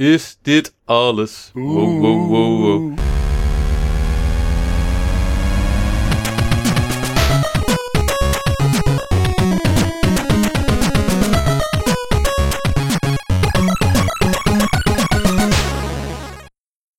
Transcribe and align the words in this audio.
is 0.00 0.38
dit 0.42 0.74
alles? 0.84 1.50
Wow, 1.54 2.00
wow, 2.00 2.28
wow. 2.30 2.98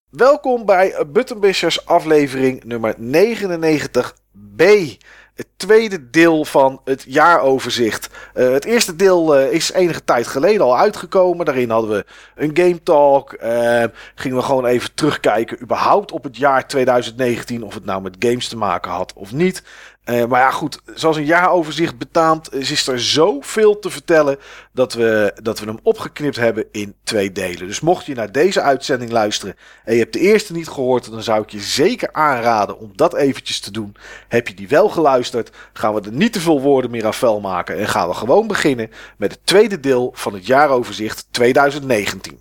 Welkom 0.09 0.65
bij 0.65 1.05
Buttonbishers 1.07 1.85
aflevering 1.85 2.63
nummer 2.63 2.95
99b. 2.99 4.63
Het 5.41 5.49
tweede 5.55 6.09
deel 6.09 6.45
van 6.45 6.81
het 6.83 7.05
jaaroverzicht. 7.07 8.09
Uh, 8.35 8.51
het 8.51 8.65
eerste 8.65 8.95
deel 8.95 9.39
uh, 9.39 9.51
is 9.51 9.71
enige 9.71 10.03
tijd 10.03 10.27
geleden 10.27 10.61
al 10.61 10.77
uitgekomen. 10.77 11.45
Daarin 11.45 11.69
hadden 11.69 11.89
we 11.89 12.05
een 12.35 12.51
game 12.53 12.83
talk. 12.83 13.33
Uh, 13.43 13.83
gingen 14.15 14.37
we 14.37 14.43
gewoon 14.43 14.65
even 14.65 14.93
terugkijken 14.93 15.61
überhaupt 15.61 16.11
op 16.11 16.23
het 16.23 16.37
jaar 16.37 16.67
2019. 16.67 17.63
Of 17.63 17.73
het 17.73 17.85
nou 17.85 18.01
met 18.01 18.15
games 18.19 18.47
te 18.47 18.57
maken 18.57 18.91
had 18.91 19.13
of 19.13 19.31
niet. 19.31 19.63
Uh, 20.11 20.25
maar 20.25 20.39
ja, 20.39 20.51
goed, 20.51 20.79
zoals 20.95 21.17
een 21.17 21.25
jaaroverzicht 21.25 21.97
betaamt, 21.97 22.53
is, 22.53 22.71
is 22.71 22.87
er 22.87 22.99
zoveel 22.99 23.79
te 23.79 23.89
vertellen 23.89 24.37
dat 24.71 24.93
we, 24.93 25.33
dat 25.43 25.59
we 25.59 25.65
hem 25.65 25.79
opgeknipt 25.83 26.35
hebben 26.35 26.65
in 26.71 26.95
twee 27.03 27.31
delen. 27.31 27.67
Dus 27.67 27.79
mocht 27.79 28.05
je 28.05 28.15
naar 28.15 28.31
deze 28.31 28.61
uitzending 28.61 29.11
luisteren 29.11 29.55
en 29.83 29.93
je 29.93 29.99
hebt 29.99 30.13
de 30.13 30.19
eerste 30.19 30.53
niet 30.53 30.67
gehoord, 30.67 31.11
dan 31.11 31.23
zou 31.23 31.41
ik 31.41 31.49
je 31.49 31.59
zeker 31.59 32.09
aanraden 32.13 32.79
om 32.79 32.91
dat 32.95 33.15
eventjes 33.15 33.59
te 33.59 33.71
doen. 33.71 33.95
Heb 34.27 34.47
je 34.47 34.53
die 34.53 34.67
wel 34.67 34.89
geluisterd, 34.89 35.51
gaan 35.73 35.93
we 35.93 36.01
er 36.01 36.11
niet 36.11 36.33
te 36.33 36.39
veel 36.39 36.61
woorden 36.61 36.91
meer 36.91 37.05
aan 37.05 37.13
vuil 37.13 37.39
maken 37.39 37.77
en 37.77 37.87
gaan 37.87 38.07
we 38.07 38.13
gewoon 38.13 38.47
beginnen 38.47 38.91
met 39.17 39.31
het 39.31 39.45
tweede 39.45 39.79
deel 39.79 40.11
van 40.15 40.33
het 40.33 40.45
jaaroverzicht 40.45 41.27
2019. 41.31 42.39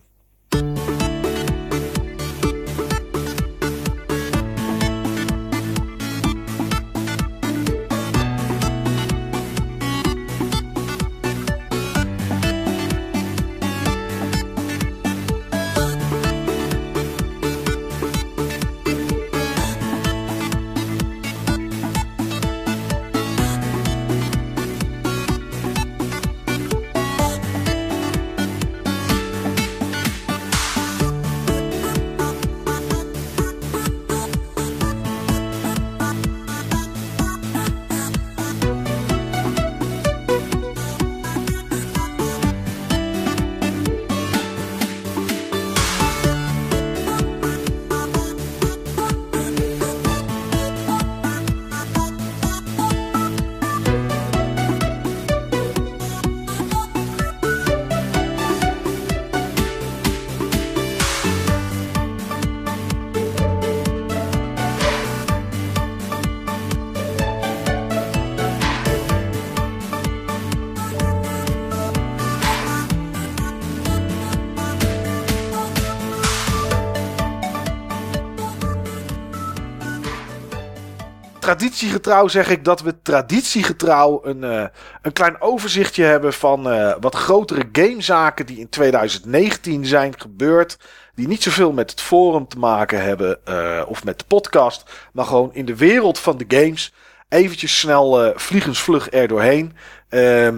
Traditiegetrouw 81.80 82.28
zeg 82.28 82.48
ik 82.48 82.64
dat 82.64 82.80
we 82.80 83.02
traditiegetrouw 83.02 84.20
een, 84.24 84.42
uh, 84.42 84.64
een 85.02 85.12
klein 85.12 85.40
overzichtje 85.40 86.04
hebben 86.04 86.32
van 86.32 86.72
uh, 86.72 86.94
wat 87.00 87.14
grotere 87.14 87.68
gamezaken 87.72 88.46
die 88.46 88.58
in 88.58 88.68
2019 88.68 89.86
zijn 89.86 90.20
gebeurd. 90.20 90.78
Die 91.14 91.28
niet 91.28 91.42
zoveel 91.42 91.72
met 91.72 91.90
het 91.90 92.00
forum 92.00 92.48
te 92.48 92.58
maken 92.58 93.02
hebben 93.02 93.38
uh, 93.48 93.82
of 93.86 94.04
met 94.04 94.18
de 94.18 94.24
podcast, 94.24 95.08
maar 95.12 95.24
gewoon 95.24 95.54
in 95.54 95.64
de 95.64 95.76
wereld 95.76 96.18
van 96.18 96.38
de 96.38 96.44
games. 96.48 96.92
Eventjes 97.28 97.78
snel 97.78 98.32
vliegensvlug 98.36 99.12
er 99.12 99.28
doorheen. 99.28 99.76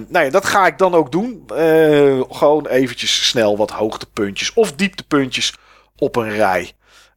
nou 0.09 0.25
ja, 0.25 0.31
dat 0.31 0.45
ga 0.45 0.67
ik 0.67 0.79
dan 0.79 0.95
ook 0.95 1.13
doen. 1.13 1.45
gewoon 2.31 2.67
eventjes 2.67 3.29
snel 3.29 3.57
wat 3.57 3.71
hoogtepuntjes 3.71 4.53
of 4.53 4.73
dieptepuntjes 4.73 5.55
op 5.97 6.17
een 6.17 6.31
rij. 6.31 6.73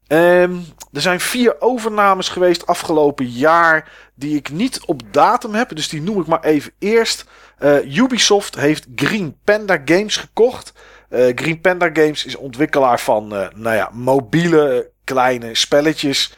Um, 0.07 0.65
er 0.93 1.01
zijn 1.01 1.19
vier 1.19 1.61
overnames 1.61 2.29
geweest 2.29 2.67
afgelopen 2.67 3.29
jaar 3.29 3.91
die 4.15 4.35
ik 4.35 4.49
niet 4.49 4.85
op 4.85 5.01
datum 5.11 5.53
heb. 5.53 5.75
Dus 5.75 5.89
die 5.89 6.01
noem 6.01 6.21
ik 6.21 6.27
maar 6.27 6.43
even 6.43 6.71
eerst. 6.79 7.25
Uh, 7.59 7.97
Ubisoft 7.97 8.55
heeft 8.55 8.87
Green 8.95 9.37
Panda 9.43 9.81
Games 9.85 10.15
gekocht. 10.15 10.73
Uh, 11.09 11.31
Green 11.35 11.61
Panda 11.61 11.89
Games 11.93 12.25
is 12.25 12.35
ontwikkelaar 12.35 12.99
van 12.99 13.33
uh, 13.33 13.47
nou 13.55 13.75
ja, 13.75 13.89
mobiele 13.93 14.91
kleine 15.03 15.55
spelletjes. 15.55 16.33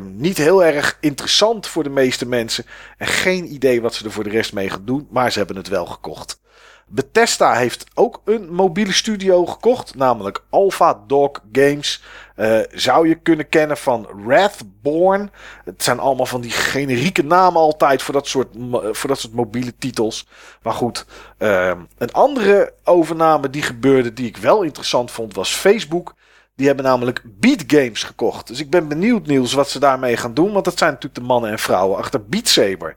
niet 0.00 0.36
heel 0.36 0.64
erg 0.64 0.96
interessant 1.00 1.66
voor 1.66 1.82
de 1.82 1.90
meeste 1.90 2.26
mensen. 2.26 2.64
En 2.96 3.06
geen 3.06 3.52
idee 3.52 3.82
wat 3.82 3.94
ze 3.94 4.04
er 4.04 4.10
voor 4.10 4.24
de 4.24 4.30
rest 4.30 4.52
mee 4.52 4.70
gaan 4.70 4.84
doen. 4.84 5.08
Maar 5.10 5.32
ze 5.32 5.38
hebben 5.38 5.56
het 5.56 5.68
wel 5.68 5.86
gekocht. 5.86 6.40
Bethesda 6.88 7.54
heeft 7.54 7.86
ook 7.94 8.20
een 8.24 8.54
mobiele 8.54 8.92
studio 8.92 9.46
gekocht, 9.46 9.94
namelijk 9.94 10.44
Alpha 10.50 11.02
Dog 11.06 11.30
Games. 11.52 12.02
Uh, 12.36 12.60
zou 12.72 13.08
je 13.08 13.14
kunnen 13.14 13.48
kennen 13.48 13.76
van 13.76 14.08
Wrathborn. 14.24 15.30
Het 15.64 15.82
zijn 15.82 15.98
allemaal 15.98 16.26
van 16.26 16.40
die 16.40 16.50
generieke 16.50 17.22
namen 17.22 17.60
altijd 17.60 18.02
voor 18.02 18.14
dat 18.14 18.26
soort, 18.26 18.48
voor 18.70 19.08
dat 19.08 19.18
soort 19.18 19.32
mobiele 19.32 19.76
titels. 19.78 20.28
Maar 20.62 20.72
goed, 20.72 21.06
uh, 21.38 21.72
een 21.98 22.12
andere 22.12 22.74
overname 22.84 23.50
die 23.50 23.62
gebeurde, 23.62 24.12
die 24.12 24.26
ik 24.26 24.36
wel 24.36 24.62
interessant 24.62 25.10
vond, 25.10 25.34
was 25.34 25.54
Facebook. 25.54 26.14
Die 26.54 26.66
hebben 26.66 26.84
namelijk 26.84 27.22
Beat 27.24 27.64
Games 27.66 28.02
gekocht. 28.02 28.46
Dus 28.46 28.60
ik 28.60 28.70
ben 28.70 28.88
benieuwd, 28.88 29.26
Niels, 29.26 29.52
wat 29.52 29.70
ze 29.70 29.78
daarmee 29.78 30.16
gaan 30.16 30.34
doen. 30.34 30.52
Want 30.52 30.64
dat 30.64 30.78
zijn 30.78 30.90
natuurlijk 30.92 31.20
de 31.20 31.26
mannen 31.26 31.50
en 31.50 31.58
vrouwen 31.58 31.98
achter 31.98 32.26
Beat 32.26 32.48
Saber. 32.48 32.96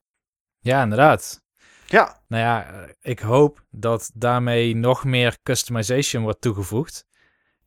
Ja, 0.60 0.84
inderdaad. 0.84 1.42
Ja. 1.90 2.22
Nou 2.28 2.44
ja, 2.44 2.86
ik 3.02 3.20
hoop 3.20 3.64
dat 3.72 4.12
daarmee 4.14 4.76
nog 4.76 5.04
meer 5.04 5.38
customization 5.44 6.24
wordt 6.24 6.42
toegevoegd. 6.42 7.08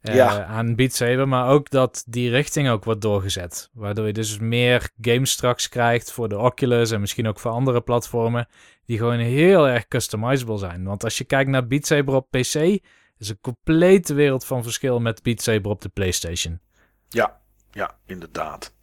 Uh, 0.03 0.15
ja. 0.15 0.44
aan 0.44 0.75
Beat 0.75 0.93
Saber, 0.93 1.28
maar 1.28 1.49
ook 1.49 1.71
dat 1.71 2.05
die 2.06 2.31
richting 2.31 2.69
ook 2.69 2.84
wordt 2.84 3.00
doorgezet. 3.00 3.71
Waardoor 3.72 4.06
je 4.06 4.12
dus 4.12 4.38
meer 4.38 4.91
games 5.00 5.31
straks 5.31 5.69
krijgt 5.69 6.12
voor 6.12 6.28
de 6.28 6.38
Oculus 6.38 6.91
en 6.91 7.00
misschien 7.00 7.28
ook 7.28 7.41
voor 7.41 7.50
andere 7.50 7.81
platformen, 7.81 8.49
die 8.84 8.99
gewoon 8.99 9.19
heel 9.19 9.69
erg 9.69 9.88
customizable 9.88 10.59
zijn. 10.59 10.84
Want 10.84 11.04
als 11.04 11.19
je 11.19 11.25
kijkt 11.25 11.50
naar 11.50 11.66
Beat 11.66 11.87
Saber 11.87 12.15
op 12.15 12.31
PC, 12.31 12.54
is 13.19 13.28
een 13.28 13.41
complete 13.41 14.15
wereld 14.15 14.44
van 14.44 14.62
verschil 14.62 15.00
met 15.00 15.22
Beat 15.22 15.43
Saber 15.43 15.71
op 15.71 15.81
de 15.81 15.89
PlayStation. 15.89 16.60
Ja, 17.09 17.41
ja, 17.71 17.99
inderdaad. 18.06 18.75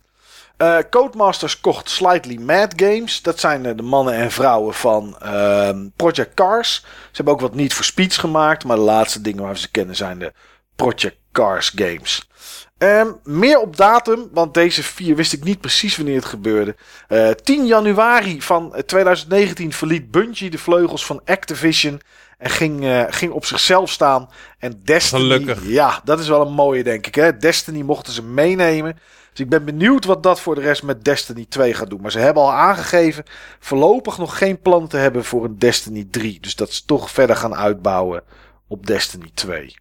Uh, 0.61 0.77
Codemasters 0.89 1.59
kocht 1.59 1.89
Slightly 1.89 2.35
Mad 2.35 2.73
Games. 2.75 3.21
Dat 3.21 3.39
zijn 3.39 3.65
uh, 3.65 3.71
de 3.75 3.83
mannen 3.83 4.13
en 4.13 4.31
vrouwen 4.31 4.73
van 4.73 5.17
uh, 5.23 5.69
Project 5.95 6.33
Cars. 6.33 6.75
Ze 6.75 7.11
hebben 7.11 7.33
ook 7.33 7.39
wat 7.41 7.55
niet 7.55 7.73
voor 7.73 7.85
Speeds 7.85 8.17
gemaakt. 8.17 8.63
Maar 8.63 8.75
de 8.75 8.81
laatste 8.81 9.21
dingen 9.21 9.43
waar 9.43 9.53
we 9.53 9.59
ze 9.59 9.71
kennen 9.71 9.95
zijn 9.95 10.19
de 10.19 10.33
Project 10.75 11.17
Cars 11.31 11.71
games. 11.75 12.29
Um, 12.77 13.19
meer 13.23 13.59
op 13.59 13.77
datum, 13.77 14.29
want 14.31 14.53
deze 14.53 14.83
vier 14.83 15.15
wist 15.15 15.33
ik 15.33 15.43
niet 15.43 15.61
precies 15.61 15.97
wanneer 15.97 16.15
het 16.15 16.25
gebeurde. 16.25 16.75
Uh, 17.09 17.29
10 17.29 17.65
januari 17.65 18.41
van 18.41 18.75
2019 18.85 19.73
verliet 19.73 20.11
Bungie 20.11 20.49
de 20.49 20.57
vleugels 20.57 21.05
van 21.05 21.21
Activision. 21.25 22.01
En 22.37 22.49
ging, 22.49 22.83
uh, 22.83 23.03
ging 23.09 23.31
op 23.31 23.45
zichzelf 23.45 23.91
staan. 23.91 24.29
En 24.57 24.81
Destiny. 24.83 25.21
Gelukkig. 25.21 25.67
Ja, 25.67 26.01
dat 26.03 26.19
is 26.19 26.27
wel 26.27 26.41
een 26.41 26.53
mooie, 26.53 26.83
denk 26.83 27.07
ik. 27.07 27.15
Hè? 27.15 27.37
Destiny 27.37 27.81
mochten 27.81 28.13
ze 28.13 28.23
meenemen. 28.23 28.97
Dus 29.39 29.47
ik 29.47 29.53
ben 29.53 29.65
benieuwd 29.65 30.05
wat 30.05 30.23
dat 30.23 30.39
voor 30.39 30.55
de 30.55 30.61
rest 30.61 30.83
met 30.83 31.03
Destiny 31.03 31.45
2 31.49 31.73
gaat 31.73 31.89
doen. 31.89 32.01
Maar 32.01 32.11
ze 32.11 32.19
hebben 32.19 32.43
al 32.43 32.51
aangegeven 32.51 33.23
voorlopig 33.59 34.17
nog 34.17 34.37
geen 34.37 34.61
plan 34.61 34.87
te 34.87 34.97
hebben 34.97 35.23
voor 35.23 35.45
een 35.45 35.57
Destiny 35.59 36.07
3. 36.11 36.39
Dus 36.39 36.55
dat 36.55 36.71
ze 36.71 36.85
toch 36.85 37.11
verder 37.11 37.35
gaan 37.35 37.55
uitbouwen 37.55 38.23
op 38.67 38.85
Destiny 38.85 39.31
2. 39.33 39.75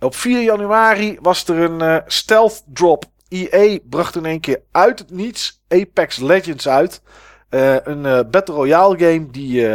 Op 0.00 0.14
4 0.14 0.42
januari 0.42 1.18
was 1.20 1.48
er 1.48 1.56
een 1.56 1.82
uh, 1.82 1.96
stealth 2.06 2.62
drop. 2.66 3.04
EA 3.28 3.78
bracht 3.88 4.16
in 4.16 4.26
één 4.26 4.40
keer 4.40 4.62
uit 4.70 4.98
het 4.98 5.10
niets 5.10 5.62
Apex 5.68 6.18
Legends 6.18 6.68
uit. 6.68 7.02
Uh, 7.50 7.76
een 7.82 8.04
uh, 8.04 8.20
Battle 8.30 8.54
Royale 8.54 8.98
game 8.98 9.30
die 9.30 9.66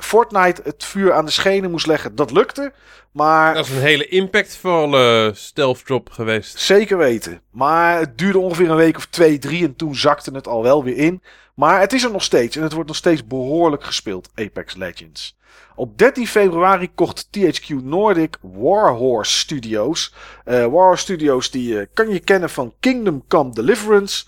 Fortnite 0.00 0.60
het 0.64 0.84
vuur 0.84 1.12
aan 1.12 1.24
de 1.24 1.30
schenen 1.30 1.70
moest 1.70 1.86
leggen. 1.86 2.14
Dat 2.14 2.30
lukte. 2.30 2.72
Maar 3.12 3.54
Dat 3.54 3.66
is 3.66 3.72
een 3.72 3.80
hele 3.80 4.08
impactvolle 4.08 5.30
stealth 5.34 5.84
drop 5.84 6.10
geweest. 6.10 6.58
Zeker 6.58 6.98
weten. 6.98 7.40
Maar 7.50 7.98
het 7.98 8.18
duurde 8.18 8.38
ongeveer 8.38 8.70
een 8.70 8.76
week 8.76 8.96
of 8.96 9.06
twee, 9.06 9.38
drie 9.38 9.64
en 9.64 9.76
toen 9.76 9.96
zakte 9.96 10.30
het 10.34 10.48
al 10.48 10.62
wel 10.62 10.84
weer 10.84 10.96
in. 10.96 11.22
Maar 11.54 11.80
het 11.80 11.92
is 11.92 12.04
er 12.04 12.10
nog 12.10 12.22
steeds 12.22 12.56
en 12.56 12.62
het 12.62 12.72
wordt 12.72 12.88
nog 12.88 12.96
steeds 12.96 13.26
behoorlijk 13.26 13.84
gespeeld, 13.84 14.30
Apex 14.34 14.74
Legends. 14.74 15.36
Op 15.74 15.98
13 15.98 16.26
februari 16.26 16.90
kocht 16.94 17.28
THQ 17.30 17.68
Nordic 17.82 18.36
Warhorse 18.40 19.38
Studios. 19.38 20.14
Eh, 20.44 20.54
Warhorse 20.54 21.02
Studios 21.02 21.50
die 21.50 21.78
eh, 21.80 21.86
kan 21.94 22.08
je 22.08 22.18
kennen 22.18 22.50
van 22.50 22.74
Kingdom 22.80 23.24
Come 23.28 23.52
Deliverance. 23.52 24.24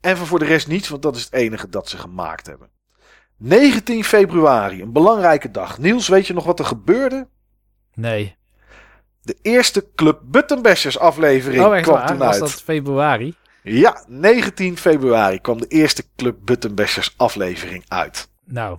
En 0.00 0.16
van 0.16 0.26
voor 0.26 0.38
de 0.38 0.44
rest 0.44 0.68
niets, 0.68 0.88
want 0.88 1.02
dat 1.02 1.16
is 1.16 1.24
het 1.24 1.32
enige 1.32 1.68
dat 1.68 1.88
ze 1.88 1.98
gemaakt 1.98 2.46
hebben. 2.46 2.68
19 3.36 4.04
februari, 4.04 4.82
een 4.82 4.92
belangrijke 4.92 5.50
dag. 5.50 5.78
Niels, 5.78 6.08
weet 6.08 6.26
je 6.26 6.32
nog 6.34 6.44
wat 6.44 6.58
er 6.58 6.64
gebeurde? 6.64 7.28
Nee. 7.94 8.36
De 9.22 9.36
eerste 9.42 9.86
Club 9.94 10.20
Buttonbashers 10.24 10.98
aflevering 10.98 11.64
Oh, 11.64 11.82
kwam 11.82 11.94
waar? 11.96 12.06
toen 12.06 12.18
Was 12.18 12.28
uit. 12.30 12.40
dat 12.40 12.62
februari? 12.62 13.34
Ja, 13.62 14.04
19 14.08 14.76
februari 14.76 15.40
kwam 15.40 15.58
de 15.60 15.66
eerste 15.66 16.04
Club 16.16 16.36
Buttonbashers 16.44 17.14
aflevering 17.16 17.84
uit. 17.88 18.28
Nou, 18.44 18.78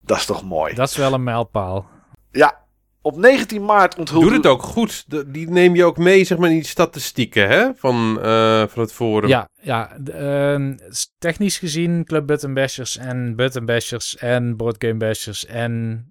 Dat 0.00 0.16
is 0.16 0.24
toch 0.26 0.42
mooi. 0.44 0.74
dat 0.74 0.88
is 0.88 0.96
wel 0.96 1.12
een 1.12 1.22
mijlpaal. 1.24 1.86
Ja, 2.30 2.61
op 3.02 3.16
19 3.16 3.64
maart 3.64 3.98
onthulde... 3.98 4.26
Doe 4.26 4.36
het 4.36 4.46
ook 4.46 4.62
goed. 4.62 5.04
De- 5.06 5.30
die 5.30 5.50
neem 5.50 5.74
je 5.74 5.84
ook 5.84 5.96
mee, 5.96 6.24
zeg 6.24 6.38
maar, 6.38 6.48
in 6.50 6.54
die 6.54 6.64
statistieken 6.64 7.48
hè? 7.48 7.74
Van, 7.74 8.20
eh, 8.22 8.66
van 8.66 8.82
het 8.82 8.92
forum. 8.92 9.28
Ja, 9.28 9.48
ja 9.60 9.96
ehm, 9.96 10.76
technisch 11.18 11.58
gezien 11.58 12.04
Club 12.04 12.26
Button 12.26 12.54
Bashers 12.54 12.96
en 12.96 13.36
Button 13.36 13.64
Bashers 13.64 14.16
en 14.16 14.56
Board 14.56 14.84
Game 14.84 14.96
Bashers 14.96 15.46
en 15.46 16.06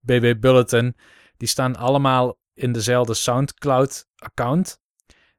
BB 0.00 0.34
Bulletin, 0.40 0.96
die 1.36 1.48
staan 1.48 1.76
allemaal 1.76 2.38
in 2.54 2.72
dezelfde 2.72 3.14
SoundCloud 3.14 4.06
account. 4.16 4.80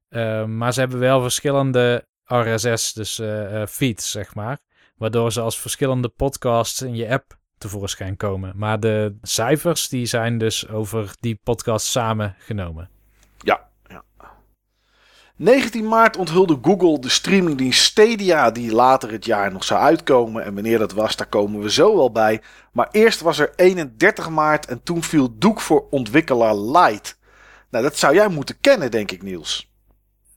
Ehm, 0.09 0.57
maar 0.57 0.73
ze 0.73 0.79
hebben 0.79 0.99
wel 0.99 1.21
verschillende 1.21 2.07
RSS, 2.25 2.93
dus 2.93 3.19
eh, 3.19 3.61
eh, 3.61 3.67
feeds, 3.67 4.11
zeg 4.11 4.35
maar. 4.35 4.59
Waardoor 4.95 5.31
ze 5.31 5.41
als 5.41 5.59
verschillende 5.59 6.09
podcasts 6.09 6.81
in 6.81 6.95
je 6.95 7.09
app 7.09 7.39
tevoorschijn 7.61 8.17
komen. 8.17 8.53
Maar 8.55 8.79
de 8.79 9.17
cijfers, 9.21 9.89
die 9.89 10.05
zijn 10.05 10.37
dus 10.37 10.67
over 10.67 11.13
die 11.19 11.39
podcast 11.43 11.85
samen 11.85 12.35
genomen. 12.39 12.89
Ja, 13.37 13.67
ja. 13.87 14.03
19 15.35 15.87
maart 15.87 16.17
onthulde 16.17 16.57
Google 16.61 16.99
de 16.99 17.09
streamingdienst 17.09 17.83
Stadia 17.83 18.51
die 18.51 18.73
later 18.73 19.11
het 19.11 19.25
jaar 19.25 19.51
nog 19.51 19.63
zou 19.63 19.79
uitkomen. 19.79 20.43
En 20.43 20.53
wanneer 20.53 20.79
dat 20.79 20.91
was, 20.91 21.15
daar 21.15 21.27
komen 21.27 21.61
we 21.61 21.71
zo 21.71 21.95
wel 21.95 22.11
bij. 22.11 22.41
Maar 22.71 22.87
eerst 22.91 23.21
was 23.21 23.39
er 23.39 23.53
31 23.55 24.29
maart 24.29 24.65
en 24.65 24.83
toen 24.83 25.03
viel 25.03 25.37
doek 25.37 25.61
voor 25.61 25.87
ontwikkelaar 25.89 26.55
Light. 26.55 27.19
Nou, 27.69 27.83
dat 27.83 27.97
zou 27.97 28.13
jij 28.13 28.27
moeten 28.27 28.59
kennen, 28.61 28.91
denk 28.91 29.11
ik, 29.11 29.23
Niels. 29.23 29.70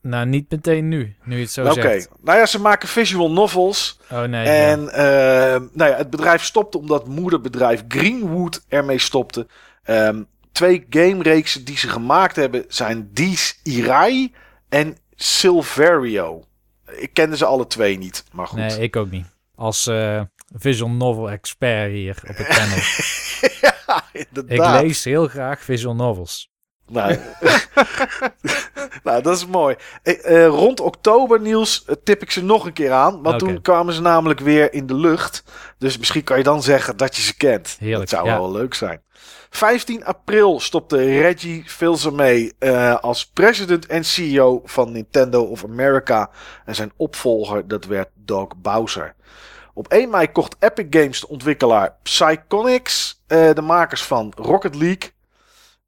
Nou, 0.07 0.25
niet 0.25 0.51
meteen 0.51 0.87
nu, 0.87 1.15
nu 1.23 1.35
je 1.35 1.41
het 1.41 1.51
zo 1.51 1.65
Oké, 1.65 1.73
zegt. 1.73 2.09
nou 2.21 2.37
ja, 2.39 2.45
ze 2.45 2.61
maken 2.61 2.87
visual 2.87 3.31
novels. 3.31 3.99
Oh 4.11 4.23
nee. 4.23 4.45
ja. 4.45 4.51
En 4.51 4.89
eh, 4.89 5.61
nou 5.71 5.91
ja, 5.91 5.97
het 5.97 6.09
bedrijf 6.09 6.43
stopte 6.43 6.77
omdat 6.77 7.07
moederbedrijf 7.07 7.83
Greenwood 7.87 8.65
ermee 8.67 8.99
stopte. 8.99 9.47
Ehm, 9.83 10.23
twee 10.51 10.85
game-reeksen 10.89 11.65
die 11.65 11.77
ze 11.77 11.87
gemaakt 11.87 12.35
hebben 12.35 12.65
zijn 12.67 13.09
Dies 13.13 13.59
Irai 13.63 14.33
en 14.69 14.97
Silverio. 15.15 16.43
Ik 16.97 17.13
kende 17.13 17.37
ze 17.37 17.45
alle 17.45 17.67
twee 17.67 17.97
niet, 17.97 18.23
maar 18.31 18.47
goed. 18.47 18.59
Nee, 18.59 18.79
ik 18.79 18.95
ook 18.95 19.11
niet. 19.11 19.25
Als 19.55 19.87
eh, 19.87 20.21
visual 20.55 20.91
novel 20.91 21.31
expert 21.31 21.91
hier 21.91 22.23
op 22.29 22.37
het 22.37 22.47
panel. 22.47 22.77
ja, 23.61 24.03
ik 24.45 24.81
lees 24.81 25.03
heel 25.03 25.27
graag 25.27 25.61
visual 25.61 25.95
novels. 25.95 26.53
Nou, 26.87 27.17
nou, 29.03 29.21
dat 29.21 29.37
is 29.37 29.45
mooi. 29.45 29.75
Eh, 30.03 30.43
eh, 30.43 30.47
rond 30.47 30.79
oktober, 30.79 31.41
Niels, 31.41 31.85
eh, 31.85 31.95
tip 32.03 32.21
ik 32.21 32.31
ze 32.31 32.43
nog 32.43 32.65
een 32.65 32.73
keer 32.73 32.91
aan. 32.91 33.21
Want 33.21 33.39
toen 33.39 33.61
kwamen 33.61 33.93
ze 33.93 34.01
namelijk 34.01 34.39
weer 34.39 34.73
in 34.73 34.85
de 34.85 34.95
lucht. 34.95 35.43
Dus 35.77 35.97
misschien 35.97 36.23
kan 36.23 36.37
je 36.37 36.43
dan 36.43 36.63
zeggen 36.63 36.97
dat 36.97 37.15
je 37.15 37.21
ze 37.21 37.37
kent. 37.37 37.77
Heerlijk, 37.79 37.99
Dat 37.99 38.09
zou 38.09 38.25
ja. 38.25 38.39
wel 38.39 38.51
leuk 38.51 38.73
zijn. 38.73 39.03
15 39.49 40.05
april 40.05 40.59
stopte 40.59 40.97
Reggie 40.97 41.63
Fils-Aimé 41.65 42.49
eh 42.59 42.95
als 42.95 43.25
president 43.25 43.85
en 43.85 44.05
CEO 44.05 44.61
van 44.65 44.91
Nintendo 44.91 45.43
of 45.43 45.63
America. 45.63 46.29
En 46.65 46.75
zijn 46.75 46.91
opvolger, 46.95 47.67
dat 47.67 47.85
werd 47.85 48.09
Doug 48.13 48.47
Bowser. 48.57 49.15
Op 49.73 49.87
1 49.87 50.09
mei 50.09 50.31
kocht 50.31 50.55
Epic 50.59 50.85
Games 50.89 51.19
de 51.19 51.27
ontwikkelaar 51.27 51.95
Psychonix, 52.03 53.15
eh, 53.27 53.53
de 53.53 53.61
makers 53.61 54.03
van 54.03 54.33
Rocket 54.35 54.75
League. 54.75 55.13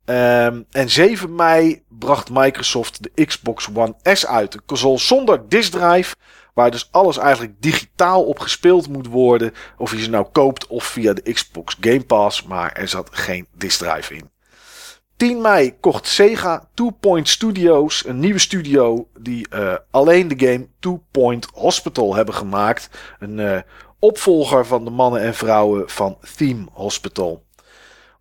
Ehm, 0.07 0.62
en 0.71 0.89
7 0.89 1.36
mei 1.36 1.83
bracht 1.89 2.30
Microsoft 2.31 3.04
de 3.04 3.25
Xbox 3.25 3.69
One 3.74 3.95
S 4.04 4.25
uit. 4.25 4.54
Een 4.54 4.65
console 4.65 4.98
zonder 4.98 5.50
disk 5.50 5.71
drive. 5.71 6.15
Waar 6.54 6.71
dus 6.71 6.88
alles 6.92 7.18
eigenlijk 7.18 7.54
digitaal 7.59 8.24
op 8.24 8.39
gespeeld 8.39 8.89
moet 8.89 9.07
worden. 9.07 9.54
Of 9.77 9.92
je 9.92 10.01
ze 10.01 10.09
nou 10.09 10.25
koopt 10.31 10.68
of 10.68 10.83
via 10.83 11.13
de 11.13 11.33
Xbox 11.33 11.77
Game 11.81 12.04
Pass. 12.04 12.44
Maar 12.44 12.71
er 12.71 12.88
zat 12.88 13.09
geen 13.12 13.48
disk 13.57 13.80
drive 13.80 14.13
in. 14.13 14.30
10 15.18 15.42
mei 15.42 15.75
kocht 15.80 16.07
Sega 16.07 16.69
Two 16.74 16.89
Point 16.89 17.30
Studios. 17.30 18.06
Een 18.06 18.19
nieuwe 18.19 18.39
studio 18.39 19.07
die 19.19 19.50
eh, 19.50 19.75
alleen 19.92 20.27
de 20.27 20.48
game 20.48 20.68
Two 20.80 21.04
Point 21.12 21.48
Hospital 21.54 22.15
hebben 22.15 22.33
gemaakt. 22.36 22.89
Een 23.19 23.39
eh, 23.39 23.59
opvolger 24.00 24.65
van 24.65 24.83
de 24.83 24.92
mannen 24.92 25.21
en 25.21 25.36
vrouwen 25.36 25.89
van 25.89 26.18
Theme 26.36 26.65
Hospital. 26.71 27.45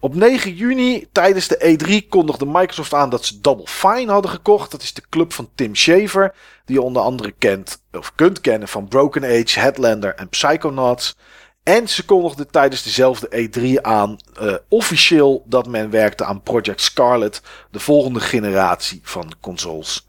Op 0.06 0.14
9 0.14 0.55
juni 0.55 1.06
tijdens 1.12 1.49
de 1.49 1.79
E3 1.79 2.08
kondigde 2.08 2.47
Microsoft 2.47 2.94
aan 2.94 3.11
dat 3.11 3.25
ze 3.25 3.41
Double 3.41 3.67
Fine 3.67 4.12
hadden 4.12 4.31
gekocht. 4.31 4.70
Dat 4.70 4.82
is 4.82 4.94
de 4.94 5.03
club 5.08 5.32
van 5.32 5.49
Tim 5.55 5.75
Schafer, 5.75 6.35
die 6.64 6.76
je 6.76 6.82
onder 6.82 7.03
andere 7.03 7.35
kent 7.38 7.82
of 7.93 8.14
kunt 8.14 8.41
kennen 8.41 8.69
van 8.69 8.88
Broken 8.88 9.25
Age, 9.25 9.61
Headlander 9.61 10.14
en 10.14 10.29
Psychonauts. 10.29 11.17
En 11.62 11.88
ze 11.88 12.05
kondigden 12.05 12.50
tijdens 12.50 12.82
dezelfde 12.82 13.49
E3 13.49 13.82
aan 13.82 14.19
eh, 14.35 14.55
officieel 14.69 15.43
dat 15.47 15.67
men 15.67 15.91
werkte 15.91 16.25
aan 16.25 16.43
Project 16.43 16.81
Scarlet, 16.81 17.43
de 17.70 17.81
volgende 17.81 18.20
generatie 18.20 19.00
van 19.02 19.32
consoles. 19.41 20.06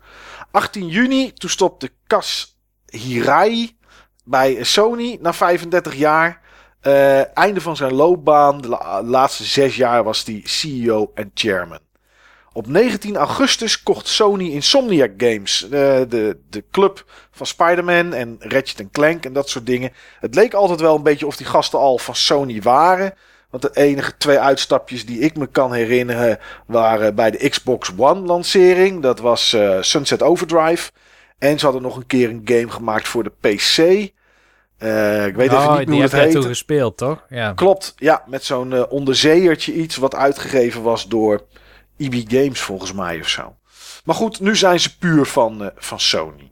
18 0.51 0.87
juni, 0.87 1.33
toen 1.33 1.49
stopte 1.49 1.91
Kas 2.07 2.57
Hirai 2.85 3.77
bij 4.23 4.63
Sony 4.63 5.17
na 5.21 5.33
35 5.33 5.95
jaar. 5.95 6.45
Eh, 6.87 7.37
einde 7.37 7.61
van 7.61 7.75
zijn 7.75 7.93
loopbaan. 7.93 8.61
De 8.61 8.67
la- 8.67 9.03
laatste 9.03 9.43
zes 9.43 9.75
jaar 9.75 10.03
was 10.03 10.23
hij 10.25 10.41
CEO 10.43 11.11
en 11.15 11.31
chairman. 11.33 11.79
Op 12.53 12.67
19 12.67 13.15
augustus 13.15 13.83
kocht 13.83 14.07
Sony 14.07 14.49
Insomniac 14.51 15.11
Games. 15.17 15.63
eh, 15.63 15.69
de, 16.07 16.37
de 16.49 16.63
club 16.71 17.05
van 17.31 17.45
Spider-Man 17.45 18.13
en 18.13 18.35
Ratchet 18.39 18.87
Clank 18.91 19.25
en 19.25 19.33
dat 19.33 19.49
soort 19.49 19.65
dingen. 19.65 19.91
Het 20.19 20.35
leek 20.35 20.53
altijd 20.53 20.79
wel 20.79 20.95
een 20.95 21.03
beetje 21.03 21.27
of 21.27 21.35
die 21.35 21.45
gasten 21.45 21.79
al 21.79 21.97
van 21.97 22.15
Sony 22.15 22.61
waren. 22.61 23.13
Want 23.49 23.63
de 23.63 23.69
enige 23.81 24.17
twee 24.17 24.39
uitstapjes 24.39 25.05
die 25.05 25.19
ik 25.19 25.37
me 25.37 25.47
kan 25.47 25.73
herinneren 25.73 26.39
waren 26.67 27.15
bij 27.15 27.31
de 27.31 27.49
Xbox 27.49 27.91
One 27.97 28.19
lancering. 28.21 29.01
Dat 29.01 29.19
was 29.19 29.53
eh, 29.53 29.77
Sunset 29.81 30.21
Overdrive. 30.23 30.91
En 31.39 31.59
ze 31.59 31.65
hadden 31.65 31.83
nog 31.83 31.95
een 31.95 32.07
keer 32.07 32.29
een 32.29 32.41
game 32.45 32.69
gemaakt 32.71 33.07
voor 33.07 33.23
de 33.23 33.31
PC. 33.39 34.15
Eh, 34.77 35.25
ik 35.25 35.35
weet 35.35 35.51
even 35.51 35.63
oh, 35.63 35.77
niet 35.77 35.87
meer 35.87 36.09
hoe 36.09 36.19
het 36.19 36.33
heet. 36.33 36.45
gespeeld, 36.45 36.97
toch? 36.97 37.25
Ja. 37.29 37.53
Klopt, 37.53 37.93
ja, 37.95 38.23
met 38.25 38.43
zo'n 38.43 38.73
eh, 38.73 38.83
onderzeeërtje 38.89 39.73
iets 39.73 39.95
wat 39.95 40.15
uitgegeven 40.15 40.81
was 40.81 41.07
door 41.07 41.45
EB 41.97 42.13
Games 42.27 42.59
volgens 42.59 42.93
mij 42.93 43.19
of 43.19 43.27
zo. 43.27 43.55
Maar 44.03 44.15
goed, 44.15 44.39
nu 44.39 44.55
zijn 44.55 44.79
ze 44.79 44.97
puur 44.97 45.25
van, 45.25 45.63
eh, 45.63 45.69
van 45.75 45.99
Sony. 45.99 46.51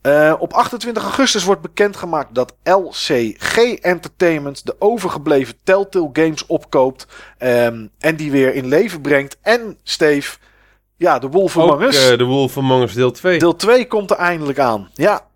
Eh, 0.00 0.34
op 0.38 0.52
28 0.52 1.02
augustus 1.02 1.44
wordt 1.44 1.60
bekendgemaakt 1.60 2.34
dat 2.34 2.56
LCG 2.62 3.56
Entertainment 3.80 4.66
de 4.66 4.76
overgebleven 4.78 5.54
Telltale 5.64 6.10
Games 6.12 6.46
opkoopt 6.46 7.06
ehm, 7.38 7.86
en 7.98 8.16
die 8.16 8.30
weer 8.30 8.54
in 8.54 8.66
leven 8.66 9.00
brengt. 9.00 9.38
En 9.42 9.78
Steve, 9.82 10.36
ja, 10.96 11.18
de 11.18 11.28
Wolf 11.28 11.56
Ook 11.56 11.62
Among 11.70 11.82
Us. 11.82 12.08
de 12.08 12.24
Wolf 12.24 12.56
Among 12.56 12.82
Us 12.82 12.92
deel 12.92 13.10
2. 13.10 13.38
Deel 13.38 13.56
2 13.56 13.86
komt 13.86 14.10
er 14.10 14.16
eindelijk 14.16 14.58
aan. 14.58 14.90
Ja, 14.94 15.26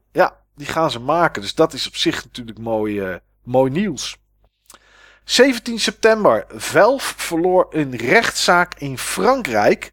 die 0.55 0.67
gaan 0.67 0.91
ze 0.91 0.99
maken. 0.99 1.43
Dus 1.43 1.55
dat 1.55 1.73
is 1.73 1.87
op 1.87 1.97
zich 1.97 2.25
natuurlijk 2.25 2.59
mooi, 2.59 3.01
eh, 3.01 3.15
mooi 3.43 3.71
nieuws. 3.71 4.17
17 5.25 5.81
september. 5.81 6.47
Valve 6.49 7.15
verloor 7.17 7.67
een 7.71 7.97
rechtszaak 7.97 8.75
in 8.75 8.99
Frankrijk. 8.99 9.93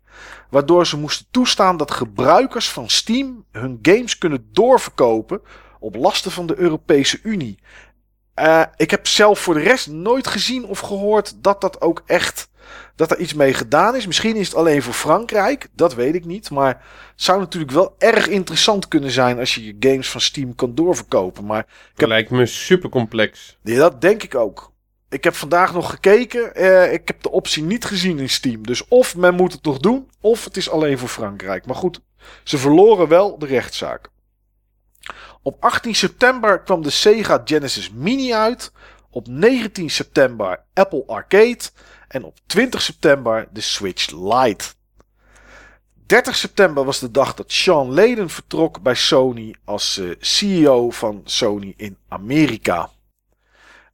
Waardoor 0.49 0.87
ze 0.87 0.97
moesten 0.97 1.25
toestaan 1.31 1.77
dat 1.77 1.91
gebruikers 1.91 2.69
van 2.69 2.89
Steam 2.89 3.45
hun 3.51 3.79
games 3.81 4.17
kunnen 4.17 4.49
doorverkopen. 4.51 5.41
op 5.83 5.95
lasten 5.95 6.31
van 6.31 6.45
de 6.45 6.57
Europese 6.57 7.19
Unie. 7.23 7.59
Eh, 8.33 8.63
ik 8.75 8.91
heb 8.91 9.07
zelf 9.07 9.39
voor 9.39 9.53
de 9.53 9.59
rest 9.59 9.87
nooit 9.87 10.27
gezien 10.27 10.65
of 10.65 10.79
gehoord 10.79 11.43
dat 11.43 11.61
dat 11.61 11.81
ook 11.81 12.03
echt. 12.05 12.49
Dat 13.01 13.11
er 13.11 13.19
iets 13.19 13.33
mee 13.33 13.53
gedaan 13.53 13.95
is. 13.95 14.05
Misschien 14.07 14.35
is 14.35 14.47
het 14.47 14.55
alleen 14.55 14.81
voor 14.81 14.93
Frankrijk. 14.93 15.67
Dat 15.75 15.93
weet 15.93 16.15
ik 16.15 16.25
niet. 16.25 16.49
Maar 16.49 16.67
het 17.11 17.21
zou 17.21 17.39
natuurlijk 17.39 17.71
wel 17.71 17.95
erg 17.97 18.27
interessant 18.27 18.87
kunnen 18.87 19.11
zijn. 19.11 19.39
als 19.39 19.55
je 19.55 19.65
je 19.65 19.75
games 19.89 20.09
van 20.09 20.21
Steam 20.21 20.55
kan 20.55 20.75
doorverkopen. 20.75 21.45
Maar 21.45 21.65
Dat 21.95 22.07
lijkt 22.09 22.29
me 22.29 22.45
super 22.45 22.89
complex. 22.89 23.57
ja, 23.63 23.77
dat 23.77 24.01
denk 24.01 24.23
ik 24.23 24.35
ook. 24.35 24.71
ik 25.09 25.23
heb 25.23 25.35
vandaag 25.35 25.73
nog 25.73 25.89
gekeken. 25.89 26.55
Eh, 26.55 26.93
ik 26.93 27.07
heb 27.07 27.21
de 27.21 27.31
optie 27.31 27.63
niet 27.63 27.85
gezien 27.85 28.19
in 28.19 28.29
Steam. 28.29 28.65
Dus 28.65 28.87
of 28.87 29.15
men 29.15 29.35
moet 29.35 29.51
het 29.53 29.63
nog 29.63 29.77
doen, 29.77 30.09
of 30.19 30.43
het 30.45 30.57
is 30.57 30.69
alleen 30.69 30.97
voor 30.97 31.09
Frankrijk. 31.09 31.65
Maar 31.65 31.75
goed, 31.75 32.01
ze 32.43 32.57
verloren 32.57 33.07
wel 33.07 33.37
de 33.39 33.45
rechtszaak. 33.45 34.09
Op 35.41 35.57
18 35.59 35.95
september 35.95 36.61
kwam 36.61 36.81
de 36.81 36.89
Sega 36.89 37.41
Genesis 37.45 37.91
Mini 37.91 38.33
uit. 38.33 38.71
Op 39.09 39.27
19 39.27 39.89
september 39.89 40.63
Apple 40.73 41.03
Arcade. 41.07 41.59
En 42.11 42.23
op 42.23 42.37
20 42.45 42.81
september 42.81 43.47
de 43.51 43.61
Switch 43.61 44.11
Lite. 44.11 44.65
30 46.05 46.35
september 46.35 46.85
was 46.85 46.99
de 46.99 47.11
dag 47.11 47.33
dat 47.33 47.51
Sean 47.51 47.93
Layden 47.93 48.29
vertrok 48.29 48.81
bij 48.81 48.95
Sony 48.95 49.55
als 49.65 49.97
uh, 49.97 50.15
CEO 50.19 50.89
van 50.89 51.21
Sony 51.25 51.73
in 51.77 51.97
Amerika. 52.07 52.89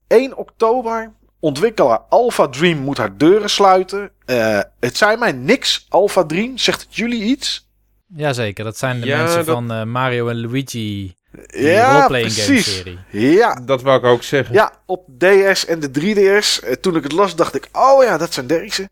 1 0.07 0.37
oktober. 0.37 1.13
Ontwikkelaar 1.39 1.99
Alpha 2.09 2.47
Dream 2.47 2.77
moet 2.77 2.97
haar 2.97 3.17
deuren 3.17 3.49
sluiten. 3.49 4.11
Uh, 4.25 4.59
het 4.79 4.97
zei 4.97 5.17
mij 5.17 5.31
niks, 5.31 5.85
Alpha 5.89 6.23
Dream. 6.23 6.57
Zegt 6.57 6.81
het 6.81 6.95
jullie 6.95 7.23
iets? 7.23 7.69
Jazeker, 8.15 8.63
dat 8.63 8.77
zijn 8.77 8.99
de 8.99 9.05
ja, 9.05 9.17
mensen 9.17 9.45
dat... 9.45 9.55
van 9.55 9.71
uh, 9.71 9.83
Mario 9.83 10.27
en 10.27 10.41
Luigi. 10.41 11.16
Ja, 11.45 12.07
precies. 12.07 12.83
Ja, 13.09 13.53
dat 13.65 13.81
wou 13.81 13.97
ik 13.97 14.05
ook 14.05 14.23
zeggen. 14.23 14.55
Ja, 14.55 14.71
op 14.85 15.05
DS 15.17 15.65
en 15.65 15.79
de 15.79 15.89
3DS. 15.99 16.63
Uh, 16.63 16.71
toen 16.71 16.95
ik 16.95 17.03
het 17.03 17.11
las, 17.11 17.35
dacht 17.35 17.55
ik: 17.55 17.69
oh 17.71 18.03
ja, 18.03 18.17
dat 18.17 18.33
zijn 18.33 18.47
deze, 18.47 18.89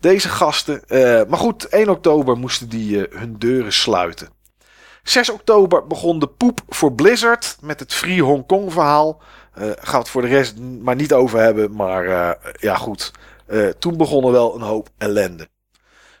deze 0.00 0.28
gasten. 0.28 0.82
Uh, 0.88 1.22
maar 1.28 1.38
goed, 1.38 1.68
1 1.68 1.88
oktober 1.88 2.36
moesten 2.36 2.68
die 2.68 3.06
hun 3.10 3.38
deuren 3.38 3.72
sluiten. 3.72 4.28
6 5.02 5.30
oktober 5.30 5.86
begon 5.86 6.18
de 6.18 6.28
poep 6.28 6.60
voor 6.68 6.92
Blizzard 6.92 7.56
met 7.60 7.80
het 7.80 7.94
Free 7.94 8.22
Hong 8.22 8.46
Kong 8.46 8.72
verhaal. 8.72 9.22
Uh, 9.58 9.70
gaan 9.80 10.00
het 10.00 10.08
voor 10.08 10.22
de 10.22 10.28
rest 10.28 10.58
maar 10.58 10.94
niet 10.94 11.12
over 11.12 11.38
hebben. 11.38 11.74
Maar 11.74 12.04
uh, 12.06 12.30
ja, 12.60 12.74
goed. 12.74 13.12
Uh, 13.48 13.68
toen 13.68 13.96
begonnen 13.96 14.32
wel 14.32 14.54
een 14.54 14.60
hoop 14.60 14.88
ellende. 14.98 15.48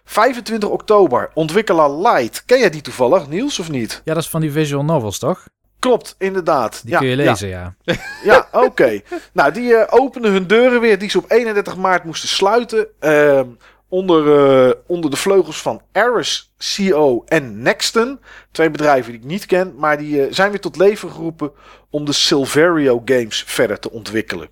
25 0.04 0.68
oktober, 0.68 1.30
ontwikkelaar 1.34 1.90
Light. 1.90 2.44
Ken 2.44 2.58
jij 2.58 2.70
die 2.70 2.80
toevallig, 2.80 3.28
Niels, 3.28 3.58
of 3.58 3.70
niet? 3.70 4.00
Ja, 4.04 4.14
dat 4.14 4.22
is 4.22 4.28
van 4.28 4.40
die 4.40 4.52
visual 4.52 4.84
novels, 4.84 5.18
toch? 5.18 5.46
Klopt, 5.86 6.14
inderdaad. 6.18 6.80
Die 6.84 6.96
kun 6.96 7.06
je 7.06 7.16
lezen, 7.16 7.48
ja. 7.48 7.74
Ja, 7.82 7.94
ja 8.24 8.48
oké. 8.52 8.64
Okay. 8.64 9.04
nou, 9.32 9.52
die 9.52 9.70
uh, 9.70 9.82
openen 9.88 10.32
hun 10.32 10.46
deuren 10.46 10.80
weer 10.80 10.98
die 10.98 11.10
ze 11.10 11.18
op 11.18 11.30
31 11.30 11.76
maart 11.76 12.04
moesten 12.04 12.28
sluiten. 12.28 12.86
Uh, 13.00 13.40
onder, 13.88 14.26
uh, 14.66 14.72
onder 14.86 15.10
de 15.10 15.16
vleugels 15.16 15.62
van 15.62 15.82
Aris 15.92 16.52
CO 16.76 17.24
en 17.26 17.62
Nexton. 17.62 18.20
Twee 18.50 18.70
bedrijven 18.70 19.12
die 19.12 19.20
ik 19.20 19.26
niet 19.26 19.46
ken, 19.46 19.74
maar 19.76 19.98
die 19.98 20.16
uh, 20.16 20.32
zijn 20.32 20.50
weer 20.50 20.60
tot 20.60 20.76
leven 20.76 21.10
geroepen 21.10 21.52
om 21.90 22.04
de 22.04 22.12
Silverio 22.12 23.02
games 23.04 23.44
verder 23.46 23.78
te 23.78 23.90
ontwikkelen. 23.90 24.48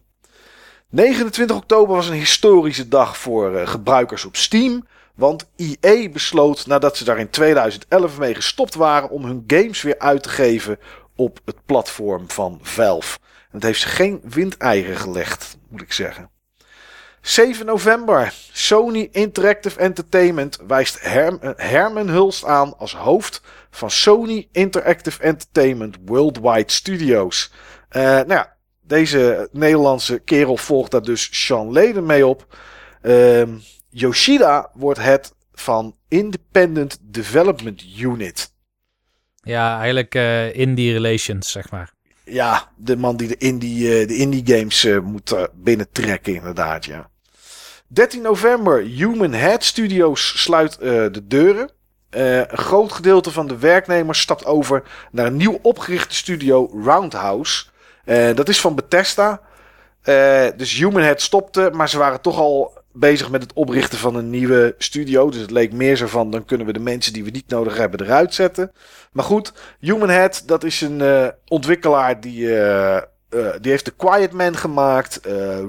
29 0.90 1.56
oktober 1.56 1.94
was 1.94 2.08
een 2.08 2.14
historische 2.14 2.88
dag 2.88 3.16
voor 3.16 3.66
gebruikers 3.66 4.24
op 4.24 4.36
Steam. 4.36 4.86
Want 5.14 5.46
EA 5.56 6.08
besloot 6.08 6.66
nadat 6.66 6.96
ze 6.96 7.04
daar 7.04 7.18
in 7.18 7.30
2011 7.30 8.18
mee 8.18 8.34
gestopt 8.34 8.74
waren 8.74 9.10
om 9.10 9.24
hun 9.24 9.44
games 9.46 9.82
weer 9.82 9.98
uit 9.98 10.22
te 10.22 10.28
geven 10.28 10.78
op 11.16 11.40
het 11.44 11.56
platform 11.66 12.30
van 12.30 12.58
Valve. 12.62 13.18
En 13.22 13.50
het 13.50 13.62
heeft 13.62 13.80
ze 13.80 13.88
geen 13.88 14.20
windeieren 14.24 14.96
gelegd, 14.96 15.56
moet 15.68 15.82
ik 15.82 15.92
zeggen. 15.92 16.30
7 17.20 17.66
november. 17.66 18.34
Sony 18.52 19.08
Interactive 19.12 19.80
Entertainment 19.80 20.58
wijst 20.66 21.00
Herm 21.00 21.38
Herman 21.56 22.08
Hulst 22.08 22.44
aan 22.44 22.78
als 22.78 22.94
hoofd 22.94 23.42
van 23.70 23.90
Sony 23.90 24.48
Interactive 24.52 25.22
Entertainment 25.22 25.96
Worldwide 26.04 26.72
Studios. 26.72 27.52
Uh, 27.92 28.02
nou 28.02 28.28
ja, 28.28 28.56
deze 28.80 29.48
Nederlandse 29.52 30.18
kerel 30.18 30.56
volgt 30.56 30.90
daar 30.90 31.02
dus 31.02 31.46
Sean 31.46 31.72
Leden 31.72 32.06
mee 32.06 32.26
op. 32.26 32.56
Uh, 33.02 33.42
Yoshida 33.90 34.70
wordt 34.72 35.00
het 35.00 35.34
van 35.52 35.96
Independent 36.08 36.98
Development 37.00 37.84
Unit. 37.98 38.52
Ja, 39.44 39.78
eigenlijk 39.78 40.14
uh, 40.14 40.56
indie 40.56 40.92
relations, 40.92 41.50
zeg 41.52 41.70
maar. 41.70 41.92
Ja, 42.24 42.68
de 42.76 42.96
man 42.96 43.16
die 43.16 43.28
de 43.28 43.36
indie, 43.36 44.00
uh, 44.00 44.08
de 44.08 44.16
indie 44.16 44.56
games 44.56 44.84
uh, 44.84 44.98
moet 44.98 45.48
binnentrekken, 45.54 46.34
inderdaad, 46.34 46.84
ja. 46.84 47.10
13 47.86 48.22
november, 48.22 48.82
Human 48.82 49.32
Head 49.32 49.64
Studios 49.64 50.42
sluit 50.42 50.78
de 50.78 51.26
deuren. 51.26 51.70
een 52.10 52.58
groot 52.58 52.92
gedeelte 52.92 53.30
van 53.30 53.46
de 53.46 53.58
werknemers 53.58 54.20
stapt 54.20 54.44
over 54.44 54.82
naar 55.10 55.26
een 55.26 55.36
nieuw 55.36 55.58
opgerichte 55.62 56.14
studio, 56.14 56.70
Roundhouse. 56.84 57.64
dat 58.34 58.48
is 58.48 58.60
van 58.60 58.74
Bethesda. 58.74 59.40
dus 60.56 60.72
Human 60.72 61.02
Head 61.02 61.20
stopte, 61.20 61.70
maar 61.72 61.88
ze 61.88 61.98
waren 61.98 62.20
toch 62.20 62.38
al 62.38 62.83
bezig 62.96 63.30
met 63.30 63.42
het 63.42 63.52
oprichten 63.52 63.98
van 63.98 64.14
een 64.14 64.30
nieuwe 64.30 64.74
studio. 64.78 65.30
Dus 65.30 65.40
het 65.40 65.50
leek 65.50 65.72
meer 65.72 65.96
zo 65.96 66.06
van, 66.06 66.30
dan 66.30 66.44
kunnen 66.44 66.66
we 66.66 66.72
de 66.72 66.78
mensen 66.78 67.12
die 67.12 67.24
we 67.24 67.30
niet 67.30 67.48
nodig 67.48 67.76
hebben 67.76 68.00
eruit 68.00 68.34
zetten. 68.34 68.72
Maar 69.12 69.24
goed, 69.24 69.52
Human 69.80 70.08
Head, 70.08 70.42
dat 70.46 70.64
is 70.64 70.80
een 70.80 71.00
uh, 71.00 71.28
ontwikkelaar 71.48 72.20
die, 72.20 72.40
uh, 72.40 73.00
uh, 73.30 73.52
die 73.60 73.70
heeft 73.70 73.84
de 73.84 73.94
Quiet 73.96 74.32
Man 74.32 74.56
gemaakt. 74.56 75.20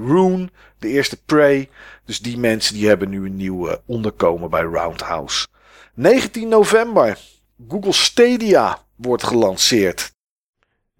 Rune, 0.06 0.48
de 0.78 0.88
eerste 0.88 1.22
Prey. 1.22 1.68
Dus 2.04 2.18
die 2.18 2.38
mensen 2.38 2.74
die 2.74 2.88
hebben 2.88 3.08
nu 3.08 3.26
een 3.26 3.36
nieuw 3.36 3.78
onderkomen 3.86 4.50
bij 4.50 4.62
Roundhouse. 4.62 5.46
19 5.94 6.48
november, 6.48 7.18
Google 7.68 7.92
Stadia 7.92 8.78
wordt 8.96 9.22
gelanceerd. 9.22 10.14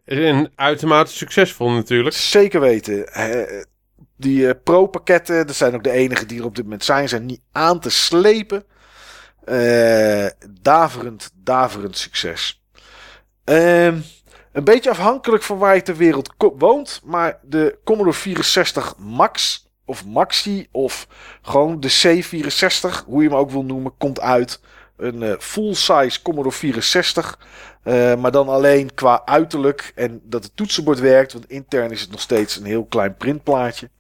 En 0.04 0.52
uitermate 0.54 1.12
succesvol 1.12 1.71
natuurlijk. 1.71 2.16
Zeker 2.16 2.61
weten 2.61 3.04
die 4.16 4.40
uh, 4.40 4.50
pro-pakketten, 4.64 5.46
dat 5.46 5.56
zijn 5.56 5.75
ook 5.75 5.85
de 5.85 5.90
enige 5.90 6.26
die 6.26 6.38
er 6.38 6.44
op 6.44 6.56
dit 6.56 6.64
moment 6.64 6.85
zijn, 6.85 7.08
zijn 7.08 7.26
niet 7.26 7.40
aan 7.52 7.80
te 7.80 7.90
slepen. 7.90 8.64
Uh, 9.44 10.26
daverend, 10.62 11.30
daverend 11.35 11.96
succes. 11.96 12.62
Uh, 13.44 13.87
een 13.87 14.64
beetje 14.64 14.90
afhankelijk 14.90 15.42
van 15.42 15.58
waar 15.58 15.75
je 15.75 15.82
ter 15.82 15.96
wereld 15.96 16.35
woont, 16.58 17.00
maar 17.04 17.38
de 17.42 17.78
Commodore 17.85 18.16
64 18.16 18.94
Max 18.99 19.66
of 19.85 20.04
Maxi 20.04 20.66
of 20.70 21.06
gewoon 21.42 21.80
de 21.80 21.90
C64, 21.90 23.04
hoe 23.06 23.23
je 23.23 23.28
hem 23.28 23.38
ook 23.38 23.50
wil 23.50 23.64
noemen, 23.64 23.96
komt 23.99 24.20
uit. 24.20 24.61
Een 24.96 25.23
uh, 25.23 25.35
full-size 25.38 26.23
Commodore 26.23 26.54
64. 26.54 27.38
Uh, 27.85 28.14
maar 28.14 28.30
dan 28.30 28.49
alleen 28.49 28.94
qua 28.94 29.23
uiterlijk 29.25 29.92
en 29.94 30.20
dat 30.25 30.44
het 30.44 30.56
toetsenbord 30.56 30.99
werkt. 30.99 31.32
Want 31.32 31.50
intern 31.50 31.90
is 31.90 32.00
het 32.00 32.11
nog 32.11 32.20
steeds 32.20 32.56
een 32.56 32.64
heel 32.64 32.85
klein 32.85 33.16
printplaatje. 33.16 33.90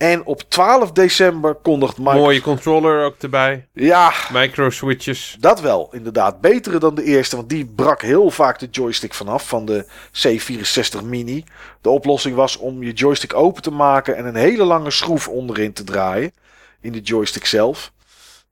En 0.00 0.24
op 0.24 0.42
12 0.48 0.92
december 0.92 1.54
kondigt 1.54 1.98
Microsoft... 1.98 2.22
Mooie 2.22 2.40
controller 2.40 3.04
ook 3.04 3.16
erbij. 3.18 3.68
Ja. 3.72 4.12
Micro 4.32 4.70
switches. 4.70 5.36
Dat 5.40 5.60
wel, 5.60 5.88
inderdaad. 5.92 6.40
Betere 6.40 6.78
dan 6.78 6.94
de 6.94 7.04
eerste, 7.04 7.36
want 7.36 7.48
die 7.48 7.66
brak 7.66 8.02
heel 8.02 8.30
vaak 8.30 8.58
de 8.58 8.68
joystick 8.70 9.14
vanaf 9.14 9.48
van 9.48 9.64
de 9.64 9.86
C64 10.12 11.04
Mini. 11.04 11.44
De 11.80 11.88
oplossing 11.88 12.34
was 12.34 12.56
om 12.56 12.82
je 12.82 12.92
joystick 12.92 13.34
open 13.34 13.62
te 13.62 13.70
maken 13.70 14.16
en 14.16 14.26
een 14.26 14.34
hele 14.34 14.64
lange 14.64 14.90
schroef 14.90 15.28
onderin 15.28 15.72
te 15.72 15.84
draaien. 15.84 16.32
In 16.80 16.92
de 16.92 17.00
joystick 17.00 17.46
zelf. 17.46 17.92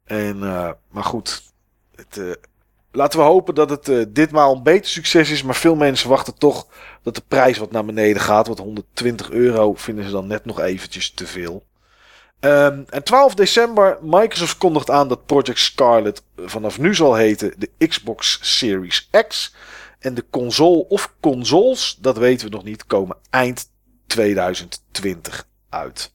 En, 0.05 0.37
uh, 0.43 0.71
maar 0.90 1.05
goed. 1.05 1.43
Het, 1.95 2.17
uh, 2.17 2.33
laten 2.99 3.19
we 3.19 3.25
hopen 3.25 3.55
dat 3.55 3.71
het 3.71 3.88
uh, 3.88 4.05
ditmaal 4.09 4.55
een 4.55 4.62
beter 4.62 4.90
succes 4.90 5.31
is. 5.31 5.43
Maar 5.43 5.55
veel 5.55 5.75
mensen 5.75 6.09
wachten 6.09 6.38
toch 6.38 6.67
dat 7.02 7.14
de 7.14 7.23
prijs 7.28 7.59
wat 7.59 7.71
naar 7.71 7.85
beneden 7.85 8.23
gaat. 8.23 8.47
Want 8.47 8.59
120 8.59 9.31
euro 9.31 9.75
vinden 9.75 10.05
ze 10.05 10.11
dan 10.11 10.26
net 10.26 10.45
nog 10.45 10.61
eventjes 10.61 11.11
te 11.11 11.26
veel. 11.26 11.62
Um, 12.40 12.85
en 12.88 13.02
12 13.02 13.35
december, 13.35 13.99
Microsoft 14.02 14.59
kondigt 14.59 14.90
aan 14.90 15.09
dat 15.09 15.26
Project 15.26 15.59
Scarlet 15.59 16.23
vanaf 16.37 16.78
nu 16.78 16.95
zal 16.95 17.14
heten 17.14 17.55
de 17.59 17.87
Xbox 17.88 18.38
Series 18.43 19.09
X. 19.28 19.55
En 19.99 20.14
de 20.14 20.25
console 20.31 20.88
of 20.88 21.14
consoles, 21.21 21.99
dat 22.00 22.19
weten 22.19 22.49
we 22.49 22.55
nog 22.55 22.64
niet, 22.64 22.87
komen 22.87 23.17
eind 23.31 23.71
2020 24.07 25.47
uit. 25.69 26.12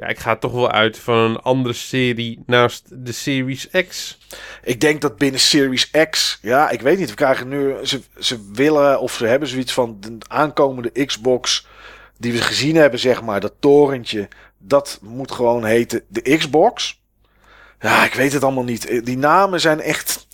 Ja, 0.00 0.06
ik 0.06 0.18
ga 0.18 0.36
toch 0.36 0.52
wel 0.52 0.70
uit 0.70 0.98
van 0.98 1.14
een 1.16 1.40
andere 1.40 1.74
serie 1.74 2.42
naast 2.46 2.84
de 2.88 3.12
Series 3.12 3.68
X. 3.88 4.18
Ik 4.62 4.80
denk 4.80 5.00
dat 5.00 5.16
binnen 5.16 5.40
Series 5.40 5.90
X, 6.10 6.38
ja, 6.42 6.70
ik 6.70 6.80
weet 6.80 6.98
niet. 6.98 7.08
We 7.08 7.14
krijgen 7.14 7.48
nu, 7.48 7.74
ze, 7.82 8.00
ze 8.18 8.50
willen 8.52 9.00
of 9.00 9.12
ze 9.12 9.26
hebben 9.26 9.48
zoiets 9.48 9.72
van 9.72 9.96
de 10.00 10.16
aankomende 10.28 11.04
Xbox 11.04 11.66
die 12.18 12.32
we 12.32 12.38
gezien 12.38 12.76
hebben, 12.76 13.00
zeg 13.00 13.22
maar, 13.22 13.40
dat 13.40 13.52
torentje. 13.60 14.28
Dat 14.58 14.98
moet 15.02 15.32
gewoon 15.32 15.64
heten 15.64 16.02
de 16.08 16.36
Xbox. 16.36 17.00
Ja, 17.80 18.04
ik 18.04 18.14
weet 18.14 18.32
het 18.32 18.44
allemaal 18.44 18.64
niet. 18.64 19.04
Die 19.04 19.18
namen 19.18 19.60
zijn 19.60 19.80
echt. 19.80 20.26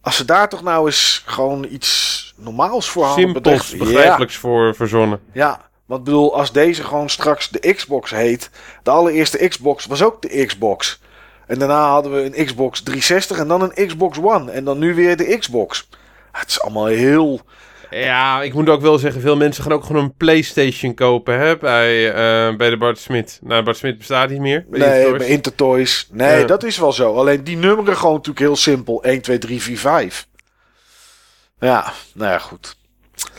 Als 0.00 0.16
ze 0.16 0.24
daar 0.24 0.48
toch 0.48 0.62
nou 0.62 0.86
eens 0.86 1.22
gewoon 1.26 1.66
iets 1.70 2.34
normaals 2.36 2.88
voor 2.88 3.04
hadden 3.04 3.30
Simpels, 3.30 3.76
begrijpelijks 3.76 4.36
voor 4.36 4.74
verzonnen. 4.74 5.20
Ja, 5.32 5.67
want 5.88 6.04
bedoel, 6.04 6.36
als 6.36 6.52
deze 6.52 6.84
gewoon 6.84 7.08
straks 7.08 7.48
de 7.48 7.74
Xbox 7.74 8.10
heet. 8.10 8.50
De 8.82 8.90
allereerste 8.90 9.48
Xbox 9.48 9.86
was 9.86 10.02
ook 10.02 10.22
de 10.22 10.46
Xbox. 10.46 11.00
En 11.46 11.58
daarna 11.58 11.88
hadden 11.88 12.12
we 12.12 12.24
een 12.24 12.44
Xbox 12.44 12.80
360 12.80 13.38
en 13.38 13.48
dan 13.48 13.62
een 13.62 13.86
Xbox 13.86 14.18
One. 14.18 14.50
En 14.50 14.64
dan 14.64 14.78
nu 14.78 14.94
weer 14.94 15.16
de 15.16 15.38
Xbox. 15.38 15.88
Het 16.32 16.48
is 16.48 16.60
allemaal 16.60 16.86
heel. 16.86 17.40
Ja, 17.90 18.42
ik 18.42 18.54
moet 18.54 18.68
ook 18.68 18.80
wel 18.80 18.98
zeggen, 18.98 19.20
veel 19.20 19.36
mensen 19.36 19.62
gaan 19.62 19.72
ook 19.72 19.84
gewoon 19.84 20.02
een 20.02 20.14
Playstation 20.14 20.94
kopen 20.94 21.38
hè, 21.38 21.56
bij, 21.56 22.06
uh, 22.06 22.56
bij 22.56 22.70
de 22.70 22.76
Bart 22.76 22.98
Smit. 22.98 23.38
Nou, 23.42 23.62
Bart 23.62 23.76
Smit 23.76 23.98
bestaat 23.98 24.30
niet 24.30 24.40
meer. 24.40 24.66
Bij 24.68 24.80
nee, 24.80 24.88
Intertoys. 24.88 25.18
bij 25.18 25.28
Intertoys. 25.28 26.08
Nee, 26.10 26.44
dat 26.44 26.64
is 26.64 26.78
wel 26.78 26.92
zo. 26.92 27.14
Alleen 27.14 27.44
die 27.44 27.56
nummeren 27.56 27.96
gewoon 27.96 28.14
natuurlijk 28.14 28.44
heel 28.44 28.56
simpel. 28.56 29.02
1, 29.02 29.20
2, 29.20 29.38
3, 29.38 29.62
4, 29.62 29.78
5. 29.78 30.26
Ja, 31.60 31.92
nou 32.14 32.30
ja, 32.30 32.38
goed. 32.38 32.77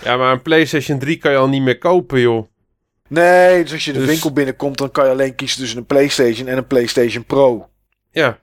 Ja, 0.03 0.17
maar 0.17 0.31
een 0.31 0.41
PlayStation 0.41 0.99
3 0.99 1.17
kan 1.17 1.31
je 1.31 1.37
al 1.37 1.49
niet 1.49 1.61
meer 1.61 1.77
kopen, 1.77 2.19
joh. 2.19 2.47
Nee, 3.07 3.63
dus 3.63 3.73
als 3.73 3.85
je 3.85 3.93
de 3.93 3.99
dus... 3.99 4.07
winkel 4.07 4.33
binnenkomt, 4.33 4.77
dan 4.77 4.91
kan 4.91 5.05
je 5.05 5.11
alleen 5.11 5.35
kiezen 5.35 5.59
tussen 5.59 5.77
een 5.77 5.85
PlayStation 5.85 6.47
en 6.47 6.57
een 6.57 6.67
PlayStation 6.67 7.25
Pro. 7.25 7.69
Ja. 8.11 8.37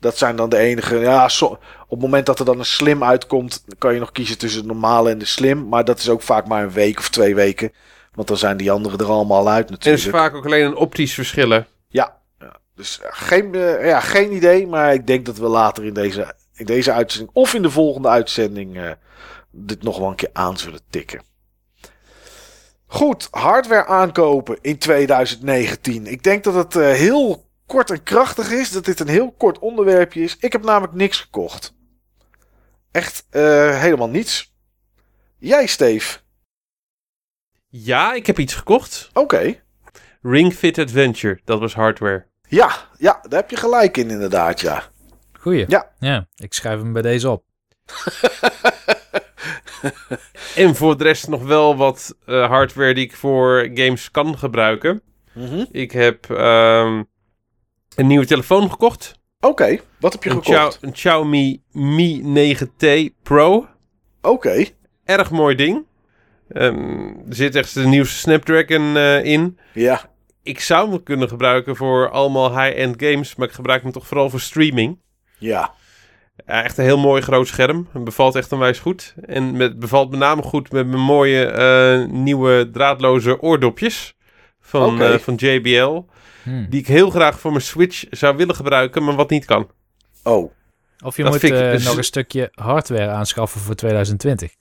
Dat 0.00 0.18
zijn 0.18 0.36
dan 0.36 0.48
de 0.48 0.56
enige. 0.56 0.96
Ja, 0.96 1.24
op 1.24 1.60
het 1.88 2.00
moment 2.00 2.26
dat 2.26 2.38
er 2.38 2.44
dan 2.44 2.58
een 2.58 2.64
slim 2.64 3.04
uitkomt, 3.04 3.64
kan 3.78 3.94
je 3.94 4.00
nog 4.00 4.12
kiezen 4.12 4.38
tussen 4.38 4.60
de 4.60 4.66
normale 4.66 5.10
en 5.10 5.18
de 5.18 5.24
slim. 5.24 5.68
Maar 5.68 5.84
dat 5.84 5.98
is 5.98 6.08
ook 6.08 6.22
vaak 6.22 6.46
maar 6.46 6.62
een 6.62 6.72
week 6.72 6.98
of 6.98 7.08
twee 7.08 7.34
weken. 7.34 7.72
Want 8.12 8.28
dan 8.28 8.36
zijn 8.36 8.56
die 8.56 8.70
anderen 8.70 8.98
er 8.98 9.06
allemaal 9.06 9.48
uit 9.48 9.70
natuurlijk. 9.70 10.02
En 10.02 10.10
is 10.10 10.18
vaak 10.18 10.34
ook 10.34 10.44
alleen 10.44 10.64
een 10.64 10.76
optisch 10.76 11.14
verschillen. 11.14 11.66
Ja, 11.88 12.20
dus 12.74 13.00
eh, 13.00 13.08
geen, 13.10 13.54
uh, 13.54 13.86
ja, 13.86 14.00
geen 14.00 14.32
idee. 14.32 14.66
Maar 14.66 14.94
ik 14.94 15.06
denk 15.06 15.26
dat 15.26 15.38
we 15.38 15.46
later 15.46 15.84
in 15.84 15.94
deze, 15.94 16.34
in 16.54 16.66
deze 16.66 16.92
uitzending 16.92 17.30
of 17.32 17.54
in 17.54 17.62
de 17.62 17.70
volgende 17.70 18.08
uitzending 18.08 18.76
uh, 18.76 18.90
dit 19.52 19.82
nog 19.82 19.98
wel 19.98 20.08
een 20.08 20.14
keer 20.14 20.30
aan 20.32 20.58
zullen 20.58 20.80
tikken. 20.90 21.22
Goed, 22.86 23.28
hardware 23.30 23.86
aankopen 23.86 24.58
in 24.60 24.78
2019. 24.78 26.06
Ik 26.06 26.22
denk 26.22 26.44
dat 26.44 26.54
het 26.54 26.74
uh, 26.74 26.90
heel 26.90 27.48
kort 27.66 27.90
en 27.90 28.02
krachtig 28.02 28.50
is. 28.50 28.70
Dat 28.70 28.84
dit 28.84 29.00
een 29.00 29.08
heel 29.08 29.32
kort 29.32 29.58
onderwerpje 29.58 30.22
is. 30.22 30.36
Ik 30.36 30.52
heb 30.52 30.64
namelijk 30.64 30.92
niks 30.92 31.20
gekocht. 31.20 31.74
Echt 32.90 33.26
uh, 33.30 33.80
helemaal 33.80 34.08
niets. 34.08 34.54
Jij, 35.38 35.66
Steve? 35.66 36.18
Ja, 37.68 38.14
ik 38.14 38.26
heb 38.26 38.38
iets 38.38 38.54
gekocht. 38.54 39.08
Oké. 39.08 39.20
Okay. 39.20 39.62
Ring 40.22 40.54
Fit 40.54 40.78
Adventure, 40.78 41.40
dat 41.44 41.60
was 41.60 41.74
hardware. 41.74 42.26
Ja, 42.48 42.88
ja, 42.98 43.20
daar 43.28 43.40
heb 43.40 43.50
je 43.50 43.56
gelijk 43.56 43.96
in 43.96 44.10
inderdaad, 44.10 44.60
ja. 44.60 44.82
Goeie. 45.32 45.64
Ja. 45.68 45.92
Ja, 45.98 46.28
ik 46.34 46.54
schrijf 46.54 46.78
hem 46.78 46.92
bij 46.92 47.02
deze 47.02 47.30
op. 47.30 47.44
en 50.56 50.74
voor 50.74 50.98
de 50.98 51.04
rest 51.04 51.28
nog 51.28 51.42
wel 51.42 51.76
wat 51.76 52.16
uh, 52.26 52.48
hardware 52.48 52.94
die 52.94 53.04
ik 53.04 53.16
voor 53.16 53.70
games 53.74 54.10
kan 54.10 54.38
gebruiken. 54.38 55.02
Mm 55.32 55.46
-hmm. 55.46 55.66
Ik 55.70 55.92
heb 55.92 56.28
um, 56.28 57.06
een 57.96 58.06
nieuwe 58.06 58.26
telefoon 58.26 58.70
gekocht. 58.70 59.20
Oké, 59.40 59.46
okay, 59.46 59.80
wat 60.00 60.12
heb 60.12 60.22
je 60.24 60.30
een 60.30 60.44
gekocht? 60.44 60.78
Een 60.80 60.92
Xiaomi 60.92 61.62
Mi 61.70 62.22
9T 62.56 62.86
Pro. 63.22 63.54
Oké. 63.54 63.68
Okay. 64.20 64.74
Erg 65.04 65.30
mooi 65.30 65.54
ding. 65.56 65.86
Um, 66.48 67.22
er 67.28 67.34
zit 67.34 67.54
echt 67.54 67.74
de 67.74 67.86
nieuwste 67.86 68.18
Snapdragon 68.18 68.96
uh, 68.96 69.24
in. 69.24 69.58
Ja. 69.74 70.10
Ik 70.42 70.60
zou 70.60 70.90
hem 70.90 71.02
kunnen 71.02 71.28
gebruiken 71.28 71.76
voor 71.76 72.10
allemaal 72.10 72.60
high-end 72.60 73.02
games, 73.02 73.34
maar 73.34 73.48
ik 73.48 73.54
gebruik 73.54 73.82
hem 73.82 73.92
toch 73.92 74.06
vooral 74.06 74.30
voor 74.30 74.40
streaming. 74.40 74.98
Ja. 75.38 75.74
Ja, 76.46 76.62
echt 76.62 76.78
een 76.78 76.84
heel 76.84 76.98
mooi 76.98 77.22
groot 77.22 77.46
scherm. 77.46 77.88
Het 77.92 78.04
bevalt 78.04 78.34
echt 78.34 78.52
onwijs 78.52 78.78
goed. 78.78 79.14
En 79.26 79.54
het 79.54 79.78
bevalt 79.78 80.10
met 80.10 80.18
name 80.18 80.42
goed 80.42 80.72
met 80.72 80.86
mijn 80.86 81.02
mooie 81.02 81.52
uh, 82.06 82.12
nieuwe 82.12 82.70
draadloze 82.72 83.40
oordopjes 83.40 84.14
van, 84.60 84.94
okay. 84.94 85.12
uh, 85.12 85.18
van 85.18 85.34
JBL. 85.34 86.00
Hmm. 86.42 86.66
Die 86.70 86.80
ik 86.80 86.86
heel 86.86 87.10
graag 87.10 87.40
voor 87.40 87.50
mijn 87.50 87.62
Switch 87.62 88.04
zou 88.10 88.36
willen 88.36 88.54
gebruiken, 88.54 89.04
maar 89.04 89.14
wat 89.14 89.30
niet 89.30 89.44
kan. 89.44 89.70
Oh. 90.22 90.52
Of 91.04 91.16
je 91.16 91.22
dat 91.22 91.32
moet 91.32 91.42
uh, 91.42 91.58
dus... 91.58 91.84
nog 91.84 91.96
een 91.96 92.04
stukje 92.04 92.48
hardware 92.54 93.10
aanschaffen 93.10 93.60
voor 93.60 93.74
2020. 93.74 94.54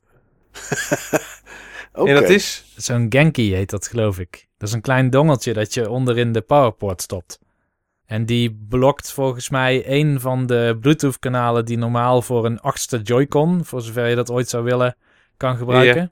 okay. 1.94 2.14
En 2.14 2.22
dat 2.22 2.30
is? 2.30 2.64
Zo'n 2.76 3.06
Genki 3.10 3.54
heet 3.56 3.70
dat, 3.70 3.88
geloof 3.88 4.20
ik. 4.20 4.48
Dat 4.58 4.68
is 4.68 4.76
een 4.76 4.82
klein 4.82 5.10
dongeltje 5.10 5.54
dat 5.54 5.74
je 5.74 5.90
onderin 5.90 6.32
de 6.32 6.42
powerport 6.42 7.02
stopt. 7.02 7.40
En 8.12 8.26
die 8.26 8.66
blokt 8.70 9.12
volgens 9.12 9.50
mij 9.50 9.84
een 9.88 10.20
van 10.20 10.46
de 10.46 10.78
Bluetooth-kanalen 10.82 11.66
die 11.66 11.78
normaal 11.78 12.22
voor 12.22 12.46
een 12.46 12.60
achtste 12.60 13.02
Joy-Con, 13.02 13.66
voor 13.66 13.82
zover 13.82 14.08
je 14.08 14.16
dat 14.16 14.32
ooit 14.32 14.50
zou 14.50 14.64
willen, 14.64 14.96
kan 15.38 15.58
gebruiken. 15.58 16.02
Ja. 16.02 16.10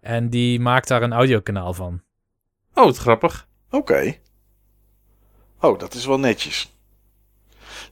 En 0.00 0.30
die 0.30 0.60
maakt 0.60 0.88
daar 0.88 1.02
een 1.02 1.12
audiokanaal 1.12 1.74
van. 1.74 2.02
Oh, 2.74 2.84
wat 2.84 2.96
grappig. 2.96 3.48
Oké. 3.66 3.76
Okay. 3.76 4.20
Oh, 5.60 5.78
dat 5.78 5.94
is 5.94 6.06
wel 6.06 6.18
netjes. 6.18 6.76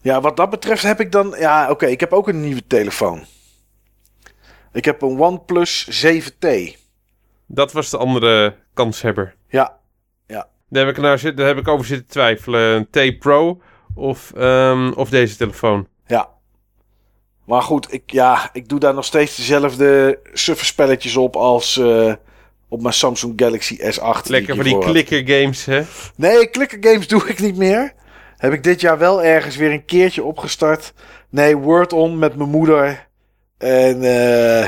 Ja, 0.00 0.20
wat 0.20 0.36
dat 0.36 0.50
betreft 0.50 0.82
heb 0.82 1.00
ik 1.00 1.12
dan... 1.12 1.34
Ja, 1.38 1.62
oké, 1.62 1.72
okay, 1.72 1.90
ik 1.90 2.00
heb 2.00 2.12
ook 2.12 2.28
een 2.28 2.40
nieuwe 2.40 2.66
telefoon. 2.66 3.24
Ik 4.72 4.84
heb 4.84 5.02
een 5.02 5.20
OnePlus 5.20 6.04
7T. 6.06 6.48
Dat 7.46 7.72
was 7.72 7.90
de 7.90 7.98
andere 7.98 8.56
kanshebber. 8.74 9.34
Ja, 9.48 9.58
ja. 9.58 9.80
Daar 10.72 10.86
heb 10.86 10.96
ik, 10.96 11.02
nou, 11.02 11.34
daar 11.34 11.46
heb 11.46 11.58
ik 11.58 11.68
over 11.68 11.86
zitten 11.86 12.06
twijfelen. 12.06 12.88
T 12.90 13.18
Pro 13.18 13.60
of, 13.94 14.32
um, 14.36 14.92
of 14.92 15.08
deze 15.08 15.36
telefoon. 15.36 15.86
Ja. 16.06 16.28
Maar 17.44 17.62
goed, 17.62 17.92
ik, 17.92 18.02
ja, 18.06 18.50
ik 18.52 18.68
doe 18.68 18.78
daar 18.78 18.94
nog 18.94 19.04
steeds 19.04 19.36
dezelfde 19.36 20.18
sufferspelletjes 20.32 21.16
op 21.16 21.36
als 21.36 21.76
uh, 21.76 22.12
op 22.68 22.82
mijn 22.82 22.94
Samsung 22.94 23.32
Galaxy 23.36 23.78
S8. 23.78 24.26
Lekker 24.26 24.54
voor 24.54 24.64
die 24.64 24.78
clicker 24.78 25.22
games, 25.26 25.64
hè? 25.64 25.82
Nee, 26.16 26.50
clicker 26.50 26.78
games 26.80 27.08
doe 27.08 27.28
ik 27.28 27.40
niet 27.40 27.56
meer. 27.56 27.92
Heb 28.36 28.52
ik 28.52 28.62
dit 28.62 28.80
jaar 28.80 28.98
wel 28.98 29.22
ergens 29.22 29.56
weer 29.56 29.72
een 29.72 29.84
keertje 29.84 30.24
opgestart. 30.24 30.92
Nee, 31.28 31.56
Word 31.56 31.92
On 31.92 32.18
met 32.18 32.36
mijn 32.36 32.50
moeder. 32.50 33.08
En 33.58 34.02
uh, 34.02 34.66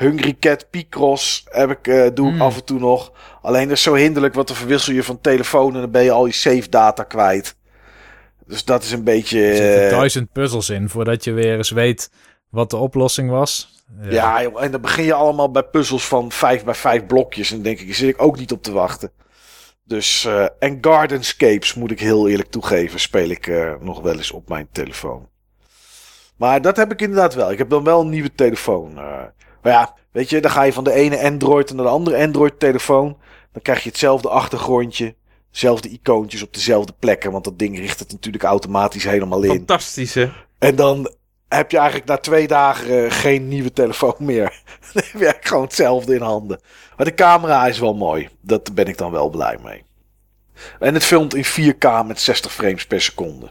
Hungry 0.00 0.36
Cat 0.40 0.70
Picross 0.70 1.44
heb 1.50 1.70
ik, 1.70 1.86
uh, 1.86 2.06
doe 2.14 2.28
ik 2.28 2.34
mm. 2.34 2.40
af 2.40 2.56
en 2.56 2.64
toe 2.64 2.78
nog. 2.78 3.12
Alleen 3.42 3.68
dat 3.68 3.76
is 3.76 3.82
zo 3.82 3.94
hinderlijk, 3.94 4.34
want 4.34 4.46
dan 4.48 4.56
verwissel 4.56 4.92
je 4.92 5.02
van 5.02 5.20
telefoon 5.20 5.74
en 5.74 5.80
dan 5.80 5.90
ben 5.90 6.02
je 6.02 6.10
al 6.10 6.26
je 6.26 6.32
save 6.32 6.68
data 6.68 7.02
kwijt. 7.02 7.56
Dus 8.46 8.64
dat 8.64 8.82
is 8.82 8.92
een 8.92 9.04
beetje... 9.04 9.42
Er 9.42 9.56
zitten 9.56 9.84
uh, 9.84 9.90
duizend 9.90 10.32
puzzels 10.32 10.70
in 10.70 10.88
voordat 10.88 11.24
je 11.24 11.32
weer 11.32 11.56
eens 11.56 11.70
weet 11.70 12.10
wat 12.48 12.70
de 12.70 12.76
oplossing 12.76 13.30
was. 13.30 13.84
Ja, 14.02 14.42
en 14.42 14.70
dan 14.70 14.80
begin 14.80 15.04
je 15.04 15.14
allemaal 15.14 15.50
bij 15.50 15.62
puzzels 15.62 16.06
van 16.06 16.32
vijf 16.32 16.64
bij 16.64 16.74
vijf 16.74 17.06
blokjes. 17.06 17.52
En 17.52 17.62
denk 17.62 17.80
ik, 17.80 17.94
zit 17.94 18.08
ik 18.08 18.22
ook 18.22 18.38
niet 18.38 18.52
op 18.52 18.62
te 18.62 18.72
wachten. 18.72 19.12
Dus, 19.84 20.24
uh, 20.24 20.46
en 20.58 20.78
Gardenscapes, 20.80 21.74
moet 21.74 21.90
ik 21.90 22.00
heel 22.00 22.28
eerlijk 22.28 22.50
toegeven, 22.50 23.00
speel 23.00 23.28
ik 23.28 23.46
uh, 23.46 23.72
nog 23.80 24.00
wel 24.00 24.16
eens 24.16 24.30
op 24.30 24.48
mijn 24.48 24.68
telefoon. 24.72 25.28
Maar 26.36 26.62
dat 26.62 26.76
heb 26.76 26.92
ik 26.92 27.00
inderdaad 27.00 27.34
wel. 27.34 27.50
Ik 27.50 27.58
heb 27.58 27.70
dan 27.70 27.84
wel 27.84 28.00
een 28.00 28.08
nieuwe 28.08 28.34
telefoon. 28.34 28.92
Uh, 28.98 29.22
maar 29.62 29.72
ja, 29.72 29.94
weet 30.12 30.30
je, 30.30 30.40
dan 30.40 30.50
ga 30.50 30.62
je 30.62 30.72
van 30.72 30.84
de 30.84 30.92
ene 30.92 31.22
Android 31.22 31.72
naar 31.72 31.84
de 31.84 31.90
andere 31.90 32.22
Android-telefoon. 32.24 33.18
Dan 33.52 33.62
krijg 33.62 33.82
je 33.82 33.88
hetzelfde 33.88 34.28
achtergrondje. 34.28 35.14
Dezelfde 35.50 35.88
icoontjes 35.88 36.42
op 36.42 36.54
dezelfde 36.54 36.92
plekken. 36.98 37.32
Want 37.32 37.44
dat 37.44 37.58
ding 37.58 37.78
richt 37.78 37.98
het 37.98 38.12
natuurlijk 38.12 38.44
automatisch 38.44 39.04
helemaal 39.04 39.42
in. 39.42 39.50
Fantastisch, 39.50 40.14
hè? 40.14 40.30
En 40.58 40.76
dan 40.76 41.10
heb 41.48 41.70
je 41.70 41.76
eigenlijk 41.76 42.08
na 42.08 42.16
twee 42.16 42.46
dagen 42.46 43.04
uh, 43.04 43.10
geen 43.10 43.48
nieuwe 43.48 43.72
telefoon 43.72 44.14
meer. 44.18 44.62
dan 44.92 45.02
heb 45.02 45.04
je 45.04 45.10
eigenlijk 45.12 45.46
gewoon 45.46 45.64
hetzelfde 45.64 46.14
in 46.14 46.22
handen. 46.22 46.60
Maar 46.96 47.06
de 47.06 47.14
camera 47.14 47.66
is 47.66 47.78
wel 47.78 47.94
mooi. 47.94 48.28
Daar 48.40 48.60
ben 48.72 48.86
ik 48.86 48.98
dan 48.98 49.10
wel 49.10 49.30
blij 49.30 49.58
mee. 49.62 49.82
En 50.78 50.94
het 50.94 51.04
filmt 51.04 51.34
in 51.34 51.74
4K 51.74 52.06
met 52.06 52.20
60 52.20 52.52
frames 52.52 52.86
per 52.86 53.00
seconde. 53.00 53.50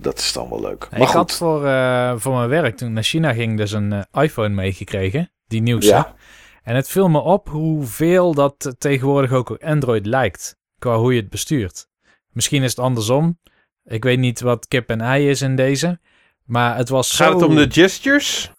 Dat 0.00 0.18
is 0.18 0.32
dan 0.32 0.48
wel 0.48 0.60
leuk. 0.60 0.88
Maar 0.90 1.00
ik 1.00 1.06
goed. 1.06 1.14
had 1.14 1.36
voor, 1.36 1.64
uh, 1.64 2.14
voor 2.16 2.34
mijn 2.34 2.48
werk, 2.48 2.76
toen 2.76 2.88
ik 2.88 2.94
naar 2.94 3.02
China 3.02 3.32
ging, 3.32 3.56
dus 3.56 3.72
een 3.72 3.92
uh, 3.92 4.22
iPhone 4.22 4.48
meegekregen. 4.48 5.32
Die 5.46 5.62
nieuwste. 5.62 5.92
Ja. 5.92 6.14
En 6.62 6.76
het 6.76 6.88
viel 6.88 7.08
me 7.08 7.18
op 7.18 7.48
hoeveel 7.48 8.34
dat 8.34 8.74
tegenwoordig 8.78 9.32
ook 9.32 9.50
op 9.50 9.62
Android 9.62 10.06
lijkt. 10.06 10.58
Qua 10.78 10.96
hoe 10.96 11.14
je 11.14 11.20
het 11.20 11.30
bestuurt. 11.30 11.88
Misschien 12.30 12.62
is 12.62 12.70
het 12.70 12.78
andersom. 12.78 13.38
Ik 13.84 14.04
weet 14.04 14.18
niet 14.18 14.40
wat 14.40 14.68
kip 14.68 14.90
en 14.90 15.00
ei 15.00 15.28
is 15.28 15.42
in 15.42 15.56
deze. 15.56 16.00
Maar 16.44 16.76
het 16.76 16.88
was 16.88 17.16
Gaat 17.16 17.26
zo... 17.26 17.34
het 17.34 17.48
om 17.48 17.54
de 17.54 17.70
gestures? 17.70 18.52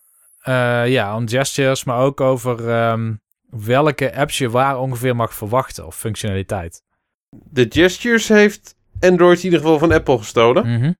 Uh, 0.43 0.87
ja, 0.87 1.15
om 1.15 1.29
gestures, 1.29 1.83
maar 1.83 1.99
ook 1.99 2.21
over 2.21 2.69
um, 2.91 3.21
welke 3.49 4.15
apps 4.15 4.37
je 4.37 4.49
waar 4.49 4.79
ongeveer 4.79 5.15
mag 5.15 5.33
verwachten 5.33 5.85
of 5.85 5.95
functionaliteit. 5.95 6.83
De 7.29 7.65
gestures 7.69 8.27
heeft 8.27 8.75
Android 8.99 9.37
in 9.37 9.43
ieder 9.43 9.59
geval 9.59 9.79
van 9.79 9.91
Apple 9.91 10.17
gestolen. 10.17 10.67
Mm 10.67 10.81
-hmm. 10.81 10.97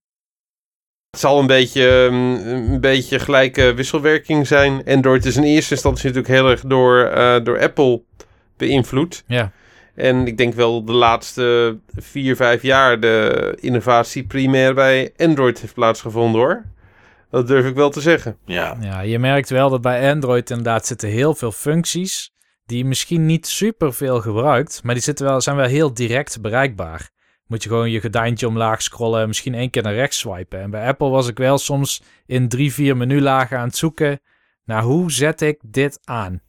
Het 1.11 1.19
zal 1.19 1.39
een 1.39 1.47
beetje, 1.47 1.89
een 1.89 2.79
beetje 2.79 3.19
gelijke 3.19 3.73
wisselwerking 3.73 4.47
zijn. 4.47 4.83
Android 4.85 5.25
is 5.25 5.35
in 5.35 5.43
eerste 5.43 5.73
instantie 5.73 6.07
natuurlijk 6.07 6.33
heel 6.33 6.49
erg 6.49 6.61
door, 6.61 7.11
uh, 7.17 7.43
door 7.43 7.59
Apple 7.59 8.01
beïnvloed. 8.57 9.23
Ja. 9.27 9.51
En 9.95 10.27
ik 10.27 10.37
denk 10.37 10.53
wel 10.53 10.85
de 10.85 10.91
laatste 10.91 11.77
vier, 11.95 12.35
vijf 12.35 12.61
jaar 12.61 12.99
de 12.99 13.57
innovatie 13.59 14.23
primair 14.23 14.73
bij 14.73 15.13
Android 15.17 15.61
heeft 15.61 15.73
plaatsgevonden 15.73 16.41
hoor. 16.41 16.65
Dat 17.29 17.47
durf 17.47 17.65
ik 17.65 17.75
wel 17.75 17.89
te 17.89 18.01
zeggen. 18.01 18.37
Ja. 18.45 18.77
ja, 18.79 19.01
je 19.01 19.19
merkt 19.19 19.49
wel 19.49 19.69
dat 19.69 19.81
bij 19.81 20.11
Android 20.11 20.49
inderdaad 20.49 20.85
zitten 20.85 21.09
heel 21.09 21.35
veel 21.35 21.51
functies 21.51 22.31
die 22.65 22.77
je 22.77 22.85
misschien 22.85 23.25
niet 23.25 23.47
super 23.47 23.93
veel 23.93 24.21
gebruikt, 24.21 24.83
maar 24.83 24.93
die 24.93 25.03
zitten 25.03 25.25
wel, 25.25 25.41
zijn 25.41 25.55
wel 25.55 25.65
heel 25.65 25.93
direct 25.93 26.41
bereikbaar. 26.41 27.09
Moet 27.51 27.63
je 27.63 27.69
gewoon 27.69 27.91
je 27.91 28.01
gordijntje 28.01 28.47
omlaag 28.47 28.81
scrollen, 28.81 29.27
misschien 29.27 29.53
één 29.53 29.69
keer 29.69 29.83
naar 29.83 29.93
rechts 29.93 30.19
swipen. 30.19 30.59
En 30.59 30.69
bij 30.69 30.87
Apple 30.87 31.09
was 31.09 31.27
ik 31.27 31.37
wel 31.37 31.57
soms 31.57 32.01
in 32.25 32.47
drie, 32.47 32.73
vier 32.73 32.97
menulagen 32.97 33.57
aan 33.57 33.67
het 33.67 33.77
zoeken 33.77 34.19
naar 34.65 34.81
hoe 34.83 35.11
zet 35.11 35.41
ik 35.41 35.59
dit 35.61 35.99
aan. 36.03 36.41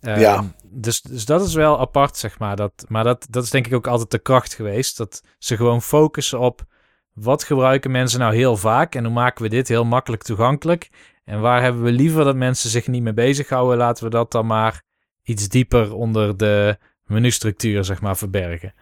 Ehm, 0.00 0.20
ja. 0.20 0.44
Dus, 0.64 1.00
dus 1.00 1.24
dat 1.24 1.46
is 1.46 1.54
wel 1.54 1.80
apart, 1.80 2.16
zeg 2.16 2.38
maar. 2.38 2.56
Dat, 2.56 2.84
maar 2.88 3.04
dat, 3.04 3.26
dat 3.30 3.44
is 3.44 3.50
denk 3.50 3.66
ik 3.66 3.74
ook 3.74 3.86
altijd 3.86 4.10
de 4.10 4.18
kracht 4.18 4.54
geweest. 4.54 4.96
Dat 4.96 5.22
ze 5.38 5.56
gewoon 5.56 5.82
focussen 5.82 6.40
op 6.40 6.64
wat 7.12 7.44
gebruiken 7.44 7.90
mensen 7.90 8.20
nou 8.20 8.34
heel 8.34 8.56
vaak 8.56 8.94
en 8.94 9.04
hoe 9.04 9.14
maken 9.14 9.42
we 9.42 9.48
dit 9.48 9.68
heel 9.68 9.84
makkelijk 9.84 10.22
toegankelijk. 10.22 10.90
En 11.24 11.40
waar 11.40 11.62
hebben 11.62 11.82
we 11.82 11.92
liever 11.92 12.24
dat 12.24 12.36
mensen 12.36 12.70
zich 12.70 12.86
niet 12.86 13.02
mee 13.02 13.12
bezighouden, 13.12 13.76
laten 13.76 14.04
we 14.04 14.10
dat 14.10 14.32
dan 14.32 14.46
maar 14.46 14.82
iets 15.22 15.48
dieper 15.48 15.94
onder 15.94 16.36
de 16.36 16.78
menustructuur, 17.04 17.84
zeg 17.84 18.00
maar, 18.00 18.16
verbergen. 18.16 18.74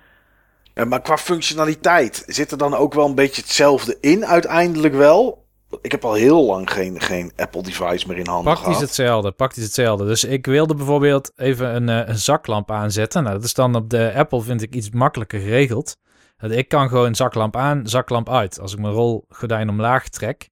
Ja, 0.77 0.85
maar 0.85 1.01
qua 1.03 1.17
functionaliteit 1.19 2.23
zit 2.27 2.51
er 2.51 2.59
dan 2.59 2.75
ook 2.75 2.95
wel 2.95 3.07
een 3.07 3.15
beetje 3.15 3.43
hetzelfde 3.43 3.97
in 4.01 4.27
uiteindelijk 4.27 4.95
wel? 4.95 5.47
Ik 5.81 5.91
heb 5.93 6.05
al 6.05 6.15
heel 6.15 6.45
lang 6.47 6.73
geen, 6.73 7.01
geen 7.01 7.33
Apple 7.37 7.62
device 7.62 8.09
meer 8.09 8.17
in 8.17 8.27
handen 8.27 8.45
Praktisch 8.45 8.65
gehad. 8.65 8.81
hetzelfde, 8.81 9.33
praktisch 9.33 9.62
hetzelfde. 9.65 10.07
Dus 10.07 10.25
ik 10.25 10.47
wilde 10.47 10.75
bijvoorbeeld 10.75 11.33
even 11.37 11.75
een, 11.75 11.89
eh, 11.89 12.09
een 12.09 12.19
zaklamp 12.19 12.71
aanzetten. 12.71 13.23
Nou, 13.23 13.35
dat 13.35 13.45
is 13.45 13.55
dan 13.55 13.75
op 13.75 13.91
de 13.91 14.12
Apple 14.15 14.43
vind 14.43 14.62
ik 14.62 14.75
iets 14.75 14.91
makkelijker 14.91 15.41
geregeld. 15.41 15.97
Ik 16.39 16.69
kan 16.69 16.89
gewoon 16.89 17.15
zaklamp 17.15 17.57
aan, 17.57 17.87
zaklamp 17.89 18.31
uit. 18.31 18.61
Als 18.61 18.73
ik 18.73 18.79
mijn 18.79 18.95
rolgordijn 18.95 19.69
omlaag 19.69 20.09
trek. 20.09 20.49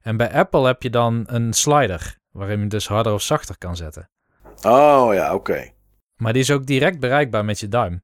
En 0.00 0.16
bij 0.16 0.32
Apple 0.32 0.66
heb 0.66 0.82
je 0.82 0.90
dan 0.90 1.24
een 1.26 1.52
slider. 1.52 2.18
Waarin 2.30 2.60
je 2.60 2.66
dus 2.66 2.88
harder 2.88 3.12
of 3.12 3.22
zachter 3.22 3.58
kan 3.58 3.76
zetten. 3.76 4.10
Oh 4.62 5.14
ja, 5.14 5.34
oké. 5.34 5.70
Maar 6.16 6.32
die 6.32 6.42
is 6.42 6.50
ook 6.50 6.66
direct 6.66 7.00
bereikbaar 7.00 7.44
met 7.44 7.60
je 7.60 7.68
duim. 7.68 8.02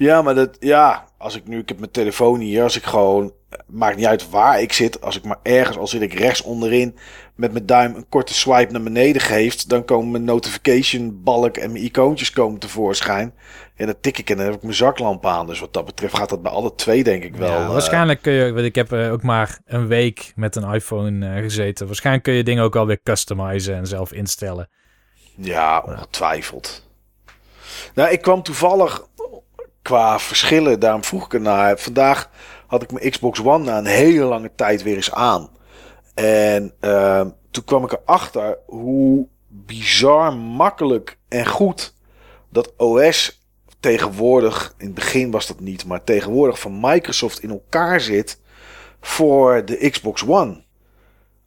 Ja, 0.00 0.22
maar 0.22 0.34
dat, 0.34 0.56
ja, 0.60 1.04
als 1.18 1.36
ik 1.36 1.46
nu, 1.48 1.58
ik 1.58 1.68
heb 1.68 1.78
mijn 1.78 1.90
telefoon 1.90 2.40
hier, 2.40 2.62
als 2.62 2.76
ik 2.76 2.82
gewoon, 2.82 3.32
maakt 3.66 3.96
niet 3.96 4.06
uit 4.06 4.30
waar 4.30 4.60
ik 4.60 4.72
zit, 4.72 5.00
als 5.00 5.16
ik 5.16 5.24
maar 5.24 5.38
ergens, 5.42 5.76
al 5.76 5.86
zit 5.86 6.02
ik 6.02 6.12
rechts 6.12 6.42
onderin, 6.42 6.96
met 7.34 7.52
mijn 7.52 7.66
duim 7.66 7.94
een 7.94 8.08
korte 8.08 8.34
swipe 8.34 8.72
naar 8.72 8.82
beneden 8.82 9.22
geeft, 9.22 9.68
dan 9.68 9.84
komen 9.84 10.10
mijn 10.10 10.24
notification 10.24 11.22
balk 11.22 11.56
en 11.56 11.72
mijn 11.72 11.84
icoontjes 11.84 12.32
komen 12.32 12.60
tevoorschijn. 12.60 13.34
En 13.76 13.86
dan 13.86 13.94
tik 14.00 14.18
ik 14.18 14.30
en 14.30 14.36
dan 14.36 14.46
heb 14.46 14.54
ik 14.54 14.62
mijn 14.62 14.74
zaklamp 14.74 15.26
aan. 15.26 15.46
Dus 15.46 15.60
wat 15.60 15.72
dat 15.72 15.84
betreft 15.84 16.16
gaat 16.16 16.28
dat 16.28 16.42
bij 16.42 16.52
alle 16.52 16.74
twee 16.74 17.04
denk 17.04 17.22
ik 17.22 17.36
wel. 17.36 17.50
Ja, 17.50 17.62
eh, 17.62 17.72
waarschijnlijk 17.72 18.22
kun 18.22 18.32
je, 18.32 18.62
ik 18.62 18.74
heb 18.74 18.92
uh, 18.92 19.12
ook 19.12 19.22
maar 19.22 19.58
een 19.64 19.86
week 19.86 20.32
met 20.36 20.56
een 20.56 20.72
iPhone 20.72 21.26
uh, 21.26 21.42
gezeten. 21.42 21.86
Waarschijnlijk 21.86 22.24
kun 22.24 22.34
je 22.34 22.42
dingen 22.42 22.64
ook 22.64 22.76
alweer 22.76 23.00
customizen 23.02 23.76
en 23.76 23.86
zelf 23.86 24.12
instellen. 24.12 24.68
Ja, 25.36 25.82
ongetwijfeld. 25.86 26.88
Nou, 27.94 28.10
ik 28.10 28.22
kwam 28.22 28.42
toevallig 28.42 29.08
qua 29.82 30.18
verschillen, 30.18 30.80
daarom 30.80 31.04
vroeg 31.04 31.24
ik 31.24 31.34
ernaar. 31.34 31.78
Vandaag 31.78 32.30
had 32.66 32.82
ik 32.82 32.92
mijn 32.92 33.10
Xbox 33.10 33.40
One 33.42 33.64
na 33.64 33.78
een 33.78 33.86
hele 33.86 34.24
lange 34.24 34.50
tijd 34.54 34.82
weer 34.82 34.96
eens 34.96 35.12
aan. 35.12 35.50
En 36.14 36.72
uh, 36.80 37.26
toen 37.50 37.64
kwam 37.64 37.84
ik 37.84 37.92
erachter 37.92 38.58
hoe 38.66 39.26
bizar 39.48 40.34
makkelijk 40.34 41.18
en 41.28 41.46
goed 41.46 41.94
dat 42.48 42.72
OS 42.76 43.40
tegenwoordig, 43.80 44.74
in 44.78 44.86
het 44.86 44.94
begin 44.94 45.30
was 45.30 45.46
dat 45.46 45.60
niet, 45.60 45.86
maar 45.86 46.04
tegenwoordig 46.04 46.60
van 46.60 46.80
Microsoft 46.80 47.42
in 47.42 47.50
elkaar 47.50 48.00
zit 48.00 48.40
voor 49.00 49.64
de 49.64 49.90
Xbox 49.90 50.26
One. 50.26 50.62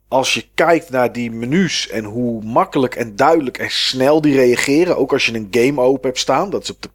Als 0.08 0.34
je 0.34 0.48
kijkt 0.54 0.90
naar 0.90 1.12
die 1.12 1.30
menus 1.30 1.88
en 1.88 2.04
hoe 2.04 2.42
makkelijk 2.42 2.94
en 2.94 3.16
duidelijk 3.16 3.58
en 3.58 3.70
snel 3.70 4.20
die 4.20 4.36
reageren, 4.36 4.96
ook 4.96 5.12
als 5.12 5.26
je 5.26 5.34
een 5.34 5.48
game 5.50 5.80
open 5.80 6.08
hebt 6.08 6.18
staan, 6.18 6.50
dat 6.50 6.62
is 6.62 6.70
op 6.70 6.82
de 6.82 6.90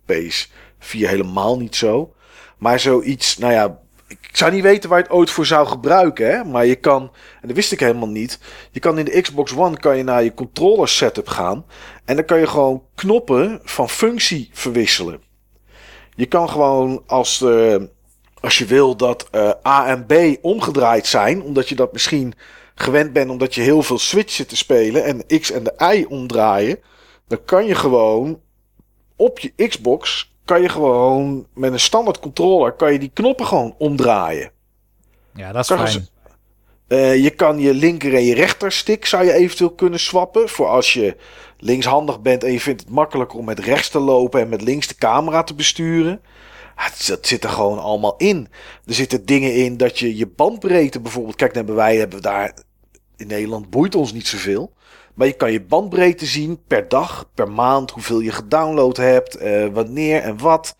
PS4 0.79 1.07
helemaal 1.07 1.57
niet 1.57 1.75
zo. 1.75 2.13
Maar 2.57 2.79
zoiets, 2.79 3.37
nou 3.37 3.53
ja, 3.53 3.79
ik 4.07 4.29
zou 4.31 4.51
niet 4.51 4.63
weten 4.63 4.89
waar 4.89 4.97
je 4.97 5.03
het 5.03 5.13
ooit 5.13 5.29
voor 5.29 5.45
zou 5.45 5.67
gebruiken, 5.67 6.31
hè? 6.31 6.43
maar 6.43 6.65
je 6.65 6.75
kan, 6.75 7.01
en 7.41 7.47
dat 7.47 7.55
wist 7.55 7.71
ik 7.71 7.79
helemaal 7.79 8.09
niet, 8.09 8.39
je 8.71 8.79
kan 8.79 8.97
in 8.99 9.05
de 9.05 9.21
Xbox 9.21 9.55
One 9.55 9.77
kan 9.77 9.97
je 9.97 10.03
naar 10.03 10.23
je 10.23 10.33
controller 10.33 10.87
setup 10.87 11.27
gaan 11.27 11.65
en 12.05 12.15
dan 12.15 12.25
kan 12.25 12.39
je 12.39 12.47
gewoon 12.47 12.83
knoppen 12.95 13.59
van 13.63 13.89
functie 13.89 14.49
verwisselen. 14.53 15.21
Je 16.15 16.25
kan 16.25 16.49
gewoon 16.49 17.03
als, 17.05 17.41
uh, 17.41 17.75
als 18.39 18.57
je 18.57 18.65
wil 18.65 18.95
dat 18.95 19.27
uh, 19.31 19.51
A 19.67 19.87
en 19.87 20.05
B 20.05 20.43
omgedraaid 20.45 21.07
zijn, 21.07 21.41
omdat 21.41 21.69
je 21.69 21.75
dat 21.75 21.93
misschien 21.93 22.33
gewend 22.75 23.13
bent 23.13 23.29
omdat 23.29 23.55
je 23.55 23.61
heel 23.61 23.83
veel 23.83 23.99
Switch 23.99 24.33
zit 24.33 24.49
te 24.49 24.57
spelen 24.57 25.03
en 25.03 25.39
X 25.39 25.51
en 25.51 25.63
de 25.63 25.73
Y 25.95 26.05
omdraaien, 26.09 26.79
dan 27.27 27.39
kan 27.45 27.65
je 27.65 27.75
gewoon 27.75 28.41
op 29.15 29.39
je 29.39 29.67
Xbox 29.67 30.28
kan 30.49 30.61
je 30.61 30.69
gewoon 30.69 31.47
met 31.53 31.71
een 31.71 31.79
standaard 31.79 32.19
controller 32.19 32.71
kan 32.71 32.93
je 32.93 32.99
die 32.99 33.11
knoppen 33.13 33.45
gewoon 33.45 33.75
omdraaien. 33.77 34.51
Ja, 35.33 35.51
dat 35.51 35.69
is 35.69 35.75
fijn. 35.75 36.07
Uh, 36.87 37.23
je 37.23 37.29
kan 37.29 37.59
je 37.59 37.73
linker 37.73 38.13
en 38.13 38.23
je 38.23 38.33
rechterstick 38.33 39.05
zou 39.05 39.25
je 39.25 39.33
eventueel 39.33 39.69
kunnen 39.71 39.99
swappen. 39.99 40.49
Voor 40.49 40.67
als 40.67 40.93
je 40.93 41.17
linkshandig 41.57 42.21
bent 42.21 42.43
en 42.43 42.51
je 42.51 42.59
vindt 42.59 42.81
het 42.81 42.89
makkelijker 42.89 43.39
om 43.39 43.45
met 43.45 43.59
rechts 43.59 43.89
te 43.89 43.99
lopen 43.99 44.41
en 44.41 44.49
met 44.49 44.61
links 44.61 44.87
de 44.87 44.95
camera 44.95 45.43
te 45.43 45.53
besturen. 45.53 46.21
Dat 47.07 47.27
zit 47.27 47.43
er 47.43 47.49
gewoon 47.49 47.79
allemaal 47.79 48.15
in. 48.17 48.47
Er 48.85 48.93
zitten 48.93 49.25
dingen 49.25 49.55
in 49.55 49.77
dat 49.77 49.99
je 49.99 50.17
je 50.17 50.27
bandbreedte 50.27 50.99
bijvoorbeeld. 50.99 51.35
Kijk, 51.35 51.53
naar 51.53 51.75
wij 51.75 51.97
hebben 51.97 52.21
daar 52.21 52.53
in 53.17 53.27
Nederland 53.27 53.69
boeit 53.69 53.95
ons 53.95 54.13
niet 54.13 54.27
zoveel. 54.27 54.73
Maar 55.19 55.27
je 55.27 55.33
kan 55.33 55.51
je 55.51 55.61
bandbreedte 55.61 56.25
zien 56.25 56.59
per 56.67 56.87
dag, 56.87 57.29
per 57.33 57.51
maand, 57.51 57.91
hoeveel 57.91 58.19
je 58.19 58.31
gedownload 58.31 58.97
hebt, 58.97 59.41
uh, 59.41 59.67
wanneer 59.67 60.21
en 60.21 60.37
wat. 60.37 60.75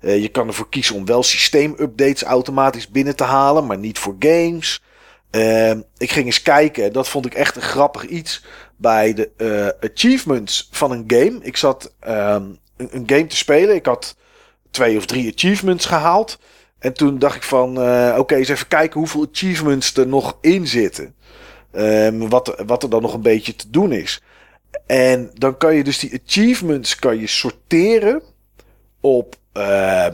Uh, 0.00 0.22
je 0.22 0.28
kan 0.28 0.46
ervoor 0.46 0.68
kiezen 0.68 0.94
om 0.94 1.04
wel 1.04 1.22
systeemupdates 1.22 2.22
automatisch 2.22 2.88
binnen 2.88 3.16
te 3.16 3.24
halen, 3.24 3.66
maar 3.66 3.78
niet 3.78 3.98
voor 3.98 4.16
games. 4.18 4.82
Uh, 5.30 5.70
ik 5.96 6.10
ging 6.10 6.26
eens 6.26 6.42
kijken, 6.42 6.92
dat 6.92 7.08
vond 7.08 7.26
ik 7.26 7.34
echt 7.34 7.56
een 7.56 7.62
grappig 7.62 8.06
iets 8.06 8.44
bij 8.76 9.14
de 9.14 9.76
achievements 9.80 10.68
van 10.70 10.90
een 10.90 11.04
game. 11.06 11.38
Ik 11.40 11.56
zat 11.56 11.94
ehm, 12.00 12.42
een, 12.76 12.88
een, 12.90 13.04
game 13.06 13.26
te 13.26 13.36
spelen, 13.36 13.74
ik 13.74 13.86
had 13.86 14.16
twee 14.70 14.96
of 14.96 15.06
drie 15.06 15.32
achievements 15.32 15.86
gehaald. 15.86 16.38
En 16.78 16.92
toen 16.94 17.18
dacht 17.18 17.36
ik 17.36 17.42
van, 17.42 17.70
oké, 18.18 18.34
eens 18.34 18.48
even 18.48 18.68
kijken 18.68 19.00
hoeveel 19.00 19.26
achievements 19.32 19.96
er 19.96 20.06
nog 20.06 20.38
in 20.40 20.66
zitten. 20.66 21.14
Um, 21.76 22.28
wat, 22.28 22.62
wat 22.66 22.82
er 22.82 22.90
dan 22.90 23.02
nog 23.02 23.14
een 23.14 23.22
beetje 23.22 23.56
te 23.56 23.70
doen 23.70 23.92
is. 23.92 24.22
En 24.86 25.30
dan 25.34 25.56
kan 25.56 25.74
je 25.74 25.84
dus 25.84 25.98
die 25.98 26.20
achievements 26.24 26.96
kan 26.96 27.18
je 27.18 27.26
sorteren 27.26 28.22
op 29.00 29.36
uh, 29.54 30.06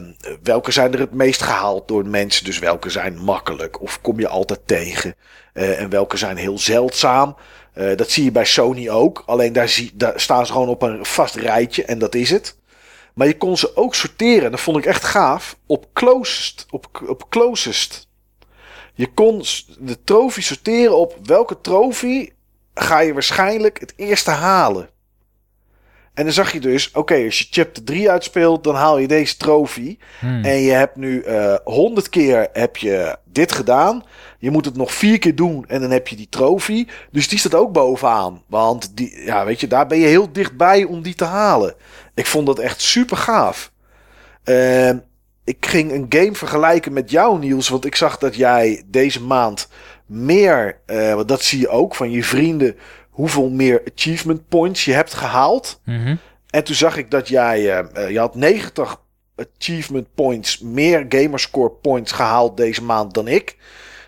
welke 0.42 0.70
zijn 0.70 0.92
er 0.92 0.98
het 0.98 1.12
meest 1.12 1.42
gehaald 1.42 1.88
door 1.88 2.06
mensen. 2.06 2.44
Dus 2.44 2.58
welke 2.58 2.90
zijn 2.90 3.18
makkelijk 3.18 3.80
of 3.80 4.00
kom 4.00 4.20
je 4.20 4.28
altijd 4.28 4.60
tegen. 4.64 5.14
Uh, 5.54 5.80
en 5.80 5.88
welke 5.88 6.16
zijn 6.16 6.36
heel 6.36 6.58
zeldzaam. 6.58 7.36
Uh, 7.74 7.96
dat 7.96 8.10
zie 8.10 8.24
je 8.24 8.32
bij 8.32 8.44
Sony 8.44 8.88
ook. 8.88 9.22
Alleen 9.26 9.52
daar, 9.52 9.68
zie, 9.68 9.90
daar 9.94 10.20
staan 10.20 10.46
ze 10.46 10.52
gewoon 10.52 10.68
op 10.68 10.82
een 10.82 11.04
vast 11.04 11.34
rijtje 11.34 11.84
en 11.84 11.98
dat 11.98 12.14
is 12.14 12.30
het. 12.30 12.56
Maar 13.14 13.26
je 13.26 13.36
kon 13.36 13.56
ze 13.56 13.76
ook 13.76 13.94
sorteren. 13.94 14.44
En 14.44 14.50
dat 14.50 14.60
vond 14.60 14.76
ik 14.76 14.86
echt 14.86 15.04
gaaf. 15.04 15.56
Op 15.66 15.86
closest. 15.92 16.66
Op, 16.70 17.02
op 17.06 17.28
closest. 17.28 18.08
Je 18.94 19.06
kon 19.14 19.42
de 19.78 20.04
trofee 20.04 20.42
sorteren 20.42 20.96
op 20.96 21.16
welke 21.24 21.60
trofee 21.60 22.32
ga 22.74 22.98
je 22.98 23.12
waarschijnlijk 23.12 23.80
het 23.80 23.92
eerste 23.96 24.30
halen. 24.30 24.88
En 26.14 26.24
dan 26.24 26.34
zag 26.34 26.52
je 26.52 26.60
dus, 26.60 26.90
oké, 26.92 27.24
als 27.24 27.38
je 27.38 27.46
chapter 27.50 27.84
3 27.84 28.10
uitspeelt, 28.10 28.64
dan 28.64 28.74
haal 28.74 28.98
je 28.98 29.08
deze 29.08 29.36
trofee. 29.36 29.98
Hmm. 30.18 30.44
En 30.44 30.56
je 30.56 30.72
hebt 30.72 30.96
nu 30.96 31.22
uh, 31.22 31.54
eh, 31.54 31.60
100 31.64 32.08
keer 32.08 32.48
heb 32.52 32.76
je 32.76 33.16
dit 33.24 33.52
gedaan. 33.52 34.04
Je 34.38 34.50
moet 34.50 34.64
het 34.64 34.76
nog 34.76 34.94
vier 34.94 35.18
keer 35.18 35.34
doen 35.34 35.64
en 35.68 35.80
dan 35.80 35.90
heb 35.90 36.08
je 36.08 36.16
die 36.16 36.28
trofee. 36.28 36.88
Dus 37.10 37.28
die 37.28 37.38
staat 37.38 37.54
ook 37.54 37.72
bovenaan. 37.72 38.42
Want 38.46 38.96
die, 38.96 39.24
ja, 39.24 39.44
weet 39.44 39.60
je, 39.60 39.66
daar 39.66 39.86
ben 39.86 39.98
je 39.98 40.06
heel 40.06 40.32
dichtbij 40.32 40.84
om 40.84 41.02
die 41.02 41.14
te 41.14 41.24
halen. 41.24 41.74
Ik 42.14 42.26
vond 42.26 42.46
dat 42.46 42.58
echt 42.58 42.80
super 42.80 43.16
gaaf. 43.16 43.72
Uh, 44.44 44.90
ik 45.44 45.66
ging 45.66 45.92
een 45.92 46.06
game 46.08 46.34
vergelijken 46.34 46.92
met 46.92 47.10
jou, 47.10 47.38
Niels. 47.38 47.68
Want 47.68 47.84
ik 47.84 47.94
zag 47.96 48.18
dat 48.18 48.34
jij 48.34 48.82
deze 48.86 49.22
maand 49.22 49.68
meer, 50.06 50.80
uh, 50.86 51.20
dat 51.26 51.42
zie 51.42 51.60
je 51.60 51.68
ook 51.68 51.94
van 51.94 52.10
je 52.10 52.24
vrienden, 52.24 52.76
hoeveel 53.10 53.50
meer 53.50 53.82
achievement 53.94 54.48
points 54.48 54.84
je 54.84 54.92
hebt 54.92 55.14
gehaald. 55.14 55.80
Mhm. 55.84 56.16
En 56.50 56.64
toen 56.64 56.74
zag 56.74 56.96
ik 56.96 57.10
dat 57.10 57.28
jij, 57.28 57.84
uh, 57.94 58.10
je 58.10 58.18
had 58.18 58.34
90 58.34 59.00
achievement 59.36 60.06
points, 60.14 60.58
meer 60.58 61.06
gamerscore 61.08 61.70
points 61.70 62.12
gehaald 62.12 62.56
deze 62.56 62.82
maand 62.82 63.14
dan 63.14 63.28
ik. 63.28 63.56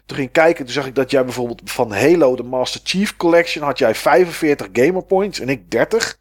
Toen 0.06 0.16
ging 0.16 0.28
ik 0.28 0.32
kijken, 0.32 0.64
toen 0.64 0.74
zag 0.74 0.86
ik 0.86 0.94
dat 0.94 1.10
jij 1.10 1.24
bijvoorbeeld 1.24 1.60
van 1.64 1.92
Halo, 1.92 2.36
de 2.36 2.42
Master 2.42 2.80
Chief 2.84 3.16
Collection, 3.16 3.64
had 3.64 3.78
jij 3.78 3.94
45 3.94 4.68
gamer 4.72 5.02
points 5.02 5.40
en 5.40 5.48
ik 5.48 5.70
30. 5.70 6.18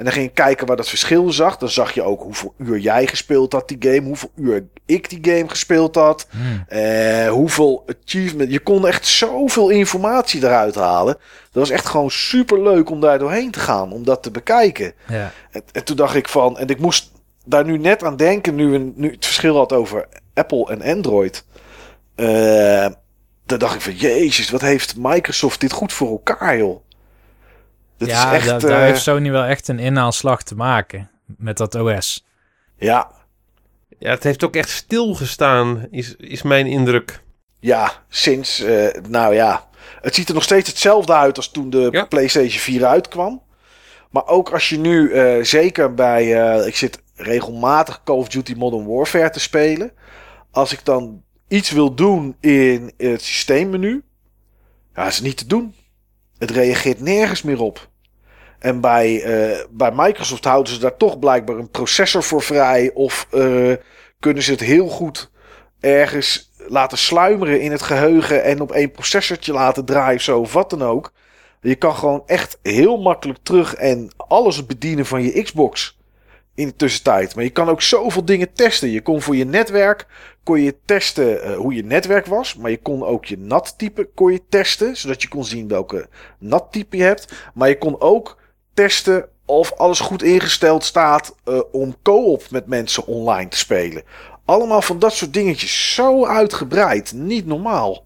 En 0.00 0.06
dan 0.06 0.14
ging 0.14 0.26
je 0.26 0.32
kijken 0.32 0.66
waar 0.66 0.76
dat 0.76 0.88
verschil 0.88 1.32
zag. 1.32 1.56
Dan 1.56 1.68
zag 1.68 1.92
je 1.92 2.02
ook 2.02 2.22
hoeveel 2.22 2.54
uur 2.58 2.78
jij 2.78 3.06
gespeeld 3.06 3.52
had, 3.52 3.68
die 3.68 3.76
game. 3.80 4.06
Hoeveel 4.06 4.30
uur 4.34 4.66
ik 4.86 5.10
die 5.10 5.18
game 5.34 5.48
gespeeld 5.48 5.94
had. 5.94 6.26
Hmm. 6.30 6.64
Uh, 6.68 7.28
hoeveel 7.28 7.84
achievement. 7.86 8.52
Je 8.52 8.60
kon 8.60 8.86
echt 8.86 9.06
zoveel 9.06 9.68
informatie 9.68 10.44
eruit 10.44 10.74
halen. 10.74 11.14
Dat 11.14 11.22
was 11.62 11.70
echt 11.70 11.86
gewoon 11.86 12.10
super 12.10 12.62
leuk 12.62 12.90
om 12.90 13.00
daar 13.00 13.18
doorheen 13.18 13.50
te 13.50 13.58
gaan. 13.58 13.92
Om 13.92 14.04
dat 14.04 14.22
te 14.22 14.30
bekijken. 14.30 14.92
Ja. 15.08 15.32
En, 15.50 15.62
en, 15.72 15.84
toen 15.84 15.96
dacht 15.96 16.14
ik 16.14 16.28
van. 16.28 16.58
En 16.58 16.68
ik 16.68 16.78
moest 16.78 17.10
daar 17.44 17.64
nu 17.64 17.78
net 17.78 18.04
aan 18.04 18.16
denken. 18.16 18.54
Nu, 18.54 18.66
we, 18.66 18.92
nu 18.94 19.10
het 19.10 19.24
verschil 19.24 19.56
had 19.56 19.72
over 19.72 20.08
Apple 20.34 20.70
en 20.70 20.82
Android. 20.96 21.44
Uh, 22.16 22.86
dan 23.46 23.58
dacht 23.58 23.74
ik 23.74 23.80
van. 23.80 23.94
Jezus, 23.94 24.50
wat 24.50 24.60
heeft 24.60 24.94
Microsoft 24.96 25.60
dit 25.60 25.72
goed 25.72 25.92
voor 25.92 26.10
elkaar, 26.10 26.58
joh. 26.58 26.80
Ja, 28.08 28.32
is 28.32 28.46
echt, 28.46 28.60
daar 28.60 28.82
heeft 28.82 29.02
Sony 29.02 29.30
wel 29.30 29.44
echt 29.44 29.68
een 29.68 29.78
inhaalslag 29.78 30.42
te 30.42 30.54
maken 30.54 31.10
met 31.24 31.56
dat 31.56 31.74
OS. 31.74 32.26
Ja. 32.76 33.10
Ja, 33.98 34.10
het 34.10 34.22
heeft 34.22 34.44
ook 34.44 34.56
echt 34.56 34.68
stilgestaan, 34.68 35.86
is, 35.90 36.16
is 36.16 36.42
mijn 36.42 36.66
indruk. 36.66 37.22
Ja, 37.60 37.92
sinds, 38.08 38.64
nou 39.08 39.34
ja, 39.34 39.68
het 40.00 40.14
ziet 40.14 40.28
er 40.28 40.34
nog 40.34 40.42
steeds 40.42 40.68
hetzelfde 40.68 41.12
uit 41.12 41.36
als 41.36 41.50
toen 41.50 41.70
de 41.70 42.06
PlayStation 42.08 42.60
4 42.60 42.84
uitkwam. 42.84 43.42
Maar 44.10 44.26
ook 44.26 44.52
als 44.52 44.68
je 44.68 44.78
nu, 44.78 45.10
uh, 45.10 45.44
zeker 45.44 45.94
bij, 45.94 46.56
uh, 46.58 46.66
ik 46.66 46.76
zit 46.76 47.02
regelmatig 47.14 48.02
Call 48.04 48.16
of 48.16 48.28
Duty 48.28 48.54
Modern 48.56 48.86
Warfare 48.86 49.30
te 49.30 49.40
spelen. 49.40 49.92
Als 50.50 50.72
ik 50.72 50.84
dan 50.84 51.22
iets 51.48 51.70
wil 51.70 51.94
doen 51.94 52.36
in 52.40 52.92
het 52.96 53.22
systeemmenu, 53.22 54.02
ja, 54.94 55.06
is 55.06 55.14
het 55.14 55.24
niet 55.24 55.36
te 55.36 55.46
doen. 55.46 55.74
Het 56.38 56.50
reageert 56.50 57.00
nergens 57.00 57.42
meer 57.42 57.60
op. 57.60 57.89
En 58.60 58.80
bij, 58.80 59.24
uh, 59.24 59.58
bij 59.70 59.92
Microsoft 59.94 60.44
houden 60.44 60.72
ze 60.72 60.78
daar 60.78 60.96
toch 60.96 61.18
blijkbaar 61.18 61.56
een 61.56 61.70
processor 61.70 62.22
voor 62.22 62.42
vrij. 62.42 62.90
Of 62.94 63.26
kunnen 64.20 64.42
ze 64.42 64.50
het 64.50 64.60
heel 64.60 64.88
goed 64.88 65.30
ergens 65.80 66.52
laten 66.68 66.98
sluimeren 66.98 67.60
in 67.60 67.70
het 67.70 67.82
geheugen 67.82 68.44
en 68.44 68.60
op 68.60 68.72
één 68.72 68.90
processortje 68.90 69.52
laten 69.52 69.84
draaien, 69.84 70.20
zo 70.20 70.40
of 70.40 70.52
wat 70.52 70.70
dan 70.70 70.82
ook. 70.82 71.12
Je 71.60 71.74
kan 71.74 71.94
gewoon 71.94 72.22
echt 72.26 72.58
heel 72.62 72.96
makkelijk 72.96 73.38
terug 73.42 73.74
en 73.74 74.10
alles 74.16 74.66
bedienen 74.66 75.06
van 75.06 75.22
je 75.22 75.42
Xbox 75.42 75.98
in 76.54 76.66
de 76.66 76.76
tussentijd. 76.76 77.34
Maar 77.34 77.44
je 77.44 77.50
kan 77.50 77.68
ook 77.68 77.82
zoveel 77.82 78.24
dingen 78.24 78.52
testen. 78.52 78.90
Je 78.90 79.02
kon 79.02 79.22
voor 79.22 79.36
je 79.36 79.44
netwerk 79.44 80.06
kon 80.42 80.60
je 80.60 80.76
testen 80.84 81.48
uh, 81.48 81.56
hoe 81.56 81.74
je 81.74 81.84
netwerk 81.84 82.26
was. 82.26 82.54
Maar 82.56 82.70
je 82.70 82.80
kon 82.80 83.04
ook 83.04 83.24
je 83.24 83.38
NAT-type 83.38 84.08
kon 84.14 84.32
je 84.32 84.42
testen. 84.48 84.96
Zodat 84.96 85.22
je 85.22 85.28
kon 85.28 85.44
zien 85.44 85.68
welke 85.68 86.08
NAT-type 86.38 86.96
je 86.96 87.02
hebt. 87.02 87.32
Maar 87.54 87.68
je 87.68 87.78
kon 87.78 88.00
ook 88.00 88.38
testen 88.80 89.28
of 89.44 89.72
alles 89.72 90.00
goed 90.00 90.22
ingesteld 90.22 90.84
staat 90.84 91.34
uh, 91.44 91.60
om 91.72 91.96
co-op 92.02 92.50
met 92.50 92.66
mensen 92.66 93.06
online 93.06 93.48
te 93.48 93.56
spelen. 93.56 94.02
Allemaal 94.44 94.82
van 94.82 94.98
dat 94.98 95.12
soort 95.12 95.32
dingetjes. 95.32 95.94
Zo 95.94 96.26
uitgebreid. 96.26 97.12
Niet 97.12 97.46
normaal. 97.46 98.04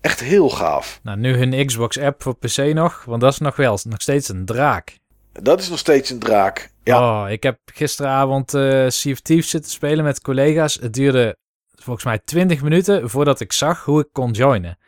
Echt 0.00 0.20
heel 0.20 0.50
gaaf. 0.50 1.00
Nou, 1.02 1.18
nu 1.18 1.36
hun 1.36 1.66
Xbox-app 1.66 2.22
voor 2.22 2.36
PC 2.36 2.56
nog. 2.56 3.04
Want 3.04 3.20
dat 3.20 3.32
is 3.32 3.38
nog 3.38 3.56
wel 3.56 3.78
nog 3.88 4.00
steeds 4.00 4.28
een 4.28 4.44
draak. 4.44 4.98
Dat 5.32 5.60
is 5.60 5.68
nog 5.68 5.78
steeds 5.78 6.10
een 6.10 6.18
draak. 6.18 6.70
Ja. 6.82 7.24
Oh, 7.24 7.30
ik 7.30 7.42
heb 7.42 7.58
gisteravond 7.64 8.54
uh, 8.54 8.88
Sea 8.88 9.12
of 9.12 9.20
Thieves 9.20 9.50
zitten 9.50 9.70
spelen 9.70 10.04
met 10.04 10.20
collega's. 10.20 10.74
Het 10.80 10.94
duurde 10.94 11.36
volgens 11.74 12.04
mij 12.04 12.18
20 12.24 12.62
minuten 12.62 13.10
voordat 13.10 13.40
ik 13.40 13.52
zag 13.52 13.84
hoe 13.84 14.00
ik 14.00 14.08
kon 14.12 14.30
joinen. 14.30 14.78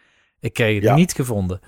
Ik 0.41 0.53
kreeg 0.53 0.83
het 0.83 0.95
niet 0.95 1.13
gevonden. 1.13 1.61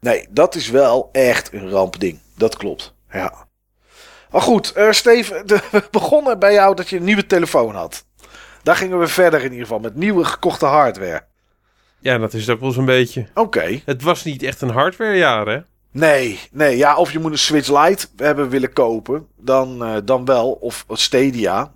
Nee, 0.00 0.26
dat 0.30 0.54
is 0.54 0.70
wel 0.70 1.08
echt 1.12 1.52
een 1.52 1.70
rampding. 1.70 2.18
Dat 2.36 2.56
klopt. 2.56 2.94
Ja. 3.12 3.48
Maar 4.30 4.42
goed, 4.42 4.72
uh, 4.76 4.90
Steven, 4.90 5.46
we 5.46 5.88
begonnen 5.90 6.38
bij 6.38 6.52
jou 6.52 6.74
dat 6.74 6.88
je 6.88 6.96
een 6.96 7.04
nieuwe 7.04 7.26
telefoon 7.26 7.74
had. 7.74 8.04
Daar 8.62 8.76
gingen 8.76 8.98
we 8.98 9.06
verder 9.06 9.38
in 9.38 9.50
ieder 9.50 9.66
geval 9.66 9.78
met 9.80 9.96
nieuwe 9.96 10.24
gekochte 10.24 10.66
hardware. 10.66 11.22
Ja, 12.00 12.18
dat 12.18 12.34
is 12.34 12.48
ook 12.48 12.60
wel 12.60 12.70
zo'n 12.70 12.84
beetje. 12.84 13.26
Oké. 13.34 13.80
Het 13.84 14.02
was 14.02 14.24
niet 14.24 14.42
echt 14.42 14.60
een 14.60 14.70
hardwarejaar, 14.70 15.46
hè? 15.46 15.60
Nee, 15.92 16.40
nee. 16.50 16.76
Ja, 16.76 16.96
of 16.96 17.12
je 17.12 17.18
moet 17.18 17.30
een 17.32 17.38
Switch 17.38 17.68
Lite 17.68 18.06
hebben 18.16 18.48
willen 18.48 18.72
kopen, 18.72 19.26
dan, 19.36 19.82
uh, 19.82 19.96
dan 20.04 20.24
wel. 20.24 20.50
Of 20.50 20.84
Stadia. 20.88 21.74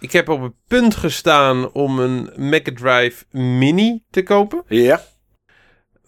Ik 0.00 0.12
heb 0.12 0.28
op 0.28 0.42
het 0.42 0.52
punt 0.68 0.94
gestaan 0.94 1.72
om 1.72 1.98
een 1.98 2.30
Mega 2.36 2.72
Drive 2.74 3.24
Mini 3.30 4.04
te 4.10 4.22
kopen. 4.22 4.62
Ja. 4.66 5.02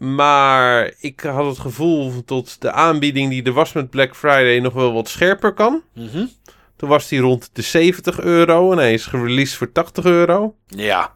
Maar 0.00 0.92
ik 1.00 1.20
had 1.20 1.46
het 1.46 1.58
gevoel 1.58 2.24
tot 2.24 2.60
de 2.60 2.72
aanbieding 2.72 3.30
die 3.30 3.42
er 3.42 3.52
was 3.52 3.72
met 3.72 3.90
Black 3.90 4.16
Friday 4.16 4.58
nog 4.58 4.72
wel 4.72 4.92
wat 4.92 5.08
scherper 5.08 5.52
kan. 5.52 5.82
Mhm. 5.94 6.26
Toen 6.76 6.88
was 6.88 7.08
die 7.08 7.20
rond 7.20 7.50
de 7.52 7.62
70 7.62 8.20
euro 8.20 8.72
en 8.72 8.78
hij 8.78 8.92
is 8.92 9.06
gereleased 9.06 9.56
voor 9.56 9.72
80 9.72 10.04
euro. 10.04 10.56
Ja. 10.66 11.12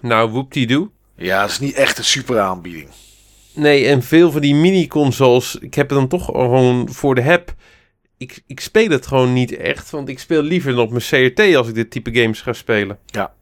Nou, 0.00 0.30
whoop 0.30 0.52
doe. 0.52 0.90
Ja, 1.16 1.40
dat 1.40 1.50
is 1.50 1.58
niet 1.58 1.74
echt 1.74 1.98
een 1.98 2.04
super 2.04 2.40
aanbieding. 2.40 2.88
Nee, 3.54 3.86
en 3.86 4.02
veel 4.02 4.30
van 4.30 4.40
die 4.40 4.54
mini-consoles, 4.54 5.56
ik 5.56 5.74
heb 5.74 5.88
het 5.88 5.98
dan 5.98 6.08
toch 6.08 6.24
gewoon 6.24 6.92
voor 6.92 7.14
de 7.14 7.20
heb. 7.20 7.54
Ik, 8.16 8.42
ik 8.46 8.60
speel 8.60 8.88
het 8.90 9.06
gewoon 9.06 9.32
niet 9.32 9.56
echt, 9.56 9.90
want 9.90 10.08
ik 10.08 10.18
speel 10.18 10.42
liever 10.42 10.72
dan 10.74 10.80
op 10.80 10.90
mijn 10.90 11.32
CRT 11.32 11.54
als 11.54 11.68
ik 11.68 11.74
dit 11.74 11.90
type 11.90 12.14
games 12.14 12.40
ga 12.40 12.52
spelen. 12.52 12.98
Ja. 13.06 13.34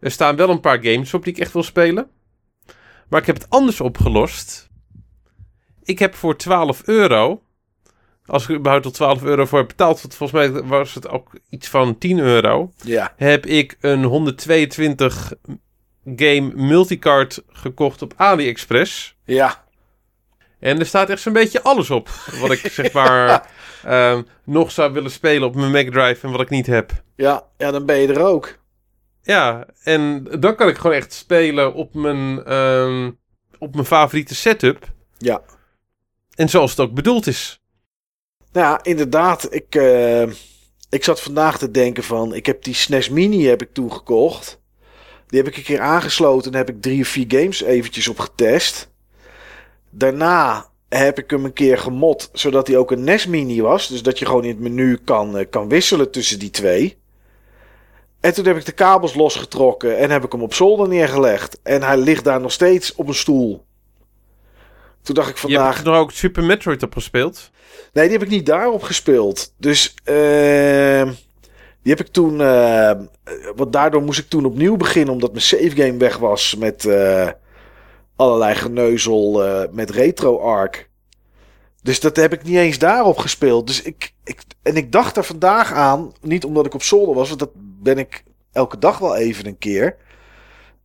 Er 0.00 0.10
staan 0.10 0.36
wel 0.36 0.48
een 0.48 0.60
paar 0.60 0.82
games 0.82 1.14
op 1.14 1.24
die 1.24 1.32
ik 1.32 1.38
echt 1.38 1.52
wil 1.52 1.62
spelen. 1.62 2.08
Maar 3.08 3.20
ik 3.20 3.26
heb 3.26 3.36
het 3.36 3.50
anders 3.50 3.80
opgelost. 3.80 4.68
Ik 5.82 5.98
heb 5.98 6.14
voor 6.14 6.36
12 6.36 6.82
euro 6.84 7.42
als 8.28 8.48
ik 8.48 8.56
überhaupt 8.56 8.84
tot 8.84 8.94
12 8.94 9.22
euro 9.22 9.44
voor 9.44 9.58
heb 9.58 9.68
betaald, 9.68 10.00
volgens 10.00 10.32
mij 10.32 10.62
was 10.62 10.94
het 10.94 11.08
ook 11.08 11.30
iets 11.50 11.68
van 11.68 11.98
10 11.98 12.18
euro. 12.18 12.72
Ja. 12.82 13.12
Heb 13.16 13.46
ik 13.46 13.76
een 13.80 14.04
122 14.04 15.32
game 16.16 16.52
multicard 16.54 17.42
gekocht 17.48 18.02
op 18.02 18.14
AliExpress. 18.16 19.16
Ja. 19.24 19.64
En 20.58 20.78
er 20.78 20.86
staat 20.86 21.10
echt 21.10 21.20
zo'n 21.20 21.32
beetje 21.32 21.62
alles 21.62 21.90
op. 21.90 22.08
Wat 22.40 22.50
ik 22.50 22.58
zeg 22.72 22.92
maar 22.92 23.50
ehm, 23.84 24.22
nog 24.44 24.70
zou 24.70 24.92
willen 24.92 25.10
spelen 25.10 25.48
op 25.48 25.54
mijn 25.54 25.70
Mega 25.70 25.90
Drive 25.90 26.26
en 26.26 26.32
wat 26.32 26.40
ik 26.40 26.50
niet 26.50 26.66
heb. 26.66 26.92
Ja, 27.16 27.44
ja, 27.56 27.70
dan 27.70 27.86
ben 27.86 27.96
je 27.96 28.08
er 28.08 28.22
ook. 28.22 28.58
Ja, 29.28 29.66
en 29.82 30.24
dan 30.40 30.54
kan 30.54 30.68
ik 30.68 30.76
gewoon 30.76 30.96
echt 30.96 31.12
spelen 31.12 31.74
op 31.74 31.94
mijn, 31.94 32.44
ehm, 32.44 33.10
op 33.58 33.74
mijn 33.74 33.86
favoriete 33.86 34.34
setup. 34.34 34.92
Ja. 35.18 35.42
En 36.34 36.48
zoals 36.48 36.70
het 36.70 36.80
ook 36.80 36.94
bedoeld 36.94 37.26
is. 37.26 37.62
Nou 38.52 38.66
ja, 38.66 38.82
inderdaad. 38.82 39.54
Ik, 39.54 39.74
uh, 39.74 40.22
ik 40.90 41.04
zat 41.04 41.20
vandaag 41.20 41.58
te 41.58 41.70
denken 41.70 42.02
van... 42.02 42.34
Ik 42.34 42.46
heb 42.46 42.62
die 42.62 42.74
SNES 42.74 43.08
Mini 43.08 43.44
heb 43.44 43.62
ik 43.62 43.72
toen 43.72 43.92
gekocht. 43.92 44.60
Die 45.26 45.38
heb 45.38 45.48
ik 45.48 45.56
een 45.56 45.62
keer 45.62 45.80
aangesloten 45.80 46.52
en 46.52 46.58
heb 46.58 46.68
ik 46.68 46.82
drie 46.82 47.00
of 47.00 47.08
vier 47.08 47.26
games 47.28 47.62
eventjes 47.62 48.08
op 48.08 48.18
getest. 48.18 48.90
Daarna 49.90 50.70
heb 50.88 51.18
ik 51.18 51.30
hem 51.30 51.44
een 51.44 51.52
keer 51.52 51.78
gemod, 51.78 52.30
zodat 52.32 52.66
hij 52.66 52.76
ook 52.76 52.90
een 52.90 53.04
NES 53.04 53.26
Mini 53.26 53.60
was. 53.60 53.88
Dus 53.88 54.02
dat 54.02 54.18
je 54.18 54.26
gewoon 54.26 54.44
in 54.44 54.50
het 54.50 54.60
menu 54.60 54.96
kan, 54.96 55.38
uh, 55.38 55.44
kan 55.50 55.68
wisselen 55.68 56.10
tussen 56.10 56.38
die 56.38 56.50
twee. 56.50 56.97
En 58.20 58.34
toen 58.34 58.44
heb 58.44 58.56
ik 58.56 58.64
de 58.64 58.72
kabels 58.72 59.14
losgetrokken 59.14 59.98
en 59.98 60.10
heb 60.10 60.24
ik 60.24 60.32
hem 60.32 60.42
op 60.42 60.54
zolder 60.54 60.88
neergelegd. 60.88 61.60
En 61.62 61.82
hij 61.82 61.96
ligt 61.96 62.24
daar 62.24 62.40
nog 62.40 62.52
steeds 62.52 62.94
op 62.94 63.08
een 63.08 63.14
stoel. 63.14 63.66
Toen 65.02 65.14
dacht 65.14 65.28
ik 65.28 65.36
vandaag... 65.36 65.68
Je 65.68 65.74
hebt 65.74 65.86
er 65.86 65.94
ook 65.94 66.12
Super 66.12 66.44
Metroid 66.44 66.82
op 66.82 66.92
gespeeld? 66.92 67.50
Nee, 67.92 68.04
die 68.04 68.12
heb 68.12 68.22
ik 68.22 68.32
niet 68.32 68.46
daarop 68.46 68.82
gespeeld. 68.82 69.54
Dus 69.56 69.94
uh, 70.04 71.10
die 71.82 71.92
heb 71.92 72.00
ik 72.00 72.08
toen... 72.08 72.40
Uh, 72.40 72.90
want 73.56 73.72
daardoor 73.72 74.02
moest 74.02 74.18
ik 74.18 74.28
toen 74.28 74.44
opnieuw 74.44 74.76
beginnen... 74.76 75.14
omdat 75.14 75.30
mijn 75.30 75.42
save 75.42 75.70
game 75.70 75.96
weg 75.96 76.16
was 76.16 76.54
met 76.54 76.84
uh, 76.84 77.28
allerlei 78.16 78.54
geneuzel 78.54 79.42
met 79.72 79.90
Retro 79.90 80.38
Arc. 80.38 80.88
Dus 81.82 82.00
dat 82.00 82.16
heb 82.16 82.32
ik 82.32 82.42
niet 82.42 82.56
eens 82.56 82.78
daarop 82.78 83.18
gespeeld. 83.18 83.66
Dus 83.66 83.82
ik, 83.82 84.12
ik, 84.24 84.40
en 84.62 84.76
ik 84.76 84.92
dacht 84.92 85.16
er 85.16 85.24
vandaag 85.24 85.72
aan, 85.72 86.12
niet 86.20 86.44
omdat 86.44 86.66
ik 86.66 86.74
op 86.74 86.82
zolder 86.82 87.14
was... 87.14 87.28
want 87.28 87.40
dat 87.40 87.50
ben 87.82 87.98
ik 87.98 88.24
elke 88.52 88.78
dag 88.78 88.98
wel 88.98 89.16
even 89.16 89.46
een 89.46 89.58
keer... 89.58 89.96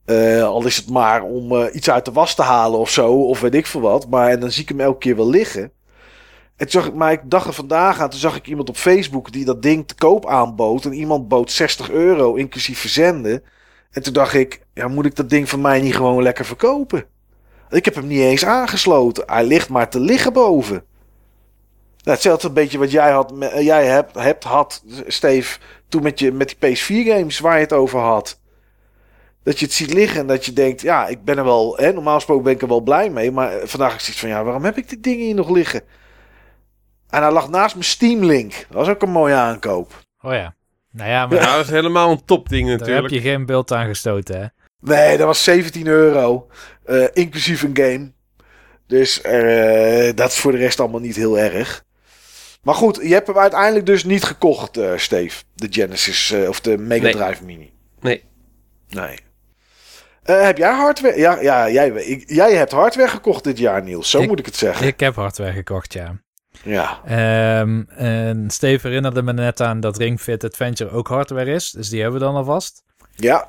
Uh, 0.05 0.43
al 0.43 0.65
is 0.65 0.75
het 0.75 0.89
maar 0.89 1.23
om 1.23 1.51
uh, 1.51 1.65
iets 1.73 1.89
uit 1.89 2.05
de 2.05 2.11
was 2.11 2.35
te 2.35 2.41
halen 2.41 2.79
of 2.79 2.89
zo, 2.89 3.13
of 3.13 3.39
weet 3.39 3.53
ik 3.53 3.65
veel 3.65 3.81
wat. 3.81 4.09
Maar 4.09 4.29
en 4.29 4.39
dan 4.39 4.51
zie 4.51 4.61
ik 4.61 4.69
hem 4.69 4.79
elke 4.79 4.97
keer 4.97 5.15
wel 5.15 5.29
liggen. 5.29 5.71
En 6.55 6.69
toen 6.69 6.81
zag 6.81 6.85
ik, 6.85 6.93
maar 6.93 7.11
ik 7.11 7.21
dacht 7.23 7.47
er 7.47 7.53
vandaag 7.53 7.99
aan, 7.99 8.09
toen 8.09 8.19
zag 8.19 8.35
ik 8.35 8.47
iemand 8.47 8.69
op 8.69 8.77
Facebook 8.77 9.31
die 9.31 9.45
dat 9.45 9.61
ding 9.61 9.87
te 9.87 9.95
koop 9.95 10.27
aanbood. 10.27 10.85
En 10.85 10.93
iemand 10.93 11.27
bood 11.27 11.51
60 11.51 11.89
euro, 11.89 12.35
inclusief 12.35 12.79
verzenden. 12.79 13.43
En 13.91 14.03
toen 14.03 14.13
dacht 14.13 14.33
ik, 14.33 14.61
ja, 14.73 14.87
moet 14.87 15.05
ik 15.05 15.15
dat 15.15 15.29
ding 15.29 15.49
van 15.49 15.61
mij 15.61 15.81
niet 15.81 15.95
gewoon 15.95 16.23
lekker 16.23 16.45
verkopen? 16.45 17.05
Ik 17.69 17.85
heb 17.85 17.95
hem 17.95 18.07
niet 18.07 18.19
eens 18.19 18.45
aangesloten. 18.45 19.23
Hij 19.25 19.45
ligt 19.45 19.69
maar 19.69 19.89
te 19.89 19.99
liggen 19.99 20.33
boven. 20.33 20.83
Nou, 22.03 22.15
hetzelfde 22.15 22.47
een 22.47 22.53
beetje 22.53 22.77
wat 22.77 22.91
jij, 22.91 23.11
had, 23.11 23.33
jij 23.59 23.85
hebt, 23.85 24.15
hebt 24.15 24.43
had, 24.43 24.83
Steve, 25.07 25.59
toen 25.89 26.03
met, 26.03 26.19
je, 26.19 26.31
met 26.31 26.55
die 26.59 26.75
PS4-games 26.75 27.39
waar 27.39 27.55
je 27.55 27.63
het 27.63 27.73
over 27.73 27.99
had. 27.99 28.39
Dat 29.43 29.59
je 29.59 29.65
het 29.65 29.73
ziet 29.73 29.93
liggen 29.93 30.19
en 30.19 30.27
dat 30.27 30.45
je 30.45 30.53
denkt, 30.53 30.81
ja, 30.81 31.07
ik 31.07 31.23
ben 31.23 31.37
er 31.37 31.43
wel, 31.43 31.77
hè, 31.77 31.93
normaal 31.93 32.15
gesproken 32.15 32.43
ben 32.43 32.53
ik 32.53 32.61
er 32.61 32.67
wel 32.67 32.81
blij 32.81 33.09
mee. 33.09 33.31
Maar 33.31 33.51
vandaag 33.63 33.95
is 33.95 34.07
het 34.07 34.15
van, 34.15 34.29
ja, 34.29 34.43
waarom 34.43 34.63
heb 34.63 34.77
ik 34.77 34.89
dit 34.89 35.03
ding 35.03 35.19
hier 35.19 35.35
nog 35.35 35.49
liggen? 35.49 35.81
En 37.09 37.21
hij 37.21 37.31
lag 37.31 37.49
naast 37.49 37.75
mijn 37.75 37.85
Steam 37.85 38.23
Link. 38.23 38.51
Dat 38.51 38.77
was 38.77 38.87
ook 38.87 39.01
een 39.01 39.09
mooie 39.09 39.33
aankoop. 39.33 40.05
Oh 40.21 40.33
ja. 40.33 40.55
Nou 40.91 41.09
ja, 41.09 41.27
maar 41.27 41.39
dat 41.39 41.65
is 41.65 41.69
helemaal 41.69 42.11
een 42.11 42.25
topding 42.25 42.67
natuurlijk. 42.67 42.89
Daar 42.89 43.01
heb 43.01 43.11
je 43.11 43.29
geen 43.29 43.45
beeld 43.45 43.71
aan 43.71 43.87
gestoten, 43.87 44.41
hè? 44.41 44.45
Nee, 44.79 45.17
dat 45.17 45.27
was 45.27 45.43
17 45.43 45.87
euro. 45.87 46.47
Uh, 46.85 47.07
inclusief 47.13 47.63
een 47.63 47.77
game. 47.77 48.11
Dus 48.87 49.21
uh, 49.25 50.11
dat 50.15 50.29
is 50.29 50.37
voor 50.37 50.51
de 50.51 50.57
rest 50.57 50.79
allemaal 50.79 50.99
niet 50.99 51.15
heel 51.15 51.39
erg. 51.39 51.83
Maar 52.63 52.75
goed, 52.75 52.99
je 53.01 53.13
hebt 53.13 53.27
hem 53.27 53.37
uiteindelijk 53.37 53.85
dus 53.85 54.03
niet 54.03 54.23
gekocht, 54.23 54.77
uh, 54.77 54.97
Steve. 54.97 55.43
De 55.55 55.67
Genesis 55.69 56.33
of 56.47 56.61
de 56.61 56.77
Mega 56.77 57.11
Drive 57.11 57.43
Mini. 57.43 57.73
Nee. 57.99 58.23
Nee. 58.89 59.19
heb 60.23 60.57
jij 60.57 60.73
hardware? 60.73 61.17
Ja, 61.19 61.41
ja 61.41 61.69
jij, 61.69 62.23
jij 62.25 62.55
hebt 62.55 62.71
hardware 62.71 63.09
gekocht 63.09 63.43
dit 63.43 63.57
jaar, 63.57 63.83
Niels. 63.83 64.09
Zo 64.09 64.23
moet 64.23 64.39
ik 64.39 64.45
het 64.45 64.55
zeggen. 64.55 64.87
Ik 64.87 64.99
heb 64.99 65.15
hardware 65.15 65.51
gekocht, 65.51 65.93
ja. 65.93 66.21
Ja. 66.63 67.01
Ehm, 67.05 67.81
en 67.87 68.49
Steve 68.49 68.87
herinnerde 68.87 69.21
me 69.21 69.33
net 69.33 69.61
aan 69.61 69.79
dat 69.79 69.97
Ring 69.97 70.21
Fit 70.21 70.43
Adventure 70.43 70.89
ook 70.89 71.07
hardware 71.07 71.51
is. 71.51 71.71
Dus 71.71 71.89
die 71.89 72.01
hebben 72.01 72.19
we 72.19 72.25
dan 72.25 72.35
alvast. 72.35 72.83
Ja. 73.15 73.47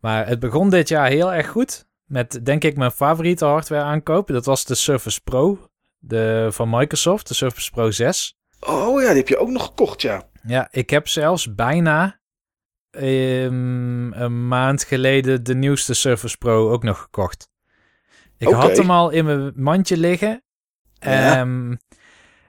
Maar 0.00 0.26
het 0.26 0.38
begon 0.38 0.70
dit 0.70 0.88
jaar 0.88 1.08
heel 1.08 1.32
erg 1.32 1.48
goed. 1.48 1.86
Met 2.04 2.44
denk 2.44 2.64
ik 2.64 2.76
mijn 2.76 2.90
favoriete 2.90 3.44
hardware 3.44 3.82
aankoop. 3.82 4.28
Dat 4.28 4.44
was 4.44 4.64
de 4.64 4.74
Surface 4.74 5.20
Pro 5.20 5.58
de, 5.98 6.48
van 6.50 6.70
Microsoft. 6.70 7.28
De 7.28 7.34
Surface 7.34 7.70
Pro 7.70 7.90
6. 7.90 8.36
Oh 8.66 9.00
ja, 9.02 9.08
die 9.08 9.16
heb 9.16 9.28
je 9.28 9.38
ook 9.38 9.48
nog 9.48 9.64
gekocht, 9.64 10.02
ja. 10.02 10.28
Ja, 10.46 10.68
ik 10.70 10.90
heb 10.90 11.08
zelfs 11.08 11.54
bijna 11.54 12.20
um, 12.90 14.12
een 14.12 14.48
maand 14.48 14.84
geleden 14.84 15.44
de 15.44 15.54
nieuwste 15.54 15.94
Surface 15.94 16.38
Pro 16.38 16.70
ook 16.70 16.82
nog 16.82 16.98
gekocht. 16.98 17.50
Ik 18.38 18.48
had 18.48 18.76
hem 18.76 18.90
al 18.90 19.10
in 19.10 19.24
mijn 19.24 19.52
mandje 19.56 19.96
liggen. 19.96 20.42
Ja. 20.92 21.38
Ehm, 21.38 21.74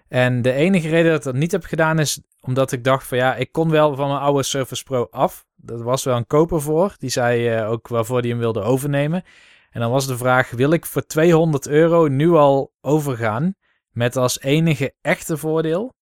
en 0.08 0.41
de 0.41 0.52
enige 0.52 0.89
reden 0.89 1.12
dat 1.12 1.19
ik 1.19 1.23
dat 1.26 1.36
niet 1.36 1.52
heb 1.52 1.63
gedaan 1.63 1.99
is 1.99 2.21
omdat 2.41 2.71
ik 2.71 2.84
dacht 2.84 3.08
van 3.08 3.17
ja, 3.17 3.36
ik 3.36 3.52
kon 3.52 3.69
wel 3.69 3.95
van 3.95 4.08
mijn 4.08 4.19
oude 4.19 4.43
Surface 4.43 4.84
Pro 4.84 5.08
af. 5.12 5.45
Dat 5.56 5.82
was 5.82 6.04
wel 6.04 6.17
een 6.17 6.28
koper 6.28 6.62
voor. 6.62 6.95
Die 6.97 7.10
zei 7.10 7.47
eh, 7.47 7.69
ook 7.69 7.88
waarvoor 7.88 8.19
hij 8.19 8.30
hem 8.30 8.38
wilde 8.38 8.62
overnemen. 8.62 9.23
En 9.69 9.82
dan 9.82 9.91
was 9.91 10.08
de 10.08 10.17
vraag, 10.17 10.52
wil 10.52 10.71
ik 10.71 10.86
voor 10.86 11.06
200 11.06 11.67
euro 11.67 12.08
nu 12.08 12.32
al 12.32 12.73
overgaan 12.82 13.56
met 13.89 14.15
als 14.15 14.39
enige 14.39 14.95
echte 15.02 15.38
voordeel 15.38 15.93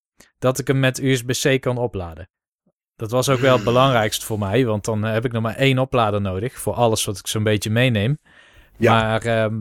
dat 0.41 0.59
ik 0.59 0.67
hem 0.67 0.79
met 0.79 1.01
USB-C 1.01 1.61
kan 1.61 1.77
opladen. 1.77 2.29
Dat 2.95 3.11
was 3.11 3.29
ook 3.29 3.39
wel 3.39 3.55
het 3.55 3.63
belangrijkst 3.73 4.23
voor 4.23 4.39
mij, 4.39 4.65
want 4.65 4.85
dan 4.85 5.03
heb 5.03 5.25
ik 5.25 5.31
nog 5.31 5.41
maar 5.41 5.55
één 5.55 5.79
oplader 5.79 6.21
nodig 6.21 6.53
voor 6.53 6.73
alles 6.73 7.05
wat 7.05 7.17
ik 7.17 7.27
zo'n 7.27 7.43
beetje 7.43 7.69
meeneem. 7.69 8.17
Ja. 8.77 9.01
Maar 9.01 9.21
ehm, 9.21 9.55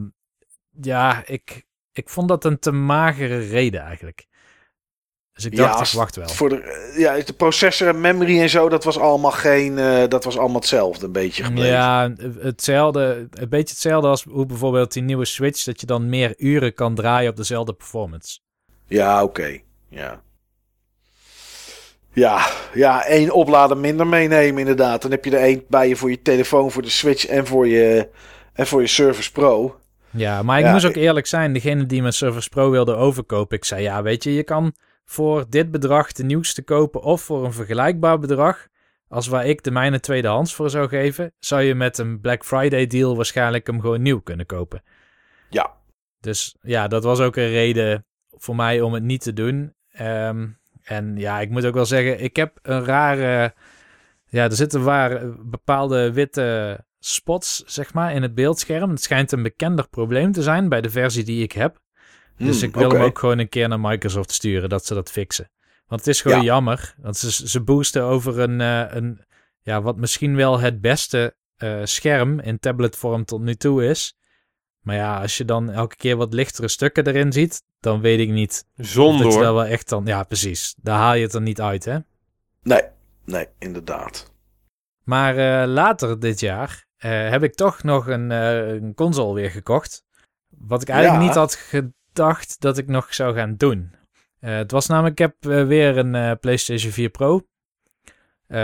ja, 0.81 1.23
ik, 1.27 1.67
ik 1.93 2.09
vond 2.09 2.29
dat 2.29 2.45
een 2.45 2.59
te 2.59 2.73
magere 2.73 3.39
reden 3.39 3.81
eigenlijk. 3.81 4.27
Dus 5.33 5.45
ik 5.45 5.57
dacht, 5.57 5.93
ik 5.93 5.99
wacht 5.99 6.17
wel. 6.17 6.29
Voor 6.29 6.49
de, 6.49 6.61
eh, 6.61 6.99
ja, 6.99 7.19
de 7.19 7.33
processor 7.33 7.89
en 7.89 8.01
memory 8.01 8.41
en 8.41 8.51
zo, 8.51 8.69
dat 8.69 8.85
was 8.85 8.99
allemaal 8.99 9.31
geen, 9.31 9.79
eh, 9.79 10.09
dat 10.09 10.25
was 10.25 10.39
allemaal 10.39 10.61
hetzelfde 10.61 11.07
een 11.07 11.13
beetje 11.13 11.45
gebleven. 11.45 11.71
Ja, 11.71 12.13
hetzelfde, 12.39 13.29
een 13.31 13.49
beetje 13.49 13.75
hetzelfde 13.75 14.09
als 14.09 14.25
hoe 14.25 14.47
bijvoorbeeld 14.47 14.93
die 14.93 15.03
nieuwe 15.03 15.25
Switch, 15.25 15.65
dat 15.65 15.81
je 15.81 15.87
dan 15.87 16.09
meer 16.09 16.35
uren 16.37 16.75
kan 16.75 16.95
draaien 16.95 17.31
op 17.31 17.37
dezelfde 17.37 17.73
performance. 17.73 18.39
Ja, 18.87 19.23
oké. 19.23 19.61
Ja. 19.89 20.23
Ja, 22.21 22.47
ja, 22.75 23.05
één 23.05 23.31
oplader 23.33 23.77
minder 23.77 24.07
meenemen 24.07 24.59
inderdaad. 24.61 25.03
Dan 25.03 25.11
heb 25.11 25.25
je 25.25 25.31
er 25.37 25.43
één 25.43 25.65
bij 25.69 25.89
je 25.89 25.97
voor 25.97 26.11
je 26.11 26.23
telefoon, 26.23 26.71
voor 26.71 26.83
de 26.83 26.91
Switch 26.91 27.27
en 27.27 27.47
voor 27.47 27.67
je, 27.67 28.09
en 28.53 28.67
voor 28.67 28.81
je 28.81 28.87
Surface 28.87 29.33
Pro. 29.33 29.79
Ja, 30.11 30.43
maar 30.43 30.59
ik 30.59 30.65
Ja, 30.65 30.73
moest 30.73 30.85
ook 30.85 30.91
ik- 30.91 31.03
eerlijk 31.03 31.27
zijn, 31.27 31.53
degene 31.53 31.87
die 31.87 32.01
mijn 32.01 32.13
Surface 32.13 32.49
Pro 32.49 32.71
wilde 32.71 32.95
overkopen, 32.95 33.57
ik 33.57 33.65
zei 33.65 33.83
ja, 33.83 34.03
weet 34.03 34.25
je, 34.25 34.35
je 34.35 34.43
kan 34.45 34.75
voor 35.05 35.45
dit 35.49 35.71
bedrag 35.71 36.13
de 36.13 36.25
nieuwste 36.25 36.63
kopen 36.63 37.03
of 37.03 37.23
voor 37.23 37.45
een 37.45 37.53
vergelijkbaar 37.53 38.19
bedrag, 38.19 38.67
als 39.09 39.27
waar 39.27 39.47
ik 39.47 39.63
de 39.63 39.71
mijne 39.71 40.01
tweedehands 40.01 40.55
voor 40.55 40.71
zou 40.71 40.89
geven, 40.89 41.33
zou 41.39 41.63
je 41.63 41.75
met 41.75 41.99
een 41.99 42.21
Black 42.21 42.45
Friday 42.45 42.87
deal 42.87 43.17
waarschijnlijk 43.17 43.67
hem 43.67 43.81
gewoon 43.81 44.03
nieuw 44.03 44.21
kunnen 44.21 44.47
kopen. 44.47 44.83
Ja. 45.51 45.71
Dus 46.21 46.57
ja, 46.63 46.89
dat 46.89 47.05
was 47.05 47.21
ook 47.21 47.37
een 47.37 47.51
reden 47.51 48.05
voor 48.31 48.57
mij 48.57 48.81
om 48.81 48.93
het 48.93 49.03
niet 49.03 49.23
te 49.23 49.33
doen. 49.33 49.75
Ehm, 49.93 50.47
en 50.91 51.17
ja, 51.17 51.41
ik 51.41 51.51
moet 51.51 51.67
ook 51.67 51.75
wel 51.75 51.87
zeggen, 51.87 52.21
ik 52.21 52.37
heb 52.37 52.59
een 52.63 52.85
rare. 52.85 53.55
Ja, 54.27 54.45
er 54.45 54.53
zitten 54.53 54.83
waar 54.83 55.21
bepaalde 55.45 56.13
witte 56.13 56.79
spots, 56.99 57.63
zeg 57.67 57.93
maar, 57.95 58.15
in 58.15 58.23
het 58.23 58.35
beeldscherm. 58.35 58.91
Het 58.91 59.03
schijnt 59.03 59.33
een 59.33 59.43
bekender 59.43 59.89
probleem 59.89 60.33
te 60.33 60.43
zijn 60.43 60.69
bij 60.69 60.81
de 60.81 60.91
versie 60.91 61.25
die 61.25 61.43
ik 61.43 61.53
heb. 61.53 61.81
Dus 62.37 62.61
Hmm, 62.61 62.69
ik 62.69 62.75
wil 62.75 62.91
hem 62.91 63.03
ook 63.03 63.19
gewoon 63.19 63.39
een 63.39 63.49
keer 63.49 63.69
naar 63.69 63.81
Microsoft 63.81 64.31
sturen, 64.33 64.69
dat 64.69 64.87
ze 64.87 64.95
dat 64.95 65.11
fixen. 65.11 65.51
Want 65.87 66.01
het 66.01 66.11
is 66.15 66.21
gewoon 66.21 66.39
Ja. 66.39 66.45
jammer. 66.45 66.95
Want 66.99 67.17
ze, 67.17 67.49
ze 67.49 67.61
boosten 67.61 68.03
over 68.03 68.39
een, 68.39 68.61
eh, 68.61 68.85
een, 68.89 69.25
ja, 69.63 69.83
wat 69.83 69.97
misschien 69.97 70.37
wel 70.37 70.61
het 70.61 70.81
beste 70.81 71.35
eh, 71.57 71.81
scherm 71.85 72.41
in 72.41 72.59
tabletvorm 72.59 73.25
tot 73.25 73.41
nu 73.41 73.55
toe 73.55 73.85
is. 73.87 74.15
Maar 74.81 74.97
ja, 74.97 75.21
als 75.21 75.37
je 75.37 75.45
dan 75.45 75.71
elke 75.71 75.97
keer 75.97 76.17
wat 76.17 76.33
lichtere 76.35 76.69
stukken 76.69 77.07
erin 77.07 77.33
ziet, 77.33 77.63
dan 77.81 78.01
weet 78.01 78.19
ik 78.19 78.29
niet. 78.31 78.65
of 78.77 78.87
Zonde 78.87 79.23
dat 79.23 79.33
je 79.33 79.41
daar 79.41 79.55
wel 79.55 79.65
echt 79.65 79.89
dan, 79.89 80.07
ja 80.07 80.23
precies, 80.23 80.75
daar 80.83 80.99
haal 80.99 81.15
je 81.15 81.23
het 81.23 81.35
er 81.35 81.41
niet 81.41 81.61
uit 81.61 81.85
hè. 81.85 81.99
Nee, 82.63 82.83
nee, 83.25 83.47
inderdaad. 83.59 84.33
Maar 85.05 85.37
eh, 85.63 85.69
later 85.69 86.21
dit 86.21 86.41
jaar 86.41 86.87
eh, 86.97 87.31
heb 87.31 87.43
ik 87.43 87.55
toch 87.55 87.83
nog 87.83 88.07
een, 88.07 88.31
eh, 88.31 88.69
een 88.69 88.95
console 88.95 89.35
weer 89.35 89.51
gekocht. 89.51 90.05
Wat 90.49 90.83
ik 90.83 90.89
eigenlijk 90.89 91.21
Ja. 91.23 91.27
niet 91.29 91.37
had 91.37 91.55
gedacht 91.55 92.61
dat 92.61 92.79
ik 92.79 92.87
nog 92.87 93.15
zou 93.15 93.35
gaan 93.35 93.57
doen. 93.57 93.95
Het 94.41 94.71
was 94.71 94.87
namelijk, 94.87 95.21
ik 95.21 95.27
heb 95.27 95.67
weer 95.67 95.97
een 95.99 96.39
PlayStation 96.39 96.93
4 96.93 97.09
Pro. 97.09 97.47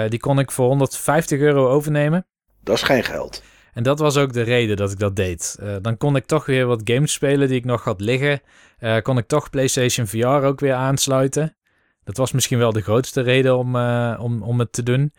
Die 0.09 0.19
kon 0.19 0.39
ik 0.39 0.51
voor 0.51 0.67
150 0.67 1.41
euro 1.41 1.69
overnemen. 1.69 2.27
Dat 2.63 2.77
is 2.77 2.83
geen 2.83 3.05
geld. 3.05 3.43
En 3.77 3.83
dat 3.83 3.99
was 3.99 4.17
ook 4.17 4.33
de 4.33 4.43
reden 4.43 4.77
dat 4.77 4.93
ik 4.93 4.99
dat 4.99 5.17
deed. 5.17 5.57
Eh, 5.61 5.75
dan 5.83 5.97
kon 5.97 6.17
ik 6.17 6.27
toch 6.27 6.47
weer 6.47 6.67
wat 6.67 6.81
games 6.85 7.13
spelen 7.13 7.49
die 7.49 7.57
ik 7.57 7.65
nog 7.65 7.85
had 7.85 8.01
liggen. 8.01 8.41
Eh, 8.79 8.97
kon 9.03 9.19
ik 9.19 9.27
toch 9.27 9.51
PlayStation 9.51 10.07
VR 10.07 10.27
ook 10.27 10.61
weer 10.61 10.75
aansluiten. 10.75 11.57
Dat 12.05 12.17
was 12.17 12.33
misschien 12.33 12.59
wel 12.59 12.73
de 12.73 12.81
grootste 12.81 13.21
reden 13.21 13.57
om, 13.57 13.77
eh, 13.77 14.19
om, 14.21 14.43
om 14.43 14.59
het 14.59 14.73
te 14.73 14.83
doen. 14.83 15.13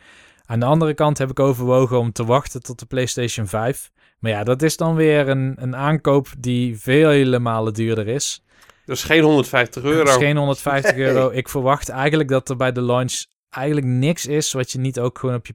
Aan 0.46 0.60
de 0.60 0.66
andere 0.66 0.94
kant 0.94 1.18
heb 1.18 1.30
ik 1.30 1.40
overwogen 1.40 2.00
om 2.00 2.12
te 2.12 2.26
wachten 2.26 2.64
tot 2.64 2.80
de 2.80 2.86
PlayStation 2.86 3.48
5. 3.48 3.92
Maar 4.20 4.32
ja, 4.32 4.44
dat 4.44 4.62
is 4.62 4.78
dan 4.78 4.96
weer 4.96 5.28
een, 5.28 5.54
een 5.60 5.76
aankoop 5.76 6.28
die 6.40 6.80
vele 6.80 7.40
malen 7.40 7.74
duurder 7.74 8.08
is. 8.08 8.44
Dat 8.86 8.96
is 8.96 9.04
geen 9.04 9.24
150 9.24 9.84
euro. 9.84 10.10
Is 10.10 10.16
geen 10.16 10.38
150 10.38 10.96
Nee. 10.96 11.06
euro. 11.06 11.30
Ik 11.30 11.50
verwacht 11.50 11.90
eigenlijk 11.90 12.30
dat 12.30 12.50
er 12.50 12.56
bij 12.56 12.72
de 12.72 12.82
launch 12.82 13.26
eigenlijk 13.50 13.88
niks 13.88 14.26
is 14.26 14.54
wat 14.54 14.72
je 14.72 14.80
niet 14.80 15.00
ook 15.00 15.20
gewoon 15.20 15.36
op 15.36 15.46
je 15.48 15.54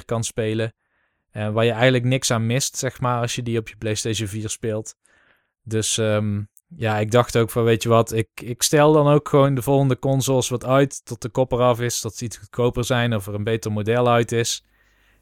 PS4 0.00 0.04
kan 0.04 0.24
spelen. 0.24 0.72
Eh, 1.32 1.50
waar 1.50 1.64
je 1.64 1.70
eigenlijk 1.70 2.04
niks 2.04 2.30
aan 2.30 2.46
mist, 2.46 2.76
zeg 2.76 3.00
maar, 3.00 3.20
als 3.20 3.34
je 3.34 3.42
die 3.42 3.58
op 3.58 3.68
je 3.68 3.76
PlayStation 3.76 4.28
4 4.28 4.48
speelt. 4.48 4.94
Dus 5.62 5.98
ehm, 5.98 6.42
ja, 6.76 6.98
ik 6.98 7.10
dacht 7.10 7.36
ook 7.36 7.50
van, 7.50 7.64
weet 7.64 7.82
je 7.82 7.88
wat, 7.88 8.12
ik, 8.12 8.28
ik 8.34 8.62
stel 8.62 8.92
dan 8.92 9.08
ook 9.08 9.28
gewoon 9.28 9.54
de 9.54 9.62
volgende 9.62 9.98
consoles 9.98 10.48
wat 10.48 10.64
uit 10.64 11.04
tot 11.04 11.22
de 11.22 11.28
kop 11.28 11.52
eraf 11.52 11.80
is, 11.80 12.00
dat 12.00 12.16
ze 12.16 12.24
iets 12.24 12.36
goedkoper 12.36 12.84
zijn 12.84 13.14
of 13.14 13.26
er 13.26 13.34
een 13.34 13.44
beter 13.44 13.72
model 13.72 14.08
uit 14.08 14.32
is. 14.32 14.64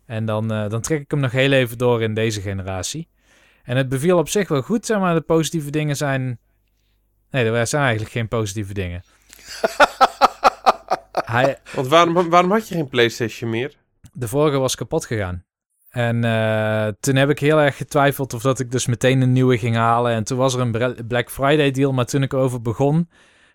En 0.06 0.24
dan, 0.24 0.52
eh, 0.52 0.68
dan 0.68 0.80
trek 0.80 1.00
ik 1.00 1.10
hem 1.10 1.20
nog 1.20 1.32
heel 1.32 1.52
even 1.52 1.78
door 1.78 2.02
in 2.02 2.14
deze 2.14 2.40
generatie. 2.40 3.08
En 3.62 3.76
het 3.76 3.88
beviel 3.88 4.18
op 4.18 4.28
zich 4.28 4.48
wel 4.48 4.62
goed, 4.62 4.86
zeg 4.86 4.98
maar. 4.98 5.14
De 5.14 5.20
positieve 5.20 5.70
dingen 5.70 5.96
zijn... 5.96 6.38
Nee, 7.30 7.44
er 7.44 7.66
zijn 7.66 7.82
eigenlijk 7.82 8.12
geen 8.12 8.28
positieve 8.28 8.74
dingen. 8.74 9.02
Hij, 11.12 11.58
Want 11.74 11.88
waarom, 11.88 12.30
waarom 12.30 12.50
had 12.50 12.68
je 12.68 12.74
geen 12.74 12.88
PlayStation 12.88 13.50
meer? 13.50 13.78
de 14.12 14.28
vorige 14.28 14.58
was 14.58 14.74
kapot 14.74 15.06
gegaan. 15.06 15.44
En 15.90 16.24
eh, 16.24 16.86
toen 17.00 17.16
heb 17.16 17.30
ik 17.30 17.38
heel 17.38 17.60
erg 17.60 17.76
getwijfeld 17.76 18.34
of 18.34 18.42
dat 18.42 18.60
ik 18.60 18.70
dus 18.70 18.86
meteen 18.86 19.20
een 19.20 19.32
nieuwe 19.32 19.58
ging 19.58 19.76
halen. 19.76 20.12
En 20.12 20.24
toen 20.24 20.38
was 20.38 20.54
er 20.54 20.60
een 20.60 21.06
Black 21.08 21.30
Friday 21.30 21.70
deal, 21.70 21.92
maar 21.92 22.06
toen 22.06 22.22
ik 22.22 22.34
over 22.34 22.62
begon, 22.62 23.08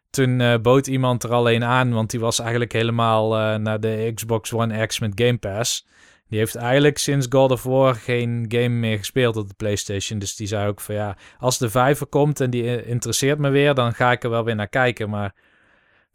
toen 0.10 0.42
eh, 0.42 0.58
bood 0.62 0.88
iemand 0.88 1.24
er 1.24 1.34
alleen 1.34 1.64
aan, 1.64 1.94
want 1.94 2.10
die 2.10 2.20
was 2.20 2.40
eigenlijk 2.40 2.72
helemaal 2.72 3.38
eh, 3.38 3.56
naar 3.56 3.80
de 3.80 4.12
Xbox 4.14 4.54
One 4.54 4.86
X 4.86 5.00
met 5.00 5.12
Game 5.16 5.38
Pass. 5.38 5.88
Die 6.28 6.40
heeft 6.40 6.56
eigenlijk 6.56 6.98
sinds 6.98 7.28
God 7.30 7.52
of 7.52 7.64
War 7.64 7.96
geen 7.96 8.46
game 8.48 8.70
meer 8.70 8.98
gespeeld 8.98 9.38
op 9.38 9.48
de 9.48 9.54
PlayStation. 9.58 10.20
Dus 10.20 10.36
die 10.36 10.48
zei 10.48 10.68
ook 10.68 10.82
van 10.82 10.96
ja, 10.96 11.18
als 11.40 11.58
de 11.58 11.70
vijver 11.70 12.08
komt 12.08 12.40
en 12.40 12.50
die 12.50 12.86
interesseert 12.86 13.40
me 13.40 13.50
weer, 13.50 13.74
dan 13.74 13.94
ga 13.94 14.12
ik 14.12 14.24
er 14.24 14.30
wel 14.30 14.44
weer 14.44 14.56
naar 14.56 14.68
kijken. 14.68 15.10
Maar 15.10 15.34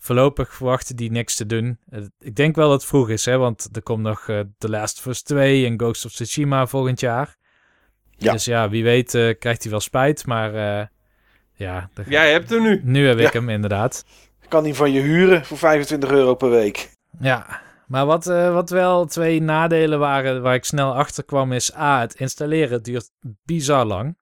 voorlopig 0.02 0.54
verwachtte 0.54 0.94
die 0.94 1.10
niks 1.10 1.36
te 1.36 1.46
doen. 1.46 1.78
Eh, 1.90 2.00
Ik 2.18 2.34
denk 2.36 2.56
wel 2.56 2.68
dat 2.68 2.80
het 2.80 2.88
vroeg 2.88 3.08
is, 3.10 3.24
hè, 3.24 3.36
want 3.38 3.68
er 3.72 3.82
komt 3.82 4.02
nog 4.02 4.28
eh 4.28 4.40
The 4.58 4.68
Last 4.70 4.98
of 4.98 5.06
Us 5.06 5.22
2 5.22 5.66
en 5.66 5.78
Ghost 5.80 6.04
of 6.04 6.12
Tsushima 6.12 6.66
volgend 6.66 7.00
jaar. 7.00 7.36
Ja. 8.16 8.32
Dus 8.32 8.44
ja, 8.44 8.68
wie 8.68 8.82
weet 8.84 9.14
eh, 9.14 9.34
krijgt 9.38 9.62
hij 9.62 9.70
wel 9.70 9.80
spijt, 9.80 10.26
maar 10.26 10.54
eh, 10.54 10.86
ja, 11.52 11.90
Jij 12.08 12.32
hebt 12.32 12.50
hem 12.50 12.62
nu. 12.62 12.80
nu 12.84 13.06
heb 13.06 13.18
ik 13.18 13.32
Ja. 13.32 13.38
hem 13.40 13.48
inderdaad. 13.48 14.04
Ik 14.42 14.48
kan 14.48 14.64
die 14.64 14.74
van 14.74 14.92
je 14.92 15.00
huren 15.00 15.44
voor 15.44 15.58
25 15.58 16.10
euro 16.10 16.34
per 16.34 16.50
week. 16.50 16.90
Ja, 17.20 17.60
maar 17.86 18.06
wat, 18.06 18.26
eh, 18.26 18.52
wat 18.52 18.70
wel 18.70 19.06
twee 19.06 19.42
nadelen 19.42 19.98
waren 19.98 20.42
waar 20.42 20.54
ik 20.54 20.64
snel 20.64 20.94
achter 20.94 21.24
kwam 21.24 21.52
is... 21.52 21.74
A, 21.76 22.00
het 22.00 22.14
installeren 22.14 22.82
duurt 22.82 23.10
bizar 23.44 23.84
lang. 23.84 24.18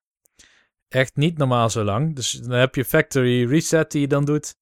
Echt 0.88 1.16
niet 1.16 1.38
normaal 1.38 1.70
zo 1.70 1.82
lang. 1.84 2.14
Dus 2.16 2.30
dan 2.32 2.58
heb 2.58 2.74
je 2.74 2.84
factory 2.84 3.48
reset 3.48 3.90
die 3.90 4.00
je 4.00 4.06
dan 4.06 4.24
doet. 4.24 4.54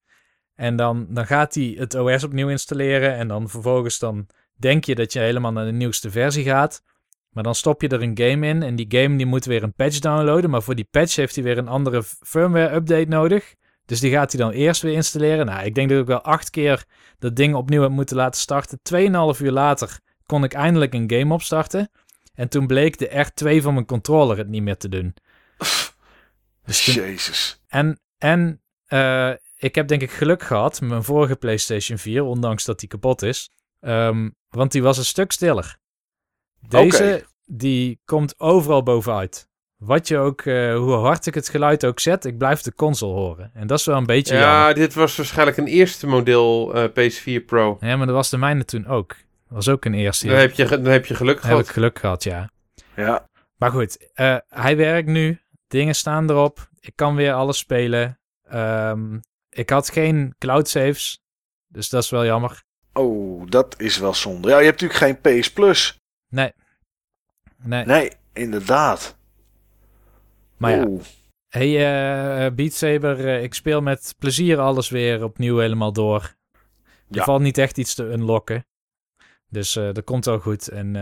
En 0.57 0.77
dan, 0.77 1.07
dan 1.09 1.27
gaat 1.27 1.55
hij 1.55 1.75
het 1.79 1.95
OS 1.95 2.25
opnieuw 2.25 2.49
installeren. 2.49 3.15
En 3.15 3.29
dan 3.29 3.49
vervolgens 3.49 3.99
dan 3.99 4.27
denk 4.55 4.85
je 4.85 4.95
dat 4.95 5.13
je 5.13 5.19
helemaal 5.19 5.53
naar 5.53 5.65
de 5.65 5.73
nieuwste 5.73 6.11
versie 6.11 6.45
gaat. 6.45 6.83
Maar 7.31 7.43
dan 7.45 7.55
stop 7.55 7.83
je 7.83 7.89
er 7.89 8.03
een 8.03 8.19
game 8.19 8.47
in. 8.47 8.63
En 8.63 8.77
die 8.77 8.87
game 8.89 9.17
die 9.17 9.27
moet 9.27 9.45
weer 9.45 9.63
een 9.63 9.75
patch 9.75 9.99
downloaden. 9.99 10.51
Maar 10.51 10.63
voor 10.63 10.75
die 10.75 10.89
patch 10.91 11.17
heeft 11.17 11.35
hij 11.35 11.45
weer 11.45 11.59
een 11.59 11.69
andere 11.69 12.03
firmware 12.03 12.75
update 12.75 13.09
nodig. 13.09 13.55
Dus 13.85 14.01
die 14.01 14.11
gaat 14.11 14.33
hij 14.33 14.41
dan 14.41 14.51
eerst 14.51 14.83
weer 14.83 14.93
installeren. 14.95 15.47
Nou, 15.47 15.65
ik 15.65 15.75
denk 15.75 15.89
dat 15.89 16.01
ik 16.01 16.07
wel 16.07 16.21
acht 16.23 16.51
keer 16.51 16.85
dat 17.19 17.37
ding 17.37 17.55
opnieuw 17.55 17.83
heb 17.83 17.91
moeten 17.91 18.17
laten 18.17 18.41
starten. 18.41 18.79
2,5 19.35 19.41
uur 19.41 19.51
later 19.53 19.99
kon 20.27 20.45
ik 20.45 20.53
eindelijk 20.53 20.95
een 20.95 21.11
game 21.11 21.35
opstarten. 21.35 21.91
En 22.35 22.49
toen 22.49 22.67
bleek 22.67 22.99
de 22.99 23.27
R2 23.27 23.63
van 23.63 23.75
mijn 23.75 23.87
controller 23.87 24.37
het 24.37 24.49
niet 24.49 24.63
meer 24.63 24.77
te 24.77 24.89
doen. 24.89 25.15
Dus 26.65 26.85
toen- 26.85 26.95
Jezus. 26.95 27.63
en 27.69 28.01
en 28.19 28.61
eh, 28.87 29.31
ik 29.57 29.75
heb 29.75 29.89
denk 29.89 30.03
ik 30.03 30.11
geluk 30.11 30.43
gehad 30.43 30.81
met 30.81 30.91
mijn 30.91 31.03
vorige 31.03 31.37
PlayStation 31.37 31.99
4, 31.99 32.23
ondanks 32.23 32.65
dat 32.65 32.81
die 32.81 32.89
kapot 32.89 33.23
is. 33.23 33.51
Ehm, 33.81 34.31
want 34.49 34.73
die 34.73 34.83
was 34.83 34.99
een 34.99 35.05
stuk 35.05 35.33
stiller. 35.33 35.77
Deze, 36.69 37.25
die 37.45 38.01
komt 38.05 38.41
overal 38.41 38.83
bovenuit. 38.83 39.49
Wat 39.77 40.09
je 40.09 40.19
ook, 40.19 40.45
uh, 40.45 40.77
hoe 40.77 40.93
hard 40.93 41.27
ik 41.27 41.35
het 41.35 41.49
geluid 41.49 41.87
ook 41.87 42.01
zet, 42.01 42.25
ik 42.25 42.39
blijf 42.39 42.61
de 42.61 42.75
console 42.75 43.15
horen. 43.15 43.51
En 43.55 43.67
dat 43.67 43.79
is 43.79 43.85
wel 43.85 43.97
een 43.97 44.07
beetje 44.07 44.37
Ja, 44.37 44.73
dit 44.73 44.95
was 44.95 45.17
waarschijnlijk 45.17 45.57
een 45.57 45.67
eerste 45.67 46.07
model 46.07 46.77
uh, 46.77 46.85
PS4 46.85 47.45
Pro. 47.47 47.77
Ja, 47.81 47.97
maar 47.97 48.07
dat 48.07 48.15
was 48.15 48.31
de 48.31 48.37
mijne 48.37 48.65
toen 48.65 48.87
ook. 48.87 49.09
Dat 49.09 49.55
was 49.55 49.69
ook 49.69 49.85
een 49.85 49.95
eerste. 49.95 50.27
Dan 50.27 50.37
heb 50.37 50.53
je, 50.53 50.69
dan 50.69 50.85
heb 50.85 51.07
je 51.07 51.15
geluk 51.15 51.41
gehad. 51.41 51.57
Heb 51.57 51.67
ik 51.67 51.73
geluk 51.73 51.99
gehad, 51.99 52.25
ja. 52.25 52.51
Ja. 52.97 53.29
Maar 53.57 53.71
goed, 53.71 54.11
uh, 54.15 54.37
hij 54.49 54.77
werkt 54.77 55.09
nu. 55.09 55.41
Dingen 55.69 55.95
staan 55.95 56.31
erop. 56.31 56.69
Ik 56.81 56.93
kan 56.95 57.15
weer 57.15 57.33
alles 57.33 57.59
spelen. 57.59 58.19
Um, 58.55 59.21
ik 59.57 59.71
had 59.71 59.91
geen 59.91 60.35
cloud 60.39 60.69
saves. 60.69 61.21
Dus 61.67 61.89
dat 61.89 62.03
is 62.03 62.11
wel 62.11 62.25
jammer. 62.25 62.63
Oh, 62.93 63.47
dat 63.49 63.81
is 63.81 63.99
wel 63.99 64.15
zonde. 64.15 64.49
Ja, 64.49 64.59
je 64.59 64.65
hebt 64.65 64.81
natuurlijk 64.81 65.21
geen 65.23 65.41
PS 65.41 65.53
Plus. 65.53 66.01
Nee. 66.29 66.53
Nee. 67.63 67.85
Nee, 67.85 68.11
inderdaad. 68.33 69.17
Maar 70.57 70.77
ja. 70.77 70.87
Hey, 71.49 71.69
uh, 71.69 72.55
Beat 72.55 72.73
Saber, 72.73 73.19
uh, 73.19 73.43
ik 73.43 73.55
speel 73.55 73.81
met 73.81 74.15
plezier 74.19 74.59
alles 74.59 74.89
weer 74.89 75.25
opnieuw 75.25 75.59
helemaal 75.59 75.93
door. 75.93 76.35
Er 77.09 77.17
ja. 77.17 77.25
valt 77.25 77.41
niet 77.43 77.59
echt 77.59 77.79
iets 77.79 77.95
te 77.95 78.05
unlocken. 78.05 78.67
Dus 79.49 79.77
uh, 79.77 79.93
dat 79.93 80.05
komt 80.05 80.25
wel 80.25 80.39
goed. 80.39 80.69
En 80.69 80.93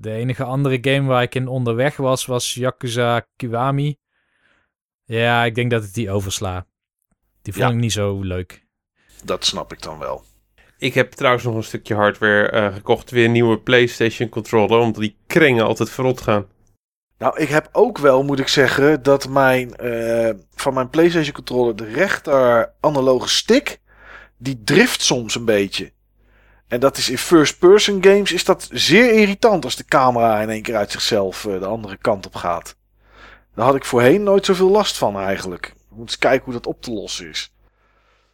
de 0.00 0.10
enige 0.10 0.44
andere 0.44 0.78
game 0.80 1.08
waar 1.08 1.22
ik 1.22 1.34
in 1.34 1.48
onderweg 1.48 1.96
was, 1.96 2.26
was 2.26 2.54
Yakuza 2.54 3.26
Kiwami. 3.36 3.96
Ja, 5.04 5.44
ik 5.44 5.54
denk 5.54 5.70
dat 5.70 5.84
ik 5.84 5.94
die 5.94 6.10
oversla. 6.10 6.66
Die 7.44 7.52
vond 7.52 7.70
ik 7.70 7.76
niet 7.76 7.92
zo 7.92 8.20
leuk. 8.20 8.64
Dat 9.24 9.44
snap 9.44 9.72
ik 9.72 9.82
dan 9.82 9.98
wel. 9.98 10.24
Ik 10.78 10.94
heb 10.94 11.12
trouwens 11.12 11.44
nog 11.44 11.54
een 11.54 11.64
stukje 11.64 11.94
hardware 11.94 12.52
uh, 12.52 12.74
gekocht. 12.74 13.10
Weer 13.10 13.24
een 13.24 13.32
nieuwe 13.32 13.58
PlayStation 13.58 14.28
controller. 14.28 14.78
Omdat 14.78 15.02
die 15.02 15.16
kringen 15.26 15.64
altijd 15.64 15.90
verrot 15.90 16.20
gaan. 16.20 16.46
Nou, 17.18 17.38
ik 17.40 17.48
heb 17.48 17.68
ook 17.72 17.98
wel, 17.98 18.24
moet 18.24 18.38
ik 18.38 18.48
zeggen, 18.48 19.02
dat 19.02 19.28
mijn, 19.28 19.74
uh, 19.82 20.30
van 20.54 20.74
mijn 20.74 20.90
PlayStation 20.90 21.32
controller 21.32 21.76
de 21.76 21.84
rechter 21.84 22.72
analoge 22.80 23.28
stick, 23.28 23.80
die 24.36 24.62
drift 24.64 25.02
soms 25.02 25.34
een 25.34 25.44
beetje. 25.44 25.92
En 26.68 26.80
dat 26.80 26.96
is 26.96 27.10
in 27.10 27.18
first-person 27.18 28.04
games 28.04 28.32
is 28.32 28.44
dat 28.44 28.68
zeer 28.72 29.12
irritant 29.12 29.64
als 29.64 29.76
de 29.76 29.84
camera 29.84 30.40
in 30.40 30.50
één 30.50 30.62
keer 30.62 30.76
uit 30.76 30.92
zichzelf 30.92 31.44
uh, 31.44 31.60
de 31.60 31.66
andere 31.66 31.96
kant 31.96 32.26
op 32.26 32.34
gaat. 32.34 32.76
Daar 33.54 33.66
had 33.66 33.74
ik 33.74 33.84
voorheen 33.84 34.22
nooit 34.22 34.44
zoveel 34.44 34.70
last 34.70 34.98
van 34.98 35.18
eigenlijk. 35.18 35.74
We 35.94 36.00
moeten 36.00 36.16
eens 36.16 36.30
kijken 36.30 36.44
hoe 36.44 36.52
dat 36.52 36.66
op 36.66 36.82
te 36.82 36.92
lossen 36.92 37.28
is. 37.28 37.52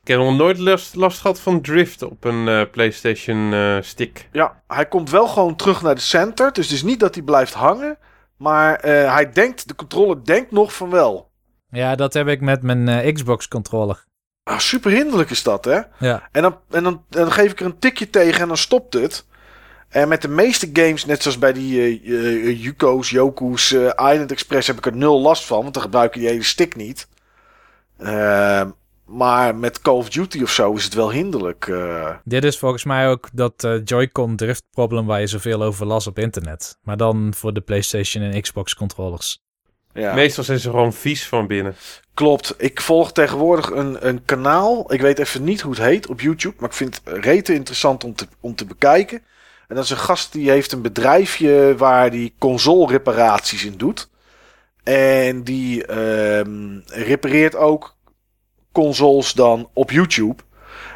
Ik 0.03 0.09
heb 0.09 0.19
nog 0.19 0.37
nooit 0.37 0.59
last, 0.59 0.95
last 0.95 1.21
gehad 1.21 1.41
van 1.41 1.61
drift 1.61 2.03
op 2.03 2.25
een 2.25 2.47
uh, 2.47 2.63
PlayStation 2.71 3.53
uh, 3.53 3.77
stick. 3.81 4.29
Ja, 4.33 4.63
hij 4.67 4.87
komt 4.87 5.11
wel 5.11 5.29
gewoon 5.29 5.57
terug 5.57 5.83
naar 5.83 5.95
de 5.95 6.01
center. 6.01 6.53
Dus 6.53 6.67
het 6.67 6.75
is 6.75 6.83
niet 6.83 7.01
dat 7.01 7.15
hij 7.15 7.25
blijft 7.25 7.55
hangen. 7.55 7.99
Maar 8.37 8.85
uh, 8.85 9.15
hij 9.15 9.33
denkt, 9.33 9.69
de 9.69 9.75
controller 9.75 10.25
denkt 10.25 10.51
nog 10.51 10.75
van 10.75 10.91
wel. 10.91 11.31
Ja, 11.71 11.95
dat 11.95 12.15
heb 12.15 12.29
ik 12.29 12.41
met 12.41 12.63
mijn 12.63 13.15
Xbox 13.15 13.49
controller. 13.49 14.05
Ah, 14.43 14.59
super 14.59 14.91
hinderlijk 14.91 15.31
is 15.31 15.43
dat, 15.43 15.65
hè? 15.65 15.81
Ja. 15.99 16.29
En, 16.33 16.43
dan, 16.43 16.59
en 16.71 16.83
dan, 16.83 17.05
dan 17.09 17.33
geef 17.33 17.51
ik 17.51 17.61
er 17.61 17.67
een 17.67 17.79
tikje 17.79 18.11
tegen 18.11 18.41
en 18.41 18.49
dan 18.49 18.57
stopt 18.57 18.95
het. 18.95 19.27
En 19.89 20.09
met 20.09 20.23
de 20.23 20.29
meeste 20.29 20.71
games, 20.73 21.05
net 21.05 21.23
zoals 21.23 21.39
bij 21.39 21.53
die 21.53 22.03
uh, 22.03 22.63
Yuko's, 22.63 23.11
Yoku's, 23.11 23.73
Island 23.73 24.31
Express, 24.31 24.67
heb 24.67 24.77
ik 24.77 24.87
er 24.87 24.97
nul 24.97 25.21
last 25.21 25.45
van. 25.45 25.63
Want 25.63 25.75
dan 25.75 25.83
gebruik 25.83 26.15
je 26.15 26.21
die 26.21 26.29
hele 26.29 26.43
stick 26.43 26.77
niet. 26.77 27.09
Uh, 28.03 28.63
maar 29.05 29.55
met 29.55 29.81
Call 29.81 29.95
of 29.95 30.09
Duty 30.09 30.43
of 30.43 30.51
zo 30.51 30.73
is 30.73 30.85
het 30.85 30.95
wel 30.95 31.11
hinderlijk. 31.11 31.67
Uh... 31.67 32.11
Dit 32.25 32.45
is 32.45 32.59
volgens 32.59 32.85
mij 32.85 33.09
ook 33.09 33.29
dat 33.33 33.65
uh, 33.65 33.81
Joy-Con 33.85 34.37
drift 34.37 34.63
problem 34.71 35.07
waar 35.07 35.21
je 35.21 35.27
zoveel 35.27 35.63
over 35.63 35.87
las 35.87 36.07
op 36.07 36.19
internet. 36.19 36.79
Maar 36.83 36.97
dan 36.97 37.33
voor 37.37 37.53
de 37.53 37.61
PlayStation 37.61 38.25
en 38.25 38.41
Xbox 38.41 38.75
controllers. 38.75 39.43
Ja. 39.93 40.15
Meestal 40.15 40.45
zijn 40.45 40.59
ze 40.59 40.71
gewoon 40.71 40.93
vies 40.93 41.27
van 41.27 41.47
binnen. 41.47 41.75
Klopt. 42.15 42.55
Ik 42.59 42.81
volg 42.81 43.13
tegenwoordig 43.13 43.71
een, 43.71 44.07
een 44.09 44.25
kanaal. 44.25 44.93
Ik 44.93 45.01
weet 45.01 45.19
even 45.19 45.45
niet 45.45 45.61
hoe 45.61 45.73
het 45.73 45.83
heet 45.83 46.07
op 46.07 46.21
YouTube. 46.21 46.55
Maar 46.59 46.69
ik 46.69 46.75
vind 46.75 47.01
het 47.05 47.25
rete 47.25 47.55
interessant 47.55 48.05
om 48.05 48.15
te, 48.15 48.27
om 48.41 48.55
te 48.55 48.65
bekijken. 48.65 49.23
En 49.69 49.77
dat 49.77 49.85
is 49.85 49.91
een 49.91 49.97
gast 49.97 50.33
die 50.33 50.51
heeft 50.51 50.73
een 50.73 50.83
bedrijfje 50.83 51.75
waar 51.77 52.11
die 52.11 52.35
console 52.39 52.87
reparaties 52.87 53.65
in 53.65 53.77
doet. 53.77 54.10
En 54.91 55.43
die 55.43 55.87
uh, 55.91 56.41
repareert 56.87 57.57
ook 57.57 57.97
consoles 58.73 59.33
dan 59.33 59.71
op 59.75 59.91
YouTube. 59.91 60.43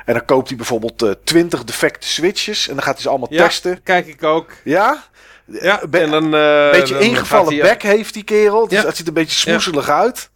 En 0.05 0.15
dan 0.15 0.25
koopt 0.25 0.49
hij 0.49 0.57
bijvoorbeeld 0.57 1.03
uh, 1.03 1.11
20 1.25 1.65
defecte 1.65 2.07
switches. 2.07 2.69
En 2.69 2.75
dan 2.75 2.83
gaat 2.83 2.93
hij 2.95 3.03
ze 3.03 3.09
allemaal 3.09 3.33
ja, 3.33 3.47
testen. 3.47 3.83
kijk 3.83 4.07
ik 4.07 4.23
ook. 4.23 4.53
Ja? 4.65 5.05
Ja, 5.45 5.83
Be 5.89 5.99
en 5.99 6.11
dan... 6.11 6.35
Uh, 6.35 6.65
Een 6.65 6.71
beetje 6.71 6.95
dan 6.95 7.03
ingevallen 7.03 7.55
hij, 7.59 7.63
bek 7.63 7.83
heeft 7.83 8.15
die 8.15 8.25
kerel. 8.25 8.69
Dus 8.69 8.79
Ja. 8.79 8.85
dat 8.85 8.97
ziet 8.97 9.07
er 9.07 9.09
een 9.09 9.23
beetje 9.23 9.39
smoezelig 9.39 9.89
uit. 9.89 10.31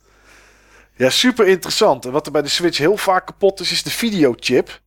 Ja, 0.97 1.11
super 1.11 1.47
interessant. 1.47 2.05
En 2.05 2.11
wat 2.11 2.27
er 2.27 2.33
bij 2.33 2.43
de 2.43 2.49
Switch 2.49 2.79
heel 2.79 2.97
vaak 2.97 3.27
kapot 3.27 3.61
is, 3.61 3.73
is 3.73 3.83
de 3.83 3.91
videochip. 3.91 4.81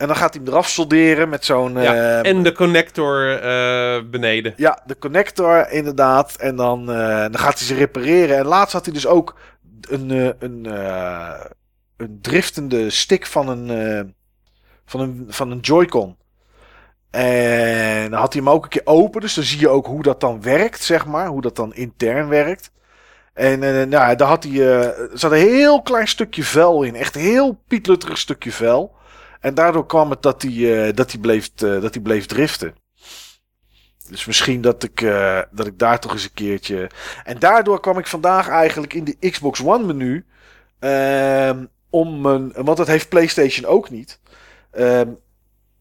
En 0.00 0.06
dan 0.06 0.16
gaat 0.16 0.34
hij 0.34 0.42
hem 0.42 0.52
eraf 0.52 0.68
solderen 0.68 1.28
met 1.28 1.44
zo'n... 1.44 1.72
Ja, 1.72 1.94
eh, 1.94 2.30
en 2.30 2.42
de 2.42 2.52
connector 2.52 3.42
uh, 3.44 4.10
beneden. 4.10 4.52
Ja, 4.56 4.82
de 4.86 4.98
connector 4.98 5.70
inderdaad. 5.70 6.36
En 6.36 6.56
dan, 6.56 6.80
uh, 6.80 6.96
dan 7.20 7.38
gaat 7.38 7.58
hij 7.58 7.66
ze 7.66 7.74
repareren. 7.74 8.36
En 8.36 8.46
laatst 8.46 8.72
had 8.72 8.84
hij 8.84 8.94
dus 8.94 9.06
ook 9.06 9.38
een, 9.88 10.34
een, 10.38 10.64
een 11.96 12.18
driftende 12.20 12.90
stick 12.90 13.26
van 13.26 13.48
een, 13.48 14.14
van 14.86 15.00
een, 15.00 15.26
van 15.28 15.50
een 15.50 15.58
Joy-Con. 15.58 16.16
En 17.10 18.10
dan 18.10 18.20
had 18.20 18.32
hij 18.32 18.42
hem 18.42 18.50
ook 18.50 18.62
een 18.62 18.70
keer 18.70 18.82
open. 18.86 19.20
Dus 19.20 19.34
dan 19.34 19.44
zie 19.44 19.60
je 19.60 19.68
ook 19.68 19.86
hoe 19.86 20.02
dat 20.02 20.20
dan 20.20 20.42
werkt, 20.42 20.82
zeg 20.82 21.06
maar. 21.06 21.26
Hoe 21.26 21.42
dat 21.42 21.56
dan 21.56 21.74
intern 21.74 22.28
werkt. 22.28 22.70
En 23.32 23.88
nou, 23.88 24.16
daar 24.16 24.28
had 24.28 24.42
hij, 24.42 24.52
uh, 24.52 24.84
er 24.84 25.10
zat 25.12 25.32
een 25.32 25.38
heel 25.38 25.82
klein 25.82 26.08
stukje 26.08 26.44
vel 26.44 26.82
in. 26.82 26.96
Echt 26.96 27.14
een 27.14 27.20
heel 27.20 27.62
pietlutterig 27.68 28.18
stukje 28.18 28.52
vel. 28.52 28.98
En 29.40 29.54
daardoor 29.54 29.86
kwam 29.86 30.10
het 30.10 30.22
dat 30.22 30.42
hij, 30.42 30.52
uh, 30.52 30.94
dat 30.94 31.10
hij, 31.12 31.20
bleef, 31.20 31.54
dat 31.54 31.94
hij 31.94 32.02
bleef 32.02 32.26
driften. 32.26 32.74
Dus 34.08 34.24
misschien 34.24 34.60
dat 34.60 34.82
ik, 34.82 35.00
dat 35.50 35.66
ik 35.66 35.78
daar 35.78 36.00
toch 36.00 36.12
eens 36.12 36.24
een 36.24 36.34
keertje... 36.34 36.90
En 37.24 37.38
daardoor 37.38 37.80
kwam 37.80 37.98
ik 37.98 38.06
vandaag 38.06 38.48
eigenlijk 38.48 38.94
in 38.94 39.04
de 39.04 39.30
Xbox 39.30 39.62
One 39.62 39.86
menu... 39.86 40.24
ehm, 40.78 41.64
om 41.90 42.26
een... 42.26 42.52
Want 42.54 42.76
dat 42.76 42.86
heeft 42.86 43.08
PlayStation 43.08 43.66
ook 43.66 43.90
niet. 43.90 44.20
Ehm, 44.70 45.08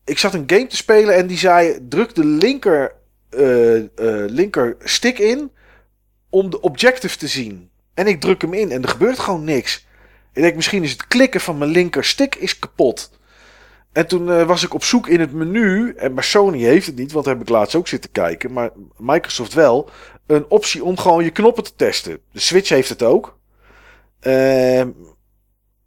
ik 0.05 0.18
zat 0.18 0.34
een 0.34 0.43
game 0.47 0.68
te 0.68 0.76
spelen 0.76 1.16
en 1.16 1.28
die 1.28 1.38
zei... 1.38 1.88
Druk 1.88 2.16
de 2.16 2.26
linker, 2.26 2.93
linker 4.28 4.76
stick 4.80 5.20
in 5.20 5.51
om 6.30 6.49
de 6.49 6.62
objective 6.62 7.18
te 7.18 7.28
zien. 7.28 7.70
En 7.93 8.07
ik 8.07 8.22
druk 8.22 8.41
hem 8.41 8.53
in 8.53 8.72
en 8.72 8.84
er 8.84 8.89
gebeurt 8.89 9.20
gewoon 9.20 9.43
niks. 9.43 9.88
Ik 10.34 10.41
denk, 10.41 10.55
misschien 10.55 10.84
is 10.84 10.91
het 10.91 11.07
klikken 11.07 11.41
van 11.41 11.57
mijn 11.57 11.72
linker 11.72 12.05
stick 12.05 12.36
is 12.36 12.60
kapot. 12.60 13.19
En 13.92 14.08
toen 14.08 14.28
uh, 14.28 14.44
was 14.44 14.64
ik 14.64 14.74
op 14.74 14.84
zoek 14.84 15.08
in 15.08 15.20
het 15.20 15.34
menu. 15.34 15.94
En 15.98 16.14
maar 16.14 16.24
Sony 16.24 16.60
heeft 16.60 16.86
het 16.86 16.96
niet, 16.96 17.12
want 17.12 17.26
daar 17.26 17.34
heb 17.34 17.44
ik 17.44 17.50
laatst 17.50 17.76
ook 17.76 17.88
zitten 17.88 18.12
kijken. 18.12 18.54
Maar 18.54 18.70
Microsoft 18.98 19.54
wel. 19.54 19.90
Een 20.26 20.46
optie 20.50 20.84
om 20.84 20.98
gewoon 20.98 21.24
je 21.24 21.30
knoppen 21.30 21.64
te 21.64 21.76
testen. 21.76 22.20
De 22.32 22.40
Switch 22.40 22.70
heeft 22.70 22.90
het 22.90 23.04
ook. 23.04 23.38
Uh, 24.22 24.80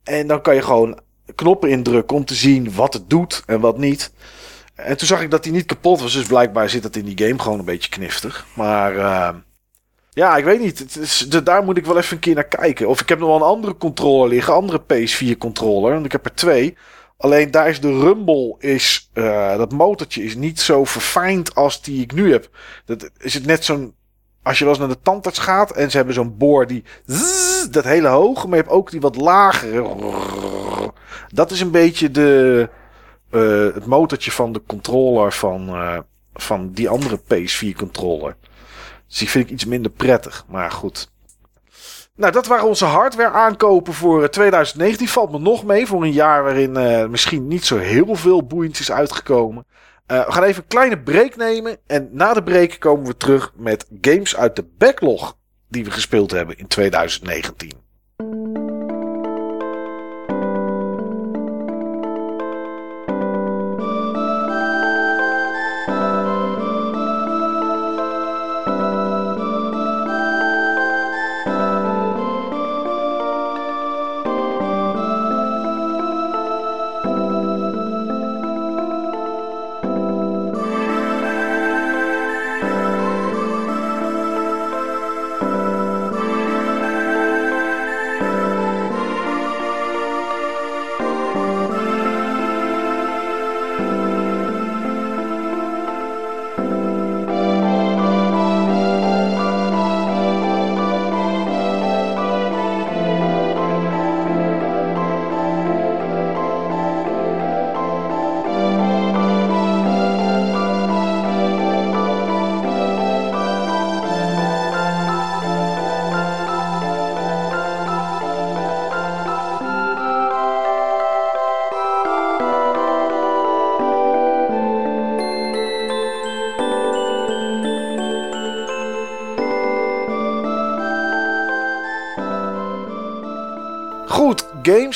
en 0.02 0.26
dan 0.26 0.40
kan 0.42 0.54
je 0.54 0.62
gewoon 0.62 1.00
knoppen 1.34 1.70
indrukken 1.70 2.16
om 2.16 2.24
te 2.24 2.34
zien 2.34 2.74
wat 2.74 2.94
het 2.94 3.10
doet 3.10 3.42
en 3.46 3.60
wat 3.60 3.78
niet. 3.78 4.12
En 4.74 4.96
toen 4.96 5.06
zag 5.06 5.22
ik 5.22 5.30
dat 5.30 5.42
die 5.42 5.52
niet 5.52 5.66
kapot 5.66 6.00
was. 6.00 6.12
Dus 6.12 6.26
blijkbaar 6.26 6.68
zit 6.68 6.82
dat 6.82 6.96
in 6.96 7.04
die 7.04 7.26
game 7.26 7.38
gewoon 7.38 7.58
een 7.58 7.64
beetje 7.64 7.90
kniftig. 7.90 8.46
Maar... 8.54 8.94
Uh, 8.94 9.28
ja, 10.14 10.36
ik 10.36 10.44
weet 10.44 10.60
niet. 10.60 11.44
Daar 11.44 11.64
moet 11.64 11.76
ik 11.76 11.86
wel 11.86 11.96
even 11.96 12.14
een 12.14 12.18
keer 12.22 12.34
naar 12.34 12.44
kijken. 12.44 12.88
Of 12.88 13.00
ik 13.00 13.08
heb 13.08 13.18
nog 13.18 13.28
wel 13.28 13.36
een 13.36 13.42
andere 13.42 13.76
controller 13.76 14.28
liggen. 14.28 14.54
Andere 14.54 14.80
PS4 14.80 15.38
controller. 15.38 15.92
Want 15.92 16.04
ik 16.04 16.12
heb 16.12 16.24
er 16.24 16.34
twee. 16.34 16.76
Alleen 17.22 17.50
daar 17.50 17.68
is 17.68 17.80
de 17.80 17.98
rumble. 17.98 18.54
Is, 18.58 19.10
uh, 19.14 19.56
dat 19.56 19.72
motortje 19.72 20.22
is 20.24 20.34
niet 20.34 20.60
zo 20.60 20.84
verfijnd 20.84 21.54
als 21.54 21.82
die 21.82 22.02
ik 22.02 22.12
nu 22.12 22.32
heb. 22.32 22.48
Dat 22.84 23.10
is 23.18 23.34
het 23.34 23.46
net 23.46 23.64
zo'n. 23.64 23.94
Als 24.42 24.58
je 24.58 24.64
wel 24.64 24.72
eens 24.72 24.82
naar 24.82 24.92
de 24.92 25.02
tandarts 25.02 25.38
gaat. 25.38 25.70
En 25.70 25.90
ze 25.90 25.96
hebben 25.96 26.14
zo'n 26.14 26.36
boor 26.36 26.66
die. 26.66 26.84
Dat 27.70 27.84
hele 27.84 28.08
hoge. 28.08 28.46
Maar 28.46 28.56
je 28.56 28.62
hebt 28.62 28.74
ook 28.74 28.90
die 28.90 29.00
wat 29.00 29.16
lagere. 29.16 29.96
Dat 31.28 31.50
is 31.50 31.60
een 31.60 31.70
beetje 31.70 32.10
de. 32.10 32.68
Uh, 33.30 33.74
het 33.74 33.86
motortje 33.86 34.30
van 34.30 34.52
de 34.52 34.62
controller 34.66 35.32
van. 35.32 35.68
Uh, 35.68 35.98
van 36.34 36.72
die 36.72 36.88
andere 36.88 37.20
PS4 37.20 37.76
controller. 37.76 38.36
Dus 39.08 39.18
die 39.18 39.30
vind 39.30 39.44
ik 39.44 39.50
iets 39.50 39.64
minder 39.64 39.90
prettig. 39.90 40.44
Maar 40.48 40.70
goed. 40.70 41.11
Nou, 42.22 42.34
dat 42.34 42.46
waren 42.46 42.66
onze 42.66 42.84
hardware 42.84 43.30
aankopen 43.30 43.92
voor 43.92 44.30
2019. 44.30 45.08
Valt 45.08 45.32
me 45.32 45.38
nog 45.38 45.64
mee 45.64 45.86
voor 45.86 46.02
een 46.02 46.12
jaar 46.12 46.42
waarin 46.42 46.76
uh, 46.76 47.06
misschien 47.06 47.48
niet 47.48 47.64
zo 47.64 47.78
heel 47.78 48.14
veel 48.14 48.46
boeiends 48.46 48.80
is 48.80 48.92
uitgekomen. 48.92 49.66
Uh, 50.06 50.26
we 50.26 50.32
gaan 50.32 50.42
even 50.42 50.62
een 50.62 50.68
kleine 50.68 50.98
break 50.98 51.36
nemen. 51.36 51.76
En 51.86 52.08
na 52.12 52.34
de 52.34 52.42
break 52.42 52.76
komen 52.78 53.06
we 53.06 53.16
terug 53.16 53.52
met 53.56 53.86
games 54.00 54.36
uit 54.36 54.56
de 54.56 54.64
backlog 54.78 55.36
die 55.68 55.84
we 55.84 55.90
gespeeld 55.90 56.30
hebben 56.30 56.58
in 56.58 56.66
2019. 56.66 57.72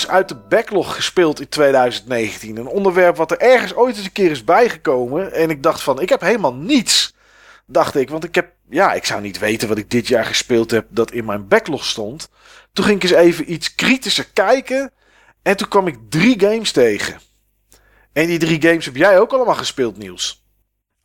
Games 0.06 0.18
uit 0.18 0.28
de 0.28 0.48
backlog 0.48 0.94
gespeeld 0.94 1.40
in 1.40 1.48
2019. 1.48 2.56
Een 2.56 2.66
onderwerp 2.66 3.16
wat 3.16 3.30
er 3.30 3.38
ergens 3.38 3.74
ooit 3.74 3.96
eens 3.96 4.04
een 4.04 4.12
keer 4.12 4.30
is 4.30 4.44
bijgekomen. 4.44 5.32
En 5.32 5.50
ik 5.50 5.62
dacht 5.62 5.82
van, 5.82 6.00
ik 6.00 6.08
heb 6.08 6.20
helemaal 6.20 6.54
niets. 6.54 7.14
Dacht 7.66 7.94
ik, 7.94 8.10
want 8.10 8.24
ik 8.24 8.34
heb, 8.34 8.52
ja, 8.68 8.92
ik 8.92 9.04
zou 9.04 9.20
niet 9.20 9.38
weten 9.38 9.68
wat 9.68 9.78
ik 9.78 9.90
dit 9.90 10.08
jaar 10.08 10.24
gespeeld 10.24 10.70
heb 10.70 10.86
dat 10.90 11.10
in 11.10 11.24
mijn 11.24 11.48
backlog 11.48 11.84
stond. 11.84 12.28
Toen 12.72 12.84
ging 12.84 13.02
ik 13.02 13.10
eens 13.10 13.20
even 13.20 13.52
iets 13.52 13.74
kritischer 13.74 14.26
kijken. 14.32 14.92
En 15.42 15.56
toen 15.56 15.68
kwam 15.68 15.86
ik 15.86 15.96
drie 16.08 16.40
games 16.40 16.72
tegen. 16.72 17.20
En 18.12 18.26
die 18.26 18.38
drie 18.38 18.62
games 18.62 18.84
heb 18.84 18.96
jij 18.96 19.18
ook 19.18 19.32
allemaal 19.32 19.54
gespeeld, 19.54 19.96
Niels. 19.96 20.44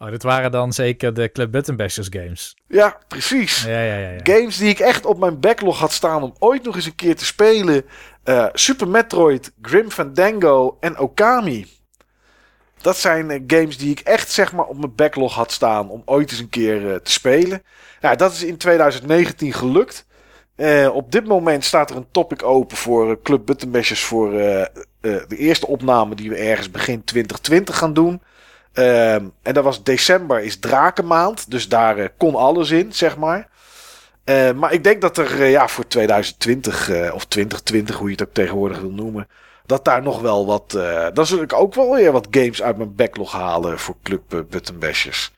Oh, 0.02 0.10
dit 0.10 0.24
waren 0.24 0.52
dan 0.52 0.74
zeker 0.74 1.14
de 1.14 1.32
Club 1.32 1.52
Button 1.52 1.76
Bashers 1.76 2.08
games. 2.10 2.56
Ja, 2.68 2.97
precies. 3.08 3.64
Ja, 3.64 3.82
ja, 3.82 3.97
ja, 3.97 4.10
ja. 4.10 4.20
Games 4.24 4.58
die 4.58 4.70
ik 4.70 4.80
echt 4.80 5.06
op 5.06 5.20
mijn 5.20 5.39
backlog 5.39 5.80
had 5.80 5.91
staan 5.91 6.24
om 6.24 6.36
ooit 6.39 6.64
nog 6.64 6.76
eens 6.76 6.86
een 6.86 6.95
keer 6.95 7.16
te 7.16 7.26
spelen. 7.26 7.86
Eh, 8.24 8.45
Super 8.53 8.88
Metroid, 8.88 9.51
Grim 9.61 9.91
Fandango 9.91 10.78
en 10.80 10.99
Okami. 10.99 11.67
Dat 12.82 12.97
zijn 12.97 13.32
eh, 13.32 13.41
games 13.47 13.78
die 13.78 13.91
ik 13.91 13.99
echt 13.99 14.32
zeg 14.32 14.53
maar 14.53 14.65
op 14.65 14.78
mijn 14.78 14.95
backlog 14.95 15.34
had 15.34 15.51
staan 15.51 15.89
om 15.89 16.01
ooit 16.05 16.32
eens 16.32 16.39
een 16.39 16.49
keer 16.49 16.91
eh, 16.93 16.95
te 16.95 17.11
spelen. 17.11 17.63
Ja, 18.01 18.15
dat 18.15 18.32
is 18.32 18.43
in 18.43 18.57
2019 18.57 19.53
gelukt. 19.53 20.05
op 20.91 21.11
dit 21.11 21.28
moment 21.28 21.65
staat 21.65 21.89
er 21.89 21.95
een 21.95 22.11
topic 22.11 22.43
open 22.43 22.78
voor 22.78 23.22
Club 23.22 23.45
Button 23.45 23.72
Bashers 23.72 24.03
voor 24.03 24.32
de 24.32 25.28
eerste 25.38 25.67
opname 25.67 26.15
die 26.15 26.30
we 26.30 26.36
ergens 26.36 26.72
begin 26.72 27.03
2020 27.03 27.78
gaan 27.78 27.93
doen. 27.93 28.22
Ehm, 28.74 29.26
en 29.41 29.53
dat 29.53 29.63
was 29.63 29.84
december 29.84 30.41
is 30.41 30.59
drakenmaand. 30.59 31.51
Dus 31.51 31.69
daar 31.69 32.09
kon 32.09 32.36
alles 32.36 32.72
in, 32.72 32.93
zeg 32.93 33.17
maar. 33.17 33.49
Uh, 34.32 34.52
maar 34.52 34.74
ik 34.74 34.84
denk 34.84 35.02
dat 35.02 35.18
er 35.18 35.40
uh, 35.40 35.52
ja, 35.52 35.68
voor 35.68 35.88
2020 35.88 36.90
of 37.14 37.26
2020, 37.26 37.96
hoe 37.96 38.06
je 38.06 38.12
het 38.14 38.28
ook 38.28 38.34
tegenwoordig 38.34 38.80
wil 38.80 38.92
noemen. 38.92 39.28
Dat 39.66 39.86
daar 39.86 40.02
nog 40.02 40.22
wel 40.22 40.46
wat. 40.46 40.72
dan 41.14 41.26
zul 41.26 41.42
ik 41.42 41.54
ook 41.54 41.74
wel 41.74 41.94
weer 41.96 42.12
wat 42.12 42.28
games 42.32 42.62
uit 42.62 42.78
mijn 42.78 42.96
backlog 42.96 43.32
halen 43.32 43.80
voor 43.80 43.96
Club 44.04 44.46
Button 44.50 44.80
Bashers. 44.80 45.32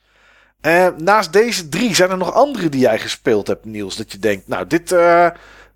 naast 0.96 1.32
deze 1.32 1.68
drie 1.68 1.94
zijn 1.94 2.10
er 2.10 2.16
nog 2.16 2.32
andere 2.32 2.68
die 2.68 2.80
jij 2.80 2.98
gespeeld 2.98 3.46
hebt, 3.46 3.64
Niels. 3.64 3.96
Dat 3.96 4.12
je 4.12 4.18
denkt, 4.18 4.48
nou, 4.48 4.66
dit, 4.66 4.96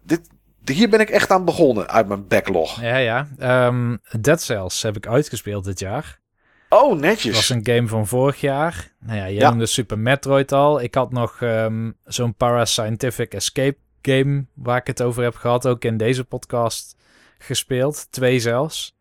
dit, 0.03 0.21
hier 0.65 0.89
ben 0.89 1.01
ik 1.01 1.11
echt 1.11 1.31
aan 1.31 1.45
begonnen 1.45 1.89
uit 1.89 2.09
mijn 2.09 2.27
backlog. 2.29 2.81
Ja, 2.81 2.97
ja. 2.97 3.29
Um, 3.67 4.01
Dead 4.21 4.43
Cells 4.43 4.83
heb 4.83 4.97
ik 4.97 5.07
uitgespeeld 5.07 5.65
dit 5.65 5.79
jaar. 5.79 6.19
Oh, 6.69 6.99
netjes. 6.99 7.25
Dat 7.25 7.35
was 7.35 7.49
een 7.49 7.75
game 7.75 7.89
van 7.89 8.07
vorig 8.07 8.41
jaar. 8.41 8.93
Nou 9.01 9.19
ja, 9.19 9.25
je 9.25 9.35
ja. 9.35 9.49
noemde 9.49 9.67
Super 9.67 9.99
Metroid 9.99 10.53
al. 10.53 10.83
Ik 10.83 10.95
had 10.95 11.13
nog 11.13 11.41
um, 11.41 11.97
zo'n 12.05 12.35
Parascientific 12.35 13.35
Escape 13.35 13.77
game 14.03 14.47
waar 14.55 14.77
ik 14.77 14.87
het 14.87 15.03
over 15.03 15.23
heb 15.23 15.35
gehad, 15.35 15.67
ook 15.67 15.85
in 15.85 15.97
deze 15.97 16.25
podcast 16.25 16.97
gespeeld. 17.39 18.07
Twee 18.11 18.41
zelfs. 18.41 18.97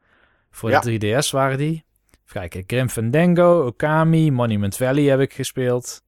Voor 0.51 0.69
ja. 0.69 0.79
de 0.79 1.21
3DS 1.21 1.29
waren 1.31 1.57
die. 1.57 1.85
Kijk, 2.25 2.63
Grim 2.67 2.89
Fandango, 2.89 3.65
Okami, 3.65 4.31
Monument 4.31 4.77
Valley 4.77 5.03
heb 5.03 5.19
ik 5.19 5.33
gespeeld. 5.33 6.01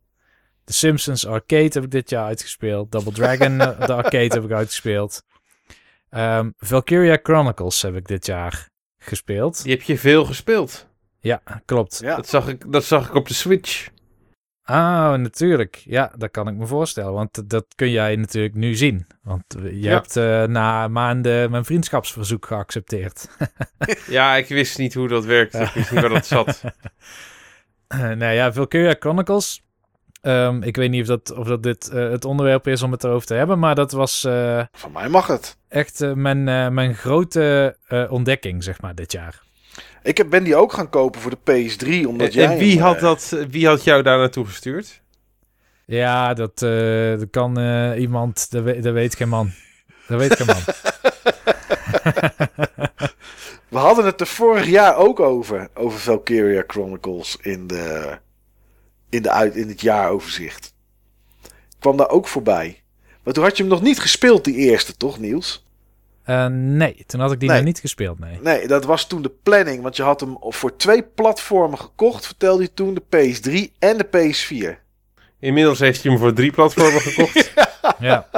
The 0.63 0.73
Simpsons 0.73 1.27
Arcade 1.27 1.69
heb 1.73 1.83
ik 1.83 1.91
dit 1.91 2.09
jaar 2.09 2.25
uitgespeeld. 2.25 2.91
Double 2.91 3.11
Dragon, 3.11 3.57
de 3.87 3.93
arcade 3.93 4.33
heb 4.33 4.43
ik 4.43 4.51
uitgespeeld. 4.51 5.23
Um, 6.11 6.53
Valkyria 6.57 7.19
Chronicles 7.23 7.81
heb 7.81 7.95
ik 7.95 8.07
dit 8.07 8.25
jaar 8.25 8.69
gespeeld. 8.97 9.63
Die 9.63 9.71
heb 9.71 9.81
je 9.81 9.97
veel 9.97 10.25
gespeeld. 10.25 10.88
Ja, 11.19 11.41
klopt. 11.65 11.99
Ja. 12.03 12.15
Dat, 12.15 12.27
zag 12.27 12.47
ik, 12.47 12.71
dat 12.71 12.83
zag 12.83 13.07
ik 13.07 13.13
op 13.15 13.27
de 13.27 13.33
Switch. 13.33 13.89
Ah, 14.63 15.13
natuurlijk. 15.13 15.75
Ja, 15.85 16.11
dat 16.17 16.31
kan 16.31 16.47
ik 16.47 16.55
me 16.55 16.65
voorstellen. 16.67 17.13
Want 17.13 17.49
dat 17.49 17.65
kun 17.75 17.89
jij 17.91 18.15
natuurlijk 18.15 18.53
nu 18.55 18.75
zien. 18.75 19.07
Want 19.23 19.43
je 19.61 19.79
Ja. 19.79 19.93
hebt 19.93 20.15
eh, 20.17 20.43
na 20.43 20.87
maanden 20.87 21.51
mijn 21.51 21.65
vriendschapsverzoek 21.65 22.45
geaccepteerd. 22.45 23.27
Ja, 24.07 24.35
ik 24.35 24.47
wist 24.47 24.77
niet 24.77 24.93
hoe 24.93 25.07
dat 25.07 25.25
werkte. 25.25 25.57
Ik 25.59 25.69
wist 25.73 25.91
niet 25.91 26.01
waar 26.01 26.09
dat 26.09 26.25
zat. 26.25 26.61
nou 28.21 28.25
ja, 28.33 28.53
Valkyria 28.53 28.95
Chronicles. 28.99 29.63
Ehm, 30.21 30.61
ik 30.63 30.75
weet 30.75 30.89
niet 30.89 31.01
of 31.01 31.07
dat, 31.07 31.31
of 31.37 31.47
dat 31.47 31.63
dit 31.63 31.89
eh, 31.89 32.09
het 32.09 32.25
onderwerp 32.25 32.67
is 32.67 32.81
om 32.83 32.91
het 32.91 33.03
erover 33.03 33.27
te 33.27 33.33
hebben. 33.33 33.59
Maar 33.59 33.75
dat 33.75 33.91
was 33.91 34.23
eh, 34.23 34.63
Van 34.71 34.91
mij 34.91 35.09
mag 35.09 35.27
het. 35.27 35.57
echt 35.67 36.15
mijn, 36.15 36.47
eh, 36.47 36.69
mijn 36.69 36.95
grote 36.95 37.77
eh, 37.87 38.11
ontdekking, 38.11 38.63
zeg 38.63 38.81
maar, 38.81 38.95
dit 38.95 39.11
jaar. 39.11 39.41
Ik 40.03 40.17
heb, 40.17 40.29
ben 40.29 40.43
die 40.43 40.55
ook 40.55 40.73
gaan 40.73 40.89
kopen 40.89 41.21
voor 41.21 41.31
de 41.43 41.51
PS3. 41.51 42.07
Omdat 42.07 42.27
En, 42.27 42.33
jij 42.33 42.45
en 42.51 42.57
wie, 42.57 42.73
hem, 42.73 42.81
had 42.81 42.95
eh, 42.95 43.01
dat, 43.01 43.35
wie 43.49 43.67
had 43.67 43.83
jou 43.83 44.03
daar 44.03 44.17
naartoe 44.17 44.45
gestuurd? 44.45 45.01
Ja, 45.85 46.33
dat, 46.33 46.61
eh, 46.61 47.19
dat 47.19 47.29
kan 47.31 47.59
eh, 47.59 47.99
iemand, 48.01 48.51
dat, 48.51 48.63
weet- 48.63 48.83
dat 48.83 48.93
weet 48.93 49.15
geen 49.15 49.29
man. 49.29 49.51
Dat 50.07 50.19
weet 50.19 50.35
geen 50.35 50.45
man. 50.45 50.57
We 53.69 53.77
hadden 53.77 54.05
het 54.05 54.21
er 54.21 54.27
vorig 54.27 54.67
jaar 54.67 54.95
ook 54.95 55.19
over. 55.19 55.69
Over 55.73 55.99
Valkyria 55.99 56.63
Chronicles 56.67 57.37
in, 57.41 57.67
de, 57.67 58.17
in, 59.09 59.21
de 59.21 59.29
uit, 59.31 59.55
in 59.55 59.67
het 59.67 59.81
jaaroverzicht. 59.81 60.73
Ik 61.43 61.75
kwam 61.79 61.97
daar 61.97 62.09
ook 62.09 62.27
voorbij. 62.27 62.81
Maar 63.23 63.33
toen 63.33 63.43
had 63.43 63.57
je 63.57 63.63
hem 63.63 63.71
nog 63.71 63.81
niet 63.81 63.99
gespeeld, 63.99 64.43
die 64.43 64.55
eerste, 64.55 64.97
toch 64.97 65.19
Niels? 65.19 65.65
Eh, 66.29 66.45
nee, 66.51 67.03
toen 67.05 67.19
had 67.19 67.31
ik 67.31 67.39
die 67.39 67.49
Nee. 67.49 67.57
nog 67.57 67.65
niet 67.67 67.79
gespeeld, 67.79 68.19
nee. 68.19 68.39
Nee, 68.41 68.67
dat 68.67 68.85
was 68.85 69.07
toen 69.07 69.21
de 69.21 69.31
planning. 69.43 69.81
Want 69.83 69.95
je 69.95 70.03
had 70.03 70.19
hem 70.19 70.37
voor 70.39 70.75
twee 70.75 71.03
platformen 71.03 71.79
gekocht, 71.79 72.25
vertelde 72.25 72.61
je 72.63 72.73
toen. 72.73 72.93
De 72.93 73.01
PS3 73.01 73.73
en 73.79 73.97
de 73.97 74.03
PS4. 74.05 74.79
Inmiddels 75.39 75.79
heeft 75.79 76.03
hij 76.03 76.11
hem 76.11 76.21
voor 76.21 76.33
drie 76.33 76.51
platformen 76.51 77.01
gekocht. 77.11 77.53
Ja. 77.99 78.27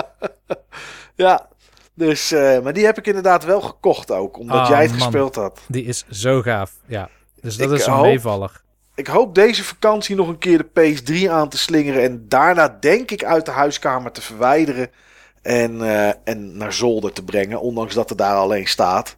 Ja, 1.16 1.48
dus, 1.94 2.32
eh, 2.32 2.60
maar 2.60 2.74
die 2.74 2.86
heb 2.86 2.98
ik 2.98 3.08
inderdaad 3.08 3.44
wel 3.44 3.62
gekocht 3.62 4.12
ook. 4.12 4.38
Omdat 4.38 4.58
Ah, 4.60 4.70
jij 4.70 4.82
het 4.82 4.92
man. 4.92 5.00
gespeeld 5.02 5.36
had. 5.36 5.60
Die 5.68 5.84
is 5.86 6.06
zo 6.10 6.42
gaaf. 6.42 6.72
Ja. 6.86 7.10
Dus 7.42 7.58
dat 7.58 7.72
Ik 7.72 7.78
is 7.78 7.86
een 7.86 7.94
hoop- 7.94 8.06
meevaller. 8.06 8.62
Ik 8.96 9.08
hoop 9.08 9.36
deze 9.36 9.64
vakantie 9.64 10.16
nog 10.16 10.28
een 10.28 10.38
keer 10.38 10.58
de 10.58 10.66
PS3 10.82 11.30
aan 11.32 11.50
te 11.50 11.58
slingeren. 11.58 12.04
En 12.04 12.26
daarna 12.28 12.78
denk 12.80 13.12
ik 13.12 13.24
uit 13.24 13.46
de 13.46 13.52
huiskamer 13.52 14.12
te 14.12 14.22
verwijderen. 14.22 14.90
En, 15.42 15.82
eh, 15.82 16.14
en 16.24 16.58
naar 16.58 16.74
zolder 16.74 17.14
te 17.14 17.24
brengen. 17.24 17.62
Ondanks 17.62 17.94
dat 17.94 18.10
het 18.10 18.18
daar 18.18 18.36
alleen 18.36 18.68
staat. 18.68 19.18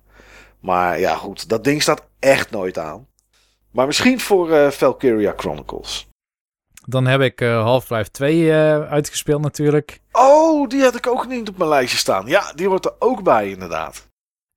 Maar 0.59 0.99
ja, 0.99 1.15
goed. 1.15 1.49
Dat 1.49 1.63
ding 1.63 1.81
staat 1.81 2.07
echt 2.19 2.51
nooit 2.51 2.77
aan. 2.77 3.07
Maar 3.71 3.85
misschien 3.85 4.19
voor 4.19 4.51
eh 4.51 4.69
Valkyria 4.69 5.33
Chronicles. 5.37 6.07
Dan 6.85 7.05
heb 7.07 7.21
ik 7.21 7.41
eh, 7.41 7.63
Half-Life 7.63 8.11
2 8.11 8.51
eh, 8.51 8.81
uitgespeeld 8.91 9.41
natuurlijk. 9.41 9.99
Oh, 10.11 10.69
die 10.69 10.81
had 10.81 10.95
ik 10.95 11.07
ook 11.07 11.27
niet 11.27 11.49
op 11.49 11.57
mijn 11.57 11.69
lijstje 11.69 11.97
staan. 11.97 12.27
Ja, 12.27 12.53
die 12.55 12.69
wordt 12.69 12.85
er 12.85 12.93
ook 12.99 13.23
bij 13.23 13.49
inderdaad. 13.49 14.07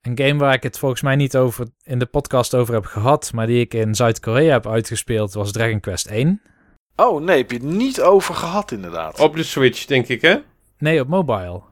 Een 0.01 0.19
game 0.19 0.39
waar 0.39 0.55
ik 0.55 0.63
het 0.63 0.79
volgens 0.79 1.03
mij 1.03 1.17
niet 1.17 1.37
over 1.37 1.67
in 1.83 1.99
de 1.99 2.07
podcast 2.07 2.55
over 2.55 2.75
heb 2.75 2.85
gehad, 2.85 3.33
maar 3.33 3.47
die 3.47 3.61
ik 3.61 3.75
in 3.75 3.95
Zuid-Korea 3.95 4.53
heb 4.53 4.67
uitgespeeld, 4.67 5.35
was 5.35 5.53
Dragon 5.53 5.81
Quest 5.81 6.07
1. 6.07 6.43
Oh 6.97 7.23
nee, 7.23 7.37
heb 7.37 7.51
je 7.51 7.57
het 7.57 7.67
niet 7.67 8.01
over 8.01 8.35
gehad 8.35 8.71
inderdaad. 8.71 9.21
Op 9.21 9.37
de 9.37 9.43
Switch, 9.43 9.85
denk 9.85 10.09
ik, 10.09 10.23
hè? 10.23 10.37
Nee, 10.79 11.01
op 11.01 11.09
mobile. 11.09 11.63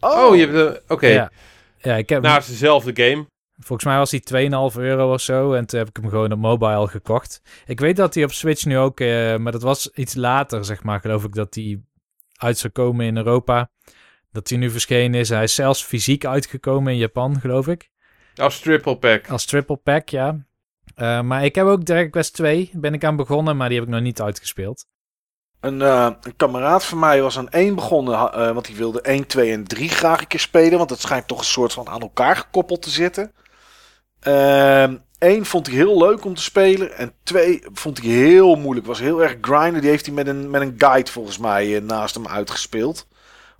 Oh, 0.00 0.36
je 0.36 0.40
hebt... 0.40 0.52
de- 0.52 0.82
Oké. 0.88 1.06
Ja. 1.06 1.30
ja, 1.78 1.96
ik 1.96 2.08
heb 2.08 2.22
Nou, 2.22 2.34
het 2.34 2.42
is 2.42 2.48
dezelfde 2.50 3.04
game. 3.04 3.26
Volgens 3.58 3.84
mij 3.88 3.96
was 3.98 4.10
die 4.10 4.22
2,5 4.72 4.76
euro 4.80 5.12
of 5.12 5.20
zo. 5.20 5.52
En 5.52 5.66
toen 5.66 5.78
heb 5.78 5.88
ik 5.88 5.96
hem 5.96 6.08
gewoon 6.08 6.32
op 6.32 6.38
mobile 6.38 6.86
gekocht. 6.88 7.42
Ik 7.66 7.80
weet 7.80 7.96
dat 7.96 8.14
hij 8.14 8.24
op 8.24 8.32
Switch 8.32 8.64
nu 8.64 8.78
ook... 8.78 9.00
eh, 9.00 9.36
maar 9.36 9.52
dat 9.52 9.62
was 9.62 9.90
iets 9.94 10.14
later, 10.14 10.64
zeg 10.64 10.82
maar. 10.82 11.00
Geloof 11.00 11.24
ik 11.24 11.34
dat 11.34 11.54
hij 11.54 11.80
uit 12.36 12.58
zou 12.58 12.72
komen 12.72 13.06
in 13.06 13.16
Europa. 13.16 13.70
Dat 14.32 14.48
hij 14.48 14.58
nu 14.58 14.70
verschenen 14.70 15.20
is. 15.20 15.28
Hij 15.28 15.42
is 15.42 15.54
zelfs 15.54 15.84
fysiek 15.84 16.24
uitgekomen 16.24 16.92
in 16.92 16.98
Japan, 16.98 17.40
geloof 17.40 17.68
ik. 17.68 17.90
Als 18.36 18.60
triple 18.60 18.96
pack. 18.98 19.28
Als 19.28 19.44
triple 19.44 19.76
pack, 19.76 20.08
ja. 20.08 20.44
Eh, 20.94 21.20
maar 21.22 21.44
ik 21.44 21.54
heb 21.54 21.66
ook 21.66 21.82
Dragon 21.84 22.10
Quest 22.10 22.34
2. 22.34 22.70
Ben 22.74 22.94
ik 22.94 23.04
aan 23.04 23.16
begonnen, 23.16 23.56
maar 23.56 23.68
die 23.68 23.78
heb 23.78 23.86
ik 23.86 23.92
nog 23.94 24.02
niet 24.02 24.20
uitgespeeld. 24.20 24.86
Een, 25.62 25.82
eh, 25.82 26.10
een 26.22 26.36
kameraad 26.36 26.84
van 26.84 26.98
mij 26.98 27.22
was 27.22 27.38
aan 27.38 27.46
1 27.50 27.74
begonnen, 27.74 28.32
eh, 28.32 28.52
want 28.52 28.66
die 28.66 28.76
wilde 28.76 29.00
1, 29.02 29.26
2 29.26 29.52
en 29.52 29.64
3 29.64 29.88
graag 29.88 30.20
een 30.20 30.26
keer 30.26 30.40
spelen. 30.40 30.78
Want 30.78 30.90
het 30.90 31.00
schijnt 31.00 31.28
toch 31.28 31.38
een 31.38 31.44
soort 31.44 31.72
van 31.72 31.88
aan 31.88 32.00
elkaar 32.00 32.36
gekoppeld 32.36 32.82
te 32.82 32.90
zitten. 32.90 33.32
Eén 35.22 35.44
vond 35.44 35.66
hij 35.66 35.76
heel 35.76 35.98
leuk 35.98 36.24
om 36.24 36.34
te 36.34 36.42
spelen. 36.42 36.96
En 36.96 37.12
2 37.22 37.62
vond 37.72 38.02
hij 38.02 38.10
heel 38.10 38.54
moeilijk. 38.54 38.86
Was 38.86 39.00
heel 39.00 39.22
erg 39.22 39.36
grinden. 39.40 39.80
Die 39.80 39.90
heeft 39.90 40.06
hij 40.06 40.14
met 40.14 40.26
een, 40.26 40.50
met 40.50 40.62
een 40.62 40.74
guide 40.78 41.10
volgens 41.10 41.38
mij 41.38 41.76
eh, 41.76 41.82
naast 41.82 42.14
hem 42.14 42.26
uitgespeeld. 42.26 43.06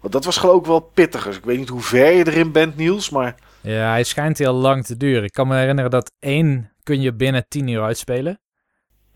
Want 0.01 0.13
dat 0.13 0.25
was 0.25 0.37
geloof 0.37 0.61
ik 0.61 0.67
wel 0.67 0.81
pittig. 0.81 1.25
Dus 1.25 1.37
ik 1.37 1.45
weet 1.45 1.59
niet 1.59 1.69
hoe 1.69 1.81
ver 1.81 2.13
je 2.13 2.27
erin 2.27 2.53
bent, 2.53 2.77
Niels. 2.77 3.11
Maar 3.11 3.35
Ja, 3.61 3.91
hij 3.91 4.05
schijnt 4.05 4.39
heel 4.39 4.53
lang 4.53 4.85
te 4.85 4.97
duren. 4.97 5.25
Ik 5.25 5.33
kan 5.33 5.49
me 5.49 5.57
herinneren 5.57 5.91
dat 5.91 6.13
1 6.19 6.71
kun 6.83 7.01
je 7.01 7.15
binnen 7.15 7.45
10 7.49 7.69
uur 7.69 7.83
uitspelen. 7.83 8.41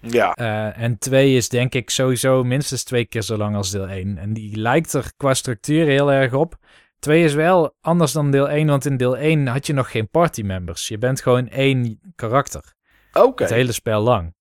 Ja, 0.01 0.35
Eh, 0.35 0.83
en 0.83 0.99
2 0.99 1.37
is 1.37 1.49
denk 1.49 1.75
ik 1.75 1.91
sowieso 1.91 2.45
minstens 2.45 2.85
twee 2.85 3.05
keer 3.05 3.23
zo 3.23 3.37
lang 3.37 3.57
als 3.57 3.71
deel 3.71 3.89
1. 3.89 4.19
En 4.19 4.33
die 4.33 4.57
lijkt 4.57 4.93
er 4.93 5.13
qua 5.17 5.35
structuur 5.35 5.87
heel 5.87 6.13
erg 6.13 6.33
op. 6.33 6.57
2 6.99 7.25
is 7.25 7.35
wel 7.35 7.75
anders 7.81 8.13
dan 8.13 8.31
deel 8.31 8.51
1, 8.51 8.67
want 8.67 8.85
in 8.85 8.97
deel 8.97 9.17
1 9.17 9.47
had 9.47 9.67
je 9.67 9.73
nog 9.73 9.91
geen 9.91 10.09
party 10.09 10.43
members. 10.43 10.89
Je 10.89 10.99
bent 10.99 11.21
gewoon 11.21 11.49
één 11.49 12.01
karakter. 12.15 12.75
oké. 13.13 13.43
Het 13.43 13.53
hele 13.53 13.73
spel 13.73 14.03
lang. 14.03 14.35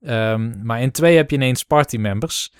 Ehm, 0.00 0.64
maar 0.64 0.80
in 0.80 0.90
2 0.90 1.16
heb 1.16 1.30
je 1.30 1.36
ineens 1.36 1.62
party 1.62 1.96
members. 1.96 2.52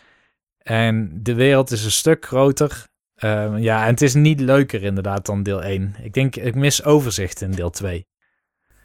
En 0.58 1.10
de 1.22 1.34
wereld 1.34 1.70
is 1.70 1.84
een 1.84 1.90
stuk 1.90 2.26
groter. 2.26 2.86
Ehm, 3.14 3.56
ja, 3.56 3.82
en 3.84 3.90
het 3.90 4.02
is 4.02 4.14
niet 4.14 4.40
leuker 4.40 4.82
inderdaad 4.82 5.26
dan 5.26 5.42
deel 5.42 5.62
1. 5.64 5.94
Ik 6.02 6.12
denk, 6.12 6.36
ik 6.36 6.54
mis 6.54 6.84
overzicht 6.84 7.40
in 7.40 7.50
deel 7.50 7.70
2. 7.70 8.06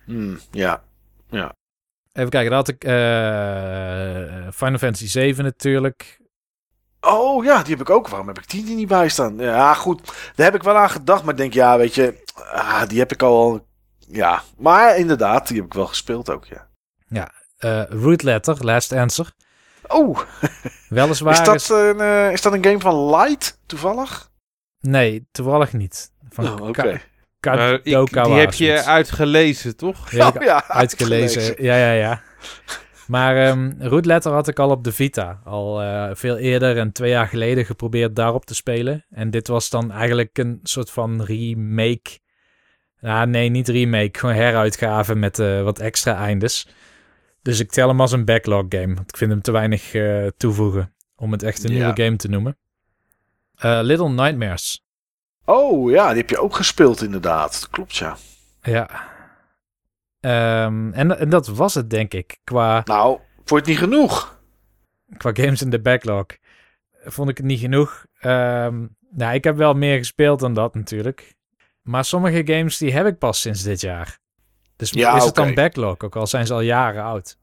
Hmm, 0.05 0.39
ja. 1.29 1.55
Even 2.13 2.29
kijken, 2.29 2.49
dan 2.49 2.59
had 2.59 2.67
ik 2.67 2.83
eh, 2.83 4.51
Final 4.53 4.77
Fantasy 4.77 5.07
7 5.07 5.43
natuurlijk. 5.43 6.21
Oh 7.01 7.43
ja, 7.43 7.61
die 7.61 7.71
heb 7.71 7.81
ik 7.81 7.89
ook. 7.89 8.07
Waarom 8.07 8.27
heb 8.27 8.37
ik 8.39 8.49
die 8.49 8.69
er 8.69 8.75
niet 8.75 8.87
bij 8.87 9.09
staan? 9.09 9.37
Ja, 9.37 9.73
goed. 9.73 10.05
Daar 10.35 10.45
heb 10.45 10.55
ik 10.55 10.63
wel 10.63 10.75
aan 10.77 10.89
gedacht. 10.89 11.23
Maar 11.23 11.31
ik 11.31 11.39
denk, 11.39 11.53
ja, 11.53 11.77
weet 11.77 11.95
je, 11.95 12.23
ah, 12.53 12.87
die 12.87 12.99
heb 12.99 13.11
ik 13.11 13.21
al. 13.21 13.67
Ja, 14.07 14.41
maar 14.57 14.97
inderdaad, 14.97 15.47
die 15.47 15.57
heb 15.57 15.65
ik 15.65 15.73
wel 15.73 15.87
gespeeld 15.87 16.29
ook, 16.29 16.45
ja. 16.45 16.67
eh 17.57 17.83
Root 17.89 18.23
Letter, 18.23 18.65
Last 18.65 18.91
Answer. 18.91 19.31
Oh, 19.87 20.19
Weliswaar 20.89 21.33
is 21.33 21.53
is, 21.53 21.67
dat, 21.67 21.77
een, 21.79 21.99
eh, 21.99 22.31
is 22.31 22.41
dat 22.41 22.53
een 22.53 22.63
game 22.63 22.79
van 22.79 23.09
Light, 23.09 23.59
toevallig? 23.65 24.29
Nee, 24.79 25.27
toevallig 25.31 25.73
niet. 25.73 26.11
Van 26.29 26.61
Oh, 26.61 26.67
oké. 26.67 27.01
Kadokawa 27.43 28.27
die 28.27 28.39
heb 28.39 28.53
je 28.53 28.83
uitgelezen, 28.83 29.77
toch? 29.77 30.13
Oh, 30.13 30.29
ja, 30.39 30.67
uitgelezen. 30.81 31.63
Ja, 31.63 31.75
ja, 31.77 31.91
ja. 31.91 32.21
Maar 33.07 33.35
ehm 33.37 33.71
Root 33.79 34.05
Letter 34.05 34.31
had 34.31 34.47
ik 34.47 34.59
al 34.59 34.69
op 34.69 34.83
de 34.83 34.91
Vita. 34.91 35.41
Al 35.43 35.81
eh, 35.81 36.09
veel 36.13 36.37
eerder 36.37 36.77
en 36.77 36.91
twee 36.91 37.09
jaar 37.09 37.27
geleden 37.27 37.65
geprobeerd 37.65 38.15
daarop 38.15 38.45
te 38.45 38.55
spelen. 38.55 39.05
En 39.09 39.29
dit 39.31 39.47
was 39.47 39.69
dan 39.69 39.91
eigenlijk 39.91 40.37
een 40.37 40.59
soort 40.63 40.89
van 40.91 41.23
remake. 41.23 42.19
Nou, 42.99 43.27
nee, 43.27 43.49
niet 43.49 43.67
remake. 43.67 44.19
Gewoon 44.19 44.35
heruitgave 44.35 45.15
met 45.15 45.39
eh, 45.39 45.61
wat 45.61 45.79
extra 45.79 46.15
eindes. 46.17 46.67
Dus 47.41 47.59
ik 47.59 47.71
tel 47.71 47.87
hem 47.87 48.01
als 48.01 48.11
een 48.11 48.25
backlog 48.25 48.65
game. 48.69 48.93
Want 48.95 49.09
ik 49.09 49.17
vind 49.17 49.31
hem 49.31 49.41
te 49.41 49.51
weinig 49.51 49.93
eh, 49.93 50.27
toevoegen 50.37 50.93
om 51.15 51.31
het 51.31 51.43
echt 51.43 51.63
een 51.63 51.71
Ja. 51.73 51.77
nieuwe 51.77 52.03
game 52.03 52.15
te 52.15 52.27
noemen. 52.29 52.57
Eh, 53.55 53.79
Little 53.81 54.09
Nightmares. 54.09 54.85
Oh 55.45 55.91
ja, 55.91 56.07
die 56.07 56.17
heb 56.17 56.29
je 56.29 56.39
ook 56.41 56.55
gespeeld 56.55 57.01
inderdaad. 57.01 57.67
Klopt, 57.71 57.95
ja. 57.95 58.17
Ja. 58.61 59.11
Ehm, 60.19 60.91
en, 60.93 61.19
en 61.19 61.29
dat 61.29 61.47
was 61.47 61.73
het, 61.73 61.89
denk 61.89 62.13
ik. 62.13 62.37
Qua, 62.43 62.81
Nou, 62.85 63.19
vond 63.45 63.59
het 63.59 63.65
niet 63.69 63.77
genoeg? 63.77 64.41
qua 65.17 65.31
games 65.33 65.61
in 65.61 65.69
de 65.69 65.81
backlog 65.81 66.25
vond 67.05 67.29
ik 67.29 67.37
het 67.37 67.45
niet 67.45 67.59
genoeg. 67.59 68.05
Ehm, 68.19 68.85
nou, 69.09 69.33
ik 69.33 69.43
heb 69.43 69.55
wel 69.55 69.73
meer 69.73 69.97
gespeeld 69.97 70.39
dan 70.39 70.53
dat 70.53 70.75
natuurlijk. 70.75 71.35
Maar 71.81 72.05
sommige 72.05 72.41
games 72.45 72.77
die 72.77 72.93
heb 72.93 73.05
ik 73.05 73.17
pas 73.17 73.41
sinds 73.41 73.63
dit 73.63 73.81
jaar. 73.81 74.19
Dus 74.75 74.89
Ja, 74.89 75.15
is 75.15 75.23
het 75.23 75.35
dan 75.35 75.53
backlog, 75.53 75.99
ook 75.99 76.15
al 76.15 76.27
zijn 76.27 76.45
ze 76.47 76.53
al 76.53 76.61
jaren 76.61 77.03
oud. 77.03 77.37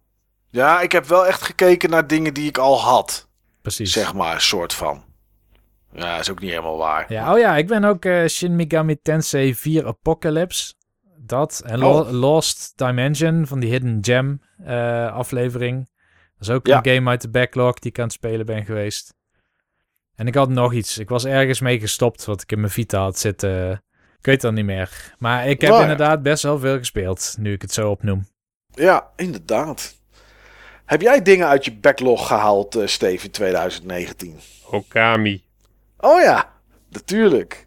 Ja, 0.47 0.81
ik 0.81 0.93
heb 0.93 1.07
wel 1.07 1.27
echt 1.27 1.43
gekeken 1.43 1.91
naar 1.91 2.07
dingen 2.07 2.35
die 2.35 2.49
ik 2.49 2.59
al 2.59 2.81
had. 2.81 3.29
Precies. 3.63 3.93
Zeg 3.93 4.15
maar, 4.15 4.41
soort 4.41 4.75
van. 4.75 5.05
Ja, 5.93 6.19
is 6.19 6.31
ook 6.31 6.41
niet 6.41 6.51
helemaal 6.51 6.77
waar. 6.77 7.13
Ja, 7.13 7.33
oh 7.33 7.39
ja, 7.39 7.57
ik 7.57 7.67
ben 7.67 7.85
ook 7.85 8.05
eh, 8.05 8.27
Shin 8.27 8.57
Megami 8.57 9.01
Tensei 9.03 9.55
4 9.55 9.87
Apocalypse. 9.87 10.75
Dat. 11.17 11.63
En 11.67 11.79
Lo- 11.79 11.99
Oh. 12.01 12.11
Lost 12.11 12.73
Dimension 12.79 13.47
van 13.47 13.61
die 13.61 13.71
Hidden 13.71 13.99
Gem 14.01 14.41
eh, 14.65 15.13
aflevering. 15.13 15.89
Dat 16.39 16.49
is 16.49 16.55
ook 16.55 16.67
Ja. 16.67 16.81
een 16.83 16.95
game 16.95 17.11
uit 17.11 17.21
de 17.21 17.31
backlog 17.31 17.79
die 17.79 17.91
ik 17.91 17.99
aan 17.99 18.05
het 18.05 18.13
spelen 18.13 18.47
ben 18.47 18.65
geweest. 18.65 19.15
En 20.15 20.27
ik 20.27 20.35
had 20.35 20.49
nog 20.49 20.73
iets. 20.73 20.99
Ik 20.99 21.09
was 21.09 21.25
ergens 21.25 21.61
mee 21.61 21.81
gestopt 21.81 22.25
wat 22.25 22.43
ik 22.43 22.53
in 22.53 22.61
mijn 22.61 22.73
Vita 22.73 23.01
had 23.01 23.19
zitten. 23.19 23.71
Ik 24.19 24.27
weet 24.27 24.41
dat 24.41 24.53
niet 24.53 24.65
meer. 24.65 25.15
Maar 25.19 25.47
ik 25.49 25.61
heb 25.61 25.71
Nou 25.71 25.83
ja. 25.85 25.91
inderdaad 25.91 26.23
best 26.23 26.43
wel 26.43 26.59
veel 26.59 26.79
gespeeld, 26.79 27.35
nu 27.39 27.53
ik 27.53 27.63
het 27.63 27.73
zo 27.73 27.91
opnoem. 27.91 28.27
Ja, 28.75 29.11
inderdaad. 29.17 29.99
Heb 30.85 31.01
jij 31.01 31.23
dingen 31.23 31.47
uit 31.47 31.65
je 31.65 31.75
backlog 31.77 32.27
gehaald, 32.27 32.75
eh 32.75 32.87
Steve, 32.87 33.25
in 33.25 33.31
2019? 33.31 34.37
Okami. 34.71 35.45
Oh 36.01 36.21
ja, 36.21 36.53
natuurlijk. 36.89 37.67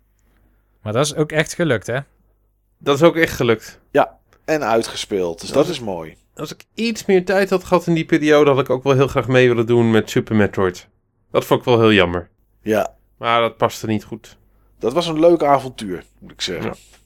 Maar 0.81 0.93
dat 0.93 1.05
is 1.05 1.15
ook 1.15 1.31
echt 1.31 1.53
gelukt, 1.53 1.87
hè? 1.87 1.99
Dat 2.77 2.95
is 2.95 3.03
ook 3.03 3.15
echt 3.15 3.33
gelukt. 3.35 3.81
En 4.45 4.63
uitgespeeld, 4.63 5.41
dus 5.41 5.51
dat 5.51 5.67
is 5.67 5.79
mooi. 5.79 6.17
Als 6.35 6.53
ik 6.53 6.63
iets 6.73 7.05
meer 7.05 7.25
tijd 7.25 7.49
had 7.49 7.63
gehad 7.63 7.87
in 7.87 7.93
die 7.93 8.05
periode, 8.05 8.49
had 8.49 8.59
ik 8.59 8.69
ook 8.69 8.83
wel 8.83 8.93
heel 8.93 9.07
graag 9.07 9.27
mee 9.27 9.47
willen 9.47 9.65
doen 9.65 9.91
met 9.91 10.09
Super 10.09 10.35
Metroid. 10.35 10.87
Dat 11.31 11.45
vond 11.45 11.59
ik 11.59 11.65
wel 11.65 11.79
heel 11.79 11.93
jammer. 11.93 12.29
Ja, 12.61 12.95
Maar 13.17 13.41
dat 13.41 13.57
paste 13.57 13.87
niet 13.87 14.03
goed. 14.03 14.37
dat 14.79 14.93
was 14.93 15.07
een 15.07 15.19
leuk 15.19 15.43
avontuur, 15.43 16.03
moet 16.19 16.31
ik 16.31 16.41
zeggen. 16.41 16.71
Ja. 16.71 16.99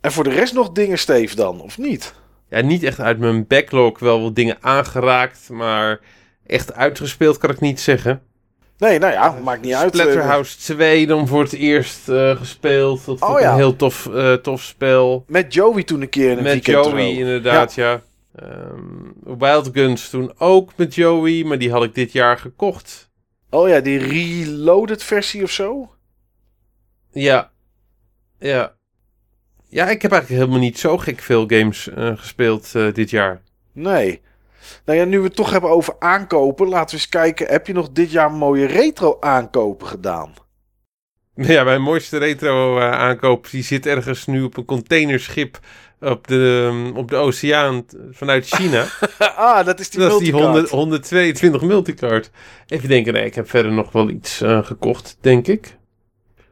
En 0.00 0.12
voor 0.12 0.24
de 0.24 0.30
rest 0.30 0.54
nog 0.54 0.72
dingen, 0.72 0.98
Steve, 0.98 1.36
dan, 1.36 1.60
of 1.60 1.78
niet? 1.78 2.14
Ja, 2.48 2.60
niet 2.60 2.82
echt 2.82 3.00
uit 3.00 3.18
mijn 3.18 3.46
backlog 3.46 3.98
wel 3.98 4.22
wat 4.22 4.34
dingen 4.34 4.56
aangeraakt, 4.60 5.48
maar 5.48 6.00
echt 6.46 6.72
uitgespeeld 6.72 7.38
kan 7.38 7.50
ik 7.50 7.60
niet 7.60 7.80
zeggen. 7.80 8.22
Nee, 8.84 8.98
nou 8.98 9.12
ja, 9.12 9.38
maakt 9.42 9.62
niet 9.62 9.74
uit. 9.74 9.94
eh, 9.94 10.00
Splatterhouse 10.00 10.58
2 10.58 11.06
dan 11.06 11.28
voor 11.28 11.42
het 11.42 11.52
eerst 11.52 12.08
eh, 12.08 12.36
gespeeld. 12.36 13.04
Dat 13.04 13.18
vond 13.18 13.30
Oh 13.30 13.38
ik 13.38 13.44
ja. 13.44 13.50
een 13.50 13.56
heel 13.56 13.76
tof, 13.76 14.06
eh, 14.14 14.32
tof 14.32 14.62
spel. 14.62 15.24
Met 15.26 15.54
Joey 15.54 15.82
toen 15.82 16.00
een 16.02 16.08
keer 16.08 16.30
in 16.30 16.36
een 16.36 16.42
Met. 16.42 16.66
Joey 16.66 17.12
inderdaad, 17.12 17.74
ja. 17.74 18.02
Ehm, 18.34 19.38
Wild 19.38 19.70
Guns 19.72 20.10
toen 20.10 20.32
ook 20.38 20.70
met 20.76 20.94
Joey, 20.94 21.44
maar 21.44 21.58
die 21.58 21.70
had 21.70 21.84
ik 21.84 21.94
dit 21.94 22.12
jaar 22.12 22.38
gekocht. 22.38 23.10
Oh 23.50 23.68
ja, 23.68 23.80
die 23.80 23.98
reloaded 23.98 25.02
versie 25.02 25.42
of 25.42 25.50
zo? 25.50 25.90
Ja. 27.12 27.50
Ja. 28.38 28.74
Ja, 29.68 29.88
ik 29.88 30.02
heb 30.02 30.12
eigenlijk 30.12 30.42
helemaal 30.42 30.64
niet 30.64 30.78
zo 30.78 30.98
gek 30.98 31.20
veel 31.20 31.44
games 31.46 31.88
gespeeld 31.94 32.72
dit 32.72 33.10
jaar. 33.10 33.42
Nee. 33.72 34.22
Nou 34.84 34.98
ja, 34.98 35.04
nu 35.04 35.18
we 35.18 35.24
het 35.24 35.36
toch 35.36 35.50
hebben 35.50 35.70
over 35.70 35.94
aankopen, 35.98 36.68
laten 36.68 36.94
we 36.94 37.02
eens 37.02 37.08
kijken. 37.08 37.46
Heb 37.46 37.66
je 37.66 37.72
nog 37.72 37.90
dit 37.92 38.10
jaar 38.10 38.30
mooie 38.30 38.66
retro 38.66 39.16
aankopen 39.20 39.86
gedaan? 39.86 40.34
Ja, 41.34 41.64
mijn 41.64 41.82
mooiste 41.82 42.18
retro 42.18 42.78
eh, 42.78 42.90
aankoop, 42.90 43.50
die 43.50 43.62
zit 43.62 43.86
ergens 43.86 44.26
nu 44.26 44.42
op 44.42 44.56
een 44.56 44.64
containerschip 44.64 45.58
op 46.00 46.28
de, 46.28 46.70
ehm, 46.70 46.96
op 46.96 47.10
de 47.10 47.16
oceaan 47.16 47.84
vanuit 48.10 48.46
China. 48.46 48.86
ah, 49.18 49.64
dat 49.64 49.80
is 49.80 49.90
die 49.90 50.00
dat 50.00 50.10
is 50.10 50.18
die 50.18 50.32
multicard. 50.32 50.70
100, 50.70 50.70
122 50.70 51.62
multicard. 51.62 52.30
Even 52.66 52.88
denken, 52.88 53.12
nee, 53.12 53.24
ik 53.24 53.34
heb 53.34 53.50
verder 53.50 53.72
nog 53.72 53.92
wel 53.92 54.08
iets 54.08 54.40
eh, 54.40 54.64
gekocht, 54.64 55.16
denk 55.20 55.46
ik. 55.46 55.76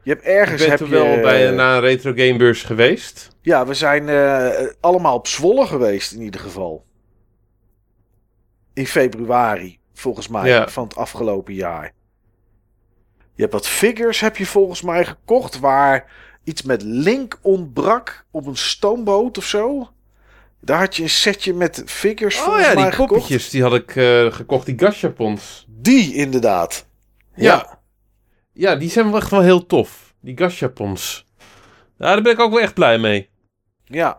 Je 0.03 0.09
hebt 0.11 0.25
Ik 0.25 0.31
ergens 0.31 0.61
ben 0.61 0.69
heb 0.69 0.79
toen 0.79 0.89
je... 0.89 0.93
wel 0.93 1.21
bij, 1.21 1.51
naar 1.51 1.75
een 1.75 1.81
retro 1.81 2.11
gamebeurs 2.15 2.63
geweest. 2.63 3.29
Ja, 3.41 3.65
we 3.65 3.73
zijn 3.73 4.09
eh, 4.09 4.67
allemaal 4.79 5.15
op 5.15 5.27
Zwolle 5.27 5.65
geweest 5.65 6.11
in 6.11 6.21
ieder 6.21 6.41
geval. 6.41 6.85
In 8.73 8.87
februari, 8.87 9.79
volgens 9.93 10.27
mij, 10.27 10.49
Ja. 10.49 10.67
van 10.67 10.83
het 10.83 10.95
afgelopen 10.95 11.53
jaar. 11.53 11.91
Je 13.35 13.41
hebt 13.41 13.53
wat 13.53 13.67
figures, 13.67 14.19
heb 14.19 14.37
je 14.37 14.45
volgens 14.45 14.81
mij 14.81 15.05
gekocht, 15.05 15.59
waar 15.59 16.11
iets 16.43 16.61
met 16.61 16.81
Link 16.81 17.39
ontbrak 17.41 18.25
op 18.31 18.45
een 18.45 18.57
stoomboot 18.57 19.37
of 19.37 19.45
zo. 19.45 19.89
Daar 20.61 20.79
had 20.79 20.95
je 20.95 21.03
een 21.03 21.09
setje 21.09 21.53
met 21.53 21.83
figures 21.85 22.37
Oh 22.37 22.43
volgens 22.43 22.65
ja, 22.67 22.73
mij 22.73 22.83
die 22.83 22.91
gekocht. 22.91 23.09
poppetjes, 23.09 23.49
die 23.49 23.61
had 23.61 23.73
ik 23.73 23.95
eh, 23.95 24.31
gekocht, 24.31 24.65
die 24.65 24.79
gashapons. 24.79 25.65
Die 25.69 26.13
inderdaad. 26.13 26.87
Ja. 27.35 27.79
Ja, 28.53 28.75
die 28.75 28.89
zijn 28.89 29.05
wel 29.11 29.19
echt 29.19 29.29
wel 29.29 29.41
heel 29.41 29.65
tof. 29.65 30.13
Die 30.19 30.37
gashapons. 30.37 31.25
Ja, 31.97 32.13
daar 32.13 32.21
ben 32.21 32.31
ik 32.31 32.39
ook 32.39 32.51
wel 32.51 32.61
echt 32.61 32.73
blij 32.73 32.97
mee. 32.97 33.29
Ja. 33.83 34.17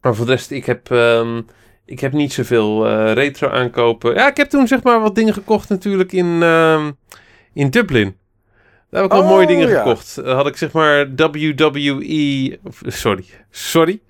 Maar 0.00 0.14
voor 0.14 0.26
de 0.26 0.32
rest, 0.32 0.50
ik 0.50 0.64
heb, 0.66 0.90
ehm, 0.90 1.42
ik 1.90 2.00
heb 2.00 2.12
niet 2.12 2.32
zoveel 2.32 2.86
eh, 2.86 3.12
retro 3.12 3.48
aankopen. 3.48 4.14
Ja, 4.14 4.28
ik 4.30 4.36
heb 4.36 4.48
toen 4.48 4.66
zeg 4.68 4.82
maar 4.82 5.00
wat 5.00 5.14
dingen 5.14 5.34
gekocht 5.34 5.68
natuurlijk 5.68 6.12
in, 6.12 6.42
ehm, 6.42 6.90
in 7.52 7.70
Dublin. 7.70 8.16
Daar 8.90 9.02
heb 9.02 9.10
ik 9.10 9.16
wel 9.16 9.26
Oh, 9.26 9.28
mooie 9.28 9.46
dingen 9.46 9.68
ja. 9.68 9.76
gekocht. 9.78 10.14
Dan 10.14 10.36
had 10.36 10.46
ik 10.46 10.56
zeg 10.56 10.72
maar 10.72 11.14
WWE... 11.16 12.58
of, 12.64 12.80
Sorry. 12.86 13.24
Sorry. 13.50 14.00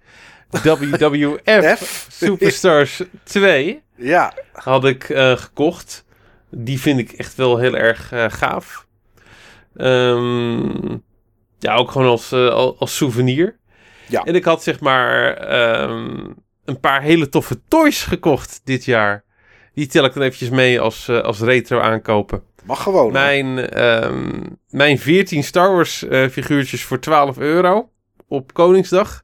WWF. 0.50 2.06
Superstars 2.10 3.02
2 3.22 3.82
Ja. 3.96 4.32
had 4.52 4.84
ik 4.84 5.08
eh, 5.08 5.32
gekocht. 5.36 6.04
Die 6.50 6.80
vind 6.80 6.98
ik 6.98 7.12
echt 7.12 7.34
wel 7.34 7.58
heel 7.58 7.76
erg 7.76 8.12
eh, 8.12 8.24
gaaf. 8.28 8.86
Ehm, 9.76 10.96
ja, 11.58 11.74
ook 11.74 11.90
gewoon 11.90 12.08
als, 12.08 12.32
eh, 12.32 12.48
al- 12.48 12.76
als 12.78 12.96
souvenir. 12.96 13.58
Ja. 14.08 14.22
En 14.22 14.34
ik 14.34 14.44
had 14.44 14.62
zeg 14.62 14.80
maar 14.80 15.32
ehm, 15.34 16.26
een 16.70 16.80
paar 16.80 17.02
hele 17.02 17.28
toffe 17.28 17.60
toys 17.68 18.02
gekocht 18.02 18.60
dit 18.64 18.84
jaar. 18.84 19.24
Die 19.74 19.86
tel 19.86 20.04
ik 20.04 20.14
dan 20.14 20.22
eventjes 20.22 20.50
mee 20.50 20.80
als, 20.80 21.08
eh, 21.08 21.20
als 21.20 21.40
retro 21.40 21.80
aankopen. 21.80 22.42
Mag 22.64 22.82
gewoon. 22.82 23.12
Mijn, 23.12 23.68
ehm, 23.68 24.40
mijn 24.68 24.98
14 24.98 25.44
Star 25.44 25.72
Wars 25.72 26.08
eh, 26.08 26.28
figuurtjes 26.28 26.84
voor 26.84 27.00
12 27.00 27.38
euro 27.38 27.88
op 28.28 28.52
Koningsdag. 28.52 29.22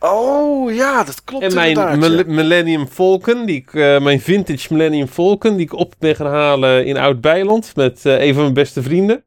Oh 0.00 0.74
ja, 0.74 1.04
dat 1.04 1.24
klopt 1.24 1.44
En 1.44 1.54
mijn 1.54 1.74
ja. 1.74 2.24
Millennium 2.26 2.86
Falcon, 2.86 3.44
die 3.46 3.56
ik, 3.56 3.74
eh, 3.74 4.00
mijn 4.00 4.20
vintage 4.20 4.72
Millennium 4.74 5.06
Falcon, 5.06 5.56
die 5.56 5.66
ik 5.66 5.72
op 5.72 5.94
ben 5.98 6.16
gaan 6.16 6.26
halen 6.32 6.86
in 6.86 6.96
Oud-Beiland 6.96 7.76
met 7.76 8.00
een 8.04 8.34
van 8.34 8.42
mijn 8.42 8.54
beste 8.54 8.82
vrienden. 8.82 9.24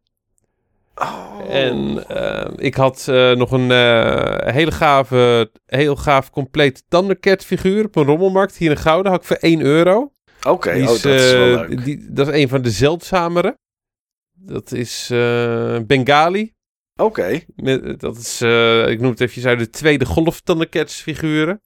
Oh. 1.01 1.31
En 1.49 2.07
eh, 2.07 2.51
ik 2.55 2.75
had 2.75 3.07
eh, 3.07 3.31
nog 3.31 3.51
een 3.51 3.71
eh, 3.71 4.53
hele 4.53 4.71
gave, 4.71 5.51
heel 5.65 5.95
gaaf 5.95 6.29
compleet 6.29 6.83
Thundercat 6.87 7.45
figuur 7.45 7.85
op 7.85 7.95
een 7.95 8.03
rommelmarkt 8.03 8.57
hier 8.57 8.69
in 8.69 8.77
Gouden. 8.77 9.11
Had 9.11 9.21
ik 9.21 9.27
voor 9.27 9.35
1 9.35 9.61
euro. 9.61 10.11
Oké, 10.47 10.69
oh, 10.69 10.87
dat 10.87 11.05
is 11.05 11.31
wel 11.31 11.45
leuk. 11.45 11.83
die, 11.83 12.07
dat 12.09 12.27
is 12.27 12.41
een 12.41 12.49
van 12.49 12.61
de 12.61 12.71
zeldzamere. 12.71 13.57
Dat 14.33 14.71
is 14.71 15.07
Bengali. 15.85 16.53
Oké. 16.95 17.39
Dat 17.97 18.17
is, 18.17 18.41
ik 18.91 18.99
noem 18.99 19.11
het 19.11 19.21
even 19.21 19.49
uit 19.49 19.59
de 19.59 19.69
tweede 19.69 20.05
golf 20.05 20.41
Thundercats 20.41 21.01
figuren. 21.01 21.61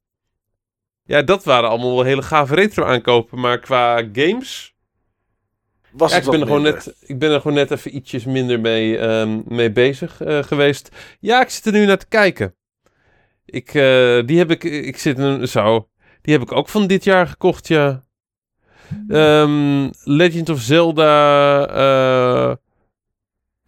Ja, 1.04 1.22
dat 1.22 1.44
waren 1.44 1.70
allemaal 1.70 1.96
wel 1.96 2.04
hele 2.04 2.22
gave 2.22 2.56
retro 2.56 2.84
aankopen. 2.84 3.40
Maar 3.40 3.60
qua 3.60 4.04
games... 4.14 4.75
Was 5.98 6.12
ja, 6.12 6.18
het 6.18 6.26
ik, 6.26 6.32
ben 6.32 6.40
er 6.40 6.46
gewoon 6.46 6.62
net, 6.62 6.96
ik 7.00 7.20
ben 7.20 7.32
er 7.32 7.42
gewoon 7.42 7.58
net 7.58 7.72
even 7.72 7.96
ietsjes 7.96 8.26
minder 8.26 8.60
mee, 8.60 9.00
um, 9.00 9.44
mee 9.48 9.72
bezig 9.72 10.22
uh, 10.22 10.44
geweest. 10.44 10.90
Ja, 11.20 11.42
ik 11.42 11.50
zit 11.50 11.66
er 11.66 11.72
nu 11.72 11.86
naar 11.86 11.98
te 11.98 12.08
kijken. 12.08 12.56
Ik, 13.46 13.74
uh, 13.74 14.26
die 14.26 14.38
heb 14.38 14.52
ik, 14.52 14.64
ik 14.64 14.98
zit 14.98 15.20
er 15.20 15.48
zo. 15.48 15.88
Die 16.22 16.34
heb 16.34 16.44
ik 16.44 16.52
ook 16.52 16.70
van 16.70 16.88
dit 16.88 17.04
jaar 17.04 17.28
gekocht, 17.28 17.68
ja. 17.68 18.04
Um, 19.08 19.90
Legend 20.04 20.50
of 20.50 20.60
Zelda 20.60 21.70
uh, 21.70 22.52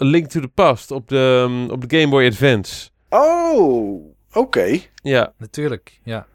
A 0.01 0.05
Link 0.05 0.28
to 0.28 0.39
the 0.39 0.47
Past 0.47 0.91
op 0.91 1.07
de, 1.07 1.45
um, 1.49 1.69
op 1.69 1.89
de 1.89 1.97
Game 1.97 2.11
Boy 2.11 2.25
Advance. 2.25 2.89
Oh, 3.09 4.05
oké. 4.28 4.38
Okay. 4.38 4.89
Ja. 5.01 5.34
Natuurlijk, 5.38 5.99
ja. 6.03 6.28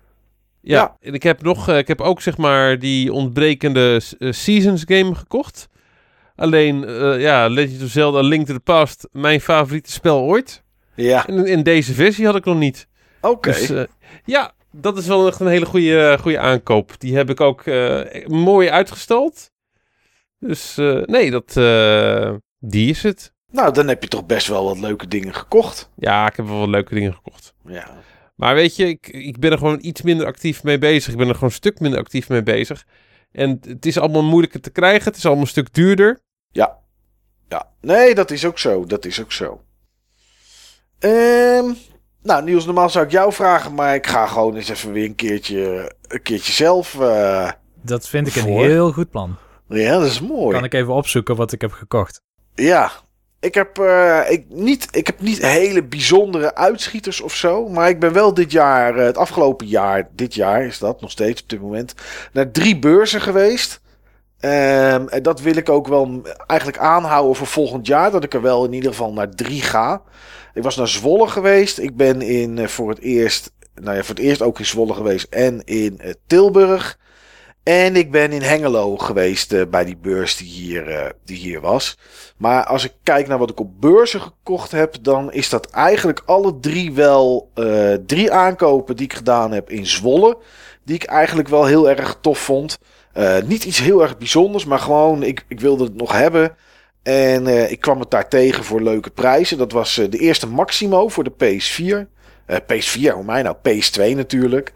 Ja, 0.60 0.76
ja. 0.76 0.96
En 1.00 1.14
ik 1.14 1.22
heb 1.22 1.42
nog, 1.42 1.68
uh, 1.68 1.78
ik 1.78 1.88
heb 1.88 2.00
ook 2.00 2.20
zeg 2.20 2.36
maar 2.36 2.78
die 2.78 3.12
ontbrekende 3.12 4.00
Seasons 4.18 4.82
game 4.86 5.14
gekocht. 5.14 5.70
Alleen, 6.36 6.82
uh, 6.88 7.20
ja, 7.20 7.46
Legend 7.46 7.82
of 7.82 7.88
Zelda 7.88 8.20
Link 8.20 8.46
to 8.46 8.52
the 8.52 8.60
Past, 8.60 9.08
mijn 9.12 9.40
favoriete 9.40 9.92
spel 9.92 10.20
ooit. 10.20 10.62
Ja. 10.94 11.26
En 11.26 11.46
in 11.46 11.62
deze 11.62 11.92
versie 11.92 12.26
had 12.26 12.36
ik 12.36 12.44
nog 12.44 12.58
niet. 12.58 12.88
Oké. 13.20 13.34
Okay. 13.34 13.66
Dus, 13.66 13.86
ja, 14.24 14.52
dat 14.70 14.98
is 14.98 15.06
wel 15.06 15.26
echt 15.26 15.40
een 15.40 15.46
hele 15.46 15.66
goede, 15.66 16.18
goede 16.20 16.38
aankoop. 16.38 16.92
Die 16.98 17.16
heb 17.16 17.30
ik 17.30 17.40
ook 17.40 17.66
uh, 17.66 18.26
mooi 18.26 18.68
uitgestald. 18.68 19.50
Dus 20.38 20.74
nee, 21.04 21.30
dat, 21.30 21.52
die 22.58 22.90
is 22.90 23.02
het. 23.02 23.32
Nou, 23.50 23.72
dan 23.72 23.88
heb 23.88 24.02
je 24.02 24.08
toch 24.08 24.26
best 24.26 24.46
wel 24.46 24.64
wat 24.64 24.78
leuke 24.78 25.08
dingen 25.08 25.34
gekocht. 25.34 25.90
Ja, 25.96 26.26
ik 26.26 26.36
heb 26.36 26.46
wel 26.46 26.58
wat 26.58 26.68
leuke 26.68 26.94
dingen 26.94 27.14
gekocht. 27.14 27.54
Ja. 27.66 27.90
Maar 28.34 28.54
weet 28.54 28.76
je, 28.76 28.88
ik, 28.88 29.08
ik 29.08 29.38
ben 29.38 29.52
er 29.52 29.58
gewoon 29.58 29.78
iets 29.80 30.02
minder 30.02 30.26
actief 30.26 30.62
mee 30.62 30.78
bezig. 30.78 31.12
Ik 31.12 31.18
ben 31.18 31.28
er 31.28 31.34
gewoon 31.34 31.48
een 31.48 31.54
stuk 31.54 31.80
minder 31.80 32.00
actief 32.00 32.28
mee 32.28 32.42
bezig. 32.42 32.84
En 33.32 33.60
het 33.66 33.86
is 33.86 33.98
allemaal 33.98 34.22
moeilijker 34.22 34.60
te 34.60 34.70
krijgen. 34.70 35.04
Het 35.04 35.16
is 35.16 35.24
allemaal 35.24 35.42
een 35.42 35.48
stuk 35.48 35.74
duurder. 35.74 36.20
Ja. 36.50 36.78
Ja. 37.48 37.70
Nee, 37.80 38.14
dat 38.14 38.30
is 38.30 38.44
ook 38.44 38.58
zo. 38.58 38.84
Dat 38.84 39.04
is 39.04 39.20
ook 39.20 39.32
zo. 39.32 39.60
Um, 41.00 41.76
nou, 42.22 42.44
Niels, 42.44 42.64
normaal 42.64 42.90
zou 42.90 43.04
ik 43.04 43.10
jou 43.10 43.32
vragen, 43.32 43.74
maar 43.74 43.94
ik 43.94 44.06
ga 44.06 44.26
gewoon 44.26 44.56
eens 44.56 44.68
even 44.68 44.92
weer 44.92 45.04
een 45.04 45.14
keertje, 45.14 45.92
een 46.08 46.22
keertje 46.22 46.52
zelf. 46.52 46.94
Uh, 46.94 47.50
dat 47.82 48.08
vind 48.08 48.26
ik 48.26 48.34
een 48.34 48.44
heel 48.44 48.92
goed 48.92 49.10
plan. 49.10 49.36
Ja, 49.68 49.98
dat 49.98 50.06
is 50.06 50.20
mooi. 50.20 50.54
Kan 50.54 50.64
ik 50.64 50.74
even 50.74 50.94
opzoeken 50.94 51.36
wat 51.36 51.52
ik 51.52 51.60
heb 51.60 51.72
gekocht? 51.72 52.20
Ja, 52.54 52.92
ik 53.42 53.54
heb, 53.54 53.78
uh, 53.78 54.30
ik 54.30 54.44
niet, 54.48 54.88
ik 54.90 55.06
heb 55.06 55.20
niet 55.20 55.46
hele 55.46 55.82
bijzondere 55.82 56.54
uitschieters 56.54 57.20
of 57.20 57.34
zo. 57.34 57.68
Maar 57.68 57.88
ik 57.88 58.00
ben 58.00 58.12
wel 58.12 58.34
dit 58.34 58.52
jaar, 58.52 58.96
uh, 58.96 59.04
het 59.04 59.16
afgelopen 59.16 59.66
jaar, 59.66 60.08
dit 60.12 60.34
jaar 60.34 60.64
is 60.64 60.78
dat 60.78 61.00
nog 61.00 61.10
steeds 61.10 61.42
op 61.42 61.48
dit 61.48 61.60
moment, 61.60 61.94
naar 62.32 62.50
drie 62.50 62.78
beurzen 62.78 63.20
geweest. 63.20 63.80
Um, 64.40 65.08
en 65.08 65.22
dat 65.22 65.40
wil 65.40 65.56
ik 65.56 65.68
ook 65.68 65.88
wel 65.88 66.22
eigenlijk 66.46 66.80
aanhouden 66.80 67.36
voor 67.36 67.46
volgend 67.46 67.86
jaar. 67.86 68.10
Dat 68.10 68.24
ik 68.24 68.34
er 68.34 68.42
wel 68.42 68.64
in 68.64 68.72
ieder 68.72 68.90
geval 68.90 69.12
naar 69.12 69.30
drie 69.30 69.62
ga. 69.62 70.02
Ik 70.54 70.62
was 70.62 70.76
naar 70.76 70.88
Zwolle 70.88 71.28
geweest. 71.28 71.78
Ik 71.78 71.96
ben 71.96 72.22
in, 72.22 72.56
uh, 72.56 72.66
voor 72.66 72.88
het 72.88 73.00
eerst, 73.00 73.52
nou 73.74 73.96
ja, 73.96 74.02
voor 74.02 74.14
het 74.14 74.24
eerst 74.24 74.42
ook 74.42 74.58
in 74.58 74.66
Zwolle 74.66 74.94
geweest 74.94 75.26
en 75.30 75.64
in 75.64 76.00
Tilburg. 76.26 76.98
En 77.62 77.96
ik 77.96 78.10
ben 78.10 78.32
in 78.32 78.42
Hengelo 78.42 78.96
geweest 78.96 79.52
uh, 79.52 79.62
bij 79.70 79.84
die 79.84 79.96
beurs 79.96 80.36
die 80.36 80.48
hier, 80.48 81.14
die 81.24 81.36
hier 81.36 81.60
was. 81.60 81.98
Maar 82.36 82.64
als 82.64 82.84
ik 82.84 82.92
kijk 83.02 83.28
naar 83.28 83.38
wat 83.38 83.50
ik 83.50 83.60
op 83.60 83.80
beurzen 83.80 84.20
gekocht 84.20 84.70
heb, 84.70 84.96
dan 85.02 85.32
is 85.32 85.48
dat 85.48 85.70
eigenlijk 85.70 86.22
alle 86.26 86.58
drie 86.60 86.92
wel 86.92 87.50
drie 88.06 88.32
aankopen 88.32 88.96
die 88.96 89.04
ik 89.04 89.12
gedaan 89.12 89.52
heb 89.52 89.70
in 89.70 89.86
Zwolle. 89.86 90.38
Die 90.84 90.94
ik 90.94 91.04
eigenlijk 91.04 91.48
wel 91.48 91.64
heel 91.64 91.90
erg 91.90 92.18
tof 92.20 92.38
vond. 92.38 92.78
niet 93.44 93.64
iets 93.64 93.78
heel 93.78 94.02
erg 94.02 94.18
bijzonders, 94.18 94.64
maar 94.64 94.78
gewoon, 94.78 95.22
ik, 95.22 95.44
ik 95.48 95.60
wilde 95.60 95.84
het 95.84 95.96
nog 95.96 96.12
hebben. 96.12 96.56
En 97.02 97.70
ik 97.70 97.80
kwam 97.80 98.00
het 98.00 98.10
daar 98.10 98.28
tegen 98.28 98.64
voor 98.64 98.82
leuke 98.82 99.10
prijzen. 99.10 99.58
Dat 99.58 99.72
was 99.72 99.94
de 99.94 100.18
eerste 100.18 100.46
Maximo 100.46 101.08
voor 101.08 101.24
de 101.24 101.32
PS4. 101.32 102.10
Uh, 102.46 102.56
PS4, 102.56 103.14
hoe 103.14 103.24
mij 103.24 103.42
nou? 103.42 103.56
PS2 103.56 104.16
natuurlijk. 104.16 104.72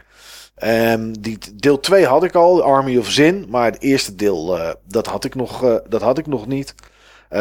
Um, 0.65 1.21
die, 1.21 1.39
deel 1.55 1.81
2 1.81 2.07
had 2.07 2.25
ik 2.25 2.35
al, 2.35 2.63
Army 2.63 2.97
of 2.99 3.11
Zin. 3.11 3.47
Maar 3.49 3.65
het 3.65 3.81
eerste 3.81 4.15
deel, 4.15 4.59
dat, 4.85 5.07
had 5.07 5.25
ik 5.25 5.35
nog, 5.35 5.81
dat 5.89 6.03
had 6.03 6.19
ik 6.19 6.27
nog 6.27 6.47
niet. 6.47 6.75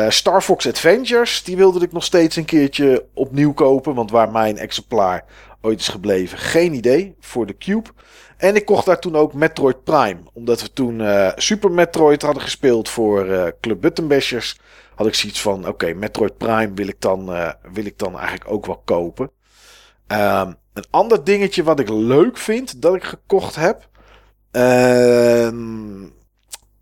Star 0.07 0.41
Fox 0.41 0.67
Adventures, 0.67 1.43
die 1.43 1.57
wilde 1.57 1.85
ik 1.85 1.91
nog 1.91 2.03
steeds 2.03 2.35
een 2.35 2.45
keertje 2.45 3.05
opnieuw 3.13 3.53
kopen. 3.53 3.95
Want 3.95 4.11
waar 4.11 4.31
mijn 4.31 4.57
exemplaar 4.57 5.25
ooit 5.61 5.79
is 5.79 5.87
gebleven, 5.87 6.37
geen 6.37 6.73
idee. 6.73 7.15
Voor 7.19 7.45
de 7.45 7.57
Cube. 7.57 7.89
En 8.37 8.55
ik 8.55 8.65
kocht 8.65 8.85
daar 8.85 8.99
toen 8.99 9.15
ook 9.15 9.33
Metroid 9.33 9.83
Prime. 9.83 10.19
Omdat 10.33 10.61
we 10.61 10.73
toen 10.73 11.01
Super 11.35 11.71
Metroid 11.71 12.21
hadden 12.21 12.43
gespeeld 12.43 12.89
voor 12.89 13.53
Club 13.61 13.81
Buttonbashers 13.81 14.59
had 14.95 15.07
ik 15.07 15.15
zoiets 15.15 15.41
van: 15.41 15.67
oké, 15.67 15.93
Metroid 15.93 16.37
Prime 16.37 16.71
wil 16.73 16.87
ik, 16.87 17.01
dan, 17.01 17.25
wil 17.73 17.85
ik 17.85 17.97
dan 17.97 18.17
eigenlijk 18.17 18.51
ook 18.51 18.65
wel 18.65 18.81
kopen. 18.85 19.31
Um, 20.07 20.55
een 20.75 20.85
ander 20.89 21.23
dingetje 21.23 21.63
wat 21.63 21.79
ik 21.79 21.89
leuk 21.89 22.37
vind 22.37 22.81
dat 22.81 22.95
ik 22.95 23.03
gekocht 23.03 23.55
heb. 23.55 23.87
Um, 24.51 26.13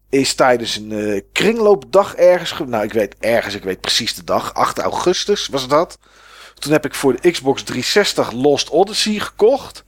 is 0.09 0.33
tijdens 0.33 0.75
een 0.75 0.91
uh, 0.91 1.21
kringloopdag 1.31 2.15
ergens. 2.15 2.53
Nou, 2.65 2.83
ik 2.83 2.93
weet 2.93 3.15
ergens, 3.19 3.55
ik 3.55 3.63
weet 3.63 3.81
precies 3.81 4.15
de 4.15 4.23
dag. 4.23 4.53
8 4.53 4.79
augustus 4.79 5.47
was 5.47 5.67
dat. 5.67 5.99
Toen 6.53 6.71
heb 6.71 6.85
ik 6.85 6.93
voor 6.93 7.21
de 7.21 7.31
Xbox 7.31 7.63
360 7.63 8.31
Lost 8.31 8.69
Odyssey 8.69 9.19
gekocht. 9.19 9.83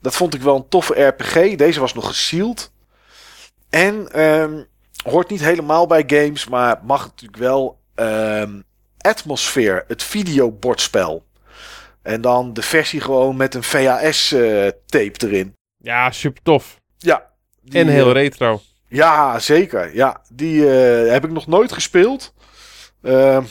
Dat 0.00 0.14
vond 0.14 0.34
ik 0.34 0.42
wel 0.42 0.56
een 0.56 0.68
toffe 0.68 1.02
RPG. 1.02 1.54
Deze 1.54 1.80
was 1.80 1.94
nog 1.94 2.06
gesealed. 2.06 2.70
En 3.70 4.20
um, 4.20 4.66
hoort 5.04 5.30
niet 5.30 5.40
helemaal 5.40 5.86
bij 5.86 6.04
games, 6.06 6.48
maar 6.48 6.80
mag 6.82 7.04
natuurlijk 7.04 7.38
wel. 7.38 7.78
Um, 7.94 8.64
Atmosphere, 8.98 9.84
het 9.88 10.02
videobordspel. 10.02 11.24
En 12.02 12.20
dan 12.20 12.52
de 12.52 12.62
versie 12.62 13.00
gewoon 13.00 13.36
met 13.36 13.54
een 13.54 13.62
VHS-tape 13.62 15.26
uh, 15.26 15.30
erin. 15.30 15.56
Ja, 15.76 16.10
super 16.10 16.42
tof. 16.42 16.80
Ja. 16.98 17.30
Die, 17.62 17.80
en 17.80 17.88
heel 17.88 18.06
uh, 18.06 18.12
retro. 18.12 18.60
Ja, 18.88 19.38
zeker. 19.38 19.94
Ja, 19.94 20.22
die 20.28 20.60
uh, 20.60 21.10
heb 21.10 21.24
ik 21.24 21.30
nog 21.30 21.46
nooit 21.46 21.72
gespeeld. 21.72 22.34
Ehm, 23.02 23.42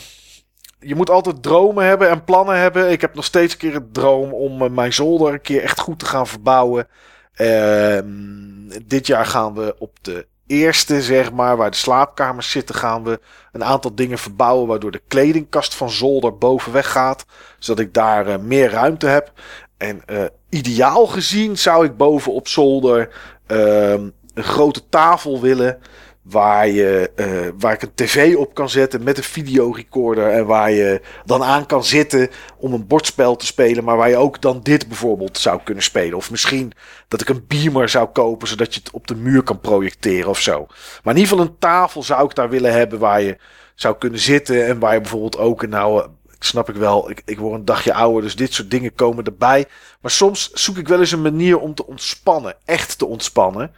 je 0.80 0.94
moet 0.94 1.10
altijd 1.10 1.42
dromen 1.42 1.84
hebben 1.84 2.08
en 2.08 2.24
plannen 2.24 2.58
hebben. 2.58 2.90
Ik 2.90 3.00
heb 3.00 3.14
nog 3.14 3.24
steeds 3.24 3.52
een 3.52 3.58
keer 3.58 3.74
een 3.74 3.92
droom 3.92 4.32
om 4.32 4.62
eh, 4.62 4.70
mijn 4.70 4.92
zolder 4.92 5.32
een 5.32 5.40
keer 5.40 5.62
echt 5.62 5.78
goed 5.80 5.98
te 5.98 6.06
gaan 6.06 6.26
verbouwen. 6.26 6.88
Ehm, 7.34 8.82
dit 8.86 9.06
jaar 9.06 9.26
gaan 9.26 9.54
we 9.54 9.74
op 9.78 9.98
de 10.02 10.26
eerste, 10.52 11.02
zeg 11.02 11.32
maar, 11.32 11.56
waar 11.56 11.70
de 11.70 11.76
slaapkamers 11.76 12.50
zitten, 12.50 12.74
gaan 12.74 13.04
we 13.04 13.20
een 13.52 13.64
aantal 13.64 13.94
dingen 13.94 14.18
verbouwen. 14.18 14.68
Waardoor 14.68 14.90
de 14.90 15.02
kledingkast 15.08 15.74
van 15.74 15.90
zolder 15.90 16.38
bovenweg 16.38 16.90
gaat. 16.90 17.24
Zodat 17.58 17.84
ik 17.84 17.94
daar 17.94 18.28
uh, 18.28 18.36
meer 18.36 18.70
ruimte 18.70 19.06
heb. 19.06 19.32
En 19.76 20.02
uh, 20.06 20.24
ideaal 20.48 21.06
gezien 21.06 21.58
zou 21.58 21.84
ik 21.84 21.96
boven 21.96 22.32
op 22.32 22.48
zolder 22.48 23.08
uh, 23.46 23.90
een 23.90 24.14
grote 24.34 24.88
tafel 24.88 25.40
willen. 25.40 25.78
Waar, 26.22 26.68
je, 26.68 27.10
uh, 27.16 27.48
waar 27.58 27.72
ik 27.72 27.82
een 27.82 27.94
tv 27.94 28.36
op 28.36 28.54
kan 28.54 28.68
zetten 28.68 29.02
met 29.02 29.16
een 29.16 29.22
videorecorder. 29.22 30.30
En 30.30 30.46
waar 30.46 30.70
je 30.70 31.00
dan 31.24 31.42
aan 31.42 31.66
kan 31.66 31.84
zitten 31.84 32.28
om 32.56 32.72
een 32.72 32.86
bordspel 32.86 33.36
te 33.36 33.46
spelen. 33.46 33.84
Maar 33.84 33.96
waar 33.96 34.08
je 34.08 34.16
ook 34.16 34.40
dan 34.40 34.60
dit 34.62 34.88
bijvoorbeeld 34.88 35.38
zou 35.38 35.60
kunnen 35.64 35.84
spelen. 35.84 36.16
Of 36.16 36.30
misschien 36.30 36.72
dat 37.08 37.20
ik 37.20 37.28
een 37.28 37.44
beamer 37.48 37.88
zou 37.88 38.08
kopen 38.08 38.48
zodat 38.48 38.74
je 38.74 38.80
het 38.80 38.92
op 38.92 39.06
de 39.06 39.16
muur 39.16 39.42
kan 39.42 39.60
projecteren 39.60 40.30
of 40.30 40.40
zo. 40.40 40.66
Maar 41.02 41.14
in 41.14 41.20
ieder 41.20 41.32
geval 41.32 41.44
een 41.44 41.58
tafel 41.58 42.02
zou 42.02 42.24
ik 42.24 42.34
daar 42.34 42.50
willen 42.50 42.72
hebben 42.72 42.98
waar 42.98 43.22
je 43.22 43.36
zou 43.74 43.96
kunnen 43.98 44.20
zitten. 44.20 44.66
En 44.66 44.78
waar 44.78 44.94
je 44.94 45.00
bijvoorbeeld 45.00 45.38
ook, 45.38 45.66
nou 45.66 46.06
snap 46.44 46.68
ik 46.68 46.74
wel, 46.74 47.10
ik, 47.10 47.22
ik 47.24 47.38
word 47.38 47.54
een 47.54 47.64
dagje 47.64 47.94
ouder, 47.94 48.22
dus 48.22 48.36
dit 48.36 48.52
soort 48.52 48.70
dingen 48.70 48.94
komen 48.94 49.24
erbij. 49.24 49.66
Maar 50.00 50.10
soms 50.10 50.50
zoek 50.52 50.76
ik 50.76 50.88
wel 50.88 51.00
eens 51.00 51.12
een 51.12 51.22
manier 51.22 51.58
om 51.58 51.74
te 51.74 51.86
ontspannen, 51.86 52.56
echt 52.64 52.98
te 52.98 53.06
ontspannen. 53.06 53.70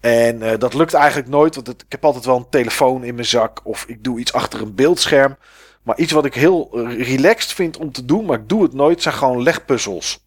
En 0.00 0.42
uh, 0.42 0.52
dat 0.58 0.74
lukt 0.74 0.94
eigenlijk 0.94 1.28
nooit, 1.28 1.54
want 1.54 1.66
het, 1.66 1.82
ik 1.82 1.92
heb 1.92 2.04
altijd 2.04 2.24
wel 2.24 2.36
een 2.36 2.48
telefoon 2.50 3.04
in 3.04 3.14
mijn 3.14 3.26
zak 3.26 3.60
of 3.62 3.84
ik 3.84 4.04
doe 4.04 4.18
iets 4.18 4.32
achter 4.32 4.60
een 4.60 4.74
beeldscherm. 4.74 5.36
Maar 5.82 5.98
iets 5.98 6.12
wat 6.12 6.24
ik 6.24 6.34
heel 6.34 6.68
relaxed 6.88 7.52
vind 7.52 7.76
om 7.76 7.92
te 7.92 8.04
doen, 8.04 8.24
maar 8.24 8.38
ik 8.38 8.48
doe 8.48 8.62
het 8.62 8.72
nooit, 8.72 9.02
zijn 9.02 9.14
gewoon 9.14 9.42
legpuzzels. 9.42 10.24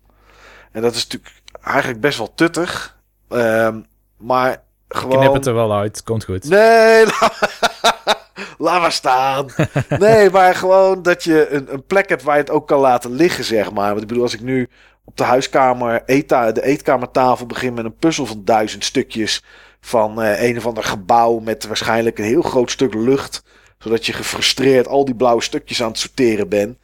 En 0.72 0.82
dat 0.82 0.96
is 0.96 1.04
natuurlijk 1.04 1.42
eigenlijk 1.64 2.02
best 2.02 2.18
wel 2.18 2.34
tuttig. 2.36 2.98
Um, 3.30 3.86
maar 4.18 4.64
gewoon... 4.88 5.20
Knip 5.20 5.34
het 5.34 5.46
er 5.46 5.54
wel 5.54 5.74
uit, 5.74 6.04
komt 6.04 6.24
goed. 6.24 6.50
Nee, 6.50 7.06
laat 8.58 8.82
maar 8.82 8.92
staan. 8.92 9.50
nee, 10.00 10.30
maar 10.30 10.56
gewoon 10.56 11.02
dat 11.02 11.24
je 11.24 11.50
een, 11.50 11.74
een 11.74 11.86
plek 11.86 12.10
hebt 12.10 12.24
waar 12.24 12.36
je 12.36 12.42
het 12.42 12.52
ook 12.52 12.68
kan 12.68 12.80
laten 12.80 13.12
liggen, 13.12 13.44
zeg 13.44 13.72
maar. 13.72 13.90
Want 13.90 14.02
ik 14.02 14.08
bedoel, 14.08 14.24
als 14.24 14.34
ik 14.34 14.42
nu 14.42 14.70
op 15.06 15.18
de 15.18 15.24
huiskamer, 15.24 16.04
eeta, 16.06 16.52
de 16.52 16.64
eetkamertafel 16.64 17.46
begin 17.46 17.74
met 17.74 17.86
een 17.86 17.96
puzzel 17.96 18.26
van 18.26 18.42
duizend 18.46 18.84
stukjes 18.84 19.44
van 19.82 20.24
uh, 20.24 20.44
een 20.44 20.58
of 20.58 20.66
ander 20.66 20.84
gebouw 20.84 21.40
met 21.40 21.68
waarschijnlijk 21.68 22.20
een 22.20 22.26
heel 22.26 22.42
groot 22.42 22.72
stuk 22.72 22.94
lucht 22.94 23.44
Zodat 23.84 24.06
je 24.06 24.14
gefrustreerd 24.14 24.88
al 24.88 25.06
die 25.06 25.16
blauwe 25.16 25.42
stukjes 25.42 25.82
aan 25.82 25.88
het 25.88 25.98
sorteren 25.98 26.50
bent. 26.50 26.78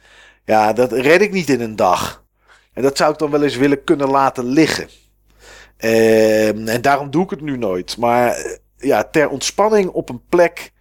Ja, 0.44 0.72
dat 0.72 0.92
red 0.92 1.20
ik 1.20 1.32
niet 1.32 1.48
in 1.48 1.60
een 1.60 1.76
dag. 1.76 2.24
En 2.72 2.82
dat 2.82 2.96
zou 2.96 3.12
ik 3.12 3.18
dan 3.18 3.30
wel 3.30 3.42
eens 3.42 3.56
willen 3.56 3.84
kunnen 3.84 4.08
laten 4.08 4.44
liggen. 4.44 4.88
Ehm, 5.76 6.68
en 6.68 6.80
daarom 6.80 7.10
doe 7.10 7.24
ik 7.24 7.30
het 7.30 7.40
nu 7.40 7.56
nooit. 7.56 7.96
Maar 7.96 8.32
eh, 8.32 8.56
ja, 8.76 9.04
ter 9.04 9.28
ontspanning 9.28 9.88
op 9.88 10.08
een 10.08 10.22
plek 10.28 10.72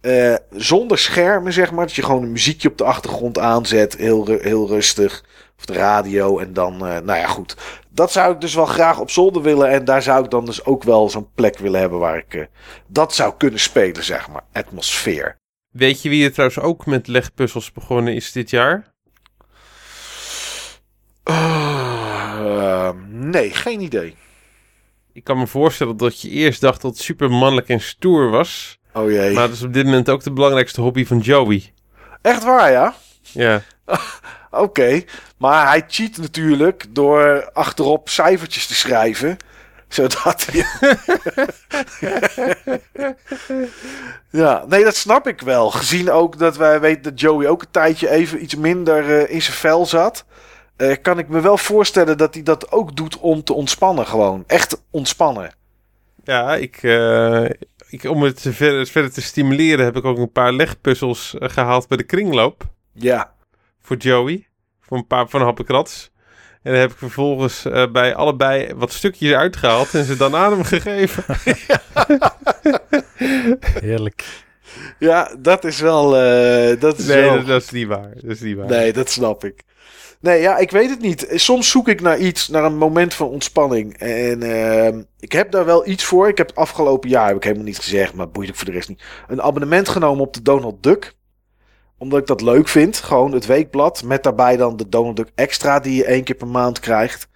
uh, 0.00 0.34
zonder 0.50 0.98
schermen, 0.98 1.52
zeg 1.52 1.72
maar. 1.72 1.86
Dat 1.86 1.94
je 1.94 2.02
gewoon 2.02 2.22
een 2.22 2.32
muziekje 2.32 2.68
op 2.68 2.78
de 2.78 2.84
achtergrond 2.84 3.38
aanzet. 3.38 3.96
Heel, 3.96 4.26
heel 4.26 4.68
rustig. 4.68 5.24
Of 5.62 5.74
de 5.74 5.80
radio. 5.80 6.38
En 6.38 6.52
dan, 6.52 6.74
uh, 6.74 6.80
nou 6.80 7.18
ja, 7.18 7.26
goed. 7.26 7.56
Dat 7.88 8.12
zou 8.12 8.34
ik 8.34 8.40
dus 8.40 8.54
wel 8.54 8.66
graag 8.66 8.98
op 8.98 9.10
zolder 9.10 9.42
willen. 9.42 9.68
En 9.68 9.84
daar 9.84 10.02
zou 10.02 10.24
ik 10.24 10.30
dan 10.30 10.44
dus 10.44 10.64
ook 10.64 10.82
wel 10.82 11.10
zo'n 11.10 11.28
plek 11.34 11.58
willen 11.58 11.80
hebben 11.80 11.98
waar 11.98 12.16
ik 12.16 12.34
uh, 12.34 12.44
dat 12.86 13.14
zou 13.14 13.34
kunnen 13.36 13.60
spelen, 13.60 14.04
zeg 14.04 14.28
maar. 14.28 14.42
Atmosfeer. 14.52 15.36
Weet 15.70 16.02
je 16.02 16.08
wie 16.08 16.24
er 16.24 16.32
trouwens 16.32 16.60
ook 16.60 16.86
met 16.86 17.06
legpuzzels 17.06 17.72
begonnen 17.72 18.14
is 18.14 18.32
dit 18.32 18.50
jaar? 18.50 18.90
nee, 23.08 23.50
geen 23.50 23.80
idee. 23.80 24.16
Ik 25.12 25.24
kan 25.24 25.38
me 25.38 25.46
voorstellen 25.46 25.96
dat 25.96 26.20
je 26.20 26.28
eerst 26.28 26.60
dacht 26.60 26.82
dat 26.82 26.90
het 26.90 27.00
super 27.00 27.30
mannelijk 27.30 27.68
en 27.68 27.80
stoer 27.80 28.30
was. 28.30 28.78
Oh 28.92 29.10
jee. 29.10 29.32
Maar 29.32 29.46
dat 29.46 29.56
is 29.56 29.62
op 29.62 29.72
dit 29.72 29.84
moment 29.84 30.10
ook 30.10 30.22
de 30.22 30.32
belangrijkste 30.32 30.80
hobby 30.80 31.04
van 31.04 31.18
Joey. 31.18 31.72
Echt 32.22 32.44
waar, 32.44 32.70
ja? 32.70 32.94
Ja. 33.20 33.62
Oké. 34.50 34.62
Okay. 34.62 35.06
Maar 35.36 35.68
hij 35.68 35.84
cheat 35.88 36.16
natuurlijk 36.16 36.84
door 36.88 37.50
achterop 37.52 38.08
cijfertjes 38.08 38.66
te 38.66 38.74
schrijven. 38.74 39.36
Zodat 39.88 40.46
hij... 40.46 40.66
ja, 44.42 44.64
nee, 44.68 44.84
dat 44.84 44.96
snap 44.96 45.26
ik 45.26 45.40
wel. 45.40 45.70
Gezien 45.70 46.10
ook 46.10 46.38
dat 46.38 46.56
wij 46.56 46.80
weten 46.80 47.02
dat 47.02 47.20
Joey 47.20 47.48
ook 47.48 47.62
een 47.62 47.70
tijdje 47.70 48.10
even 48.10 48.42
iets 48.42 48.54
minder 48.54 49.08
uh, 49.08 49.30
in 49.30 49.42
zijn 49.42 49.56
vel 49.56 49.86
zat. 49.86 50.24
Uh, 50.76 50.96
kan 51.02 51.18
ik 51.18 51.28
me 51.28 51.40
wel 51.40 51.58
voorstellen 51.58 52.18
dat 52.18 52.34
hij 52.34 52.42
dat 52.42 52.72
ook 52.72 52.96
doet 52.96 53.18
om 53.18 53.44
te 53.44 53.52
ontspannen 53.52 54.06
gewoon. 54.06 54.44
Echt 54.46 54.82
ontspannen. 54.90 55.54
Ja, 56.24 56.56
ik, 56.56 56.82
uh, 56.82 57.48
ik, 57.88 58.04
om 58.04 58.22
het 58.22 58.40
verder, 58.40 58.86
verder, 58.86 59.12
te 59.12 59.22
stimuleren 59.22 59.84
heb 59.84 59.96
ik 59.96 60.04
ook 60.04 60.18
een 60.18 60.32
paar 60.32 60.52
legpuzzels 60.52 61.34
gehaald 61.38 61.88
bij 61.88 61.96
de 61.96 62.04
kringloop. 62.04 62.64
Ja. 62.92 63.31
Voor 63.82 63.96
Joey. 63.96 64.48
Voor 64.80 64.96
een 64.96 65.06
paar 65.06 65.28
van 65.28 65.42
Happekrats. 65.42 66.10
En 66.62 66.72
dan 66.72 66.80
heb 66.80 66.90
ik 66.90 66.98
vervolgens 66.98 67.66
uh, 67.66 67.90
bij 67.92 68.14
allebei 68.14 68.74
wat 68.74 68.92
stukjes 68.92 69.32
uitgehaald 69.32 69.94
en 69.94 70.04
ze 70.04 70.16
dan 70.16 70.36
aan 70.36 70.52
hem 70.52 70.64
gegeven. 70.64 71.24
Heerlijk. 73.80 74.24
Ja, 74.98 75.34
dat 75.38 75.64
is 75.64 75.80
wel. 75.80 76.10
dat 76.78 76.98
is 76.98 77.06
nee, 77.06 77.22
wel... 77.22 77.36
Dat, 77.36 77.46
dat, 77.46 77.62
is 77.62 77.70
niet 77.70 77.86
waar. 77.86 78.10
Dat 78.14 78.30
is 78.30 78.40
niet 78.40 78.56
waar. 78.56 78.66
Nee, 78.66 78.92
dat 78.92 79.10
snap 79.10 79.44
ik. 79.44 79.64
Nee, 80.22 80.40
ja, 80.40 80.56
ik 80.56 80.70
weet 80.70 80.90
het 80.90 81.00
niet. 81.00 81.26
Soms 81.30 81.70
zoek 81.70 81.88
ik 81.88 82.00
naar 82.00 82.18
iets, 82.18 82.48
naar 82.48 82.64
een 82.64 82.76
moment 82.76 83.14
van 83.14 83.28
ontspanning. 83.28 83.98
En 83.98 84.42
uh, 84.42 85.02
ik 85.18 85.32
heb 85.32 85.50
daar 85.50 85.64
wel 85.64 85.88
iets 85.88 86.04
voor. 86.04 86.28
Ik 86.28 86.38
heb 86.38 86.46
het 86.46 86.56
afgelopen 86.56 87.08
jaar, 87.08 87.26
heb 87.26 87.36
ik 87.36 87.44
helemaal 87.44 87.64
niet 87.64 87.78
gezegd, 87.78 88.14
maar 88.14 88.30
boeit 88.30 88.48
ik 88.48 88.54
voor 88.54 88.64
de 88.64 88.72
rest 88.72 88.88
niet. 88.88 89.02
Een 89.28 89.42
abonnement 89.42 89.88
genomen 89.88 90.24
op 90.24 90.34
de 90.34 90.42
Donald 90.42 90.82
Duck. 90.82 91.14
Omdat 92.02 92.20
ik 92.20 92.26
dat 92.26 92.40
leuk 92.40 92.68
vind. 92.68 92.96
Gewoon 92.96 93.32
het 93.32 93.46
weekblad. 93.46 94.02
Met 94.04 94.22
daarbij 94.22 94.56
dan 94.56 94.76
de 94.76 94.88
Donald 94.88 95.16
Duck 95.16 95.30
Extra 95.34 95.80
die 95.80 95.96
je 95.96 96.04
één 96.04 96.24
keer 96.24 96.34
per 96.34 96.46
maand 96.46 96.80
krijgt. 96.80 97.28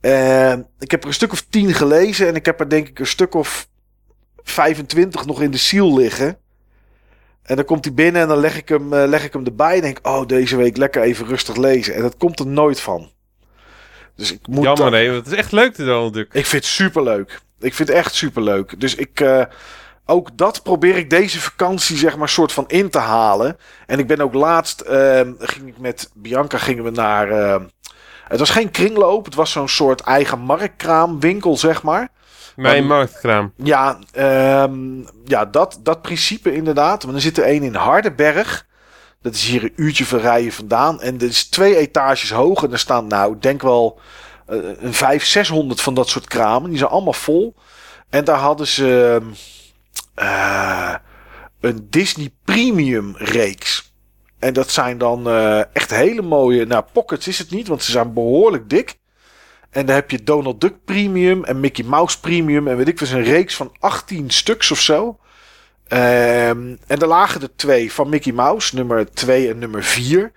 Uh, 0.00 0.52
ik 0.78 0.90
heb 0.90 1.02
er 1.02 1.08
een 1.08 1.14
stuk 1.14 1.32
of 1.32 1.46
tien 1.50 1.74
gelezen. 1.74 2.26
En 2.26 2.34
ik 2.34 2.46
heb 2.46 2.60
er 2.60 2.68
denk 2.68 2.88
ik 2.88 2.98
een 2.98 3.06
stuk 3.06 3.34
of 3.34 3.68
25 4.42 5.26
nog 5.26 5.42
in 5.42 5.50
de 5.50 5.56
ziel 5.56 5.96
liggen. 5.96 6.38
En 7.42 7.56
dan 7.56 7.64
komt 7.64 7.84
hij 7.84 7.94
binnen 7.94 8.22
en 8.22 8.28
dan 8.28 8.38
leg 8.38 8.56
ik 8.56 8.68
hem, 8.68 8.92
uh, 8.92 9.04
leg 9.06 9.24
ik 9.24 9.32
hem 9.32 9.44
erbij. 9.44 9.74
En 9.74 9.80
denk 9.80 9.98
oh, 10.02 10.26
deze 10.26 10.56
week 10.56 10.76
lekker 10.76 11.02
even 11.02 11.26
rustig 11.26 11.56
lezen. 11.56 11.94
En 11.94 12.02
dat 12.02 12.16
komt 12.16 12.40
er 12.40 12.46
nooit 12.46 12.80
van. 12.80 13.10
Dus 14.14 14.32
ik 14.32 14.46
moet 14.46 14.64
Jammer, 14.64 14.90
nee, 14.90 15.10
het 15.10 15.26
is 15.26 15.32
echt 15.32 15.52
leuk, 15.52 15.74
de 15.74 15.84
Donald 15.84 16.14
Duck. 16.14 16.32
Ik 16.32 16.46
vind 16.46 16.62
het 16.62 16.72
superleuk. 16.72 17.40
Ik 17.60 17.74
vind 17.74 17.88
het 17.88 17.96
echt 17.96 18.14
superleuk. 18.14 18.80
Dus 18.80 18.94
ik... 18.94 19.20
Uh, 19.20 19.44
ook 20.06 20.36
dat 20.36 20.62
probeer 20.62 20.96
ik 20.96 21.10
deze 21.10 21.40
vakantie, 21.40 21.96
zeg 21.96 22.16
maar, 22.16 22.28
soort 22.28 22.52
van 22.52 22.64
in 22.66 22.90
te 22.90 22.98
halen. 22.98 23.58
En 23.86 23.98
ik 23.98 24.06
ben 24.06 24.20
ook 24.20 24.34
laatst... 24.34 24.84
Uh, 24.88 25.20
ging 25.38 25.68
ik 25.68 25.78
met 25.78 26.10
Bianca 26.14 26.58
gingen 26.58 26.84
we 26.84 26.90
naar... 26.90 27.30
Uh, 27.30 27.56
het 28.28 28.38
was 28.38 28.50
geen 28.50 28.70
kringloop. 28.70 29.24
Het 29.24 29.34
was 29.34 29.50
zo'n 29.50 29.68
soort 29.68 30.00
eigen 30.00 30.38
marktkraamwinkel, 30.38 31.56
zeg 31.56 31.82
maar. 31.82 32.08
Mijn 32.56 32.86
marktkraam. 32.86 33.52
Ja, 33.56 33.98
um, 34.62 35.08
ja 35.24 35.44
dat, 35.44 35.80
dat 35.82 36.02
principe 36.02 36.54
inderdaad. 36.54 37.04
Maar 37.04 37.12
dan 37.12 37.20
zit 37.20 37.38
er 37.38 37.48
een 37.48 37.62
in 37.62 37.74
Hardenberg. 37.74 38.66
Dat 39.22 39.34
is 39.34 39.44
hier 39.44 39.62
een 39.62 39.72
uurtje 39.76 40.06
van 40.06 40.18
rijden 40.18 40.52
vandaan. 40.52 41.00
En 41.00 41.14
er 41.14 41.26
is 41.26 41.48
twee 41.48 41.76
etages 41.76 42.30
hoog. 42.30 42.62
En 42.62 42.72
er 42.72 42.78
staan 42.78 43.06
nou, 43.06 43.34
ik 43.34 43.42
denk 43.42 43.62
wel 43.62 44.00
uh, 44.48 44.56
een 44.64 44.94
500, 44.94 45.26
600 45.26 45.80
van 45.80 45.94
dat 45.94 46.08
soort 46.08 46.26
kramen. 46.26 46.70
Die 46.70 46.78
zijn 46.78 46.90
allemaal 46.90 47.12
vol. 47.12 47.54
En 48.10 48.24
daar 48.24 48.38
hadden 48.38 48.66
ze 48.66 49.18
uh, 49.22 49.32
een 51.60 51.86
Disney 51.90 52.30
Premium 52.44 53.14
reeks. 53.16 53.94
En 54.38 54.52
dat 54.52 54.70
zijn 54.70 54.98
dan 54.98 55.28
uh, 55.28 55.74
echt 55.74 55.90
hele 55.90 56.22
mooie... 56.22 56.66
Nou, 56.66 56.84
pockets 56.92 57.28
is 57.28 57.38
het 57.38 57.50
niet, 57.50 57.68
want 57.68 57.82
ze 57.82 57.90
zijn 57.90 58.12
behoorlijk 58.12 58.70
dik. 58.70 58.98
En 59.70 59.86
dan 59.86 59.94
heb 59.94 60.10
je 60.10 60.22
Donald 60.22 60.60
Duck 60.60 60.84
Premium 60.84 61.44
en 61.44 61.60
Mickey 61.60 61.84
Mouse 61.84 62.20
Premium. 62.20 62.68
En 62.68 62.76
weet 62.76 62.88
ik, 62.88 63.00
was 63.00 63.10
een 63.10 63.22
reeks 63.22 63.56
van 63.56 63.72
18 63.78 64.30
stuks 64.30 64.70
of 64.70 64.80
zo. 64.80 65.18
Um, 65.88 66.78
en 66.86 66.98
er 66.98 67.06
lagen 67.06 67.42
er 67.42 67.56
twee 67.56 67.92
van 67.92 68.08
Mickey 68.08 68.32
Mouse, 68.32 68.74
nummer 68.74 69.12
2 69.12 69.48
en 69.48 69.58
nummer 69.58 69.82
4. 69.82 70.32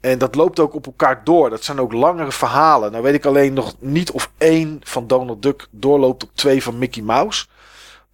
En 0.00 0.18
dat 0.18 0.34
loopt 0.34 0.60
ook 0.60 0.74
op 0.74 0.86
elkaar 0.86 1.24
door. 1.24 1.50
Dat 1.50 1.64
zijn 1.64 1.80
ook 1.80 1.92
langere 1.92 2.32
verhalen. 2.32 2.90
Nou 2.90 3.02
weet 3.02 3.14
ik 3.14 3.24
alleen 3.24 3.52
nog 3.52 3.74
niet 3.78 4.10
of 4.10 4.30
één 4.38 4.80
van 4.82 5.06
Donald 5.06 5.42
Duck 5.42 5.66
doorloopt 5.70 6.22
op 6.22 6.30
twee 6.34 6.62
van 6.62 6.78
Mickey 6.78 7.02
Mouse. 7.02 7.46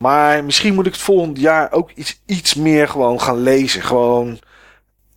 Maar 0.03 0.45
misschien 0.45 0.75
moet 0.75 0.87
ik 0.87 0.93
het 0.93 1.01
volgend 1.01 1.39
jaar 1.39 1.73
ook 1.73 1.91
iets, 1.91 2.23
iets 2.27 2.55
meer 2.55 2.89
gewoon 2.89 3.21
gaan 3.21 3.43
lezen. 3.43 3.83
Gewoon 3.83 4.39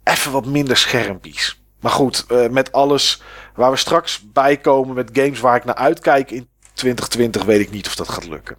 even 0.03 0.31
wat 0.31 0.45
minder 0.45 0.77
schermpjes. 0.77 1.61
Maar 1.79 1.91
goed, 1.91 2.25
uh, 2.31 2.49
met 2.49 2.71
alles 2.71 3.21
waar 3.55 3.71
we 3.71 3.77
straks 3.77 4.23
bij 4.33 4.57
komen 4.57 4.95
met 4.95 5.09
games 5.13 5.39
waar 5.39 5.55
ik 5.55 5.65
naar 5.65 5.75
uitkijk 5.75 6.31
in 6.31 6.47
2020, 6.73 7.43
weet 7.43 7.59
ik 7.59 7.71
niet 7.71 7.87
of 7.87 7.95
dat 7.95 8.09
gaat 8.09 8.27
lukken. 8.27 8.57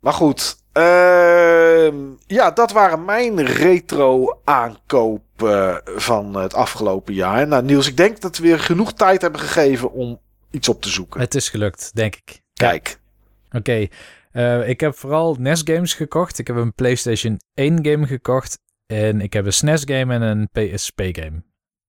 Maar 0.00 0.12
goed, 0.12 0.56
uh, 0.74 1.92
ja, 2.26 2.50
dat 2.50 2.72
waren 2.72 3.04
mijn 3.04 3.44
retro 3.44 4.40
aankopen 4.44 5.82
van 5.84 6.34
het 6.34 6.54
afgelopen 6.54 7.14
jaar. 7.14 7.46
Nou, 7.46 7.62
Niels, 7.62 7.86
ik 7.86 7.96
denk 7.96 8.20
dat 8.20 8.36
we 8.36 8.42
weer 8.42 8.60
genoeg 8.60 8.92
tijd 8.92 9.22
hebben 9.22 9.40
gegeven 9.40 9.92
om 9.92 10.20
iets 10.50 10.68
op 10.68 10.82
te 10.82 10.88
zoeken. 10.88 11.20
Het 11.20 11.34
is 11.34 11.48
gelukt, 11.48 11.90
denk 11.94 12.16
ik. 12.16 12.40
Kijk. 12.54 13.00
Oké. 13.46 13.56
Okay. 13.56 13.90
Uh, 14.32 14.68
ik 14.68 14.80
heb 14.80 14.94
vooral 14.94 15.36
NES 15.38 15.62
games 15.64 15.94
gekocht. 15.94 16.38
Ik 16.38 16.46
heb 16.46 16.56
een 16.56 16.74
PlayStation 16.74 17.40
1 17.54 17.84
game 17.84 18.06
gekocht. 18.06 18.58
En 18.86 19.20
ik 19.20 19.32
heb 19.32 19.46
een 19.46 19.52
SNES 19.52 19.82
game 19.84 20.14
en 20.14 20.22
een 20.22 20.48
PSP 20.52 21.00
game. 21.12 21.42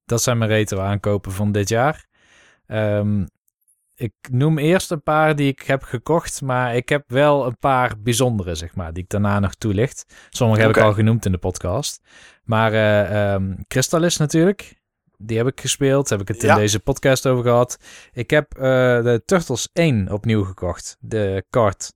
Dat 0.06 0.22
zijn 0.22 0.38
mijn 0.38 0.50
retro 0.50 0.80
aankopen 0.80 1.32
van 1.32 1.52
dit 1.52 1.70
jaar. 1.70 2.08
Um, 2.68 3.28
ik 4.02 4.14
noem 4.32 4.58
eerst 4.58 4.92
een 4.92 5.04
paar 5.04 5.36
die 5.36 5.48
ik 5.48 5.62
heb 5.62 5.84
gekocht, 5.84 6.42
maar 6.42 6.76
ik 6.76 6.90
heb 6.90 7.04
wel 7.08 7.46
een 7.46 7.58
paar 7.58 7.94
bijzondere, 8.00 8.56
zeg 8.56 8.76
maar, 8.76 8.94
die 8.94 9.04
ik 9.04 9.10
daarna 9.10 9.40
nog 9.40 9.56
toelicht. 9.56 10.06
Sommige 10.30 10.60
okay. 10.60 10.72
heb 10.74 10.82
ik 10.82 10.90
al 10.90 10.94
genoemd 10.94 11.26
in 11.26 11.32
de 11.32 11.38
podcast. 11.38 12.02
Maar 12.44 12.74
uh, 12.74 13.34
um, 13.34 13.66
Crystallis 13.68 14.18
natuurlijk, 14.18 14.82
die 15.18 15.38
heb 15.38 15.48
ik 15.48 15.62
gespeeld. 15.62 16.10
Heb 16.10 16.22
ik 16.22 16.28
het 16.28 16.42
ja. 16.42 16.54
in 16.54 16.60
deze 16.60 16.80
podcast 16.80 17.28
over 17.28 17.44
gehad. 17.44 17.78
Ik 18.14 18.30
heb 18.30 18.56
uh, 18.56 18.62
de 19.04 19.22
Turtles 19.26 19.70
1 19.74 20.12
opnieuw 20.12 20.44
gekocht, 20.44 20.98
de 21.00 21.46
kart. 21.50 21.94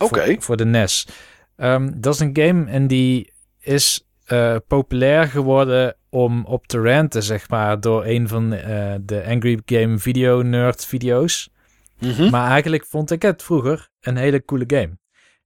Oké. 0.00 0.14
Okay. 0.14 0.32
Voor, 0.34 0.42
voor, 0.42 0.56
de 0.56 0.64
NES. 0.64 1.06
Um, 1.56 2.00
dat 2.00 2.14
is 2.14 2.20
een 2.20 2.36
game 2.36 2.70
en 2.70 2.86
die 2.86 3.32
is 3.58 4.06
uh, 4.26 4.56
populair 4.66 5.26
geworden 5.26 5.96
om 6.08 6.44
op 6.44 6.66
te 6.66 6.80
ranten, 6.80 7.22
zeg 7.22 7.48
maar, 7.48 7.80
door 7.80 8.04
een 8.04 8.28
van 8.28 8.52
uh, 8.52 8.94
de 9.00 9.24
Angry 9.26 9.60
Game 9.64 9.98
Video 9.98 10.42
Nerd 10.42 10.86
video's. 10.86 11.50
Mm 11.98 12.10
-hmm. 12.10 12.30
Maar 12.30 12.50
eigenlijk 12.50 12.86
vond 12.86 13.10
ik 13.10 13.22
het 13.22 13.42
vroeger 13.42 13.88
een 14.00 14.16
hele 14.16 14.44
coole 14.44 14.64
game. 14.66 14.98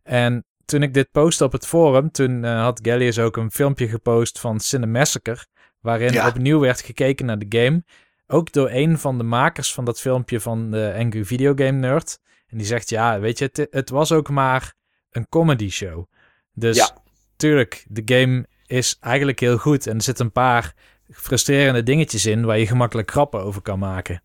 En 0.02 0.44
toen 0.64 0.82
ik 0.82 0.94
dit 0.94 1.11
postte 1.11 1.44
op 1.44 1.52
het 1.52 1.66
forum, 1.66 2.11
toen 2.11 2.42
uh, 2.42 2.62
had 2.62 2.80
Gallius 2.82 3.18
ook 3.18 3.36
een 3.36 3.50
filmpje 3.50 3.88
gepost 3.88 4.40
van 4.40 4.61
Cinemassacre, 4.61 5.46
waarin 5.80 6.12
ja. 6.12 6.28
opnieuw 6.28 6.61
werd 6.61 6.80
gekeken 6.80 7.26
naar 7.26 7.38
de 7.38 7.59
game. 7.59 7.84
Ook 8.26 8.52
door 8.52 8.70
een 8.70 8.98
van 8.98 9.18
de 9.18 9.24
makers 9.24 9.74
van 9.74 9.84
dat 9.84 10.00
filmpje 10.00 10.40
van 10.40 10.70
de 10.70 10.94
Angry 10.98 11.24
Video 11.24 11.52
Game 11.55 11.70
Nerd. 11.78 12.18
En 12.47 12.59
die 12.59 12.66
zegt, 12.66 12.88
ja, 12.88 13.20
weet 13.20 13.38
je, 13.38 13.51
het, 13.53 13.66
het 13.70 13.90
was 13.90 14.12
ook 14.12 14.28
maar 14.28 14.74
een 15.11 15.28
comedy 15.28 15.70
show. 15.70 16.05
Dus 16.53 16.76
ja. 16.76 16.97
tuurlijk, 17.36 17.84
de 17.88 18.03
game 18.05 18.47
is 18.66 18.97
eigenlijk 19.01 19.40
heel 19.40 19.59
goed. 19.59 19.86
En 19.86 19.97
er 19.97 20.03
zitten 20.03 20.24
een 20.24 20.32
paar 20.32 20.74
frustrerende 21.11 21.82
dingetjes 21.82 22.26
in 22.26 22.45
waar 22.45 22.59
je 22.59 22.66
gemakkelijk 22.66 23.11
grappen 23.11 23.42
over 23.42 23.62
kan 23.62 23.78
maken. 23.78 24.22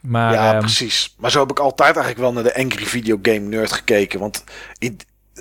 Maar, 0.00 0.32
ja, 0.32 0.54
um, 0.54 0.60
precies. 0.60 1.14
Maar 1.18 1.30
zo 1.30 1.40
heb 1.40 1.50
ik 1.50 1.58
altijd 1.58 1.96
eigenlijk 1.96 2.18
wel 2.18 2.32
naar 2.32 2.52
de 2.52 2.58
Angry 2.58 2.84
Video 2.84 3.18
Game 3.22 3.38
Nerd 3.38 3.72
gekeken. 3.72 4.20
Want 4.20 4.44
in, 4.78 5.00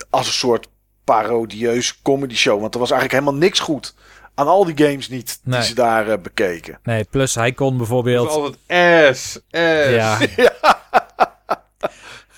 als 0.09 0.27
een 0.27 0.33
soort 0.33 0.67
parodieus 1.03 2.01
comedy 2.01 2.35
show. 2.35 2.61
Want 2.61 2.73
er 2.73 2.79
was 2.79 2.91
eigenlijk 2.91 3.23
helemaal 3.23 3.41
niks 3.41 3.59
goed 3.59 3.95
aan 4.35 4.47
al 4.47 4.65
die 4.65 4.87
games 4.87 5.09
niet 5.09 5.39
die 5.43 5.53
Nee. 5.53 5.63
ze 5.63 5.75
daar 5.75 6.09
eh, 6.09 6.17
bekeken. 6.17 6.79
Nee, 6.83 7.03
plus 7.03 7.35
hij 7.35 7.51
kon 7.51 7.69
Dat 7.69 7.77
bijvoorbeeld... 7.77 8.29
is 8.29 8.35
altijd 8.35 9.17
S, 9.17 9.31
S. 9.31 9.39
Ja. 9.89 10.19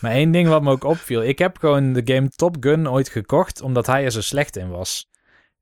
Maar 0.03 0.11
één 0.11 0.31
ding 0.31 0.47
wat 0.47 0.61
me 0.61 0.71
ook 0.71 0.83
opviel. 0.83 1.23
Ik 1.23 1.39
heb 1.39 1.57
gewoon 1.57 1.93
de 1.93 2.13
game 2.13 2.29
Top 2.29 2.55
Gun 2.59 2.89
ooit 2.89 3.09
gekocht 3.09 3.61
omdat 3.61 3.85
hij 3.87 4.03
er 4.03 4.11
zo 4.11 4.21
slecht 4.21 4.55
in 4.57 4.69
was. 4.69 5.09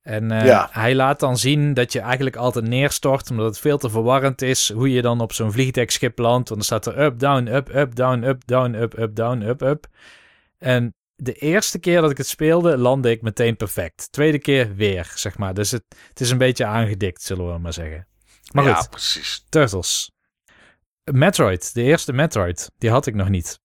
En 0.02 0.32
eh, 0.32 0.46
Ja. 0.46 0.70
hij 0.72 0.96
laat 0.96 1.20
dan 1.20 1.38
zien 1.38 1.74
dat 1.74 1.94
je 1.94 2.00
eigenlijk 2.00 2.36
altijd 2.36 2.68
neerstort 2.68 3.30
omdat 3.30 3.46
het 3.46 3.60
veel 3.60 3.78
te 3.78 3.90
verwarrend 3.90 4.42
is 4.42 4.72
hoe 4.72 4.92
je 4.92 5.02
dan 5.02 5.22
op 5.22 5.34
zo'n 5.34 5.52
vliegdekschip 5.52 6.18
landt. 6.18 6.50
Want 6.50 6.68
dan 6.68 6.80
staat 6.80 6.86
er 6.96 7.04
up, 7.04 7.20
down, 7.20 7.48
up, 7.48 7.76
up, 7.76 7.96
down, 7.96 8.24
up, 8.24 8.46
down, 8.46 8.74
up, 8.74 9.00
up, 9.00 9.16
down, 9.16 9.42
up, 9.42 9.62
up. 9.62 9.88
En 10.58 10.96
de 11.16 11.34
eerste 11.34 11.80
keer 11.80 12.02
dat 12.02 12.12
ik 12.12 12.18
het 12.18 12.28
speelde, 12.28 12.78
landde 12.78 13.12
ik 13.12 13.22
meteen 13.22 13.56
perfect. 13.58 14.12
Tweede 14.12 14.40
keer 14.40 14.76
weer, 14.76 15.12
zeg 15.16 15.38
maar. 15.38 15.54
Dus 15.54 15.72
het, 15.72 15.84
het 16.10 16.20
is 16.20 16.30
een 16.30 16.38
beetje 16.38 16.66
aangedikt, 16.66 17.22
zullen 17.22 17.54
we 17.54 17.60
maar 17.60 17.74
zeggen. 17.74 18.08
Maar 18.52 18.64
ja, 18.64 18.74
goed, 18.74 18.90
precies. 18.90 19.46
Turtles. 19.50 20.12
Metroid, 21.12 21.74
de 21.74 21.82
eerste 21.82 22.14
Metroid, 22.14 22.72
die 22.78 22.90
had 22.90 23.06
ik 23.06 23.16
nog 23.16 23.30
niet. 23.30 23.60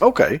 Oké. 0.00 0.40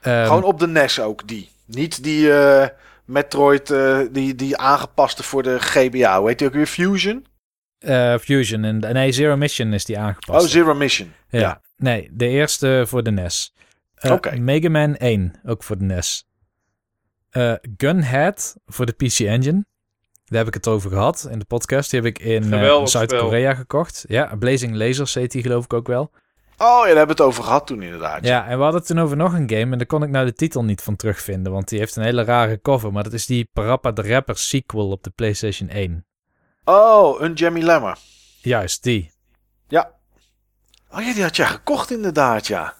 Ehm, 0.00 0.26
Gewoon 0.26 0.42
op 0.44 0.58
de 0.58 0.66
NES 0.66 1.00
ook, 1.00 1.28
die. 1.28 1.50
Niet 1.66 2.02
die 2.02 2.32
eh, 2.32 2.68
Metroid, 3.04 3.70
eh, 3.70 4.00
die, 4.10 4.34
die 4.34 4.56
aangepaste 4.56 5.22
voor 5.22 5.42
de 5.42 5.58
GBA. 5.60 6.18
Hoe 6.18 6.28
heet 6.28 6.38
die 6.38 6.46
ook 6.48 6.54
weer? 6.54 6.66
Fusion? 6.66 7.26
eh, 7.78 8.18
Fusion 8.18 8.64
en 8.64 8.78
nee, 8.92 9.12
Zero 9.12 9.36
Mission 9.36 9.72
is 9.72 9.84
die 9.84 9.98
aangepast. 9.98 10.44
Oh, 10.44 10.50
Zero 10.50 10.74
Mission. 10.74 11.12
ja. 11.28 11.40
ja. 11.40 11.60
Nee, 11.76 12.08
de 12.12 12.26
eerste 12.28 12.84
voor 12.86 13.02
de 13.02 13.10
NES. 13.10 13.54
Eh, 13.94 14.12
Oké. 14.12 14.36
Mega 14.38 14.68
Man 14.70 14.96
1, 14.96 15.32
ook 15.44 15.62
voor 15.62 15.78
de 15.78 15.84
NES. 15.84 16.26
Eh, 17.30 17.52
Gunhead 17.76 18.56
voor 18.66 18.86
de 18.86 18.92
PC 18.92 19.18
Engine. 19.18 19.64
Daar 20.24 20.38
heb 20.38 20.46
ik 20.48 20.54
het 20.54 20.68
over 20.68 20.90
gehad 20.90 21.28
in 21.30 21.38
de 21.38 21.44
podcast. 21.44 21.90
Die 21.90 22.00
heb 22.00 22.08
ik 22.08 22.18
in 22.18 22.44
Zuid-Korea 22.88 23.54
gekocht. 23.54 24.04
Ja, 24.08 24.36
Blazing 24.38 24.74
Lasers 24.74 25.14
heet 25.14 25.30
die 25.32 25.42
geloof 25.42 25.64
ik 25.64 25.72
ook 25.72 25.86
wel. 25.86 26.10
Oh, 26.62 26.66
ja, 26.66 26.86
daar 26.86 26.86
hebben 26.86 27.16
we 27.16 27.22
het 27.22 27.30
over 27.30 27.44
gehad 27.44 27.66
toen 27.66 27.82
inderdaad. 27.82 28.24
Ja, 28.26 28.46
en 28.46 28.56
we 28.56 28.62
hadden 28.62 28.80
het 28.80 28.88
toen 28.88 28.98
over 29.00 29.16
nog 29.16 29.32
een 29.32 29.50
game. 29.50 29.72
En 29.72 29.78
daar 29.78 29.86
kon 29.86 30.02
ik 30.02 30.08
nou 30.10 30.26
de 30.26 30.32
titel 30.32 30.64
niet 30.64 30.82
van 30.82 30.96
terugvinden. 30.96 31.52
Want 31.52 31.68
die 31.68 31.78
heeft 31.78 31.96
een 31.96 32.02
hele 32.02 32.24
rare 32.24 32.60
cover. 32.60 32.92
Maar 32.92 33.02
dat 33.02 33.12
is 33.12 33.26
die 33.26 33.50
Parappa 33.52 33.92
the 33.92 34.02
Rapper 34.02 34.36
sequel 34.38 34.90
op 34.90 35.02
de 35.02 35.10
PlayStation 35.10 35.68
1. 35.68 36.06
Oh, 36.64 37.20
een 37.20 37.32
Jammy 37.32 37.60
Lemmer. 37.60 37.98
Juist, 38.42 38.82
die. 38.82 39.10
Ja. 39.68 39.90
Oh 40.90 41.02
ja, 41.02 41.12
die 41.14 41.22
had 41.22 41.36
jij 41.36 41.46
gekocht 41.46 41.90
inderdaad, 41.90 42.46
ja. 42.46 42.74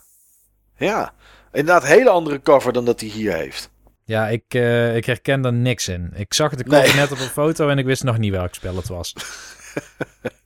Ja. 0.77 1.13
Inderdaad, 1.53 1.85
hele 1.87 2.11
andere 2.11 2.43
cover 2.43 2.73
dan 2.73 2.85
dat 2.85 3.01
hij 3.01 3.09
hier 3.09 3.35
heeft. 3.35 3.71
Ja, 4.05 4.29
ik, 4.29 4.45
eh, 4.49 4.97
ik 4.97 5.05
herken 5.05 5.45
er 5.45 5.53
niks 5.53 5.89
in. 5.89 6.11
Ik 6.15 6.35
zag 6.35 6.55
de 6.55 6.65
cover 6.65 6.83
Nee. 6.83 6.95
net 6.95 7.13
op 7.13 7.19
een 7.19 7.25
foto 7.25 7.69
en 7.69 7.79
ik 7.79 7.85
wist 7.85 8.03
nog 8.03 8.19
niet 8.19 8.33
welk 8.33 8.55
spel 8.55 8.77
het 8.77 8.89
was. 8.89 9.15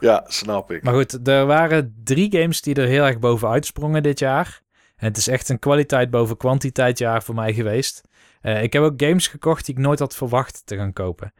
Ja, 0.00 0.24
snap 0.26 0.70
ik. 0.70 0.82
Maar 0.82 0.94
goed, 0.94 1.28
er 1.28 1.46
waren 1.46 1.94
drie 2.04 2.36
games 2.40 2.60
die 2.62 2.74
er 2.74 2.86
heel 2.86 3.04
erg 3.04 3.18
bovenuit 3.18 3.66
sprongen 3.66 4.02
dit 4.02 4.18
jaar. 4.18 4.60
En 4.96 5.06
het 5.06 5.16
is 5.16 5.28
echt 5.28 5.48
een 5.48 5.58
kwaliteit 5.58 6.10
boven 6.10 6.36
kwantiteit 6.36 6.98
jaar 6.98 7.22
voor 7.22 7.34
mij 7.34 7.54
geweest. 7.54 8.00
Eh, 8.40 8.62
ik 8.62 8.72
heb 8.72 8.82
ook 8.82 9.02
games 9.02 9.28
gekocht 9.28 9.66
die 9.66 9.74
ik 9.74 9.80
nooit 9.80 9.98
had 9.98 10.16
verwacht 10.16 10.62
te 10.64 10.76
gaan 10.76 10.92
kopen. 10.92 11.32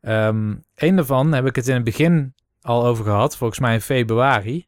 Ehm 0.00 0.54
een 0.74 0.96
daarvan 0.96 1.32
heb 1.32 1.46
ik 1.46 1.56
het 1.56 1.68
in 1.68 1.74
het 1.74 1.84
begin 1.84 2.34
al 2.62 2.84
over 2.86 3.04
gehad, 3.04 3.36
volgens 3.36 3.58
mij 3.60 3.74
in 3.74 3.80
februari. 3.80 4.66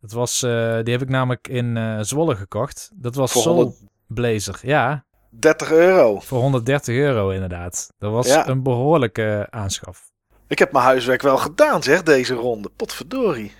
Dat 0.00 0.12
was, 0.12 0.42
eh, 0.42 0.50
die 0.82 0.92
heb 0.92 1.02
ik 1.02 1.08
namelijk 1.08 1.48
in 1.48 1.76
eh, 1.76 1.98
Zwolle 2.00 2.36
gekocht. 2.36 2.90
Dat 2.94 3.14
was 3.14 3.32
Voor 3.32 3.42
Soul 3.42 3.54
100 3.56 3.78
Blazer. 4.06 4.58
Ja, 4.62 5.04
30 5.30 5.70
euro. 5.72 6.20
voor 6.20 6.40
130 6.40 6.94
euro 6.96 7.30
inderdaad. 7.30 7.92
Dat 7.98 8.12
was 8.12 8.26
Ja. 8.26 8.48
een 8.48 8.62
behoorlijke 8.62 9.46
aanschaf. 9.50 10.10
Ik 10.48 10.58
heb 10.58 10.72
mijn 10.72 10.84
huiswerk 10.84 11.22
wel 11.22 11.36
gedaan, 11.38 11.82
zeg, 11.82 12.02
deze 12.02 12.34
ronde. 12.34 12.68
Potverdorie. 12.76 13.52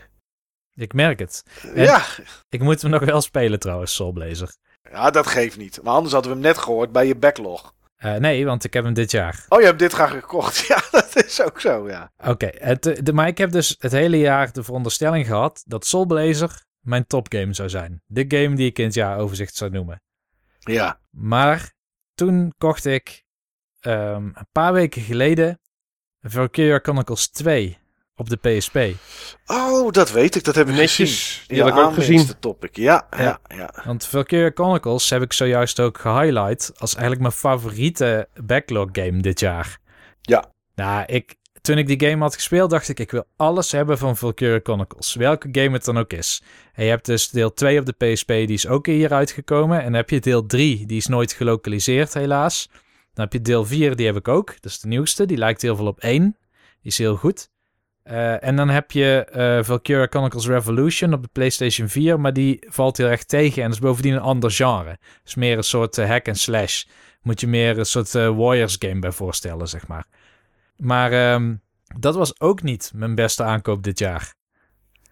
Ik 0.75 0.93
merk 0.93 1.19
het. 1.19 1.43
En- 1.75 1.83
Ja. 1.83 2.03
Ik 2.49 2.61
moet 2.61 2.83
hem 2.83 2.91
nog 2.91 3.05
wel 3.05 3.21
spelen 3.21 3.59
trouwens, 3.59 3.95
Soul 3.95 4.13
Blazer. 4.13 4.55
ja, 4.91 5.11
dat 5.11 5.27
geeft 5.27 5.57
niet. 5.57 5.83
Maar 5.83 5.95
anders 5.95 6.13
hadden 6.13 6.31
we 6.33 6.37
hem 6.39 6.47
net 6.47 6.59
gehoord 6.59 6.93
bij 6.93 7.07
je 7.07 7.15
backlog. 7.17 7.75
Eh, 7.97 8.15
nee, 8.15 8.45
want 8.45 8.65
ik 8.65 8.73
heb 8.73 8.85
hem 8.85 8.95
dit 8.95 9.11
jaar. 9.11 9.45
Oh, 9.49 9.61
je 9.61 9.67
hebt 9.67 9.79
dit 9.79 9.93
graag 9.93 10.11
gekocht. 10.11 10.59
Ja, 10.69 10.83
dat 10.91 11.25
is 11.25 11.43
ook 11.43 11.61
zo, 11.61 11.89
ja. 11.89 12.13
Oké, 12.25 12.51
het, 12.59 12.87
eh, 12.87 12.99
de- 13.03 13.13
maar 13.13 13.27
ik 13.27 13.39
heb 13.39 13.51
dus 13.51 13.77
het 13.79 13.93
hele 13.93 14.19
jaar 14.19 14.53
de 14.53 14.63
veronderstelling 14.63 15.27
gehad 15.27 15.63
dat 15.67 15.87
Soul 15.87 16.07
Blazer 16.07 16.65
mijn 16.81 17.07
topgame 17.07 17.53
zou 17.55 17.69
zijn. 17.69 18.03
De 18.07 18.25
game 18.29 18.57
die 18.57 18.67
ik 18.67 18.79
in 18.79 18.85
het 18.85 18.95
jaaroverzicht 18.95 19.55
zou 19.55 19.71
noemen. 19.71 20.03
Ja. 20.59 21.01
Maar 21.11 21.73
toen 22.15 22.53
kocht 22.59 22.85
ik 22.85 23.25
ehm, 23.81 24.23
een 24.25 24.49
paar 24.53 24.73
weken 24.73 25.03
geleden 25.03 25.61
Valkyria 26.23 26.79
Chronicles 26.83 27.29
2 27.29 27.79
op 28.17 28.29
de 28.29 28.37
PSP. 28.37 28.79
Oh, 29.47 29.91
dat 29.91 30.11
weet 30.11 30.35
ik. 30.35 30.45
Dat 30.45 30.55
heb 30.55 30.69
ik 30.69 30.75
gezien. 30.75 30.87
Netjes. 31.07 31.45
Die 31.47 31.61
had 31.63 31.71
ik 31.71 31.77
ook 31.77 31.95
gezien. 31.95 32.27
topic. 32.41 32.77
Ja, 32.77 33.07
ja, 33.11 33.23
Ja. 33.23 33.41
ja. 33.57 33.75
Want 33.85 34.07
Valkyria 34.07 34.51
Chronicles 34.55 35.11
heb 35.11 35.23
ik 35.23 35.33
zojuist 35.33 35.81
ook 35.81 35.99
gehighlight 35.99 36.73
als 36.77 36.93
eigenlijk 36.93 37.21
mijn 37.23 37.35
favoriete 37.35 38.29
backlog 38.45 38.89
game 38.93 39.21
dit 39.21 39.41
jaar. 39.41 39.79
Ja. 40.21 40.53
Nou, 40.75 41.05
ik, 41.07 41.35
toen 41.61 41.79
ik 41.79 41.87
die 41.87 42.09
game 42.09 42.23
had 42.23 42.35
gespeeld, 42.35 42.71
dacht 42.71 42.89
ik, 42.89 43.01
ik 43.01 43.11
wil 43.11 43.25
alles 43.37 43.73
hebben 43.73 43.99
van 43.99 44.17
Valkyria 44.17 44.61
Chronicles. 44.63 45.15
Welke 45.15 45.49
game 45.53 45.71
het 45.71 45.85
dan 45.85 45.99
ook 45.99 46.13
is. 46.13 46.43
En 46.73 46.85
je 46.85 46.91
hebt 46.91 47.07
dus 47.07 47.31
deel 47.31 47.55
2 47.55 47.79
op 47.81 47.87
de 47.87 48.13
PSP, 48.13 48.27
die 48.29 48.49
is 48.49 48.67
ook 48.67 48.87
hier 48.87 49.13
uitgekomen. 49.13 49.79
En 49.79 49.85
dan 49.85 49.95
heb 49.95 50.11
je 50.11 50.21
deel 50.21 50.47
3, 50.47 50.87
die 50.87 50.97
is 50.97 51.07
nooit 51.07 51.33
gelokaliseerd 51.33 52.15
helaas. 52.15 52.69
Dan 53.19 53.27
heb 53.27 53.37
je 53.37 53.43
deel 53.43 53.65
4, 53.65 53.97
die 53.97 54.07
heb 54.07 54.17
ik 54.17 54.29
ook. 54.29 54.47
Dat 54.47 54.71
is 54.71 54.81
de 54.81 54.89
nieuwste, 54.89 55.27
die 55.27 55.37
lijkt 55.37 55.63
heel 55.63 55.77
veel 55.77 55.87
op 55.87 56.01
1. 56.01 56.23
Die 56.23 56.91
is 56.91 56.99
heel 56.99 57.17
goed. 57.17 57.51
Eh, 58.03 58.45
en 58.45 58.57
dan 58.57 58.69
heb 58.69 58.91
je 58.91 59.25
eh 59.25 59.65
Valkyria 59.65 60.07
Chronicles 60.11 60.47
Revolution 60.47 61.13
op 61.13 61.23
de 61.23 61.29
PlayStation 61.33 61.89
4, 61.89 62.21
maar 62.21 62.33
die 62.33 62.67
valt 62.69 62.97
heel 62.97 63.07
erg 63.07 63.25
tegen 63.25 63.63
en 63.63 63.71
is 63.71 63.79
bovendien 63.79 64.13
een 64.13 64.21
ander 64.21 64.51
genre. 64.51 64.91
Het 64.91 65.01
is 65.25 65.35
meer 65.35 65.57
een 65.57 65.65
soort 65.65 65.99
eh, 65.99 66.09
hack 66.09 66.29
and 66.29 66.39
slash. 66.39 66.85
Moet 67.23 67.41
je 67.41 67.47
meer 67.47 67.79
een 67.79 67.87
soort 67.87 68.13
Warriors 68.13 68.77
game 68.79 68.99
bij 68.99 69.13
voorstellen, 69.13 69.69
zeg 69.69 69.87
maar. 69.87 70.07
Maar 70.77 71.13
ehm, 71.13 71.55
dat 71.99 72.15
was 72.15 72.41
ook 72.41 72.63
niet 72.63 72.93
mijn 72.95 73.15
beste 73.15 73.43
aankoop 73.43 73.83
dit 73.83 73.99
jaar. 73.99 74.35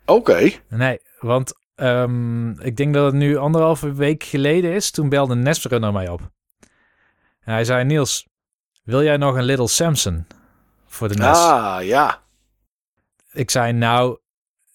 Oké. 0.04 0.50
Nee, 0.68 0.98
want 1.18 1.52
ehm, 1.74 2.50
ik 2.50 2.76
denk 2.76 2.94
dat 2.94 3.04
het 3.04 3.14
nu 3.14 3.36
anderhalve 3.36 3.92
week 3.92 4.22
geleden 4.22 4.72
is. 4.72 4.90
Toen 4.90 5.08
belde 5.08 5.34
Nesrunner 5.34 5.92
mij 5.92 6.08
op. 6.08 6.34
En 7.46 7.52
hij 7.52 7.64
zei, 7.64 7.84
Niels, 7.84 8.26
wil 8.84 9.02
jij 9.02 9.16
nog 9.16 9.36
een 9.36 9.44
Little 9.44 9.68
Samson 9.68 10.26
voor 10.86 11.08
de 11.08 11.14
NES? 11.14 11.36
Ah, 11.36 11.84
ja. 11.84 12.22
Ik 13.32 13.50
zei, 13.50 13.72
nou, 13.72 14.18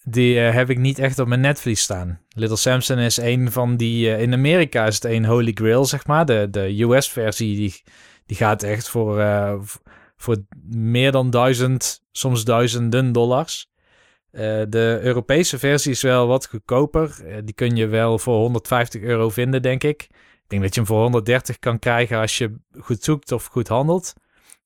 die 0.03 0.39
eh, 0.39 0.53
heb 0.53 0.69
ik 0.69 0.77
niet 0.77 0.99
echt 0.99 1.19
op 1.19 1.27
mijn 1.27 1.41
netvlies 1.41 1.81
staan. 1.81 2.21
Little 2.29 2.57
Samson 2.57 2.97
is 2.97 3.17
een 3.17 3.51
van 3.51 3.77
die... 3.77 4.13
eh, 4.13 4.21
in 4.21 4.33
Amerika 4.33 4.85
is 4.85 4.95
het 4.95 5.03
een 5.03 5.25
Holy 5.25 5.51
Grail, 5.53 5.85
zeg 5.85 6.07
maar. 6.07 6.25
De, 6.25 6.47
de 6.51 6.81
US-versie, 6.83 7.55
die, 7.55 7.83
die 8.25 8.37
gaat 8.37 8.63
echt 8.63 8.89
voor, 8.89 9.19
eh, 9.19 9.59
voor 10.17 10.37
meer 10.69 11.11
dan 11.11 11.29
duizend, 11.29 12.03
soms 12.11 12.43
duizenden 12.43 13.11
dollars. 13.11 13.69
De 14.67 14.99
Europese 15.01 15.59
versie 15.59 15.91
is 15.91 16.01
wel 16.01 16.27
wat 16.27 16.47
goedkoper. 16.47 17.15
Die 17.45 17.53
kun 17.53 17.75
je 17.75 17.87
wel 17.87 18.19
voor 18.19 18.37
150 18.37 19.01
euro 19.01 19.29
vinden, 19.29 19.61
denk 19.61 19.83
ik. 19.83 20.07
Denk 20.51 20.63
dat 20.63 20.73
je 20.73 20.79
hem 20.79 20.89
voor 20.89 21.01
130 21.01 21.59
kan 21.59 21.79
krijgen 21.79 22.19
als 22.19 22.37
je 22.37 22.55
goed 22.79 23.03
zoekt 23.03 23.31
of 23.31 23.45
goed 23.45 23.67
handelt. 23.67 24.13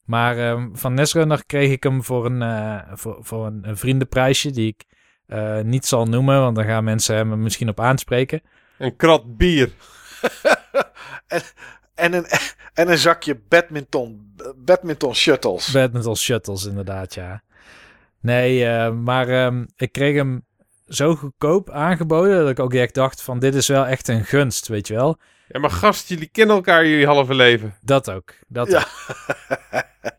Maar 0.03 0.37
ehm, 0.37 0.69
van 0.73 0.93
Nesrunner 0.93 1.45
kreeg 1.45 1.71
ik 1.71 1.83
hem 1.83 2.03
voor 2.03 2.25
een, 2.25 2.41
eh, 2.41 2.91
voor, 2.93 3.17
voor 3.21 3.45
een, 3.45 3.67
een 3.67 3.77
vriendenprijsje 3.77 4.51
die 4.51 4.67
ik 4.67 4.83
eh, 5.25 5.59
niet 5.61 5.85
zal 5.85 6.05
noemen, 6.05 6.39
want 6.39 6.55
dan 6.55 6.65
gaan 6.65 6.83
mensen 6.83 7.15
hem 7.15 7.41
misschien 7.41 7.69
op 7.69 7.79
aanspreken. 7.79 8.41
Een 8.77 8.95
krat 8.95 9.37
bier. 9.37 9.71
En 11.95 12.13
een, 12.13 12.25
en 12.73 12.91
een 12.91 12.97
zakje 12.97 13.39
badminton, 13.47 14.35
badminton 14.55 15.15
shuttles. 15.15 15.71
Badminton 15.71 16.15
shuttles, 16.15 16.65
inderdaad, 16.65 17.13
ja. 17.13 17.43
Nee, 18.19 18.65
eh, 18.65 18.91
maar 18.91 19.27
ehm, 19.27 19.65
ik 19.75 19.91
kreeg 19.91 20.15
hem 20.15 20.45
zo 20.87 21.15
goedkoop 21.15 21.69
aangeboden 21.69 22.39
dat 22.39 22.49
ik 22.49 22.59
ook 22.59 22.73
echt 22.73 22.93
dacht 22.93 23.21
van 23.21 23.39
dit 23.39 23.55
is 23.55 23.67
wel 23.67 23.85
echt 23.85 24.07
een 24.07 24.25
gunst, 24.25 24.67
weet 24.67 24.87
je 24.87 24.93
wel. 24.93 25.17
Ja, 25.47 25.59
maar 25.59 25.69
gast, 25.69 26.09
jullie 26.09 26.29
kennen 26.31 26.55
elkaar 26.55 26.87
jullie 26.87 27.05
halve 27.05 27.33
leven. 27.35 27.75
Dat 27.81 28.11
ook, 28.11 28.33
dat 28.47 28.71
Ja. 28.71 28.77
ook. 28.79 28.87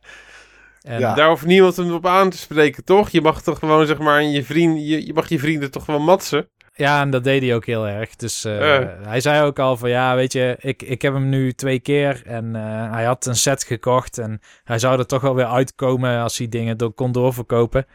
En 0.83 1.01
Ja. 1.01 1.15
Daar 1.15 1.29
hoeft 1.29 1.45
niemand 1.47 1.77
hem 1.77 1.93
op 1.93 2.07
aan 2.07 2.31
te 2.31 2.37
spreken, 2.37 2.85
toch? 2.85 3.09
Je 3.11 3.21
mag 3.21 3.43
toch 3.43 3.59
gewoon, 3.59 3.87
zeg 3.87 3.99
maar, 3.99 4.23
je, 4.23 4.45
vriend, 4.45 4.79
je, 4.89 5.07
je 5.07 5.13
mag 5.13 5.29
je 5.29 5.39
vrienden 5.39 5.71
toch 5.71 5.85
gewoon 5.85 6.03
matsen? 6.03 6.49
Ja, 6.75 7.01
en 7.01 7.11
dat 7.11 7.25
deed 7.25 7.43
hij 7.43 7.55
ook 7.55 7.67
heel 7.67 7.87
erg. 7.89 8.17
Dus 8.17 8.45
eh, 8.45 8.77
Eh. 8.77 8.89
hij 9.03 9.21
zei 9.21 9.43
ook 9.47 9.59
al 9.59 9.77
van 9.77 9.91
ja, 9.91 10.15
weet 10.15 10.33
je, 10.33 10.57
ik, 10.61 10.83
ik 10.83 11.03
heb 11.03 11.13
hem 11.13 11.29
nu 11.29 11.53
twee 11.53 11.81
keer 11.81 12.23
en 12.27 12.57
eh, 12.57 12.93
hij 12.93 13.05
had 13.05 13.27
een 13.27 13.37
set 13.37 13.65
gekocht 13.65 14.19
en 14.19 14.41
hij 14.65 14.79
zou 14.79 14.99
er 14.99 15.07
toch 15.07 15.21
wel 15.23 15.35
weer 15.35 15.47
uitkomen 15.47 16.21
als 16.21 16.39
hij 16.39 16.49
dingen 16.49 16.77
door, 16.77 16.93
kon 16.93 17.13
doorverkopen. 17.13 17.87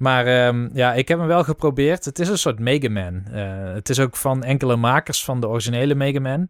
Maar 0.00 0.26
ehm, 0.26 0.68
ja, 0.72 0.94
ik 0.94 1.08
heb 1.08 1.18
hem 1.18 1.26
wel 1.26 1.44
geprobeerd. 1.44 2.04
Het 2.04 2.18
is 2.18 2.28
een 2.28 2.38
soort 2.38 2.58
Mega 2.58 2.90
Man. 2.90 3.24
Eh, 3.26 3.72
het 3.72 3.88
is 3.88 4.00
ook 4.00 4.16
van 4.16 4.44
enkele 4.44 4.76
makers 4.76 5.24
van 5.24 5.40
de 5.40 5.48
originele 5.48 5.94
Mega 5.94 6.20
Man. 6.20 6.48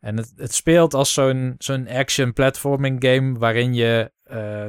En 0.00 0.16
het, 0.16 0.32
het 0.36 0.54
speelt 0.54 0.94
als 0.94 1.12
zo'n 1.58 1.88
action 1.88 2.32
platforming 2.32 3.04
game 3.04 3.38
waarin 3.38 3.74
je 3.74 4.12
uh, 4.30 4.64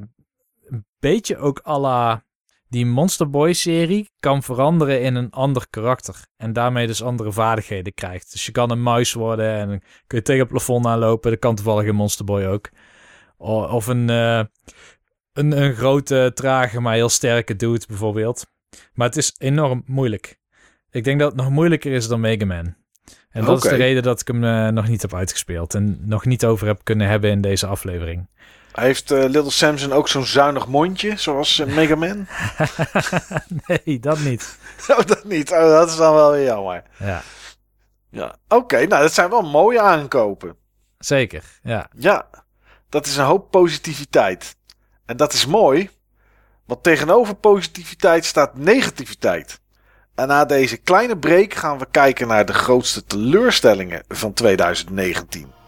een 0.66 0.86
beetje 1.00 1.38
ook 1.38 1.62
à 1.68 1.80
la 1.80 2.24
die 2.68 2.86
Monster 2.86 3.30
Boy 3.30 3.54
serie 3.54 4.10
kan 4.20 4.44
veranderen 4.44 5.02
in 5.02 5.16
een 5.16 5.32
ander 5.32 5.68
karakter. 5.70 6.26
En 6.38 6.54
daarmee 6.54 6.88
dus 6.88 7.04
andere 7.04 7.32
vaardigheden 7.32 7.94
krijgt. 7.94 8.32
Dus 8.32 8.46
je 8.46 8.52
kan 8.52 8.72
een 8.72 8.84
muis 8.84 9.14
worden 9.14 9.54
en 9.54 9.82
kun 10.08 10.18
je 10.18 10.22
tegen 10.24 10.42
het 10.42 10.50
plafond 10.50 10.86
aanlopen. 10.86 11.32
Dat 11.32 11.40
kan 11.40 11.56
toevallig 11.56 11.86
in 11.86 11.96
Monster 11.96 12.26
Boy 12.26 12.46
ook. 12.46 12.70
Of 13.38 13.88
een, 13.88 14.10
uh, 14.10 14.42
een, 15.40 15.62
een 15.62 15.76
grote, 15.76 16.32
trage, 16.34 16.82
maar 16.82 16.94
heel 16.94 17.10
sterke 17.10 17.56
dude 17.56 17.86
bijvoorbeeld. 17.88 18.46
Maar 18.94 19.08
het 19.08 19.18
is 19.18 19.36
enorm 19.38 19.84
moeilijk. 19.86 20.38
Ik 20.92 21.04
denk 21.04 21.20
dat 21.20 21.32
het 21.32 21.42
nog 21.42 21.50
moeilijker 21.50 21.92
is 21.92 22.08
dan 22.08 22.20
Mega 22.20 22.46
Man. 22.46 22.76
En 23.30 23.46
dat 23.46 23.64
is 23.64 23.70
de 23.70 23.76
reden 23.76 24.04
dat 24.04 24.22
ik 24.22 24.28
hem 24.28 24.44
uh, 24.44 24.68
nog 24.68 24.88
niet 24.88 25.02
heb 25.02 25.14
uitgespeeld. 25.14 25.74
En 25.74 26.00
nog 26.02 26.26
niet 26.26 26.46
over 26.46 26.68
heb 26.68 26.80
kunnen 26.84 27.08
hebben 27.08 27.30
in 27.30 27.42
deze 27.42 27.68
aflevering. 27.68 28.30
Heeft 28.72 29.12
uh, 29.12 29.20
Little 29.20 29.52
Samson 29.52 29.92
ook 29.92 30.08
zo'n 30.08 30.26
zuinig 30.26 30.68
mondje, 30.68 31.18
zoals 31.18 31.60
uh, 31.60 31.76
Mega 31.76 31.96
Man? 31.96 32.28
nee, 33.68 34.00
dat 34.00 34.20
niet. 34.20 34.58
oh, 34.98 35.06
dat 35.06 35.24
niet. 35.24 35.52
Oh, 35.52 35.60
dat 35.60 35.90
is 35.90 35.96
dan 35.96 36.14
wel 36.14 36.32
weer 36.32 36.46
jammer. 36.46 36.84
Ja. 36.98 37.22
Ja, 38.10 38.36
oké. 38.48 38.78
nou, 38.78 39.02
dat 39.02 39.14
zijn 39.14 39.30
wel 39.30 39.42
mooie 39.42 39.82
aankopen. 39.82 40.56
Zeker, 40.98 41.44
ja. 41.64 41.90
Ja, 41.96 42.30
dat 42.90 43.06
is 43.06 43.18
een 43.18 43.26
hoop 43.26 43.52
positiviteit. 43.52 44.56
En 45.10 45.18
dat 45.18 45.34
is 45.34 45.46
mooi, 45.46 45.90
want 46.66 46.84
tegenover 46.84 47.36
positiviteit 47.36 48.26
staat 48.26 48.58
negativiteit. 48.58 49.60
En 50.16 50.28
na 50.28 50.46
deze 50.46 50.78
kleine 50.78 51.18
break 51.18 51.54
gaan 51.54 51.78
we 51.78 51.88
kijken 51.92 52.28
naar 52.28 52.46
de 52.46 52.54
grootste 52.54 53.04
teleurstellingen 53.04 54.04
van 54.08 54.34
2019. 54.34 55.59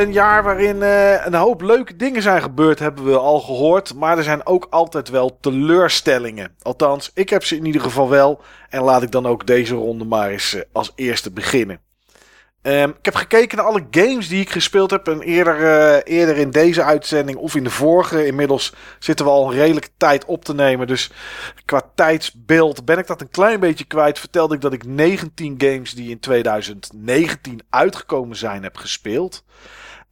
Een 0.00 0.12
jaar 0.12 0.42
waarin 0.42 0.76
uh, 0.76 1.26
een 1.26 1.34
hoop 1.34 1.60
leuke 1.60 1.96
dingen 1.96 2.22
zijn 2.22 2.42
gebeurd, 2.42 2.78
hebben 2.78 3.04
we 3.04 3.18
al 3.18 3.40
gehoord. 3.40 3.94
Maar 3.94 4.18
er 4.18 4.24
zijn 4.24 4.46
ook 4.46 4.66
altijd 4.70 5.08
wel 5.08 5.38
teleurstellingen. 5.40 6.54
Althans, 6.62 7.10
ik 7.14 7.30
heb 7.30 7.44
ze 7.44 7.56
in 7.56 7.64
ieder 7.64 7.80
geval 7.80 8.08
wel. 8.08 8.40
En 8.68 8.82
laat 8.82 9.02
ik 9.02 9.10
dan 9.10 9.26
ook 9.26 9.46
deze 9.46 9.74
ronde 9.74 10.04
maar 10.04 10.28
eens 10.28 10.54
uh, 10.54 10.60
als 10.72 10.92
eerste 10.94 11.30
beginnen. 11.30 11.80
Um, 12.62 12.90
ik 12.90 13.04
heb 13.04 13.14
gekeken 13.14 13.56
naar 13.56 13.66
alle 13.66 13.86
games 13.90 14.28
die 14.28 14.40
ik 14.40 14.50
gespeeld 14.50 14.90
heb. 14.90 15.08
En 15.08 15.20
eerder, 15.20 15.60
uh, 15.60 16.16
eerder 16.16 16.36
in 16.36 16.50
deze 16.50 16.82
uitzending 16.82 17.38
of 17.38 17.54
in 17.54 17.64
de 17.64 17.70
vorige. 17.70 18.26
Inmiddels 18.26 18.72
zitten 18.98 19.24
we 19.24 19.30
al 19.30 19.50
een 19.50 19.58
redelijke 19.58 19.90
tijd 19.96 20.24
op 20.24 20.44
te 20.44 20.54
nemen. 20.54 20.86
Dus 20.86 21.10
qua 21.64 21.90
tijdsbeeld 21.94 22.84
ben 22.84 22.98
ik 22.98 23.06
dat 23.06 23.20
een 23.20 23.30
klein 23.30 23.60
beetje 23.60 23.84
kwijt. 23.84 24.18
Vertelde 24.18 24.54
ik 24.54 24.60
dat 24.60 24.72
ik 24.72 24.84
19 24.84 25.54
games 25.58 25.94
die 25.94 26.10
in 26.10 26.20
2019 26.20 27.60
uitgekomen 27.70 28.36
zijn 28.36 28.62
heb 28.62 28.76
gespeeld. 28.76 29.44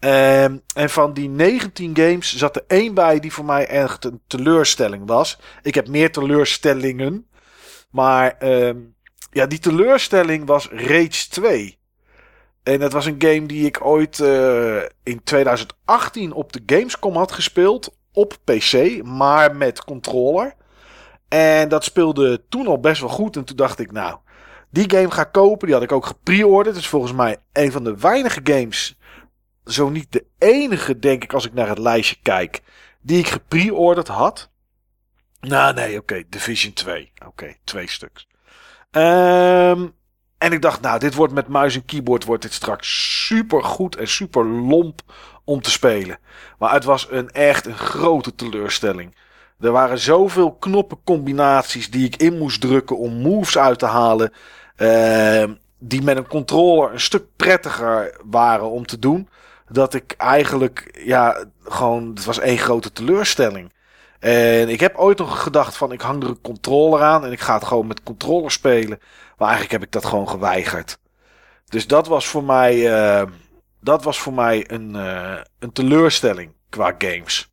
Um, 0.01 0.63
en 0.75 0.91
van 0.91 1.13
die 1.13 1.29
19 1.29 1.97
games 1.97 2.37
zat 2.37 2.57
er 2.57 2.65
één 2.67 2.95
bij 2.95 3.21
die 3.21 3.33
voor 3.33 3.45
mij 3.45 3.67
echt 3.67 4.05
een 4.05 4.21
teleurstelling 4.27 5.03
was. 5.07 5.39
Ik 5.63 5.75
heb 5.75 5.89
meer 5.89 6.13
teleurstellingen. 6.13 7.27
Maar 7.91 8.37
um, 8.43 8.95
ja, 9.31 9.47
die 9.47 9.59
teleurstelling 9.59 10.47
was 10.47 10.69
Rage 10.71 11.29
2. 11.29 11.79
En 12.63 12.79
dat 12.79 12.93
was 12.93 13.07
een 13.07 13.17
game 13.19 13.47
die 13.47 13.67
ik 13.67 13.85
ooit 13.85 14.19
uh, 14.19 14.83
in 15.03 15.23
2018 15.25 16.33
op 16.33 16.53
de 16.53 16.63
Gamescom 16.67 17.17
had 17.17 17.33
gespeeld. 17.33 17.97
Op 18.13 18.37
PC, 18.45 19.03
maar 19.05 19.57
met 19.57 19.85
controller. 19.85 20.55
En 21.29 21.69
dat 21.69 21.85
speelde 21.85 22.43
toen 22.49 22.67
al 22.67 22.81
best 22.81 23.01
wel 23.01 23.11
goed. 23.11 23.37
En 23.37 23.45
toen 23.45 23.57
dacht 23.57 23.79
ik, 23.79 23.93
nou, 23.93 24.17
die 24.71 24.91
game 24.91 25.11
ga 25.11 25.23
ik 25.23 25.33
kopen. 25.33 25.67
Die 25.67 25.75
had 25.75 25.85
ik 25.85 25.93
ook 25.93 26.07
gepreorderd. 26.07 26.75
Het 26.75 26.85
is 26.85 26.91
volgens 26.91 27.13
mij 27.13 27.37
een 27.53 27.73
van 27.73 27.85
de 27.85 27.97
weinige 27.97 28.41
games 28.45 28.98
zo 29.69 29.89
niet 29.89 30.13
de 30.13 30.25
enige, 30.39 30.99
denk 30.99 31.23
ik, 31.23 31.33
als 31.33 31.47
ik 31.47 31.53
naar 31.53 31.69
het 31.69 31.79
lijstje 31.79 32.17
kijk, 32.23 32.63
die 33.01 33.19
ik 33.19 33.29
gepreorderd 33.29 34.09
had. 34.09 34.51
Nou, 35.41 35.75
nee, 35.75 35.99
oké, 35.99 36.23
Division 36.29 36.73
2. 36.73 37.13
Oké, 37.27 37.55
twee 37.65 37.89
stuks. 37.89 38.27
Um, 38.91 39.95
en 40.39 40.53
ik 40.53 40.63
dacht, 40.63 40.81
nou, 40.81 40.99
dit 40.99 41.15
wordt 41.15 41.33
met 41.33 41.49
muis 41.49 41.75
en 41.75 41.85
keyboard 41.85 42.25
wordt 42.25 42.43
dit 42.43 42.53
straks 42.53 43.27
super 43.27 43.65
goed 43.65 43.97
en 43.97 44.09
super 44.09 44.45
lomp 44.47 45.03
om 45.45 45.63
te 45.63 45.71
spelen. 45.71 46.19
Maar 46.59 46.73
het 46.73 46.85
was 46.85 47.07
een 47.11 47.31
echt 47.31 47.67
een 47.67 47.77
grote 47.77 48.35
teleurstelling. 48.35 49.17
Er 49.61 49.71
waren 49.71 49.99
zoveel 49.99 50.53
knoppencombinaties 50.53 51.91
die 51.91 52.07
ik 52.07 52.17
in 52.17 52.39
moest 52.39 52.61
drukken 52.61 52.99
om 52.99 53.21
moves 53.21 53.59
uit 53.59 53.79
te 53.79 53.87
halen. 53.87 54.33
Uh, 54.77 55.45
die 55.79 56.03
met 56.03 56.17
een 56.17 56.27
controller 56.27 56.93
een 56.93 57.01
stuk 57.01 57.25
prettiger 57.37 58.21
waren 58.25 58.71
om 58.71 58.87
te 58.87 58.99
doen 58.99 59.29
dat 59.69 59.95
ik 59.95 60.15
eigenlijk, 60.17 61.01
ja, 61.05 61.45
gewoon, 61.65 62.09
het 62.15 62.25
was 62.25 62.39
één 62.39 62.59
grote 62.59 62.93
teleurstelling. 62.93 63.73
En 64.19 64.69
ik 64.69 64.81
heb 64.81 64.97
ooit 64.97 65.19
nog 65.19 65.43
gedacht 65.43 65.77
van, 65.77 65.93
ik 65.93 66.01
hang 66.01 66.23
er 66.23 66.29
een 66.29 66.41
controller 66.41 67.03
aan 67.03 67.25
en 67.25 67.33
ik 67.33 67.41
ga 67.41 67.55
het 67.55 67.65
gewoon 67.65 67.87
met 67.87 68.03
controller 68.03 68.51
spelen. 68.51 68.99
Maar 69.37 69.49
eigenlijk 69.49 69.71
heb 69.71 69.83
ik 69.83 69.93
dat 69.93 70.05
gewoon 70.05 70.29
geweigerd. 70.29 70.99
Dus 71.65 71.87
dat 71.87 72.07
was 72.07 72.27
voor 72.27 72.45
mij, 72.45 72.77
uh, 72.77 73.23
dat 73.81 74.05
was 74.05 74.21
voor 74.21 74.33
mij 74.33 74.71
een, 74.71 74.95
uh, 74.95 75.39
een 75.59 75.73
teleurstelling 75.73 76.53
qua 76.69 76.95
games. 76.99 77.53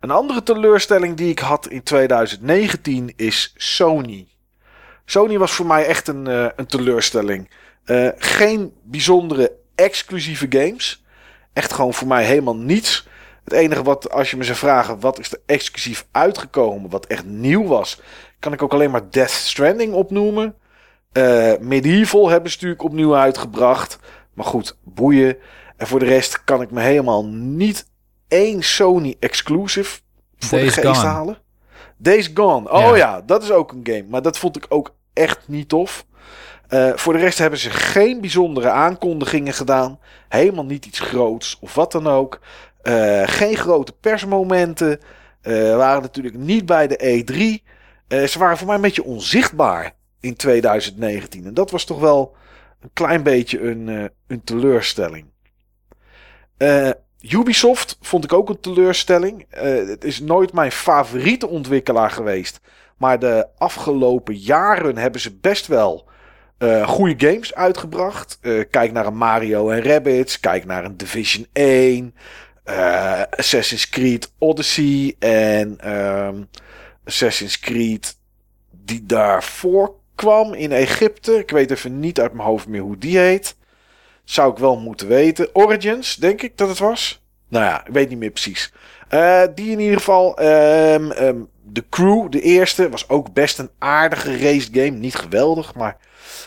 Een 0.00 0.10
andere 0.10 0.42
teleurstelling 0.42 1.16
die 1.16 1.30
ik 1.30 1.38
had 1.38 1.68
in 1.68 1.82
2019 1.82 3.12
is 3.16 3.52
Sony. 3.56 4.28
Sony 5.04 5.38
was 5.38 5.52
voor 5.52 5.66
mij 5.66 5.86
echt 5.86 6.08
een, 6.08 6.28
uh, 6.28 6.48
een 6.56 6.66
teleurstelling. 6.66 7.50
geen 8.16 8.74
bijzondere 8.82 9.52
exclusieve 9.74 10.46
games. 10.48 11.04
Echt 11.56 11.72
gewoon 11.72 11.94
voor 11.94 12.08
mij 12.08 12.24
helemaal 12.24 12.56
niets. 12.56 13.08
Het 13.44 13.52
enige 13.52 13.82
wat, 13.82 14.10
als 14.10 14.30
je 14.30 14.36
me 14.36 14.44
zou 14.44 14.56
vragen, 14.56 15.00
wat 15.00 15.18
is 15.18 15.32
er 15.32 15.40
exclusief 15.46 16.06
uitgekomen, 16.12 16.90
wat 16.90 17.06
echt 17.06 17.24
nieuw 17.24 17.66
was, 17.66 18.00
kan 18.38 18.52
ik 18.52 18.62
ook 18.62 18.72
alleen 18.72 18.90
maar 18.90 19.10
Death 19.10 19.30
Stranding 19.30 19.92
opnoemen. 19.92 20.54
Uh, 21.12 21.52
Medieval 21.60 22.28
hebben 22.28 22.50
ze 22.50 22.56
natuurlijk 22.56 22.82
opnieuw 22.82 23.16
uitgebracht. 23.16 23.98
Maar 24.34 24.44
goed, 24.44 24.76
boeien. 24.84 25.36
En 25.76 25.86
voor 25.86 25.98
de 25.98 26.04
rest 26.04 26.44
kan 26.44 26.62
ik 26.62 26.70
me 26.70 26.80
helemaal 26.80 27.26
niet 27.26 27.86
één 28.28 28.62
Sony 28.62 29.16
exclusive 29.20 30.00
voor 30.38 30.58
Days 30.58 30.74
de 30.74 30.80
geest 30.80 30.96
Gone. 31.00 31.08
halen. 31.08 31.38
Days 31.96 32.30
Gone. 32.34 32.70
Oh 32.70 32.80
Ja. 32.80 32.96
ja. 32.96 33.20
dat 33.20 33.42
is 33.42 33.50
ook 33.50 33.72
een 33.72 33.80
game. 33.82 34.04
Maar 34.08 34.22
dat 34.22 34.38
vond 34.38 34.56
ik 34.56 34.66
ook 34.68 34.94
echt 35.12 35.40
niet 35.46 35.68
tof. 35.68 36.06
Eh, 36.68 36.90
voor 36.94 37.12
de 37.12 37.18
rest 37.18 37.38
hebben 37.38 37.58
ze 37.58 37.70
geen 37.70 38.20
bijzondere 38.20 38.70
aankondigingen 38.70 39.52
gedaan. 39.52 39.98
Helemaal 40.28 40.64
niet 40.64 40.86
iets 40.86 41.00
groots 41.00 41.58
of 41.60 41.74
wat 41.74 41.92
dan 41.92 42.06
ook. 42.06 42.40
Eh, 42.82 43.22
geen 43.24 43.56
grote 43.56 43.92
persmomenten. 43.92 45.00
Eh 45.40 45.76
waren 45.76 46.02
natuurlijk 46.02 46.36
niet 46.36 46.66
bij 46.66 46.86
de 46.86 46.96
E3. 46.96 47.62
Eh, 48.08 48.24
ze 48.24 48.38
waren 48.38 48.56
voor 48.56 48.66
mij 48.66 48.76
een 48.76 48.82
beetje 48.82 49.04
onzichtbaar 49.04 49.94
in 50.20 50.36
2019. 50.36 51.44
En 51.44 51.54
dat 51.54 51.70
was 51.70 51.84
toch 51.84 52.00
wel 52.00 52.36
een 52.80 52.90
klein 52.92 53.22
beetje 53.22 53.60
een, 53.60 54.10
een 54.26 54.44
teleurstelling. 54.44 55.26
Ubisoft 57.20 57.98
vond 58.00 58.24
ik 58.24 58.32
ook 58.32 58.48
een 58.48 58.60
teleurstelling. 58.60 59.46
Het 59.50 60.04
is 60.04 60.20
nooit 60.20 60.52
mijn 60.52 60.72
favoriete 60.72 61.48
ontwikkelaar 61.48 62.10
geweest. 62.10 62.60
Maar 62.96 63.18
de 63.18 63.46
afgelopen 63.58 64.34
jaren 64.34 64.96
hebben 64.96 65.20
ze 65.20 65.36
best 65.36 65.66
wel 65.66 66.08
eh, 66.58 66.88
goede 66.88 67.26
games 67.26 67.54
uitgebracht. 67.54 68.38
Eh, 68.40 68.60
kijk 68.70 68.92
naar 68.92 69.06
een 69.06 69.16
Mario 69.16 69.70
en 69.70 69.82
Rabbids. 69.82 70.40
Kijk 70.40 70.64
naar 70.64 70.84
een 70.84 70.96
Division 70.96 71.46
1. 71.52 72.14
eh, 72.64 73.22
Assassin's 73.30 73.88
Creed 73.88 74.32
Odyssey. 74.38 75.14
En 75.18 75.78
ehm, 75.80 76.42
Assassin's 77.04 77.58
Creed 77.58 78.16
die 78.70 79.06
daarvoor 79.06 79.94
kwam 80.14 80.54
in 80.54 80.72
Egypte. 80.72 81.38
Ik 81.38 81.50
weet 81.50 81.70
even 81.70 82.00
niet 82.00 82.20
uit 82.20 82.32
mijn 82.32 82.48
hoofd 82.48 82.66
meer 82.68 82.80
hoe 82.80 82.98
die 82.98 83.18
heet. 83.18 83.56
Zou 84.24 84.52
ik 84.52 84.58
wel 84.58 84.76
moeten 84.78 85.08
weten. 85.08 85.48
Origins, 85.54 86.16
denk 86.16 86.42
ik 86.42 86.56
dat 86.56 86.68
het 86.68 86.78
was. 86.78 87.22
Nou 87.48 87.64
ja, 87.64 87.86
ik 87.86 87.92
weet 87.92 88.08
niet 88.08 88.18
meer 88.18 88.30
precies. 88.30 88.72
Die 89.54 89.70
in 89.70 89.80
ieder 89.80 89.96
geval. 89.98 90.38
ehm, 90.38 91.10
ehm, 91.10 91.36
de 91.62 91.84
Crew, 91.90 92.30
de 92.30 92.40
eerste, 92.40 92.88
was 92.90 93.08
ook 93.08 93.32
best 93.32 93.58
een 93.58 93.70
aardige 93.78 94.38
race 94.38 94.68
game. 94.72 94.90
Niet 94.90 95.14
geweldig, 95.14 95.74
maar. 95.74 95.96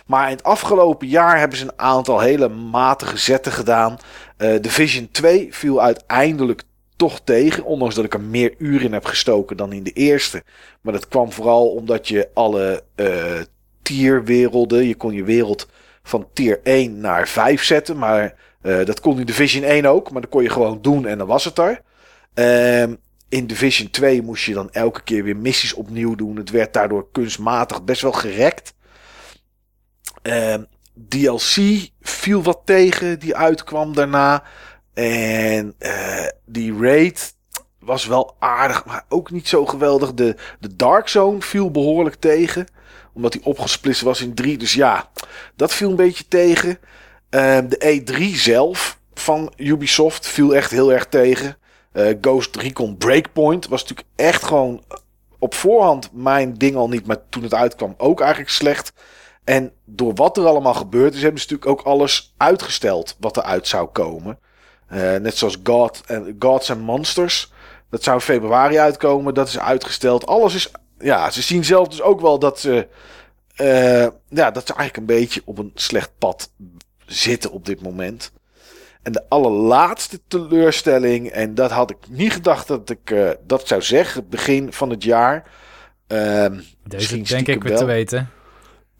Maar 0.06 0.26
in 0.26 0.35
het 0.35 0.43
afgelopen 0.43 1.07
jaar 1.07 1.39
hebben 1.39 1.57
ze 1.57 1.64
een 1.64 1.80
aantal 1.80 2.19
hele 2.19 2.49
matige 2.49 3.18
zetten 3.18 3.51
gedaan. 3.51 3.97
Eh 4.38 4.61
Division 4.61 5.10
2 5.11 5.47
viel 5.51 5.81
uiteindelijk 5.81 6.64
toch 6.95 7.19
tegen. 7.23 7.64
Ondanks 7.64 7.95
dat 7.95 8.06
ik 8.06 8.14
er 8.14 8.22
meer 8.22 8.53
uren 8.57 8.85
in 8.85 8.93
heb 8.93 9.06
gestoken 9.06 9.57
dan 9.57 9.73
in 9.73 9.84
de 9.84 9.91
eerste. 9.91 10.43
Maar 10.81 10.93
dat 10.93 11.07
kwam 11.07 11.31
vooral 11.31 11.69
omdat 11.69 12.07
je 12.07 12.30
alle 12.34 12.84
eh 12.95 13.41
tierwerelden. 13.81 14.88
Je 14.88 14.95
kon 14.95 15.14
je 15.14 15.23
wereld 15.23 15.68
van 16.03 16.27
tier 16.34 16.60
1 16.64 16.99
naar 16.99 17.27
5 17.27 17.64
zetten. 17.64 17.97
Maar 17.97 18.35
eh, 18.61 18.85
dat 18.85 18.99
kon 18.99 19.19
in 19.19 19.26
Division 19.26 19.64
1 19.64 19.85
ook. 19.85 20.11
Maar 20.11 20.22
dat 20.22 20.30
kon 20.30 20.43
je 20.43 20.49
gewoon 20.49 20.81
doen 20.81 21.06
en 21.06 21.18
dan 21.18 21.27
was 21.27 21.45
het 21.45 21.57
er. 21.57 21.81
Ehm, 22.34 22.95
in 23.30 23.47
Division 23.47 23.89
2 23.89 24.22
moest 24.22 24.45
je 24.45 24.53
dan 24.53 24.72
elke 24.72 25.01
keer 25.03 25.23
weer 25.23 25.38
missies 25.38 25.73
opnieuw 25.73 26.15
doen. 26.15 26.35
Het 26.35 26.49
werd 26.49 26.73
daardoor 26.73 27.07
kunstmatig 27.11 27.84
best 27.84 28.01
wel 28.01 28.11
gerekt. 28.11 28.73
Ehm, 30.22 30.64
DLC 31.08 31.88
viel 32.02 32.44
wat 32.44 32.62
tegen 32.66 33.20
die 33.20 33.36
uitkwam 33.36 33.94
daarna. 33.94 34.44
En 34.94 35.76
eh, 35.78 36.28
die 36.46 36.78
raid 36.80 37.34
was 37.80 38.06
wel 38.06 38.36
aardig, 38.40 38.86
maar 38.86 39.06
ook 39.10 39.32
niet 39.32 39.48
zo 39.48 39.66
geweldig. 39.66 40.14
De, 40.14 40.36
de 40.60 40.76
Dark 40.76 41.08
Zone 41.08 41.41
viel 41.41 41.72
behoorlijk 41.72 42.16
tegen. 42.16 42.68
Omdat 43.14 43.32
die 43.32 43.46
opgesplitst 43.46 44.02
was 44.02 44.22
in 44.22 44.34
drie. 44.34 44.58
Dus 44.58 44.74
ja, 44.74 45.10
dat 45.56 45.74
viel 45.74 45.90
een 45.90 45.96
beetje 45.96 46.28
tegen. 46.28 46.80
Ehm, 47.30 47.68
de 47.68 48.04
E3 48.04 48.36
zelf 48.36 49.00
van 49.14 49.54
Ubisoft 49.56 50.28
viel 50.28 50.56
echt 50.56 50.72
heel 50.72 50.94
erg 50.94 51.06
tegen. 51.06 51.58
Eh, 51.91 52.14
Ghost 52.22 52.56
Recon 52.56 52.98
Breakpoint 52.98 53.68
was 53.68 53.82
natuurlijk 53.82 54.08
echt 54.16 54.44
gewoon 54.44 54.84
op 55.40 55.54
voorhand 55.54 56.10
mijn 56.14 56.54
ding 56.54 56.76
al 56.76 56.90
niet. 56.90 57.08
Maar 57.08 57.30
toen 57.30 57.44
het 57.44 57.54
uitkwam 57.54 57.94
ook 57.98 58.20
eigenlijk 58.20 58.52
slecht. 58.52 58.94
En 59.49 59.71
door 59.85 60.13
wat 60.13 60.38
er 60.38 60.45
allemaal 60.45 60.73
gebeurd 60.73 61.13
is, 61.13 61.21
hebben 61.21 61.41
ze 61.41 61.47
natuurlijk 61.51 61.80
ook 61.80 61.85
alles 61.88 62.34
uitgesteld 62.38 63.15
wat 63.19 63.38
eruit 63.38 63.67
zou 63.67 63.88
komen. 63.88 64.39
Eh, 64.88 65.15
net 65.15 65.38
zoals 65.38 65.57
God 65.63 66.01
en 66.05 66.35
Gods 66.39 66.71
and 66.71 66.81
Monsters. 66.81 67.51
Dat 67.89 68.03
zou 68.03 68.15
in 68.15 68.21
februari 68.21 68.77
uitkomen. 68.77 69.34
Dat 69.34 69.47
is 69.47 69.59
uitgesteld. 69.59 70.26
Alles 70.27 70.55
is. 70.55 70.71
Ja, 70.99 71.31
ze 71.31 71.41
zien 71.41 71.65
zelf 71.65 71.88
dus 71.88 72.01
ook 72.01 72.21
wel 72.21 72.39
dat 72.39 72.59
ze. 72.59 72.88
eh, 73.55 74.07
ja, 74.30 74.51
dat 74.51 74.67
ze 74.67 74.73
eigenlijk 74.73 74.97
een 74.97 75.17
beetje 75.17 75.41
op 75.45 75.57
een 75.57 75.71
slecht 75.76 76.11
pad 76.17 76.51
zitten 77.05 77.51
op 77.51 77.65
dit 77.65 77.81
moment. 77.81 78.31
En 79.03 79.11
de 79.11 79.23
allerlaatste 79.30 80.19
teleurstelling. 80.27 81.30
En 81.30 81.55
dat 81.55 81.71
had 81.71 81.89
ik 81.89 81.97
niet 82.09 82.34
gedacht 82.34 82.67
dat 82.67 82.89
ik 82.89 83.11
eh, 83.11 83.30
dat 83.47 83.67
zou 83.67 83.81
zeggen. 83.81 84.30
Begin 84.30 84.73
van 84.73 84.89
het 84.89 85.03
jaar. 85.03 85.43
Ehm, 86.07 86.59
Deze 86.84 87.21
denk 87.21 87.47
ik 87.47 87.63
weer 87.63 87.77
te 87.77 87.85
weten. 87.85 88.30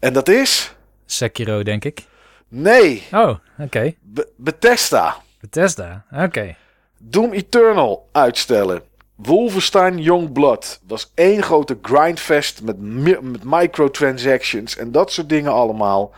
En 0.00 0.12
dat 0.12 0.28
is. 0.28 0.74
Sekiro, 1.06 1.62
denk 1.62 1.84
ik. 1.84 2.04
Nee, 2.48 3.02
Oh, 3.12 3.34
oké. 3.58 3.94
Be- 4.00 4.28
Bethesda. 4.36 5.16
Bethesda, 5.40 6.04
oké. 6.12 6.56
Doom 6.98 7.32
Eternal 7.32 8.08
uitstellen. 8.12 8.82
Wolfenstein 9.16 9.98
Youngblood 9.98 10.80
was 10.86 11.12
één 11.14 11.42
grote 11.42 11.78
grindfest 11.82 12.62
met, 12.62 12.76
met 13.22 13.44
microtransactions 13.44 14.76
en 14.76 14.92
dat 14.92 15.12
soort 15.12 15.28
dingen 15.28 15.52
allemaal. 15.52 16.12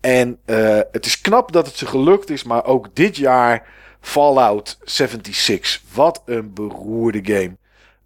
En 0.00 0.38
eh, 0.44 0.78
het 0.92 1.06
is 1.06 1.20
knap 1.20 1.52
dat 1.52 1.66
het 1.66 1.76
ze 1.76 1.86
gelukt 1.86 2.30
is, 2.30 2.42
maar 2.44 2.64
ook 2.64 2.88
dit 2.94 3.16
jaar 3.16 3.66
Fallout 4.00 4.78
76. 4.84 5.82
Wat 5.94 6.22
een 6.26 6.52
beroerde 6.54 7.20
game. 7.34 7.56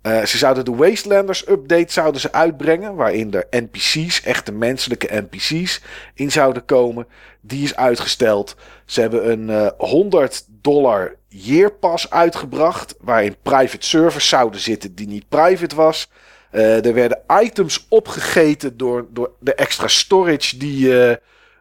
Eh, 0.04 0.24
ze 0.24 0.38
zouden 0.38 0.64
de 0.64 0.74
Wastelanders 0.74 1.48
update 1.48 1.92
zouden 1.92 2.20
ze 2.20 2.32
uitbrengen, 2.32 2.94
waarin 2.94 3.32
er 3.32 3.46
NPC's, 3.50 4.22
echte 4.22 4.52
menselijke 4.52 5.22
NPC's, 5.30 5.80
in 6.14 6.30
zouden 6.30 6.64
komen. 6.64 7.06
Die 7.40 7.64
is 7.64 7.76
uitgesteld. 7.76 8.56
Ze 8.84 9.00
hebben 9.00 9.30
een 9.30 9.50
eh 9.50 9.70
100 9.78 10.44
dollar 10.48 11.16
year 11.28 11.72
pass 11.72 12.10
uitgebracht, 12.10 12.94
waarin 13.00 13.36
private 13.42 13.86
servers 13.86 14.28
zouden 14.28 14.60
zitten 14.60 14.94
die 14.94 15.06
niet 15.06 15.28
private 15.28 15.74
was. 15.74 16.08
Eh, 16.50 16.86
er 16.86 16.94
werden 16.94 17.20
items 17.42 17.86
opgegeten 17.88 18.76
door, 18.76 19.06
door 19.10 19.30
de 19.38 19.54
extra 19.54 19.88
storage 19.88 20.56
die, 20.56 21.02
eh, 21.02 21.16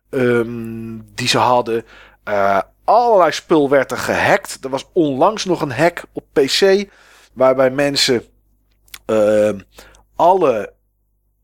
ehm, 0.10 1.00
die 1.16 1.28
ze 1.28 1.38
hadden. 1.38 1.86
Eh, 2.24 2.60
allerlei 2.84 3.32
spul 3.32 3.70
werd 3.70 3.92
er 3.92 3.98
gehackt. 3.98 4.58
Er 4.62 4.70
was 4.70 4.86
onlangs 4.94 5.46
nog 5.46 5.62
een 5.62 5.72
hack 5.72 6.04
op 6.12 6.24
PC, 6.34 6.86
waarbij 7.34 7.70
mensen 7.70 8.24
alle, 10.16 10.74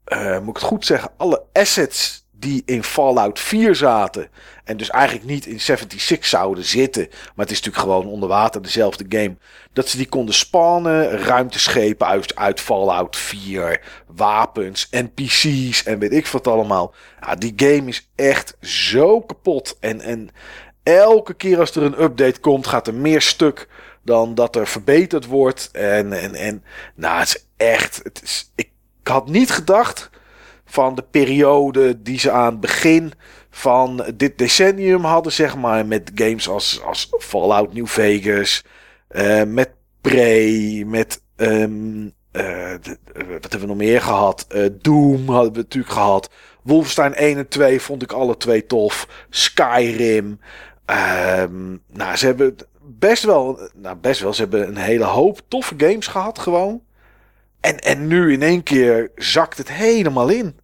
eh, 0.04 0.40
moet 0.40 0.50
ik 0.50 0.62
het 0.62 0.72
goed 0.72 0.86
zeggen, 0.86 1.12
alle 1.18 1.44
assets 1.54 2.28
die 2.40 2.64
in 2.66 2.84
Fallout 2.84 3.40
4 3.40 3.76
zaten. 3.76 4.30
En 4.64 4.78
dus 4.78 4.90
eigenlijk 4.90 5.26
niet 5.26 5.46
in 5.46 5.60
76 5.60 6.26
zouden 6.26 6.64
zitten. 6.64 7.08
Maar 7.10 7.46
het 7.46 7.52
is 7.52 7.62
natuurlijk 7.62 7.84
gewoon 7.84 8.06
onder 8.06 8.30
water 8.30 8.62
dezelfde 8.62 9.06
game. 9.10 9.38
Dat 9.74 9.90
ze 9.90 9.98
die 9.98 10.10
konden 10.10 10.36
spannen. 10.36 11.10
Ruimteschepen 11.18 12.08
uit, 12.08 12.36
uit 12.36 12.60
Fallout 12.60 13.18
4. 13.18 13.82
Wapens, 14.08 14.88
NPC's 14.92 15.84
en 15.84 16.00
weet 16.00 16.14
ik 16.14 16.28
wat 16.28 16.48
allemaal. 16.48 16.94
Ja, 17.22 17.36
die 17.36 17.54
game 17.56 17.88
is 17.88 18.10
echt 18.16 18.58
zo 18.62 19.22
kapot. 19.22 19.78
En, 19.80 20.02
en 20.02 20.30
elke 20.84 21.34
keer 21.34 21.60
als 21.60 21.76
er 21.76 21.84
een 21.84 22.02
update 22.02 22.40
komt, 22.40 22.68
gaat 22.68 22.88
er 22.88 22.94
meer 22.94 23.22
stuk 23.22 23.68
dan 24.10 24.36
dat 24.36 24.56
er 24.56 24.68
verbeterd 24.68 25.26
wordt. 25.26 25.70
En, 25.72 26.14
en, 26.14 26.36
en 26.36 26.64
nou, 26.96 27.20
het 27.20 27.28
is 27.28 27.46
echt. 27.58 28.00
Het 28.04 28.22
is, 28.24 28.52
ik 28.56 28.72
had 29.04 29.30
niet 29.30 29.52
gedacht 29.52 30.10
van 30.66 30.96
de 30.96 31.04
periode 31.12 32.02
die 32.02 32.20
ze 32.20 32.32
aan 32.32 32.52
het 32.52 32.60
begin 32.60 33.14
van 33.50 34.06
dit 34.16 34.38
decennium 34.38 35.04
hadden, 35.04 35.32
zeg 35.32 35.56
maar, 35.58 35.86
met 35.86 36.12
games 36.16 36.50
als, 36.50 36.82
als 36.84 37.10
Fallout 37.20 37.74
New 37.74 37.88
Vegas, 37.88 38.64
eh, 39.08 39.44
met 39.44 39.70
Prey, 40.02 40.84
met 40.88 41.22
ehm, 41.36 42.08
eh, 42.32 42.74
eh, 42.74 42.80
wat 43.14 43.52
hebben 43.52 43.60
we 43.60 43.66
nog 43.66 43.78
meer 43.78 44.02
gehad? 44.02 44.46
Eh, 44.50 44.66
Doom 44.82 45.30
hadden 45.30 45.52
we 45.52 45.58
natuurlijk 45.58 45.94
gehad. 45.94 46.30
Wolfenstein 46.64 47.14
1 47.16 47.38
en 47.38 47.48
2 47.48 47.82
vond 47.82 48.02
ik 48.02 48.12
alle 48.12 48.38
twee 48.38 48.66
tof. 48.66 49.26
Skyrim. 49.30 50.40
Ehm, 50.86 51.70
nou, 51.88 52.16
ze 52.16 52.26
hebben 52.26 52.56
best 53.00 53.24
wel, 53.24 53.70
nou 53.76 53.96
best 53.96 54.22
wel, 54.22 54.34
ze 54.34 54.42
hebben 54.42 54.68
een 54.68 54.78
hele 54.78 55.04
hoop 55.04 55.42
toffe 55.48 55.74
games 55.78 56.08
gehad 56.08 56.40
gewoon. 56.40 56.82
En, 57.60 57.78
en 57.80 58.08
nu 58.08 58.34
in 58.34 58.42
één 58.42 58.64
keer 58.64 59.12
zakt 59.16 59.58
het 59.58 59.72
helemaal 59.72 60.30
in. 60.30 60.60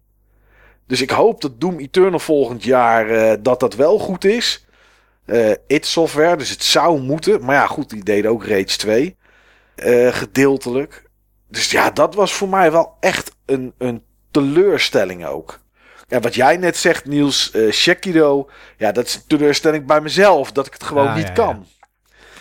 Dus 0.86 1.00
ik 1.00 1.10
hoop 1.10 1.40
dat 1.40 1.60
Doom 1.60 1.78
Eternal 1.78 2.18
volgend 2.18 2.64
jaar 2.64 3.10
eh, 3.10 3.36
dat 3.40 3.60
dat 3.60 3.74
wel 3.74 3.98
goed 3.98 4.24
is. 4.24 4.66
Eh 5.24 5.50
It 5.66 5.86
Software, 5.86 6.36
dus 6.36 6.50
het 6.50 6.62
zou 6.64 7.00
moeten. 7.00 7.44
Maar 7.44 7.54
ja, 7.54 7.66
goed, 7.66 7.90
die 7.90 8.04
deden 8.04 8.30
ook 8.30 8.44
Rage 8.46 8.64
2. 8.76 9.16
eh, 9.74 10.08
gedeeltelijk. 10.12 11.04
Dus 11.48 11.70
ja, 11.70 11.90
dat 11.90 12.14
was 12.14 12.32
voor 12.34 12.48
mij 12.48 12.72
wel 12.72 12.96
echt 13.00 13.30
een, 13.46 13.72
een 13.78 14.02
teleurstelling 14.30 15.26
ook. 15.26 15.58
Ja, 16.08 16.20
wat 16.20 16.34
jij 16.34 16.56
net 16.56 16.76
zegt, 16.76 17.04
Niels, 17.04 17.50
eh 17.50 17.70
Sekiro. 17.72 18.48
Ja, 18.76 18.92
dat 18.92 19.06
is 19.06 19.14
een 19.14 19.26
teleurstelling 19.26 19.86
bij 19.86 20.00
mezelf. 20.00 20.52
Dat 20.52 20.66
ik 20.66 20.72
het 20.72 20.82
gewoon 20.82 21.08
Ah, 21.08 21.16
niet 21.16 21.26
ja, 21.26 21.32
kan. 21.32 21.66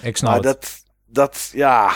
Ik 0.02 0.18
snap 0.18 0.32
Maar 0.32 0.52
het. 0.52 0.62
dat, 0.62 0.84
dat, 1.06 1.50
ja, 1.54 1.94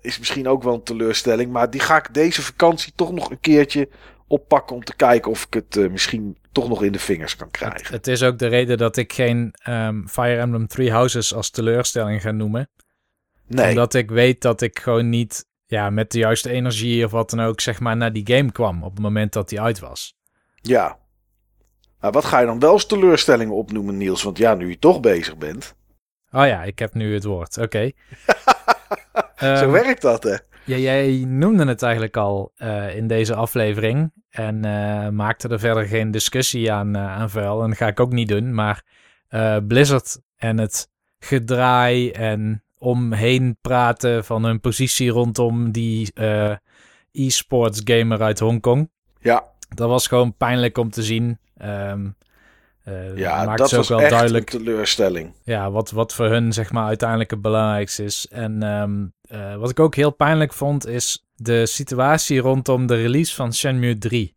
is 0.00 0.18
misschien 0.18 0.48
ook 0.48 0.62
wel 0.62 0.74
een 0.74 0.82
teleurstelling. 0.82 1.52
Maar 1.52 1.70
die 1.70 1.80
ga 1.80 1.96
ik 1.96 2.14
deze 2.14 2.42
vakantie 2.42 2.92
toch 2.96 3.12
nog 3.12 3.30
een 3.30 3.40
keertje 3.40 3.88
oppakken 4.26 4.76
om 4.76 4.84
te 4.84 4.96
kijken 4.96 5.30
of 5.30 5.44
ik 5.44 5.54
het 5.54 5.76
uh, 5.76 5.90
misschien 5.90 6.38
toch 6.52 6.68
nog 6.68 6.82
in 6.82 6.92
de 6.92 6.98
vingers 6.98 7.36
kan 7.36 7.50
krijgen. 7.50 7.80
Het, 7.80 7.88
het 7.88 8.06
is 8.06 8.22
ook 8.22 8.38
de 8.38 8.46
reden 8.46 8.78
dat 8.78 8.96
ik 8.96 9.12
geen 9.12 9.54
um, 9.68 10.08
Fire 10.08 10.40
Emblem 10.40 10.66
Three 10.66 10.90
Houses 10.90 11.34
als 11.34 11.50
teleurstelling 11.50 12.22
ga 12.22 12.30
noemen. 12.30 12.70
Nee. 13.46 13.68
Omdat 13.68 13.94
ik 13.94 14.10
weet 14.10 14.40
dat 14.42 14.60
ik 14.60 14.78
gewoon 14.78 15.08
niet 15.08 15.44
ja, 15.66 15.90
met 15.90 16.10
de 16.10 16.18
juiste 16.18 16.50
energie 16.50 17.04
of 17.04 17.10
wat 17.10 17.30
dan 17.30 17.40
ook, 17.40 17.60
zeg 17.60 17.80
maar, 17.80 17.96
naar 17.96 18.12
die 18.12 18.26
game 18.26 18.52
kwam 18.52 18.82
op 18.82 18.90
het 18.90 19.02
moment 19.02 19.32
dat 19.32 19.48
die 19.48 19.60
uit 19.60 19.78
was. 19.78 20.16
Ja. 20.54 20.98
Maar 22.00 22.12
wat 22.12 22.24
ga 22.24 22.40
je 22.40 22.46
dan 22.46 22.58
wel 22.58 22.72
als 22.72 22.86
teleurstellingen 22.86 23.54
opnoemen, 23.54 23.96
Niels? 23.96 24.22
Want 24.22 24.38
ja, 24.38 24.54
nu 24.54 24.68
je 24.68 24.78
toch 24.78 25.00
bezig 25.00 25.36
bent. 25.36 25.74
Oh 26.32 26.46
ja, 26.46 26.62
ik 26.62 26.78
heb 26.78 26.94
nu 26.94 27.14
het 27.14 27.24
woord. 27.24 27.58
Oké. 27.58 27.90
Zo 29.36 29.46
ehm, 29.46 29.70
werkt 29.70 30.02
dat, 30.02 30.22
hè? 30.22 30.36
Ja, 30.64 30.76
jij 30.76 31.24
noemde 31.26 31.66
het 31.66 31.82
eigenlijk 31.82 32.16
al 32.16 32.52
uh, 32.56 32.96
in 32.96 33.06
deze 33.06 33.34
aflevering. 33.34 34.12
En 34.30 34.66
uh, 34.66 35.08
maakte 35.08 35.48
er 35.48 35.58
verder 35.58 35.86
geen 35.86 36.10
discussie 36.10 36.72
aan, 36.72 36.96
uh, 36.96 37.16
aan 37.16 37.30
vuil. 37.30 37.62
En 37.62 37.68
dat 37.68 37.78
ga 37.78 37.86
ik 37.86 38.00
ook 38.00 38.12
niet 38.12 38.28
doen. 38.28 38.54
Maar 38.54 38.84
Blizzard 39.66 40.20
en 40.36 40.58
het 40.58 40.90
gedraai 41.18 42.10
en 42.10 42.62
omheen 42.78 43.56
praten 43.60 44.24
van 44.24 44.44
hun 44.44 44.60
positie 44.60 45.10
rondom 45.10 45.70
die 45.70 46.12
e-sports 47.12 47.80
gamer 47.84 48.22
uit 48.22 48.38
Hongkong. 48.38 48.90
Ja. 49.20 49.44
Dat 49.68 49.88
was 49.88 50.06
gewoon 50.06 50.36
pijnlijk 50.36 50.78
om 50.78 50.90
te 50.90 51.02
zien. 51.02 51.38
Um, 51.64 52.16
uh, 52.88 53.16
ja, 53.16 53.56
dat 53.56 53.70
was 53.70 53.78
ook 53.78 53.88
wel 53.88 54.00
echt 54.00 54.10
duidelijk. 54.10 54.52
Een 54.52 54.58
teleurstelling. 54.58 55.32
Ja, 55.44 55.70
wat, 55.70 55.90
wat 55.90 56.14
voor 56.14 56.26
hun 56.26 56.52
zeg 56.52 56.72
maar 56.72 56.86
uiteindelijk 56.86 57.30
het 57.30 57.42
belangrijkste 57.42 58.04
is. 58.04 58.26
En 58.30 58.62
um, 58.62 59.12
uh, 59.32 59.56
wat 59.56 59.70
ik 59.70 59.80
ook 59.80 59.94
heel 59.94 60.10
pijnlijk 60.10 60.52
vond, 60.52 60.86
is 60.86 61.26
de 61.34 61.66
situatie 61.66 62.38
rondom 62.38 62.86
de 62.86 62.94
release 62.94 63.34
van 63.34 63.54
Shenmue 63.54 63.98
3. 63.98 64.34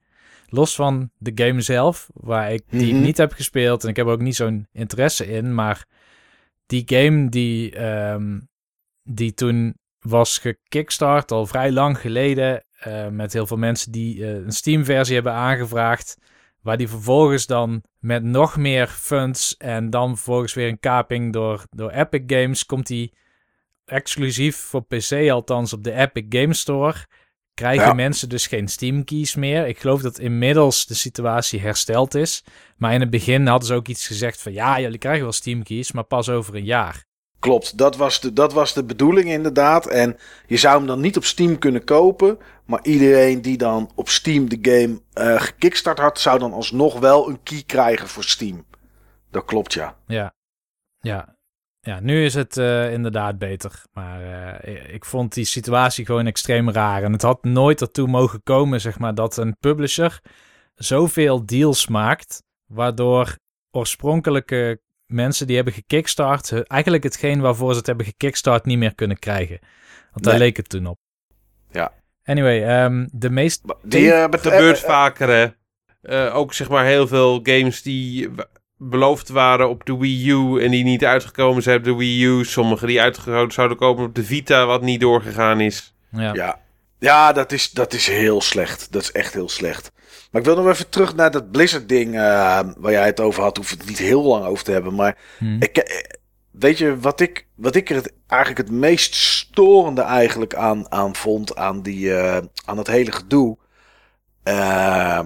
Los 0.50 0.76
van 0.76 1.10
de 1.18 1.32
game 1.36 1.62
zelf, 1.62 2.10
waar 2.14 2.54
ik 2.54 2.64
die 2.70 2.86
mm 2.86 2.92
-hmm. 2.92 3.02
niet 3.02 3.18
heb 3.18 3.32
gespeeld 3.32 3.84
en 3.84 3.90
ik 3.90 3.96
heb 3.96 4.08
ook 4.08 4.22
niet 4.22 4.36
zo'n 4.36 4.68
interesse 4.72 5.28
in, 5.28 5.54
maar 5.54 5.86
die 6.66 6.84
game 6.86 7.30
die, 7.30 7.86
um, 7.86 8.48
die 9.04 9.34
toen 9.34 9.76
was 10.00 10.38
gekickstart 10.38 11.32
al 11.32 11.46
vrij 11.46 11.72
lang 11.72 12.00
geleden, 12.00 12.64
uh, 12.88 13.08
met 13.08 13.34
heel 13.34 13.48
veel 13.48 13.58
mensen 13.58 13.92
die 13.92 14.26
een 14.26 14.52
Steam-versie 14.52 15.16
hebben 15.16 15.34
aangevraagd. 15.34 16.18
Waar 16.66 16.78
die 16.78 16.88
vervolgens 16.88 17.46
dan 17.46 17.84
met 18.00 18.24
nog 18.24 18.58
meer 18.58 18.88
funds 18.88 19.58
en 19.58 19.90
dan 19.90 20.16
vervolgens 20.16 20.54
weer 20.54 20.68
een 20.68 20.80
kaping 20.80 21.34
door, 21.34 21.64
door 21.70 21.90
Epic 21.90 22.24
Games 22.28 22.66
komt 22.66 22.88
die 22.88 23.14
exclusief 23.86 24.56
voor 24.56 24.86
PC 24.86 25.30
althans 25.30 25.74
op 25.74 25.84
de 25.84 25.92
Epic 25.92 26.26
Games 26.30 26.60
Store. 26.60 26.96
Krijgen 27.54 27.96
mensen 27.96 28.30
dus 28.30 28.48
geen 28.48 28.68
Steam 28.68 29.04
keys 29.04 29.36
meer. 29.36 29.68
Ik 29.68 29.80
geloof 29.80 30.02
dat 30.02 30.20
inmiddels 30.20 30.86
de 30.86 30.94
situatie 30.94 31.60
hersteld 31.60 32.16
is. 32.16 32.44
Maar 32.78 32.94
in 32.94 33.00
het 33.00 33.10
begin 33.10 33.48
hadden 33.48 33.68
ze 33.68 33.74
ook 33.74 33.88
iets 33.88 34.08
gezegd 34.08 34.42
van 34.42 34.54
ja, 34.54 34.80
jullie 34.80 34.98
krijgen 34.98 35.24
wel 35.24 35.32
Steam 35.32 35.64
keys, 35.64 35.92
maar 35.92 36.04
pas 36.04 36.30
over 36.30 36.56
een 36.56 36.66
jaar. 36.66 37.06
Klopt, 37.46 37.78
dat 37.78 37.96
was, 37.96 38.20
de, 38.20 38.34
dat 38.34 38.54
was 38.54 38.74
de 38.74 38.84
bedoeling 38.84 39.30
inderdaad. 39.30 39.88
En 39.88 40.18
je 40.48 40.58
zou 40.58 40.78
hem 40.78 40.88
dan 40.88 41.00
niet 41.00 41.18
op 41.18 41.24
Steam 41.24 41.58
kunnen 41.58 41.84
kopen. 41.84 42.38
Maar 42.66 42.80
iedereen 42.84 43.42
die 43.42 43.58
dan 43.58 43.92
op 43.96 44.10
Steam 44.10 44.50
de 44.50 44.58
game 44.62 45.02
uh, 45.14 45.42
gekickstart 45.42 46.00
had, 46.00 46.20
zou 46.20 46.40
dan 46.40 46.54
alsnog 46.54 47.00
wel 47.00 47.30
een 47.30 47.44
key 47.44 47.64
krijgen 47.66 48.08
voor 48.08 48.24
Steam. 48.24 48.66
Dat 49.32 49.46
klopt, 49.46 49.74
ja. 49.74 49.98
Ja, 50.08 50.34
ja. 51.00 51.36
ja 51.80 52.00
nu 52.00 52.26
is 52.26 52.34
het 52.34 52.58
uh, 52.58 52.94
inderdaad 52.94 53.38
beter. 53.38 53.84
Maar 53.94 54.22
uh, 54.68 54.94
ik 54.94 55.06
vond 55.06 55.34
die 55.34 55.46
situatie 55.46 56.06
gewoon 56.06 56.26
extreem 56.26 56.70
raar. 56.70 57.04
En 57.04 57.12
het 57.12 57.22
had 57.22 57.44
nooit 57.44 57.82
ertoe 57.82 58.08
mogen 58.08 58.44
komen, 58.44 58.82
zeg 58.82 59.00
maar, 59.00 59.16
dat 59.16 59.38
een 59.38 59.58
publisher 59.60 60.20
zoveel 60.76 61.46
deals 61.46 61.88
maakt. 61.88 62.44
Waardoor 62.66 63.38
oorspronkelijke 63.72 64.80
mensen 65.06 65.48
die 65.48 65.56
hebben 65.56 65.74
gekickstart, 65.74 66.68
eigenlijk 66.68 67.04
hetgeen 67.04 67.42
waarvoor 67.42 67.72
ze 67.72 67.78
het 67.78 67.88
hebben 67.88 68.06
gekickstart 68.06 68.66
niet 68.66 68.78
meer 68.78 68.96
kunnen 68.96 69.20
krijgen. 69.20 69.60
Want 70.12 70.26
daar 70.26 70.38
leek 70.38 70.58
het 70.58 70.70
toen 70.70 70.86
op. 70.86 70.98
Ja. 71.72 71.92
Anyway, 72.24 72.84
um, 72.84 73.10
de 73.12 73.30
meest... 73.30 73.62
Die 73.84 74.06
uh, 74.06 74.26
gebeurt 74.32 74.80
vaker, 74.80 75.30
hè. 75.30 75.48
Uh, 76.02 76.36
ook 76.36 76.54
zeg 76.54 76.70
maar 76.70 76.86
heel 76.86 77.08
veel 77.08 77.40
games 77.44 77.82
die 77.82 78.30
beloofd 78.78 79.30
waren 79.30 79.70
op 79.70 79.86
de 79.86 79.98
Wii 79.98 80.30
U 80.30 80.64
en 80.64 80.72
die 80.72 80.84
niet 80.84 81.06
uitgekomen 81.06 81.64
zijn 81.64 81.78
op 81.78 81.84
de 81.84 81.96
Wii 81.96 82.24
U. 82.24 82.46
Sommige 82.46 82.86
die 82.86 83.02
uitgekomen 83.02 83.52
zouden 83.52 83.78
komen 83.78 84.06
op 84.06 84.16
de 84.16 84.24
Vita, 84.24 84.66
wat 84.66 84.82
niet 84.82 85.00
doorgegaan 85.00 85.62
is. 85.62 85.96
Ja, 86.12 86.34
ja. 86.34 86.60
ja 87.00 87.34
dat, 87.34 87.52
is, 87.52 87.72
dat 87.72 87.94
is 87.94 88.08
heel 88.08 88.42
slecht. 88.42 88.92
Dat 88.92 89.02
is 89.02 89.12
echt 89.12 89.34
heel 89.34 89.50
slecht. 89.50 89.92
Maar 90.36 90.44
ik 90.44 90.50
wil 90.54 90.64
nog 90.64 90.74
even 90.74 90.90
terug 90.90 91.16
naar 91.16 91.32
dat 91.32 91.52
Blizzard-ding 91.52 92.14
uh, 92.14 92.60
waar 92.78 92.92
jij 92.92 93.06
het 93.06 93.20
over 93.20 93.44
had. 93.44 93.58
Hoef 93.58 93.70
het 93.70 93.86
niet 93.86 93.98
heel 93.98 94.24
lang 94.24 94.46
over 94.46 94.64
te 94.64 94.72
hebben. 94.72 94.96
Maar 94.96 95.18
hmm. 95.38 95.62
ik, 95.62 95.78
eh, 95.78 96.04
weet 96.52 96.78
je 96.78 97.00
wat 97.00 97.20
ik, 97.20 97.48
wat 97.56 97.76
ik 97.76 97.90
er 97.90 97.96
het, 97.96 98.14
eigenlijk 98.28 98.68
het 98.68 98.78
meest 98.78 99.16
storende 99.16 100.02
eigenlijk 100.02 100.56
aan, 100.56 100.92
aan 100.92 101.16
vond 101.16 101.56
aan, 101.56 101.82
die, 101.82 102.06
uh, 102.06 102.38
aan 102.66 102.78
het 102.78 102.88
hele 102.88 103.12
gedoe. 103.12 103.58
Uh, 104.44 105.18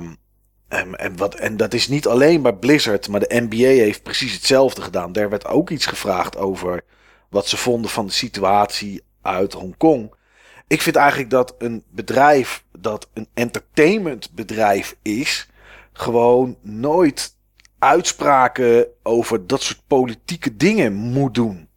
en, 0.67 0.95
en, 0.95 1.17
wat, 1.17 1.35
en 1.35 1.57
dat 1.57 1.73
is 1.73 1.87
niet 1.87 2.07
alleen 2.07 2.41
bij 2.41 2.53
Blizzard, 2.53 3.07
maar 3.07 3.19
de 3.19 3.45
NBA 3.49 3.55
heeft 3.55 4.03
precies 4.03 4.33
hetzelfde 4.33 4.81
gedaan. 4.81 5.11
Daar 5.11 5.29
werd 5.29 5.45
ook 5.45 5.69
iets 5.69 5.85
gevraagd 5.85 6.37
over 6.37 6.81
wat 7.29 7.47
ze 7.47 7.57
vonden 7.57 7.91
van 7.91 8.05
de 8.05 8.11
situatie 8.11 9.03
uit 9.21 9.53
Hongkong. 9.53 10.13
Ik 10.69 10.81
vind 10.81 10.95
eigenlijk 10.95 11.29
dat 11.29 11.55
een 11.57 11.83
bedrijf 11.89 12.63
dat 12.79 13.09
een 13.13 13.27
entertainmentbedrijf 13.33 14.95
is, 15.01 15.49
gewoon 15.93 16.57
nooit 16.61 17.35
uitspraken 17.79 18.87
over 19.03 19.47
dat 19.47 19.61
soort 19.61 19.81
politieke 19.87 20.55
dingen 20.55 20.93
moet 20.93 21.33
doen. 21.33 21.67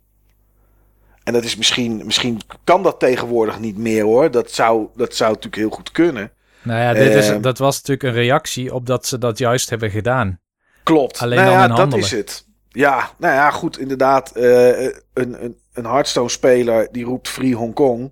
En 1.24 1.32
dat 1.32 1.44
is 1.44 1.56
misschien, 1.56 2.02
misschien 2.04 2.40
kan 2.64 2.82
dat 2.82 3.00
tegenwoordig 3.00 3.60
niet 3.60 3.76
meer 3.76 4.04
hoor. 4.04 4.30
Dat 4.30 4.50
zou, 4.50 4.86
dat 4.96 5.14
zou 5.14 5.28
natuurlijk 5.28 5.62
heel 5.62 5.70
goed 5.70 5.90
kunnen. 5.90 6.32
Nou 6.62 6.80
ja, 6.80 6.92
dit 6.92 7.14
is, 7.14 7.28
ehm, 7.28 7.40
dat 7.40 7.58
was 7.58 7.76
natuurlijk 7.76 8.02
een 8.02 8.22
reactie 8.22 8.74
op 8.74 8.86
dat 8.86 9.06
ze 9.06 9.18
dat 9.18 9.38
juist 9.38 9.70
hebben 9.70 9.90
gedaan. 9.90 10.40
Klopt. 10.82 11.20
Alleen 11.20 11.38
nou 11.38 11.68
dan 11.68 11.76
ja, 11.76 11.86
dat 11.86 11.94
is 11.94 12.10
het. 12.10 12.46
Ja, 12.68 13.10
nou 13.18 13.34
ja, 13.34 13.50
goed, 13.50 13.78
inderdaad. 13.78 14.32
Uh, 14.36 14.82
een, 14.82 14.94
een, 15.12 15.56
een 15.72 15.84
Hearthstone-speler 15.84 16.88
die 16.92 17.04
roept 17.04 17.28
Free 17.28 17.54
Hong 17.54 17.74
Kong. 17.74 18.10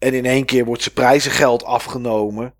En 0.00 0.14
in 0.14 0.24
één 0.24 0.44
keer 0.44 0.64
wordt 0.64 0.82
zijn 0.82 0.94
prijzengeld 0.94 1.64
afgenomen. 1.64 2.54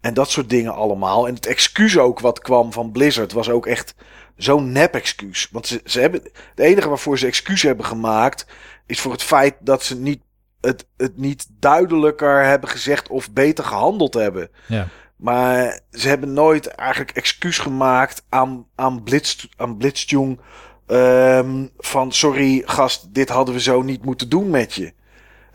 En 0.00 0.14
dat 0.14 0.30
soort 0.30 0.50
dingen 0.50 0.74
allemaal. 0.74 1.28
En 1.28 1.34
het 1.34 1.46
excuus 1.46 1.98
ook 1.98 2.20
wat 2.20 2.38
kwam 2.38 2.72
van 2.72 2.92
Blizzard 2.92 3.32
was 3.32 3.50
ook 3.50 3.66
echt 3.66 3.94
zo'n 4.36 4.72
nep-excuus. 4.72 5.48
Want 5.50 5.66
ze, 5.66 5.80
ze 5.84 6.00
hebben, 6.00 6.22
het 6.22 6.58
enige 6.58 6.88
waarvoor 6.88 7.18
ze 7.18 7.26
excuus 7.26 7.62
hebben 7.62 7.84
gemaakt. 7.86 8.46
is 8.86 9.00
voor 9.00 9.12
het 9.12 9.22
feit 9.22 9.54
dat 9.60 9.82
ze 9.82 9.98
niet, 9.98 10.22
het, 10.60 10.86
het 10.96 11.16
niet 11.16 11.46
duidelijker 11.50 12.44
hebben 12.44 12.68
gezegd. 12.68 13.08
of 13.08 13.32
beter 13.32 13.64
gehandeld 13.64 14.14
hebben. 14.14 14.50
Ja. 14.66 14.88
Maar 15.16 15.80
ze 15.90 16.08
hebben 16.08 16.32
nooit 16.32 16.66
eigenlijk 16.66 17.10
excuus 17.10 17.58
gemaakt 17.58 18.24
aan, 18.28 18.66
aan, 18.74 19.02
Blitz, 19.02 19.46
aan 19.56 19.76
Blitzjong. 19.76 20.40
Um, 20.86 21.70
van 21.78 22.12
sorry 22.12 22.62
gast, 22.64 23.14
dit 23.14 23.28
hadden 23.28 23.54
we 23.54 23.60
zo 23.60 23.82
niet 23.82 24.04
moeten 24.04 24.28
doen 24.28 24.50
met 24.50 24.74
je. 24.74 24.92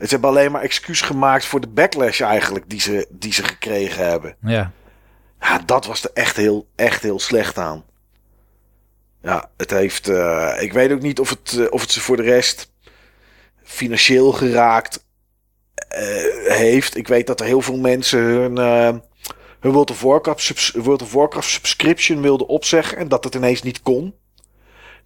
Ze 0.00 0.06
hebben 0.06 0.30
alleen 0.30 0.52
maar 0.52 0.62
excuus 0.62 1.00
gemaakt 1.00 1.44
voor 1.44 1.60
de 1.60 1.68
backlash 1.68 2.20
eigenlijk 2.20 2.70
die 2.70 2.80
ze, 2.80 3.06
die 3.10 3.32
ze 3.32 3.42
gekregen 3.42 4.08
hebben. 4.08 4.36
Ja. 4.40 4.72
Ja, 5.40 5.58
dat 5.58 5.86
was 5.86 6.04
er 6.04 6.10
echt 6.14 6.36
heel, 6.36 6.68
echt 6.76 7.02
heel 7.02 7.18
slecht 7.18 7.58
aan. 7.58 7.84
Ja, 9.22 9.50
het 9.56 9.70
heeft. 9.70 10.08
Uh, 10.08 10.56
ik 10.60 10.72
weet 10.72 10.92
ook 10.92 11.00
niet 11.00 11.20
of 11.20 11.28
het, 11.28 11.52
uh, 11.52 11.66
of 11.70 11.80
het 11.80 11.90
ze 11.90 12.00
voor 12.00 12.16
de 12.16 12.22
rest 12.22 12.72
financieel 13.62 14.32
geraakt 14.32 15.04
uh, 15.92 15.98
heeft. 16.52 16.96
Ik 16.96 17.08
weet 17.08 17.26
dat 17.26 17.40
er 17.40 17.46
heel 17.46 17.62
veel 17.62 17.78
mensen 17.78 18.20
hun, 18.20 18.56
hun 19.60 19.72
World 19.72 19.90
of, 19.90 20.00
Warcraft, 20.00 20.72
World 20.74 21.02
of 21.02 21.12
Warcraft 21.12 21.48
subscription 21.48 22.22
wilden 22.22 22.46
opzeggen 22.46 22.98
en 22.98 23.08
dat 23.08 23.24
het 23.24 23.34
ineens 23.34 23.62
niet 23.62 23.82
kon 23.82 24.14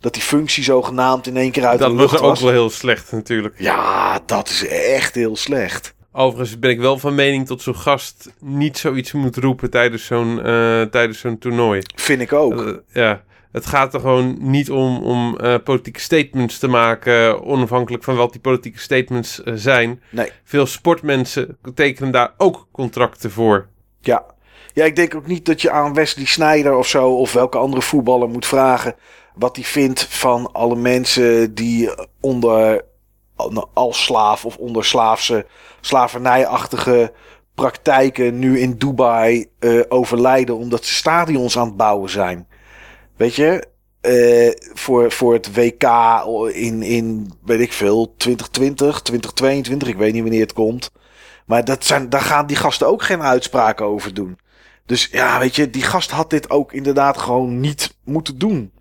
dat 0.02 0.14
die 0.14 0.22
functie 0.22 0.64
zogenaamd 0.64 1.26
in 1.26 1.36
één 1.36 1.50
keer 1.50 1.66
uit 1.66 1.78
dat 1.78 1.90
de 1.90 1.96
lucht 1.96 2.10
was. 2.10 2.20
Dat 2.20 2.28
was 2.28 2.38
ook 2.38 2.44
wel 2.44 2.54
heel 2.54 2.70
slecht 2.70 3.12
natuurlijk. 3.12 3.54
Ja, 3.58 4.20
dat 4.26 4.48
is 4.48 4.66
echt 4.68 5.14
heel 5.14 5.36
slecht. 5.36 5.94
Overigens 6.12 6.58
ben 6.58 6.70
ik 6.70 6.78
wel 6.78 6.98
van 6.98 7.14
mening 7.14 7.46
dat 7.46 7.62
zo'n 7.62 7.76
gast 7.76 8.30
niet 8.40 8.78
zoiets 8.78 9.12
moet 9.12 9.36
roepen 9.36 9.70
tijdens 9.70 10.06
zo'n 10.06 10.36
uh, 10.36 10.82
tijdens 10.82 11.18
zo'n 11.18 11.38
toernooi. 11.38 11.82
Vind 11.94 12.20
ik 12.20 12.32
ook. 12.32 12.54
Uh, 12.54 12.76
ja, 12.92 13.22
het 13.52 13.66
gaat 13.66 13.94
er 13.94 14.00
gewoon 14.00 14.36
niet 14.40 14.70
om, 14.70 15.02
om 15.02 15.38
uh, 15.42 15.54
politieke 15.64 16.00
statements 16.00 16.58
te 16.58 16.68
maken, 16.68 17.44
onafhankelijk 17.44 18.04
van 18.04 18.16
wat 18.16 18.32
die 18.32 18.40
politieke 18.40 18.78
statements 18.78 19.40
zijn. 19.44 20.02
Nee. 20.10 20.30
Veel 20.44 20.66
sportmensen 20.66 21.58
tekenen 21.74 22.10
daar 22.10 22.34
ook 22.36 22.66
contracten 22.72 23.30
voor. 23.30 23.68
Ja. 24.00 24.24
ja, 24.72 24.84
ik 24.84 24.96
denk 24.96 25.14
ook 25.14 25.26
niet 25.26 25.46
dat 25.46 25.62
je 25.62 25.70
aan 25.70 25.94
Wesley 25.94 26.26
Sneijder 26.26 26.74
of 26.76 26.86
zo, 26.86 27.08
of 27.08 27.32
welke 27.32 27.58
andere 27.58 27.82
voetballer 27.82 28.28
moet 28.28 28.46
vragen 28.46 28.94
wat 29.34 29.56
hij 29.56 29.64
vindt 29.64 30.02
van 30.02 30.52
alle 30.52 30.76
mensen 30.76 31.54
die 31.54 31.90
onder 32.20 32.84
als 33.72 34.04
slaaf 34.04 34.44
of 34.44 34.56
onder 34.56 34.84
slaafse, 34.84 35.46
slavernijachtige 35.80 37.12
praktijken 37.54 38.38
nu 38.38 38.58
in 38.60 38.78
Dubai 38.78 39.50
uh, 39.60 39.82
overlijden 39.88 40.56
omdat 40.56 40.84
ze 40.84 40.94
stadions 40.94 41.58
aan 41.58 41.66
het 41.66 41.76
bouwen 41.76 42.10
zijn. 42.10 42.48
Weet 43.16 43.34
je, 43.34 43.66
uh, 44.02 44.50
voor, 44.74 45.10
voor 45.12 45.32
het 45.32 45.54
WK 45.54 45.84
in, 46.52 46.82
in, 46.82 47.32
weet 47.44 47.60
ik 47.60 47.72
veel, 47.72 48.14
2020, 48.16 49.00
2022, 49.02 49.88
ik 49.88 49.96
weet 49.96 50.12
niet 50.12 50.22
wanneer 50.22 50.40
het 50.40 50.52
komt. 50.52 50.90
Maar 51.46 51.64
dat 51.64 51.84
zijn, 51.84 52.08
daar 52.08 52.20
gaan 52.20 52.46
die 52.46 52.56
gasten 52.56 52.86
ook 52.86 53.02
geen 53.02 53.22
uitspraken 53.22 53.86
over 53.86 54.14
doen. 54.14 54.38
Dus 54.86 55.08
ja, 55.12 55.38
weet 55.38 55.56
je, 55.56 55.70
die 55.70 55.82
gast 55.82 56.10
had 56.10 56.30
dit 56.30 56.50
ook 56.50 56.72
inderdaad 56.72 57.18
gewoon 57.18 57.60
niet 57.60 57.96
moeten 58.04 58.38
doen. 58.38 58.72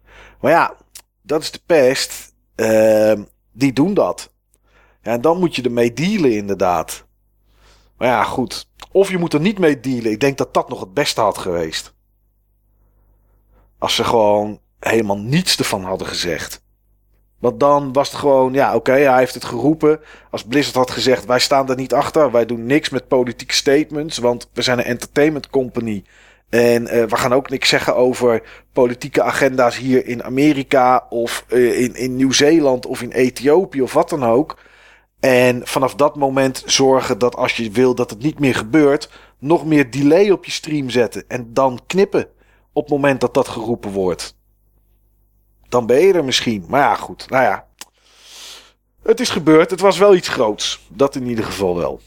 Maar 0.41 0.51
ja, 0.51 0.75
dat 1.21 1.41
is 1.41 1.51
de 1.51 1.61
pest. 1.65 2.33
Uh, 2.55 3.13
die 3.51 3.73
doen 3.73 3.93
dat. 3.93 4.31
Ja, 5.01 5.11
en 5.11 5.21
dan 5.21 5.39
moet 5.39 5.55
je 5.55 5.61
ermee 5.61 5.93
dealen, 5.93 6.35
inderdaad. 6.35 7.05
Maar 7.97 8.07
ja, 8.07 8.23
goed. 8.23 8.69
Of 8.91 9.09
je 9.09 9.17
moet 9.17 9.33
er 9.33 9.39
niet 9.39 9.59
mee 9.59 9.79
dealen. 9.79 10.11
Ik 10.11 10.19
denk 10.19 10.37
dat 10.37 10.53
dat 10.53 10.69
nog 10.69 10.79
het 10.79 10.93
beste 10.93 11.21
had 11.21 11.37
geweest. 11.37 11.93
Als 13.77 13.95
ze 13.95 14.03
gewoon 14.03 14.59
helemaal 14.79 15.17
niets 15.17 15.57
ervan 15.57 15.83
hadden 15.83 16.07
gezegd. 16.07 16.63
Want 17.39 17.59
dan 17.59 17.93
was 17.93 18.09
het 18.11 18.19
gewoon, 18.19 18.53
ja, 18.53 18.75
oké, 18.75 18.91
hij 18.91 19.17
heeft 19.17 19.33
het 19.33 19.45
geroepen. 19.45 19.99
Als 20.31 20.43
Blizzard 20.43 20.75
had 20.75 20.91
gezegd, 20.91 21.25
wij 21.25 21.39
staan 21.39 21.69
er 21.69 21.75
niet 21.75 21.93
achter. 21.93 22.31
Wij 22.31 22.45
doen 22.45 22.65
niks 22.65 22.89
met 22.89 23.07
politieke 23.07 23.53
statements, 23.53 24.17
want 24.17 24.49
we 24.53 24.61
zijn 24.61 24.77
een 24.77 24.85
entertainment 24.85 25.49
company. 25.49 26.03
En 26.51 26.83
uh, 26.83 27.03
we 27.03 27.17
gaan 27.17 27.33
ook 27.33 27.49
niks 27.49 27.69
zeggen 27.69 27.95
over 27.95 28.43
politieke 28.73 29.21
agenda's 29.21 29.77
hier 29.77 30.05
in 30.05 30.23
Amerika 30.23 31.05
of 31.09 31.45
uh, 31.47 31.79
in, 31.79 31.95
in 31.95 32.15
Nieuw-Zeeland 32.15 32.85
of 32.85 33.01
in 33.01 33.11
Ethiopië 33.11 33.81
of 33.81 33.93
wat 33.93 34.09
dan 34.09 34.23
ook. 34.23 34.57
En 35.19 35.67
vanaf 35.67 35.95
dat 35.95 36.15
moment 36.15 36.63
zorgen 36.65 37.17
dat 37.17 37.35
als 37.35 37.57
je 37.57 37.71
wil 37.71 37.95
dat 37.95 38.09
het 38.09 38.21
niet 38.21 38.39
meer 38.39 38.55
gebeurt, 38.55 39.09
nog 39.39 39.65
meer 39.65 39.91
delay 39.91 40.29
op 40.29 40.45
je 40.45 40.51
stream 40.51 40.89
zetten. 40.89 41.23
En 41.27 41.53
dan 41.53 41.79
knippen 41.87 42.27
op 42.73 42.83
het 42.83 42.91
moment 42.91 43.21
dat 43.21 43.33
dat 43.33 43.47
geroepen 43.47 43.91
wordt. 43.91 44.35
Dan 45.69 45.85
ben 45.85 45.99
je 45.99 46.13
er 46.13 46.25
misschien. 46.25 46.65
Maar 46.67 46.81
ja, 46.81 46.95
goed. 46.95 47.29
Nou 47.29 47.43
ja. 47.43 47.67
Het 49.03 49.19
is 49.19 49.29
gebeurd. 49.29 49.69
Het 49.69 49.79
was 49.79 49.97
wel 49.97 50.15
iets 50.15 50.27
groots. 50.27 50.87
Dat 50.87 51.15
in 51.15 51.27
ieder 51.27 51.45
geval 51.45 51.77
wel. 51.77 52.01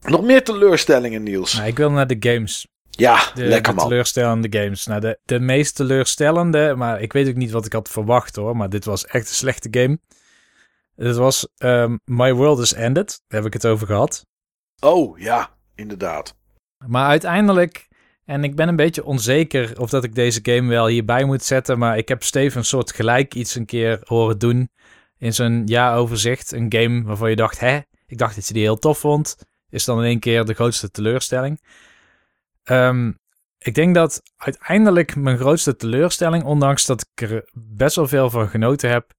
Nog 0.00 0.22
meer 0.22 0.44
teleurstellingen, 0.44 1.22
Niels. 1.22 1.54
Nou, 1.54 1.66
ik 1.66 1.76
wil 1.76 1.90
naar 1.90 2.06
de 2.06 2.16
games. 2.18 2.66
Ja, 2.96 3.30
de, 3.34 3.44
lekker 3.44 3.74
man. 3.74 3.84
De 3.84 3.90
teleurstellende 3.90 4.58
games. 4.58 4.86
Nou, 4.86 5.00
de, 5.00 5.18
de 5.24 5.40
meest 5.40 5.74
teleurstellende, 5.74 6.74
maar 6.76 7.00
ik 7.00 7.12
weet 7.12 7.28
ook 7.28 7.34
niet 7.34 7.50
wat 7.50 7.66
ik 7.66 7.72
had 7.72 7.88
verwacht 7.88 8.36
hoor. 8.36 8.56
Maar 8.56 8.68
dit 8.68 8.84
was 8.84 9.06
echt 9.06 9.28
een 9.28 9.34
slechte 9.34 9.68
game. 9.70 9.98
Het 10.94 11.16
was 11.16 11.48
um, 11.58 12.00
My 12.04 12.32
World 12.32 12.58
is 12.58 12.72
Ended. 12.72 13.20
Daar 13.26 13.40
heb 13.40 13.46
ik 13.46 13.52
het 13.52 13.66
over 13.66 13.86
gehad. 13.86 14.26
Oh, 14.80 15.18
ja, 15.18 15.50
inderdaad. 15.74 16.36
Maar 16.86 17.08
uiteindelijk, 17.08 17.88
en 18.24 18.44
ik 18.44 18.56
ben 18.56 18.68
een 18.68 18.76
beetje 18.76 19.04
onzeker 19.04 19.80
of 19.80 19.90
dat 19.90 20.04
ik 20.04 20.14
deze 20.14 20.40
game 20.42 20.68
wel 20.68 20.86
hierbij 20.86 21.24
moet 21.24 21.42
zetten. 21.42 21.78
Maar 21.78 21.98
ik 21.98 22.08
heb 22.08 22.22
Steven 22.22 22.58
een 22.58 22.64
soort 22.64 22.92
gelijk 22.92 23.34
iets 23.34 23.54
een 23.54 23.66
keer 23.66 24.00
horen 24.04 24.38
doen. 24.38 24.70
In 25.18 25.34
zo'n 25.34 25.62
jaaroverzicht. 25.66 26.52
Een 26.52 26.72
game 26.72 27.02
waarvan 27.02 27.30
je 27.30 27.36
dacht, 27.36 27.60
hè? 27.60 27.80
Ik 28.06 28.18
dacht 28.18 28.34
dat 28.34 28.46
je 28.46 28.52
die 28.52 28.62
heel 28.62 28.78
tof 28.78 28.98
vond. 28.98 29.36
Is 29.70 29.84
dan 29.84 29.98
in 29.98 30.04
één 30.04 30.20
keer 30.20 30.44
de 30.44 30.54
grootste 30.54 30.90
teleurstelling. 30.90 31.60
Um, 32.70 33.18
ik 33.58 33.74
denk 33.74 33.94
dat 33.94 34.22
uiteindelijk 34.36 35.16
mijn 35.16 35.38
grootste 35.38 35.76
teleurstelling, 35.76 36.44
ondanks 36.44 36.86
dat 36.86 37.06
ik 37.14 37.30
er 37.30 37.48
best 37.52 37.96
wel 37.96 38.08
veel 38.08 38.30
van 38.30 38.48
genoten 38.48 38.90
heb, 38.90 39.12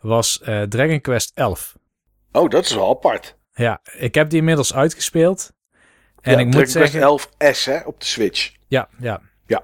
was 0.00 0.40
uh, 0.44 0.62
Dragon 0.62 1.00
Quest 1.00 1.30
11. 1.34 1.76
Oh, 2.32 2.50
dat 2.50 2.64
is 2.64 2.74
wel 2.74 2.90
apart. 2.90 3.36
Ja, 3.54 3.80
ik 3.92 4.14
heb 4.14 4.30
die 4.30 4.38
inmiddels 4.38 4.74
uitgespeeld. 4.74 5.52
En 6.20 6.32
ja, 6.32 6.38
ik 6.38 6.50
Dragon 6.50 6.60
moet 6.60 6.70
zeggen... 6.70 7.00
Quest 7.00 7.28
11S 7.28 7.64
hè, 7.64 7.80
op 7.86 8.00
de 8.00 8.06
Switch. 8.06 8.52
Ja, 8.66 8.88
ja. 8.98 9.20
Ja. 9.46 9.62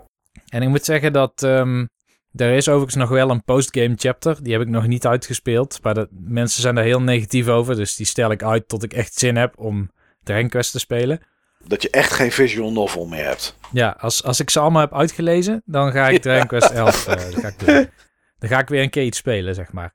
En 0.49 0.63
ik 0.63 0.69
moet 0.69 0.85
zeggen 0.85 1.13
dat 1.13 1.43
um, 1.43 1.89
er 2.33 2.53
is 2.53 2.69
overigens 2.69 2.97
nog 2.97 3.09
wel 3.09 3.31
een 3.31 3.45
postgame 3.45 3.95
chapter. 3.97 4.43
Die 4.43 4.53
heb 4.53 4.63
ik 4.63 4.69
nog 4.69 4.87
niet 4.87 5.07
uitgespeeld. 5.07 5.79
Maar 5.83 6.07
mensen 6.11 6.63
zijn 6.63 6.75
daar 6.75 6.85
heel 6.85 7.03
negatief 7.03 7.49
over. 7.49 7.77
Dus 7.77 7.97
die 7.97 8.07
stel 8.07 8.31
ik 8.31 8.43
uit 8.43 8.69
tot 8.69 8.83
ik 8.83 8.93
echt 8.93 9.15
zin 9.15 9.37
heb 9.37 9.59
om 9.59 9.91
Dragon 10.23 10.49
Quest 10.49 10.73
te 10.73 10.79
spelen. 10.79 11.21
Dat 11.65 11.83
je 11.83 11.91
echt 11.91 12.13
geen 12.13 12.33
visual 12.33 12.73
novel 12.73 13.07
meer 13.07 13.25
hebt. 13.25 13.57
Ja, 13.73 13.97
als, 14.01 14.25
als 14.25 14.41
ik 14.41 14.51
ze 14.51 14.61
allemaal 14.61 14.81
heb 14.81 14.95
uitgelezen, 14.95 15.63
dan 15.65 15.93
ga 15.93 16.09
ik 16.09 16.23
Dragon 16.23 16.47
Quest 16.47 16.71
11 16.71 17.07
uh, 17.07 17.15
ga 17.15 17.49
ik 17.49 17.59
doen. 17.59 17.91
Dan 18.39 18.49
ga 18.49 18.59
ik 18.59 18.69
weer 18.69 18.83
een 18.83 18.91
keer 18.91 19.05
iets 19.05 19.19
spelen, 19.19 19.55
zeg 19.55 19.73
maar. 19.73 19.95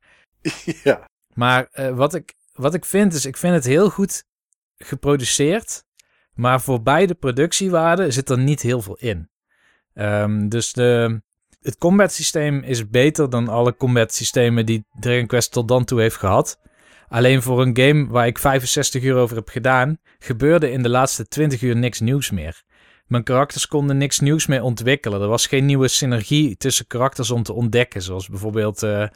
ja. 0.84 1.10
Maar 1.34 1.68
uh, 1.73 1.95
wat, 1.95 2.14
ik, 2.14 2.34
wat 2.53 2.73
ik 2.73 2.85
vind 2.85 3.14
is, 3.14 3.26
ik 3.26 3.38
vind 3.38 3.53
het 3.53 3.65
heel 3.65 3.90
goed 3.90 4.23
geproduceerd. 4.77 5.84
Maar 6.34 6.61
voor 6.61 6.81
beide 6.81 7.14
productiewaarden 7.14 8.14
zit 8.14 8.30
er 8.30 8.40
niet 8.40 8.61
heel 8.61 8.81
veel 8.81 8.98
in. 8.99 9.30
Um, 9.94 10.49
dus 10.49 10.73
de, 10.73 11.22
het 11.61 11.77
combat 11.77 12.14
systeem 12.14 12.64
is 12.64 12.90
beter 12.90 13.30
dan 13.30 13.48
alle 13.48 13.76
combat 13.76 14.14
systemen 14.14 14.65
die 14.65 14.85
Dragon 14.99 15.27
Quest 15.27 15.52
tot 15.52 15.68
dan 15.68 15.85
toe 15.85 16.02
heeft 16.02 16.15
gehad. 16.15 16.60
Alleen 17.14 17.41
voor 17.41 17.61
een 17.61 17.77
game 17.77 18.07
waar 18.07 18.27
ik 18.27 18.40
65 18.40 19.03
uur 19.03 19.15
over 19.15 19.35
heb 19.35 19.49
gedaan, 19.49 19.98
gebeurde 20.19 20.72
in 20.72 20.84
de 20.84 20.90
laatste 20.90 21.27
20 21.27 21.61
uur 21.61 21.76
niks 21.76 21.99
nieuws 21.99 22.31
meer. 22.31 22.64
Mijn 23.07 23.23
karakters 23.23 23.68
konden 23.68 23.98
niks 23.98 24.19
nieuws 24.19 24.48
meer 24.48 24.61
ontwikkelen. 24.61 25.22
Er 25.22 25.27
was 25.27 25.48
geen 25.48 25.65
nieuwe 25.65 25.88
synergie 25.88 26.57
tussen 26.57 26.88
karakters 26.88 27.31
om 27.31 27.44
te 27.44 27.53
ontdekken, 27.53 28.02
zoals 28.02 28.30
bijvoorbeeld 28.30 28.84
uh, 28.84 29.07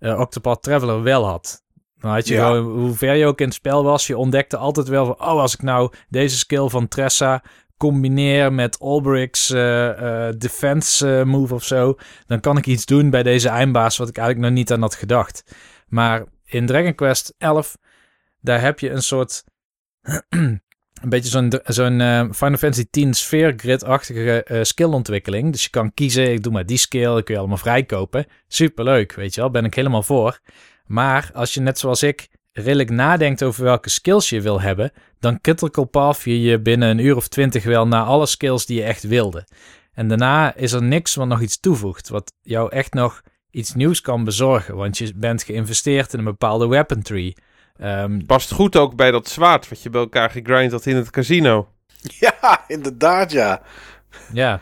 uh, 0.00 0.20
Octopath 0.20 0.62
Traveler 0.62 1.02
wel 1.02 1.26
had. 1.26 1.62
Dan 1.98 2.10
had 2.10 2.28
je 2.28 2.34
ja. 2.34 2.46
gewoon, 2.46 2.78
hoe 2.78 2.94
ver 2.94 3.14
je 3.14 3.26
ook 3.26 3.40
in 3.40 3.46
het 3.46 3.54
spel 3.54 3.84
was, 3.84 4.06
je 4.06 4.16
ontdekte 4.16 4.56
altijd 4.56 4.88
wel 4.88 5.06
van, 5.06 5.14
oh, 5.14 5.40
als 5.40 5.54
ik 5.54 5.62
nou 5.62 5.92
deze 6.08 6.36
skill 6.36 6.68
van 6.68 6.88
Tressa 6.88 7.42
combineer 7.76 8.52
met 8.52 8.78
Olbric's 8.78 9.50
uh, 9.50 9.84
uh, 9.86 10.28
defense 10.38 11.22
move 11.26 11.54
of 11.54 11.64
zo, 11.64 11.94
dan 12.26 12.40
kan 12.40 12.56
ik 12.56 12.66
iets 12.66 12.86
doen 12.86 13.10
bij 13.10 13.22
deze 13.22 13.48
eindbaas 13.48 13.96
wat 13.96 14.08
ik 14.08 14.16
eigenlijk 14.16 14.48
nog 14.48 14.58
niet 14.58 14.72
aan 14.72 14.80
had 14.80 14.94
gedacht. 14.94 15.54
Maar 15.86 16.24
in 16.46 16.66
Dragon 16.66 16.94
Quest 16.94 17.34
11, 17.38 17.76
daar 18.40 18.60
heb 18.60 18.78
je 18.78 18.90
een 18.90 19.02
soort, 19.02 19.44
een 20.28 20.60
beetje 21.02 21.30
zo'n 21.30 21.52
zo'n 21.64 21.98
Final 22.34 22.56
Fantasy 22.56 22.86
10 22.90 23.14
sfeer 23.14 23.54
grid-achtige 23.56 24.60
skillontwikkeling. 24.62 25.52
Dus 25.52 25.62
je 25.62 25.70
kan 25.70 25.94
kiezen, 25.94 26.32
ik 26.32 26.42
doe 26.42 26.52
maar 26.52 26.66
die 26.66 26.78
skill, 26.78 27.16
ik 27.16 27.24
kun 27.24 27.34
je 27.34 27.40
allemaal 27.40 27.58
vrijkopen. 27.58 28.26
Superleuk, 28.48 29.12
weet 29.12 29.34
je 29.34 29.40
wel, 29.40 29.50
ben 29.50 29.64
ik 29.64 29.74
helemaal 29.74 30.02
voor. 30.02 30.40
Maar 30.86 31.30
als 31.34 31.54
je 31.54 31.60
net 31.60 31.78
zoals 31.78 32.02
ik 32.02 32.28
redelijk 32.52 32.90
nadenkt 32.90 33.42
over 33.42 33.64
welke 33.64 33.90
skills 33.90 34.28
je 34.28 34.40
wil 34.40 34.60
hebben, 34.60 34.92
dan 35.18 35.40
path 35.90 36.22
je 36.22 36.40
je 36.40 36.60
binnen 36.60 36.88
een 36.88 36.98
uur 36.98 37.16
of 37.16 37.28
twintig 37.28 37.64
wel 37.64 37.86
naar 37.86 38.04
alle 38.04 38.26
skills 38.26 38.66
die 38.66 38.76
je 38.76 38.84
echt 38.84 39.02
wilde. 39.02 39.46
En 39.92 40.08
daarna 40.08 40.54
is 40.54 40.72
er 40.72 40.82
niks 40.82 41.14
wat 41.14 41.26
nog 41.26 41.40
iets 41.40 41.60
toevoegt, 41.60 42.08
wat 42.08 42.32
jou 42.42 42.70
echt 42.70 42.94
nog 42.94 43.22
iets 43.56 43.74
nieuws 43.74 44.00
kan 44.00 44.24
bezorgen, 44.24 44.76
want 44.76 44.98
je 44.98 45.12
bent 45.14 45.42
geïnvesteerd 45.42 46.12
in 46.12 46.18
een 46.18 46.24
bepaalde 46.24 46.68
weapon 46.68 47.02
tree. 47.02 47.34
Um, 47.82 48.26
Past 48.26 48.52
goed 48.52 48.76
ook 48.76 48.96
bij 48.96 49.10
dat 49.10 49.28
zwaard 49.28 49.68
wat 49.68 49.82
je 49.82 49.90
bij 49.90 50.00
elkaar 50.00 50.30
gegrind 50.30 50.72
had 50.72 50.86
in 50.86 50.96
het 50.96 51.10
casino. 51.10 51.68
Ja, 52.20 52.64
inderdaad, 52.68 53.32
ja. 53.32 53.62
Ja. 54.32 54.60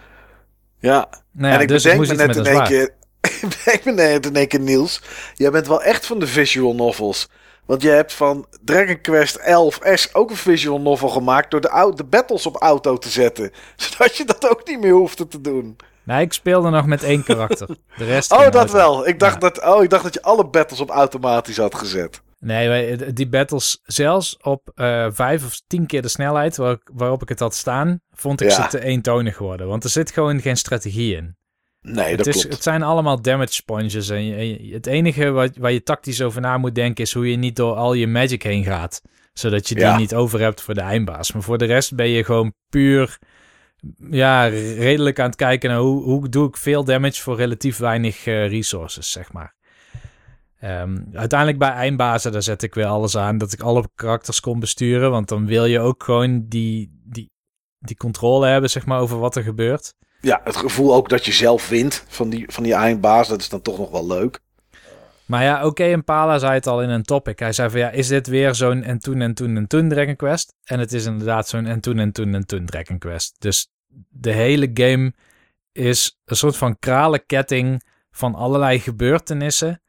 Ja. 0.78 1.08
Nou 1.32 1.48
ja 1.48 1.54
en 1.54 1.60
ik 1.60 1.68
dus 1.68 1.82
bedenk 1.82 2.00
moest 2.00 2.10
me 2.10 2.26
net 2.26 2.36
in 2.36 2.44
een 2.46 2.52
één 2.52 2.64
keer... 2.64 2.94
ik 3.74 3.80
ben 3.84 3.94
net 3.94 4.26
in 4.26 4.36
één 4.36 4.48
keer, 4.48 4.60
Niels. 4.60 5.02
Jij 5.34 5.50
bent 5.50 5.66
wel 5.66 5.82
echt 5.82 6.06
van 6.06 6.18
de 6.18 6.26
visual 6.26 6.74
novels. 6.74 7.28
Want 7.66 7.82
je 7.82 7.88
hebt 7.88 8.12
van 8.12 8.46
Dragon 8.64 9.00
Quest 9.00 9.40
11S 9.40 10.12
ook 10.12 10.30
een 10.30 10.36
visual 10.36 10.80
novel 10.80 11.08
gemaakt... 11.08 11.50
door 11.50 11.60
de, 11.60 11.92
de 11.94 12.04
battles 12.04 12.46
op 12.46 12.56
auto 12.56 12.98
te 12.98 13.08
zetten. 13.08 13.50
Zodat 13.76 14.16
je 14.16 14.24
dat 14.24 14.50
ook 14.50 14.68
niet 14.68 14.80
meer 14.80 14.92
hoefde 14.92 15.26
te 15.26 15.40
doen. 15.40 15.76
Nee, 16.05 16.20
ik 16.20 16.32
speelde 16.32 16.70
nog 16.70 16.86
met 16.86 17.02
één 17.02 17.22
karakter. 17.22 17.66
De 17.97 18.05
rest 18.14 18.32
Oh, 18.32 18.51
dat 18.51 18.70
wel. 18.72 19.09
Ik 19.09 19.18
dacht, 19.18 19.35
Ja. 19.35 19.39
dat, 19.40 19.64
oh, 19.64 19.82
ik 19.82 19.90
dacht 19.90 20.02
dat 20.02 20.14
je 20.14 20.22
alle 20.22 20.47
battles 20.47 20.81
op 20.81 20.90
automatisch 20.90 21.56
had 21.56 21.74
gezet. 21.74 22.22
Nee, 22.39 22.97
die 23.12 23.28
battles 23.28 23.81
zelfs 23.82 24.36
op 24.43 24.70
eh, 24.74 25.06
vijf 25.10 25.44
of 25.44 25.60
tien 25.66 25.86
keer 25.86 26.02
de 26.02 26.09
snelheid 26.09 26.56
waar, 26.56 26.78
waarop 26.85 27.22
ik 27.22 27.28
het 27.28 27.40
had 27.40 27.55
staan, 27.55 28.01
vond 28.10 28.40
ik 28.40 28.51
Ja. 28.51 28.62
ze 28.62 28.68
te 28.68 28.85
eentonig 28.85 29.39
worden. 29.39 29.66
Want 29.68 29.85
er 29.85 29.90
zit 29.90 30.10
gewoon 30.10 30.40
geen 30.40 30.56
strategie 30.56 31.16
in. 31.16 31.36
Nee, 31.81 32.09
Het, 32.09 32.16
dat 32.16 32.26
is, 32.26 32.32
klopt. 32.40 32.52
het 32.55 32.62
zijn 32.62 32.82
allemaal 32.82 33.22
damage 33.22 33.52
sponges. 33.52 34.09
En 34.09 34.24
je- 34.26 34.35
en 34.35 34.66
je- 34.66 34.74
het 34.74 34.86
enige 34.86 35.31
wat, 35.31 35.56
waar 35.56 35.72
je 35.72 35.82
tactisch 35.82 36.22
over 36.22 36.40
na 36.40 36.59
moet 36.59 36.74
denken 36.74 37.05
is 37.05 37.12
hoe 37.12 37.31
je 37.31 37.36
niet 37.36 37.56
door 37.56 37.74
al 37.74 37.93
je 37.94 38.06
magic 38.06 38.43
heen 38.43 38.64
gaat. 38.64 39.02
Zodat 39.32 39.68
je 39.68 39.74
die 39.74 39.85
Ja. 39.85 39.97
niet 39.97 40.14
over 40.14 40.40
hebt 40.40 40.60
voor 40.60 40.74
de 40.74 40.81
eindbaas. 40.81 41.32
Maar 41.32 41.43
voor 41.43 41.59
de 41.59 41.64
rest 41.64 41.94
ben 41.94 42.09
je 42.09 42.24
gewoon 42.24 42.55
puur 42.68 43.18
ja, 44.11 44.47
redelijk 44.47 45.19
aan 45.19 45.27
het 45.27 45.36
kijken 45.36 45.70
naar 45.70 45.78
hoe, 45.78 46.02
hoe 46.02 46.28
doe 46.28 46.48
ik 46.48 46.56
veel 46.56 46.85
damage 46.85 47.23
voor 47.23 47.36
relatief 47.36 47.77
weinig 47.77 48.27
eh, 48.27 48.48
resources, 48.48 49.11
zeg 49.12 49.32
maar. 49.32 49.55
Ehm, 50.59 50.97
uiteindelijk 51.12 51.59
bij 51.59 51.70
eindbazen, 51.70 52.32
daar 52.32 52.43
zet 52.43 52.62
ik 52.62 52.74
weer 52.74 52.86
alles 52.86 53.16
aan 53.16 53.39
dat 53.39 53.52
ik 53.52 53.61
alle 53.61 53.89
karakters 53.94 54.40
kon 54.40 54.61
besturen. 54.61 55.11
Want 55.11 55.28
dan 55.28 55.47
wil 55.47 55.65
je 55.65 55.81
ook 55.81 56.02
gewoon 56.02 56.44
die, 56.48 57.01
die, 57.05 57.31
die 57.78 57.97
controle 57.97 58.47
hebben, 58.47 58.70
zeg 58.70 58.86
maar, 58.86 59.01
over 59.01 59.19
wat 59.19 59.36
er 59.36 59.43
gebeurt. 59.43 59.94
Ja, 60.20 60.40
het 60.44 60.56
gevoel 60.56 60.94
ook 60.94 61.09
dat 61.09 61.24
je 61.24 61.32
zelf 61.32 61.69
wint 61.69 62.05
van 62.09 62.28
die, 62.28 62.44
van 62.48 62.62
die 62.62 62.74
eindbaas, 62.74 63.28
dat 63.28 63.40
is 63.40 63.48
dan 63.48 63.62
toch 63.62 63.78
nog 63.78 63.90
wel 63.90 64.06
leuk. 64.06 64.40
Maar 65.27 65.43
ja, 65.43 65.66
oké, 65.66 65.85
Impala 65.85 66.39
zei 66.39 66.52
het 66.52 66.66
al 66.66 66.82
in 66.82 66.89
een 66.89 67.02
topic. 67.02 67.39
Hij 67.39 67.52
zei 67.52 67.70
van 67.70 67.81
ja, 67.81 67.90
is 67.90 68.09
dit 68.09 68.27
weer 68.27 68.55
zo'n 68.55 68.82
en 68.82 68.98
toen 68.98 69.20
en 69.20 69.35
toen 69.35 69.56
en 69.56 69.66
toen 69.66 69.89
Dragon 69.89 70.16
Quest? 70.16 70.55
En 70.65 70.78
het 70.78 70.93
is 70.93 71.05
inderdaad 71.05 71.48
zo'n 71.48 71.66
en 71.66 71.81
toen 71.81 71.98
en 71.98 72.12
toen 72.12 72.35
en 72.35 72.47
toen 72.47 72.66
Dragon 72.66 72.98
Quest. 72.98 73.35
Dus 73.39 73.69
de 74.08 74.32
hele 74.32 74.70
game 74.74 75.12
is 75.72 76.20
een 76.24 76.36
soort 76.36 76.56
van 76.56 76.78
kralenketting 76.78 77.82
van 78.10 78.34
allerlei 78.34 78.80
gebeurtenissen 78.80 79.82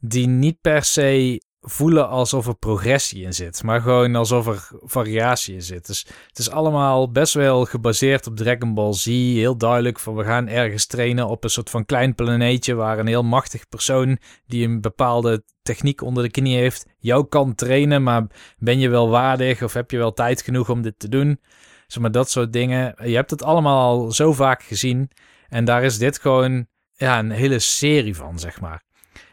die 0.00 0.26
niet 0.26 0.60
per 0.60 0.84
se 0.84 1.40
voelen 1.68 2.08
alsof 2.08 2.46
er 2.46 2.56
progressie 2.56 3.24
in 3.24 3.34
zit, 3.34 3.62
maar 3.62 3.80
gewoon 3.80 4.14
alsof 4.14 4.46
er 4.46 4.68
variatie 4.82 5.54
in 5.54 5.62
zit. 5.62 5.86
Dus 5.86 6.06
het 6.28 6.38
is 6.38 6.50
allemaal 6.50 7.10
best 7.10 7.34
wel 7.34 7.64
gebaseerd 7.64 8.26
op 8.26 8.36
Dragon 8.36 8.74
Ball 8.74 8.92
Z. 8.92 9.04
Heel 9.04 9.56
duidelijk 9.56 9.98
van 9.98 10.14
we 10.14 10.24
gaan 10.24 10.48
ergens 10.48 10.86
trainen 10.86 11.28
op 11.28 11.44
een 11.44 11.50
soort 11.50 11.70
van 11.70 11.84
klein 11.84 12.14
planeetje 12.14 12.74
waar 12.74 12.98
een 12.98 13.06
heel 13.06 13.22
machtig 13.22 13.68
persoon 13.68 14.18
die 14.46 14.66
een 14.66 14.80
bepaalde 14.80 15.44
techniek 15.62 16.02
onder 16.02 16.22
de 16.22 16.30
knie 16.30 16.56
heeft, 16.56 16.86
jou 16.98 17.26
kan 17.26 17.54
trainen, 17.54 18.02
maar 18.02 18.26
ben 18.58 18.78
je 18.78 18.88
wel 18.88 19.08
waardig 19.08 19.62
of 19.62 19.72
heb 19.72 19.90
je 19.90 19.98
wel 19.98 20.12
tijd 20.12 20.42
genoeg 20.42 20.70
om 20.70 20.82
dit 20.82 20.98
te 20.98 21.08
doen? 21.08 21.40
Zeg 21.86 22.02
maar 22.02 22.10
dat 22.12 22.30
soort 22.30 22.52
dingen. 22.52 22.94
Je 23.02 23.14
hebt 23.14 23.30
het 23.30 23.42
allemaal 23.42 23.80
al 23.80 24.12
zo 24.12 24.32
vaak 24.32 24.62
gezien 24.62 25.10
en 25.48 25.64
daar 25.64 25.84
is 25.84 25.98
dit 25.98 26.18
gewoon 26.18 26.66
ja, 26.92 27.18
een 27.18 27.30
hele 27.30 27.58
serie 27.58 28.16
van, 28.16 28.38
zeg 28.38 28.60
maar. 28.60 28.84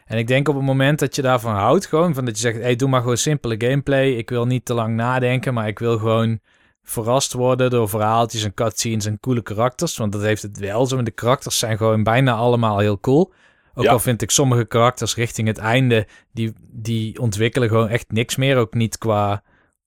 En 0.04 0.18
ik 0.18 0.26
denk 0.26 0.48
op 0.48 0.54
het 0.54 0.64
moment 0.64 0.98
dat 0.98 1.16
je 1.16 1.22
daarvan 1.22 1.54
houdt, 1.54 1.86
gewoon 1.86 2.14
van 2.14 2.24
dat 2.24 2.34
je 2.34 2.40
zegt, 2.40 2.60
hey, 2.60 2.76
doe 2.76 2.88
maar 2.88 3.00
gewoon 3.00 3.16
simpele 3.16 3.54
gameplay. 3.58 4.10
Ik 4.10 4.30
wil 4.30 4.46
niet 4.46 4.64
te 4.64 4.74
lang 4.74 4.94
nadenken, 4.96 5.54
maar 5.54 5.68
ik 5.68 5.78
wil 5.78 5.98
gewoon 5.98 6.40
verrast 6.82 7.32
worden 7.32 7.70
door 7.70 7.88
verhaaltjes 7.88 8.44
en 8.44 8.54
cutscenes 8.54 9.06
en 9.06 9.20
coole 9.20 9.42
karakters. 9.42 9.96
Want 9.96 10.12
dat 10.12 10.22
heeft 10.22 10.42
het 10.42 10.58
wel 10.58 10.86
zo. 10.86 11.02
De 11.02 11.10
karakters 11.10 11.58
zijn 11.58 11.76
gewoon 11.76 12.02
bijna 12.02 12.32
allemaal 12.32 12.78
heel 12.78 13.00
cool. 13.00 13.32
Ook 13.74 13.86
al 13.86 13.98
vind 13.98 14.22
ik 14.22 14.30
sommige 14.30 14.64
karakters 14.64 15.14
richting 15.14 15.48
het 15.48 15.58
einde, 15.58 16.06
die, 16.32 16.52
die 16.70 17.20
ontwikkelen 17.20 17.68
gewoon 17.68 17.88
echt 17.88 18.12
niks 18.12 18.36
meer. 18.36 18.56
Ook 18.56 18.74
niet 18.74 18.98
qua 18.98 19.42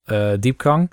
uh, 0.05 0.31
diepgang. 0.39 0.91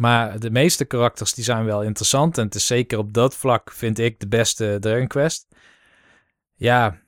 Maar 0.00 0.38
de 0.38 0.50
meeste 0.50 0.84
karakters 0.84 1.34
die 1.34 1.44
zijn 1.44 1.64
wel 1.64 1.82
interessant. 1.82 2.38
En 2.38 2.44
het 2.44 2.54
is 2.54 2.66
zeker 2.66 2.98
op 2.98 3.12
dat 3.12 3.34
vlak, 3.34 3.72
vind 3.72 3.98
ik, 3.98 4.20
de 4.20 4.28
beste 4.28 4.76
Dragon 4.80 5.06
Quest. 5.06 5.46
Ja, 6.54 7.00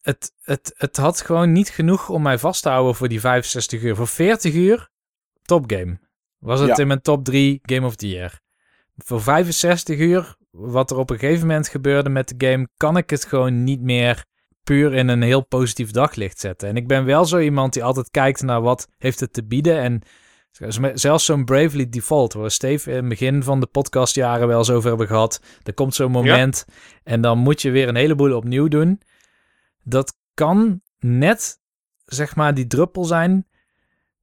het, 0.00 0.32
het, 0.42 0.74
het 0.76 0.96
had 0.96 1.20
gewoon 1.20 1.52
niet 1.52 1.68
genoeg 1.68 2.08
om 2.08 2.22
mij 2.22 2.38
vast 2.38 2.62
te 2.62 2.68
houden 2.68 2.94
voor 2.94 3.08
die 3.08 3.20
65 3.20 3.82
uur. 3.82 3.96
Voor 3.96 4.06
40 4.06 4.54
uur, 4.54 4.88
topgame. 5.42 5.98
Was 6.38 6.60
het 6.60 6.78
in 6.78 6.86
mijn 6.86 7.02
top 7.02 7.24
3 7.24 7.58
Game 7.62 7.86
of 7.86 7.96
the 7.96 8.08
Year. 8.08 8.40
Voor 8.96 9.22
65 9.22 9.98
uur, 9.98 10.36
wat 10.50 10.90
er 10.90 10.96
op 10.96 11.10
een 11.10 11.18
gegeven 11.18 11.46
moment 11.46 11.68
gebeurde 11.68 12.08
met 12.08 12.28
de 12.28 12.46
game, 12.46 12.68
kan 12.76 12.96
ik 12.96 13.10
het 13.10 13.24
gewoon 13.24 13.64
niet 13.64 13.80
meer 13.80 14.24
puur 14.62 14.94
in 14.94 15.08
een 15.08 15.22
heel 15.22 15.46
positief 15.46 15.90
daglicht 15.90 16.38
zetten. 16.38 16.68
En 16.68 16.76
ik 16.76 16.86
ben 16.86 17.04
wel 17.04 17.24
zo 17.24 17.38
iemand 17.38 17.72
die 17.72 17.84
altijd 17.84 18.10
kijkt 18.10 18.42
naar 18.42 18.60
wat 18.60 18.88
heeft 18.98 19.20
het 19.20 19.32
te 19.32 19.44
bieden. 19.44 19.78
En 19.78 20.02
zelfs 20.94 21.24
zo'n 21.24 21.44
Bravely 21.44 21.88
Default, 21.88 22.32
waar 22.32 22.50
Steve 22.50 22.90
in 22.90 22.96
het 22.96 23.08
begin 23.08 23.42
van 23.42 23.60
de 23.60 23.66
podcastjaren 23.66 24.48
wel 24.48 24.58
eens 24.58 24.70
over 24.70 24.88
hebben 24.88 25.06
gehad. 25.06 25.40
Er 25.62 25.74
komt 25.74 25.94
zo'n 25.94 26.10
moment 26.10 26.64
en 27.04 27.20
dan 27.20 27.38
moet 27.38 27.62
je 27.62 27.70
weer 27.70 27.88
een 27.88 27.96
heleboel 27.96 28.36
opnieuw 28.36 28.68
doen 28.68 29.00
dat 29.82 30.16
kan 30.34 30.82
net, 30.98 31.60
zeg 32.04 32.36
maar, 32.36 32.54
die 32.54 32.66
druppel 32.66 33.04
zijn 33.04 33.46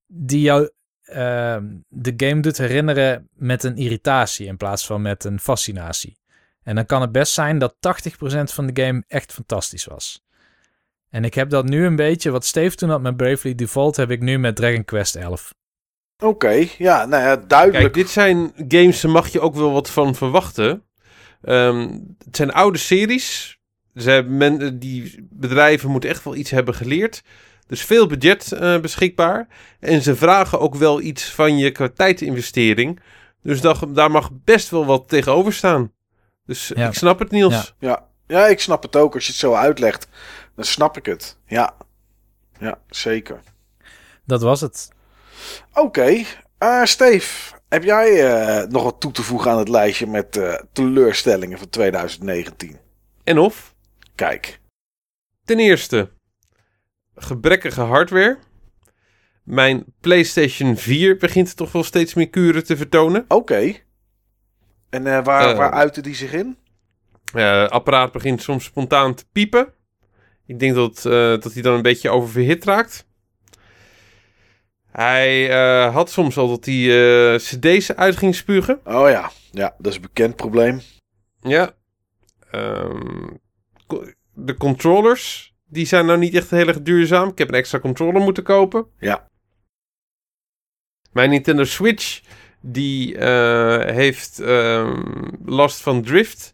die 0.07 0.41
jou 0.41 0.71
uh, 1.05 1.57
de 1.87 2.13
game 2.17 2.39
doet 2.39 2.57
herinneren 2.57 3.29
met 3.33 3.63
een 3.63 3.77
irritatie 3.77 4.47
in 4.47 4.57
plaats 4.57 4.85
van 4.85 5.01
met 5.01 5.23
een 5.23 5.39
fascinatie. 5.39 6.17
En 6.63 6.75
dan 6.75 6.85
kan 6.85 7.01
het 7.01 7.11
best 7.11 7.33
zijn 7.33 7.59
dat 7.59 7.75
80% 7.75 7.79
van 8.43 8.67
de 8.67 8.83
game 8.83 9.03
echt 9.07 9.33
fantastisch 9.33 9.85
was. 9.85 10.23
En 11.09 11.23
ik 11.23 11.33
heb 11.33 11.49
dat 11.49 11.65
nu 11.65 11.85
een 11.85 11.95
beetje, 11.95 12.31
wat 12.31 12.45
Steve 12.45 12.75
toen 12.75 12.89
had 12.89 13.01
met 13.01 13.17
Bravely 13.17 13.55
Default, 13.55 13.95
heb 13.95 14.11
ik 14.11 14.21
nu 14.21 14.37
met 14.39 14.55
Dragon 14.55 14.85
Quest 14.85 15.15
11. 15.15 15.53
Oké, 16.19 16.67
ja, 16.77 17.05
nou 17.05 17.23
ja, 17.23 17.35
duidelijk. 17.35 17.83
Kijk, 17.83 17.93
dit 17.93 18.09
zijn 18.09 18.53
games, 18.67 19.01
daar 19.01 19.11
mag 19.11 19.27
je 19.27 19.39
ook 19.39 19.55
wel 19.55 19.71
wat 19.71 19.89
van 19.89 20.15
verwachten. 20.15 20.83
Um, 21.41 22.15
het 22.25 22.35
zijn 22.35 22.51
oude 22.51 22.77
series. 22.77 23.57
Ze 23.95 24.25
men, 24.27 24.79
die 24.79 25.27
bedrijven 25.29 25.89
moeten 25.89 26.09
echt 26.09 26.23
wel 26.23 26.35
iets 26.35 26.49
hebben 26.49 26.75
geleerd. 26.75 27.21
Dus 27.67 27.81
veel 27.81 28.07
budget 28.07 28.51
uh, 28.53 28.79
beschikbaar. 28.79 29.47
En 29.79 30.01
ze 30.01 30.15
vragen 30.15 30.59
ook 30.59 30.75
wel 30.75 31.01
iets 31.01 31.31
van 31.31 31.57
je 31.57 31.71
qua 31.71 31.89
tijdinvestering. 31.89 32.99
Dus 33.41 33.61
dat, 33.61 33.85
daar 33.89 34.11
mag 34.11 34.29
best 34.43 34.69
wel 34.69 34.85
wat 34.85 35.07
tegenover 35.07 35.53
staan. 35.53 35.91
Dus 36.45 36.71
ik 36.71 36.93
snap 36.93 37.19
het, 37.19 37.31
Niels. 37.31 37.73
Ja. 37.79 37.89
ja. 37.89 38.07
Ja. 38.27 38.47
ik 38.47 38.59
snap 38.59 38.83
het 38.83 38.95
ook. 38.95 39.13
Als 39.13 39.25
je 39.25 39.31
het 39.31 39.39
zo 39.39 39.53
uitlegt, 39.53 40.07
dan 40.55 40.65
snap 40.65 40.97
ik 40.97 41.05
het. 41.05 41.37
Ja, 41.45 41.73
ja 42.59 42.77
zeker. 42.89 43.39
Dat 44.25 44.41
was 44.41 44.61
het. 44.61 44.89
Oké. 45.73 45.79
Okay. 45.79 46.25
Uh, 46.63 46.83
Steve, 46.85 47.55
heb 47.69 47.83
jij 47.83 48.09
uh, 48.11 48.67
nog 48.67 48.83
wat 48.83 48.99
toe 48.99 49.11
te 49.11 49.23
voegen 49.23 49.51
aan 49.51 49.57
het 49.57 49.69
lijstje 49.69 50.07
met 50.07 50.37
uh, 50.37 50.53
teleurstellingen 50.73 51.57
van 51.57 51.69
2019? 51.69 52.77
En 53.23 53.37
of? 53.37 53.75
Kijk. 54.15 54.59
Ten 55.45 55.59
eerste, 55.59 56.09
gebrekkige 57.15 57.81
hardware. 57.81 58.37
Mijn 59.43 59.85
PlayStation 60.01 60.77
4 60.77 61.17
begint 61.17 61.55
toch 61.55 61.71
wel 61.71 61.83
steeds 61.83 62.13
meer 62.13 62.29
kuren 62.29 62.63
te 62.63 62.77
vertonen. 62.77 63.25
Oké. 63.27 63.73
En 64.89 65.03
waar, 65.03 65.55
waar 65.55 65.71
uitte 65.71 66.01
die 66.01 66.15
zich 66.15 66.33
in? 66.33 66.57
Het 67.31 67.71
apparaat 67.71 68.11
begint 68.11 68.41
soms 68.41 68.63
spontaan 68.63 69.15
te 69.15 69.25
piepen. 69.31 69.73
Ik 70.45 70.59
denk 70.59 70.75
dat, 70.75 71.01
dat 71.41 71.53
hij 71.53 71.61
dan 71.61 71.73
een 71.73 71.81
beetje 71.81 72.09
oververhit 72.09 72.63
raakt. 72.63 73.08
Hij 74.91 75.49
had 75.91 76.09
soms 76.09 76.37
al 76.37 76.47
dat 76.47 76.65
hij 76.65 77.37
cd's 77.37 77.91
uit 77.91 78.17
ging 78.17 78.35
spugen. 78.35 78.79
Oh 78.83 79.09
ja, 79.09 79.31
ja, 79.51 79.75
dat 79.77 79.91
is 79.91 79.95
een 79.95 80.01
bekend 80.01 80.35
probleem. 80.35 80.81
Ja. 81.41 81.71
Um, 82.51 83.39
de 84.33 84.55
controllers, 84.57 85.53
die 85.65 85.85
zijn 85.85 86.05
nou 86.05 86.19
niet 86.19 86.33
echt 86.33 86.49
heel 86.49 86.67
erg 86.67 86.81
duurzaam. 86.81 87.29
Ik 87.29 87.37
heb 87.37 87.47
een 87.47 87.55
extra 87.55 87.79
controller 87.79 88.21
moeten 88.21 88.43
kopen. 88.43 88.85
Ja. 88.99 89.27
Mijn 91.11 91.29
Nintendo 91.29 91.63
Switch, 91.63 92.21
die 92.61 93.15
uh, 93.15 93.85
heeft 93.85 94.39
uh, 94.41 94.97
last 95.45 95.81
van 95.81 96.01
drift. 96.01 96.53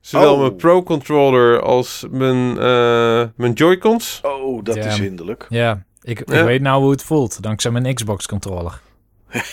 Zowel 0.00 0.34
oh. 0.34 0.40
mijn 0.40 0.56
Pro 0.56 0.82
Controller 0.82 1.62
als 1.62 2.06
mijn, 2.10 2.56
uh, 2.56 3.28
mijn 3.36 3.52
Joy-Cons. 3.52 4.20
Oh, 4.22 4.64
dat 4.64 4.76
is 4.76 4.98
hinderlijk. 4.98 5.46
Ja, 5.48 5.84
ik, 6.04 6.20
ik 6.20 6.26
weet 6.26 6.60
nou 6.60 6.82
hoe 6.82 6.90
het 6.90 7.02
voelt, 7.02 7.42
dankzij 7.42 7.70
mijn 7.70 7.94
Xbox 7.94 8.26
controller. 8.26 8.80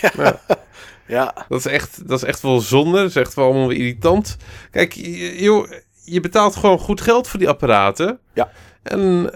ja. 0.01 0.39
ja. 1.07 1.45
Dat 1.49 1.59
is, 1.59 1.65
echt, 1.65 2.07
dat 2.07 2.17
is 2.17 2.27
echt 2.27 2.41
wel 2.41 2.59
zonde. 2.59 2.97
Dat 2.97 3.09
is 3.09 3.15
echt 3.15 3.33
wel 3.33 3.45
allemaal 3.45 3.69
irritant. 3.69 4.37
Kijk, 4.71 4.93
joh, 5.39 5.71
je 6.03 6.19
betaalt 6.19 6.55
gewoon 6.55 6.79
goed 6.79 7.01
geld 7.01 7.27
voor 7.27 7.39
die 7.39 7.49
apparaten. 7.49 8.19
Ja. 8.33 8.51
En 8.83 9.33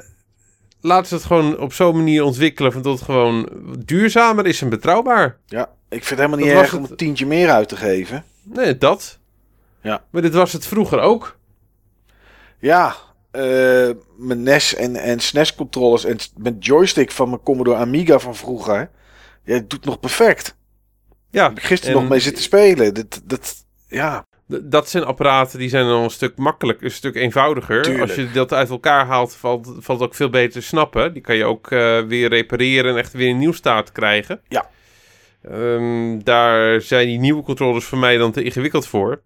laten 0.81 1.07
ze 1.07 1.15
het 1.15 1.23
gewoon 1.23 1.59
op 1.59 1.73
zo'n 1.73 1.95
manier 1.95 2.23
ontwikkelen 2.23 2.71
van 2.71 2.81
dat 2.81 2.93
het 2.93 3.03
gewoon 3.03 3.49
duurzamer 3.85 4.45
is 4.45 4.61
en 4.61 4.69
betrouwbaar. 4.69 5.37
Ja, 5.45 5.69
ik 5.89 6.03
vind 6.05 6.19
het 6.19 6.19
helemaal 6.19 6.39
niet 6.39 6.63
erg 6.63 6.73
om 6.73 6.83
een 6.83 6.95
tientje 6.95 7.25
meer 7.25 7.49
uit 7.49 7.69
te 7.69 7.75
geven. 7.75 8.23
Nee, 8.43 8.77
dat. 8.77 9.19
Ja. 9.81 10.03
Maar 10.09 10.21
dit 10.21 10.33
was 10.33 10.53
het 10.53 10.67
vroeger 10.67 10.99
ook. 10.99 11.37
Ja, 12.59 12.95
uh, 13.35 13.95
mijn 14.17 14.43
NES 14.43 14.75
en, 14.75 14.95
en 14.95 15.19
SNES 15.19 15.55
controllers 15.55 16.05
en 16.05 16.17
met 16.37 16.65
joystick 16.65 17.11
van 17.11 17.29
mijn 17.29 17.43
Commodore 17.43 17.77
Amiga 17.77 18.19
van 18.19 18.35
vroeger. 18.35 18.89
Ja, 19.43 19.53
het 19.53 19.69
doet 19.69 19.85
nog 19.85 19.99
perfect. 19.99 20.55
Ja. 21.31 21.49
Ik 21.49 21.63
gisteren 21.63 21.95
nog 21.95 22.09
mee 22.09 22.19
zitten 22.19 22.43
spelen. 22.43 22.93
Dat, 22.93 23.21
dat, 23.25 23.65
ja 23.87 24.25
dat 24.47 24.89
zijn 24.89 25.03
apparaten 25.03 25.59
die 25.59 25.69
zijn 25.69 25.85
dan 25.85 26.03
een 26.03 26.09
stuk 26.09 26.37
makkelijker, 26.37 26.85
een 26.85 26.91
stuk 26.91 27.15
eenvoudiger. 27.15 28.01
Als 28.01 28.15
je 28.15 28.31
dat 28.31 28.53
uit 28.53 28.69
elkaar 28.69 29.05
haalt, 29.05 29.35
valt, 29.35 29.65
valt 29.79 29.99
het 29.99 30.09
ook 30.09 30.15
veel 30.15 30.29
beter 30.29 30.51
te 30.51 30.67
snappen. 30.67 31.13
Die 31.13 31.21
kan 31.21 31.35
je 31.35 31.45
ook 31.45 31.71
uh, 31.71 32.01
weer 32.01 32.29
repareren 32.29 32.91
en 32.91 32.97
echt 32.97 33.13
weer 33.13 33.29
een 33.29 33.37
nieuw 33.37 33.51
staat 33.51 33.91
krijgen. 33.91 34.41
Ja. 34.47 34.69
Um, 35.51 36.23
daar 36.23 36.81
zijn 36.81 37.07
die 37.07 37.19
nieuwe 37.19 37.43
controllers 37.43 37.85
voor 37.85 37.97
mij 37.97 38.17
dan 38.17 38.31
te 38.31 38.43
ingewikkeld 38.43 38.87
voor. 38.87 39.21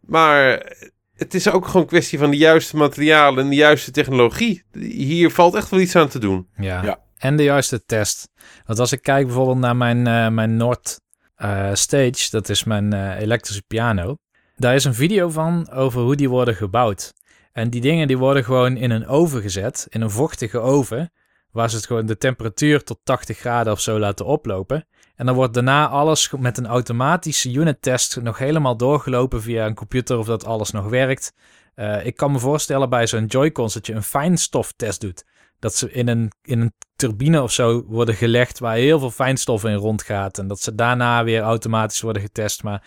Maar 0.00 0.72
het 1.20 1.34
is 1.34 1.50
ook 1.50 1.66
gewoon 1.66 1.82
een 1.82 1.88
kwestie 1.88 2.18
van 2.18 2.30
de 2.30 2.36
juiste 2.36 2.76
materialen 2.76 3.44
en 3.44 3.50
de 3.50 3.56
juiste 3.56 3.90
technologie. 3.90 4.62
Hier 4.78 5.30
valt 5.30 5.54
echt 5.54 5.70
wel 5.70 5.80
iets 5.80 5.96
aan 5.96 6.08
te 6.08 6.18
doen. 6.18 6.48
Ja. 6.56 6.82
ja. 6.82 7.00
En 7.16 7.36
de 7.36 7.42
juiste 7.42 7.84
test. 7.84 8.28
Want 8.66 8.78
als 8.78 8.92
ik 8.92 9.02
kijk 9.02 9.26
bijvoorbeeld 9.26 9.58
naar 9.58 9.76
mijn, 9.76 9.98
uh, 9.98 10.28
mijn 10.28 10.56
Nord 10.56 11.00
uh, 11.38 11.70
Stage, 11.72 12.28
dat 12.30 12.48
is 12.48 12.64
mijn 12.64 13.16
elektrische 13.18 13.62
piano. 13.66 14.16
Daar 14.56 14.74
is 14.74 14.84
een 14.84 14.94
video 14.94 15.28
van 15.28 15.70
over 15.70 16.00
hoe 16.00 16.16
die 16.16 16.28
worden 16.28 16.54
gebouwd. 16.54 17.12
En 17.52 17.70
die 17.70 17.80
dingen 17.80 18.06
die 18.06 18.18
worden 18.18 18.44
gewoon 18.44 18.76
in 18.76 18.90
een 18.90 19.06
oven 19.06 19.42
gezet, 19.42 19.86
in 19.88 20.00
een 20.00 20.10
vochtige 20.10 20.58
oven, 20.58 21.12
waar 21.52 21.70
ze 21.70 21.76
het 21.76 21.86
gewoon 21.86 22.06
de 22.06 22.16
temperatuur 22.16 22.82
tot 22.82 22.98
80 23.02 23.38
graden 23.38 23.72
of 23.72 23.80
zo 23.80 23.98
laten 23.98 24.26
oplopen. 24.26 24.86
En 25.20 25.26
dan 25.26 25.34
wordt 25.34 25.54
daarna 25.54 25.88
alles 25.88 26.30
met 26.38 26.58
een 26.58 26.66
automatische 26.66 27.52
unit 27.52 27.82
test 27.82 28.20
nog 28.20 28.38
helemaal 28.38 28.76
doorgelopen 28.76 29.42
via 29.42 29.66
een 29.66 29.74
computer 29.74 30.18
of 30.18 30.26
dat 30.26 30.44
alles 30.44 30.70
nog 30.70 30.88
werkt. 30.88 31.32
Uh, 31.76 32.06
ik 32.06 32.16
kan 32.16 32.32
me 32.32 32.38
voorstellen 32.38 32.88
bij 32.90 33.06
zo'n 33.06 33.26
Joy-Cons 33.26 33.74
dat 33.74 33.86
je 33.86 33.92
een 33.92 34.02
fijnstoftest 34.02 35.00
doet. 35.00 35.24
dat 35.58 35.74
ze 35.74 35.92
in 35.92 36.08
een, 36.08 36.32
in 36.42 36.60
een 36.60 36.72
turbine 36.96 37.42
of 37.42 37.52
zo 37.52 37.84
worden 37.86 38.14
gelegd 38.14 38.58
waar 38.58 38.76
heel 38.76 38.98
veel 38.98 39.10
fijnstof 39.10 39.64
in 39.64 39.74
rondgaat. 39.74 40.38
En 40.38 40.48
dat 40.48 40.60
ze 40.60 40.74
daarna 40.74 41.24
weer 41.24 41.42
automatisch 41.42 42.00
worden 42.00 42.22
getest. 42.22 42.62
Maar 42.62 42.86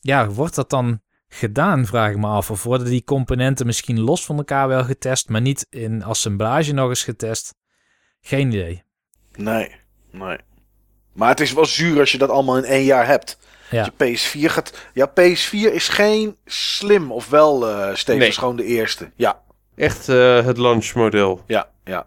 ja, 0.00 0.28
wordt 0.28 0.54
dat 0.54 0.70
dan 0.70 1.00
gedaan, 1.28 1.86
vraag 1.86 2.10
ik 2.10 2.18
me 2.18 2.26
af. 2.26 2.50
Of 2.50 2.62
worden 2.62 2.86
die 2.86 3.04
componenten 3.04 3.66
misschien 3.66 4.00
los 4.00 4.24
van 4.24 4.36
elkaar 4.36 4.68
wel 4.68 4.84
getest, 4.84 5.28
maar 5.28 5.40
niet 5.40 5.66
in 5.70 6.04
assemblage 6.04 6.72
nog 6.72 6.88
eens 6.88 7.04
getest? 7.04 7.54
Geen 8.20 8.48
idee. 8.48 8.82
Nee, 9.36 9.74
nee. 10.10 10.47
Maar 11.12 11.28
het 11.28 11.40
is 11.40 11.52
wel 11.52 11.66
zuur 11.66 12.00
als 12.00 12.12
je 12.12 12.18
dat 12.18 12.30
allemaal 12.30 12.56
in 12.56 12.64
één 12.64 12.84
jaar 12.84 13.06
hebt. 13.06 13.38
Ja. 13.70 13.84
Je 13.98 14.16
PS4 14.18 14.52
gaat. 14.52 14.72
Ja, 14.94 15.10
PS4 15.10 15.72
is 15.72 15.88
geen 15.88 16.36
slim, 16.46 17.12
of 17.12 17.28
wel, 17.28 17.68
uh, 17.70 17.94
Steven, 17.94 18.18
Nee. 18.20 18.28
is 18.28 18.36
gewoon 18.36 18.56
de 18.56 18.64
eerste. 18.64 19.10
Ja, 19.16 19.40
Echt 19.76 20.08
eh, 20.08 20.44
het 20.44 20.56
launchmodel. 20.58 21.42
ja, 21.46 21.68
ja. 21.84 22.06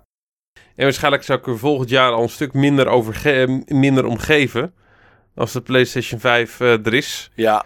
En 0.75 0.83
waarschijnlijk 0.83 1.23
zou 1.23 1.39
ik 1.39 1.47
er 1.47 1.57
volgend 1.57 1.89
jaar 1.89 2.11
al 2.11 2.23
een 2.23 2.29
stuk 2.29 2.53
minder, 2.53 2.87
over 2.87 3.21
minder 3.67 4.05
om 4.05 4.17
geven. 4.17 4.73
Als 5.35 5.51
de 5.51 5.61
PlayStation 5.61 6.19
5 6.19 6.59
eh, 6.59 6.85
er 6.85 6.93
is. 6.93 7.31
Ja, 7.35 7.65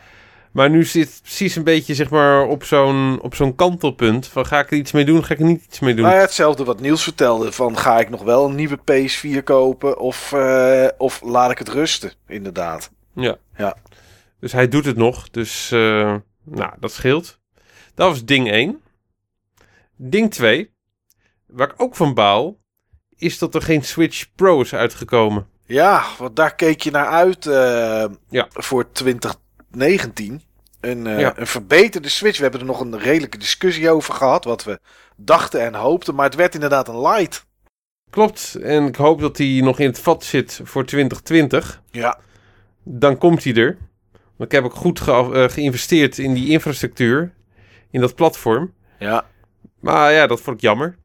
Maar 0.55 0.69
nu 0.69 0.83
zit 0.83 1.09
het 1.09 1.21
precies 1.21 1.55
een 1.55 1.63
beetje 1.63 1.93
zeg 1.93 2.09
maar, 2.09 2.43
op 2.47 2.63
zo'n 2.63 3.19
op 3.21 3.35
zo'n 3.35 3.55
kantelpunt. 3.55 4.27
Van 4.27 4.45
ga 4.45 4.59
ik 4.59 4.71
er 4.71 4.77
iets 4.77 4.91
mee 4.91 5.05
doen, 5.05 5.23
ga 5.23 5.33
ik 5.33 5.39
er 5.39 5.45
niet 5.45 5.63
iets 5.65 5.79
mee 5.79 5.93
doen. 5.93 6.03
nou 6.03 6.15
ja, 6.15 6.21
hetzelfde 6.21 6.63
wat 6.63 6.79
Niels 6.79 7.03
vertelde. 7.03 7.51
Van 7.51 7.77
ga 7.77 7.99
ik 7.99 8.09
nog 8.09 8.21
wel 8.23 8.45
een 8.45 8.55
nieuwe 8.55 8.77
PS4 8.77 9.43
kopen 9.43 9.99
of, 9.99 10.31
eh, 10.33 10.87
of 10.97 11.21
laat 11.21 11.51
ik 11.51 11.57
het 11.57 11.69
rusten, 11.69 12.11
inderdaad. 12.27 12.91
Ja. 13.13 13.35
Ja. 13.57 13.77
Dus 14.39 14.51
hij 14.51 14.67
doet 14.67 14.85
het 14.85 14.97
nog. 14.97 15.29
Dus 15.29 15.71
eh, 15.71 16.15
nou, 16.43 16.73
dat 16.79 16.91
scheelt. 16.91 17.39
Dat 17.95 18.09
was 18.09 18.25
ding 18.25 18.51
1. 18.51 18.81
Ding 19.95 20.31
2. 20.31 20.73
Waar 21.47 21.67
ik 21.69 21.81
ook 21.81 21.95
van 21.95 22.13
baal. 22.13 22.57
Is 23.15 23.37
dat 23.37 23.55
er 23.55 23.61
geen 23.61 23.83
Switch 23.83 24.25
Pro 24.35 24.61
is 24.61 24.73
uitgekomen. 24.73 25.47
Ja, 25.65 26.03
want 26.17 26.35
daar 26.35 26.55
keek 26.55 26.81
je 26.81 26.91
naar 26.91 27.07
uit 27.07 27.45
eh, 27.45 28.05
Ja. 28.29 28.47
voor 28.49 28.91
2019. 29.79 30.41
Een, 30.79 31.07
eh, 31.07 31.19
Ja. 31.19 31.33
een 31.37 31.47
verbeterde 31.47 32.09
Switch. 32.09 32.35
We 32.37 32.41
hebben 32.43 32.59
er 32.61 32.65
nog 32.65 32.79
een 32.79 32.99
redelijke 32.99 33.37
discussie 33.37 33.89
over 33.89 34.13
gehad. 34.13 34.43
Wat 34.43 34.63
we 34.63 34.79
dachten 35.15 35.61
en 35.61 35.73
hoopten. 35.75 36.15
Maar 36.15 36.25
het 36.25 36.35
werd 36.35 36.53
inderdaad 36.53 36.87
een 36.87 37.01
light. 37.01 37.45
Klopt. 38.09 38.55
En 38.55 38.85
ik 38.87 38.95
hoop 38.95 39.19
dat 39.19 39.37
hij 39.37 39.59
nog 39.63 39.79
in 39.79 39.87
het 39.87 39.99
vat 39.99 40.23
zit 40.23 40.59
voor 40.63 40.85
2020. 40.85 41.81
Ja, 41.91 42.19
Dan 42.83 43.17
komt 43.17 43.43
hij 43.43 43.53
er. 43.55 43.77
Want 44.11 44.51
ik 44.51 44.51
heb 44.51 44.63
ook 44.63 44.75
goed 44.75 44.99
ge- 44.99 45.31
eh, 45.33 45.49
geïnvesteerd 45.49 46.17
in 46.17 46.33
die 46.33 46.49
infrastructuur. 46.49 47.33
In 47.91 47.99
dat 48.01 48.15
platform. 48.15 48.73
ja, 48.99 49.25
Maar 49.79 50.11
ja, 50.11 50.27
dat 50.27 50.41
vond 50.41 50.55
ik 50.55 50.61
jammer. 50.61 50.95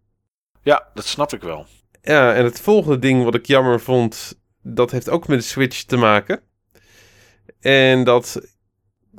ja, 0.63 0.89
dat 0.95 1.05
snap 1.07 1.33
ik 1.33 1.43
wel. 1.43 1.67
Ja, 2.03 2.35
en 2.35 2.45
het 2.45 2.61
volgende 2.61 2.99
ding 2.99 3.25
wat 3.25 3.35
ik 3.35 3.47
jammer 3.47 3.81
vond, 3.81 4.39
dat 4.63 4.91
heeft 4.91 5.09
ook 5.09 5.29
met 5.29 5.39
de 5.39 5.45
Switch 5.45 5.83
te 5.83 5.97
maken. 5.97 6.41
En 7.61 8.05
dat, 8.05 8.41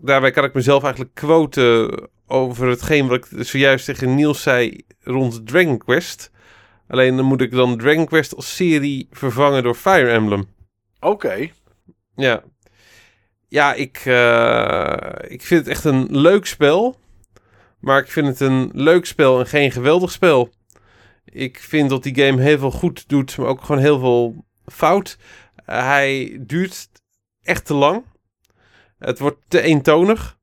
daarbij 0.01 0.31
kan 0.31 0.43
ik 0.43 0.53
mezelf 0.53 0.83
eigenlijk 0.83 1.13
quoten 1.13 2.09
over 2.27 2.67
hetgeen 2.67 3.07
wat 3.07 3.17
ik 3.17 3.45
zojuist 3.45 3.85
tegen 3.85 4.15
Niels 4.15 4.41
zei 4.41 4.85
rond 4.99 5.47
Dragon 5.47 5.77
Quest. 5.77 6.31
Alleen 6.87 7.15
dan 7.15 7.25
moet 7.25 7.41
ik 7.41 7.51
dan 7.51 7.77
Dragon 7.77 8.05
Quest 8.05 8.35
als 8.35 8.55
serie 8.55 9.07
vervangen 9.11 9.63
door 9.63 9.75
Fire 9.75 10.09
Emblem. 10.09 10.45
Oké. 10.99 11.49
Ja, 12.15 12.43
ja 13.47 13.73
ik, 13.73 14.01
eh, 14.05 15.31
ik 15.31 15.41
vind 15.41 15.59
het 15.59 15.67
echt 15.67 15.83
een 15.83 16.07
leuk 16.09 16.45
spel. 16.45 16.99
Maar 17.79 17.99
ik 17.99 18.11
vind 18.11 18.27
het 18.27 18.39
een 18.39 18.69
leuk 18.73 19.05
spel 19.05 19.39
en 19.39 19.47
geen 19.47 19.71
geweldig 19.71 20.11
spel. 20.11 20.49
Ik 21.25 21.59
vind 21.59 21.89
dat 21.89 22.03
die 22.03 22.15
game 22.15 22.41
heel 22.41 22.57
veel 22.57 22.71
goed 22.71 23.09
doet, 23.09 23.37
maar 23.37 23.47
ook 23.47 23.61
gewoon 23.61 23.81
heel 23.81 23.99
veel 23.99 24.45
fout. 24.65 25.17
Hij 25.65 26.37
duurt 26.41 26.89
echt 27.41 27.65
te 27.65 27.73
lang. 27.73 28.03
Het 29.01 29.19
wordt 29.19 29.37
te 29.47 29.61
eentonig. 29.61 30.37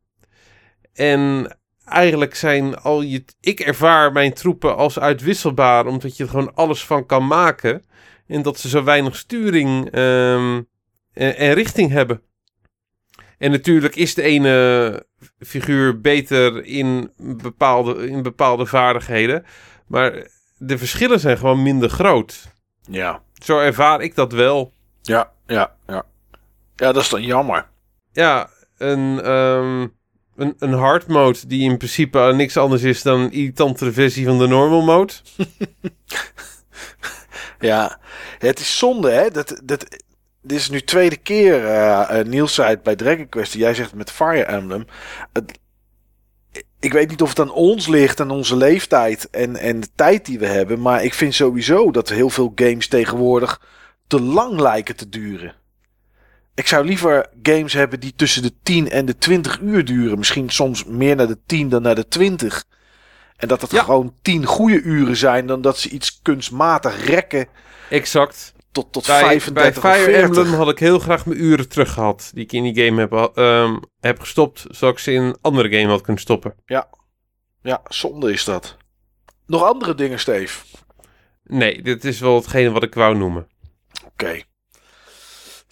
En 0.93 1.57
eigenlijk 1.85 2.35
zijn 2.35 2.77
al 2.77 3.03
je... 3.03 3.25
Ik 3.41 3.61
ervaar 3.61 4.13
mijn 4.13 4.33
troepen 4.33 4.77
als 4.77 4.99
uitwisselbaar, 4.99 5.87
omdat 5.87 6.17
je 6.17 6.23
er 6.23 6.31
gewoon 6.31 6.55
alles 6.55 6.85
van 6.85 7.07
kan 7.07 7.27
maken. 7.27 7.85
En 8.27 8.43
dat 8.43 8.59
ze 8.59 8.69
zo 8.69 8.85
weinig 8.85 9.17
sturing 9.17 9.91
ehm, 9.91 10.63
en, 11.13 11.37
en 11.37 11.53
richting 11.55 11.91
hebben. 11.91 12.23
En 13.39 13.51
natuurlijk 13.51 13.97
is 13.97 14.15
de 14.15 14.23
ene 14.23 15.07
figuur 15.39 16.01
beter 16.01 16.65
in 16.65 17.13
bepaalde, 17.17 18.09
in 18.09 18.23
bepaalde 18.23 18.67
vaardigheden. 18.67 19.45
Maar 19.87 20.27
de 20.57 20.79
verschillen 20.79 21.21
zijn 21.21 21.39
gewoon 21.39 21.63
minder 21.63 21.89
groot. 21.91 22.53
Ja, 22.91 23.23
Zo 23.45 23.59
ervaar 23.59 24.01
ik 24.01 24.15
dat 24.15 24.33
wel. 24.33 24.73
ja, 25.03 25.33
ja, 25.47 25.75
ja. 25.87 26.05
Ja, 26.77 26.93
dat 26.93 27.03
is 27.03 27.09
dan 27.09 27.23
jammer. 27.23 27.67
Ja, 28.19 28.51
een, 28.79 29.21
ehm, 29.23 29.81
een, 30.37 30.55
een 30.59 30.73
hard 30.73 31.07
mode 31.07 31.39
die 31.47 31.71
in 31.71 31.77
principe 31.77 32.33
niks 32.35 32.57
anders 32.57 32.83
is 32.83 33.03
dan 33.03 33.21
een 33.21 33.33
irritantere 33.33 33.93
versie 33.93 34.27
van 34.27 34.39
de 34.39 34.47
normal 34.47 34.83
mode. 34.83 35.13
Ja, 37.61 37.99
het 38.39 38.59
is 38.59 38.79
zonde, 38.79 39.11
hè? 39.11 39.31
Dat, 39.31 39.61
dat, 39.65 39.87
dit 40.43 40.59
is 40.59 40.71
nu 40.71 40.81
tweede 40.81 41.17
keer, 41.17 41.67
eh, 41.67 42.25
Niels 42.25 42.55
zei 42.55 42.77
bij 42.77 42.97
Dragon 42.97 43.29
Quest. 43.29 43.53
Jij 43.53 43.75
zegt 43.75 43.95
met 43.95 44.11
Fire 44.11 44.45
Emblem. 44.45 44.85
Ik 46.81 46.93
weet 46.93 47.09
niet 47.09 47.23
of 47.23 47.29
het 47.29 47.41
aan 47.41 47.51
ons 47.51 47.87
ligt, 47.87 48.21
aan 48.21 48.31
onze 48.31 48.57
leeftijd 48.57 49.31
en, 49.31 49.57
en 49.57 49.81
de 49.81 49.89
tijd 49.95 50.25
die 50.27 50.39
we 50.39 50.47
hebben. 50.47 50.81
Maar 50.81 51.05
ik 51.05 51.15
vind 51.15 51.35
sowieso 51.35 51.91
dat 51.91 52.09
heel 52.09 52.31
veel 52.31 52.53
games 52.55 52.89
tegenwoordig 52.89 53.63
te 54.07 54.21
lang 54.21 54.61
lijken 54.61 54.97
te 54.97 55.09
duren. 55.09 55.58
Ik 56.59 56.67
zou 56.67 56.85
liever 56.87 57.29
games 57.43 57.73
hebben 57.73 58.01
die 58.01 58.15
tussen 58.17 58.43
de 58.43 58.53
10 58.63 58.91
en 58.91 59.07
de 59.07 59.19
20 59.19 59.61
uur 59.61 59.85
duren. 59.85 60.19
Misschien 60.19 60.51
soms 60.51 60.85
meer 60.85 61.17
naar 61.17 61.27
de 61.27 61.39
10 61.47 61.69
dan 61.69 61.83
naar 61.83 61.95
de 61.95 62.09
20. 62.09 62.65
En 63.37 63.49
dat 63.49 63.63
het 63.63 63.71
Ja. 63.71 63.83
gewoon 63.83 64.15
10 64.23 64.45
goede 64.45 64.81
uren 64.83 65.17
zijn 65.17 65.47
dan 65.47 65.61
dat 65.61 65.79
ze 65.79 65.89
iets 65.89 66.23
kunstmatig 66.23 67.05
rekken 67.07 67.49
Exact. 67.91 68.55
tot, 68.73 68.93
tot 68.93 69.07
Bij, 69.07 69.21
35 69.21 69.83
bij 69.83 69.93
Fire 69.93 70.11
40. 70.11 70.23
Emblem 70.39 70.55
had 70.59 70.69
ik 70.69 70.79
heel 70.79 70.99
graag 70.99 71.27
mijn 71.27 71.43
uren 71.43 71.69
terug 71.69 71.93
gehad. 71.93 72.31
Die 72.35 72.45
ik 72.45 72.53
in 72.53 72.63
die 72.73 72.85
game 72.87 73.01
heb, 73.01 73.13
ehm, 73.37 73.77
heb 74.01 74.21
gestopt. 74.21 74.65
Zodat 74.71 74.95
ik 74.95 75.01
ze 75.01 75.13
in 75.13 75.23
een 75.23 75.37
andere 75.41 75.79
game 75.79 75.89
had 75.91 76.01
kunnen 76.01 76.23
stoppen. 76.23 76.55
Ja, 76.67 76.89
zonde 77.89 78.33
is 78.33 78.45
dat. 78.45 78.77
Nog 79.47 79.63
andere 79.65 79.95
dingen, 79.95 80.19
Steve? 80.19 80.65
Nee, 81.45 81.83
dit 81.83 82.05
is 82.05 82.21
wel 82.21 82.35
hetgene 82.35 82.71
wat 82.71 82.83
ik 82.83 82.95
wou 82.95 83.17
noemen. 83.17 83.47
Oké. 84.07 84.43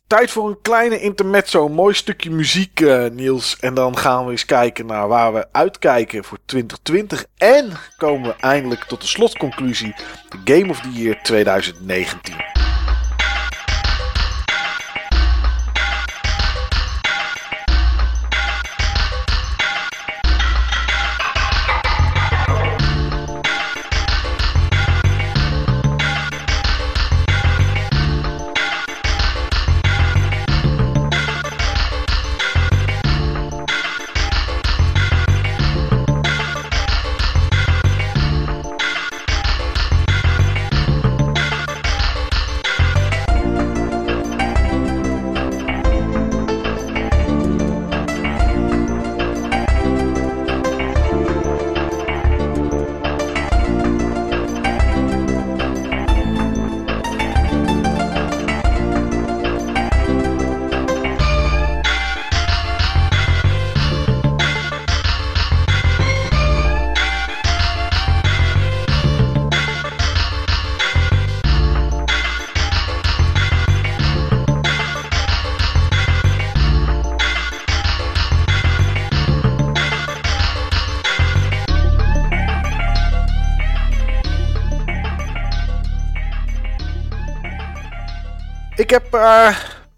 Tijd 0.07 0.31
voor 0.31 0.49
een 0.49 0.61
kleine 0.63 1.01
intermezzo. 1.01 1.67
Een 1.67 1.73
mooi 1.73 1.95
stukje 1.95 2.31
muziek, 2.31 2.81
eh, 2.81 3.07
Niels. 3.11 3.57
En 3.61 3.75
dan 3.75 3.97
gaan 3.97 4.25
we 4.25 4.31
eens 4.31 4.45
kijken 4.45 4.87
naar 4.87 5.09
waar 5.09 5.33
we 5.33 5.47
uitkijken 5.53 6.25
voor 6.25 6.39
2020. 6.45 7.25
En 7.37 7.73
komen 7.97 8.29
we 8.29 8.37
eindelijk 8.41 8.85
tot 8.85 9.01
de 9.01 9.07
slotconclusie. 9.07 9.95
De 10.29 10.55
Game 10.55 10.71
of 10.71 10.81
the 10.81 10.93
Year 10.93 11.23
2019. 11.23 12.66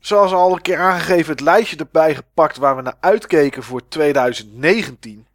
Zoals 0.08 0.32
al 0.32 0.52
een 0.52 0.62
keer 0.62 0.78
aangegeven, 0.78 1.32
het 1.32 1.40
lijstje 1.40 1.76
erbij 1.76 2.14
gepakt 2.14 2.56
waar 2.56 2.76
we 2.76 2.82
naar 2.82 2.96
uitkeken 3.00 3.62
voor 3.62 3.88
2019. 3.88 5.26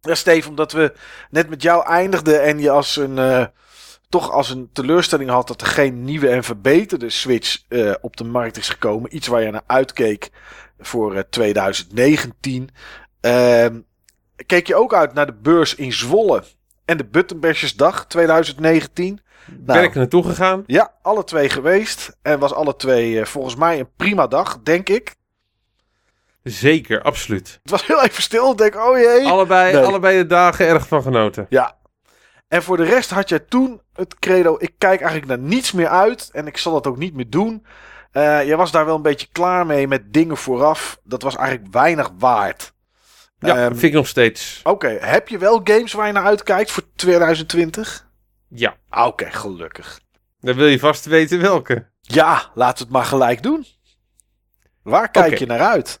Ja, 0.00 0.14
Steve, 0.14 0.48
omdat 0.48 0.72
we 0.72 0.92
net 1.30 1.48
met 1.48 1.62
jou 1.62 1.86
eindigden 1.86 2.42
en 2.42 2.58
je 2.58 2.70
als 2.70 2.96
een, 2.96 3.16
uh, 3.16 3.44
toch 4.08 4.30
als 4.30 4.50
een 4.50 4.70
teleurstelling 4.72 5.30
had 5.30 5.48
dat 5.48 5.60
er 5.60 5.66
geen 5.66 6.04
nieuwe 6.04 6.28
en 6.28 6.44
verbeterde 6.44 7.10
Switch 7.10 7.62
uh, 7.68 7.94
op 8.00 8.16
de 8.16 8.24
markt 8.24 8.56
is 8.56 8.68
gekomen. 8.68 9.16
Iets 9.16 9.26
waar 9.26 9.42
je 9.42 9.50
naar 9.50 9.64
uitkeek 9.66 10.30
voor 10.78 11.28
2019. 11.28 12.70
Ehm, 13.20 13.80
keek 14.46 14.66
je 14.66 14.74
ook 14.74 14.94
uit 14.94 15.14
naar 15.14 15.26
de 15.26 15.38
beurs 15.42 15.74
in 15.74 15.92
Zwolle 15.92 16.42
en 16.84 16.96
de 16.96 17.04
Buttonbashesdag 17.04 18.06
2019. 18.06 19.20
Ben 19.50 19.82
ik 19.82 19.94
naartoe 19.94 20.24
gegaan? 20.24 20.62
Ja, 20.66 20.92
alle 21.02 21.24
twee 21.24 21.48
geweest. 21.48 22.16
En 22.22 22.38
was 22.38 22.54
alle 22.54 22.76
twee 22.76 23.12
uh, 23.12 23.24
volgens 23.24 23.56
mij 23.56 23.78
een 23.78 23.90
prima 23.96 24.26
dag, 24.26 24.60
denk 24.62 24.88
ik. 24.88 25.14
Zeker, 26.42 27.02
absoluut. 27.02 27.58
Het 27.62 27.70
was 27.70 27.86
heel 27.86 28.02
even 28.02 28.22
stil. 28.22 28.50
Ik 28.50 28.58
denk, 28.58 28.76
oh 28.76 28.98
jee. 28.98 29.26
Allebei, 29.26 29.72
nee. 29.72 29.84
allebei 29.84 30.16
de 30.16 30.26
dagen 30.26 30.66
erg 30.66 30.88
van 30.88 31.02
genoten. 31.02 31.46
Ja. 31.48 31.76
En 32.48 32.62
voor 32.62 32.76
de 32.76 32.84
rest 32.84 33.10
had 33.10 33.28
jij 33.28 33.38
toen 33.38 33.80
het 33.92 34.18
credo: 34.18 34.56
ik 34.58 34.72
kijk 34.78 35.00
eigenlijk 35.00 35.28
naar 35.28 35.48
niets 35.48 35.72
meer 35.72 35.88
uit. 35.88 36.30
En 36.32 36.46
ik 36.46 36.56
zal 36.56 36.72
dat 36.72 36.86
ook 36.86 36.96
niet 36.96 37.14
meer 37.14 37.30
doen. 37.30 37.66
Uh, 38.12 38.46
jij 38.46 38.56
was 38.56 38.70
daar 38.70 38.84
wel 38.84 38.96
een 38.96 39.02
beetje 39.02 39.28
klaar 39.32 39.66
mee 39.66 39.88
met 39.88 40.12
dingen 40.12 40.36
vooraf. 40.36 41.00
Dat 41.02 41.22
was 41.22 41.36
eigenlijk 41.36 41.72
weinig 41.72 42.10
waard. 42.18 42.72
Ja, 43.38 43.64
um, 43.64 43.70
vind 43.70 43.82
ik 43.82 43.92
nog 43.92 44.06
steeds. 44.06 44.60
Oké, 44.62 44.86
okay. 44.86 45.10
heb 45.10 45.28
je 45.28 45.38
wel 45.38 45.60
games 45.64 45.92
waar 45.92 46.06
je 46.06 46.12
naar 46.12 46.24
uitkijkt 46.24 46.70
voor 46.70 46.82
2020? 46.96 48.08
Ja. 48.54 48.76
Oké, 48.90 49.00
okay, 49.00 49.32
gelukkig. 49.32 50.00
Dan 50.40 50.54
wil 50.54 50.66
je 50.66 50.78
vast 50.78 51.04
weten 51.04 51.40
welke. 51.40 51.86
Ja, 52.00 52.50
laten 52.54 52.76
we 52.76 52.82
het 52.82 52.92
maar 52.92 53.04
gelijk 53.04 53.42
doen. 53.42 53.66
Waar 54.82 55.10
kijk 55.10 55.26
okay. 55.26 55.38
je 55.38 55.46
naar 55.46 55.60
uit? 55.60 56.00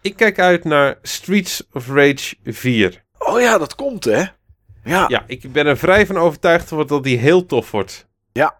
Ik 0.00 0.16
kijk 0.16 0.38
uit 0.38 0.64
naar 0.64 0.98
Streets 1.02 1.66
of 1.72 1.88
Rage 1.88 2.36
4. 2.44 3.04
Oh 3.18 3.40
ja, 3.40 3.58
dat 3.58 3.74
komt 3.74 4.04
hè? 4.04 4.24
Ja. 4.84 5.04
Ja, 5.08 5.24
ik 5.26 5.52
ben 5.52 5.66
er 5.66 5.76
vrij 5.76 6.06
van 6.06 6.16
overtuigd 6.16 6.88
dat 6.88 7.04
die 7.04 7.18
heel 7.18 7.46
tof 7.46 7.70
wordt. 7.70 8.06
Ja, 8.32 8.56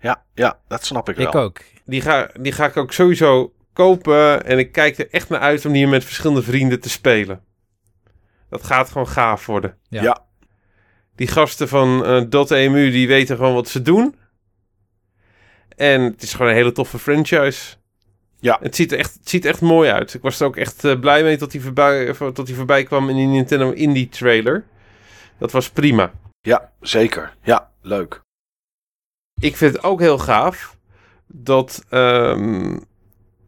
ja, 0.00 0.24
ja, 0.34 0.58
dat 0.68 0.84
snap 0.84 1.08
ik 1.08 1.16
wel. 1.16 1.26
Ik 1.26 1.34
ook. 1.34 1.60
Die 1.84 2.00
ga, 2.00 2.30
die 2.40 2.52
ga 2.52 2.66
ik 2.66 2.76
ook 2.76 2.92
sowieso 2.92 3.54
kopen. 3.72 4.44
En 4.44 4.58
ik 4.58 4.72
kijk 4.72 4.98
er 4.98 5.10
echt 5.10 5.28
naar 5.28 5.40
uit 5.40 5.64
om 5.64 5.72
die 5.72 5.86
met 5.86 6.04
verschillende 6.04 6.42
vrienden 6.42 6.80
te 6.80 6.88
spelen. 6.88 7.44
Dat 8.48 8.64
gaat 8.64 8.90
gewoon 8.90 9.08
gaaf 9.08 9.46
worden. 9.46 9.78
Ja. 9.88 10.02
ja. 10.02 10.24
Die 11.16 11.26
gasten 11.26 11.68
van 11.68 12.04
.emu, 12.48 12.90
die 12.90 13.08
weten 13.08 13.36
gewoon 13.36 13.54
wat 13.54 13.68
ze 13.68 13.82
doen. 13.82 14.14
En 15.76 16.00
het 16.02 16.22
is 16.22 16.32
gewoon 16.32 16.48
een 16.48 16.56
hele 16.56 16.72
toffe 16.72 16.98
franchise. 16.98 17.76
Ja. 18.40 18.58
Het 18.60 18.76
ziet 18.76 18.92
er 18.92 18.98
echt, 18.98 19.14
het 19.14 19.28
ziet 19.28 19.44
echt 19.44 19.60
mooi 19.60 19.90
uit. 19.90 20.14
Ik 20.14 20.22
was 20.22 20.40
er 20.40 20.46
ook 20.46 20.56
echt 20.56 20.84
uh, 20.84 21.00
blij 21.00 21.22
mee 21.22 21.36
dat 21.36 21.52
hij 21.52 21.60
voorbij, 21.60 22.12
dat 22.18 22.46
hij 22.46 22.56
voorbij 22.56 22.84
kwam 22.84 23.08
in 23.08 23.16
die 23.16 23.26
Nintendo 23.26 23.70
Indie 23.70 24.08
trailer. 24.08 24.64
Dat 25.38 25.52
was 25.52 25.70
prima. 25.70 26.12
Ja, 26.40 26.72
zeker. 26.80 27.34
Ja, 27.42 27.70
leuk. 27.82 28.20
Ik 29.40 29.56
vind 29.56 29.72
het 29.72 29.84
ook 29.84 30.00
heel 30.00 30.18
gaaf 30.18 30.76
dat 31.26 31.84
um, 31.90 32.84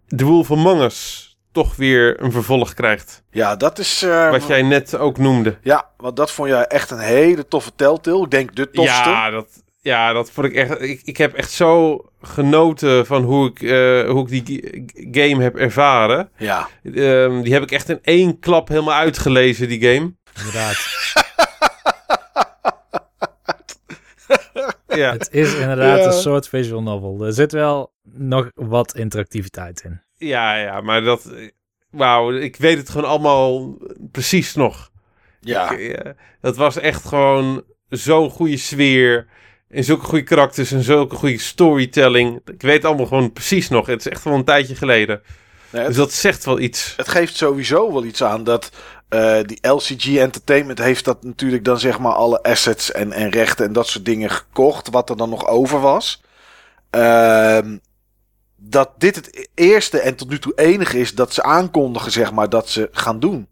The 0.06 0.24
Wolf 0.24 0.50
Among 0.50 0.82
Us 0.82 1.27
toch 1.58 1.76
weer 1.76 2.22
een 2.22 2.32
vervolg 2.32 2.74
krijgt. 2.74 3.22
Ja, 3.30 3.56
dat 3.56 3.78
is... 3.78 4.02
Uh, 4.02 4.30
Wat 4.30 4.46
jij 4.46 4.62
net 4.62 4.96
ook 4.96 5.18
noemde. 5.18 5.58
Ja, 5.62 5.90
want 5.96 6.16
dat 6.16 6.30
vond 6.30 6.48
jij 6.48 6.66
echt 6.66 6.90
een 6.90 6.98
hele 6.98 7.48
toffe 7.48 7.72
telltale. 7.76 8.24
Ik 8.24 8.30
denk 8.30 8.56
de 8.56 8.70
tofste. 8.70 9.08
Ja, 9.08 9.30
dat, 9.30 9.62
ja, 9.80 10.12
dat 10.12 10.30
vond 10.30 10.46
ik 10.46 10.54
echt... 10.54 10.80
Ik, 10.80 11.00
ik 11.04 11.16
heb 11.16 11.34
echt 11.34 11.50
zo 11.50 12.04
genoten 12.20 13.06
van 13.06 13.22
hoe 13.22 13.48
ik, 13.48 13.62
uh, 13.62 14.10
hoe 14.10 14.30
ik 14.30 14.46
die 14.46 14.84
game 15.10 15.42
heb 15.42 15.56
ervaren. 15.56 16.30
Ja. 16.36 16.68
Um, 16.82 17.42
die 17.42 17.52
heb 17.52 17.62
ik 17.62 17.70
echt 17.70 17.88
in 17.88 17.98
één 18.02 18.38
klap 18.38 18.68
helemaal 18.68 18.94
uitgelezen, 18.94 19.68
die 19.68 19.80
game. 19.80 20.14
Inderdaad. 20.38 20.76
ja. 24.86 25.12
Het 25.12 25.28
is 25.30 25.54
inderdaad 25.54 25.98
ja. 25.98 26.06
een 26.06 26.12
soort 26.12 26.48
visual 26.48 26.82
novel. 26.82 27.26
Er 27.26 27.32
zit 27.32 27.52
wel 27.52 27.92
nog 28.02 28.50
wat 28.54 28.94
interactiviteit 28.94 29.82
in. 29.84 30.06
Ja, 30.18 30.56
ja, 30.56 30.80
maar 30.80 31.02
dat... 31.02 31.30
Wauw, 31.90 32.32
ik 32.32 32.56
weet 32.56 32.78
het 32.78 32.88
gewoon 32.88 33.10
allemaal 33.10 33.76
precies 34.12 34.54
nog. 34.54 34.90
Ja. 35.40 35.70
Ik, 35.70 36.14
dat 36.40 36.56
was 36.56 36.76
echt 36.76 37.04
gewoon 37.04 37.62
zo'n 37.88 38.30
goede 38.30 38.56
sfeer. 38.56 39.26
En 39.68 39.84
zulke 39.84 40.04
goede 40.04 40.24
karakters 40.24 40.72
en 40.72 40.82
zulke 40.82 41.16
goede 41.16 41.38
storytelling. 41.38 42.40
Ik 42.44 42.62
weet 42.62 42.74
het 42.74 42.84
allemaal 42.84 43.06
gewoon 43.06 43.32
precies 43.32 43.68
nog. 43.68 43.86
Het 43.86 44.00
is 44.00 44.08
echt 44.08 44.24
wel 44.24 44.34
een 44.34 44.44
tijdje 44.44 44.74
geleden. 44.74 45.22
Nee, 45.70 45.82
het, 45.82 45.90
dus 45.90 45.96
dat 45.96 46.12
zegt 46.12 46.44
wel 46.44 46.58
iets. 46.58 46.94
Het 46.96 47.08
geeft 47.08 47.36
sowieso 47.36 47.92
wel 47.92 48.04
iets 48.04 48.22
aan 48.22 48.44
dat 48.44 48.72
uh, 49.10 49.38
die 49.42 49.68
LCG 49.68 50.16
Entertainment 50.16 50.78
heeft 50.78 51.04
dat 51.04 51.22
natuurlijk 51.22 51.64
dan 51.64 51.78
zeg 51.78 51.98
maar 51.98 52.12
alle 52.12 52.42
assets 52.42 52.92
en, 52.92 53.12
en 53.12 53.30
rechten 53.30 53.66
en 53.66 53.72
dat 53.72 53.86
soort 53.86 54.04
dingen 54.04 54.30
gekocht. 54.30 54.90
Wat 54.90 55.10
er 55.10 55.16
dan 55.16 55.30
nog 55.30 55.46
over 55.46 55.80
was. 55.80 56.22
Uh, 56.96 57.58
dat 58.70 58.90
dit 58.98 59.16
het 59.16 59.48
eerste 59.54 60.00
en 60.00 60.14
tot 60.14 60.28
nu 60.28 60.38
toe 60.38 60.52
enige 60.56 60.98
is 60.98 61.14
dat 61.14 61.34
ze 61.34 61.42
aankondigen, 61.42 62.12
zeg 62.12 62.32
maar, 62.32 62.48
dat 62.48 62.68
ze 62.68 62.88
gaan 62.92 63.20
doen. 63.20 63.48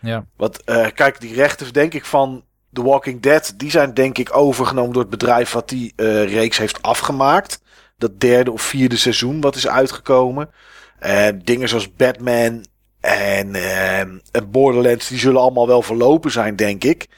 Ja. 0.00 0.24
Want 0.36 0.58
uh, 0.66 0.86
kijk, 0.94 1.20
die 1.20 1.34
rechten, 1.34 1.72
denk 1.72 1.94
ik, 1.94 2.04
van 2.04 2.44
The 2.72 2.82
Walking 2.82 3.22
Dead, 3.22 3.54
die 3.56 3.70
zijn 3.70 3.94
denk 3.94 4.18
ik 4.18 4.36
overgenomen 4.36 4.92
door 4.92 5.02
het 5.02 5.10
bedrijf 5.10 5.52
wat 5.52 5.68
die 5.68 5.92
uh, 5.96 6.24
reeks 6.24 6.58
heeft 6.58 6.82
afgemaakt. 6.82 7.60
Dat 7.98 8.20
derde 8.20 8.52
of 8.52 8.62
vierde 8.62 8.96
seizoen 8.96 9.40
wat 9.40 9.56
is 9.56 9.68
uitgekomen. 9.68 10.50
Uh, 11.00 11.26
dingen 11.42 11.68
zoals 11.68 11.94
Batman 11.94 12.64
en, 13.00 13.54
en 14.32 14.50
Borderlands, 14.50 15.08
die 15.08 15.18
zullen 15.18 15.40
allemaal 15.40 15.66
wel 15.66 15.82
verlopen 15.82 16.30
zijn, 16.30 16.56
denk 16.56 16.84
ik. 16.84 17.08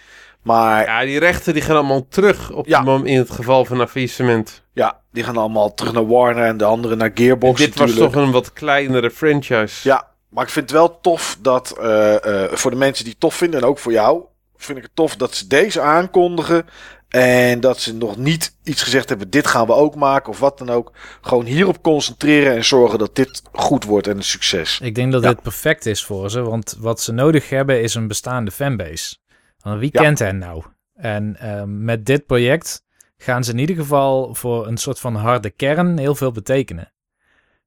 Maar... 0.42 0.84
Ja, 0.84 1.04
die 1.04 1.18
rechten 1.18 1.52
die 1.52 1.62
gaan 1.62 1.76
allemaal 1.76 2.08
terug 2.08 2.50
op 2.50 2.66
ja. 2.66 3.00
in 3.04 3.18
het 3.18 3.30
geval 3.30 3.64
van 3.64 3.88
faillissement. 3.88 4.62
Ja, 4.72 5.00
die 5.12 5.24
gaan 5.24 5.36
allemaal 5.36 5.74
terug 5.74 5.92
naar 5.92 6.06
Warner 6.06 6.44
en 6.44 6.56
de 6.56 6.64
andere 6.64 6.96
naar 6.96 7.10
Gearbox 7.14 7.60
en 7.60 7.66
dit 7.66 7.74
natuurlijk. 7.74 7.98
was 7.98 8.12
toch 8.12 8.22
een 8.22 8.32
wat 8.32 8.52
kleinere 8.52 9.10
franchise. 9.10 9.88
Ja, 9.88 10.08
maar 10.28 10.44
ik 10.44 10.50
vind 10.50 10.70
het 10.70 10.78
wel 10.78 11.00
tof 11.00 11.38
dat 11.40 11.76
uh, 11.80 12.14
uh, 12.26 12.44
voor 12.50 12.70
de 12.70 12.76
mensen 12.76 13.04
die 13.04 13.12
het 13.12 13.22
tof 13.22 13.34
vinden 13.34 13.60
en 13.60 13.66
ook 13.66 13.78
voor 13.78 13.92
jou, 13.92 14.22
vind 14.56 14.78
ik 14.78 14.84
het 14.84 14.94
tof 14.96 15.16
dat 15.16 15.34
ze 15.34 15.46
deze 15.46 15.80
aankondigen. 15.80 16.66
En 17.08 17.60
dat 17.60 17.80
ze 17.80 17.94
nog 17.94 18.16
niet 18.16 18.56
iets 18.64 18.82
gezegd 18.82 19.08
hebben, 19.08 19.30
dit 19.30 19.46
gaan 19.46 19.66
we 19.66 19.72
ook 19.72 19.94
maken 19.94 20.32
of 20.32 20.38
wat 20.38 20.58
dan 20.58 20.70
ook. 20.70 20.92
Gewoon 21.20 21.44
hierop 21.44 21.82
concentreren 21.82 22.56
en 22.56 22.64
zorgen 22.64 22.98
dat 22.98 23.16
dit 23.16 23.42
goed 23.52 23.84
wordt 23.84 24.06
en 24.06 24.16
een 24.16 24.22
succes. 24.22 24.78
Ik 24.82 24.94
denk 24.94 25.12
dat 25.12 25.22
ja. 25.22 25.28
dit 25.28 25.42
perfect 25.42 25.86
is 25.86 26.04
voor 26.04 26.30
ze, 26.30 26.42
want 26.42 26.76
wat 26.78 27.00
ze 27.00 27.12
nodig 27.12 27.48
hebben 27.48 27.82
is 27.82 27.94
een 27.94 28.08
bestaande 28.08 28.50
fanbase. 28.50 29.16
Want 29.62 29.80
wie 29.80 29.90
ja. 29.92 30.00
kent 30.00 30.18
hen 30.18 30.38
nou? 30.38 30.64
En 30.94 31.36
uh, 31.42 31.62
met 31.66 32.06
dit 32.06 32.26
project 32.26 32.84
gaan 33.16 33.44
ze 33.44 33.52
in 33.52 33.58
ieder 33.58 33.76
geval 33.76 34.34
voor 34.34 34.66
een 34.66 34.76
soort 34.76 35.00
van 35.00 35.14
harde 35.14 35.50
kern 35.50 35.98
heel 35.98 36.14
veel 36.14 36.32
betekenen. 36.32 36.92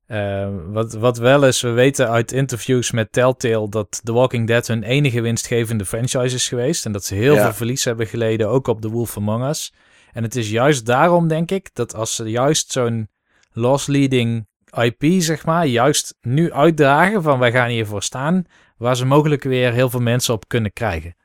Uh, 0.08 0.48
wat, 0.68 0.94
wat 0.94 1.18
wel 1.18 1.46
is, 1.46 1.62
we 1.62 1.70
weten 1.70 2.10
uit 2.10 2.32
interviews 2.32 2.92
met 2.92 3.12
Telltale 3.12 3.70
dat 3.70 4.02
The 4.04 4.14
Walking 4.14 4.48
Dead 4.48 4.68
hun 4.68 4.84
enige 4.84 5.22
winstgevende 5.22 5.86
franchise 5.86 6.36
is 6.36 6.48
geweest. 6.48 6.86
En 6.86 6.92
dat 6.92 7.04
ze 7.04 7.16
heel 7.16 7.34
ja. 7.34 7.42
veel 7.42 7.54
verlies 7.54 7.84
hebben 7.84 8.08
geleden, 8.08 8.50
ook 8.50 8.68
op 8.68 8.82
The 8.82 8.90
Wolf 8.90 9.18
Among 9.18 9.48
Us. 9.48 9.74
En 10.14 10.24
het 10.24 10.36
is 10.36 10.50
juist 10.50 10.86
daarom, 10.86 11.28
denk 11.28 11.52
ik, 11.52 11.70
dat 11.74 11.96
als 11.96 12.16
ze 12.16 12.24
juist 12.30 12.72
zo'n 12.72 13.10
loss-leading 13.52 14.48
IP, 14.72 15.22
zeg 15.22 15.46
maar, 15.46 15.66
juist 15.66 16.18
nu 16.22 16.54
uitdragen 16.54 17.24
van 17.24 17.40
wij 17.40 17.52
gaan 17.52 17.70
hiervoor 17.70 18.04
staan, 18.04 18.46
waar 18.78 18.96
ze 18.96 19.06
mogelijk 19.06 19.44
weer 19.44 19.74
heel 19.74 19.90
veel 19.90 20.02
mensen 20.02 20.34
op 20.34 20.48
kunnen 20.48 20.74
krijgen. 20.74 21.16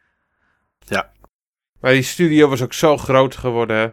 Ja. 0.87 1.11
Maar 1.81 1.93
die 1.93 2.03
studio 2.03 2.49
was 2.49 2.63
ook 2.63 2.73
zo 2.73 2.97
groot 2.97 3.37
geworden, 3.37 3.77
hè? 3.77 3.89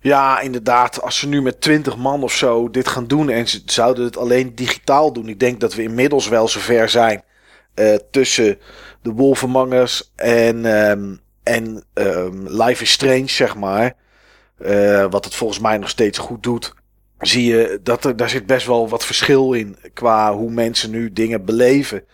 Ja, 0.00 0.40
inderdaad. 0.40 1.02
Als 1.02 1.18
ze 1.18 1.28
nu 1.28 1.42
met 1.42 1.60
20 1.60 1.96
man 1.96 2.22
of 2.22 2.32
zo 2.32 2.70
dit 2.70 2.88
gaan 2.88 3.06
doen 3.06 3.28
en 3.30 3.48
ze 3.48 3.62
zouden 3.66 4.04
het 4.04 4.16
alleen 4.16 4.54
digitaal 4.54 5.12
doen. 5.12 5.28
Ik 5.28 5.40
denk 5.40 5.60
dat 5.60 5.74
we 5.74 5.82
inmiddels 5.82 6.28
wel 6.28 6.48
zover 6.48 6.88
zijn 6.88 7.22
uh, 7.74 7.94
tussen 8.10 8.58
de 9.02 9.12
Wolf 9.12 9.44
Among 9.44 9.72
Us 9.72 10.12
en, 10.16 10.64
um, 10.64 11.20
en 11.42 11.84
um, 11.94 12.48
Life 12.48 12.82
is 12.82 12.92
Strange, 12.92 13.28
zeg 13.28 13.56
maar. 13.56 13.94
Uh, 14.58 15.06
wat 15.10 15.24
het 15.24 15.34
volgens 15.34 15.58
mij 15.58 15.78
nog 15.78 15.88
steeds 15.88 16.18
goed 16.18 16.42
doet. 16.42 16.74
Zie 17.18 17.44
je 17.44 17.80
dat 17.82 18.04
er, 18.04 18.16
daar 18.16 18.30
zit 18.30 18.46
best 18.46 18.66
wel 18.66 18.88
wat 18.88 19.04
verschil 19.04 19.52
in 19.52 19.76
qua 19.92 20.34
hoe 20.34 20.50
mensen 20.50 20.90
nu 20.90 21.12
dingen 21.12 21.44
beleven. 21.44 22.04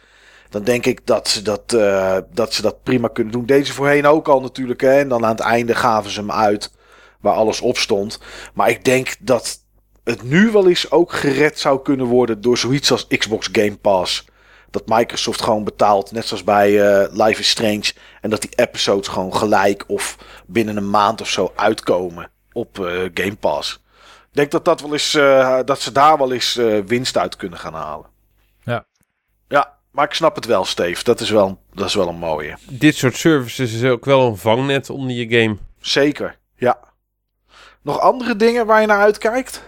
Dan 0.50 0.62
denk 0.62 0.86
ik 0.86 1.06
dat 1.06 1.28
ze 1.28 1.42
dat, 1.42 1.72
uh, 1.74 2.16
dat 2.32 2.54
ze 2.54 2.62
dat 2.62 2.82
prima 2.82 3.08
kunnen 3.08 3.32
doen. 3.32 3.46
Deze 3.46 3.72
voorheen 3.72 4.06
ook 4.06 4.28
al 4.28 4.40
natuurlijk. 4.40 4.80
Hè? 4.80 4.98
En 4.98 5.08
dan 5.08 5.24
aan 5.24 5.30
het 5.30 5.40
einde 5.40 5.74
gaven 5.74 6.10
ze 6.10 6.20
hem 6.20 6.30
uit 6.30 6.72
waar 7.20 7.34
alles 7.34 7.60
op 7.60 7.78
stond. 7.78 8.20
Maar 8.54 8.68
ik 8.68 8.84
denk 8.84 9.14
dat 9.20 9.58
het 10.04 10.22
nu 10.22 10.50
wel 10.50 10.68
eens 10.68 10.90
ook 10.90 11.12
gered 11.12 11.58
zou 11.58 11.82
kunnen 11.82 12.06
worden 12.06 12.40
door 12.40 12.58
zoiets 12.58 12.90
als 12.90 13.06
Xbox 13.06 13.48
Game 13.52 13.76
Pass. 13.76 14.26
Dat 14.70 14.82
Microsoft 14.86 15.42
gewoon 15.42 15.64
betaalt, 15.64 16.12
net 16.12 16.26
zoals 16.26 16.44
bij 16.44 16.70
uh, 16.70 17.12
Life 17.12 17.40
is 17.40 17.48
Strange. 17.48 17.92
En 18.20 18.30
dat 18.30 18.40
die 18.40 18.54
episodes 18.54 19.08
gewoon 19.08 19.36
gelijk 19.36 19.84
of 19.86 20.16
binnen 20.46 20.76
een 20.76 20.90
maand 20.90 21.20
of 21.20 21.28
zo 21.28 21.52
uitkomen 21.56 22.30
op 22.52 22.78
uh, 22.78 23.08
Game 23.14 23.36
Pass. 23.36 23.82
Ik 24.30 24.34
denk 24.34 24.50
dat, 24.50 24.64
dat, 24.64 24.80
wel 24.80 24.92
eens, 24.92 25.14
eh, 25.14 25.58
dat 25.64 25.80
ze 25.80 25.92
daar 25.92 26.18
wel 26.18 26.32
eens 26.32 26.56
eh, 26.56 26.78
winst 26.86 27.16
uit 27.16 27.36
kunnen 27.36 27.58
gaan 27.58 27.74
halen. 27.74 28.06
Ja. 28.64 28.86
Ja, 29.48 29.77
maar 29.98 30.06
ik 30.06 30.14
snap 30.14 30.34
het 30.34 30.44
wel, 30.44 30.64
Steve. 30.64 31.04
Dat 31.04 31.20
is 31.20 31.30
wel, 31.30 31.58
dat 31.72 31.86
is 31.86 31.94
wel 31.94 32.08
een 32.08 32.18
mooie. 32.18 32.56
Dit 32.70 32.96
soort 32.96 33.16
services 33.16 33.72
is 33.72 33.84
ook 33.84 34.04
wel 34.04 34.26
een 34.26 34.36
vangnet 34.36 34.90
onder 34.90 35.16
je 35.16 35.40
game. 35.40 35.56
Zeker, 35.80 36.38
ja. 36.56 36.78
Nog 37.82 38.00
andere 38.00 38.36
dingen 38.36 38.66
waar 38.66 38.80
je 38.80 38.86
naar 38.86 39.00
uitkijkt? 39.00 39.62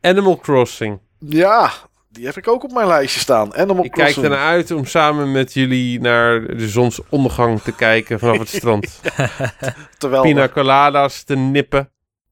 Animal 0.00 0.36
Crossing. 0.36 1.00
Ja, 1.18 1.70
die 2.08 2.26
heb 2.26 2.36
ik 2.36 2.48
ook 2.48 2.64
op 2.64 2.72
mijn 2.72 2.86
lijstje 2.86 3.20
staan. 3.20 3.54
Animal 3.54 3.84
Ik 3.84 3.90
kijk 3.90 4.16
ernaar 4.16 4.46
uit 4.46 4.70
om 4.70 4.84
samen 4.84 5.32
met 5.32 5.54
jullie 5.54 6.00
naar 6.00 6.56
de 6.56 6.68
zonsondergang 6.68 7.60
te 7.60 7.74
kijken 7.74 8.18
vanaf 8.18 8.38
het 8.38 8.48
strand. 8.48 9.00
Terwijl 9.98 10.22
Pina 10.22 10.48
coladas 10.48 11.22
te 11.22 11.36
nippen. 11.36 11.90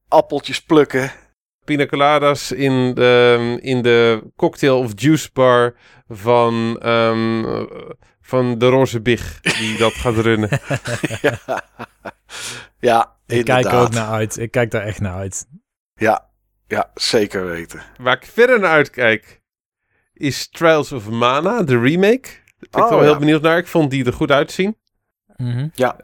appeltjes 0.09 0.63
plukken. 0.63 1.13
Pina 1.65 1.87
coladas 1.87 2.53
in 2.53 2.95
de, 2.95 3.59
in 3.61 3.83
de 3.83 4.23
cocktail 4.37 4.79
of 4.79 4.93
juice 4.95 5.29
bar 5.33 5.75
van, 6.13 6.79
ehm, 6.81 7.65
van 8.21 8.59
de 8.59 8.69
Roze 8.69 9.01
Big 9.01 9.41
die 9.41 9.79
dat 9.79 9.93
gaat 9.93 10.17
runnen. 10.17 10.49
ja, 11.23 11.39
ja 12.79 13.17
Ik 13.27 13.45
kijk 13.45 13.65
er 13.65 13.79
ook 13.79 13.91
naar 13.91 14.09
uit. 14.11 14.39
Ik 14.39 14.51
kijk 14.51 14.71
daar 14.71 14.83
echt 14.83 15.01
naar 15.01 15.15
uit. 15.15 15.47
Ja, 15.95 16.29
ja, 16.67 16.91
zeker 16.95 17.47
weten. 17.47 17.83
Waar 17.99 18.17
ik 18.17 18.27
verder 18.33 18.61
naar 18.61 18.71
uitkijk 18.71 19.41
is 20.13 20.49
Trials 20.49 20.93
of 20.93 21.09
Mana, 21.11 21.63
de 21.63 21.79
remake. 21.81 22.29
Daar 22.59 22.71
ben 22.71 22.81
ik 22.81 22.87
Oh, 22.87 22.91
wel 22.91 23.01
heel 23.01 23.13
ja. 23.13 23.19
benieuwd 23.19 23.43
naar. 23.43 23.59
Ik 23.59 23.67
vond 23.67 23.91
die 23.91 24.05
er 24.05 24.13
goed 24.13 24.31
uitzien. 24.31 24.77
Mhm. 25.37 25.59
Ehm, 25.59 25.69
Ja, 25.75 25.97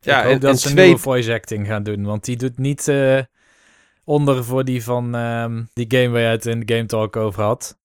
ja, 0.00 0.18
ik 0.18 0.24
hoop 0.24 0.32
en, 0.32 0.38
dat 0.40 0.50
en 0.50 0.58
ze 0.58 0.68
twee... 0.68 0.84
nieuwe 0.84 1.00
voice 1.00 1.32
acting 1.32 1.66
gaan 1.66 1.82
doen. 1.82 2.04
Want 2.04 2.24
die 2.24 2.36
doet 2.36 2.58
niet 2.58 2.88
eh, 2.88 3.18
onder 4.04 4.44
voor 4.44 4.64
die 4.64 4.84
van 4.84 5.14
ehm, 5.14 5.62
die 5.72 5.84
game 5.88 6.08
waar 6.08 6.20
je 6.20 6.26
het 6.26 6.46
in 6.46 6.60
de 6.64 6.74
Game 6.74 6.86
Talk 6.86 7.16
over 7.16 7.42
had. 7.42 7.78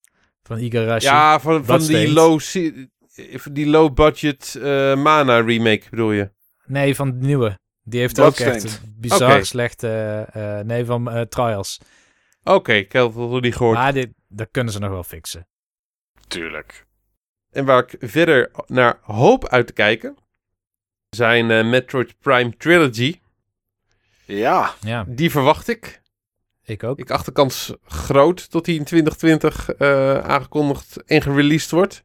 Van 0.48 0.58
Igarashi. 0.58 1.06
Ja, 1.06 1.40
van, 1.40 1.64
van 1.64 1.86
die 1.86 2.12
low, 2.12 2.40
die 3.52 3.66
low 3.66 3.94
budget 3.94 4.54
eh, 4.54 4.94
Mana 5.02 5.40
remake 5.40 5.82
bedoel 5.90 6.12
je? 6.12 6.30
Nee, 6.66 6.94
van 6.94 7.10
de 7.18 7.26
nieuwe. 7.26 7.58
Die 7.82 8.00
heeft 8.00 8.20
ook 8.20 8.36
echt 8.36 8.64
een 8.64 8.94
bizar 8.96 9.44
slechte... 9.44 9.88
eh, 10.32 10.60
nee, 10.60 10.84
van 10.84 11.10
eh, 11.10 11.20
Trials. 11.20 11.80
Oké, 12.42 12.72
ik 12.72 12.92
heb 12.92 13.14
het 13.14 13.40
niet 13.42 13.56
gehoord. 13.56 13.76
Maar 13.76 13.92
dit, 13.92 14.08
dat 14.28 14.48
kunnen 14.50 14.72
ze 14.72 14.78
nog 14.78 14.90
wel 14.90 15.02
fixen. 15.04 15.46
Tuurlijk. 16.28 16.86
En 17.50 17.64
waar 17.64 17.82
ik 17.88 18.10
verder 18.10 18.50
naar 18.66 18.98
hoop 19.02 19.48
uit 19.48 19.66
te 19.66 19.72
kijken, 19.72 20.16
zijn 21.10 21.50
eh, 21.50 21.64
Metroid 21.64 22.14
Prime 22.20 22.56
Trilogy. 22.56 23.20
Ja, 24.24 24.74
Ja, 24.80 25.04
Die 25.08 25.30
verwacht 25.30 25.68
ik. 25.68 26.00
Ik 26.68 26.82
ook. 26.82 26.98
Ik 26.98 27.10
acht 27.10 27.24
de 27.24 27.32
kans 27.32 27.74
groot 27.86 28.50
dat 28.50 28.64
die 28.64 28.78
in 28.78 28.84
2020 28.84 29.70
eh, 29.72 30.18
aangekondigd 30.18 31.02
en 31.04 31.22
gereleased 31.22 31.70
wordt. 31.70 32.04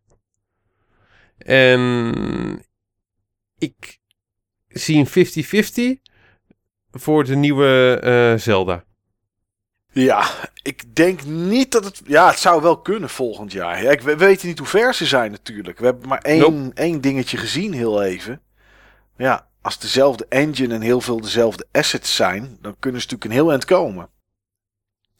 En 1.37 2.65
ik 3.57 3.99
zie 4.67 5.07
een 5.13 5.97
50-50 5.97 6.01
voor 6.91 7.23
de 7.23 7.35
nieuwe 7.35 7.99
eh, 8.01 8.39
Zelda. 8.39 8.83
ja, 9.91 10.29
ik 10.61 10.95
denk 10.95 11.23
niet 11.23 11.71
dat 11.71 11.85
het... 11.85 12.01
Ja, 12.05 12.27
het 12.27 12.39
zou 12.39 12.61
wel 12.61 12.81
kunnen 12.81 13.09
volgend 13.09 13.51
jaar. 13.51 13.83
Ja, 13.83 13.91
ik, 13.91 14.01
we 14.01 14.17
weten 14.17 14.47
niet 14.47 14.59
hoe 14.59 14.67
ver 14.67 14.93
ze 14.93 15.05
zijn 15.05 15.31
natuurlijk. 15.31 15.79
We 15.79 15.85
hebben 15.85 16.07
maar 16.07 16.21
één, 16.21 16.73
één 16.73 17.01
dingetje 17.01 17.37
gezien 17.37 17.73
heel 17.73 18.03
even. 18.03 18.41
Ja, 19.17 19.47
als 19.61 19.79
dezelfde 19.79 20.25
engine 20.29 20.73
en 20.73 20.81
heel 20.81 21.01
veel 21.01 21.21
dezelfde 21.21 21.65
assets 21.71 22.15
zijn... 22.15 22.57
dan 22.61 22.75
kunnen 22.79 23.01
ze 23.01 23.07
natuurlijk 23.07 23.23
een 23.23 23.43
heel 23.43 23.51
eind 23.51 23.65
komen. 23.65 24.09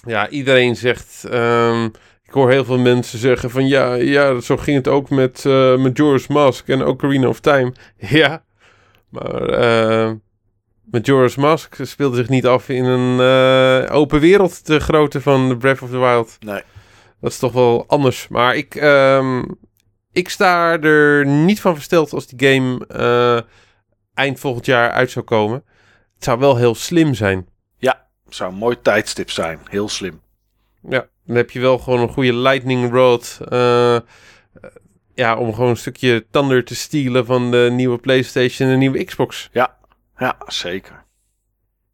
Ja, 0.05 0.30
iedereen 0.30 0.75
zegt. 0.75 1.23
ehm, 1.30 1.85
ik 2.23 2.31
hoor 2.34 2.49
heel 2.49 2.65
veel 2.65 2.77
mensen 2.77 3.19
zeggen 3.19 3.49
van 3.49 3.67
ja, 3.67 3.93
ja 3.93 4.39
zo 4.39 4.57
ging 4.57 4.77
het 4.77 4.88
ook 4.88 5.09
met 5.09 5.45
eh 5.45 5.77
Majora's 5.77 6.27
Mask 6.27 6.67
en 6.67 6.85
Ocarina 6.85 7.27
of 7.27 7.39
Time. 7.39 7.73
Ja, 7.97 8.43
maar 9.09 9.49
eh 9.49 10.11
Majora's 10.91 11.35
Mask 11.35 11.75
speelde 11.81 12.15
zich 12.15 12.30
niet 12.30 12.45
af 12.45 12.69
in 12.69 12.85
een 12.85 13.19
eh, 13.19 13.95
open 13.95 14.19
wereld 14.19 14.65
de 14.65 14.80
grootte 14.80 15.21
van 15.21 15.57
Breath 15.57 15.81
of 15.81 15.89
the 15.89 15.99
Wild. 15.99 16.38
Nee. 16.39 16.61
Dat 17.21 17.31
is 17.31 17.38
toch 17.39 17.51
wel 17.53 17.84
anders. 17.88 18.27
Maar 18.27 18.55
ik, 18.55 18.75
ehm, 18.75 19.43
ik 20.11 20.30
sta 20.30 20.80
er 20.80 21.25
niet 21.25 21.61
van 21.61 21.73
versteld 21.73 22.13
als 22.13 22.27
die 22.27 22.47
game 22.53 22.85
eind 24.13 24.39
volgend 24.39 24.65
jaar 24.65 24.91
uit 24.91 25.11
zou 25.11 25.25
komen. 25.25 25.63
Het 26.15 26.23
zou 26.23 26.39
wel 26.39 26.57
heel 26.57 26.75
slim 26.75 27.13
zijn. 27.13 27.47
Zou 28.34 28.51
een 28.51 28.57
mooi 28.57 28.81
tijdstip 28.81 29.31
zijn. 29.31 29.60
Heel 29.69 29.89
slim. 29.89 30.22
Ja, 30.89 31.07
dan 31.26 31.35
heb 31.35 31.51
je 31.51 31.60
wel 31.60 31.77
gewoon 31.77 31.99
een 31.99 32.10
goede 32.14 32.34
lightning 32.34 32.91
rod. 32.91 33.38
eh, 33.49 33.97
ja, 35.14 35.38
om 35.38 35.53
gewoon 35.53 35.69
een 35.69 35.77
stukje 35.77 36.26
Thunder 36.31 36.65
te 36.65 36.76
stelen 36.76 37.26
van 37.26 37.51
de 37.51 37.69
nieuwe 37.72 37.97
PlayStation 37.97 38.68
en 38.68 38.73
de 38.73 38.80
nieuwe 38.80 39.03
Xbox. 39.03 39.49
Ja, 39.51 40.38
zeker. 40.47 41.03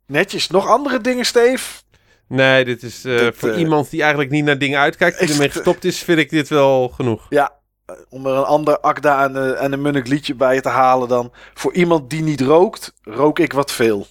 Netjes. 0.05 0.49
Nog 0.49 0.67
andere 0.67 1.01
dingen, 1.01 1.25
Steve? 1.25 1.81
Nee, 2.27 2.65
dit 2.65 2.83
is 2.83 3.05
eh, 3.05 3.17
Dit, 3.17 3.37
voor 3.37 3.49
eh, 3.49 3.59
iemand 3.59 3.89
die 3.89 3.99
eigenlijk 4.01 4.31
niet 4.31 4.43
naar 4.45 4.57
dingen 4.57 4.79
uitkijkt, 4.79 5.19
die 5.19 5.29
ermee 5.31 5.49
gestopt 5.49 5.85
is, 5.85 5.99
vind 6.03 6.19
ik 6.19 6.29
dit 6.29 6.47
wel 6.47 6.89
genoeg. 6.89 7.25
Ja, 7.29 7.51
eh, 7.85 7.95
om 8.09 8.25
er 8.25 8.35
een 8.35 8.43
ander 8.43 8.79
Akda 8.79 9.23
en, 9.23 9.35
eh, 9.35 9.63
en 9.63 9.71
een 9.73 9.81
Munnik 9.81 10.07
liedje 10.07 10.35
bij 10.35 10.61
te 10.61 10.69
halen 10.69 11.07
dan. 11.07 11.31
Voor 11.53 11.73
iemand 11.73 12.09
die 12.09 12.21
niet 12.21 12.41
rookt, 12.41 12.93
rook 13.03 13.39
ik 13.39 13.53
wat 13.53 13.71
veel. 13.71 14.07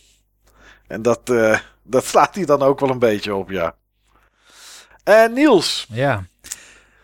En 0.86 1.02
dat, 1.02 1.20
eh, 1.30 1.58
dat 1.88 2.04
slaat 2.04 2.34
hij 2.34 2.44
dan 2.44 2.62
ook 2.62 2.80
wel 2.80 2.90
een 2.90 2.98
beetje 2.98 3.34
op, 3.34 3.50
ja. 3.50 3.74
En 5.04 5.32
Niels, 5.32 5.86
Ja. 5.90 6.24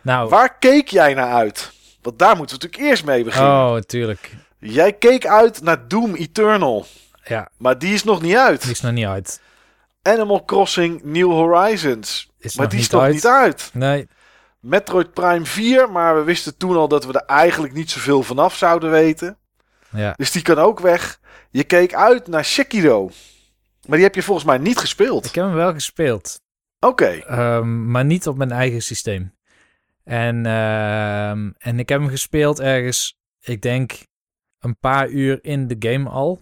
Nou, 0.02 0.28
waar 0.28 0.59
keek 0.59 0.89
jij 0.89 1.15
naar 1.15 1.32
uit? 1.32 1.73
Want 2.02 2.19
daar 2.19 2.36
moeten 2.36 2.56
we 2.59 2.62
natuurlijk 2.62 2.90
eerst 2.90 3.05
mee 3.05 3.24
beginnen. 3.24 3.51
oh, 3.52 3.77
tuurlijk. 3.78 4.31
Jij 4.59 4.93
keek 4.93 5.27
uit 5.27 5.62
naar 5.62 5.89
Doom 5.89 6.15
Eternal. 6.15 6.86
Ja, 7.24 7.48
Maar 7.56 7.78
die 7.78 7.94
is 7.94 8.05
nog 8.05 8.23
niet 8.23 8.36
uit. 8.36 8.62
die 8.62 8.70
is 8.70 8.81
nog 8.81 8.93
niet 8.93 9.06
uit. 9.06 9.40
Animal 10.02 10.44
Crossing 10.44 11.02
New 11.02 11.31
Horizons. 11.31 12.31
Is 12.39 12.56
maar 12.56 12.69
die 12.69 12.78
is 12.78 12.85
niet 12.85 12.93
nog 12.93 13.02
uit. 13.02 13.12
niet 13.15 13.27
uit. 13.27 13.70
Nee, 13.73 14.09
Metroid 14.61 15.12
Prime 15.12 15.44
4, 15.44 15.90
maar 15.90 16.15
we 16.16 16.23
wisten 16.23 16.56
toen 16.56 16.77
al 16.77 16.89
dat 16.89 17.05
we 17.05 17.12
er 17.12 17.24
eigenlijk 17.36 17.73
niet 17.74 17.90
zoveel 17.90 18.23
vanaf 18.23 18.56
zouden 18.56 18.90
weten. 18.90 19.36
ja. 19.90 20.15
Dus 20.16 20.31
die 20.31 20.43
kan 20.43 20.59
ook 20.59 20.81
weg. 20.81 21.20
Je 21.51 21.65
keek 21.65 21.94
uit 21.94 22.27
naar 22.27 22.44
Sekiro. 22.44 23.11
Maar 23.86 23.97
die 23.97 24.06
heb 24.06 24.15
je 24.15 24.23
volgens 24.23 24.47
mij 24.47 24.59
niet 24.59 24.78
gespeeld. 24.78 25.27
Ik 25.27 25.35
heb 25.35 25.44
hem 25.44 25.55
wel 25.55 25.73
gespeeld. 25.73 26.40
Oké. 26.81 27.06
Ehm, 27.06 27.90
maar 27.90 28.05
niet 28.05 28.27
op 28.27 28.36
mijn 28.36 28.52
eigen 28.52 28.82
systeem. 28.82 29.35
En, 30.05 30.47
ehm, 30.47 31.51
en 31.59 31.78
ik 31.78 31.89
heb 31.89 32.01
hem 32.01 32.09
gespeeld 32.09 32.61
ergens, 32.61 33.19
ik 33.40 33.62
denk, 33.62 34.06
een 34.59 34.78
paar 34.78 35.09
uur 35.09 35.39
in 35.43 35.66
de 35.66 35.77
game 35.78 36.09
al. 36.09 36.40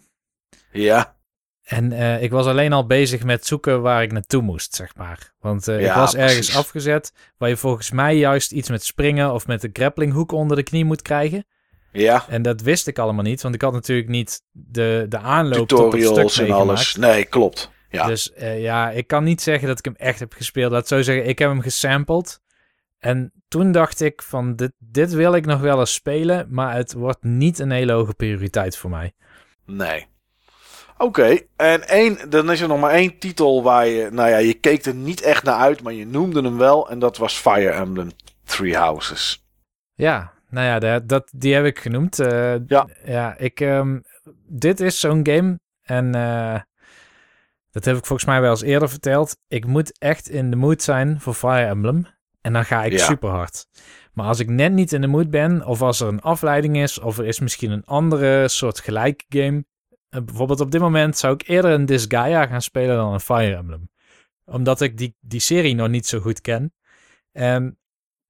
Ja. 0.72 1.16
En 1.62 1.92
eh, 1.92 2.22
ik 2.22 2.30
was 2.30 2.46
alleen 2.46 2.72
al 2.72 2.86
bezig 2.86 3.24
met 3.24 3.46
zoeken 3.46 3.82
waar 3.82 4.02
ik 4.02 4.12
naartoe 4.12 4.42
moest, 4.42 4.74
zeg 4.74 4.96
maar. 4.96 5.32
Want 5.38 5.68
eh, 5.68 5.84
ik 5.84 5.92
was 5.92 6.14
ergens 6.14 6.34
precies. 6.34 6.56
afgezet 6.56 7.12
waar 7.36 7.48
je 7.48 7.56
volgens 7.56 7.90
mij 7.90 8.16
juist 8.16 8.52
iets 8.52 8.68
met 8.68 8.84
springen 8.84 9.32
of 9.32 9.46
met 9.46 9.60
de 9.60 9.70
grapplinghoek 9.72 10.32
onder 10.32 10.56
de 10.56 10.62
knie 10.62 10.84
moet 10.84 11.02
krijgen. 11.02 11.46
Ja. 11.92 12.24
En 12.28 12.42
dat 12.42 12.60
wist 12.60 12.86
ik 12.86 12.98
allemaal 12.98 13.24
niet, 13.24 13.42
want 13.42 13.54
ik 13.54 13.62
had 13.62 13.72
natuurlijk 13.72 14.08
niet 14.08 14.42
de, 14.50 15.06
de 15.08 15.18
aanloop 15.18 15.68
tot 15.68 15.78
het 15.78 15.90
Tutorials 15.90 16.32
stuk 16.32 16.46
en 16.46 16.52
alles. 16.52 16.96
Nee, 16.96 17.24
klopt. 17.24 17.70
Ja. 17.90 18.06
Dus 18.06 18.32
eh, 18.32 18.62
ja, 18.62 18.90
ik 18.90 19.06
kan 19.06 19.24
niet 19.24 19.42
zeggen 19.42 19.68
dat 19.68 19.78
ik 19.78 19.84
hem 19.84 19.94
echt 19.96 20.18
heb 20.18 20.32
gespeeld. 20.32 20.72
Laat 20.72 20.88
zo 20.88 21.02
zeggen, 21.02 21.28
ik 21.28 21.38
heb 21.38 21.48
hem 21.48 21.60
gesampled. 21.60 22.40
En 22.98 23.32
toen 23.48 23.72
dacht 23.72 24.00
ik 24.00 24.22
van, 24.22 24.56
dit, 24.56 24.72
dit 24.78 25.12
wil 25.12 25.34
ik 25.34 25.46
nog 25.46 25.60
wel 25.60 25.78
eens 25.78 25.92
spelen, 25.92 26.46
maar 26.50 26.74
het 26.74 26.92
wordt 26.92 27.22
niet 27.22 27.58
een 27.58 27.70
hele 27.70 27.92
hoge 27.92 28.14
prioriteit 28.14 28.76
voor 28.76 28.90
mij. 28.90 29.12
Nee. 29.66 30.06
Oké, 30.98 31.38
en 31.56 31.88
één, 31.88 32.30
dan 32.30 32.50
is 32.50 32.60
er 32.60 32.68
nog 32.68 32.80
maar 32.80 32.90
één 32.90 33.18
titel 33.18 33.62
waar 33.62 33.86
je, 33.86 34.08
nou 34.10 34.28
ja, 34.28 34.36
je 34.36 34.54
keek 34.54 34.84
er 34.84 34.94
niet 34.94 35.20
echt 35.20 35.42
naar 35.42 35.58
uit, 35.58 35.82
maar 35.82 35.92
je 35.92 36.06
noemde 36.06 36.42
hem 36.42 36.58
wel. 36.58 36.90
En 36.90 36.98
dat 36.98 37.16
was 37.16 37.34
Fire 37.34 37.70
Emblem 37.70 38.10
Three 38.44 38.76
Houses. 38.76 39.44
Ja, 39.94 40.32
nou 40.52 40.66
ja, 40.66 40.78
dat, 40.78 41.08
dat, 41.08 41.30
die 41.36 41.54
heb 41.54 41.64
ik 41.64 41.78
genoemd. 41.78 42.18
Eh, 42.18 42.54
Ja. 42.66 42.88
Ja, 43.04 43.36
ik, 43.38 43.60
ehm, 43.60 44.00
dit 44.46 44.80
is 44.80 45.00
zo'n 45.00 45.26
game 45.26 45.60
en 45.82 46.14
eh, 46.14 46.60
dat 47.70 47.84
heb 47.84 47.96
ik 47.96 48.06
volgens 48.06 48.28
mij 48.28 48.40
wel 48.40 48.50
eens 48.50 48.62
eerder 48.62 48.88
verteld. 48.88 49.36
Ik 49.48 49.66
moet 49.66 49.98
echt 49.98 50.28
in 50.28 50.50
de 50.50 50.56
mood 50.56 50.82
zijn 50.82 51.20
voor 51.20 51.34
Fire 51.34 51.64
Emblem 51.66 52.06
en 52.40 52.52
dan 52.52 52.64
ga 52.64 52.84
ik 52.84 52.92
Ja. 52.92 53.04
super 53.04 53.28
hard. 53.30 53.66
Maar 54.12 54.26
als 54.26 54.38
ik 54.40 54.48
net 54.48 54.72
niet 54.72 54.92
in 54.92 55.00
de 55.00 55.06
mood 55.06 55.30
ben, 55.30 55.64
of 55.66 55.82
als 55.82 56.00
er 56.00 56.08
een 56.08 56.20
afleiding 56.20 56.76
is, 56.76 56.98
of 56.98 57.18
er 57.18 57.24
is 57.26 57.40
misschien 57.40 57.70
een 57.70 57.84
andere 57.84 58.48
soort 58.48 58.80
gelijk 58.80 59.24
game. 59.28 59.64
eh, 60.08 60.20
bijvoorbeeld 60.22 60.60
op 60.60 60.70
dit 60.70 60.80
moment 60.80 61.16
zou 61.16 61.34
ik 61.34 61.48
eerder 61.48 61.70
een 61.70 61.86
Disgaea 61.86 62.46
gaan 62.46 62.62
spelen 62.62 62.96
dan 62.96 63.12
een 63.12 63.20
Fire 63.20 63.54
Emblem. 63.56 63.90
Omdat 64.44 64.80
ik 64.80 64.96
die, 64.96 65.16
die 65.20 65.40
serie 65.40 65.74
nog 65.74 65.88
niet 65.88 66.06
zo 66.06 66.20
goed 66.20 66.40
ken. 66.40 66.72
En 67.32 67.78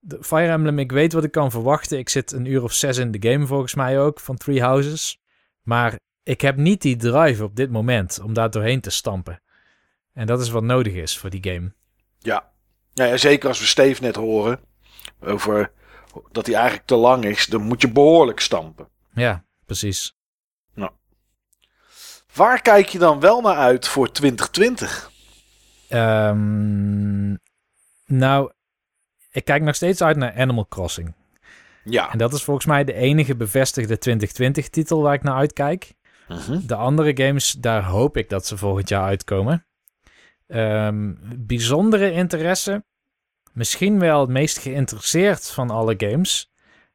de 0.05 0.19
Fire 0.20 0.53
Emblem, 0.53 0.79
ik 0.79 0.93
weet 0.93 1.12
wat 1.12 1.24
ik 1.24 1.31
kan 1.31 1.51
verwachten. 1.51 1.99
Ik 1.99 2.09
zit 2.09 2.33
een 2.33 2.45
uur 2.45 2.62
of 2.62 2.73
zes 2.73 2.97
in 2.97 3.11
de 3.11 3.31
game 3.31 3.47
volgens 3.47 3.74
mij 3.74 4.01
ook, 4.01 4.20
van 4.20 4.37
Three 4.37 4.62
Houses. 4.62 5.20
Maar 5.62 5.99
ik 6.23 6.41
heb 6.41 6.57
niet 6.57 6.83
die 6.83 6.97
drive 6.97 7.45
op 7.45 7.57
dit 7.57 7.70
moment 7.70 8.20
om 8.23 8.33
daar 8.33 8.51
doorheen 8.51 8.81
te 8.81 8.91
stampen. 8.91 9.43
En 10.12 10.27
dat 10.27 10.41
is 10.41 10.51
wat 10.51 10.62
nodig 10.62 10.93
is 10.93 11.19
voor 11.19 11.31
die 11.31 11.53
game. 11.53 11.73
Ja. 12.19 12.51
Ja, 12.95 13.05
ja, 13.05 13.16
zeker 13.16 13.49
als 13.49 13.61
we 13.61 13.66
Steve 13.66 14.03
net 14.03 14.16
horen 14.16 14.61
over 15.20 15.73
dat 16.31 16.47
hij 16.47 16.55
eigenlijk 16.55 16.87
te 16.87 16.95
lang 16.95 17.24
is, 17.24 17.47
dan 17.47 17.62
moet 17.62 17.81
je 17.81 17.93
behoorlijk 17.93 18.41
stampen. 18.41 18.89
Ja, 19.15 19.45
precies. 19.66 20.15
Waar 22.33 22.62
kijk 22.62 22.89
je 22.89 22.99
dan 22.99 23.20
wel 23.20 23.41
naar 23.41 23.57
uit 23.57 23.89
voor 23.89 24.12
2020? 24.12 25.11
Ehm, 25.89 27.37
nou, 28.07 28.53
ik 29.33 29.45
kijk 29.45 29.63
nog 29.63 29.75
steeds 29.75 30.03
uit 30.03 30.17
naar 30.17 30.35
Animal 30.37 30.67
Crossing. 30.69 31.15
Ja. 31.85 32.13
En 32.13 32.19
dat 32.19 32.33
is 32.33 32.43
volgens 32.45 32.67
mij 32.67 32.85
de 32.85 32.93
enige 32.95 33.37
bevestigde 33.37 33.99
2020-titel 33.99 35.03
waar 35.03 35.15
ik 35.15 35.23
naar 35.23 35.37
uitkijk. 35.37 35.95
Mhm. 36.29 36.61
De 36.67 36.75
andere 36.75 37.25
games, 37.27 37.53
daar 37.53 37.85
hoop 37.85 38.17
ik 38.17 38.29
dat 38.29 38.47
ze 38.47 38.57
volgend 38.57 38.89
jaar 38.89 39.03
uitkomen. 39.05 39.67
Ehm, 40.47 41.13
bijzondere 41.37 42.13
interesse, 42.13 42.85
misschien 43.53 43.99
wel 43.99 44.21
het 44.21 44.31
meest 44.31 44.59
geïnteresseerd 44.59 45.51
van 45.51 45.71
alle 45.71 45.95
games, 45.97 46.51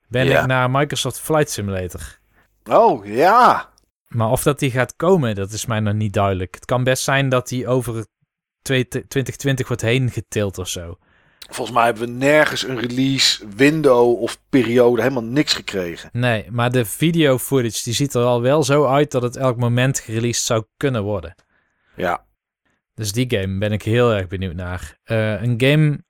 ben 0.08 0.26
Ja. 0.26 0.42
ik 0.42 0.46
naar 0.48 0.72
Microsoft 0.72 1.20
Flight 1.20 1.50
Simulator. 1.50 2.20
Oh 2.70 3.06
ja. 3.06 3.70
Maar 4.08 4.30
of 4.30 4.44
dat 4.44 4.60
die 4.60 4.72
gaat 4.72 4.96
komen, 4.96 5.36
dat 5.36 5.52
is 5.52 5.66
mij 5.66 5.80
nog 5.80 5.94
niet 5.94 6.14
duidelijk. 6.14 6.56
Het 6.56 6.66
kan 6.66 6.84
best 6.84 7.04
zijn 7.04 7.30
dat 7.30 7.48
die 7.48 7.68
over 7.68 8.06
twee- 8.62 8.88
2020 8.88 9.68
wordt 9.68 9.82
heen 9.82 10.10
getild 10.12 10.58
of 10.58 10.68
zo. 10.68 10.98
Volgens 11.50 11.78
mij 11.78 11.86
hebben 11.86 12.04
we 12.04 12.12
nergens 12.12 12.64
een 12.64 12.80
release, 12.80 13.48
window 13.56 14.22
of 14.22 14.40
periode, 14.50 15.02
helemaal 15.02 15.24
niks 15.24 15.54
gekregen. 15.54 16.10
Nee, 16.14 16.52
maar 16.52 16.72
de 16.72 16.86
video 16.86 17.38
footage 17.38 17.84
die 17.84 17.94
ziet 17.94 18.14
er 18.14 18.24
al 18.24 18.42
wel 18.42 18.64
zo 18.64 18.86
uit 18.86 19.12
dat 19.12 19.22
het 19.22 19.36
elk 19.36 19.58
moment 19.58 20.00
gereleased 20.00 20.46
zou 20.46 20.66
kunnen 20.78 21.04
worden. 21.04 21.36
Ja. 21.96 22.26
Dus 22.94 23.12
die 23.12 23.38
game 23.38 23.58
ben 23.58 23.72
ik 23.72 23.84
heel 23.84 24.14
erg 24.14 24.28
benieuwd 24.28 24.56
naar. 24.56 24.98
Eh, 25.04 25.42
een 25.42 25.62
game 25.62 26.04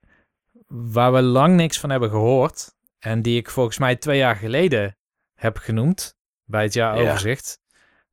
waar 0.67 1.13
we 1.13 1.21
lang 1.21 1.55
niks 1.55 1.79
van 1.79 1.89
hebben 1.89 2.09
gehoord. 2.09 2.75
En 2.99 3.21
die 3.21 3.37
ik 3.37 3.49
volgens 3.49 3.77
mij 3.77 3.95
twee 3.95 4.17
jaar 4.17 4.35
geleden 4.35 4.97
heb 5.35 5.57
genoemd. 5.57 6.15
Bij 6.45 6.63
het 6.63 6.73
jaaroverzicht. 6.73 7.59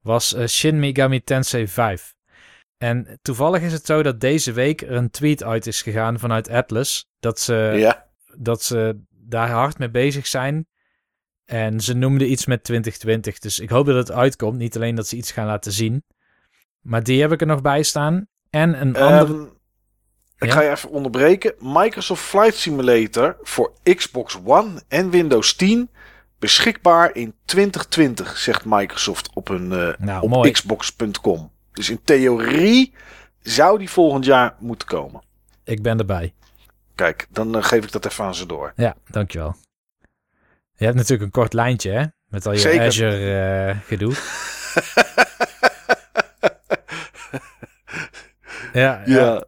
Was 0.01 0.35
eh, 0.35 0.47
Shin 0.47 0.79
Megami 0.79 1.23
Tensei 1.23 1.69
5. 1.69 2.15
En 2.85 3.19
toevallig 3.23 3.63
is 3.63 3.73
het 3.73 3.87
zo 3.87 4.03
dat 4.03 4.21
deze 4.21 4.53
week 4.53 4.83
er 4.83 4.93
een 4.93 5.11
tweet 5.11 5.43
uit 5.43 5.67
is 5.67 5.83
gegaan 5.83 6.19
vanuit 6.19 6.49
Atlas. 6.49 7.09
Dat 7.21 7.41
ze, 7.41 7.75
ja. 7.77 8.07
dat 8.37 8.63
ze 8.63 9.01
daar 9.11 9.51
hard 9.51 9.79
mee 9.79 9.91
bezig 9.91 10.27
zijn. 10.27 10.67
En 11.45 11.81
ze 11.81 11.95
noemden 11.95 12.31
iets 12.31 12.47
met 12.47 12.65
2020. 12.65 13.39
Dus 13.39 13.59
ik 13.59 13.69
hoop 13.69 13.87
dat 13.87 13.97
het 13.97 14.11
uitkomt. 14.11 14.59
Niet 14.59 14.77
alleen 14.77 14.95
dat 14.95 15.09
ze 15.09 15.17
iets 15.17 15.33
gaan 15.33 15.47
laten 15.47 15.73
zien. 15.73 16.05
Maar 16.81 17.03
die 17.03 17.21
heb 17.21 17.33
ik 17.33 17.41
er 17.41 17.47
nog 17.47 17.63
bij 17.63 17.83
staan. 17.83 18.27
En 18.51 18.81
een 18.81 18.97
andere... 18.97 19.33
Ehm, 19.33 19.43
ik 20.39 20.49
Ja? 20.49 20.53
ga 20.53 20.63
je 20.63 20.71
even 20.71 20.91
onderbreken. 20.91 21.55
Microsoft 21.59 22.23
Flight 22.23 22.55
Simulator 22.55 23.37
voor 23.43 23.73
Xbox 23.83 24.39
One 24.45 24.83
en 24.89 25.11
Windows 25.11 25.55
10 25.55 25.91
beschikbaar 26.39 27.15
in 27.15 27.35
2020, 27.45 28.39
zegt 28.39 28.65
Microsoft 28.65 29.31
op 29.35 29.49
een 29.49 29.73
eh, 29.73 29.89
nou, 29.99 30.31
op 30.31 30.53
xbox.com. 30.53 31.53
Dus 31.75 31.91
in 31.91 32.01
theorie 32.05 32.95
zou 33.43 33.79
die 33.79 33.91
volgend 33.91 34.25
jaar 34.25 34.55
moeten 34.59 34.89
komen. 34.89 35.23
Ik 35.65 35.83
ben 35.83 35.99
erbij. 35.99 36.35
Kijk, 36.95 37.27
dan 37.31 37.57
eh, 37.57 37.63
geef 37.63 37.85
ik 37.85 37.93
dat 37.93 38.07
even 38.07 38.25
aan 38.25 38.35
ze 38.35 38.47
door. 38.47 38.73
Ja, 38.77 38.95
dankjewel. 39.11 39.55
Je 40.77 40.85
hebt 40.85 40.97
natuurlijk 40.97 41.23
een 41.23 41.31
kort 41.41 41.53
lijntje, 41.53 41.91
hè? 41.91 42.05
Met 42.29 42.47
al 42.47 42.53
je 42.53 42.59
Zeker. 42.59 42.87
Azure 42.87 43.69
eh, 43.71 43.77
gedoe. 43.87 44.13
ja, 48.73 49.03
ja. 49.05 49.45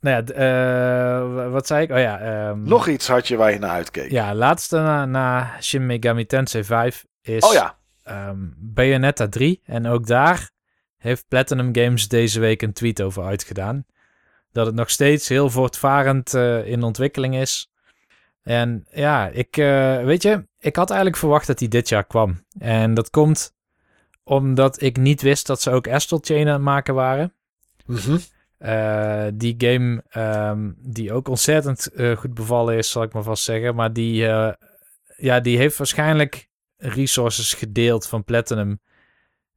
Nou 0.00 0.16
ja, 0.26 0.32
eh, 0.34 1.34
wa- 1.34 1.48
wat 1.48 1.66
zei 1.66 1.82
ik? 1.82 1.90
Oh 1.90 1.98
ja. 1.98 2.18
ehm, 2.20 2.62
Nog 2.62 2.88
iets 2.88 3.08
had 3.08 3.28
je 3.28 3.36
waar 3.36 3.52
je 3.52 3.58
naar 3.58 3.70
uitkeek. 3.70 4.10
Ja, 4.10 4.34
laatste 4.34 4.76
na, 4.76 5.04
na 5.04 5.50
Shin 5.60 5.86
Megami 5.86 6.26
Tensei 6.26 6.64
5 6.64 7.04
is 7.22 7.44
Oh 7.44 7.52
ja. 7.52 7.78
ehm, 8.02 8.36
Bayonetta 8.56 9.28
3. 9.28 9.60
En 9.64 9.86
ook 9.86 10.06
daar 10.06 10.50
heeft 10.98 11.28
Platinum 11.28 11.74
Games 11.74 12.08
deze 12.08 12.40
week 12.40 12.62
een 12.62 12.72
tweet 12.72 13.02
over 13.02 13.24
uitgedaan. 13.24 13.84
Dat 14.52 14.66
het 14.66 14.74
nog 14.74 14.90
steeds 14.90 15.28
heel 15.28 15.50
voortvarend 15.50 16.34
eh, 16.34 16.66
in 16.66 16.82
ontwikkeling 16.82 17.36
is. 17.36 17.70
En 18.42 18.86
ja, 18.90 19.28
ik, 19.28 19.56
eh, 19.56 20.04
weet 20.04 20.22
je, 20.22 20.46
ik 20.58 20.76
had 20.76 20.88
eigenlijk 20.88 21.18
verwacht 21.18 21.46
dat 21.46 21.58
die 21.58 21.68
dit 21.68 21.88
jaar 21.88 22.06
kwam. 22.06 22.44
En 22.58 22.94
dat 22.94 23.10
komt 23.10 23.56
omdat 24.22 24.82
ik 24.82 24.96
niet 24.96 25.22
wist 25.22 25.46
dat 25.46 25.60
ze 25.60 25.70
ook 25.70 25.88
Astral 25.88 26.20
Chain 26.22 26.46
aan 26.46 26.52
het 26.52 26.62
maken 26.62 26.94
waren. 26.94 27.32
Mhm. 27.86 28.18
Eh, 28.58 29.26
die 29.34 29.54
game 29.58 30.02
ehm, 30.08 30.70
die 30.78 31.12
ook 31.12 31.28
ontzettend 31.28 31.90
goed 32.16 32.34
bevallen 32.34 32.76
is, 32.76 32.90
zal 32.90 33.02
ik 33.02 33.12
maar 33.12 33.22
vast 33.22 33.44
zeggen. 33.44 33.74
Maar 33.74 33.92
die, 33.92 34.14
ja, 35.16 35.40
die 35.40 35.58
heeft 35.58 35.76
waarschijnlijk 35.76 36.48
resources 36.76 37.54
gedeeld 37.54 38.06
van 38.06 38.24
Platinum. 38.24 38.80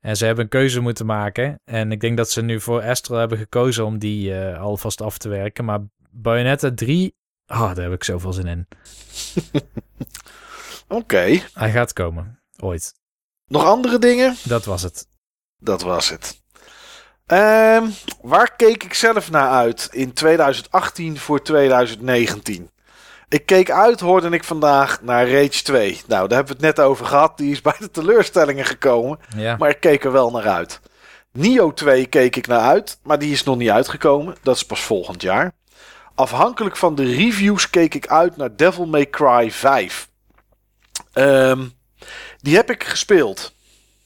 En 0.02 0.18
ze 0.18 0.26
hebben 0.26 0.44
een 0.44 0.50
keuze 0.50 0.80
moeten 0.80 1.06
maken. 1.06 1.62
En 1.66 1.92
ik 1.92 2.00
denk 2.00 2.18
dat 2.18 2.30
ze 2.30 2.42
nu 2.42 2.62
voor 2.62 2.82
Astral 2.82 3.20
hebben 3.20 3.38
gekozen 3.38 3.86
om 3.86 3.98
die 3.98 4.40
eh, 4.40 4.62
alvast 4.62 5.02
af 5.02 5.18
te 5.18 5.30
werken. 5.30 5.66
Maar 5.66 5.80
Bayonetta 6.10 6.72
3, 6.74 7.16
ah, 7.46 7.76
daar 7.76 7.84
heb 7.84 7.94
ik 7.94 8.04
zoveel 8.04 8.34
zin 8.34 8.48
in. 8.48 8.68
Oké. 10.88 11.40
Hij 11.54 11.72
gaat 11.72 11.94
komen, 11.94 12.42
ooit. 12.58 12.94
Nog 13.46 13.66
andere 13.66 14.00
dingen? 14.00 14.36
Dat 14.44 14.66
was 14.66 14.82
het. 14.82 15.08
Dat 15.58 15.82
was 15.82 16.10
het. 16.10 16.42
Ehm, 17.26 17.90
waar 18.22 18.56
keek 18.56 18.84
ik 18.84 18.94
zelf 18.94 19.32
naar 19.32 19.50
uit 19.50 19.88
in 19.92 20.14
2018 20.14 21.18
voor 21.18 21.42
2019? 21.42 22.70
Ik 23.32 23.46
keek 23.46 23.72
uit, 23.72 24.00
hoorde 24.00 24.30
ik 24.30 24.44
vandaag, 24.44 25.02
naar 25.02 25.30
Rage 25.30 25.64
2. 25.64 26.02
Nou, 26.08 26.28
daar 26.28 26.38
hebben 26.38 26.58
we 26.58 26.66
het 26.66 26.76
net 26.76 26.86
over 26.86 27.06
gehad. 27.06 27.38
Die 27.38 27.52
is 27.52 27.62
bij 27.62 27.76
de 27.80 27.92
teleurstellingen 27.92 28.66
gekomen. 28.66 29.20
Ja, 29.36 29.56
Maar 29.58 29.70
ik 29.70 29.80
keek 29.80 30.04
er 30.04 30.12
wel 30.12 30.32
naar 30.32 30.48
uit. 30.48 30.80
Nio 31.32 31.74
2 31.74 32.06
keek 32.06 32.36
ik 32.36 32.48
naar 32.48 32.60
uit, 32.60 33.00
maar 33.04 33.20
die 33.20 33.32
is 33.32 33.44
nog 33.44 33.58
niet 33.58 33.70
uitgekomen. 33.70 34.36
Dat 34.44 34.56
is 34.56 34.66
pas 34.66 34.82
volgend 34.82 35.22
jaar. 35.22 35.52
Afhankelijk 36.16 36.78
van 36.78 36.96
de 36.96 37.04
reviews 37.04 37.70
keek 37.70 37.94
ik 37.94 38.08
uit 38.08 38.38
naar 38.38 38.56
Devil 38.56 38.86
May 38.86 39.10
Cry 39.10 39.52
5. 39.52 40.10
Ehm, 41.14 41.68
die 42.38 42.56
heb 42.56 42.70
ik 42.72 42.84
gespeeld 42.84 43.56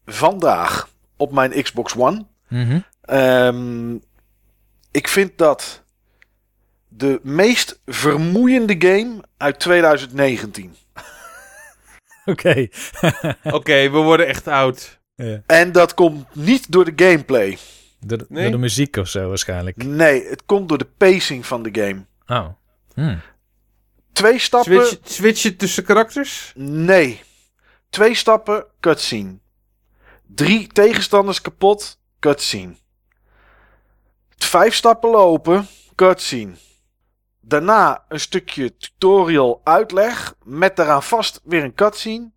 vandaag 0.05 0.89
op 1.17 1.31
mijn 1.31 1.63
Xbox 1.63 1.95
One. 1.95 2.25
Mhm. 2.47 2.79
Ehm, 3.01 3.95
ik 4.91 5.07
vind 5.07 5.37
dat 5.37 5.83
de 6.97 7.19
meest 7.23 7.79
vermoeiende 7.85 8.75
game 8.79 9.23
uit 9.37 9.59
2019. 9.59 10.75
oké. 12.25 12.67
Oké, 13.57 13.89
we 13.89 13.97
worden 13.97 14.27
echt 14.27 14.47
oud. 14.47 14.99
Ja. 15.15 15.41
En 15.45 15.71
dat 15.71 15.93
komt 15.93 16.35
niet 16.35 16.71
door 16.71 16.85
de 16.85 17.05
gameplay. 17.05 17.57
door, 17.99 18.17
de, 18.17 18.25
Nee? 18.29 18.43
door 18.43 18.51
de 18.51 18.57
muziek 18.57 18.95
of 18.95 19.07
zo 19.07 19.27
waarschijnlijk. 19.27 19.83
Nee, 19.83 20.27
het 20.27 20.45
komt 20.45 20.69
door 20.69 20.77
de 20.77 20.89
pacing 20.97 21.45
van 21.45 21.63
de 21.63 21.69
game. 21.81 22.05
Oh. 22.27 22.47
Hm. 22.93 23.17
Twee 24.11 24.39
stappen. 24.39 24.87
Switch, 24.87 25.09
switchen 25.09 25.57
tussen 25.57 25.83
karakters? 25.83 26.51
Nee. 26.55 27.21
Twee 27.89 28.15
stappen, 28.15 28.65
cutscene. 28.79 29.37
Drie 30.27 30.67
tegenstanders 30.67 31.41
kapot, 31.41 31.99
cutscene. 32.19 32.75
Vijf 34.37 34.73
stappen 34.75 35.09
lopen, 35.09 35.67
cutscene. 35.95 36.51
Daarna 37.47 38.05
een 38.07 38.19
stukje 38.19 38.77
tutorial 38.77 39.61
uitleg 39.63 40.35
met 40.43 40.75
daaraan 40.75 41.03
vast 41.03 41.41
weer 41.43 41.63
een 41.63 41.73
cutscene. 41.73 42.31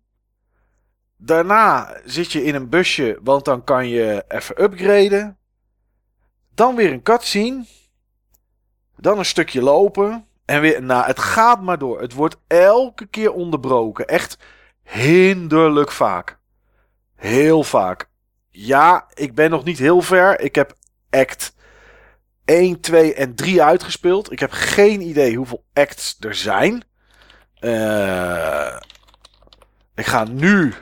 Daarna 1.17 1.97
zit 2.05 2.31
je 2.31 2.43
in 2.43 2.55
een 2.55 2.69
busje, 2.69 3.19
want 3.23 3.45
dan 3.45 3.63
kan 3.63 3.87
je 3.87 4.25
even 4.27 4.63
upgraden. 4.63 5.37
Dan 6.53 6.75
weer 6.75 6.91
een 6.91 7.01
cutscene. 7.01 7.65
Dan 8.97 9.17
een 9.17 9.25
stukje 9.25 9.61
lopen. 9.61 10.27
En 10.45 10.61
weer, 10.61 10.83
nou, 10.83 11.05
het 11.05 11.19
gaat 11.19 11.61
maar 11.61 11.77
door. 11.77 12.01
Het 12.01 12.13
wordt 12.13 12.37
elke 12.47 13.05
keer 13.05 13.33
onderbroken. 13.33 14.07
Echt 14.07 14.37
hinderlijk 14.83 15.91
vaak. 15.91 16.39
Heel 17.15 17.63
vaak. 17.63 18.09
Ja, 18.49 19.07
ik 19.13 19.35
ben 19.35 19.49
nog 19.49 19.63
niet 19.63 19.79
heel 19.79 20.01
ver. 20.01 20.39
Ik 20.39 20.55
heb 20.55 20.73
act 21.09 21.53
1, 22.49 22.79
2 22.79 23.13
en 23.13 23.35
3 23.35 23.63
uitgespeeld. 23.63 24.31
Ik 24.31 24.39
heb 24.39 24.51
geen 24.51 25.01
idee 25.01 25.35
hoeveel 25.35 25.63
acts 25.73 26.17
er 26.19 26.35
zijn. 26.35 26.83
Eh, 27.59 28.77
ik 29.95 30.05
ga 30.05 30.23
nu, 30.23 30.73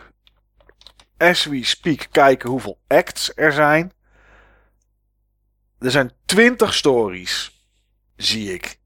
as 1.18 1.45
we 1.45 1.64
speak, 1.64 2.07
kijken 2.11 2.49
hoeveel 2.49 2.80
acts 2.88 3.31
er 3.35 3.53
zijn. 3.53 3.91
Er 5.80 5.91
zijn 5.91 6.11
20 6.26 6.73
stories, 6.73 7.65
zie 8.15 8.53
ik. 8.53 8.80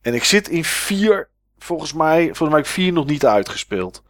En 0.00 0.14
ik 0.14 0.24
zit 0.24 0.48
in 0.48 0.64
vier, 0.64 1.28
volgens 1.58 1.92
mij, 1.92 2.24
volgens 2.24 2.50
mij 2.50 2.64
vier 2.64 2.92
nog 2.92 3.06
niet 3.06 3.26
uitgespeeld. 3.26 4.02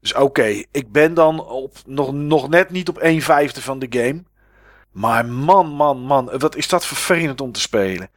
Dus 0.00 0.14
oké, 0.14 0.62
ik 0.70 0.92
ben 0.92 1.14
dan 1.14 1.46
op, 1.46 1.76
nog, 1.86 2.12
nog 2.12 2.48
net 2.48 2.70
niet 2.70 2.88
op 2.88 2.98
1 2.98 3.20
vijfde 3.20 3.62
van 3.62 3.78
de 3.78 3.86
game. 3.90 4.22
Maar 4.94 5.26
man, 5.26 5.66
man, 5.66 6.00
man, 6.00 6.30
wat 6.38 6.56
is 6.56 6.68
dat 6.68 6.86
vervelend 6.86 7.40
om 7.40 7.52
te 7.52 7.60
spelen. 7.60 8.10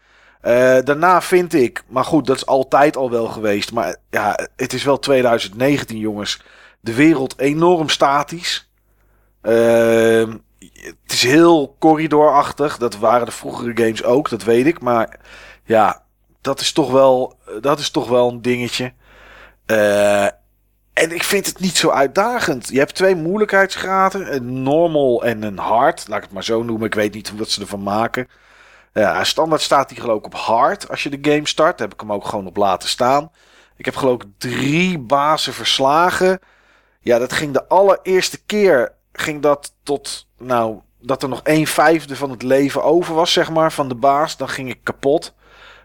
Uh, 0.43 0.77
daarna 0.83 1.21
vind 1.21 1.53
ik, 1.53 1.83
maar 1.87 2.03
goed, 2.05 2.25
dat 2.25 2.35
is 2.35 2.45
altijd 2.45 2.97
al 2.97 3.11
wel 3.11 3.27
geweest. 3.27 3.71
Maar 3.71 3.95
ja, 4.09 4.47
het 4.55 4.73
is 4.73 4.83
wel 4.83 4.99
2019, 4.99 5.97
jongens. 5.97 6.41
De 6.79 6.93
wereld 6.93 7.39
enorm 7.39 7.89
statisch. 7.89 8.71
Uh, 9.41 10.27
het 11.03 11.11
is 11.11 11.23
heel 11.23 11.75
corridorachtig. 11.79 12.77
Dat 12.77 12.97
waren 12.97 13.25
de 13.25 13.31
vroegere 13.31 13.71
games 13.75 14.03
ook, 14.03 14.29
dat 14.29 14.43
weet 14.43 14.65
ik. 14.65 14.81
Maar 14.81 15.19
ja, 15.63 16.03
dat 16.41 16.59
is 16.59 16.71
toch 16.71 16.91
wel, 16.91 17.39
dat 17.61 17.79
is 17.79 17.89
toch 17.89 18.07
wel 18.07 18.29
een 18.29 18.41
dingetje. 18.41 18.93
Uh, 19.65 20.27
en 20.97 21.11
ik 21.11 21.23
vind 21.23 21.45
het 21.45 21.59
niet 21.59 21.77
zo 21.77 21.89
uitdagend. 21.89 22.67
Je 22.67 22.77
hebt 22.77 22.95
twee 22.95 23.15
moeilijkheidsgraden: 23.15 24.35
een 24.35 24.63
normal 24.63 25.23
en 25.23 25.43
een 25.43 25.57
hard. 25.57 26.07
Laat 26.07 26.17
ik 26.17 26.23
het 26.23 26.33
maar 26.33 26.43
zo 26.43 26.63
noemen. 26.63 26.87
Ik 26.87 26.93
weet 26.93 27.13
niet 27.13 27.37
wat 27.37 27.49
ze 27.49 27.61
ervan 27.61 27.83
maken. 27.83 28.27
Ja, 28.93 29.23
standaard 29.23 29.61
staat 29.61 29.89
hij 29.89 29.99
geloof 29.99 30.17
ik 30.17 30.25
op 30.25 30.35
hard 30.35 30.89
als 30.89 31.03
je 31.03 31.19
de 31.19 31.31
game 31.31 31.47
start. 31.47 31.77
Daar 31.77 31.87
heb 31.87 31.95
ik 31.95 32.01
hem 32.01 32.13
ook 32.13 32.25
gewoon 32.25 32.47
op 32.47 32.57
laten 32.57 32.89
staan. 32.89 33.31
Ik 33.75 33.85
heb 33.85 33.95
geloof 33.95 34.21
ik 34.21 34.27
drie 34.37 34.99
bazen 34.99 35.53
verslagen. 35.53 36.39
Ja, 36.99 37.17
dat 37.17 37.33
ging 37.33 37.53
de 37.53 37.67
allereerste 37.67 38.39
keer 38.45 38.91
ging 39.11 39.41
dat 39.41 39.73
tot, 39.83 40.27
nou, 40.37 40.79
dat 40.99 41.23
er 41.23 41.29
nog 41.29 41.41
een 41.43 41.67
vijfde 41.67 42.15
van 42.15 42.29
het 42.29 42.41
leven 42.41 42.83
over 42.83 43.15
was, 43.15 43.33
zeg 43.33 43.49
maar, 43.49 43.71
van 43.71 43.87
de 43.87 43.95
baas. 43.95 44.37
Dan 44.37 44.49
ging 44.49 44.69
ik 44.69 44.79
kapot. 44.83 45.33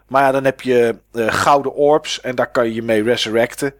Maar 0.07 0.23
ja, 0.23 0.31
dan 0.31 0.43
heb 0.43 0.61
je 0.61 0.95
uh, 1.11 1.33
gouden 1.33 1.73
orbs 1.73 2.21
en 2.21 2.35
daar 2.35 2.51
kan 2.51 2.65
je 2.65 2.73
je 2.73 2.81
mee 2.81 3.03
resurrecten. 3.03 3.73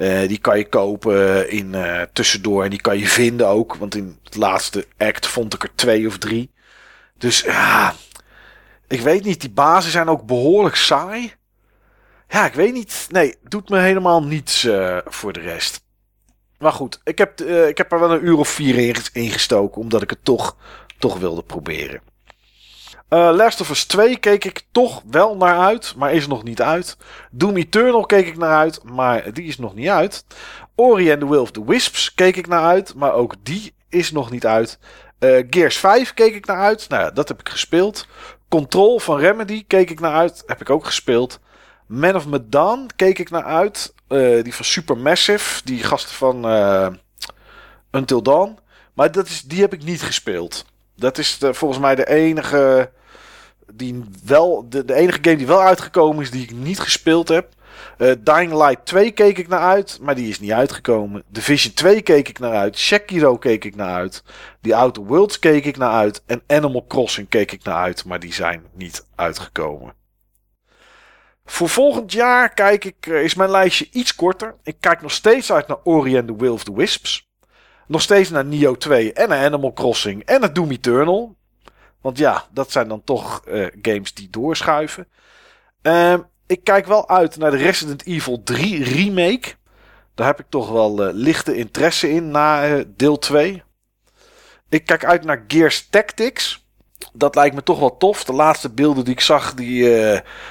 Uh, 0.00 0.28
die 0.28 0.38
kan 0.38 0.58
je 0.58 0.68
kopen 0.68 1.50
in 1.50 1.72
uh, 1.74 2.02
tussendoor 2.12 2.64
en 2.64 2.70
die 2.70 2.80
kan 2.80 2.98
je 2.98 3.06
vinden 3.06 3.48
ook. 3.48 3.74
Want 3.74 3.94
in 3.94 4.18
het 4.24 4.36
laatste 4.36 4.86
act 4.98 5.26
vond 5.26 5.54
ik 5.54 5.62
er 5.62 5.74
twee 5.74 6.06
of 6.06 6.18
drie. 6.18 6.50
Dus 7.18 7.40
ja, 7.40 7.94
ik 8.88 9.00
weet 9.00 9.24
niet. 9.24 9.40
Die 9.40 9.50
bazen 9.50 9.90
zijn 9.90 10.08
ook 10.08 10.26
behoorlijk 10.26 10.76
saai. 10.76 11.34
Ja, 12.28 12.46
ik 12.46 12.52
weet 12.52 12.72
niet. 12.72 13.06
Nee, 13.10 13.36
doet 13.42 13.68
me 13.68 13.78
helemaal 13.78 14.22
niets 14.22 14.64
uh, 14.64 14.98
voor 15.04 15.32
de 15.32 15.40
rest. 15.40 15.84
Maar 16.58 16.72
goed, 16.72 17.00
ik 17.04 17.18
heb, 17.18 17.40
ik 17.40 17.78
heb 17.78 17.92
er 17.92 18.00
wel 18.00 18.12
een 18.12 18.26
uur 18.26 18.38
of 18.38 18.48
vier 18.48 19.10
in 19.12 19.30
gestoken. 19.30 19.80
Omdat 19.80 20.02
ik 20.02 20.10
het 20.10 20.24
toch, 20.24 20.56
toch 20.98 21.18
wilde 21.18 21.42
proberen. 21.42 22.00
Uh, 23.10 23.30
Last 23.34 23.60
of 23.60 23.70
Us 23.70 23.84
2 23.84 24.16
keek 24.16 24.44
ik 24.44 24.62
toch 24.72 25.02
wel 25.10 25.36
naar 25.36 25.58
uit, 25.58 25.94
maar 25.96 26.12
is 26.12 26.26
nog 26.26 26.42
niet 26.42 26.62
uit. 26.62 26.96
Doom 27.30 27.56
Eternal 27.56 28.06
keek 28.06 28.26
ik 28.26 28.36
naar 28.36 28.56
uit, 28.56 28.82
maar 28.84 29.32
die 29.32 29.44
is 29.44 29.58
nog 29.58 29.74
niet 29.74 29.88
uit. 29.88 30.24
Ori 30.74 31.10
and 31.10 31.20
the 31.20 31.28
Will 31.28 31.38
of 31.38 31.50
the 31.50 31.64
Wisps 31.64 32.14
keek 32.14 32.36
ik 32.36 32.46
naar 32.46 32.64
uit, 32.64 32.94
maar 32.94 33.12
ook 33.12 33.34
die 33.42 33.74
is 33.88 34.10
nog 34.10 34.30
niet 34.30 34.46
uit. 34.46 34.78
Uh, 35.20 35.46
Gears 35.50 35.76
5 35.76 36.14
keek 36.14 36.34
ik 36.34 36.46
naar 36.46 36.56
uit, 36.56 36.88
nou 36.88 37.02
ja, 37.02 37.10
dat 37.10 37.28
heb 37.28 37.40
ik 37.40 37.48
gespeeld. 37.48 38.06
Control 38.48 38.98
van 38.98 39.18
Remedy 39.18 39.64
keek 39.66 39.90
ik 39.90 40.00
naar 40.00 40.14
uit, 40.14 40.42
heb 40.46 40.60
ik 40.60 40.70
ook 40.70 40.84
gespeeld. 40.84 41.40
Man 41.86 42.14
of 42.14 42.26
Medan 42.26 42.90
keek 42.96 43.18
ik 43.18 43.30
naar 43.30 43.44
uit, 43.44 43.94
uh, 44.08 44.42
die 44.42 44.54
van 44.54 44.64
Supermassive, 44.64 45.60
die 45.64 45.82
gasten 45.82 46.14
van 46.14 46.44
Until 47.90 48.22
Dawn. 48.22 48.58
Maar 48.94 49.12
dat 49.12 49.26
is, 49.26 49.42
die 49.42 49.60
heb 49.60 49.72
ik 49.72 49.84
niet 49.84 50.02
gespeeld. 50.02 50.64
Dat 50.96 51.18
is 51.18 51.38
volgens 51.40 51.80
mij 51.80 51.94
de 51.94 52.08
enige 52.08 52.90
die 53.74 54.04
wel, 54.24 54.66
de, 54.68 54.94
enige 54.94 55.18
game 55.22 55.36
die 55.36 55.46
wel 55.46 55.62
uitgekomen 55.62 56.22
is, 56.22 56.30
die 56.30 56.42
ik 56.42 56.52
niet 56.52 56.80
gespeeld 56.80 57.28
heb. 57.28 57.48
Uh, 57.98 58.12
Dying 58.20 58.52
Light 58.52 58.86
2 58.86 59.10
keek 59.10 59.38
ik 59.38 59.48
naar 59.48 59.60
uit, 59.60 59.98
maar 60.00 60.14
die 60.14 60.28
is 60.28 60.40
niet 60.40 60.52
uitgekomen. 60.52 61.22
Division 61.28 61.74
2 61.74 62.02
keek 62.02 62.28
ik 62.28 62.38
naar 62.38 62.54
uit. 62.54 62.78
Sekiro 62.78 63.36
keek 63.36 63.64
ik 63.64 63.76
naar 63.76 63.94
uit. 63.94 64.22
The 64.60 64.74
Outer 64.74 65.04
Worlds 65.04 65.38
keek 65.38 65.64
ik 65.64 65.76
naar 65.76 65.92
uit. 65.92 66.22
En 66.26 66.42
Animal 66.46 66.84
Crossing 66.88 67.28
keek 67.28 67.52
ik 67.52 67.64
naar 67.64 67.76
uit, 67.76 68.04
maar 68.04 68.20
die 68.20 68.32
zijn 68.32 68.62
niet 68.74 69.06
uitgekomen. 69.14 69.94
Voor 71.44 71.68
volgend 71.68 72.12
jaar 72.12 72.54
kijk 72.54 72.84
ik, 72.84 73.06
uh, 73.06 73.22
is 73.22 73.34
mijn 73.34 73.50
lijstje 73.50 73.88
iets 73.92 74.14
korter. 74.14 74.54
Ik 74.62 74.76
kijk 74.80 75.02
nog 75.02 75.12
steeds 75.12 75.52
uit 75.52 75.68
naar 75.68 75.78
Ori 75.84 76.18
and 76.18 76.26
the 76.26 76.36
Will 76.36 76.50
of 76.50 76.64
the 76.64 76.74
Wisps. 76.74 77.28
Nog 77.86 78.02
steeds 78.02 78.30
naar 78.30 78.44
Nio 78.44 78.76
2 78.76 79.12
en 79.12 79.28
naar 79.28 79.44
Animal 79.44 79.72
Crossing 79.72 80.24
en 80.24 80.40
naar 80.40 80.52
Doom 80.52 80.70
Eternal. 80.70 81.36
Want 82.00 82.18
ja, 82.18 82.46
dat 82.50 82.70
zijn 82.70 82.88
dan 82.88 83.04
toch 83.04 83.42
uh, 83.48 83.66
games 83.82 84.14
die 84.14 84.30
doorschuiven. 84.30 85.06
Uh, 85.82 86.14
ik 86.46 86.64
kijk 86.64 86.86
wel 86.86 87.08
uit 87.08 87.36
naar 87.36 87.50
de 87.50 87.56
Resident 87.56 88.06
Evil 88.06 88.42
3 88.42 88.84
remake. 88.84 89.48
Daar 90.14 90.26
heb 90.26 90.40
ik 90.40 90.46
toch 90.48 90.70
wel 90.70 91.06
uh, 91.06 91.14
lichte 91.14 91.56
interesse 91.56 92.10
in 92.10 92.30
na 92.30 92.68
uh, 92.68 92.84
deel 92.96 93.18
2. 93.18 93.62
Ik 94.68 94.86
kijk 94.86 95.04
uit 95.04 95.24
naar 95.24 95.44
Gears 95.48 95.88
Tactics. 95.88 96.68
Dat 97.12 97.34
lijkt 97.34 97.54
me 97.54 97.62
toch 97.62 97.78
wel 97.78 97.96
tof. 97.96 98.24
De 98.24 98.32
laatste 98.32 98.70
beelden 98.70 99.04
die 99.04 99.12
ik 99.12 99.20
zag, 99.20 99.54
die 99.54 99.88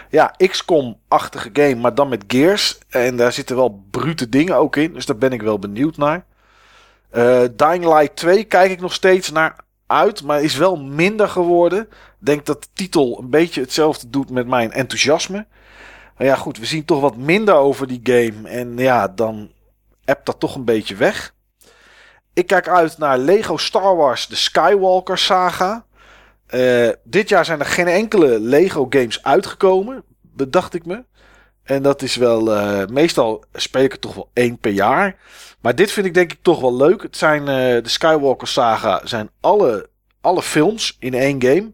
ja, 0.10 0.34
XCOM-achtige 0.38 1.50
game, 1.54 1.76
maar 1.76 1.96
dan 1.96 2.10
met 2.10 2.24
Gears. 2.28 2.78
En 2.90 3.18
daar 3.18 3.32
zitten 3.32 3.56
wel 3.56 3.86
brute 3.92 4.30
dingen 4.30 4.56
ook 4.56 4.76
in. 4.76 4.94
Dus 4.94 5.06
daar 5.06 5.18
ben 5.18 5.32
ik 5.32 5.42
wel 5.42 5.60
benieuwd 5.60 5.98
naar. 5.98 6.26
Dying 7.56 7.86
Light 7.86 8.16
2 8.16 8.44
kijk 8.44 8.72
ik 8.72 8.82
nog 8.82 8.94
steeds 8.94 9.32
naar 9.32 9.56
uit, 9.90 10.24
maar 10.24 10.44
is 10.44 10.56
wel 10.56 10.76
minder 10.76 11.30
geworden. 11.30 11.82
Ik 11.82 12.26
denk 12.26 12.46
dat 12.46 12.64
de 12.64 12.70
titel 12.74 13.20
een 13.20 13.30
beetje 13.30 13.62
hetzelfde 13.62 14.10
doet 14.10 14.30
met 14.30 14.48
mijn 14.48 14.72
enthousiasme. 14.72 15.48
Maar 16.18 16.28
ja, 16.28 16.36
goed, 16.36 16.58
we 16.58 16.66
zien 16.66 16.86
toch 16.86 17.02
wat 17.02 17.18
minder 17.18 17.56
over 17.56 17.88
die 17.88 18.00
game. 18.04 18.50
En 18.50 18.78
ja, 18.78 19.08
dan 19.08 19.52
hebt 20.06 20.26
dat 20.26 20.40
toch 20.40 20.56
een 20.56 20.66
beetje 20.66 20.96
weg. 20.96 21.34
Ik 22.34 22.48
kijk 22.48 22.68
uit 22.68 22.98
naar 22.98 23.18
Lego 23.18 23.58
Star 23.58 23.96
Wars, 23.96 24.28
de 24.28 24.36
Skywalker 24.36 25.18
saga. 25.18 25.86
Uh, 26.50 26.90
dit 27.04 27.30
jaar 27.30 27.46
zijn 27.46 27.60
er 27.60 27.66
geen 27.66 27.88
enkele 27.88 28.40
Lego 28.40 28.88
games 28.90 29.24
uitgekomen, 29.24 30.04
bedacht 30.22 30.74
ik 30.74 30.86
me. 30.86 31.04
En 31.70 31.82
dat 31.82 32.02
is 32.02 32.16
wel, 32.16 32.56
uh, 32.56 32.86
meestal 32.86 33.44
speel 33.54 33.84
ik 33.84 33.92
er 33.92 34.00
toch 34.00 34.16
wel 34.16 34.30
één 34.34 34.58
per 34.58 34.72
jaar. 34.72 35.16
Maar 35.62 35.76
dit 35.76 35.92
vind 35.92 36.06
ik 36.06 36.14
denk 36.14 36.32
ik 36.32 36.40
toch 36.42 36.62
wel 36.62 36.76
leuk. 36.76 37.02
Het 37.02 37.18
zijn, 37.18 37.42
uh, 37.42 37.48
de 37.84 37.90
Skywalker 37.90 38.48
saga 38.48 39.02
zijn 39.04 39.30
alle, 39.40 39.90
alle 40.22 40.42
films 40.42 40.98
in 41.00 41.14
één 41.14 41.42
game. 41.42 41.62
Uh, 41.62 41.74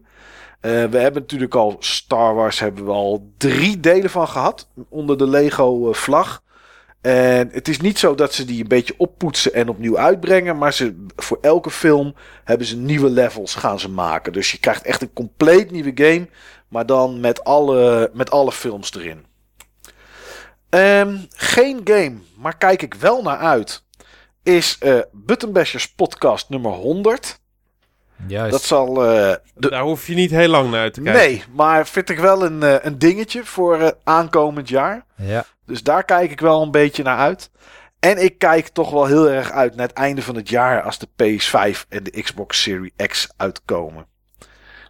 we 0.60 0.98
hebben 0.98 1.22
natuurlijk 1.22 1.54
al 1.54 1.76
Star 1.78 2.34
Wars 2.34 2.58
hebben 2.58 2.84
we 2.84 2.90
al 2.90 3.30
drie 3.36 3.80
delen 3.80 4.10
van 4.10 4.28
gehad. 4.28 4.68
Onder 4.88 5.18
de 5.18 5.28
Lego 5.28 5.92
vlag. 5.92 6.42
En 7.00 7.48
het 7.52 7.68
is 7.68 7.80
niet 7.80 7.98
zo 7.98 8.14
dat 8.14 8.34
ze 8.34 8.44
die 8.44 8.62
een 8.62 8.68
beetje 8.68 8.94
oppoetsen 8.96 9.54
en 9.54 9.68
opnieuw 9.68 9.98
uitbrengen. 9.98 10.58
Maar 10.58 10.72
ze, 10.72 11.06
voor 11.16 11.38
elke 11.40 11.70
film 11.70 12.14
hebben 12.44 12.66
ze 12.66 12.76
nieuwe 12.76 13.10
levels 13.10 13.54
gaan 13.54 13.80
ze 13.80 13.90
maken. 13.90 14.32
Dus 14.32 14.52
je 14.52 14.58
krijgt 14.58 14.84
echt 14.84 15.02
een 15.02 15.12
compleet 15.12 15.70
nieuwe 15.70 15.92
game. 15.94 16.28
Maar 16.68 16.86
dan 16.86 17.20
met 17.20 17.44
alle, 17.44 18.10
met 18.12 18.30
alle 18.30 18.52
films 18.52 18.94
erin. 18.94 19.25
Um, 20.76 21.26
geen 21.36 21.80
game, 21.84 22.14
maar 22.34 22.56
kijk 22.56 22.82
ik 22.82 22.94
wel 22.94 23.22
naar 23.22 23.38
uit. 23.38 23.84
Is 24.42 24.78
uh, 24.82 24.98
Buttonbashers 25.12 25.94
podcast 25.94 26.48
nummer 26.48 26.72
100. 26.72 27.40
Juist. 28.26 28.52
Dat 28.52 28.62
zal. 28.62 28.88
Uh, 28.88 29.34
de... 29.54 29.70
Daar 29.70 29.82
hoef 29.82 30.06
je 30.06 30.14
niet 30.14 30.30
heel 30.30 30.48
lang 30.48 30.70
naar 30.70 30.80
uit 30.80 30.94
te 30.94 31.00
kijken. 31.00 31.22
Nee, 31.22 31.44
maar 31.52 31.86
vind 31.86 32.10
ik 32.10 32.18
wel 32.18 32.44
een, 32.44 32.62
uh, 32.62 32.74
een 32.80 32.98
dingetje 32.98 33.44
voor 33.44 33.94
aankomend 34.04 34.68
jaar. 34.68 35.04
Ja. 35.16 35.44
Dus 35.66 35.82
daar 35.82 36.04
kijk 36.04 36.30
ik 36.30 36.40
wel 36.40 36.62
een 36.62 36.70
beetje 36.70 37.02
naar 37.02 37.18
uit. 37.18 37.50
En 37.98 38.24
ik 38.24 38.38
kijk 38.38 38.68
toch 38.68 38.90
wel 38.90 39.06
heel 39.06 39.30
erg 39.30 39.50
uit 39.50 39.76
naar 39.76 39.86
het 39.86 39.96
einde 39.96 40.22
van 40.22 40.36
het 40.36 40.48
jaar 40.48 40.82
als 40.82 40.98
de 40.98 41.08
PS5 41.08 41.88
en 41.88 42.04
de 42.04 42.22
Xbox 42.22 42.62
Series 42.62 42.92
X 43.06 43.28
uitkomen. 43.36 44.06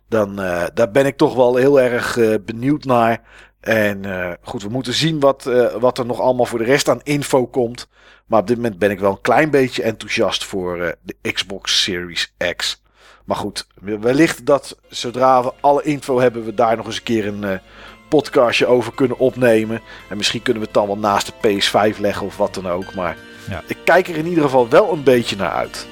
Dan 0.09 0.37
daar 0.75 0.91
ben 0.93 1.07
ik 1.07 1.17
toch 1.17 1.35
wel 1.35 1.57
heel 1.57 1.81
erg 1.81 2.19
benieuwd 2.45 2.85
naar. 2.85 3.21
En 3.67 4.07
uh, 4.07 4.31
goed, 4.43 4.63
we 4.63 4.69
moeten 4.69 4.95
zien 4.95 5.21
wat, 5.21 5.47
uh, 5.49 5.75
wat 5.75 5.99
er 5.99 6.07
nog 6.07 6.21
allemaal 6.21 6.47
voor 6.47 6.59
de 6.59 6.65
rest 6.65 6.89
aan 6.89 7.01
info 7.03 7.47
komt. 7.47 7.89
Maar 8.27 8.41
op 8.41 8.47
dit 8.47 8.57
moment 8.57 8.79
ben 8.79 8.91
ik 8.91 9.01
wel 9.01 9.11
een 9.11 9.21
klein 9.21 9.51
beetje 9.51 9.83
enthousiast 9.83 10.45
voor 10.45 10.79
uh, 10.79 10.89
de 11.03 11.33
Xbox 11.33 11.83
Series 11.83 12.35
X. 12.57 12.83
Maar 13.25 13.37
goed, 13.37 13.67
wellicht 14.01 14.47
dat 14.47 14.79
zodra 14.89 15.43
we 15.43 15.53
alle 15.61 15.83
info 15.83 16.21
hebben, 16.21 16.45
we 16.45 16.55
daar 16.55 16.77
nog 16.77 16.87
eens 16.87 16.97
een 16.97 17.03
keer 17.03 17.27
een 17.27 17.61
podcastje 18.09 18.67
over 18.67 18.95
kunnen 18.95 19.19
opnemen. 19.19 19.81
En 20.09 20.17
misschien 20.17 20.43
kunnen 20.43 20.63
we 20.63 20.69
het 20.69 20.77
dan 20.77 20.87
wel 20.87 20.99
naast 20.99 21.33
de 21.41 21.49
PS5 21.49 22.01
leggen 22.01 22.27
of 22.27 22.37
wat 22.37 22.55
dan 22.55 22.69
ook. 22.69 22.95
Maar 22.95 23.17
ja. 23.51 23.63
ik 23.67 23.79
kijk 23.85 24.09
er 24.09 24.17
in 24.17 24.27
ieder 24.27 24.45
geval 24.45 24.69
wel 24.69 24.93
een 24.93 25.03
beetje 25.03 25.37
naar 25.37 25.53
uit. 25.53 25.87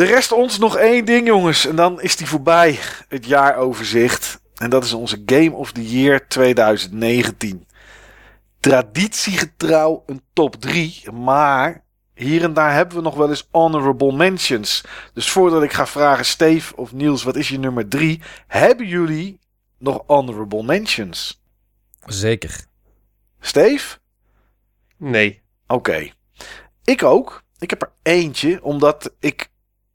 De 0.00 0.06
rest 0.06 0.32
ons 0.32 0.58
nog 0.58 0.76
één 0.76 1.04
ding, 1.04 1.26
jongens. 1.26 1.66
En 1.66 1.76
dan 1.76 2.00
is 2.00 2.16
die 2.16 2.26
voorbij. 2.26 2.78
Het 3.08 3.26
jaaroverzicht. 3.26 4.40
En 4.54 4.70
dat 4.70 4.84
is 4.84 4.92
onze 4.92 5.22
Game 5.26 5.52
of 5.52 5.72
the 5.72 5.88
Year 5.88 6.28
2019. 6.28 7.66
Traditiegetrouw 8.60 10.02
een 10.06 10.22
top 10.32 10.56
3. 10.56 11.10
Maar 11.12 11.84
hier 12.14 12.42
en 12.42 12.52
daar 12.52 12.72
hebben 12.72 12.96
we 12.96 13.02
nog 13.02 13.14
wel 13.14 13.28
eens 13.28 13.48
honorable 13.50 14.12
mentions. 14.12 14.84
Dus 15.14 15.30
voordat 15.30 15.62
ik 15.62 15.72
ga 15.72 15.86
vragen, 15.86 16.24
Steve 16.24 16.76
of 16.76 16.92
Niels, 16.92 17.22
wat 17.22 17.36
is 17.36 17.48
je 17.48 17.58
nummer 17.58 17.88
3? 17.88 18.20
Hebben 18.46 18.86
jullie 18.86 19.38
nog 19.78 20.02
honorable 20.06 20.62
mentions? 20.62 21.42
Zeker. 22.06 22.64
Steve? 23.40 23.96
Nee. 24.96 25.42
Oké. 25.66 26.10
Ik 26.84 27.02
ook. 27.02 27.42
Ik 27.58 27.70
heb 27.70 27.82
er 27.82 27.92
eentje, 28.02 28.62
omdat 28.62 29.12
ik 29.18 29.49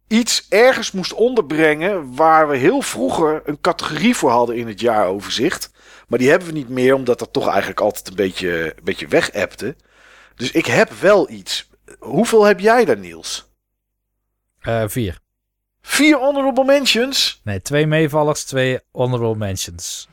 iets 0.08 0.46
ergens 0.50 0.92
moest 0.92 1.14
onderbrengen 1.14 2.16
waar 2.16 2.50
we 2.50 2.58
heel 2.58 2.82
vroeger 2.82 3.42
een 3.46 3.62
categorie 3.62 4.16
voor 4.16 4.30
hadden 4.30 4.56
in 4.56 4.68
het 4.68 4.80
jaaroverzicht. 4.80 5.72
Maar 6.08 6.20
die 6.20 6.30
hebben 6.30 6.48
we 6.48 6.54
niet 6.54 6.70
meer, 6.70 6.94
omdat 6.94 7.20
dat 7.20 7.34
toch 7.34 7.48
eigenlijk 7.48 7.80
altijd 7.80 8.08
een 8.08 8.16
beetje, 8.16 8.64
een 8.78 8.84
beetje 8.84 9.08
wegappte. 9.08 9.76
Dus 10.36 10.52
ik 10.52 10.66
heb 10.66 10.92
wel 10.92 11.30
iets. 11.30 11.70
Hoeveel 12.00 12.44
heb 12.44 12.60
jij 12.60 12.86
daar, 12.86 12.98
Niels? 12.98 13.52
Uh, 14.64 14.84
vier. 14.88 15.20
Vier 15.82 16.18
honorable 16.18 16.66
mentions? 16.66 17.42
Nee, 17.44 17.62
twee 17.62 17.88
meevallers, 17.88 18.44
twee 18.44 18.80
honorable 18.92 19.36
mentions. 19.36 20.08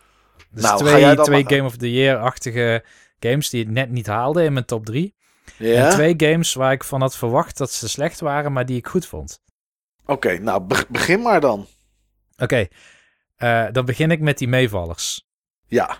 Dus 0.51 0.63
nou, 0.63 0.79
twee, 0.79 1.17
twee 1.17 1.45
Game 1.47 1.65
of 1.65 1.77
the 1.77 1.93
Year-achtige 1.93 2.85
games 3.21 3.51
die 3.51 3.65
het 3.65 3.73
net 3.73 3.91
niet 3.91 4.07
haalde 4.07 4.45
in 4.45 4.53
mijn 4.53 4.65
top 4.65 4.85
drie. 4.85 5.15
Ja? 5.57 5.85
En 5.85 5.91
twee 5.91 6.15
games 6.17 6.55
waar 6.55 6.73
ik 6.73 6.85
van 6.85 7.01
had 7.01 7.17
verwacht 7.17 7.59
dat 7.59 7.73
ze 7.73 7.89
slecht 7.89 8.21
waren, 8.21 8.53
maar 8.53 8.67
die 8.67 8.77
ik 8.77 8.87
goed 8.87 9.07
vond. 9.07 9.41
Oké, 10.07 10.39
nou 10.39 10.63
begin 10.89 11.23
maar 11.23 11.41
dan. 11.41 11.67
Oké, 12.37 12.67
eh, 13.37 13.67
dan 13.73 13.85
begin 13.85 14.11
ik 14.11 14.21
met 14.21 14.39
die 14.39 14.49
meevallers. 14.49 15.27
Ja. 15.67 15.99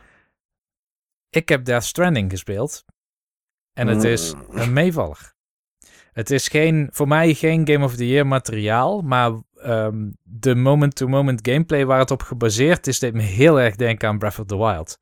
Ik 1.31 1.49
heb 1.49 1.65
Death 1.65 1.85
Stranding 1.85 2.31
gespeeld. 2.31 2.85
En 3.73 3.87
het 3.87 4.05
is 4.05 4.35
mm. 4.35 4.45
een 4.51 4.73
meevaller. 4.73 5.35
Het 6.13 6.31
is 6.31 6.49
geen, 6.49 6.89
voor 6.93 7.09
mij 7.09 7.35
geen 7.35 7.69
Game 7.69 7.85
of 7.85 7.97
the 7.97 8.09
Year 8.09 8.27
materiaal, 8.27 9.01
maar 9.01 9.33
ehm, 9.55 10.11
de 10.23 10.55
moment-to-moment 10.55 11.49
gameplay 11.49 11.87
waar 11.87 11.99
het 11.99 12.11
op 12.11 12.23
gebaseerd 12.23 12.87
is, 12.87 12.99
deed 12.99 13.15
me 13.15 13.23
heel 13.23 13.61
erg 13.61 13.77
denken 13.77 14.09
aan 14.09 14.19
Breath 14.19 14.39
of 14.39 14.47
the 14.47 14.59
Wild. 14.59 14.99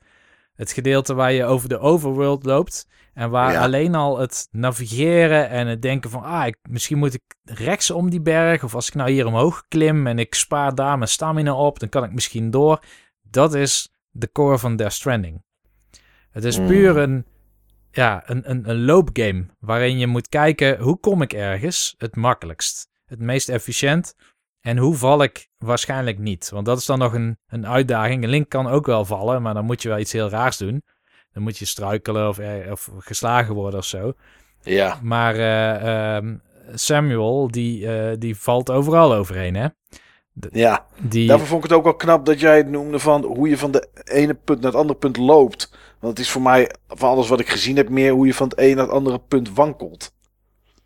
Het 0.55 0.72
gedeelte 0.72 1.14
waar 1.14 1.32
je 1.32 1.44
over 1.44 1.68
de 1.68 1.78
overworld 1.78 2.44
loopt 2.44 2.86
en 3.15 3.31
waar 3.31 3.59
alleen 3.59 3.95
al 3.95 4.19
het 4.19 4.49
navigeren 4.51 5.49
en 5.49 5.66
het 5.66 5.82
denken 5.82 6.11
van, 6.11 6.23
ah, 6.23 6.47
ik, 6.47 6.57
misschien 6.69 6.99
moet 6.99 7.15
ik 7.15 7.23
rechts 7.45 7.91
om 7.91 8.11
die 8.11 8.20
berg. 8.20 8.65
Of 8.65 8.74
als 8.74 8.89
ik 8.89 8.95
nou 8.95 9.11
hier 9.11 9.27
omhoog 9.27 9.65
klim 9.69 10.07
en 10.07 10.19
ik 10.19 10.35
spaar 10.35 10.74
daar 10.74 10.99
mijn 10.99 11.11
stamina 11.11 11.55
op, 11.55 11.78
dan 11.78 11.89
kan 11.89 12.05
ik 12.05 12.12
misschien 12.12 12.51
door. 12.51 12.82
Dat 13.23 13.55
is 13.55 13.93
de 14.11 14.32
core 14.32 14.59
van 14.59 14.77
Death 14.77 14.93
Stranding. 14.93 15.43
Het 16.31 16.45
is 16.45 16.57
puur 16.57 16.91
hmm. 16.91 17.03
een, 17.03 17.27
ja, 17.91 18.23
een, 18.27 18.51
een, 18.51 18.70
een 18.70 18.85
loopgame 18.85 19.47
waarin 19.59 19.99
je 19.99 20.07
moet 20.07 20.28
kijken 20.28 20.78
hoe 20.78 21.01
kom 21.01 21.23
ik 21.23 21.32
ergens 21.32 21.95
het 21.99 22.16
makkelijkst, 22.16 22.89
het 23.05 23.19
meest 23.19 23.49
efficiënt. 23.49 24.15
En 24.61 24.77
hoe 24.77 24.95
val 24.95 25.23
ik 25.23 25.49
waarschijnlijk 25.59 26.19
niet? 26.19 26.51
Want 26.51 26.66
dat 26.66 26.78
is 26.78 26.87
dan 26.87 26.99
nog 26.99 27.12
een, 27.12 27.39
een 27.47 27.66
uitdaging. 27.66 28.23
Een 28.23 28.31
link 28.31 28.49
kan 28.49 28.66
ook 28.66 28.87
wel 28.87 29.05
vallen, 29.05 29.43
maar 29.43 29.55
dan 29.55 29.65
moet 29.65 29.82
je 29.82 29.89
wel 29.89 29.99
iets 29.99 30.12
heel 30.12 30.28
raars 30.28 30.57
doen. 30.57 30.82
Dan 31.32 31.43
moet 31.43 31.59
je 31.59 31.65
struikelen 31.65 32.28
of, 32.28 32.39
eh, 32.39 32.73
of 32.73 32.90
geslagen 32.98 33.55
worden 33.55 33.78
of 33.78 33.86
zo. 33.86 34.12
Ja. 34.62 34.98
Maar 35.02 35.36
uh, 35.36 36.16
um, 36.16 36.43
Samuel, 36.74 37.51
die, 37.51 37.81
uh, 37.81 38.12
die 38.19 38.36
valt 38.36 38.70
overal 38.70 39.15
overheen, 39.15 39.55
hè? 39.55 39.69
ja, 40.51 40.86
die... 41.01 41.27
daarvoor 41.27 41.47
vond 41.47 41.65
ik 41.65 41.70
het 41.70 41.78
ook 41.78 41.85
wel 41.85 41.94
knap 41.94 42.27
dat 42.27 42.40
jij 42.40 42.57
het 42.57 42.69
noemde 42.69 42.98
van 42.98 43.24
hoe 43.24 43.48
je 43.48 43.59
van 43.59 43.70
de 43.70 43.89
ene 44.05 44.35
punt 44.35 44.61
naar 44.61 44.70
het 44.70 44.81
andere 44.81 44.98
punt 44.98 45.16
loopt. 45.16 45.70
Want 45.98 46.16
het 46.16 46.27
is 46.27 46.32
voor 46.32 46.43
mij, 46.43 46.70
van 46.89 47.09
alles 47.09 47.28
wat 47.28 47.40
ik 47.40 47.48
gezien 47.48 47.77
heb, 47.77 47.89
meer 47.89 48.12
hoe 48.12 48.27
je 48.27 48.35
van 48.35 48.48
het 48.48 48.59
ene 48.59 48.74
naar 48.74 48.85
het 48.85 48.94
andere 48.94 49.19
punt 49.19 49.55
wankelt. 49.55 50.15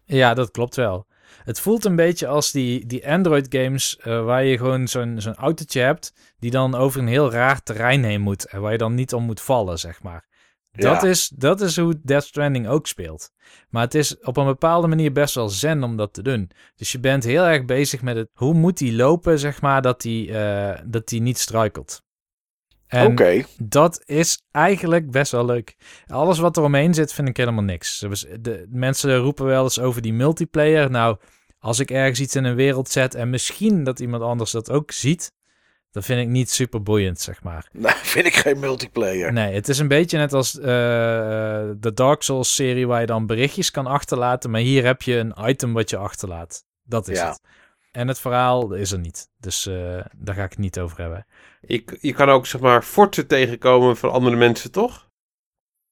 Ja, 0.04 0.34
dat 0.34 0.50
klopt 0.50 0.76
wel. 0.76 1.06
Het 1.44 1.60
voelt 1.60 1.84
een 1.84 1.96
beetje 1.96 2.26
als 2.26 2.50
die, 2.50 2.86
die 2.86 3.08
Android-games 3.08 3.98
uh, 3.98 4.24
waar 4.24 4.44
je 4.44 4.56
gewoon 4.56 4.88
zo'n 4.88 5.14
zo'n 5.18 5.34
autootje 5.34 5.80
hebt 5.80 6.12
die 6.38 6.50
dan 6.50 6.74
over 6.74 7.00
een 7.00 7.06
heel 7.06 7.30
raar 7.30 7.62
terrein 7.62 8.04
heen 8.04 8.20
moet 8.20 8.46
en 8.46 8.60
waar 8.60 8.72
je 8.72 8.78
dan 8.78 8.94
niet 8.94 9.14
om 9.14 9.24
moet 9.24 9.40
vallen, 9.40 9.78
zeg 9.78 10.02
maar. 10.02 10.26
Dat, 10.82 11.02
is, 11.02 11.28
dat 11.28 11.60
is 11.60 11.76
hoe 11.76 12.00
Death 12.02 12.24
Stranding 12.24 12.68
ook 12.68 12.86
speelt. 12.86 13.30
Maar 13.68 13.82
het 13.82 13.94
is 13.94 14.18
op 14.18 14.36
een 14.36 14.44
bepaalde 14.44 14.86
manier 14.86 15.12
best 15.12 15.34
wel 15.34 15.48
zen 15.48 15.82
om 15.82 15.96
dat 15.96 16.14
te 16.14 16.22
doen. 16.22 16.50
Dus 16.76 16.92
je 16.92 17.00
bent 17.00 17.24
heel 17.24 17.44
erg 17.44 17.64
bezig 17.64 18.02
met 18.02 18.16
het... 18.16 18.28
Hoe 18.32 18.54
moet 18.54 18.78
hij 18.78 18.92
lopen, 18.92 19.38
zeg 19.38 19.60
maar, 19.60 19.82
dat 19.82 20.02
hij, 20.02 20.12
uh, 20.12 20.78
dat 20.86 21.10
niet 21.10 21.38
struikelt. 21.38 22.02
Oké. 23.02 23.44
dat 23.58 24.02
is 24.04 24.42
eigenlijk 24.50 25.10
best 25.10 25.32
wel 25.32 25.44
leuk. 25.44 25.76
Alles 26.06 26.38
wat 26.38 26.56
er 26.56 26.62
omheen 26.62 26.94
zit, 26.94 27.12
vind 27.12 27.28
ik 27.28 27.36
helemaal 27.36 27.64
niks. 27.64 28.06
De, 28.40 28.66
mensen 28.70 29.16
roepen 29.16 29.44
wel 29.44 29.62
eens 29.62 29.80
over 29.80 30.02
die 30.02 30.12
multiplayer. 30.12 30.90
Nou, 30.90 31.16
als 31.58 31.78
ik 31.78 31.90
ergens 31.90 32.20
iets 32.20 32.36
in 32.36 32.44
een 32.44 32.54
wereld 32.54 32.88
zet 32.88 33.14
en 33.14 33.30
misschien 33.30 33.84
dat 33.84 34.00
iemand 34.00 34.22
anders 34.22 34.50
dat 34.50 34.70
ook 34.70 34.90
ziet, 34.90 35.32
dat 35.94 36.04
vind 36.04 36.20
ik 36.20 36.28
niet 36.28 36.50
super 36.50 36.82
boeiend, 36.82 37.20
zeg 37.20 37.42
maar. 37.42 37.68
Nee, 37.72 37.92
vind 37.92 38.26
ik 38.26 38.34
geen 38.34 38.58
multiplayer. 38.58 39.32
Nee, 39.32 39.54
het 39.54 39.68
is 39.68 39.78
een 39.78 39.88
beetje 39.88 40.18
net 40.18 40.32
als 40.32 40.54
uh, 40.54 40.64
de 40.64 41.90
Dark 41.94 42.22
Souls 42.22 42.54
serie 42.54 42.86
waar 42.86 43.00
je 43.00 43.06
dan 43.06 43.26
berichtjes 43.26 43.70
kan 43.70 43.86
achterlaten. 43.86 44.50
Maar 44.50 44.60
hier 44.60 44.84
heb 44.84 45.02
je 45.02 45.16
een 45.16 45.34
item 45.40 45.72
wat 45.72 45.90
je 45.90 45.96
achterlaat. 45.96 46.64
Dat 46.82 47.08
is 47.08 47.20
het. 47.20 47.40
En 47.92 48.08
het 48.08 48.18
verhaal 48.18 48.72
is 48.72 48.92
er 48.92 48.98
niet. 48.98 49.28
Dus 49.38 49.66
uh, 49.66 50.00
daar 50.16 50.34
ga 50.34 50.44
ik 50.44 50.50
het 50.50 50.58
niet 50.58 50.78
over 50.78 50.98
hebben. 50.98 51.26
Je, 51.60 51.84
je 52.00 52.12
kan 52.12 52.28
ook 52.28 52.46
zeg 52.46 52.60
maar 52.60 52.82
forten 52.82 53.26
tegenkomen 53.26 53.96
van 53.96 54.10
andere 54.10 54.36
mensen, 54.36 54.70
toch? 54.70 55.08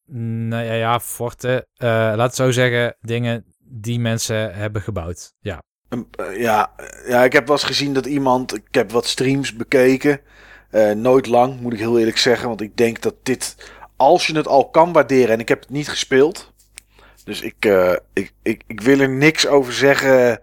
Nou 0.07 0.65
ja, 0.65 0.73
ja 0.73 1.01
forten. 1.01 1.55
Uh, 1.55 1.89
laat 1.89 2.19
het 2.19 2.35
zo 2.35 2.51
zeggen, 2.51 2.97
dingen 3.01 3.45
die 3.59 4.01
mensen 4.01 4.55
hebben 4.55 4.83
gebouwd. 4.83 5.35
Ja. 5.41 5.62
Eh, 5.93 6.39
ja, 6.40 6.73
ja, 7.06 7.24
ik 7.24 7.32
heb 7.32 7.47
wel 7.47 7.56
eens 7.56 7.66
gezien 7.66 7.94
dat 7.94 8.06
iemand. 8.06 8.55
Ik 8.55 8.62
heb 8.70 8.90
wat 8.90 9.06
streams 9.06 9.56
bekeken. 9.56 10.20
Uh, 10.70 10.90
nooit 10.90 11.27
lang, 11.27 11.60
moet 11.60 11.73
ik 11.73 11.78
heel 11.78 11.98
eerlijk 11.98 12.19
zeggen. 12.19 12.48
Want 12.48 12.60
ik 12.60 12.77
denk 12.77 13.02
dat 13.02 13.14
dit. 13.23 13.56
Als 13.97 14.27
je 14.27 14.36
het 14.36 14.47
al 14.47 14.70
kan 14.70 14.93
waarderen. 14.93 15.35
En 15.35 15.40
ik 15.40 15.48
heb 15.48 15.60
het 15.60 15.70
niet 15.70 15.89
gespeeld. 15.89 16.52
Dus 17.24 17.40
ik, 17.40 17.66
uh, 17.66 17.93
ik, 18.12 18.32
ik, 18.43 18.62
ik 18.66 18.81
wil 18.81 19.01
er 19.01 19.09
niks 19.09 19.47
over 19.47 19.73
zeggen. 19.73 20.40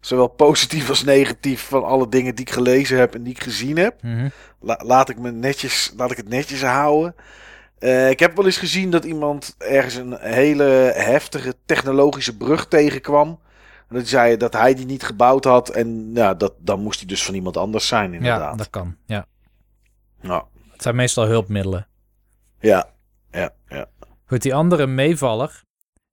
Zowel 0.00 0.28
positief 0.28 0.88
als 0.88 1.04
negatief. 1.04 1.60
Van 1.60 1.84
alle 1.84 2.08
dingen 2.08 2.34
die 2.34 2.44
ik 2.44 2.52
gelezen 2.52 2.98
heb 2.98 3.14
en 3.14 3.22
die 3.22 3.34
ik 3.34 3.42
gezien 3.42 3.76
heb. 3.76 4.02
Mm 4.02 4.30
laat, 4.60 5.08
ik 5.08 5.18
me 5.18 5.30
netjes, 5.30 5.92
laat 5.96 6.10
ik 6.10 6.16
het 6.16 6.28
netjes 6.28 6.62
houden. 6.62 7.14
Uh, 7.80 8.10
ik 8.10 8.20
heb 8.20 8.36
wel 8.36 8.44
eens 8.44 8.56
gezien 8.56 8.90
dat 8.90 9.04
iemand 9.04 9.54
ergens 9.58 9.94
een 9.94 10.16
hele 10.20 10.92
heftige 10.94 11.54
technologische 11.66 12.36
brug 12.36 12.68
tegenkwam. 12.68 13.38
En 13.88 13.96
dat 13.96 14.08
zei 14.08 14.36
dat 14.36 14.52
hij 14.52 14.74
die 14.74 14.86
niet 14.86 15.02
gebouwd 15.02 15.44
had. 15.44 15.68
En 15.68 16.10
ja, 16.14 16.34
dat, 16.34 16.54
dan 16.58 16.80
moest 16.80 16.98
hij 16.98 17.08
dus 17.08 17.24
van 17.24 17.34
iemand 17.34 17.56
anders 17.56 17.86
zijn, 17.86 18.14
inderdaad. 18.14 18.50
Ja, 18.50 18.56
dat 18.56 18.70
kan. 18.70 18.96
Ja. 19.06 19.26
Nou. 20.20 20.44
Het 20.72 20.82
zijn 20.82 20.96
meestal 20.96 21.26
hulpmiddelen. 21.26 21.88
Ja, 22.60 22.90
ja, 23.30 23.50
ja. 23.68 23.86
Goed, 24.24 24.42
die 24.42 24.54
andere 24.54 24.86
meevaller. 24.86 25.62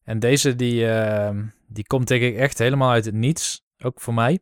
En 0.03 0.19
deze 0.19 0.55
die, 0.55 0.85
uh, 0.85 1.29
die 1.67 1.85
komt 1.87 2.07
denk 2.07 2.21
ik 2.21 2.35
echt 2.35 2.57
helemaal 2.57 2.91
uit 2.91 3.05
het 3.05 3.13
niets. 3.13 3.63
Ook 3.83 4.01
voor 4.01 4.13
mij. 4.13 4.39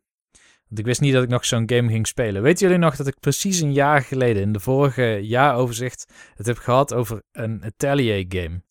Want 0.67 0.79
ik 0.79 0.85
wist 0.85 1.01
niet 1.01 1.13
dat 1.13 1.23
ik 1.23 1.29
nog 1.29 1.45
zo'n 1.45 1.69
game 1.69 1.89
ging 1.89 2.07
spelen. 2.07 2.41
Weten 2.41 2.67
jullie 2.67 2.83
nog 2.83 2.95
dat 2.95 3.07
ik 3.07 3.19
precies 3.19 3.59
een 3.59 3.73
jaar 3.73 4.01
geleden 4.01 4.41
in 4.41 4.53
de 4.53 4.59
vorige 4.59 5.19
jaaroverzicht 5.21 6.13
het 6.35 6.45
heb 6.45 6.57
gehad 6.57 6.93
over 6.93 7.23
een 7.31 7.63
Atelier 7.63 8.25
game? 8.29 8.61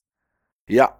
Ja, 0.65 0.99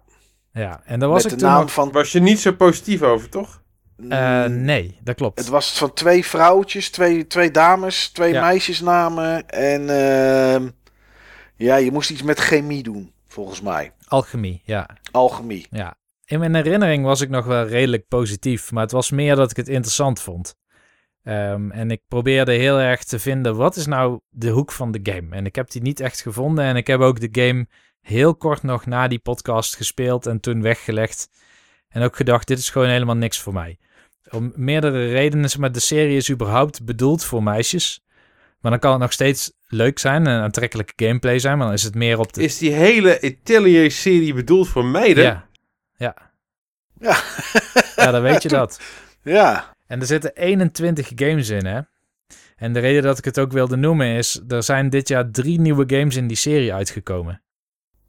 ja, 0.53 0.81
en 0.85 0.99
daar 0.99 1.09
was 1.09 1.23
Met 1.23 1.31
ik 1.31 1.39
de 1.39 1.45
naam 1.45 1.69
van... 1.69 1.91
Was 1.91 2.11
je 2.11 2.19
niet 2.19 2.39
zo 2.39 2.51
positief 2.51 3.01
over, 3.01 3.29
toch? 3.29 3.61
Uh, 3.97 4.45
nee, 4.45 4.97
dat 5.03 5.15
klopt. 5.15 5.39
Het 5.39 5.47
was 5.47 5.77
van 5.77 5.93
twee 5.93 6.25
vrouwtjes, 6.25 6.89
twee, 6.89 7.27
twee 7.27 7.51
dames, 7.51 8.09
twee 8.09 8.33
meisjesnamen. 8.33 9.49
En 9.49 9.81
uh, 9.81 10.69
ja, 11.55 11.75
je 11.75 11.91
moest 11.91 12.09
iets 12.09 12.21
met 12.21 12.39
chemie 12.39 12.83
doen, 12.83 13.13
volgens 13.27 13.61
mij. 13.61 13.91
Alchemie, 14.07 14.61
ja. 14.65 14.89
Alchemie. 15.11 15.67
Ja. 15.71 15.95
In 16.25 16.39
mijn 16.39 16.55
herinnering 16.55 17.05
was 17.05 17.21
ik 17.21 17.29
nog 17.29 17.45
wel 17.45 17.67
redelijk 17.67 18.07
positief, 18.07 18.71
maar 18.71 18.83
het 18.83 18.91
was 18.91 19.11
meer 19.11 19.35
dat 19.35 19.51
ik 19.51 19.57
het 19.57 19.67
interessant 19.67 20.21
vond. 20.21 20.55
Um, 21.23 21.71
en 21.71 21.91
ik 21.91 22.01
probeerde 22.07 22.51
heel 22.51 22.79
erg 22.79 23.03
te 23.03 23.19
vinden, 23.19 23.55
wat 23.55 23.75
is 23.75 23.85
nou 23.85 24.19
de 24.29 24.49
hoek 24.49 24.71
van 24.71 24.91
de 24.91 24.99
game? 25.03 25.35
En 25.35 25.45
ik 25.45 25.55
heb 25.55 25.71
die 25.71 25.81
niet 25.81 25.99
echt 25.99 26.21
gevonden 26.21 26.65
en 26.65 26.75
ik 26.75 26.87
heb 26.87 26.99
ook 26.99 27.19
de 27.19 27.41
game 27.41 27.67
heel 28.03 28.35
kort 28.35 28.63
nog 28.63 28.85
na 28.85 29.07
die 29.07 29.19
podcast 29.19 29.75
gespeeld 29.75 30.25
en 30.25 30.39
toen 30.39 30.61
weggelegd. 30.61 31.29
En 31.89 32.01
ook 32.01 32.15
gedacht, 32.15 32.47
dit 32.47 32.57
is 32.57 32.69
gewoon 32.69 32.89
helemaal 32.89 33.15
niks 33.15 33.39
voor 33.39 33.53
mij. 33.53 33.77
Om 34.29 34.51
meerdere 34.55 35.09
redenen, 35.11 35.49
maar 35.59 35.71
de 35.71 35.79
serie 35.79 36.17
is 36.17 36.31
überhaupt 36.31 36.85
bedoeld 36.85 37.23
voor 37.23 37.43
meisjes. 37.43 38.03
Maar 38.59 38.71
dan 38.71 38.79
kan 38.79 38.91
het 38.91 38.99
nog 38.99 39.11
steeds 39.11 39.51
leuk 39.67 39.99
zijn 39.99 40.27
en 40.27 40.41
aantrekkelijke 40.41 41.05
gameplay 41.05 41.39
zijn, 41.39 41.57
maar 41.57 41.65
dan 41.65 41.75
is 41.75 41.83
het 41.83 41.95
meer 41.95 42.19
op 42.19 42.33
de... 42.33 42.43
Is 42.43 42.57
die 42.57 42.71
hele 42.71 43.21
Atelier-serie 43.21 44.33
bedoeld 44.33 44.67
voor 44.67 44.85
meiden? 44.85 45.23
Ja. 45.23 45.47
Ja. 45.97 46.15
Ja. 46.99 47.17
ja, 47.95 48.11
dan 48.11 48.21
weet 48.21 48.43
je 48.43 48.49
dat. 48.59 48.79
Ja. 49.23 49.75
En 49.87 49.99
er 49.99 50.05
zitten 50.05 50.35
21 50.35 51.11
games 51.15 51.49
in, 51.49 51.65
hè? 51.65 51.81
En 52.55 52.73
de 52.73 52.79
reden 52.79 53.03
dat 53.03 53.17
ik 53.17 53.25
het 53.25 53.39
ook 53.39 53.51
wilde 53.51 53.75
noemen 53.75 54.07
is, 54.07 54.41
er 54.47 54.63
zijn 54.63 54.89
dit 54.89 55.07
jaar 55.07 55.31
drie 55.31 55.59
nieuwe 55.59 55.83
games 55.87 56.15
in 56.15 56.27
die 56.27 56.37
serie 56.37 56.73
uitgekomen. 56.73 57.42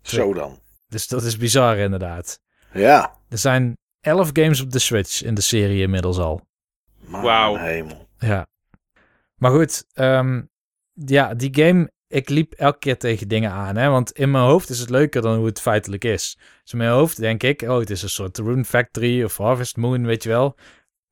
Zo 0.09 0.35
dan. 0.35 0.59
Dus 0.89 1.09
dat 1.09 1.23
is 1.23 1.37
bizar 1.37 1.77
inderdaad. 1.77 2.41
Ja. 2.73 3.19
Er 3.29 3.39
zijn 3.39 3.77
11 4.01 4.31
games 4.33 4.61
op 4.61 4.71
de 4.71 4.79
Switch 4.79 5.23
in 5.23 5.35
de 5.35 5.41
serie 5.41 5.83
inmiddels 5.83 6.19
al. 6.19 6.47
Wauw. 7.07 7.57
hemel. 7.57 8.09
Ja. 8.19 8.47
Maar 9.37 9.51
goed, 9.51 9.85
ehm, 9.93 10.43
ja, 10.93 11.35
die 11.35 11.55
game, 11.55 11.91
ik 12.07 12.29
liep 12.29 12.53
elke 12.53 12.79
keer 12.79 12.99
tegen 12.99 13.29
dingen 13.29 13.51
aan. 13.51 13.77
Hè? 13.77 13.89
Want 13.89 14.13
in 14.13 14.31
mijn 14.31 14.45
hoofd 14.45 14.69
is 14.69 14.79
het 14.79 14.91
leuker 14.91 15.23
dan 15.23 15.37
hoe 15.37 15.47
het 15.47 15.61
feitelijk 15.61 16.05
is. 16.05 16.39
Dus 16.63 16.73
in 16.73 16.79
mijn 16.79 16.91
hoofd 16.91 17.17
denk 17.17 17.43
ik, 17.43 17.63
oh, 17.63 17.79
het 17.79 17.91
is 17.91 18.03
een 18.03 18.09
soort 18.09 18.39
Rune 18.39 18.65
Factory 18.65 19.23
of 19.23 19.37
Harvest 19.37 19.77
Moon, 19.77 20.07
weet 20.07 20.23
je 20.23 20.29
wel. 20.29 20.57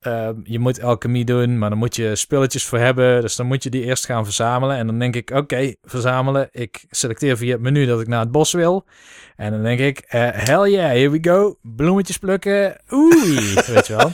Ehm, 0.03 0.35
je 0.45 0.59
moet 0.59 0.83
alchemie 0.83 1.25
doen, 1.25 1.59
maar 1.59 1.69
dan 1.71 1.79
moet 1.79 1.97
je 1.97 2.17
spulletjes 2.17 2.65
voor 2.65 2.79
hebben. 2.79 3.21
Dus 3.21 3.37
dan 3.37 3.47
moet 3.47 3.63
je 3.63 3.71
die 3.71 3.85
eerst 3.85 4.07
gaan 4.07 4.25
verzamelen. 4.25 4.77
En 4.77 4.87
dan 4.87 4.99
denk 4.99 5.17
ik, 5.17 5.31
oké, 5.31 5.75
verzamelen. 5.83 6.49
Ik 6.51 6.85
selecteer 6.91 7.37
via 7.37 7.53
het 7.53 7.61
menu 7.61 7.87
dat 7.87 8.01
ik 8.01 8.07
naar 8.07 8.21
het 8.21 8.31
bos 8.31 8.53
wil. 8.53 8.85
En 9.37 9.51
dan 9.51 9.63
denk 9.63 9.81
ik, 9.81 9.99
uh, 9.99 10.29
hell 10.33 10.71
yeah, 10.71 10.91
here 10.91 11.11
we 11.11 11.19
go. 11.21 11.59
Bloemetjes 11.63 12.19
plukken. 12.19 12.77
Oei, 12.93 13.55
weet 13.75 13.87
je 13.87 13.97
wel. 13.97 14.11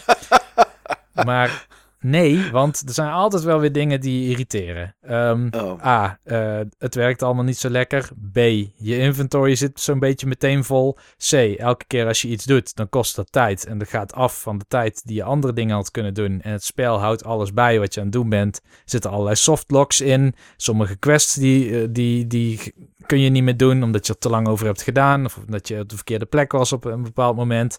Maar 1.24 1.66
Nee, 2.00 2.50
want 2.50 2.82
er 2.86 2.94
zijn 2.94 3.10
altijd 3.10 3.42
wel 3.42 3.60
weer 3.60 3.72
dingen 3.72 4.00
die 4.00 4.28
irriteren. 4.30 4.94
Um, 5.10 5.50
A, 5.84 6.18
uh, 6.24 6.60
het 6.78 6.94
werkt 6.94 7.22
allemaal 7.22 7.44
niet 7.44 7.58
zo 7.58 7.68
lekker. 7.68 8.08
B, 8.32 8.36
je 8.76 8.98
inventory 8.98 9.54
zit 9.54 9.80
zo'n 9.80 9.98
beetje 9.98 10.26
meteen 10.26 10.64
vol. 10.64 10.96
C, 11.30 11.32
elke 11.32 11.84
keer 11.86 12.06
als 12.06 12.22
je 12.22 12.28
iets 12.28 12.44
doet, 12.44 12.76
dan 12.76 12.88
kost 12.88 13.16
dat 13.16 13.32
tijd. 13.32 13.66
En 13.66 13.78
dat 13.78 13.88
gaat 13.88 14.12
af 14.12 14.40
van 14.40 14.58
de 14.58 14.64
tijd 14.68 15.06
die 15.06 15.16
je 15.16 15.22
andere 15.22 15.52
dingen 15.52 15.74
had 15.74 15.90
kunnen 15.90 16.14
doen. 16.14 16.40
En 16.40 16.52
het 16.52 16.64
spel 16.64 16.98
houdt 16.98 17.24
alles 17.24 17.52
bij 17.52 17.78
wat 17.78 17.94
je 17.94 18.00
aan 18.00 18.06
het 18.06 18.14
doen 18.14 18.28
bent. 18.28 18.60
Er 18.64 18.70
zitten 18.84 19.10
allerlei 19.10 19.36
softlocks 19.36 20.00
in. 20.00 20.34
Sommige 20.56 20.96
quests 20.96 21.34
die, 21.34 21.80
eh, 21.80 21.88
die, 21.90 22.26
die 22.26 22.74
kun 23.06 23.20
je 23.20 23.30
niet 23.30 23.42
meer 23.42 23.56
doen 23.56 23.82
omdat 23.82 24.06
je 24.06 24.12
er 24.12 24.18
te 24.18 24.28
lang 24.28 24.48
over 24.48 24.66
hebt 24.66 24.82
gedaan. 24.82 25.24
Of 25.24 25.36
omdat 25.46 25.68
je 25.68 25.80
op 25.80 25.88
de 25.88 25.96
verkeerde 25.96 26.26
plek 26.26 26.52
was 26.52 26.72
op 26.72 26.84
een 26.84 27.02
bepaald 27.02 27.36
moment. 27.36 27.78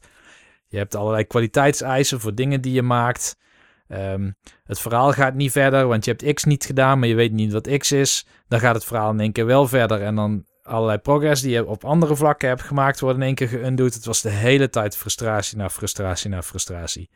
Je 0.68 0.78
hebt 0.78 0.96
allerlei 0.96 1.24
kwaliteitseisen 1.24 2.20
voor 2.20 2.36
dingen 2.36 2.62
die 2.62 2.74
je 2.74 2.82
maakt. 2.82 3.38
Um, 3.91 4.36
het 4.64 4.80
verhaal 4.80 5.11
gaat 5.11 5.34
niet 5.34 5.52
verder, 5.52 5.88
want 5.88 6.06
je 6.06 6.11
hebt 6.11 6.34
X 6.34 6.44
niet 6.44 6.66
gedaan, 6.66 6.99
maar 6.99 7.07
je 7.07 7.16
weet 7.16 7.32
niet 7.32 7.52
wat 7.52 7.78
X 7.78 7.91
is. 7.91 8.26
Dan 8.48 8.60
gaat 8.60 8.76
het 8.76 8.86
verhaal 8.86 9.11
in 9.11 9.20
één 9.20 9.32
keer 9.32 9.45
wel 9.45 9.68
verder. 9.68 10.02
En 10.02 10.16
dan 10.16 10.45
allerlei 10.64 10.98
progress 10.98 11.41
die 11.41 11.52
je 11.52 11.66
op 11.66 11.84
andere 11.84 12.16
vlakken 12.16 12.48
hebt 12.48 12.61
gemaakt, 12.61 12.99
worden 12.99 13.22
in 13.22 13.28
één 13.28 13.36
keer 13.36 13.48
geundoed. 13.48 13.94
Het 13.94 14.06
was 14.06 14.22
de 14.22 14.30
hele 14.30 14.70
tijd 14.70 14.98
frustratie 14.98 15.57
na 15.57 15.70
frustratie 15.70 16.30
na 16.30 16.41
frustratie. 16.41 17.10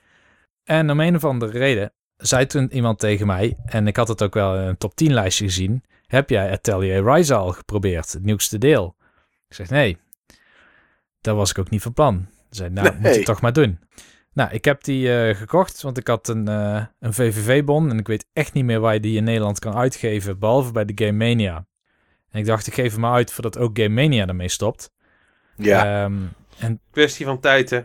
En 0.64 0.92
om 0.92 1.00
een 1.00 1.16
of 1.16 1.24
andere 1.24 1.52
reden 1.52 1.94
zei 2.18 2.46
toen 2.46 2.74
iemand 2.74 3.00
tegen 3.00 3.28
mij, 3.28 3.58
en 3.66 3.88
ik 3.88 3.96
had 3.96 4.08
het 4.08 4.24
ook 4.24 4.34
wel 4.34 4.56
in 4.56 4.68
een 4.68 4.78
top 4.78 4.96
10 4.96 5.14
lijstje 5.14 5.46
gezien, 5.46 5.84
heb 6.06 6.30
jij 6.30 6.52
Atelier 6.52 7.14
Rise 7.14 7.34
al 7.34 7.52
geprobeerd, 7.52 8.14
het 8.14 8.24
nieuwste 8.24 8.58
deel? 8.58 8.96
Ik 9.48 9.56
zeg 9.56 9.70
nee, 9.70 9.98
dat 11.22 11.36
was 11.36 11.50
ik 11.50 11.58
ook 11.58 11.70
niet 11.70 11.82
van 11.82 11.94
plan. 11.94 12.28
Ze 12.50 12.56
zei, 12.56 12.70
nou, 12.70 12.96
moet 13.00 13.16
je 13.16 13.24
toch 13.24 13.42
maar 13.42 13.54
doen. 13.54 13.80
Nou, 14.34 14.52
ik 14.52 14.66
heb 14.66 14.84
die 14.84 15.08
uh, 15.08 15.36
gekocht, 15.36 15.82
want 15.82 15.98
ik 15.98 16.08
had 16.08 16.28
een, 16.28 16.50
uh, 16.50 16.86
een 17.00 17.14
VVV-bon 17.14 17.90
en 17.90 18.00
ik 18.00 18.08
weet 18.08 18.26
echt 18.34 18.54
niet 18.54 18.66
meer 18.66 18.80
waar 18.80 18.94
je 18.94 19.00
die 19.00 19.18
in 19.18 19.24
Nederland 19.24 19.60
kan 19.60 19.76
uitgeven, 19.76 20.40
behalve 20.40 20.72
bij 20.72 20.86
de 20.86 21.06
Game 21.06 21.26
Mania. 21.28 21.66
En 22.30 22.40
ik 22.40 22.46
dacht, 22.46 22.68
ik 22.68 22.74
geef 22.74 22.92
hem 22.92 23.02
maar 23.02 23.14
uit 23.14 23.32
voordat 23.32 23.58
ook 23.58 23.78
Game 23.78 24.02
Mania 24.02 24.28
ermee 24.28 24.50
stopt. 24.50 24.92
Ja. 25.58 26.04
Um, 26.04 26.32
en, 26.60 26.82
kwestie 26.92 27.26
van 27.26 27.40
tijd, 27.40 27.70
hè? 27.70 27.82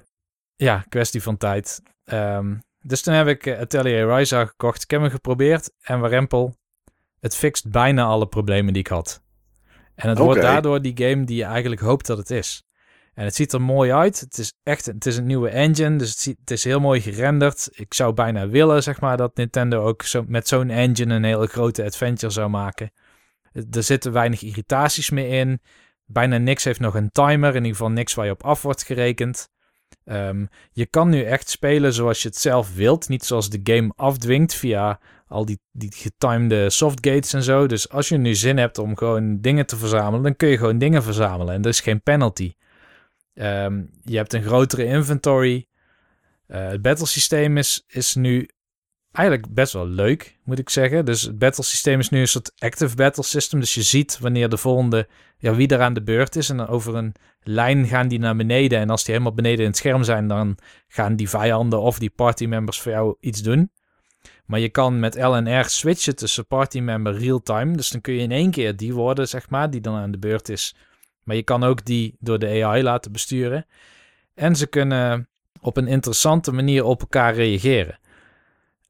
Ja, 0.56 0.84
kwestie 0.88 1.22
van 1.22 1.36
tijd. 1.36 1.82
Um, 2.04 2.62
dus 2.80 3.02
toen 3.02 3.14
heb 3.14 3.26
ik 3.26 3.46
uh, 3.46 3.58
Atelier 3.58 4.14
Ryza 4.14 4.44
gekocht. 4.44 4.82
Ik 4.82 4.90
heb 4.90 5.00
hem 5.00 5.10
geprobeerd 5.10 5.72
en 5.80 6.00
warempel, 6.00 6.54
het 7.20 7.36
fixt 7.36 7.70
bijna 7.70 8.04
alle 8.04 8.26
problemen 8.26 8.72
die 8.72 8.82
ik 8.82 8.88
had. 8.88 9.22
En 9.94 10.08
het 10.08 10.18
okay. 10.18 10.24
wordt 10.24 10.42
daardoor 10.42 10.82
die 10.82 11.08
game 11.08 11.24
die 11.24 11.36
je 11.36 11.44
eigenlijk 11.44 11.80
hoopt 11.80 12.06
dat 12.06 12.18
het 12.18 12.30
is. 12.30 12.62
En 13.18 13.24
het 13.24 13.34
ziet 13.34 13.52
er 13.52 13.60
mooi 13.60 13.92
uit. 13.92 14.20
Het 14.20 14.38
is 14.38 14.52
echt 14.62 14.86
het 14.86 15.06
is 15.06 15.16
een 15.16 15.26
nieuwe 15.26 15.48
engine, 15.48 15.96
dus 15.96 16.08
het, 16.08 16.18
ziet, 16.18 16.38
het 16.40 16.50
is 16.50 16.64
heel 16.64 16.80
mooi 16.80 17.00
gerenderd. 17.00 17.68
Ik 17.72 17.94
zou 17.94 18.12
bijna 18.14 18.48
willen, 18.48 18.82
zeg 18.82 19.00
maar, 19.00 19.16
dat 19.16 19.36
Nintendo 19.36 19.82
ook 19.82 20.02
zo, 20.02 20.24
met 20.28 20.48
zo'n 20.48 20.70
engine 20.70 21.14
een 21.14 21.24
hele 21.24 21.46
grote 21.46 21.84
adventure 21.84 22.32
zou 22.32 22.48
maken. 22.48 22.92
Er 23.70 23.82
zitten 23.82 24.12
weinig 24.12 24.42
irritaties 24.42 25.10
meer 25.10 25.38
in. 25.40 25.60
Bijna 26.04 26.36
niks 26.36 26.64
heeft 26.64 26.80
nog 26.80 26.94
een 26.94 27.10
timer, 27.10 27.48
in 27.48 27.54
ieder 27.54 27.70
geval 27.70 27.90
niks 27.90 28.14
waar 28.14 28.24
je 28.24 28.30
op 28.30 28.42
af 28.42 28.62
wordt 28.62 28.82
gerekend. 28.82 29.48
Um, 30.04 30.48
je 30.72 30.86
kan 30.86 31.08
nu 31.08 31.22
echt 31.22 31.48
spelen 31.48 31.92
zoals 31.92 32.22
je 32.22 32.28
het 32.28 32.36
zelf 32.36 32.74
wilt, 32.74 33.08
niet 33.08 33.24
zoals 33.24 33.50
de 33.50 33.60
game 33.62 33.92
afdwingt 33.96 34.54
via 34.54 35.00
al 35.26 35.44
die, 35.44 35.60
die 35.72 35.92
getimede 35.94 36.70
softgates 36.70 37.32
en 37.32 37.42
zo. 37.42 37.66
Dus 37.66 37.88
als 37.88 38.08
je 38.08 38.16
nu 38.16 38.34
zin 38.34 38.56
hebt 38.56 38.78
om 38.78 38.96
gewoon 38.96 39.40
dingen 39.40 39.66
te 39.66 39.76
verzamelen, 39.76 40.22
dan 40.22 40.36
kun 40.36 40.48
je 40.48 40.58
gewoon 40.58 40.78
dingen 40.78 41.02
verzamelen 41.02 41.54
en 41.54 41.62
er 41.62 41.68
is 41.68 41.80
geen 41.80 42.02
penalty. 42.02 42.52
Um, 43.40 43.90
je 44.02 44.16
hebt 44.16 44.32
een 44.32 44.42
grotere 44.42 44.84
inventory. 44.84 45.66
Uh, 46.48 46.68
het 46.68 46.82
battle 46.82 47.06
systeem 47.06 47.56
is, 47.56 47.84
is 47.86 48.14
nu 48.14 48.48
eigenlijk 49.12 49.54
best 49.54 49.72
wel 49.72 49.86
leuk, 49.86 50.38
moet 50.44 50.58
ik 50.58 50.70
zeggen. 50.70 51.04
Dus 51.04 51.22
het 51.22 51.38
battle 51.38 51.64
systeem 51.64 51.98
is 51.98 52.08
nu 52.08 52.20
een 52.20 52.28
soort 52.28 52.52
active 52.58 52.96
battle 52.96 53.22
system. 53.22 53.60
Dus 53.60 53.74
je 53.74 53.82
ziet 53.82 54.18
wanneer 54.18 54.48
de 54.48 54.56
volgende, 54.56 55.08
ja, 55.38 55.54
wie 55.54 55.68
er 55.68 55.80
aan 55.80 55.94
de 55.94 56.02
beurt 56.02 56.36
is. 56.36 56.50
En 56.50 56.56
dan 56.56 56.68
over 56.68 56.94
een 56.94 57.14
lijn 57.40 57.86
gaan 57.86 58.08
die 58.08 58.18
naar 58.18 58.36
beneden. 58.36 58.78
En 58.78 58.90
als 58.90 59.04
die 59.04 59.14
helemaal 59.14 59.36
beneden 59.36 59.60
in 59.60 59.66
het 59.66 59.76
scherm 59.76 60.04
zijn, 60.04 60.28
dan 60.28 60.58
gaan 60.88 61.16
die 61.16 61.28
vijanden 61.28 61.80
of 61.80 61.98
die 61.98 62.10
partymembers 62.10 62.80
voor 62.80 62.92
jou 62.92 63.16
iets 63.20 63.42
doen. 63.42 63.70
Maar 64.44 64.60
je 64.60 64.68
kan 64.68 65.00
met 65.00 65.14
L 65.14 65.34
en 65.34 65.60
R 65.60 65.68
switchen 65.68 66.16
tussen 66.16 66.46
partymember 66.46 67.18
real-time. 67.18 67.76
Dus 67.76 67.90
dan 67.90 68.00
kun 68.00 68.14
je 68.14 68.20
in 68.20 68.32
één 68.32 68.50
keer 68.50 68.76
die 68.76 68.94
worden, 68.94 69.28
zeg 69.28 69.50
maar, 69.50 69.70
die 69.70 69.80
dan 69.80 69.94
aan 69.94 70.10
de 70.10 70.18
beurt 70.18 70.48
is, 70.48 70.74
maar 71.28 71.36
je 71.36 71.42
kan 71.42 71.64
ook 71.64 71.84
die 71.84 72.16
door 72.20 72.38
de 72.38 72.64
AI 72.64 72.82
laten 72.82 73.12
besturen. 73.12 73.66
En 74.34 74.56
ze 74.56 74.66
kunnen 74.66 75.28
op 75.60 75.76
een 75.76 75.86
interessante 75.86 76.52
manier 76.52 76.84
op 76.84 77.00
elkaar 77.00 77.34
reageren. 77.34 77.98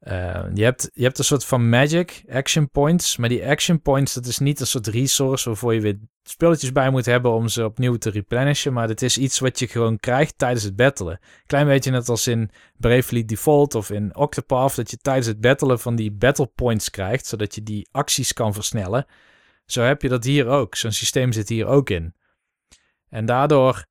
Uh, 0.03 0.43
je, 0.53 0.63
hebt, 0.63 0.89
je 0.93 1.03
hebt 1.03 1.17
een 1.17 1.23
soort 1.23 1.45
van 1.45 1.69
magic 1.69 2.23
action 2.29 2.69
points. 2.69 3.17
Maar 3.17 3.29
die 3.29 3.47
action 3.47 3.81
points, 3.81 4.13
dat 4.13 4.25
is 4.25 4.39
niet 4.39 4.59
een 4.59 4.67
soort 4.67 4.87
resource 4.87 5.49
waarvoor 5.49 5.73
je 5.73 5.81
weer 5.81 5.99
spulletjes 6.23 6.71
bij 6.71 6.89
moet 6.89 7.05
hebben 7.05 7.31
om 7.31 7.47
ze 7.47 7.65
opnieuw 7.65 7.95
te 7.95 8.09
replenishen. 8.09 8.73
Maar 8.73 8.87
het 8.87 9.01
is 9.01 9.17
iets 9.17 9.39
wat 9.39 9.59
je 9.59 9.67
gewoon 9.67 9.99
krijgt 9.99 10.37
tijdens 10.37 10.63
het 10.63 10.75
battelen. 10.75 11.19
Klein 11.45 11.67
beetje 11.67 11.91
net 11.91 12.09
als 12.09 12.27
in 12.27 12.51
Bravely 12.77 13.25
Default 13.25 13.75
of 13.75 13.89
in 13.89 14.15
Octopath. 14.15 14.75
Dat 14.75 14.91
je 14.91 14.97
tijdens 14.97 15.27
het 15.27 15.41
battelen 15.41 15.79
van 15.79 15.95
die 15.95 16.11
battle 16.11 16.51
points 16.55 16.89
krijgt. 16.89 17.25
Zodat 17.25 17.55
je 17.55 17.63
die 17.63 17.87
acties 17.91 18.33
kan 18.33 18.53
versnellen. 18.53 19.05
Zo 19.65 19.81
heb 19.81 20.01
je 20.01 20.09
dat 20.09 20.23
hier 20.23 20.47
ook. 20.47 20.75
Zo'n 20.75 20.91
systeem 20.91 21.31
zit 21.31 21.49
hier 21.49 21.65
ook 21.65 21.89
in. 21.89 22.13
En 23.09 23.25
daardoor 23.25 23.85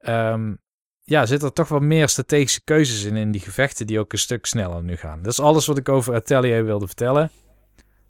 um, 0.00 0.60
ja, 1.02 1.26
zit 1.26 1.42
er 1.42 1.52
toch 1.52 1.68
wat 1.68 1.80
meer 1.80 2.08
strategische 2.08 2.64
keuzes 2.64 3.04
in, 3.04 3.16
in 3.16 3.30
die 3.30 3.40
gevechten 3.40 3.86
die 3.86 3.98
ook 3.98 4.12
een 4.12 4.18
stuk 4.18 4.46
sneller 4.46 4.82
nu 4.82 4.96
gaan. 4.96 5.22
Dat 5.22 5.32
is 5.32 5.40
alles 5.40 5.66
wat 5.66 5.78
ik 5.78 5.88
over 5.88 6.14
Atelier 6.14 6.64
wilde 6.64 6.86
vertellen. 6.86 7.30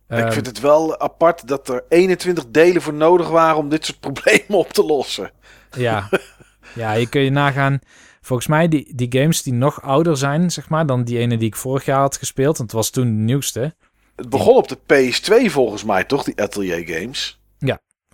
Ik 0.08 0.18
um, 0.18 0.32
vind 0.32 0.46
het 0.46 0.60
wel 0.60 1.00
apart 1.00 1.48
dat 1.48 1.68
er 1.68 1.84
21 1.88 2.44
delen 2.48 2.82
voor 2.82 2.94
nodig 2.94 3.28
waren 3.28 3.56
om 3.56 3.68
dit 3.68 3.84
soort 3.84 4.00
problemen 4.10 4.58
op 4.58 4.72
te 4.72 4.84
lossen. 4.84 5.30
Ja, 5.76 6.08
ja 6.74 6.92
je 6.92 7.08
kun 7.08 7.20
je 7.20 7.30
nagaan. 7.30 7.78
Volgens 8.20 8.48
mij 8.48 8.68
die, 8.68 8.94
die 8.94 9.20
games 9.20 9.42
die 9.42 9.52
nog 9.52 9.82
ouder 9.82 10.16
zijn, 10.16 10.50
zeg 10.50 10.68
maar, 10.68 10.86
dan 10.86 11.04
die 11.04 11.18
ene 11.18 11.36
die 11.36 11.46
ik 11.46 11.56
vorig 11.56 11.84
jaar 11.84 12.00
had 12.00 12.16
gespeeld. 12.16 12.58
Want 12.58 12.70
het 12.70 12.80
was 12.80 12.90
toen 12.90 13.04
de 13.04 13.22
nieuwste. 13.22 13.74
Het 14.16 14.30
begon 14.30 14.56
op 14.56 14.68
de 14.68 14.78
PS2 14.78 15.50
volgens 15.50 15.84
mij, 15.84 16.04
toch? 16.04 16.24
Die 16.24 16.42
Atelier 16.42 16.82
games. 16.86 17.39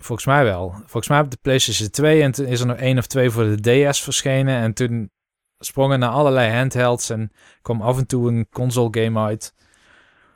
Volgens 0.01 0.27
mij 0.27 0.43
wel. 0.43 0.71
Volgens 0.79 1.07
mij 1.07 1.19
op 1.19 1.31
de 1.31 1.37
PlayStation 1.41 1.89
2 1.89 2.21
en 2.21 2.31
toen 2.31 2.45
is 2.45 2.59
er 2.59 2.65
nog 2.65 2.77
één 2.77 2.97
of 2.97 3.07
twee 3.07 3.29
voor 3.29 3.43
de 3.43 3.89
DS 3.89 4.01
verschenen. 4.01 4.55
En 4.55 4.73
toen 4.73 5.11
sprongen 5.59 5.99
naar 5.99 6.09
allerlei 6.09 6.53
handhelds 6.53 7.09
en 7.09 7.31
kwam 7.61 7.81
af 7.81 7.97
en 7.97 8.07
toe 8.07 8.29
een 8.29 8.47
console 8.49 9.03
game 9.03 9.19
uit. 9.19 9.53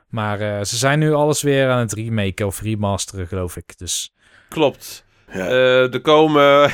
Maar 0.10 0.42
uh, 0.42 0.64
ze 0.64 0.78
zijn 0.78 1.00
nu 1.00 1.14
alles 1.14 1.42
weer 1.42 1.70
aan 1.70 1.80
het 1.80 1.94
remaken 1.94 2.46
of 2.46 2.62
remasteren, 2.62 3.28
geloof 3.28 3.56
ik. 3.56 3.78
Dus... 3.78 4.14
Klopt. 4.50 5.06
Ja. 5.32 5.50
Uh, 5.50 5.94
er, 5.94 6.02
komen, 6.02 6.72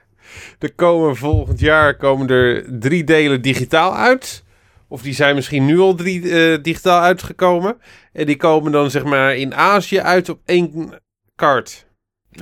er 0.58 0.74
komen 0.74 1.16
volgend 1.16 1.60
jaar 1.60 1.96
komen 1.96 2.28
er 2.28 2.78
drie 2.78 3.04
delen 3.04 3.42
digitaal 3.42 3.96
uit. 3.96 4.44
Of 4.88 5.02
die 5.02 5.14
zijn 5.14 5.34
misschien 5.34 5.66
nu 5.66 5.78
al 5.78 5.94
drie 5.94 6.20
uh, 6.20 6.62
digitaal 6.62 7.00
uitgekomen. 7.00 7.80
En 8.12 8.26
die 8.26 8.36
komen 8.36 8.72
dan 8.72 8.90
zeg 8.90 9.04
maar 9.04 9.36
in 9.36 9.54
Azië 9.54 10.00
uit 10.00 10.28
op 10.28 10.40
één 10.44 11.00
kaart. 11.34 11.86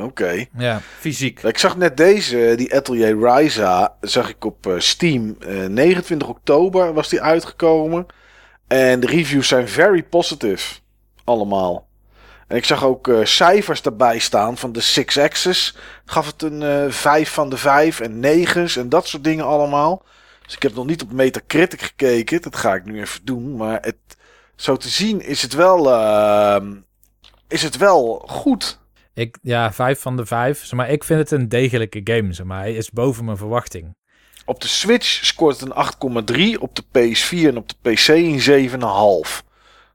Oké. 0.01 0.47
Ja. 0.59 0.81
Fysiek. 0.99 1.43
Ik 1.43 1.59
zag 1.59 1.77
net 1.77 1.97
deze, 1.97 2.53
die 2.57 2.75
Atelier 2.75 3.19
Ryza, 3.19 3.97
zag 4.01 4.29
ik 4.29 4.45
op 4.45 4.67
uh, 4.67 4.79
Steam. 4.79 5.37
Uh, 5.41 5.67
29 5.67 6.29
oktober 6.29 6.93
was 6.93 7.09
die 7.09 7.21
uitgekomen. 7.21 8.07
En 8.67 9.01
de 9.01 9.07
reviews 9.07 9.49
zijn 9.49 9.69
very 9.69 10.03
positive. 10.03 10.81
Allemaal. 11.25 11.87
En 12.47 12.57
ik 12.57 12.65
zag 12.65 12.85
ook 12.85 13.09
uh, 13.09 13.25
cijfers 13.25 13.83
erbij 13.83 14.19
staan 14.19 14.57
van 14.57 14.73
de 14.73 14.81
Six 14.81 15.19
Axis. 15.19 15.77
Gaf 16.05 16.27
het 16.27 16.43
een 16.43 16.93
5 16.93 17.31
van 17.31 17.51
de 17.51 17.57
5 17.57 18.01
en 18.01 18.47
9's 18.47 18.77
en 18.77 18.89
dat 18.89 19.07
soort 19.07 19.25
dingen 19.25 19.45
allemaal. 19.45 20.05
Dus 20.49 20.57
ik 20.57 20.63
heb 20.63 20.75
nog 20.75 20.87
niet 20.87 21.03
op 21.03 21.13
Metacritic 21.13 21.83
gekeken. 21.83 22.43
Dat 22.43 22.57
ga 22.57 22.75
ik 22.75 22.85
nu 22.85 23.01
even 23.01 23.25
doen. 23.25 23.57
Maar 23.57 23.79
het, 23.81 23.97
zo 24.57 24.77
te 24.77 24.89
zien 24.89 25.21
is 25.21 25.43
het 25.43 25.55
wel, 25.55 25.93
ehm, 25.93 26.75
is 27.49 27.63
het 27.63 27.77
wel 27.77 28.25
goed. 28.27 28.79
Ik, 29.19 29.39
ja, 29.43 29.73
vijf 29.73 30.01
van 30.01 30.17
de 30.17 30.27
vijf. 30.27 30.59
Zeg 30.65 30.73
maar 30.73 30.91
ik 30.91 31.05
vind 31.05 31.19
het 31.19 31.31
een 31.31 31.49
degelijke 31.49 32.01
game. 32.05 32.33
Zeg 32.33 32.47
maar. 32.47 32.61
Hij 32.61 32.75
is 32.75 32.91
boven 32.91 33.25
mijn 33.25 33.37
verwachting. 33.37 33.97
Op 34.45 34.61
de 34.61 34.69
Switch 34.69 35.25
scoort 35.25 35.61
het 35.61 35.69
een 35.69 36.55
8,3. 36.57 36.61
Op 36.61 36.77
de 36.77 36.83
PS4 36.83 37.47
en 37.47 37.57
op 37.57 37.69
de 37.69 37.91
PC 37.91 38.09
een 38.09 38.71
7,5. 39.31 39.47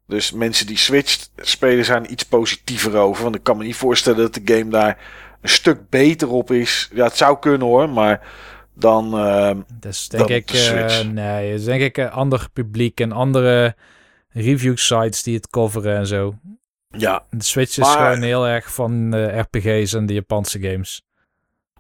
Dus 0.08 0.32
mensen 0.32 0.68
die 0.68 0.78
Switch 0.78 1.28
spelen 1.38 1.86
zijn 1.86 2.12
iets 2.12 2.24
positiever 2.24 2.96
over. 2.96 3.24
Want 3.24 3.36
ik 3.36 3.44
kan 3.44 3.58
me 3.58 3.64
niet 3.64 3.76
voorstellen 3.76 4.20
dat 4.20 4.34
de 4.34 4.56
game 4.56 4.70
daar 4.70 4.98
een 5.42 5.50
stuk 5.50 5.90
beter 5.90 6.30
op 6.30 6.52
is. 6.52 6.90
Ja, 6.94 7.04
het 7.04 7.18
zou 7.18 7.40
kunnen 7.40 7.68
hoor, 7.68 7.90
maar 7.90 8.28
dan. 8.74 9.26
Uh, 9.26 9.52
dus 9.80 10.08
denk 10.08 10.30
ik, 10.30 10.54
uh, 10.54 11.00
nee, 11.00 11.52
dus 11.52 11.64
denk 11.64 11.82
ik 11.82 11.98
een 11.98 12.12
ander 12.12 12.48
publiek 12.54 13.00
en 13.00 13.12
andere 13.12 13.76
review 14.30 14.78
sites 14.78 15.24
die 15.24 15.36
het 15.36 15.50
coveren 15.50 15.98
en 15.98 16.08
zo. 16.08 16.36
Ja. 16.98 17.26
De 17.30 17.44
Switch 17.44 17.78
is 17.78 17.90
gewoon 17.90 18.22
heel 18.22 18.48
erg 18.48 18.74
van 18.74 19.10
de 19.10 19.26
RPG's 19.40 19.94
en 19.94 20.06
de 20.06 20.14
Japanse 20.14 20.60
games. 20.60 21.02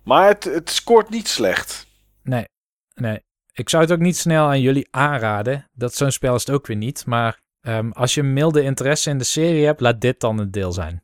Maar 0.03 0.27
het, 0.27 0.44
het 0.44 0.69
scoort 0.69 1.10
niet 1.10 1.27
slecht. 1.27 1.88
Nee, 2.23 2.48
nee. 2.94 3.19
Ik 3.53 3.69
zou 3.69 3.84
het 3.84 3.91
ook 3.91 3.99
niet 3.99 4.18
snel 4.18 4.45
aan 4.45 4.61
jullie 4.61 4.88
aanraden. 4.91 5.69
Dat 5.73 5.95
zo'n 5.95 6.11
spel 6.11 6.35
is 6.35 6.45
het 6.45 6.56
ook 6.56 6.68
weer 6.68 6.77
niet. 6.77 7.06
Maar 7.06 7.40
um, 7.61 7.91
als 7.91 8.14
je 8.14 8.23
milde 8.23 8.61
interesse 8.61 9.10
in 9.10 9.18
de 9.18 9.23
serie 9.23 9.65
hebt, 9.65 9.81
laat 9.81 10.02
dit 10.02 10.19
dan 10.19 10.38
het 10.38 10.53
deel 10.53 10.72
zijn. 10.72 11.03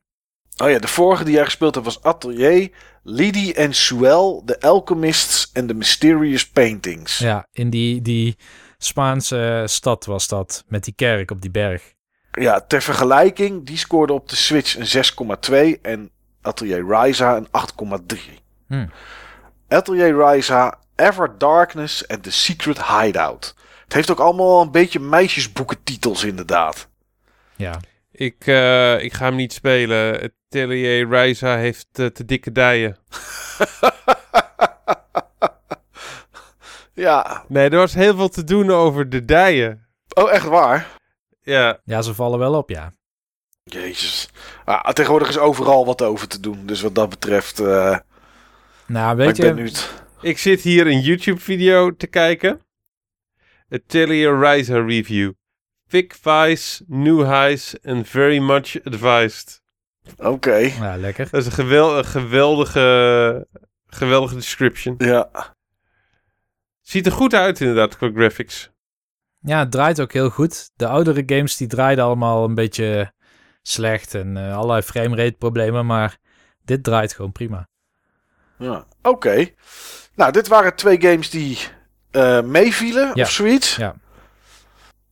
Oh 0.57 0.69
ja, 0.69 0.79
de 0.79 0.87
vorige 0.87 1.23
die 1.23 1.33
jij 1.33 1.45
gespeeld 1.45 1.73
hebt 1.75 1.85
was 1.85 2.01
Atelier, 2.01 2.69
Lydie 3.03 3.53
en 3.53 3.73
Suel, 3.73 4.43
The 4.45 4.61
Alchemists 4.61 5.51
en 5.51 5.67
The 5.67 5.73
Mysterious 5.73 6.49
Paintings. 6.49 7.17
Ja, 7.17 7.47
in 7.51 7.69
die, 7.69 8.01
die 8.01 8.37
Spaanse 8.77 9.63
stad 9.65 10.05
was 10.05 10.27
dat, 10.27 10.63
met 10.67 10.83
die 10.83 10.93
kerk 10.93 11.31
op 11.31 11.41
die 11.41 11.51
berg. 11.51 11.93
Ja, 12.39 12.61
ter 12.61 12.81
vergelijking, 12.81 13.65
die 13.65 13.77
scoorde 13.77 14.13
op 14.13 14.29
de 14.29 14.35
Switch 14.35 14.77
een 14.77 15.75
6,2 15.75 15.81
en 15.81 16.09
Atelier 16.41 16.85
Ryza 16.87 17.35
een 17.35 17.47
8,3. 18.17 18.19
Hmm. 18.67 18.91
Atelier 19.67 20.25
Ryza, 20.25 20.79
Ever 20.95 21.37
Darkness 21.37 22.05
en 22.05 22.21
The 22.21 22.31
Secret 22.31 22.85
Hideout. 22.85 23.55
Het 23.83 23.93
heeft 23.93 24.11
ook 24.11 24.19
allemaal 24.19 24.61
een 24.61 24.71
beetje 24.71 24.99
meisjesboekentitels 24.99 26.23
inderdaad. 26.23 26.87
Ja. 27.55 27.79
Ik, 28.11 28.47
uh, 28.47 29.03
ik 29.03 29.13
ga 29.13 29.25
hem 29.25 29.35
niet 29.35 29.53
spelen. 29.53 30.31
Atelier 30.49 31.09
Ryza 31.09 31.55
heeft 31.55 31.87
uh, 31.99 32.05
te 32.05 32.25
dikke 32.25 32.51
dijen. 32.51 32.97
ja. 36.93 37.43
Nee, 37.47 37.69
er 37.69 37.77
was 37.77 37.93
heel 37.93 38.15
veel 38.15 38.29
te 38.29 38.43
doen 38.43 38.71
over 38.71 39.09
de 39.09 39.25
dijen. 39.25 39.87
Oh, 40.13 40.31
echt 40.31 40.45
waar? 40.45 40.97
Ja. 41.41 41.79
Ja, 41.83 42.01
ze 42.01 42.13
vallen 42.13 42.39
wel 42.39 42.53
op, 42.53 42.69
ja. 42.69 42.93
Jezus. 43.63 44.29
Ah, 44.65 44.91
tegenwoordig 44.91 45.29
is 45.29 45.37
overal 45.37 45.85
wat 45.85 46.01
over 46.01 46.27
te 46.27 46.39
doen. 46.39 46.65
Dus 46.65 46.81
wat 46.81 46.95
dat 46.95 47.09
betreft. 47.09 47.59
Uh, 47.59 47.97
nou, 48.85 49.17
weet 49.17 49.37
je. 49.37 49.53
Ben 49.53 49.71
ik 50.21 50.37
zit 50.37 50.61
hier 50.61 50.87
een 50.87 51.01
YouTube-video 51.01 51.95
te 51.95 52.07
kijken. 52.07 52.61
Atelier 53.69 54.39
Ryza 54.39 54.79
review. 54.79 55.31
Thick 55.87 56.15
Vice, 56.21 56.83
New 56.87 57.23
Highs 57.23 57.75
and 57.83 58.07
very 58.07 58.39
much 58.39 58.83
advised. 58.83 59.61
Oké. 60.17 60.55
Ja, 60.55 60.97
lekker. 60.97 61.27
Dat 61.31 61.41
is 61.41 61.45
een, 61.45 61.51
gewel 61.51 61.97
een 61.97 62.05
geweldige, 62.05 63.47
geweldige 63.87 64.35
description. 64.35 64.95
Ja. 64.97 65.55
Ziet 66.81 67.05
er 67.05 67.11
goed 67.11 67.33
uit 67.33 67.59
inderdaad 67.59 67.97
qua 67.97 68.11
graphics. 68.13 68.69
Ja, 69.41 69.59
het 69.59 69.71
draait 69.71 70.01
ook 70.01 70.13
heel 70.13 70.29
goed. 70.29 70.71
De 70.75 70.87
oudere 70.87 71.23
games 71.25 71.57
die 71.57 71.67
draaiden 71.67 72.03
allemaal 72.03 72.43
een 72.43 72.55
beetje 72.55 73.13
slecht 73.61 74.15
en 74.15 74.35
uh, 74.35 74.55
allerlei 74.55 74.81
framerate 74.81 75.35
problemen, 75.37 75.85
maar 75.85 76.17
dit 76.63 76.83
draait 76.83 77.13
gewoon 77.13 77.31
prima. 77.31 77.67
Ja, 78.57 78.85
oké. 79.01 79.47
Nou, 80.15 80.31
dit 80.31 80.47
waren 80.47 80.75
twee 80.75 81.01
games 81.01 81.29
die 81.29 81.57
uh, 82.11 82.41
meevielen 82.41 83.11
ja. 83.13 83.23
of 83.23 83.31
zoiets. 83.31 83.75
Ja. 83.75 83.95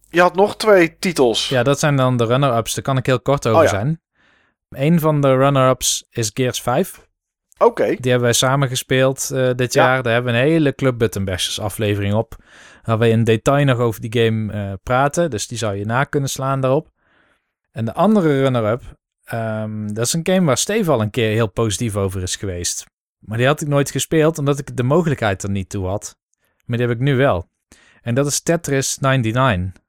Je 0.09 0.21
had 0.21 0.35
nog 0.35 0.57
twee 0.57 0.97
titels. 0.99 1.49
Ja, 1.49 1.63
dat 1.63 1.79
zijn 1.79 1.95
dan 1.95 2.17
de 2.17 2.25
runner-ups. 2.25 2.73
Daar 2.73 2.83
kan 2.83 2.97
ik 2.97 3.05
heel 3.05 3.19
kort 3.21 3.47
over 3.47 3.59
oh, 3.59 3.63
ja. 3.63 3.69
zijn. 3.69 4.01
Een 4.69 4.99
van 4.99 5.21
de 5.21 5.35
runner-ups 5.35 6.05
is 6.09 6.31
Gears 6.33 6.61
5. 6.61 7.07
Oké. 7.57 7.85
Die 7.85 8.11
hebben 8.11 8.21
wij 8.21 8.33
samen 8.33 8.67
gespeeld 8.67 9.29
uh, 9.33 9.49
dit 9.55 9.73
Ja. 9.73 9.85
jaar. 9.85 10.03
Daar 10.03 10.13
hebben 10.13 10.33
we 10.33 10.39
een 10.39 10.45
hele 10.45 10.75
Club 10.75 10.97
Button 10.97 11.25
Bashers 11.25 11.59
aflevering 11.59 12.13
op. 12.13 12.35
Waar 12.87 12.97
we 12.97 13.09
in 13.09 13.23
detail 13.23 13.65
nog 13.65 13.77
over 13.79 14.01
die 14.01 14.23
game 14.23 14.53
uh, 14.53 14.73
praten. 14.83 15.29
Dus 15.29 15.47
die 15.47 15.57
zou 15.57 15.75
je 15.75 15.85
na 15.85 16.03
kunnen 16.03 16.29
slaan 16.29 16.61
daarop. 16.61 16.91
En 17.71 17.85
de 17.85 17.93
andere 17.93 18.41
runner-up, 18.41 18.81
um, 19.33 19.93
dat 19.93 20.05
is 20.05 20.13
een 20.13 20.27
game 20.27 20.45
waar 20.45 20.57
Steve 20.57 20.91
al 20.91 21.01
een 21.01 21.09
keer 21.09 21.29
heel 21.29 21.47
positief 21.51 21.95
over 21.95 22.21
is 22.21 22.35
geweest. 22.35 22.85
Maar 23.19 23.37
die 23.37 23.47
had 23.47 23.61
ik 23.61 23.67
nooit 23.67 23.91
gespeeld, 23.91 24.37
omdat 24.37 24.59
ik 24.59 24.77
de 24.77 24.83
mogelijkheid 24.83 25.43
er 25.43 25.49
niet 25.49 25.69
toe 25.69 25.85
had. 25.85 26.17
Maar 26.65 26.77
die 26.77 26.87
heb 26.87 26.95
ik 26.95 27.01
nu 27.01 27.15
wel. 27.15 27.49
En 28.01 28.15
dat 28.15 28.25
is 28.27 28.41
Tetris 28.41 28.97
99. 28.97 29.81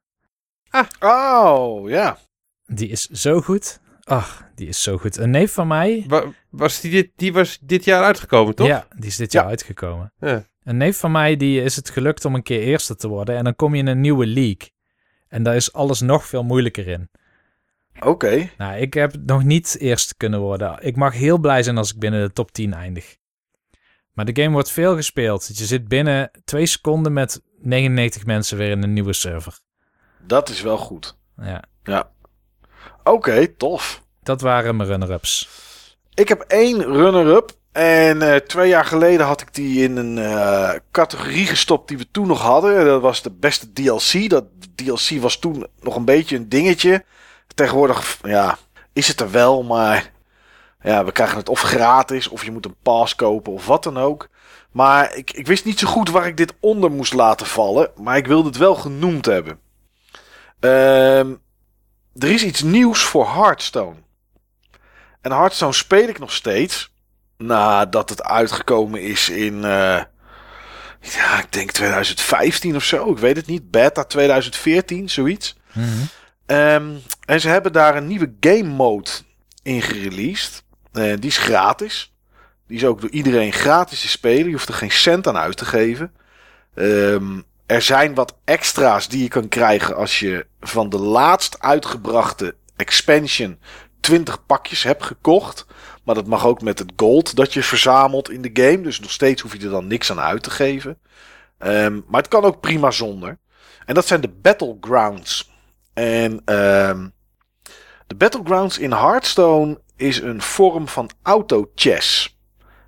Ah. 0.70 0.86
Oh, 1.00 1.88
ja. 1.88 2.18
Die 2.66 2.88
is 2.88 3.06
zo 3.06 3.40
goed. 3.40 3.80
Ach, 4.04 4.44
die 4.54 4.68
is 4.68 4.82
zo 4.82 4.98
goed. 4.98 5.16
Een 5.16 5.30
neef 5.30 5.52
van 5.52 5.66
mij... 5.66 6.04
Wa 6.08 6.24
was 6.50 6.80
die, 6.80 6.90
dit, 6.90 7.10
die 7.16 7.32
was 7.32 7.58
dit 7.62 7.84
jaar 7.84 8.02
uitgekomen, 8.04 8.54
toch? 8.54 8.66
Ja, 8.66 8.86
die 8.96 9.08
is 9.08 9.16
dit 9.16 9.32
jaar 9.32 9.44
Ja. 9.44 9.48
uitgekomen. 9.50 10.12
Ja. 10.18 10.44
Een 10.68 10.76
neef 10.76 10.98
van 10.98 11.10
mij, 11.10 11.36
die 11.36 11.62
is 11.62 11.76
het 11.76 11.90
gelukt 11.90 12.24
om 12.24 12.34
een 12.34 12.42
keer 12.42 12.60
eerste 12.60 12.96
te 12.96 13.08
worden. 13.08 13.36
En 13.36 13.44
dan 13.44 13.56
kom 13.56 13.74
je 13.74 13.80
in 13.80 13.86
een 13.86 14.00
nieuwe 14.00 14.26
league. 14.26 14.70
En 15.28 15.42
daar 15.42 15.56
is 15.56 15.72
alles 15.72 16.00
nog 16.00 16.26
veel 16.26 16.42
moeilijker 16.42 16.88
in. 16.88 17.10
Oké. 18.00 18.50
Nou, 18.58 18.78
ik 18.78 18.94
heb 18.94 19.14
nog 19.24 19.44
niet 19.44 19.76
eerste 19.78 20.16
kunnen 20.16 20.40
worden. 20.40 20.76
Ik 20.80 20.96
mag 20.96 21.12
heel 21.12 21.38
blij 21.38 21.62
zijn 21.62 21.78
als 21.78 21.92
ik 21.92 21.98
binnen 21.98 22.26
de 22.26 22.32
top 22.32 22.52
10 22.52 22.74
eindig. 22.74 23.16
Maar 24.12 24.24
de 24.24 24.42
game 24.42 24.52
wordt 24.52 24.70
veel 24.70 24.96
gespeeld. 24.96 25.58
Je 25.58 25.64
zit 25.64 25.88
binnen 25.88 26.30
twee 26.44 26.66
seconden 26.66 27.12
met 27.12 27.42
99 27.58 28.26
mensen 28.26 28.56
weer 28.56 28.70
in 28.70 28.82
een 28.82 28.92
nieuwe 28.92 29.12
server. 29.12 29.58
Dat 30.18 30.48
is 30.48 30.60
wel 30.62 30.76
goed. 30.76 31.16
Ja, 31.36 31.64
Ja. 31.82 32.10
Oké, 33.04 33.46
tof. 33.46 34.02
dat 34.22 34.40
waren 34.40 34.76
mijn 34.76 34.88
runner-ups. 34.88 35.48
Ik 36.14 36.28
heb 36.28 36.40
één 36.40 36.82
runner-up. 36.82 37.57
En 37.72 38.22
eh, 38.22 38.36
twee 38.36 38.68
jaar 38.68 38.84
geleden 38.84 39.26
had 39.26 39.40
ik 39.40 39.54
die 39.54 39.82
in 39.82 39.96
een 39.96 40.18
eh, 40.18 40.70
categorie 40.90 41.46
gestopt 41.46 41.88
die 41.88 41.98
we 41.98 42.10
toen 42.10 42.26
nog 42.26 42.40
hadden. 42.40 42.84
Dat 42.84 43.00
was 43.00 43.22
de 43.22 43.30
beste 43.30 43.72
DLC. 43.72 44.30
Dat 44.30 44.44
DLC 44.74 45.20
was 45.20 45.38
toen 45.38 45.66
nog 45.80 45.96
een 45.96 46.04
beetje 46.04 46.36
een 46.36 46.48
dingetje. 46.48 47.04
Tegenwoordig, 47.54 48.18
ja, 48.22 48.58
is 48.92 49.08
het 49.08 49.20
er 49.20 49.30
wel, 49.30 49.62
maar 49.62 50.10
ja, 50.82 51.04
we 51.04 51.12
krijgen 51.12 51.36
het 51.36 51.48
of 51.48 51.60
gratis 51.60 52.28
of 52.28 52.44
je 52.44 52.50
moet 52.50 52.64
een 52.64 52.76
pass 52.82 53.14
kopen 53.14 53.52
of 53.52 53.66
wat 53.66 53.82
dan 53.82 53.98
ook. 53.98 54.28
Maar 54.72 55.14
ik, 55.14 55.30
ik 55.30 55.46
wist 55.46 55.64
niet 55.64 55.78
zo 55.78 55.86
goed 55.86 56.10
waar 56.10 56.26
ik 56.26 56.36
dit 56.36 56.54
onder 56.60 56.90
moest 56.90 57.12
laten 57.12 57.46
vallen, 57.46 57.90
maar 57.96 58.16
ik 58.16 58.26
wilde 58.26 58.48
het 58.48 58.56
wel 58.56 58.74
genoemd 58.74 59.26
hebben. 59.26 59.60
Ehm, 60.60 61.34
er 62.18 62.30
is 62.30 62.44
iets 62.44 62.62
nieuws 62.62 63.02
voor 63.02 63.28
Hearthstone. 63.32 63.96
En 65.20 65.32
Hearthstone 65.32 65.72
speel 65.72 66.08
ik 66.08 66.18
nog 66.18 66.32
steeds. 66.32 66.92
Nadat 67.38 68.08
het 68.10 68.22
uitgekomen 68.22 69.02
is 69.02 69.28
in. 69.28 69.64
eh, 69.64 70.02
ja, 71.00 71.38
ik 71.38 71.52
denk 71.52 71.70
2015 71.70 72.76
of 72.76 72.84
zo. 72.84 73.10
Ik 73.10 73.18
weet 73.18 73.36
het 73.36 73.46
niet. 73.46 73.70
Beta 73.70 74.04
2014, 74.04 75.08
zoiets. 75.08 75.56
Mhm. 75.72 75.86
Ehm, 76.46 76.90
en 77.24 77.40
ze 77.40 77.48
hebben 77.48 77.72
daar 77.72 77.96
een 77.96 78.06
nieuwe 78.06 78.32
game 78.40 78.62
mode 78.68 79.10
in 79.62 79.82
gereleased. 79.82 80.64
Eh, 80.92 81.02
die 81.02 81.30
is 81.30 81.38
gratis. 81.38 82.12
Die 82.66 82.76
is 82.76 82.84
ook 82.84 83.00
door 83.00 83.10
iedereen 83.10 83.52
gratis 83.52 84.00
te 84.00 84.08
spelen. 84.08 84.46
Je 84.46 84.52
hoeft 84.52 84.68
er 84.68 84.74
geen 84.74 84.90
cent 84.90 85.26
aan 85.26 85.36
uit 85.36 85.56
te 85.56 85.64
geven. 85.64 86.12
Ehm, 86.74 87.40
er 87.66 87.82
zijn 87.82 88.14
wat 88.14 88.36
extra's 88.44 89.08
die 89.08 89.22
je 89.22 89.28
kan 89.28 89.48
krijgen 89.48 89.96
als 89.96 90.18
je 90.18 90.46
van 90.60 90.88
de 90.88 90.98
laatst 90.98 91.60
uitgebrachte 91.60 92.54
expansion 92.76 93.58
20 94.00 94.46
pakjes 94.46 94.82
hebt 94.82 95.04
gekocht. 95.04 95.66
Maar 96.08 96.16
dat 96.16 96.26
mag 96.26 96.46
ook 96.46 96.62
met 96.62 96.78
het 96.78 96.92
gold 96.96 97.36
dat 97.36 97.52
je 97.52 97.62
verzamelt 97.62 98.30
in 98.30 98.42
de 98.42 98.50
game. 98.52 98.80
Dus 98.80 99.00
nog 99.00 99.10
steeds 99.10 99.42
hoef 99.42 99.52
je 99.52 99.64
er 99.64 99.70
dan 99.70 99.86
niks 99.86 100.10
aan 100.10 100.20
uit 100.20 100.42
te 100.42 100.50
geven. 100.50 100.98
Ehm, 101.58 102.00
maar 102.06 102.20
het 102.20 102.30
kan 102.30 102.44
ook 102.44 102.60
prima 102.60 102.90
zonder. 102.90 103.38
En 103.84 103.94
dat 103.94 104.06
zijn 104.06 104.20
de 104.20 104.28
Battlegrounds. 104.28 105.50
En 105.92 106.42
ehm, 106.44 107.08
de 108.06 108.14
Battlegrounds 108.14 108.78
in 108.78 108.92
Hearthstone 108.92 109.80
is 109.96 110.20
een 110.20 110.42
vorm 110.42 110.88
van 110.88 111.10
auto-chess. 111.22 112.38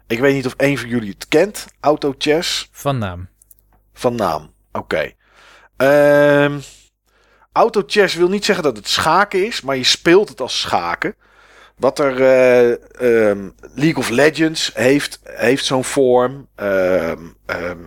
Ik 0.06 0.18
weet 0.18 0.34
niet 0.34 0.46
of 0.46 0.54
een 0.56 0.78
van 0.78 0.88
jullie 0.88 1.10
het 1.10 1.28
kent, 1.28 1.66
auto-chess. 1.80 2.68
Van 2.72 2.98
naam. 2.98 3.28
Van 3.92 4.14
naam. 4.14 4.52
Oké. 4.72 5.12
Ehm 5.76 6.58
Auto-chess 7.52 8.14
wil 8.14 8.28
niet 8.28 8.44
zeggen 8.44 8.64
dat 8.64 8.76
het 8.76 8.88
schaken 8.88 9.46
is, 9.46 9.60
maar 9.60 9.76
je 9.76 9.84
speelt 9.84 10.28
het 10.28 10.40
als 10.40 10.60
schaken. 10.60 11.14
Wat 11.80 11.98
er 11.98 12.22
eh, 12.22 12.70
ehm, 13.28 13.48
League 13.74 13.96
of 13.96 14.08
Legends 14.08 14.70
heeft, 14.74 15.20
heeft 15.24 15.64
zo'n 15.64 15.84
vorm. 15.84 16.48
Ehm, 16.54 17.18
ehm, 17.46 17.78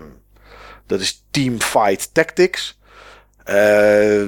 dat 0.85 0.99
is 0.99 1.25
Team 1.31 1.61
Fight 1.61 2.13
Tactics. 2.13 2.81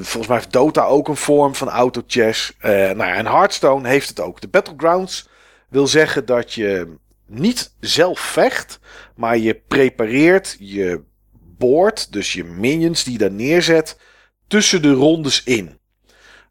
volgens 0.01 0.27
mij 0.27 0.37
heeft 0.37 0.51
Dota 0.51 0.83
ook 0.83 1.07
een 1.07 1.15
vorm 1.15 1.55
van 1.55 1.69
auto-chess. 1.69 2.53
nou 2.61 2.97
ja, 2.97 3.13
en 3.13 3.25
Hearthstone 3.25 3.87
heeft 3.87 4.09
het 4.09 4.19
ook. 4.19 4.41
De 4.41 4.47
Battlegrounds 4.47 5.27
wil 5.69 5.87
zeggen 5.87 6.25
dat 6.25 6.53
je 6.53 6.97
niet 7.27 7.73
zelf 7.79 8.19
vecht, 8.19 8.79
maar 9.15 9.37
je 9.37 9.61
prepareert 9.67 10.55
je 10.59 11.01
board, 11.57 12.11
dus 12.11 12.33
je 12.33 12.43
minions 12.43 13.03
die 13.03 13.13
je 13.13 13.19
daar 13.19 13.31
neerzet, 13.31 13.97
tussen 14.47 14.81
de 14.81 14.93
rondes 14.93 15.43
in. 15.43 15.79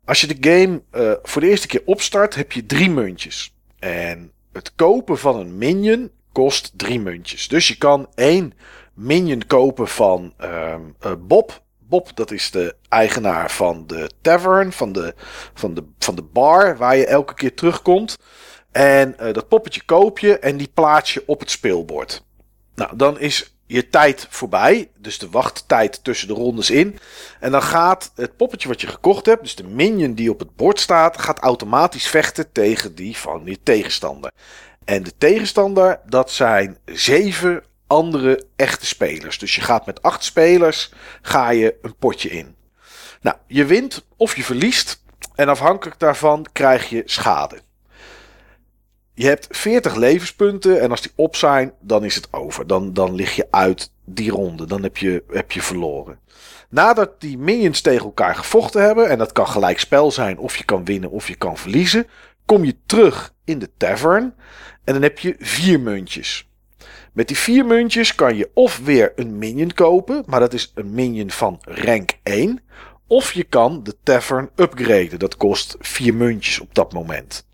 Als 0.04 0.20
je 0.20 0.26
de 0.26 0.50
game 0.50 0.82
uh, 0.92 1.12
voor 1.22 1.40
de 1.40 1.48
eerste 1.48 1.66
keer 1.66 1.82
opstart, 1.84 2.34
heb 2.34 2.52
je 2.52 2.66
drie 2.66 2.90
muntjes. 2.90 3.54
En 3.78 4.32
het 4.52 4.74
kopen 4.74 5.18
van 5.18 5.36
een 5.36 5.58
minion 5.58 6.10
kost 6.32 6.72
drie 6.76 7.00
muntjes. 7.00 7.48
Dus 7.48 7.68
je 7.68 7.78
kan 7.78 8.08
één 8.14 8.52
minion 8.94 9.46
kopen 9.46 9.88
van 9.88 10.34
uh, 10.40 10.74
uh, 11.06 11.12
Bob. 11.18 11.62
Bob, 11.78 12.10
dat 12.16 12.30
is 12.30 12.50
de 12.50 12.76
eigenaar 12.88 13.50
van 13.50 13.86
de 13.86 14.10
tavern, 14.20 14.72
van 14.72 14.92
de, 14.92 15.14
van, 15.54 15.74
de, 15.74 15.84
van 15.98 16.14
de 16.14 16.22
bar 16.22 16.76
waar 16.76 16.96
je 16.96 17.06
elke 17.06 17.34
keer 17.34 17.54
terugkomt. 17.54 18.18
En 18.72 19.16
uh, 19.20 19.32
dat 19.32 19.48
poppetje 19.48 19.82
koop 19.84 20.18
je 20.18 20.38
en 20.38 20.56
die 20.56 20.70
plaats 20.74 21.14
je 21.14 21.22
op 21.26 21.40
het 21.40 21.50
speelbord. 21.50 22.24
Nou, 22.74 22.96
dan 22.96 23.18
is 23.18 23.53
je 23.66 23.88
tijd 23.88 24.26
voorbij. 24.30 24.90
Dus 24.98 25.18
de 25.18 25.30
wachttijd 25.30 26.04
tussen 26.04 26.28
de 26.28 26.34
rondes 26.34 26.70
in. 26.70 26.98
En 27.40 27.50
dan 27.50 27.62
gaat 27.62 28.12
het 28.14 28.36
poppetje 28.36 28.68
wat 28.68 28.80
je 28.80 28.86
gekocht 28.86 29.26
hebt, 29.26 29.42
dus 29.42 29.54
de 29.54 29.64
minion 29.64 30.14
die 30.14 30.30
op 30.30 30.38
het 30.38 30.56
bord 30.56 30.80
staat, 30.80 31.18
gaat 31.20 31.38
automatisch 31.38 32.06
vechten 32.06 32.52
tegen 32.52 32.94
die 32.94 33.16
van 33.16 33.42
je 33.44 33.58
tegenstander. 33.62 34.32
En 34.84 35.02
de 35.02 35.12
tegenstander, 35.18 36.00
dat 36.06 36.30
zijn 36.30 36.78
zeven 36.84 37.64
andere 37.86 38.46
echte 38.56 38.86
spelers. 38.86 39.38
Dus 39.38 39.54
je 39.54 39.60
gaat 39.60 39.86
met 39.86 40.02
acht 40.02 40.24
spelers, 40.24 40.92
ga 41.22 41.50
je 41.50 41.76
een 41.82 41.96
potje 41.96 42.30
in. 42.30 42.56
Nou, 43.20 43.36
je 43.46 43.64
wint 43.64 44.04
of 44.16 44.36
je 44.36 44.44
verliest. 44.44 45.02
En 45.34 45.48
afhankelijk 45.48 45.98
daarvan 45.98 46.46
krijg 46.52 46.88
je 46.88 47.02
schade. 47.04 47.60
Je 49.14 49.26
hebt 49.26 49.46
40 49.50 49.94
levenspunten 49.94 50.80
en 50.80 50.90
als 50.90 51.00
die 51.00 51.12
op 51.14 51.36
zijn, 51.36 51.72
dan 51.80 52.04
is 52.04 52.14
het 52.14 52.32
over. 52.32 52.66
Dan, 52.66 52.92
dan 52.92 53.14
lig 53.14 53.36
je 53.36 53.46
uit 53.50 53.90
die 54.04 54.30
ronde. 54.30 54.66
Dan 54.66 54.82
heb 54.82 54.96
je, 54.96 55.24
heb 55.28 55.52
je 55.52 55.62
verloren. 55.62 56.18
Nadat 56.68 57.20
die 57.20 57.38
minions 57.38 57.80
tegen 57.80 58.04
elkaar 58.04 58.34
gevochten 58.34 58.82
hebben, 58.82 59.08
en 59.08 59.18
dat 59.18 59.32
kan 59.32 59.48
gelijk 59.48 59.78
spel 59.78 60.10
zijn, 60.10 60.38
of 60.38 60.56
je 60.56 60.64
kan 60.64 60.84
winnen 60.84 61.10
of 61.10 61.28
je 61.28 61.34
kan 61.34 61.56
verliezen, 61.56 62.06
kom 62.44 62.64
je 62.64 62.76
terug 62.86 63.34
in 63.44 63.58
de 63.58 63.70
tavern 63.76 64.34
en 64.84 64.92
dan 64.92 65.02
heb 65.02 65.18
je 65.18 65.34
vier 65.38 65.80
muntjes. 65.80 66.48
Met 67.12 67.28
die 67.28 67.36
vier 67.36 67.66
muntjes 67.66 68.14
kan 68.14 68.36
je 68.36 68.50
of 68.54 68.80
weer 68.84 69.12
een 69.16 69.38
minion 69.38 69.72
kopen, 69.72 70.22
maar 70.26 70.40
dat 70.40 70.52
is 70.52 70.72
een 70.74 70.94
minion 70.94 71.30
van 71.30 71.58
rank 71.60 72.12
1. 72.22 72.62
Of 73.06 73.32
je 73.32 73.44
kan 73.44 73.82
de 73.82 73.96
tavern 74.02 74.50
upgraden. 74.56 75.18
Dat 75.18 75.36
kost 75.36 75.76
vier 75.78 76.14
muntjes 76.14 76.60
op 76.60 76.74
dat 76.74 76.92
moment. 76.92 77.46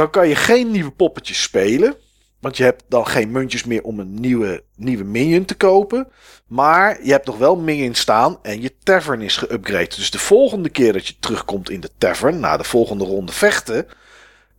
Dan 0.00 0.10
kan 0.10 0.28
je 0.28 0.36
geen 0.36 0.70
nieuwe 0.70 0.90
poppetjes 0.90 1.42
spelen. 1.42 1.94
Want 2.38 2.56
je 2.56 2.62
hebt 2.62 2.84
dan 2.88 3.06
geen 3.06 3.30
muntjes 3.30 3.64
meer 3.64 3.82
om 3.82 3.98
een 3.98 4.20
nieuwe, 4.20 4.64
nieuwe 4.76 5.04
minion 5.04 5.44
te 5.44 5.54
kopen. 5.54 6.08
Maar 6.46 7.04
je 7.04 7.10
hebt 7.10 7.26
nog 7.26 7.38
wel 7.38 7.56
minions 7.56 8.00
staan 8.00 8.38
en 8.42 8.62
je 8.62 8.74
tavern 8.82 9.20
is 9.20 9.36
geüpgraded. 9.36 9.94
Dus 9.96 10.10
de 10.10 10.18
volgende 10.18 10.68
keer 10.68 10.92
dat 10.92 11.06
je 11.06 11.14
terugkomt 11.20 11.70
in 11.70 11.80
de 11.80 11.90
tavern, 11.98 12.40
na 12.40 12.56
de 12.56 12.64
volgende 12.64 13.04
ronde 13.04 13.32
vechten, 13.32 13.86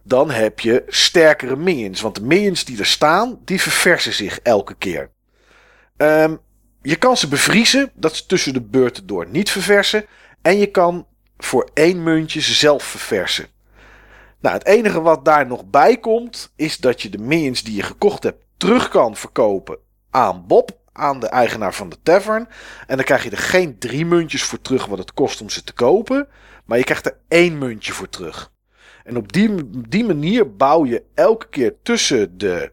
dan 0.04 0.30
heb 0.32 0.60
je 0.60 0.84
sterkere 0.88 1.56
minions. 1.56 2.02
Want 2.02 2.16
de 2.16 2.24
minions 2.24 2.66
die 2.66 2.80
er 2.80 2.86
staan, 2.86 3.40
die 3.46 3.62
verversen 3.62 4.14
zich 4.14 4.40
elke 4.40 4.76
keer. 4.76 5.10
Um, 5.98 6.40
je 6.82 6.96
kan 6.96 7.18
ze 7.18 7.28
bevriezen, 7.28 7.92
dat 7.94 8.16
ze 8.16 8.26
tussen 8.26 8.54
de 8.54 8.62
beurten 8.62 9.08
door 9.08 9.28
niet 9.30 9.52
verversen. 9.52 10.06
En 10.42 10.58
je 10.58 10.68
kan 10.68 11.08
voor 11.38 11.70
één 11.74 12.04
muntje 12.04 12.42
ze 12.42 12.54
zelf 12.54 12.84
verversen. 12.84 13.60
Nou, 14.42 14.56
het 14.56 14.66
enige 14.66 15.02
wat 15.02 15.26
daar 15.26 15.48
nog 15.48 15.66
bij 15.66 15.98
komt, 15.98 16.52
is 16.56 16.78
dat 16.78 17.02
je 17.02 17.10
de 17.10 17.18
minions 17.18 17.64
die 17.64 17.76
je 17.76 17.84
gekocht 17.84 18.24
hebt 18.24 18.44
terug 18.58 18.90
kan 18.90 19.16
verkopen 19.16 19.78
aan 20.10 20.48
Bob, 20.48 20.72
aan 20.94 21.20
de 21.20 21.28
eigenaar 21.28 21.74
van 21.74 21.90
de 21.90 21.98
tavern. 22.04 22.48
En 22.88 22.96
dan 22.96 23.06
krijg 23.06 23.24
je 23.24 23.30
er 23.30 23.38
geen 23.38 23.80
drie 23.80 24.06
muntjes 24.06 24.44
voor 24.44 24.62
terug 24.62 24.86
wat 24.86 24.98
het 24.98 25.14
kost 25.14 25.42
om 25.42 25.50
ze 25.50 25.64
te 25.64 25.74
kopen, 25.74 26.28
maar 26.66 26.78
je 26.78 26.84
krijgt 26.84 27.06
er 27.06 27.18
één 27.28 27.58
muntje 27.58 27.94
voor 27.94 28.10
terug. 28.10 28.52
En 29.04 29.18
op 29.18 29.34
die, 29.34 29.70
die 29.90 30.06
manier 30.06 30.56
bouw 30.56 30.86
je 30.86 31.04
elke 31.14 31.48
keer 31.50 31.76
tussen 31.84 32.38
de 32.38 32.72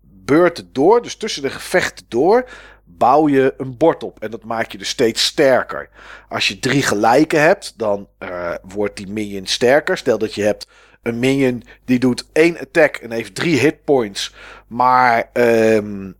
beurten 0.00 0.72
door, 0.72 1.02
dus 1.02 1.16
tussen 1.16 1.42
de 1.42 1.50
gevechten 1.50 2.04
door, 2.08 2.48
bouw 2.84 3.28
je 3.28 3.54
een 3.56 3.76
bord 3.76 4.02
op. 4.02 4.20
En 4.20 4.30
dat 4.30 4.44
maakt 4.44 4.72
je 4.72 4.78
dus 4.78 4.88
steeds 4.88 5.24
sterker. 5.24 5.88
Als 6.28 6.48
je 6.48 6.58
drie 6.58 6.82
gelijke 6.82 7.36
hebt, 7.36 7.78
dan 7.78 8.08
uh, 8.18 8.54
wordt 8.62 8.96
die 8.96 9.08
minion 9.08 9.46
sterker. 9.46 9.98
Stel 9.98 10.18
dat 10.18 10.34
je 10.34 10.42
hebt 10.42 10.66
een 11.02 11.18
minion 11.18 11.62
die 11.84 11.98
doet 11.98 12.26
één 12.32 12.58
attack 12.58 12.96
en 12.96 13.10
heeft 13.10 13.34
drie 13.34 13.58
hitpoints. 13.58 14.34
Maar 14.66 15.30
um, 15.32 16.14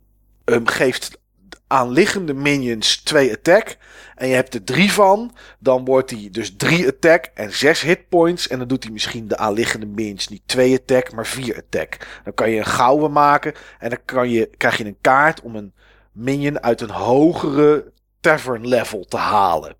um, 0.45 0.67
geeft 0.67 1.19
aanliggende 1.67 2.33
minions 2.33 2.97
twee 2.97 3.31
attack. 3.31 3.77
En 4.15 4.27
je 4.27 4.33
hebt 4.33 4.53
er 4.53 4.63
drie 4.63 4.91
van. 4.91 5.33
Dan 5.59 5.85
wordt 5.85 6.09
hij 6.09 6.27
dus 6.31 6.55
drie 6.57 6.87
attack 6.87 7.25
en 7.33 7.53
zes 7.53 7.81
hitpoints. 7.81 8.47
En 8.47 8.59
dan 8.59 8.67
doet 8.67 8.83
hij 8.83 8.93
misschien 8.93 9.27
de 9.27 9.37
aanliggende 9.37 9.85
minions 9.85 10.27
niet 10.27 10.41
twee 10.45 10.77
attack, 10.79 11.11
maar 11.11 11.27
vier 11.27 11.55
attack. 11.55 12.21
Dan 12.23 12.33
kan 12.33 12.49
je 12.49 12.57
een 12.57 12.65
gouden 12.65 13.11
maken. 13.11 13.53
En 13.79 13.89
dan 13.89 13.99
kan 14.05 14.29
je, 14.29 14.49
krijg 14.57 14.77
je 14.77 14.85
een 14.85 14.97
kaart 15.01 15.41
om 15.41 15.55
een 15.55 15.73
minion 16.11 16.63
uit 16.63 16.81
een 16.81 16.91
hogere 16.91 17.91
tavern 18.19 18.67
level 18.67 19.05
te 19.05 19.17
halen. 19.17 19.75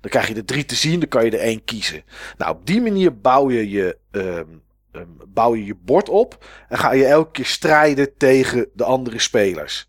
Dan 0.00 0.10
krijg 0.10 0.28
je 0.28 0.34
er 0.34 0.44
drie 0.44 0.64
te 0.64 0.74
zien, 0.74 1.00
dan 1.00 1.08
kan 1.08 1.24
je 1.24 1.30
er 1.30 1.38
één 1.38 1.64
kiezen. 1.64 2.02
Nou, 2.36 2.56
op 2.56 2.66
die 2.66 2.80
manier 2.80 3.20
bouw 3.20 3.50
je 3.50 3.70
je, 3.70 3.98
um, 4.10 4.62
um, 4.92 5.16
bouw 5.26 5.54
je, 5.54 5.64
je 5.64 5.74
bord 5.74 6.08
op. 6.08 6.46
En 6.68 6.78
ga 6.78 6.92
je 6.92 7.06
elke 7.06 7.30
keer 7.30 7.46
strijden 7.46 8.16
tegen 8.16 8.68
de 8.74 8.84
andere 8.84 9.18
spelers. 9.18 9.88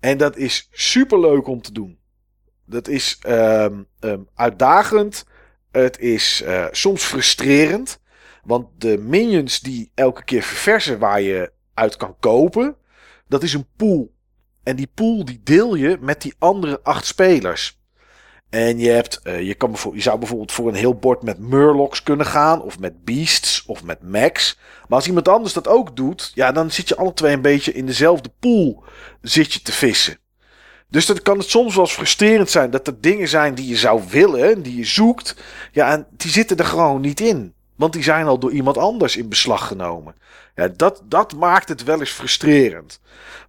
En 0.00 0.18
dat 0.18 0.36
is 0.36 0.68
super 0.72 1.20
leuk 1.20 1.46
om 1.46 1.62
te 1.62 1.72
doen. 1.72 1.98
Dat 2.66 2.88
is 2.88 3.18
um, 3.26 3.88
uitdagend. 4.34 5.24
Het 5.70 5.98
is 5.98 6.42
uh, 6.44 6.66
soms 6.70 7.02
frustrerend. 7.02 8.00
Want 8.44 8.66
de 8.78 8.98
minions 8.98 9.60
die 9.60 9.90
elke 9.94 10.24
keer 10.24 10.42
verversen 10.42 10.98
waar 10.98 11.20
je 11.20 11.52
uit 11.74 11.96
kan 11.96 12.16
kopen. 12.20 12.76
Dat 13.28 13.42
is 13.42 13.54
een 13.54 13.66
pool. 13.76 14.14
En 14.62 14.76
die 14.76 14.90
pool 14.94 15.24
die 15.24 15.40
deel 15.44 15.74
je 15.74 15.98
met 16.00 16.22
die 16.22 16.34
andere 16.38 16.80
acht 16.82 17.06
spelers. 17.06 17.82
En 18.54 18.78
je, 18.78 18.90
hebt, 18.90 19.20
uh, 19.24 19.40
je, 19.40 19.54
kan 19.54 19.76
je 19.92 20.00
zou 20.00 20.18
bijvoorbeeld 20.18 20.52
voor 20.52 20.68
een 20.68 20.74
heel 20.74 20.94
bord 20.94 21.22
met 21.22 21.38
Murlocs 21.38 22.02
kunnen 22.02 22.26
gaan. 22.26 22.62
Of 22.62 22.78
met 22.78 23.04
Beasts. 23.04 23.64
Of 23.66 23.82
met 23.82 24.02
Max. 24.02 24.58
Maar 24.88 24.98
als 24.98 25.06
iemand 25.06 25.28
anders 25.28 25.52
dat 25.52 25.68
ook 25.68 25.96
doet. 25.96 26.32
Ja, 26.34 26.52
dan 26.52 26.70
zit 26.70 26.88
je 26.88 26.96
alle 26.96 27.12
twee 27.12 27.32
een 27.32 27.42
beetje 27.42 27.72
in 27.72 27.86
dezelfde 27.86 28.30
pool. 28.38 28.84
Zit 29.22 29.52
je 29.52 29.62
te 29.62 29.72
vissen. 29.72 30.18
Dus 30.88 31.06
dan 31.06 31.22
kan 31.22 31.38
het 31.38 31.48
soms 31.48 31.74
wel 31.74 31.84
eens 31.84 31.94
frustrerend 31.94 32.50
zijn. 32.50 32.70
Dat 32.70 32.86
er 32.86 33.00
dingen 33.00 33.28
zijn 33.28 33.54
die 33.54 33.68
je 33.68 33.76
zou 33.76 34.02
willen. 34.08 34.62
Die 34.62 34.76
je 34.76 34.84
zoekt. 34.84 35.36
Ja, 35.72 35.92
en 35.92 36.06
die 36.10 36.30
zitten 36.30 36.56
er 36.56 36.64
gewoon 36.64 37.00
niet 37.00 37.20
in. 37.20 37.54
Want 37.76 37.92
die 37.92 38.02
zijn 38.02 38.26
al 38.26 38.38
door 38.38 38.52
iemand 38.52 38.78
anders 38.78 39.16
in 39.16 39.28
beslag 39.28 39.66
genomen. 39.66 40.14
Ja, 40.54 40.68
dat, 40.68 41.02
dat 41.04 41.34
maakt 41.34 41.68
het 41.68 41.84
wel 41.84 42.00
eens 42.00 42.10
frustrerend. 42.10 43.00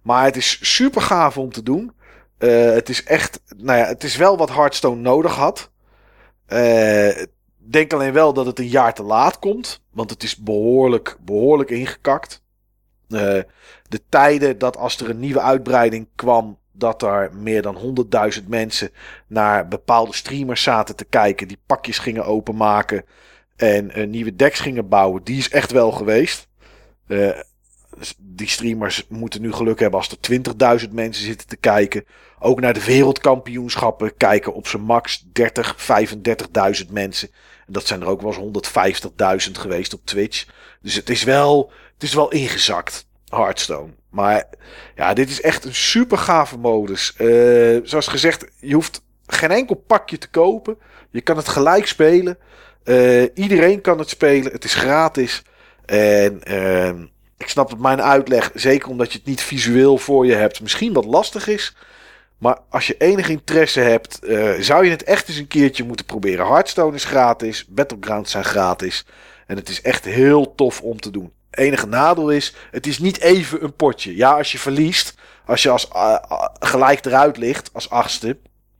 Maar 0.02 0.24
het 0.24 0.36
is 0.36 0.58
super 0.76 1.02
gaaf 1.02 1.38
om 1.38 1.52
te 1.52 1.62
doen. 1.62 1.92
Uh, 2.38 2.72
het 2.72 2.88
is 2.88 3.04
echt, 3.04 3.40
nou 3.56 3.78
ja, 3.78 3.86
het 3.86 4.04
is 4.04 4.16
wel 4.16 4.36
wat 4.36 4.50
Hearthstone 4.50 5.00
nodig 5.00 5.34
had. 5.34 5.70
Uh, 6.48 7.24
denk 7.56 7.92
alleen 7.92 8.12
wel 8.12 8.32
dat 8.32 8.46
het 8.46 8.58
een 8.58 8.68
jaar 8.68 8.94
te 8.94 9.02
laat 9.02 9.38
komt. 9.38 9.80
Want 9.90 10.10
het 10.10 10.22
is 10.22 10.36
behoorlijk, 10.36 11.16
behoorlijk 11.20 11.70
ingekakt. 11.70 12.42
Uh, 13.08 13.20
de 13.88 14.00
tijden 14.08 14.58
dat 14.58 14.76
als 14.76 15.00
er 15.00 15.10
een 15.10 15.20
nieuwe 15.20 15.40
uitbreiding 15.40 16.08
kwam, 16.14 16.58
dat 16.72 17.02
er 17.02 17.34
meer 17.34 17.62
dan 17.62 18.06
100.000 18.40 18.46
mensen 18.46 18.90
naar 19.26 19.68
bepaalde 19.68 20.14
streamers 20.14 20.62
zaten 20.62 20.96
te 20.96 21.04
kijken, 21.04 21.48
die 21.48 21.58
pakjes 21.66 21.98
gingen 21.98 22.24
openmaken 22.24 23.04
en 23.56 24.10
nieuwe 24.10 24.36
decks 24.36 24.60
gingen 24.60 24.88
bouwen, 24.88 25.24
die 25.24 25.38
is 25.38 25.50
echt 25.50 25.72
wel 25.72 25.92
geweest. 25.92 26.48
Uh, 27.06 27.38
die 28.18 28.48
streamers 28.48 29.06
moeten 29.08 29.40
nu 29.40 29.52
geluk 29.52 29.78
hebben 29.80 30.00
als 30.00 30.10
er 30.10 30.80
20.000 30.86 30.92
mensen 30.92 31.24
zitten 31.24 31.46
te 31.46 31.56
kijken. 31.56 32.04
Ook 32.38 32.60
naar 32.60 32.74
de 32.74 32.84
wereldkampioenschappen 32.84 34.16
kijken 34.16 34.54
op 34.54 34.66
zijn 34.66 34.82
max 34.82 35.24
30, 35.32 35.76
35.000 36.84 36.92
mensen. 36.92 37.28
En 37.66 37.72
dat 37.72 37.86
zijn 37.86 38.00
er 38.00 38.06
ook 38.06 38.22
wel 38.22 38.52
eens 38.52 39.46
150.000 39.48 39.52
geweest 39.52 39.94
op 39.94 40.00
Twitch. 40.04 40.46
Dus 40.80 40.94
het 40.94 41.10
is 41.10 41.22
wel, 41.22 41.72
het 41.94 42.02
is 42.02 42.14
wel 42.14 42.30
ingezakt, 42.30 43.06
Hearthstone. 43.28 43.92
Maar 44.10 44.44
ja, 44.94 45.14
dit 45.14 45.30
is 45.30 45.40
echt 45.40 45.64
een 45.64 45.74
super 45.74 46.18
gave 46.18 46.58
modus. 46.58 47.14
Uh, 47.18 47.80
zoals 47.82 48.06
gezegd, 48.06 48.44
je 48.60 48.74
hoeft 48.74 49.02
geen 49.26 49.50
enkel 49.50 49.74
pakje 49.74 50.18
te 50.18 50.30
kopen. 50.30 50.78
Je 51.10 51.20
kan 51.20 51.36
het 51.36 51.48
gelijk 51.48 51.86
spelen. 51.86 52.38
Uh, 52.84 53.22
iedereen 53.34 53.80
kan 53.80 53.98
het 53.98 54.08
spelen. 54.08 54.52
Het 54.52 54.64
is 54.64 54.74
gratis. 54.74 55.42
En 55.84 56.40
uh, 56.48 56.88
ik 57.36 57.48
snap 57.48 57.70
dat 57.70 57.78
mijn 57.78 58.02
uitleg, 58.02 58.50
zeker 58.54 58.88
omdat 58.88 59.12
je 59.12 59.18
het 59.18 59.26
niet 59.26 59.42
visueel 59.42 59.98
voor 59.98 60.26
je 60.26 60.34
hebt, 60.34 60.60
misschien 60.60 60.92
wat 60.92 61.04
lastig 61.04 61.48
is. 61.48 61.76
Maar 62.38 62.58
als 62.68 62.86
je 62.86 62.96
enig 62.98 63.28
interesse 63.28 63.80
hebt, 63.80 64.18
eh, 64.18 64.52
zou 64.60 64.84
je 64.84 64.90
het 64.90 65.02
echt 65.02 65.28
eens 65.28 65.38
een 65.38 65.46
keertje 65.46 65.84
moeten 65.84 66.06
proberen. 66.06 66.46
Hearthstone 66.46 66.94
is 66.94 67.04
gratis, 67.04 67.66
Battlegrounds 67.68 68.30
zijn 68.30 68.44
gratis. 68.44 69.06
En 69.46 69.56
het 69.56 69.68
is 69.68 69.82
echt 69.82 70.04
heel 70.04 70.54
tof 70.54 70.80
om 70.80 71.00
te 71.00 71.10
doen. 71.10 71.32
Enige 71.50 71.86
nadeel 71.86 72.30
is, 72.30 72.54
het 72.70 72.86
is 72.86 72.98
niet 72.98 73.20
even 73.20 73.64
een 73.64 73.74
potje. 73.74 74.16
Ja, 74.16 74.36
als 74.36 74.52
je 74.52 74.58
verliest, 74.58 75.14
als 75.46 75.62
je 75.62 75.70
als 75.70 75.88
uh, 75.94 76.16
gelijk 76.58 77.04
eruit 77.04 77.36
ligt, 77.36 77.70
als 77.72 77.90
achtste, 77.90 78.36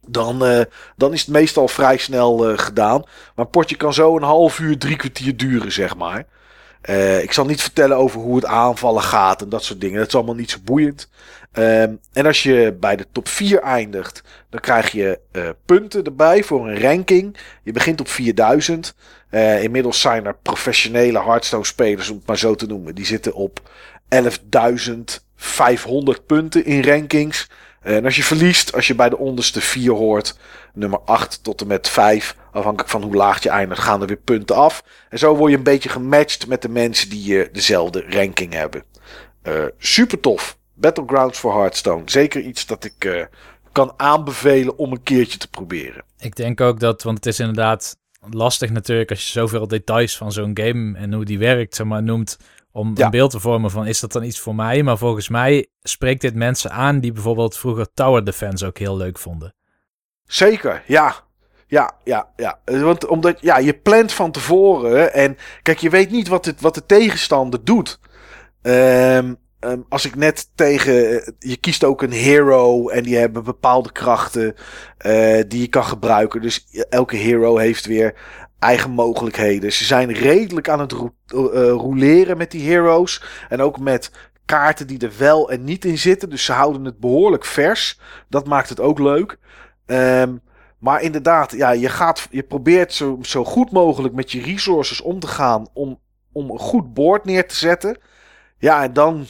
dan, 0.07 0.67
dan 0.97 1.13
is 1.13 1.21
het 1.21 1.31
meestal 1.31 1.69
vrij 1.69 1.97
snel 1.97 2.57
gedaan. 2.57 3.01
Maar 3.35 3.45
een 3.45 3.51
potje 3.51 3.77
kan 3.77 3.95
zo 3.95 4.17
een 4.17 4.23
half 4.23 4.59
uur, 4.59 4.79
drie 4.79 4.97
kwartier 4.97 5.37
duren, 5.37 5.73
zeg 5.73 5.97
maar. 5.97 6.27
Ik 7.23 7.33
zal 7.33 7.45
niet 7.45 7.63
vertellen 7.63 7.97
over 7.97 8.21
hoe 8.21 8.37
het 8.37 8.45
aanvallen 8.45 9.03
gaat 9.03 9.43
en 9.43 9.49
dat 9.49 9.65
soort 9.65 9.81
dingen. 9.81 9.99
Dat 9.99 10.09
is 10.09 10.15
allemaal 10.15 10.35
niet 10.35 10.51
zo 10.51 10.59
boeiend. 10.65 11.09
Um, 11.59 12.01
en 12.13 12.27
als 12.27 12.43
je 12.43 12.77
bij 12.81 12.97
de 12.97 13.07
top 13.13 13.29
4 13.29 13.61
eindigt, 13.61 14.23
dan 14.51 14.61
krijg 14.61 14.91
je 14.91 15.21
punten 15.65 16.05
erbij 16.05 16.43
voor 16.43 16.69
een 16.69 16.81
ranking. 16.81 17.37
Je 17.63 17.73
begint 17.73 18.01
op 18.01 18.09
4000. 18.09 18.95
inmiddels 19.61 20.01
zijn 20.01 20.27
er 20.27 20.37
professionele 20.43 21.23
Hearthstone 21.23 21.65
spelers, 21.65 22.09
om 22.09 22.17
het 22.17 22.27
maar 22.27 22.39
zo 22.39 22.55
te 22.55 22.67
noemen. 22.67 22.95
Die 22.95 23.07
zitten 23.07 23.35
op 23.35 23.71
11.500 24.09 24.21
punten 26.27 26.65
in 26.65 26.85
rankings. 26.85 27.49
En 27.87 28.05
als 28.05 28.17
je 28.17 28.23
verliest, 28.23 28.75
als 28.75 28.87
je 28.87 28.95
bij 28.95 29.09
de 29.09 29.19
onderste 29.19 29.61
4 29.61 29.93
hoort, 29.93 30.39
nummer 30.75 31.01
8 31.01 31.43
tot 31.43 31.61
en 31.61 31.67
met 31.67 31.89
5, 31.89 32.37
afhankelijk 32.53 32.91
van 32.91 33.03
hoe 33.03 33.15
laag 33.15 33.43
je 33.43 33.49
eindigt, 33.49 33.81
gaan 33.81 34.01
er 34.01 34.07
weer 34.07 34.17
punten 34.17 34.57
af. 34.57 34.83
En 35.09 35.19
zo 35.19 35.37
word 35.37 35.51
je 35.51 35.57
een 35.57 35.63
beetje 35.63 35.89
gematcht 35.89 36.47
met 36.47 36.63
de 36.63 36.69
mensen 36.69 37.09
die 37.09 37.33
uh, 37.33 37.47
dezelfde 37.53 38.05
ranking 38.09 38.53
hebben. 38.53 38.85
Super 39.79 40.21
tof. 40.21 40.59
Battlegrounds 40.77 41.39
voor 41.39 41.55
Hearthstone. 41.55 42.03
Zeker 42.05 42.41
iets 42.41 42.67
dat 42.67 42.85
ik 42.85 43.05
uh, 43.05 43.25
kan 43.73 43.93
aanbevelen 43.97 44.79
om 44.79 44.93
een 44.93 45.03
keertje 45.03 45.39
te 45.39 45.49
proberen. 45.49 46.05
Ik 46.19 46.37
denk 46.37 46.61
ook 46.61 46.81
dat, 46.81 47.03
want 47.03 47.17
het 47.17 47.27
is 47.27 47.41
inderdaad 47.41 47.97
lastig 48.31 48.71
natuurlijk 48.71 49.11
als 49.11 49.27
je 49.27 49.33
zoveel 49.33 49.69
details 49.69 50.17
van 50.17 50.33
zo'n 50.33 50.59
game 50.59 50.99
en 50.99 51.13
hoe 51.13 51.25
die 51.25 51.39
werkt, 51.39 51.75
zeg 51.75 51.87
maar, 51.87 52.03
noemt 52.03 52.37
om 52.73 52.93
ja. 52.95 53.05
een 53.05 53.11
beeld 53.11 53.31
te 53.31 53.41
vormen 53.41 53.71
van 53.71 53.87
is 53.87 54.01
dat 54.01 54.13
dan 54.13 54.23
iets 54.23 54.41
voor 54.41 54.55
mij? 54.55 54.83
Maar 54.83 54.99
volgens 54.99 55.29
mij 55.29 55.67
spreekt 55.83 56.21
dit 56.21 56.35
mensen 56.35 56.71
aan 56.71 57.01
die 57.01 57.13
bijvoorbeeld 57.13 57.57
vroeger 57.57 57.87
Tower 57.95 58.25
Defense 58.25 58.67
ook 58.67 58.79
heel 58.79 58.97
leuk 58.97 59.19
vonden. 59.19 59.55
Zeker, 60.25 60.83
ja. 60.87 61.25
Ja, 61.67 61.93
ja, 62.05 62.33
ja. 62.37 62.59
Want 62.65 63.07
omdat 63.07 63.41
ja, 63.41 63.59
je 63.59 63.75
plant 63.75 64.13
van 64.13 64.31
tevoren 64.31 65.13
en 65.13 65.37
kijk, 65.63 65.79
je 65.79 65.91
weet 65.91 66.11
niet 66.11 66.29
wat, 66.29 66.45
het, 66.45 66.61
wat 66.61 66.75
de 66.75 66.87
tegenstander 66.87 67.65
doet. 67.65 67.99
Um, 68.63 69.37
um, 69.61 69.85
als 69.89 70.05
ik 70.05 70.15
net 70.17 70.51
tegen. 70.55 70.95
Je 71.39 71.57
kiest 71.57 71.85
ook 71.85 72.03
een 72.03 72.13
hero 72.13 72.89
en 72.89 73.03
die 73.03 73.17
hebben 73.17 73.45
bepaalde 73.45 73.93
krachten 73.93 74.55
uh, 75.07 75.43
die 75.49 75.61
je 75.61 75.69
kan 75.69 75.85
gebruiken. 75.85 76.43
Dus 76.43 76.67
elke 76.89 77.17
hero 77.17 77.57
heeft 77.57 77.87
weer 77.87 78.15
eigen 78.59 78.91
mogelijkheden. 78.91 79.73
Ze 79.73 79.85
zijn 79.85 80.13
redelijk 80.13 80.69
aan 80.69 80.81
het 80.81 80.93
ro 80.93 81.15
uh, 81.35 81.71
roleren 81.71 82.37
met 82.37 82.51
die 82.51 82.71
heroes. 82.71 83.23
En 83.49 83.61
ook 83.61 83.79
met 83.81 84.11
kaarten 84.45 84.87
die 84.87 84.99
er 84.99 85.13
wel 85.19 85.51
en 85.51 85.65
niet 85.65 85.85
in 85.85 85.99
zitten. 85.99 86.31
Dus 86.31 86.45
ze 86.45 86.53
houden 86.53 86.85
het 86.85 86.99
behoorlijk 86.99 87.45
vers. 87.45 88.01
Dat 88.29 88.47
maakt 88.47 88.69
het 88.69 88.81
ook 88.81 88.99
leuk. 88.99 89.39
Um, 89.87 90.41
maar 90.79 91.03
inderdaad, 91.03 91.53
ja, 91.53 91.71
je, 91.71 91.89
gaat, 91.89 92.29
je 92.31 92.43
probeert 92.43 92.93
zo, 92.93 93.19
zo 93.23 93.45
goed 93.45 93.71
mogelijk 93.71 94.15
met 94.15 94.33
je 94.33 94.43
resources 94.43 95.01
om 95.01 95.21
te 95.21 95.27
gaan. 95.27 95.67
Om, 95.73 96.01
om 96.33 96.51
een 96.51 96.59
goed 96.59 96.95
board 96.95 97.25
neer 97.25 97.49
te 97.49 97.57
zetten. 97.57 97.99
Ja, 98.59 98.83
en 98.83 98.93
dan 98.93 99.27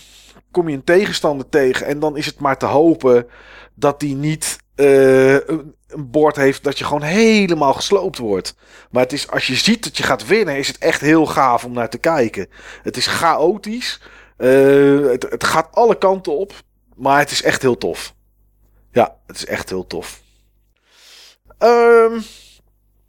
kom 0.50 0.68
je 0.68 0.76
een 0.76 0.84
tegenstander 0.84 1.48
tegen. 1.48 1.86
En 1.86 1.98
dan 1.98 2.16
is 2.16 2.26
het 2.26 2.38
maar 2.38 2.58
te 2.58 2.66
hopen 2.66 3.26
dat 3.74 4.00
die 4.00 4.14
niet 4.14 4.58
uh, 4.76 5.32
een, 5.32 5.74
bord 5.98 6.36
heeft 6.36 6.64
dat 6.64 6.78
je 6.78 6.84
gewoon 6.84 7.02
helemaal 7.02 7.74
gesloopt 7.74 8.18
wordt. 8.18 8.55
Maar 8.90 9.02
het 9.02 9.12
is, 9.12 9.30
als 9.30 9.46
je 9.46 9.55
ziet 9.55 9.84
dat 9.84 9.96
je 9.96 10.02
gaat 10.02 10.26
winnen, 10.26 10.56
is 10.56 10.68
het 10.68 10.78
echt 10.78 11.00
heel 11.00 11.26
gaaf 11.26 11.64
om 11.64 11.72
naar 11.72 11.88
te 11.88 11.98
kijken. 11.98 12.48
Het 12.82 12.96
is 12.96 13.06
chaotisch. 13.06 14.00
Uh, 14.38 15.10
het, 15.10 15.26
het 15.30 15.44
gaat 15.44 15.68
alle 15.72 15.98
kanten 15.98 16.38
op. 16.38 16.52
Maar 16.96 17.18
het 17.18 17.30
is 17.30 17.42
echt 17.42 17.62
heel 17.62 17.78
tof. 17.78 18.14
Ja, 18.92 19.16
het 19.26 19.36
is 19.36 19.46
echt 19.46 19.68
heel 19.68 19.86
tof. 19.86 20.20
Um, 21.58 22.22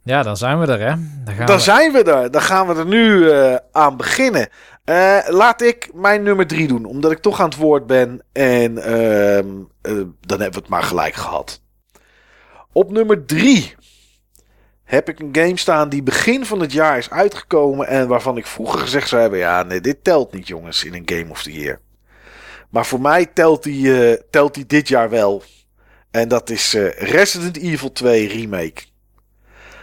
ja, 0.04 0.24
dan 0.24 0.38
zijn 0.38 0.60
we 0.60 0.66
er, 0.66 0.80
hè? 0.80 0.96
Dan, 1.24 1.36
gaan 1.36 1.46
dan 1.46 1.56
we... 1.56 1.62
zijn 1.62 1.92
we 1.92 2.04
er. 2.04 2.32
Dan 2.32 2.42
gaan 2.42 2.68
we 2.68 2.76
er 2.76 2.86
nu 2.86 3.18
uh, 3.18 3.56
aan 3.72 3.98
beginnen. 3.98 4.50
Uh, 4.90 5.20
laat 5.28 5.62
ik 5.62 5.90
mijn 5.94 6.24
nummer 6.24 6.48
drie 6.48 6.68
doen, 6.68 6.86
omdat 6.86 7.12
ik 7.12 7.20
toch 7.20 7.40
aan 7.40 7.50
het 7.50 7.58
woord 7.58 7.88
ben. 7.88 8.22
En 8.32 8.72
uh, 8.72 10.04
dan 10.20 10.40
hebben 10.40 10.52
we 10.52 10.60
het 10.60 10.68
maar 10.68 10.84
gelijk 10.84 11.14
gehad. 11.14 11.62
Op 12.72 12.92
nummer 12.92 13.26
drie 13.26 13.76
heb 14.84 15.10
ik 15.10 15.20
een 15.20 15.36
game 15.36 15.58
staan 15.58 15.90
die 15.90 16.04
begin 16.04 16.46
van 16.46 16.60
het 16.60 16.72
jaar 16.72 16.98
is 16.98 17.10
uitgekomen. 17.10 17.88
En 17.88 18.08
waarvan 18.08 18.38
ik 18.38 18.46
vroeger 18.46 18.80
gezegd 18.80 19.08
zou 19.08 19.22
hebben: 19.22 19.40
ja, 19.40 19.64
nee, 19.64 19.82
dit 19.82 20.04
telt 20.04 20.34
niet, 20.34 20.48
jongens, 20.48 20.84
in 20.84 20.94
een 20.94 21.18
Game 21.18 21.30
of 21.30 21.44
the 21.44 21.52
Year. 21.52 21.80
Maar 22.70 22.86
voor 22.86 23.02
mij 23.02 23.26
telt 23.26 23.64
die, 23.64 24.18
telt 24.30 24.54
die 24.54 24.66
dit 24.66 24.88
jaar 24.88 25.10
wel. 25.10 25.44
En 26.12 26.28
dat 26.28 26.50
is 26.50 26.74
Resident 26.98 27.58
Evil 27.58 27.92
2 27.92 28.28
Remake. 28.28 28.84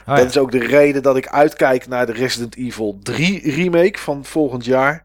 Oh, 0.07 0.17
dat 0.17 0.29
is 0.29 0.39
ook 0.39 0.51
de 0.51 0.67
reden 0.67 1.03
dat 1.03 1.17
ik 1.17 1.29
uitkijk 1.29 1.87
naar 1.89 2.07
de 2.07 2.13
Resident 2.13 2.57
Evil 2.57 2.99
3 3.03 3.55
remake 3.55 3.99
van 3.99 4.25
volgend 4.25 4.65
jaar. 4.65 5.05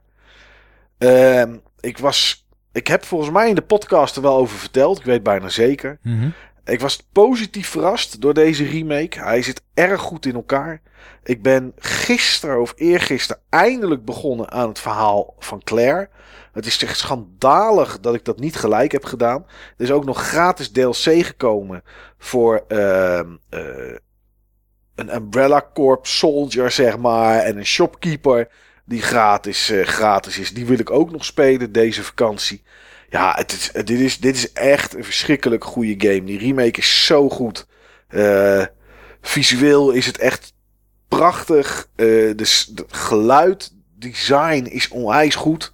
Uh, 0.99 1.43
ik 1.79 1.97
was. 1.97 2.47
Ik 2.71 2.87
heb 2.87 3.05
volgens 3.05 3.31
mij 3.31 3.49
in 3.49 3.55
de 3.55 3.61
podcast 3.61 4.15
er 4.15 4.21
wel 4.21 4.37
over 4.37 4.57
verteld. 4.57 4.99
Ik 4.99 5.05
weet 5.05 5.23
bijna 5.23 5.49
zeker. 5.49 5.99
Mm 6.01 6.19
-hmm. 6.19 6.33
Ik 6.65 6.79
was 6.79 7.07
positief 7.11 7.67
verrast 7.67 8.21
door 8.21 8.33
deze 8.33 8.63
remake. 8.63 9.19
Hij 9.19 9.41
zit 9.41 9.61
erg 9.73 10.01
goed 10.01 10.25
in 10.25 10.35
elkaar. 10.35 10.81
Ik 11.23 11.41
ben 11.41 11.73
gisteren 11.77 12.61
of 12.61 12.73
eergisteren 12.75 13.41
eindelijk 13.49 14.05
begonnen 14.05 14.51
aan 14.51 14.67
het 14.67 14.79
verhaal 14.79 15.35
van 15.39 15.63
Claire. 15.63 16.09
Het 16.51 16.65
is 16.65 16.83
echt 16.83 16.97
schandalig 16.97 17.99
dat 17.99 18.13
ik 18.13 18.25
dat 18.25 18.39
niet 18.39 18.55
gelijk 18.55 18.91
heb 18.91 19.05
gedaan. 19.05 19.45
Er 19.77 19.83
is 19.83 19.91
ook 19.91 20.05
nog 20.05 20.27
gratis 20.27 20.71
DLC 20.71 21.25
gekomen 21.25 21.83
voor 22.17 22.63
uh, 22.67 23.19
uh, 23.49 23.95
een 24.99 25.15
Umbrella 25.15 25.69
Corp 25.73 26.05
soldier, 26.05 26.71
zeg 26.71 26.97
maar. 26.97 27.39
En 27.39 27.57
een 27.57 27.65
shopkeeper 27.65 28.47
die 28.85 29.01
gratis, 29.01 29.69
uh, 29.69 29.85
gratis 29.85 30.37
is. 30.39 30.53
Die 30.53 30.65
wil 30.65 30.79
ik 30.79 30.89
ook 30.89 31.11
nog 31.11 31.25
spelen 31.25 31.71
deze 31.71 32.03
vakantie. 32.03 32.63
Ja, 33.09 33.33
het 33.35 33.71
dit, 33.73 33.99
is, 33.99 34.19
dit 34.19 34.35
is 34.35 34.53
echt 34.53 34.95
een 34.95 35.03
verschrikkelijk 35.03 35.63
goede 35.63 36.07
game. 36.07 36.23
Die 36.23 36.39
remake 36.39 36.79
is 36.79 37.05
zo 37.05 37.29
goed. 37.29 37.67
Uh, 38.09 38.65
visueel 39.21 39.91
is 39.91 40.05
het 40.05 40.17
echt 40.17 40.53
prachtig. 41.07 41.87
Uh, 41.95 42.35
dus 42.35 42.71
het 42.75 42.83
geluid, 42.87 43.73
design 43.95 44.63
is 44.63 44.87
onwijs 44.87 45.35
goed. 45.35 45.71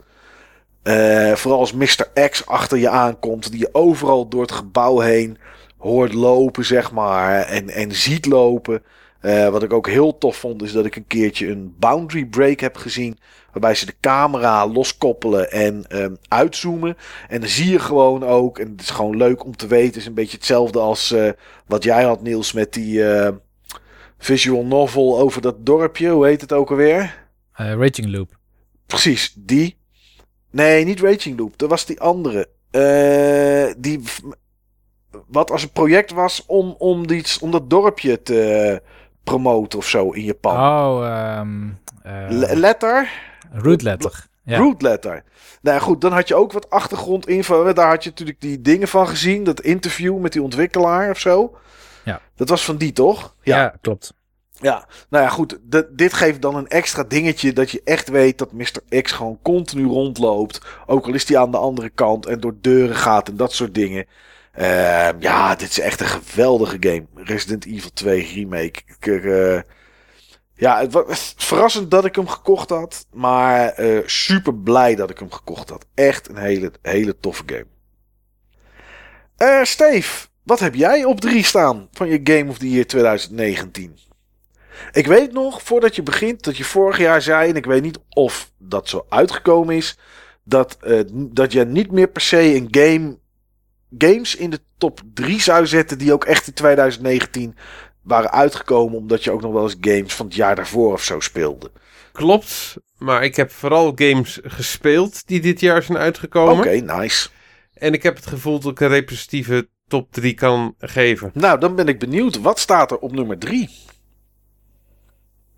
Vooral 1.34 1.60
als 1.60 1.74
Mr. 1.74 2.30
X 2.30 2.45
achter 2.45 2.78
je 2.78 2.90
aankomt, 2.90 3.52
die 3.52 3.60
je 3.60 3.70
overal 3.72 4.28
door 4.28 4.42
het 4.42 4.52
gebouw 4.52 5.00
heen 5.00 5.38
hoort 5.78 6.14
lopen, 6.14 6.66
zeg 6.66 6.92
maar. 6.92 7.42
En, 7.42 7.70
en 7.70 7.92
ziet 7.92 8.26
lopen. 8.26 8.84
Uh, 9.26 9.50
wat 9.50 9.64
ik 9.64 9.74
ook 9.74 9.88
heel 9.88 10.18
tof 10.18 10.38
vond, 10.38 10.64
is 10.64 10.72
dat 10.72 10.86
ik 10.86 10.95
een 10.95 11.08
keertje 11.08 11.48
een 11.48 11.76
boundary 11.80 12.26
break 12.26 12.60
heb 12.60 12.78
gezien. 12.78 13.18
Waarbij 13.52 13.76
ze 13.76 13.86
de 13.86 13.95
camera 14.02 14.68
loskoppelen 14.68 15.52
en 15.52 15.86
um, 15.90 16.18
uitzoomen. 16.28 16.98
En 17.28 17.40
dan 17.40 17.50
zie 17.50 17.72
je 17.72 17.80
gewoon 17.80 18.24
ook, 18.24 18.60
en 18.60 18.72
het 18.72 18.82
is 18.82 18.90
gewoon 18.90 19.18
leuk 19.18 19.45
om 19.45 19.56
te 19.56 19.68
weten, 19.68 19.88
het 19.88 19.95
is 19.95 20.06
een 20.06 20.14
beetje 20.14 20.38
hetzelfde 20.38 20.80
als 20.80 21.12
uh, 21.12 21.30
wat 21.68 21.84
jij 21.84 22.04
had, 22.04 22.22
Niels, 22.22 22.54
met 22.54 22.74
die 22.74 22.98
uh, 22.98 23.30
visual 24.18 24.66
novel 24.66 25.20
over 25.20 25.42
dat 25.42 25.66
dorpje. 25.66 26.10
Hoe 26.10 26.26
heet 26.26 26.42
het 26.42 26.54
ook 26.54 26.70
alweer? 26.70 27.28
Raging 27.52 28.12
Loop. 28.12 28.38
Precies, 28.86 29.34
die. 29.38 29.78
Nee, 30.52 30.86
niet 30.86 31.00
Raging 31.00 31.40
Loop. 31.40 31.58
Dat 31.58 31.70
was 31.70 31.86
die 31.86 32.00
andere. 32.00 32.50
die. 33.78 34.02
Wat 35.28 35.52
als 35.52 35.64
een 35.64 35.72
project 35.72 36.12
was 36.12 36.44
om, 36.45 36.76
om, 36.78 37.08
die, 37.08 37.24
om 37.42 37.52
dat 37.52 37.70
dorpje 37.70 38.22
te 38.22 38.82
promoten 39.26 39.80
of 39.80 39.88
zo 39.88 40.10
in 40.10 40.24
Japan. 40.24 40.56
Oh, 40.56 41.40
um, 41.40 41.80
uh, 42.06 42.54
letter? 42.54 43.12
Root 43.52 43.82
letter. 43.82 44.28
Ja. 44.44 44.58
Root 44.58 44.82
letter. 44.82 45.24
Nou 45.62 45.80
goed, 45.80 46.02
dan 46.02 46.12
had 46.12 46.28
je 46.28 46.36
ook 46.36 46.52
wat 46.52 46.70
achtergrondinfo. 46.70 47.74
Daar 47.74 47.90
had 47.90 48.04
je 48.04 48.10
natuurlijk 48.10 48.42
die 48.42 48.62
dingen 48.62 48.88
van 48.88 49.08
gezien. 49.08 49.44
Dat 49.44 49.62
interview 49.62 50.18
met 50.18 50.34
die 50.34 50.42
ontwikkelaar 50.42 51.10
of 51.10 51.20
zo. 51.20 51.58
Ja. 52.04 52.22
Dat 52.36 52.50
was 52.50 52.66
van 52.66 52.78
die 52.78 52.94
toch? 52.94 53.36
Ja, 53.42 53.58
ja 53.58 53.74
klopt. 53.82 54.14
Ja, 54.62 54.88
nou 55.10 55.24
ja, 55.24 55.30
goed. 55.30 55.58
dit 55.90 56.14
geeft 56.14 56.42
dan 56.42 56.56
een 56.56 56.68
extra 56.68 57.04
dingetje 57.04 57.54
dat 57.54 57.72
je 57.72 57.82
echt 57.84 58.10
weet 58.10 58.38
dat 58.38 58.52
Mr. 58.52 59.02
X 59.02 59.12
gewoon 59.12 59.40
continu 59.42 59.86
rondloopt. 59.86 60.62
Ook 60.86 61.06
al 61.08 61.14
is 61.14 61.28
hij 61.28 61.38
aan 61.38 61.52
de 61.52 61.58
andere 61.58 61.90
kant 61.90 62.26
en 62.26 62.40
door 62.40 62.56
deuren 62.62 62.95
gaat 62.95 63.28
en 63.28 63.36
dat 63.36 63.54
soort 63.54 63.74
dingen. 63.74 64.06
Uh, 64.59 65.09
ja, 65.19 65.56
dit 65.56 65.69
is 65.69 65.80
echt 65.80 66.00
een 66.00 66.08
geweldige 66.08 66.77
game. 66.80 67.06
Resident 67.16 67.66
Evil 67.66 67.93
2 67.93 68.32
Remake. 68.34 68.82
Ik, 69.00 69.06
uh, 69.06 69.59
ja, 70.53 70.80
het 70.80 70.93
was 70.93 71.34
verrassend 71.38 71.92
dat 71.92 72.06
ik 72.06 72.16
hem 72.16 72.27
gekocht 72.27 72.69
had. 72.69 73.06
Maar 73.14 73.80
uh, 73.80 74.00
super 74.06 74.53
blij 74.53 74.95
dat 74.95 75.09
ik 75.09 75.19
hem 75.19 75.32
gekocht 75.32 75.69
had. 75.69 75.85
Echt 75.93 76.30
een 76.30 76.38
hele, 76.38 76.72
hele 76.82 77.19
toffe 77.19 77.43
game. 77.45 77.66
Uh, 79.38 79.64
Steve, 79.64 80.27
Wat 80.43 80.59
heb 80.59 80.75
jij 80.75 81.03
op 81.03 81.22
drie 81.22 81.43
staan 81.43 81.88
van 81.92 82.08
je 82.08 82.19
Game 82.24 82.50
of 82.50 82.58
the 82.58 82.69
Year 82.69 82.85
2019? 82.85 83.98
Ik 84.92 85.08
weet 85.08 85.32
nog, 85.32 85.61
voordat 85.61 85.95
je 85.95 86.03
begint, 86.03 86.43
dat 86.43 86.58
je 86.58 86.64
vorig 86.64 86.98
jaar 86.98 87.22
zei, 87.22 87.50
en 87.50 87.56
ik 87.56 87.66
weet 87.66 87.82
niet 87.82 88.00
of 88.09 88.51
dat 88.58 88.90
zo 88.90 89.06
uitgekomen 89.09 89.75
is, 89.75 89.98
dat, 90.43 90.77
dat 91.16 91.51
je 91.51 91.66
niet 91.66 91.92
meer 91.92 92.08
per 92.08 92.22
se 92.22 92.56
een 92.56 92.67
game, 92.72 93.17
games 93.98 94.35
in 94.35 94.49
de 94.49 94.59
top 94.77 95.01
3 95.14 95.41
zou 95.41 95.67
zetten 95.67 95.98
die 95.98 96.14
ook 96.14 96.25
echt 96.25 96.48
in 96.48 96.53
2019 96.53 97.56
waren 98.01 98.32
uitgekomen, 98.32 98.98
omdat 98.98 99.24
je 99.24 99.32
ook 99.32 99.41
nog 99.41 99.51
wel 99.51 99.64
eens 99.64 99.77
games 99.82 100.14
van 100.14 100.25
het 100.25 100.35
jaar 100.35 100.56
daarvoor 100.56 100.93
of 100.93 101.03
zo 101.03 101.19
speelde. 101.19 101.72
Klopt, 102.11 102.77
maar 102.98 103.24
ik 103.24 103.35
heb 103.35 103.51
vooral 103.51 103.91
games 103.95 104.40
gespeeld 104.43 105.27
die 105.27 105.41
dit 105.41 105.59
jaar 105.59 105.83
zijn 105.83 105.98
uitgekomen. 105.98 106.57
Oké, 106.57 106.72
nice. 106.72 107.30
En 107.74 107.93
ik 107.93 108.03
heb 108.03 108.15
het 108.15 108.27
gevoel 108.27 108.59
dat 108.59 108.72
ik 108.72 108.80
een 108.80 108.88
representatieve 108.88 109.69
top 109.88 110.11
3 110.11 110.33
kan 110.33 110.75
geven. 110.80 111.32
Nou, 111.33 111.59
dan 111.59 111.75
ben 111.75 111.88
ik 111.88 111.99
benieuwd. 111.99 112.41
Wat 112.41 112.59
staat 112.59 112.91
er 112.91 112.98
op 112.98 113.11
nummer 113.11 113.38
3? 113.38 113.69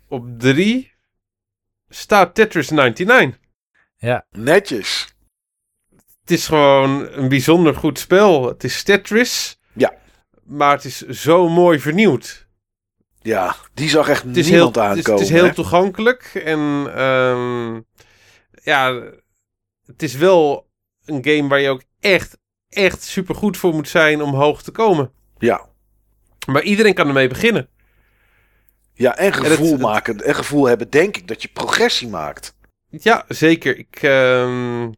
Op 0.08 0.26
3 0.38 0.92
staat 1.88 2.34
Tetris 2.34 2.70
99. 2.70 3.40
Ja. 3.96 4.26
Netjes. 4.30 5.16
Het 6.28 6.38
is 6.38 6.46
gewoon 6.46 7.08
een 7.12 7.28
bijzonder 7.28 7.74
goed 7.74 7.98
spel. 7.98 8.48
Het 8.48 8.64
is 8.64 8.82
Tetris. 8.82 9.58
Ja. 9.72 9.94
Maar 10.44 10.72
het 10.74 10.84
is 10.84 10.98
zo 10.98 11.48
mooi 11.48 11.78
vernieuwd. 11.80 12.48
Ja, 13.20 13.56
die 13.74 13.88
zag 13.88 14.08
echt 14.08 14.24
niemand 14.24 14.46
heel, 14.46 14.64
aankomen. 14.66 14.88
het 14.96 14.98
is, 14.98 15.06
het 15.12 15.20
is 15.20 15.28
heel 15.30 15.44
hè? 15.44 15.54
toegankelijk. 15.54 16.30
En 16.44 16.90
ehm, 16.94 17.74
ja, 18.62 19.02
het 19.86 20.02
is 20.02 20.14
wel 20.14 20.68
een 21.04 21.24
game 21.24 21.48
waar 21.48 21.60
je 21.60 21.68
ook 21.68 21.82
echt, 22.00 22.38
echt 22.68 23.02
super 23.02 23.34
goed 23.34 23.56
voor 23.56 23.74
moet 23.74 23.88
zijn 23.88 24.22
om 24.22 24.34
hoog 24.34 24.62
te 24.62 24.70
komen. 24.70 25.12
Ja. 25.38 25.66
Maar 26.46 26.62
iedereen 26.62 26.94
kan 26.94 27.06
ermee 27.06 27.28
beginnen. 27.28 27.68
Ja, 28.94 29.16
en 29.16 29.32
gevoel 29.32 29.72
het- 29.72 29.80
maken. 29.80 30.24
En 30.24 30.34
gevoel 30.34 30.66
hebben, 30.66 30.90
denk 30.90 31.16
ik, 31.16 31.28
dat 31.28 31.42
je 31.42 31.48
progressie 31.48 32.08
maakt. 32.08 32.56
Ja, 32.90 33.24
zeker. 33.28 33.78
Ik, 33.78 33.98
ehm, 34.02 34.90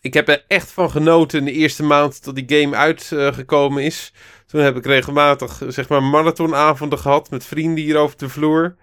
ik 0.00 0.14
heb 0.14 0.28
er 0.28 0.44
echt 0.48 0.70
van 0.72 0.90
genoten 0.90 1.38
in 1.38 1.44
de 1.44 1.52
eerste 1.52 1.82
maand 1.82 2.24
dat 2.24 2.34
die 2.34 2.60
game 2.60 2.76
uitgekomen 2.76 3.82
is. 3.82 4.12
Toen 4.46 4.60
heb 4.60 4.76
ik 4.76 4.86
regelmatig 4.86 5.62
zeg 5.68 5.88
maar 5.88 6.02
marathonavonden 6.02 6.98
gehad 6.98 7.30
met 7.30 7.44
vrienden 7.44 7.84
hier 7.84 7.96
over 7.96 8.18
de 8.18 8.28
vloer. 8.28 8.76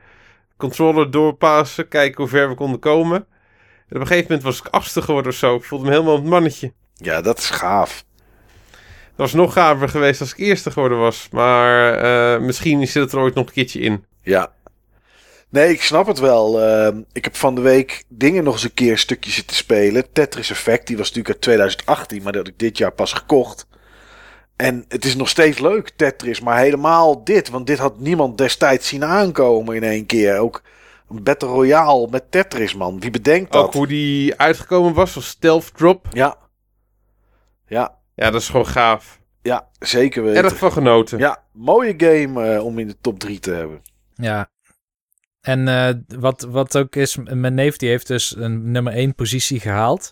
Controller 0.57 1.11
doorpassen, 1.11 1.87
kijken 1.87 2.21
hoe 2.21 2.27
ver 2.27 2.49
we 2.49 2.55
konden 2.55 2.79
komen. 2.79 3.17
En 3.87 3.95
op 3.95 4.01
een 4.01 4.07
gegeven 4.07 4.27
moment 4.27 4.43
was 4.43 4.59
ik 4.59 4.67
achtste 4.67 5.01
geworden 5.01 5.31
of 5.31 5.37
zo. 5.37 5.55
Ik 5.55 5.63
voelde 5.63 5.85
me 5.85 5.91
helemaal 5.91 6.17
een 6.17 6.27
mannetje. 6.27 6.73
Ja, 6.95 7.21
dat 7.21 7.37
is 7.37 7.49
gaaf. 7.49 8.05
Dat 9.15 9.25
was 9.25 9.33
nog 9.33 9.53
gaver 9.53 9.89
geweest 9.89 10.21
als 10.21 10.31
ik 10.31 10.37
eerste 10.37 10.71
geworden 10.71 10.97
was. 10.97 11.27
Maar 11.31 11.93
eh, 11.93 12.41
misschien 12.41 12.87
zit 12.87 13.03
het 13.03 13.11
er 13.11 13.19
ooit 13.19 13.33
nog 13.33 13.47
een 13.47 13.53
keertje 13.53 13.79
in. 13.79 14.05
Ja. 14.21 14.51
Nee, 15.49 15.71
ik 15.71 15.81
snap 15.81 16.07
het 16.07 16.19
wel. 16.19 16.61
Ehm, 16.61 17.01
ik 17.11 17.23
heb 17.23 17.35
van 17.35 17.55
de 17.55 17.61
week 17.61 18.03
dingen 18.07 18.43
nog 18.43 18.53
eens 18.53 18.63
een 18.63 18.73
keer 18.73 18.91
een 18.91 18.97
stukje 18.97 19.31
zitten 19.31 19.55
spelen. 19.55 20.11
Tetris 20.11 20.49
Effect, 20.49 20.87
die 20.87 20.97
was 20.97 21.05
natuurlijk 21.07 21.33
uit 21.33 21.41
2018, 21.43 22.23
maar 22.23 22.31
dat 22.31 22.41
had 22.41 22.51
ik 22.53 22.59
dit 22.59 22.77
jaar 22.77 22.91
pas 22.91 23.13
gekocht. 23.13 23.67
En 24.55 24.85
het 24.87 25.05
is 25.05 25.15
nog 25.15 25.29
steeds 25.29 25.59
leuk, 25.59 25.89
Tetris, 25.95 26.41
maar 26.41 26.57
helemaal 26.57 27.23
dit. 27.23 27.49
Want 27.49 27.67
dit 27.67 27.77
had 27.77 27.99
niemand 27.99 28.37
destijds 28.37 28.87
zien 28.87 29.05
aankomen 29.05 29.75
in 29.75 29.83
één 29.83 30.05
keer. 30.05 30.37
Ook 30.37 30.61
een 31.09 31.23
Battle 31.23 31.49
Royale 31.49 32.07
met 32.09 32.31
Tetris, 32.31 32.75
man. 32.75 32.99
Wie 32.99 33.11
bedenkt 33.11 33.51
dat? 33.51 33.63
Ook 33.65 33.73
hoe 33.73 33.87
die 33.87 34.35
uitgekomen 34.39 34.93
was, 34.93 35.13
was 35.13 35.27
Stealth 35.27 35.71
Drop. 35.77 36.07
Ja. 36.11 36.37
Ja, 37.67 37.97
Ja, 38.15 38.31
dat 38.31 38.41
is 38.41 38.49
gewoon 38.49 38.67
gaaf. 38.67 39.19
ja, 39.41 39.67
zeker 39.79 40.23
weten. 40.23 40.43
Erg 40.43 40.57
van 40.57 40.71
genoten. 40.71 41.19
Ja, 41.19 41.43
mooie 41.53 41.93
game 41.97 42.53
eh, 42.53 42.65
om 42.65 42.79
in 42.79 42.87
de 42.87 42.97
top 43.01 43.19
3 43.19 43.39
te 43.39 43.51
hebben. 43.51 43.81
Ja. 44.15 44.49
En 45.47 45.67
eh, 45.67 45.89
wat, 46.19 46.41
wat 46.49 46.77
ook 46.77 46.95
is, 46.95 47.17
mijn 47.17 47.53
neef 47.53 47.77
die 47.77 47.89
heeft 47.89 48.07
dus 48.07 48.35
een 48.35 48.71
nummer 48.71 48.93
1 48.93 49.15
positie 49.15 49.59
gehaald. 49.59 50.11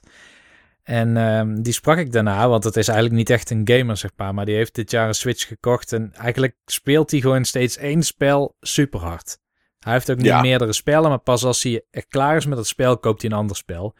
En 0.83 1.17
ehm, 1.17 1.61
die 1.61 1.73
sprak 1.73 1.97
ik 1.97 2.11
daarna, 2.11 2.49
want 2.49 2.63
het 2.63 2.77
is 2.77 2.87
eigenlijk 2.87 3.17
niet 3.17 3.29
echt 3.29 3.49
een 3.49 3.61
gamer, 3.63 3.97
zeg 3.97 4.11
maar. 4.15 4.33
Maar 4.33 4.45
die 4.45 4.55
heeft 4.55 4.75
dit 4.75 4.91
jaar 4.91 5.07
een 5.07 5.13
Switch 5.15 5.47
gekocht. 5.47 5.93
En 5.93 6.13
eigenlijk 6.13 6.55
speelt 6.65 7.11
hij 7.11 7.19
gewoon 7.19 7.45
steeds 7.45 7.77
één 7.77 8.03
spel 8.03 8.55
super 8.59 8.99
hard. 8.99 9.37
Hij 9.79 9.93
heeft 9.93 10.11
ook 10.11 10.17
niet 10.17 10.25
Ja. 10.25 10.41
meerdere 10.41 10.73
spellen, 10.73 11.09
maar 11.09 11.19
pas 11.19 11.43
als 11.43 11.63
hij 11.63 11.83
echt 11.91 12.07
klaar 12.07 12.35
is 12.35 12.45
met 12.45 12.57
het 12.57 12.67
spel, 12.67 12.97
koopt 12.97 13.21
hij 13.21 13.31
een 13.31 13.37
ander 13.37 13.55
spel. 13.55 13.95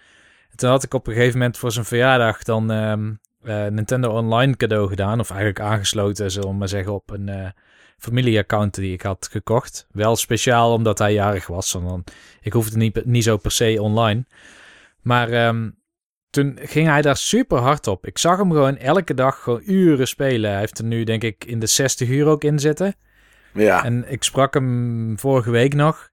En 0.49 0.57
toen 0.57 0.69
had 0.69 0.83
ik 0.83 0.93
op 0.93 1.07
een 1.07 1.14
gegeven 1.14 1.38
moment 1.38 1.57
voor 1.57 1.72
zijn 1.72 1.85
verjaardag 1.85 2.43
dan 2.43 2.72
ehm, 2.72 3.14
eh, 3.43 3.65
Nintendo 3.65 4.09
Online 4.09 4.55
cadeau 4.55 4.88
gedaan. 4.88 5.19
Of 5.19 5.30
eigenlijk 5.30 5.59
aangesloten, 5.59 6.31
zullen 6.31 6.49
we 6.49 6.55
maar 6.55 6.69
zeggen, 6.69 6.93
op 6.93 7.09
een 7.09 7.30
eh, 7.30 7.49
familieaccount 7.98 8.75
die 8.75 8.93
ik 8.93 9.01
had 9.01 9.27
gekocht. 9.32 9.88
Wel 9.91 10.15
speciaal 10.15 10.74
omdat 10.74 10.99
hij 10.99 11.14
jarig 11.14 11.48
was. 11.48 11.72
want 11.72 11.85
Dan, 11.88 12.03
ik 12.41 12.53
hoefde 12.53 12.77
niet, 12.77 13.06
niet 13.06 13.24
zo 13.24 13.38
per 13.38 13.51
se 13.51 13.82
online. 13.82 14.25
Maar 15.01 15.30
ehm, 15.30 15.69
toen 16.30 16.57
ging 16.61 16.88
hij 16.88 17.01
daar 17.01 17.17
super 17.17 17.57
hard 17.57 17.88
op. 17.88 18.06
Ik 18.06 18.17
zag 18.17 18.38
hem 18.38 18.51
gewoon 18.51 18.77
elke 18.77 19.14
dag 19.14 19.41
gewoon 19.43 19.61
uren 19.65 20.07
spelen. 20.07 20.49
Hij 20.51 20.59
heeft 20.59 20.77
er 20.80 20.85
nu 20.85 21.03
denk 21.03 21.24
ik 21.24 21.45
in 21.45 21.59
de 21.59 21.65
60 21.67 22.09
uur 22.09 22.25
ook 22.27 22.43
in 22.43 22.59
zitten. 22.59 22.95
Ja, 23.53 23.83
En 23.83 24.11
ik 24.11 24.24
sprak 24.24 24.53
hem 24.53 25.19
vorige 25.19 25.49
week 25.51 25.74
nog. 25.74 26.09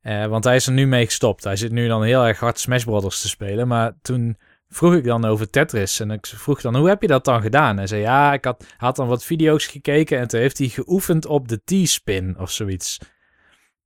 eh, 0.00 0.26
want 0.26 0.44
hij 0.44 0.56
is 0.56 0.66
er 0.66 0.72
nu 0.72 0.86
mee 0.86 1.04
gestopt. 1.04 1.44
Hij 1.44 1.56
zit 1.56 1.72
nu 1.72 1.88
dan 1.88 2.02
heel 2.02 2.24
erg 2.26 2.38
hard 2.40 2.58
Smash 2.58 2.84
Brothers 2.84 3.20
te 3.20 3.28
spelen. 3.28 3.68
Maar 3.68 3.92
toen 4.02 4.36
vroeg 4.74 4.94
ik 4.94 5.04
dan 5.04 5.24
over 5.24 5.50
Tetris. 5.50 6.00
En 6.00 6.10
ik 6.10 6.26
vroeg 6.26 6.60
dan, 6.60 6.76
hoe 6.76 6.88
heb 6.88 7.02
je 7.02 7.08
dat 7.08 7.24
dan 7.24 7.42
gedaan? 7.42 7.76
Hij 7.76 7.86
zei, 7.86 8.00
ja, 8.00 8.32
ik 8.32 8.44
had, 8.44 8.64
had 8.76 8.96
dan 8.96 9.08
wat 9.08 9.24
video's 9.24 9.66
gekeken. 9.66 10.18
En 10.18 10.28
toen 10.28 10.40
heeft 10.40 10.58
hij 10.58 10.68
geoefend 10.68 11.26
op 11.26 11.48
de 11.48 11.60
T-spin 11.64 12.36
of 12.38 12.50
zoiets. 12.50 12.98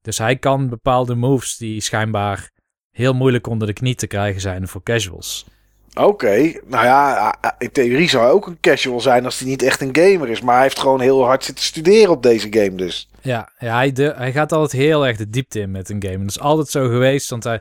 Dus 0.02 0.18
hij 0.18 0.36
kan 0.36 0.68
bepaalde 0.68 1.14
moves 1.14 1.56
die 1.56 1.80
schijnbaar 1.80 2.50
heel 2.90 3.14
moeilijk 3.14 3.46
onder 3.46 3.66
de 3.66 3.72
knie 3.72 3.94
te 3.94 4.06
krijgen 4.06 4.40
zijn 4.40 4.68
voor 4.68 4.82
casuals. 4.82 5.46
Oké, 5.94 6.52
nou 6.66 6.84
ja, 6.84 7.36
in 7.58 7.72
theorie 7.72 8.08
zou 8.08 8.24
hij 8.24 8.32
ook 8.32 8.46
een 8.46 8.60
casual 8.60 9.00
zijn 9.00 9.24
als 9.24 9.38
hij 9.38 9.48
niet 9.48 9.62
echt 9.62 9.80
een 9.80 9.96
gamer 9.96 10.28
is. 10.28 10.40
Maar 10.40 10.54
hij 10.54 10.62
heeft 10.62 10.78
gewoon 10.78 11.00
heel 11.00 11.24
hard 11.24 11.44
zitten 11.44 11.64
studeren 11.64 12.10
op 12.10 12.22
deze 12.22 12.46
game 12.50 12.74
dus. 12.74 13.08
Ja, 13.20 13.52
ja 13.58 13.74
hij, 13.74 13.92
de, 13.92 14.12
hij 14.16 14.32
gaat 14.32 14.52
altijd 14.52 14.82
heel 14.82 15.06
erg 15.06 15.16
de 15.16 15.30
diepte 15.30 15.60
in 15.60 15.70
met 15.70 15.88
een 15.88 16.02
game. 16.02 16.18
Dat 16.18 16.28
is 16.28 16.40
altijd 16.40 16.68
zo 16.68 16.88
geweest, 16.88 17.30
want 17.30 17.44
hij, 17.44 17.60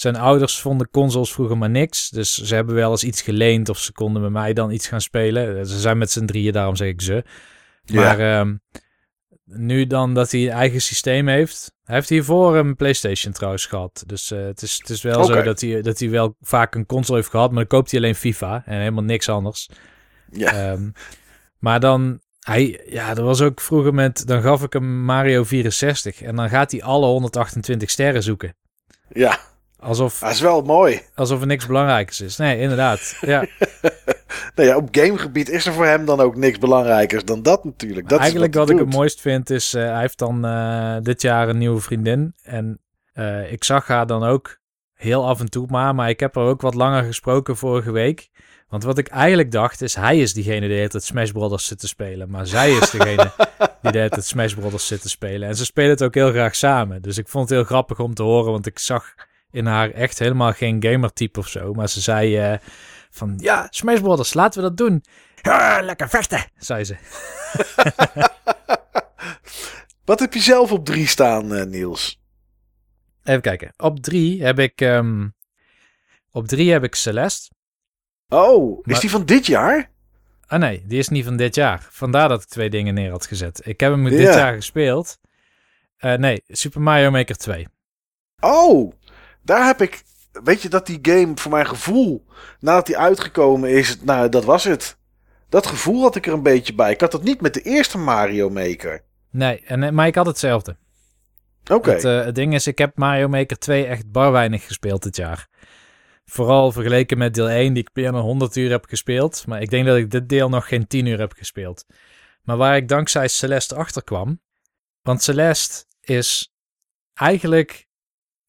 zijn 0.00 0.16
ouders 0.16 0.60
vonden 0.60 0.90
consoles 0.90 1.32
vroeger 1.32 1.58
maar 1.58 1.70
niks. 1.70 2.10
Dus 2.10 2.34
ze 2.34 2.54
hebben 2.54 2.74
wel 2.74 2.90
eens 2.90 3.04
iets 3.04 3.22
geleend 3.22 3.68
of 3.68 3.78
ze 3.78 3.92
konden 3.92 4.22
met 4.22 4.30
mij 4.30 4.52
dan 4.52 4.70
iets 4.70 4.88
gaan 4.88 5.00
spelen. 5.00 5.66
Ze 5.66 5.80
zijn 5.80 5.98
met 5.98 6.10
z'n 6.10 6.24
drieën, 6.24 6.52
daarom 6.52 6.76
zeg 6.76 6.88
ik 6.88 7.00
ze. 7.00 7.24
Ja. 7.84 8.00
Maar 8.02 8.18
ehm, 8.18 8.56
nu 9.44 9.86
dan 9.86 10.14
dat 10.14 10.30
hij 10.30 10.42
een 10.42 10.50
eigen 10.50 10.80
systeem 10.80 11.28
heeft. 11.28 11.72
Hij 11.84 11.94
heeft 11.94 12.08
hiervoor 12.08 12.56
een 12.56 12.76
PlayStation 12.76 13.32
trouwens 13.32 13.66
gehad. 13.66 14.02
Dus 14.06 14.30
eh, 14.30 14.38
het, 14.44 14.62
is, 14.62 14.76
het 14.78 14.90
is 14.90 15.02
wel 15.02 15.24
zo 15.24 15.42
dat 15.42 15.60
hij, 15.60 15.82
dat 15.82 15.98
hij 15.98 16.10
wel 16.10 16.36
vaak 16.40 16.74
een 16.74 16.86
console 16.86 17.18
heeft 17.18 17.30
gehad. 17.30 17.48
Maar 17.50 17.58
dan 17.58 17.78
koopt 17.78 17.90
hij 17.90 18.00
alleen 18.00 18.14
FIFA 18.14 18.62
en 18.66 18.78
helemaal 18.78 19.04
niks 19.04 19.28
anders. 19.28 19.68
Ja, 20.30 20.52
Ehm, 20.52 20.90
maar 21.58 21.80
dan, 21.80 22.20
hij, 22.40 22.80
ja, 22.88 23.16
er 23.16 23.22
was 23.22 23.40
ook 23.40 23.60
vroeger 23.60 23.94
met, 23.94 24.26
dan 24.26 24.42
gaf 24.42 24.62
ik 24.62 24.72
hem 24.72 25.04
Mario 25.04 25.44
64 25.44 26.22
en 26.22 26.36
dan 26.36 26.48
gaat 26.48 26.70
hij 26.70 26.82
alle 26.82 27.06
128 27.06 27.90
sterren 27.90 28.22
zoeken. 28.22 28.54
ja. 29.12 29.48
Alsof, 29.80 30.18
dat 30.18 30.30
is 30.30 30.40
wel 30.40 30.62
mooi. 30.62 31.00
alsof 31.14 31.40
er 31.40 31.46
niks 31.46 31.66
belangrijkers 31.66 32.20
is. 32.20 32.36
Nee, 32.36 32.58
inderdaad. 32.58 33.16
Ja, 33.20 33.46
Nou 34.54 34.68
ja, 34.68 34.76
op 34.76 34.88
gamegebied 34.90 35.48
is 35.48 35.66
er 35.66 35.72
voor 35.72 35.86
hem 35.86 36.04
dan 36.04 36.20
ook 36.20 36.36
niks 36.36 36.58
belangrijkers 36.58 37.24
dan 37.24 37.42
dat 37.42 37.64
natuurlijk. 37.64 38.08
Dat 38.08 38.18
eigenlijk 38.20 38.52
is 38.52 38.58
wat 38.58 38.68
wat, 38.68 38.78
ik 38.78 38.84
het 38.84 38.94
mooist 38.94 39.20
vind 39.20 39.50
is, 39.50 39.74
eh, 39.74 39.82
hij 39.82 40.00
heeft 40.00 40.18
dan 40.18 40.44
eh, 40.44 40.96
dit 41.02 41.22
jaar 41.22 41.48
een 41.48 41.58
nieuwe 41.58 41.80
vriendin. 41.80 42.34
En 42.42 42.80
eh, 43.12 43.52
ik 43.52 43.64
zag 43.64 43.86
haar 43.86 44.06
dan 44.06 44.24
ook 44.24 44.58
heel 44.94 45.26
af 45.26 45.40
en 45.40 45.50
toe 45.50 45.66
maar, 45.70 45.94
maar 45.94 46.08
ik 46.08 46.20
heb 46.20 46.36
er 46.36 46.42
ook 46.42 46.60
wat 46.60 46.74
langer 46.74 47.04
gesproken 47.04 47.56
vorige 47.56 47.90
week. 47.90 48.28
Want 48.68 48.82
wat 48.82 48.98
ik 48.98 49.08
eigenlijk 49.08 49.50
dacht 49.50 49.82
is, 49.82 49.94
hij 49.94 50.18
is 50.18 50.32
diegene 50.32 50.68
die 50.68 50.88
tijd 50.88 51.04
Smash 51.04 51.30
Brothers 51.30 51.66
zit 51.66 51.78
te 51.78 51.88
spelen. 51.88 52.30
Maar 52.30 52.46
zij 52.46 52.72
is 52.72 52.90
degene 52.90 53.30
die 53.82 53.92
tijd 53.92 54.24
Smash 54.24 54.54
Brothers 54.54 54.86
zit 54.86 55.02
te 55.02 55.08
spelen. 55.08 55.48
En 55.48 55.56
ze 55.56 55.64
spelen 55.64 55.90
het 55.90 56.02
ook 56.02 56.14
heel 56.14 56.30
graag 56.30 56.54
samen. 56.54 57.02
Dus 57.02 57.18
ik 57.18 57.28
vond 57.28 57.48
het 57.48 57.58
heel 57.58 57.66
grappig 57.66 57.98
om 57.98 58.14
te 58.14 58.22
horen, 58.22 58.52
want 58.52 58.66
ik 58.66 58.78
zag 58.78 59.14
in 59.50 59.66
haar 59.66 59.90
echt 59.90 60.18
helemaal 60.18 60.52
geen 60.52 60.82
gamertype 60.82 61.38
of 61.38 61.48
zo. 61.48 61.72
Maar 61.72 61.88
ze 61.88 62.00
zei 62.00 62.36
eh, 62.36 62.58
van, 63.10 63.34
ja, 63.38 63.66
Smash 63.70 64.00
Brothers, 64.00 64.34
laten 64.34 64.62
we 64.62 64.68
dat 64.68 64.76
doen. 64.76 65.04
Ja, 65.42 65.80
lekker 65.82 66.08
vechten, 66.08 66.44
zei 66.58 66.84
ze. 66.84 66.96
Wat 70.04 70.20
heb 70.20 70.34
je 70.34 70.40
zelf 70.40 70.72
op 70.72 70.84
drie 70.84 71.06
staan, 71.06 71.54
eh, 71.54 71.64
Niels? 71.66 72.20
Even 73.24 73.40
kijken. 73.40 73.72
Op 73.76 74.00
drie 74.02 74.42
heb 74.44 74.58
ik, 74.58 74.80
ehm, 74.80 75.28
op 76.30 76.48
drie 76.48 76.72
heb 76.72 76.84
ik 76.84 76.94
Celeste. 76.94 77.50
Oh, 78.28 78.80
is 78.86 79.00
die 79.00 79.10
van 79.10 79.24
dit 79.24 79.46
jaar? 79.46 79.90
Ah 80.46 80.58
nee, 80.60 80.84
die 80.86 80.98
is 80.98 81.08
niet 81.08 81.24
van 81.24 81.36
dit 81.36 81.54
jaar. 81.54 81.86
Vandaar 81.90 82.28
dat 82.28 82.42
ik 82.42 82.48
twee 82.48 82.70
dingen 82.70 82.94
neer 82.94 83.10
had 83.10 83.26
gezet. 83.26 83.66
Ik 83.66 83.80
heb 83.80 83.90
hem 83.92 84.04
dit 84.04 84.20
Ja. 84.20 84.36
jaar 84.36 84.54
gespeeld. 84.54 85.18
Eh, 85.96 86.14
nee, 86.14 86.42
Super 86.46 86.80
Mario 86.80 87.10
Maker 87.10 87.36
2. 87.36 87.68
Oh, 88.40 88.92
daar 89.50 89.66
heb 89.66 89.80
ik... 89.80 90.02
Weet 90.44 90.62
je 90.62 90.68
dat 90.68 90.86
die 90.86 90.98
game 91.02 91.32
voor 91.34 91.50
mijn 91.50 91.66
gevoel, 91.66 92.26
nadat 92.60 92.86
die 92.86 92.98
uitgekomen 92.98 93.70
is, 93.70 94.00
nou, 94.02 94.28
dat 94.28 94.44
was 94.44 94.64
het. 94.64 94.96
Dat 95.48 95.66
gevoel 95.66 96.02
had 96.02 96.16
ik 96.16 96.26
er 96.26 96.32
een 96.32 96.42
beetje 96.42 96.74
bij. 96.74 96.92
Ik 96.92 97.00
had 97.00 97.10
dat 97.10 97.22
niet 97.22 97.40
met 97.40 97.54
de 97.54 97.62
eerste 97.62 97.98
Mario 97.98 98.50
Maker. 98.50 99.04
Nee, 99.30 99.62
en, 99.64 99.82
eh, 99.82 99.90
maar 99.90 100.06
ik 100.06 100.14
had 100.14 100.26
hetzelfde. 100.26 100.76
Oké. 101.70 101.90
Het, 101.90 102.04
uh, 102.04 102.24
het, 102.24 102.34
ding 102.34 102.54
is, 102.54 102.66
ik 102.66 102.78
heb 102.78 102.96
Mario 102.96 103.28
Maker 103.28 103.58
2 103.58 103.86
echt 103.86 104.10
bar 104.10 104.32
weinig 104.32 104.66
gespeeld 104.66 105.02
dit 105.02 105.16
jaar. 105.16 105.48
Vooral 106.24 106.72
vergeleken 106.72 107.18
met 107.18 107.34
deel 107.34 107.50
1, 107.50 107.72
die 107.72 107.82
ik 107.82 107.92
bijna 107.92 108.20
100 108.20 108.56
uur 108.56 108.70
heb 108.70 108.84
gespeeld. 108.84 109.46
Maar 109.46 109.62
ik 109.62 109.70
denk 109.70 109.86
dat 109.86 109.96
ik 109.96 110.10
dit 110.10 110.28
deel 110.28 110.48
nog 110.48 110.68
geen 110.68 110.86
10 110.86 111.06
uur 111.06 111.18
heb 111.18 111.32
gespeeld. 111.32 111.84
Maar 112.42 112.56
waar 112.56 112.76
ik 112.76 112.88
dankzij 112.88 113.28
Celeste 113.28 113.74
achter 113.74 114.04
kwam. 114.04 114.40
Want 115.02 115.22
Celeste 115.22 115.84
is 116.00 116.52
eigenlijk 117.14 117.88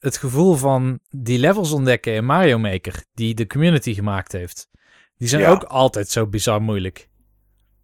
het 0.01 0.17
gevoel 0.17 0.55
van 0.55 0.99
die 1.09 1.39
levels 1.39 1.71
ontdekken 1.71 2.13
in 2.13 2.25
Mario 2.25 2.59
Maker. 2.59 3.03
Die 3.13 3.33
de 3.33 3.47
community 3.47 3.93
gemaakt 3.93 4.31
heeft. 4.31 4.69
Die 5.17 5.27
zijn 5.27 5.45
ook 5.45 5.63
altijd 5.63 6.09
zo 6.09 6.27
bizar 6.27 6.61
moeilijk. 6.61 7.09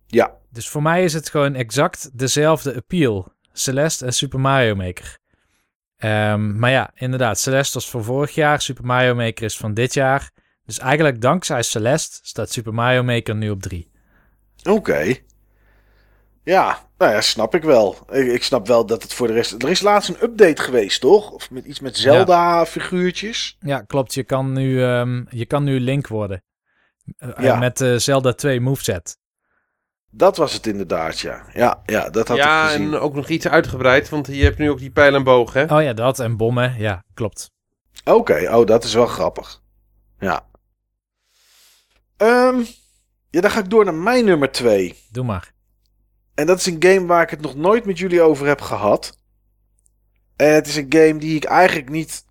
Ja. 0.08 0.38
Dus 0.50 0.70
voor 0.70 0.82
mij 0.82 1.04
is 1.04 1.14
het 1.14 1.30
gewoon 1.30 1.56
exact 1.56 2.10
dezelfde 2.14 2.76
appeal. 2.76 3.34
Celeste 3.52 4.06
en 4.06 4.14
Super 4.14 4.40
Mario 4.40 4.76
Maker. 4.76 5.18
Um, 5.98 6.60
maar 6.60 6.72
ja, 6.72 6.92
inderdaad, 6.96 7.40
Celeste 7.40 7.74
was 7.74 7.90
van 7.90 8.04
vorig 8.04 8.36
jaar. 8.36 8.62
Super 8.62 8.86
Mario 8.86 9.16
Maker 9.16 9.44
is 9.44 9.58
van 9.58 9.74
dit 9.74 9.94
jaar. 9.94 10.32
Dus 10.66 10.80
eigenlijk 10.80 11.22
dankzij 11.22 11.64
Celeste 11.64 12.20
staat 12.22 12.52
Super 12.52 12.74
Mario 12.74 13.04
Maker 13.04 13.36
nu 13.36 13.50
op 13.50 13.62
3. 13.62 13.92
Oké. 14.64 15.16
Ja, 16.48 16.80
nou 16.98 17.12
ja, 17.12 17.22
snap 17.22 17.56
ik 17.56 17.64
wel. 17.64 17.96
Ik, 18.10 18.28
ik, 18.28 18.44
snap 18.44 18.68
wel 18.68 18.86
dat 18.86 19.04
het 19.04 19.14
voor 19.14 19.28
de 19.28 19.34
rest... 19.34 19.64
Er 19.64 19.70
is 19.70 19.82
laatst 19.82 20.10
een 20.10 20.24
update 20.24 20.62
geweest, 20.62 21.02
toch? 21.02 21.32
Of 21.32 21.52
met 21.52 21.66
iets 21.66 21.80
met 21.80 21.98
Zelda-figuurtjes? 21.98 23.58
Ja. 23.60 23.82
klopt. 23.82 24.14
Je 24.14 24.24
kan 24.24 24.54
nu, 24.54 24.84
um, 24.84 25.28
je 25.30 25.46
kan 25.46 25.64
nu 25.64 25.80
Link 25.80 26.08
worden. 26.08 26.44
Uh, 27.20 27.30
ja. 27.38 27.56
Met 27.56 27.82
uh, 27.82 27.98
Zelda 27.98 28.34
2 28.34 28.62
moveset. 28.62 29.18
Dat 30.10 30.38
was 30.38 30.54
het 30.54 30.68
inderdaad, 30.68 31.20
ja. 31.20 31.46
Ja, 31.54 31.82
ja 31.86 32.10
dat 32.10 32.28
had 32.28 32.38
ja, 32.38 32.64
ik 32.64 32.72
gezien. 32.72 32.94
en 32.94 33.00
ook 33.00 33.14
nog 33.14 33.28
iets 33.28 33.48
uitgebreid, 33.48 34.10
want 34.10 34.28
je 34.28 34.44
hebt 34.44 34.58
nu 34.58 34.70
ook 34.70 34.80
die 34.80 34.92
pijl 34.92 35.16
en 35.16 35.24
boog, 35.24 35.54
hè? 35.54 35.64
Oh 35.64 35.82
ja, 35.82 35.94
dat 35.94 36.20
en 36.20 36.38
bommen. 36.38 36.76
Ja, 36.78 37.04
klopt. 37.14 37.52
Oké, 38.04 38.56
oh, 38.56 38.66
dat 38.66 38.84
is 38.84 38.94
wel 38.94 39.08
grappig. 39.08 39.62
Ja. 40.20 40.46
Um, 42.18 42.66
ja, 43.30 43.42
dan 43.42 43.52
ga 43.52 43.60
ik 43.60 43.70
door 43.70 43.86
naar 43.86 43.94
mijn 43.94 44.26
nummer 44.26 44.52
2. 44.52 44.96
Doe 45.12 45.24
maar. 45.24 45.56
En 46.38 46.46
dat 46.46 46.58
is 46.58 46.66
een 46.66 46.84
game 46.84 47.06
waar 47.06 47.22
ik 47.22 47.30
het 47.30 47.42
nog 47.42 47.56
nooit 47.56 47.86
met 47.86 47.98
jullie 47.98 48.22
over 48.22 48.48
heb 48.48 48.62
gehad. 48.62 49.20
En 50.36 50.54
het 50.54 50.68
is 50.68 50.76
een 50.76 50.86
game 50.90 51.18
die 51.18 51.36
ik 51.36 51.44
eigenlijk 51.44 51.90
niet... 51.90 52.26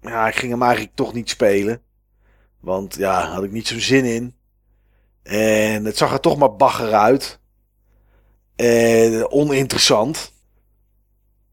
Ja, 0.00 0.28
ik 0.28 0.34
ging 0.34 0.52
hem 0.52 0.62
eigenlijk 0.62 0.94
toch 0.94 1.12
niet 1.12 1.30
spelen. 1.30 1.82
Want 2.60 2.94
ja, 2.94 3.26
had 3.26 3.44
ik 3.44 3.50
niet 3.50 3.66
zo'n 3.66 3.80
zin 3.80 4.04
in. 4.04 4.34
En 5.22 5.84
het 5.84 5.96
zag 5.96 6.12
er 6.12 6.20
toch 6.20 6.38
maar 6.38 6.56
bagger 6.56 6.92
uit. 6.92 7.40
En 8.56 9.30
oninteressant. 9.30 10.32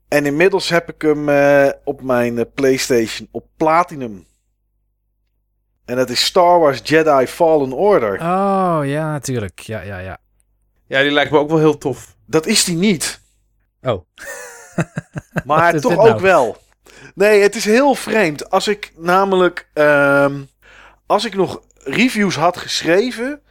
En 0.08 0.26
inmiddels 0.26 0.70
heb 0.70 0.90
ik 0.90 1.02
hem 1.02 1.30
uh, 1.30 1.70
op 1.84 2.02
mijn 2.02 2.38
uh, 2.38 2.44
PlayStation 2.54 3.28
op 3.32 3.48
Platinum. 3.58 4.26
En 5.86 5.96
dat 5.96 6.10
is 6.10 6.26
Star 6.26 6.60
Wars 6.60 6.80
Jedi 6.84 7.28
Fallen 7.28 7.74
Order. 7.74 8.14
Oh 8.14 8.80
ja, 8.84 9.12
natuurlijk. 9.12 9.60
Ja, 9.60 9.82
ja, 9.82 9.98
ja. 9.98 10.20
Ja, 10.88 11.02
die 11.02 11.12
lijkt 11.12 11.32
me 11.32 11.38
ook 11.38 11.50
wel 11.50 11.60
heel 11.60 11.78
tof. 11.78 12.16
Dat 12.26 12.46
is 12.46 12.64
die 12.64 12.76
niet. 12.76 13.22
Oh. 13.82 14.06
maar 15.46 15.80
toch 15.80 15.98
ook 15.98 16.08
nou? 16.08 16.22
wel. 16.22 16.58
Nee, 17.16 17.42
het 17.42 17.56
is 17.56 17.66
heel 17.66 17.96
vreemd. 17.96 18.50
Als 18.50 18.68
ik 18.68 18.92
namelijk. 18.96 19.70
Uh, 19.74 20.36
als 21.06 21.26
ik 21.26 21.36
nog 21.36 21.62
reviews 21.84 22.36
had 22.36 22.58
geschreven 22.58 23.42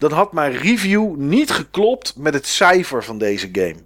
dan 0.00 0.12
had 0.12 0.32
mijn 0.32 0.52
review 0.52 1.16
niet 1.16 1.50
geklopt 1.50 2.16
met 2.16 2.34
het 2.34 2.46
cijfer 2.46 3.04
van 3.04 3.18
deze 3.18 3.48
game. 3.52 3.84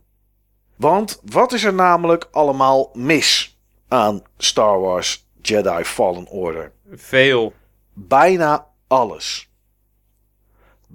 Want 0.77 1.21
wat 1.25 1.53
is 1.53 1.65
er 1.65 1.75
namelijk 1.75 2.29
allemaal 2.31 2.91
mis 2.93 3.59
aan 3.89 4.23
Star 4.37 4.81
Wars 4.81 5.27
Jedi 5.43 5.85
Fallen 5.85 6.27
Order? 6.29 6.73
Veel. 6.93 7.53
Bijna 7.93 8.67
alles. 8.87 9.51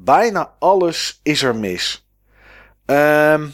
Bijna 0.03 0.55
alles 0.59 1.19
is 1.23 1.41
er 1.41 1.55
mis. 1.55 2.07
Um, 2.85 3.53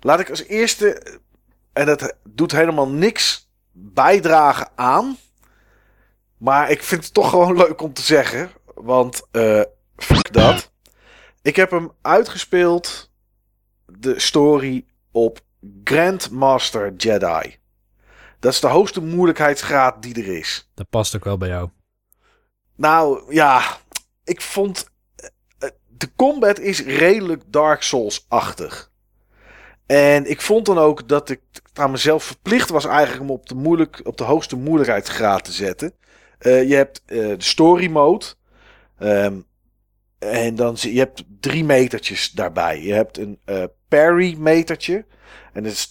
laat 0.00 0.20
ik 0.20 0.30
als 0.30 0.42
eerste, 0.42 1.20
en 1.72 1.86
dat 1.86 2.16
doet 2.24 2.52
helemaal 2.52 2.88
niks 2.88 3.50
bijdragen 3.72 4.68
aan. 4.74 5.16
Maar 6.36 6.70
ik 6.70 6.82
vind 6.82 7.04
het 7.04 7.14
toch 7.14 7.30
gewoon 7.30 7.56
leuk 7.56 7.80
om 7.82 7.92
te 7.92 8.02
zeggen. 8.02 8.50
Want 8.74 9.22
uh, 9.32 9.62
fuck 9.96 10.32
dat. 10.32 10.70
Ik 11.42 11.56
heb 11.56 11.70
hem 11.70 11.92
uitgespeeld, 12.02 13.10
de 13.86 14.20
story, 14.20 14.86
op 15.10 15.40
Grandmaster 15.84 16.94
Jedi. 16.96 17.56
Dat 18.40 18.52
is 18.52 18.60
de 18.60 18.66
hoogste 18.66 19.00
moeilijkheidsgraad 19.00 20.02
die 20.02 20.14
er 20.14 20.36
is. 20.36 20.70
Dat 20.74 20.90
past 20.90 21.16
ook 21.16 21.24
wel 21.24 21.38
bij 21.38 21.48
jou. 21.48 21.70
Nou 22.76 23.34
ja, 23.34 23.78
ik 24.24 24.40
vond. 24.40 24.94
Eh, 25.96 25.98
de 25.98 26.08
combat 26.16 26.58
is 26.58 26.84
redelijk 26.84 27.42
Dark 27.46 27.82
Souls-achtig. 27.82 28.90
En 29.86 30.30
ik 30.30 30.40
vond 30.40 30.66
dan 30.66 30.78
ook 30.78 31.08
dat 31.08 31.30
ik 31.30 31.40
aan 31.74 31.90
mezelf 31.90 32.24
verplicht 32.24 32.70
was 32.70 32.84
eigenlijk 32.84 33.20
om 33.20 33.30
op 33.30 33.48
de, 33.48 33.54
moeilijk, 33.54 34.00
op 34.04 34.16
de 34.16 34.24
hoogste 34.24 34.56
moeilijkheidsgraad 34.56 35.44
te 35.44 35.52
zetten. 35.52 35.92
Uh, 36.40 36.68
je 36.68 36.74
hebt 36.74 37.02
uh, 37.06 37.28
de 37.28 37.44
story 37.44 37.90
mode. 37.90 38.24
Um, 38.98 39.46
en 40.18 40.54
dan 40.54 40.76
je 40.78 40.98
hebt 40.98 41.24
drie 41.40 41.64
metertjes 41.64 42.30
daarbij. 42.30 42.82
Je 42.82 42.92
hebt 42.92 43.18
een 43.18 43.38
uh, 43.46 43.64
parry 43.88 44.36
metertje. 44.38 45.04
En 45.52 45.64
is 45.64 45.90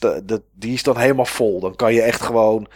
die 0.54 0.74
is 0.74 0.84
dan 0.84 0.98
helemaal 0.98 1.26
vol. 1.26 1.60
Dan 1.60 1.76
kan 1.76 1.94
je 1.94 2.02
echt 2.02 2.22
gewoon 2.22 2.68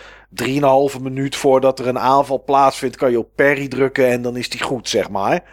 3,5 0.43 1.01
minuut 1.01 1.35
voordat 1.35 1.80
er 1.80 1.88
een 1.88 1.99
aanval 1.99 2.43
plaatsvindt, 2.43 2.95
kan 2.95 3.11
je 3.11 3.19
op 3.19 3.35
parry 3.35 3.67
drukken 3.67 4.08
en 4.08 4.22
dan 4.22 4.38
is 4.38 4.49
die 4.49 4.61
goed, 4.61 4.90
zeg 4.90 5.09
maar. 5.09 5.43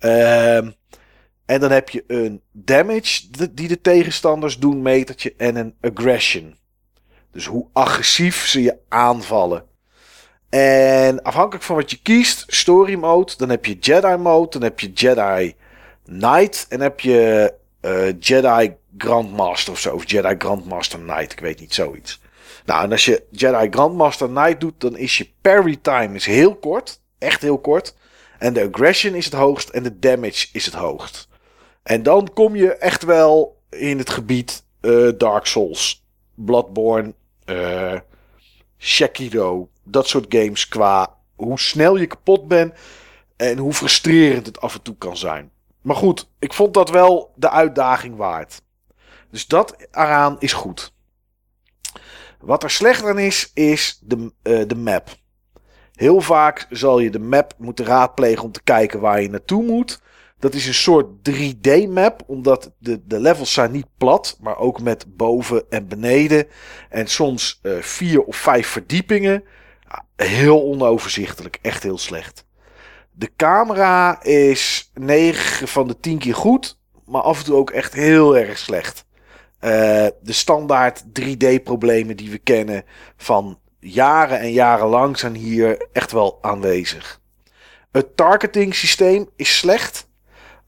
Uh, 0.00 0.58
en 1.46 1.60
dan 1.60 1.70
heb 1.70 1.88
je 1.88 2.04
een 2.06 2.42
damage 2.52 3.22
die 3.50 3.68
de 3.68 3.80
tegenstanders 3.80 4.58
doen 4.58 4.82
metertje 4.82 5.34
en 5.36 5.56
een 5.56 5.74
aggression. 5.80 6.56
Dus 7.30 7.46
hoe 7.46 7.66
agressief 7.72 8.46
ze 8.46 8.62
je 8.62 8.76
aanvallen. 8.88 9.64
En 10.48 11.22
afhankelijk 11.22 11.64
van 11.64 11.76
wat 11.76 11.90
je 11.90 12.02
kiest, 12.02 12.44
story 12.46 12.94
mode, 12.94 13.32
dan 13.36 13.48
heb 13.48 13.64
je 13.64 13.78
Jedi 13.78 14.16
mode, 14.16 14.50
dan 14.50 14.62
heb 14.62 14.80
je 14.80 14.92
Jedi 14.92 15.54
Knight 16.04 16.66
en 16.68 16.80
heb 16.80 17.00
je 17.00 17.54
uh, 17.80 18.06
Jedi 18.20 18.74
Grandmaster 18.98 19.72
of 19.72 19.78
zo, 19.78 19.94
of 19.94 20.10
Jedi 20.10 20.34
Grandmaster 20.38 20.98
Knight, 20.98 21.32
ik 21.32 21.40
weet 21.40 21.60
niet, 21.60 21.74
zoiets. 21.74 22.20
Nou, 22.64 22.84
en 22.84 22.90
als 22.90 23.04
je 23.04 23.22
Jedi 23.30 23.68
Grandmaster 23.70 24.28
Knight 24.28 24.60
doet, 24.60 24.80
dan 24.80 24.96
is 24.96 25.18
je 25.18 25.28
parry 25.40 25.76
time 25.82 26.14
is 26.14 26.26
heel 26.26 26.54
kort, 26.54 27.00
echt 27.18 27.42
heel 27.42 27.58
kort. 27.58 27.94
En 28.38 28.52
de 28.52 28.70
aggression 28.72 29.14
is 29.14 29.24
het 29.24 29.34
hoogst 29.34 29.68
en 29.68 29.82
de 29.82 29.98
damage 29.98 30.48
is 30.52 30.64
het 30.64 30.74
hoogst. 30.74 31.28
En 31.84 32.02
dan 32.02 32.32
kom 32.32 32.56
je 32.56 32.74
echt 32.74 33.02
wel 33.02 33.62
in 33.70 33.98
het 33.98 34.10
gebied 34.10 34.64
uh, 34.80 35.12
Dark 35.18 35.46
Souls, 35.46 36.04
Bloodborne, 36.34 37.14
uh, 37.46 37.98
dat 39.84 40.08
soort 40.08 40.26
games 40.28 40.68
qua 40.68 41.16
hoe 41.34 41.58
snel 41.58 41.96
je 41.96 42.06
kapot 42.06 42.48
bent 42.48 42.74
en 43.36 43.58
hoe 43.58 43.72
frustrerend 43.72 44.46
het 44.46 44.60
af 44.60 44.74
en 44.74 44.82
toe 44.82 44.96
kan 44.96 45.16
zijn. 45.16 45.50
Maar 45.82 45.96
goed, 45.96 46.28
ik 46.38 46.52
vond 46.52 46.74
dat 46.74 46.90
wel 46.90 47.32
de 47.36 47.50
uitdaging 47.50 48.16
waard. 48.16 48.62
Dus 49.30 49.46
dat 49.46 49.76
eraan 49.90 50.36
is 50.38 50.52
goed. 50.52 50.92
Wat 52.40 52.62
er 52.62 52.70
slecht 52.70 53.04
aan 53.04 53.18
is, 53.18 53.50
is 53.54 53.98
de, 54.02 54.32
uh, 54.42 54.68
de 54.68 54.76
map. 54.76 55.16
Heel 55.92 56.20
vaak 56.20 56.66
zal 56.70 56.98
je 56.98 57.10
de 57.10 57.18
map 57.18 57.54
moeten 57.58 57.84
raadplegen 57.84 58.44
om 58.44 58.52
te 58.52 58.62
kijken 58.62 59.00
waar 59.00 59.22
je 59.22 59.30
naartoe 59.30 59.62
moet. 59.62 60.00
Dat 60.44 60.54
is 60.54 60.66
een 60.66 60.74
soort 60.74 61.06
3D-map, 61.30 62.22
omdat 62.26 62.72
de, 62.78 63.06
de 63.06 63.20
levels 63.20 63.52
zijn 63.52 63.70
niet 63.70 63.86
plat, 63.98 64.36
maar 64.40 64.58
ook 64.58 64.80
met 64.80 65.16
boven 65.16 65.64
en 65.70 65.88
beneden. 65.88 66.46
En 66.88 67.06
soms 67.06 67.60
uh, 67.62 67.78
vier 67.80 68.22
of 68.22 68.36
vijf 68.36 68.66
verdiepingen. 68.68 69.44
Heel 70.16 70.62
onoverzichtelijk, 70.62 71.58
echt 71.62 71.82
heel 71.82 71.98
slecht. 71.98 72.46
De 73.10 73.30
camera 73.36 74.22
is 74.22 74.90
9 74.94 75.68
van 75.68 75.88
de 75.88 76.00
10 76.00 76.18
keer 76.18 76.34
goed, 76.34 76.78
maar 77.04 77.22
af 77.22 77.38
en 77.38 77.44
toe 77.44 77.56
ook 77.56 77.70
echt 77.70 77.92
heel 77.92 78.36
erg 78.36 78.58
slecht. 78.58 79.04
Uh, 79.60 79.70
de 80.22 80.32
standaard 80.32 81.04
3D-problemen 81.20 82.16
die 82.16 82.30
we 82.30 82.38
kennen 82.38 82.84
van 83.16 83.58
jaren 83.80 84.38
en 84.38 84.52
jaren 84.52 84.86
lang 84.86 85.18
zijn 85.18 85.34
hier 85.34 85.86
echt 85.92 86.12
wel 86.12 86.38
aanwezig. 86.40 87.20
Het 87.92 88.16
targeting 88.16 88.74
systeem 88.74 89.28
is 89.36 89.58
slecht. 89.58 90.12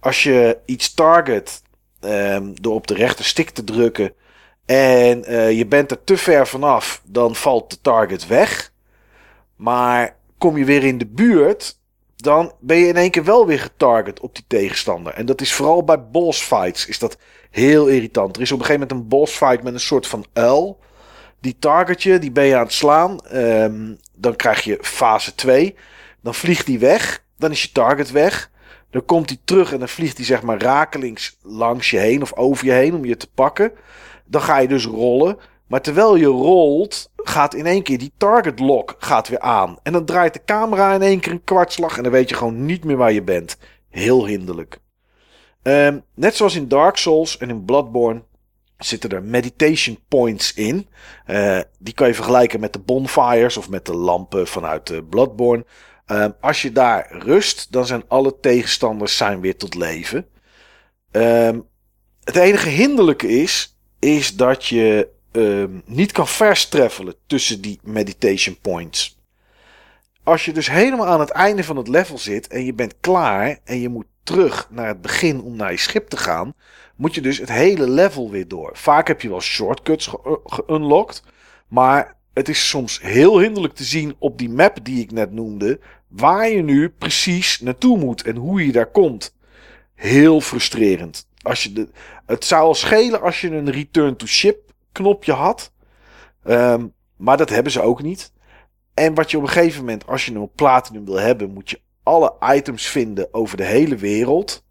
Als 0.06 0.22
je 0.22 0.58
iets 0.64 0.94
target 0.94 1.62
um, 2.00 2.60
door 2.60 2.74
op 2.74 2.86
de 2.86 2.94
rechter 2.94 3.24
stick 3.24 3.50
te 3.50 3.64
drukken 3.64 4.12
en 4.64 5.32
uh, 5.32 5.52
je 5.52 5.66
bent 5.66 5.90
er 5.90 6.04
te 6.04 6.16
ver 6.16 6.46
vanaf, 6.46 7.02
dan 7.04 7.34
valt 7.34 7.70
de 7.70 7.80
target 7.80 8.26
weg. 8.26 8.72
Maar 9.56 10.16
kom 10.38 10.56
je 10.56 10.64
weer 10.64 10.84
in 10.84 10.98
de 10.98 11.06
buurt, 11.06 11.78
dan 12.16 12.52
ben 12.60 12.76
je 12.76 12.86
in 12.86 12.96
één 12.96 13.10
keer 13.10 13.24
wel 13.24 13.46
weer 13.46 13.58
getarget 13.58 14.20
op 14.20 14.34
die 14.34 14.44
tegenstander. 14.46 15.14
En 15.14 15.26
dat 15.26 15.40
is 15.40 15.52
vooral 15.52 15.84
bij 15.84 16.08
boss 16.08 16.42
fights 16.42 16.86
is 16.86 16.98
dat 16.98 17.16
heel 17.50 17.86
irritant. 17.86 18.36
Er 18.36 18.42
is 18.42 18.52
op 18.52 18.58
een 18.58 18.64
gegeven 18.64 18.86
moment 18.88 19.04
een 19.04 19.18
boss 19.18 19.36
fight 19.36 19.62
met 19.62 19.74
een 19.74 19.80
soort 19.80 20.06
van 20.06 20.26
uil. 20.32 20.78
Die 21.40 21.56
target 21.58 22.02
je, 22.02 22.18
die 22.18 22.32
ben 22.32 22.44
je 22.44 22.56
aan 22.56 22.62
het 22.62 22.72
slaan. 22.72 23.20
Ehm, 23.26 23.94
dan 24.14 24.36
krijg 24.36 24.64
je 24.64 24.78
fase 24.80 25.34
2. 25.34 25.74
Dan 26.20 26.34
vliegt 26.34 26.66
die 26.66 26.78
weg. 26.78 27.24
Dan 27.38 27.50
is 27.50 27.62
je 27.62 27.72
target 27.72 28.10
weg. 28.10 28.50
Dan 28.96 29.04
komt 29.04 29.28
hij 29.28 29.38
terug 29.44 29.72
en 29.72 29.78
dan 29.78 29.88
vliegt 29.88 30.16
hij 30.16 30.26
zeg 30.26 30.42
maar 30.42 30.62
rakelings 30.62 31.36
langs 31.42 31.90
je 31.90 31.98
heen 31.98 32.22
of 32.22 32.36
over 32.36 32.66
je 32.66 32.72
heen 32.72 32.94
om 32.94 33.04
je 33.04 33.16
te 33.16 33.28
pakken. 33.34 33.72
Dan 34.24 34.40
ga 34.40 34.58
je 34.58 34.68
dus 34.68 34.84
rollen. 34.84 35.38
Maar 35.66 35.80
terwijl 35.80 36.16
je 36.16 36.26
rolt, 36.26 37.10
gaat 37.16 37.54
in 37.54 37.66
één 37.66 37.82
keer 37.82 37.98
die 37.98 38.12
target 38.16 38.58
lock 38.58 38.96
gaat 38.98 39.28
weer 39.28 39.40
aan. 39.40 39.78
En 39.82 39.92
dan 39.92 40.04
draait 40.04 40.32
de 40.32 40.44
camera 40.44 40.94
in 40.94 41.02
één 41.02 41.20
keer 41.20 41.32
een 41.32 41.44
kwartslag 41.44 41.96
en 41.96 42.02
dan 42.02 42.12
weet 42.12 42.28
je 42.28 42.34
gewoon 42.34 42.64
niet 42.64 42.84
meer 42.84 42.96
waar 42.96 43.12
je 43.12 43.22
bent. 43.22 43.58
Heel 43.88 44.26
hinderlijk. 44.26 44.78
Um, 45.62 46.02
net 46.14 46.36
zoals 46.36 46.54
in 46.54 46.68
Dark 46.68 46.96
Souls 46.96 47.38
en 47.38 47.48
in 47.48 47.64
Bloodborne 47.64 48.22
zitten 48.78 49.10
er 49.10 49.22
meditation 49.22 49.98
points 50.08 50.54
in. 50.54 50.88
Uh, 51.26 51.60
die 51.78 51.94
kan 51.94 52.06
je 52.06 52.14
vergelijken 52.14 52.60
met 52.60 52.72
de 52.72 52.78
bonfires 52.78 53.56
of 53.56 53.68
met 53.68 53.86
de 53.86 53.94
lampen 53.94 54.46
vanuit 54.46 54.90
uh, 54.90 54.98
Bloodborne. 55.10 55.64
Um, 56.12 56.34
als 56.40 56.62
je 56.62 56.72
daar 56.72 57.16
rust, 57.18 57.72
dan 57.72 57.86
zijn 57.86 58.04
alle 58.08 58.40
tegenstanders 58.40 59.16
zijn 59.16 59.40
weer 59.40 59.56
tot 59.56 59.74
leven. 59.74 60.26
Um, 61.12 61.68
het 62.24 62.36
enige 62.36 62.68
hinderlijke 62.68 63.28
is, 63.28 63.76
is 63.98 64.36
dat 64.36 64.64
je 64.64 65.08
um, 65.32 65.82
niet 65.84 66.12
kan 66.12 66.28
verstreffelen 66.28 67.14
tussen 67.26 67.60
die 67.60 67.80
meditation 67.82 68.58
points. 68.60 69.18
Als 70.22 70.44
je 70.44 70.52
dus 70.52 70.70
helemaal 70.70 71.06
aan 71.06 71.20
het 71.20 71.30
einde 71.30 71.64
van 71.64 71.76
het 71.76 71.88
level 71.88 72.18
zit 72.18 72.46
en 72.46 72.64
je 72.64 72.74
bent 72.74 72.94
klaar 73.00 73.58
en 73.64 73.80
je 73.80 73.88
moet 73.88 74.06
terug 74.22 74.68
naar 74.70 74.88
het 74.88 75.00
begin 75.02 75.40
om 75.40 75.56
naar 75.56 75.70
je 75.70 75.78
schip 75.78 76.08
te 76.08 76.16
gaan, 76.16 76.54
moet 76.96 77.14
je 77.14 77.20
dus 77.20 77.38
het 77.38 77.52
hele 77.52 77.90
level 77.90 78.30
weer 78.30 78.48
door. 78.48 78.70
Vaak 78.72 79.08
heb 79.08 79.20
je 79.20 79.28
wel 79.28 79.40
shortcuts 79.40 80.10
geunlocked, 80.44 81.22
ge 81.24 81.30
maar 81.68 82.16
het 82.34 82.48
is 82.48 82.68
soms 82.68 83.00
heel 83.02 83.38
hinderlijk 83.38 83.74
te 83.74 83.84
zien 83.84 84.16
op 84.18 84.38
die 84.38 84.50
map 84.50 84.78
die 84.82 85.00
ik 85.00 85.10
net 85.10 85.32
noemde, 85.32 85.80
waar 86.08 86.48
je 86.48 86.62
nu 86.62 86.88
precies 86.88 87.60
naartoe 87.60 87.98
moet 87.98 88.22
en 88.22 88.36
hoe 88.36 88.66
je 88.66 88.72
daar 88.72 88.90
komt. 88.90 89.34
Heel 89.94 90.40
frustrerend. 90.40 91.28
Als 91.42 91.62
je 91.62 91.72
de, 91.72 91.88
het 92.26 92.44
zou 92.44 92.62
al 92.62 92.74
schelen 92.74 93.20
als 93.20 93.40
je 93.40 93.50
een 93.50 93.70
return 93.70 94.16
to 94.16 94.26
ship 94.26 94.72
knopje 94.92 95.32
had. 95.32 95.72
Um, 96.44 96.92
maar 97.16 97.36
dat 97.36 97.48
hebben 97.48 97.72
ze 97.72 97.80
ook 97.80 98.02
niet. 98.02 98.32
En 98.94 99.14
wat 99.14 99.30
je 99.30 99.36
op 99.36 99.42
een 99.42 99.48
gegeven 99.48 99.80
moment, 99.80 100.06
als 100.06 100.26
je 100.26 100.34
een 100.34 100.50
platinum 100.54 101.04
wil 101.04 101.18
hebben, 101.20 101.50
moet 101.50 101.70
je 101.70 101.80
alle 102.02 102.34
items 102.40 102.86
vinden 102.86 103.34
over 103.34 103.56
de 103.56 103.64
hele 103.64 103.96
wereld. 103.96 104.64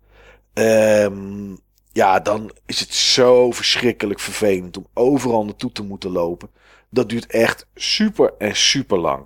Um, 0.53 1.57
ja, 1.91 2.19
dan 2.19 2.51
is 2.65 2.79
het 2.79 2.93
zo 2.93 3.51
verschrikkelijk 3.51 4.19
vervelend 4.19 4.77
om 4.77 4.87
overal 4.93 5.45
naartoe 5.45 5.71
te 5.71 5.83
moeten 5.83 6.11
lopen. 6.11 6.49
Dat 6.89 7.09
duurt 7.09 7.25
echt 7.25 7.67
super 7.75 8.33
en 8.37 8.55
super 8.55 8.97
lang. 8.97 9.25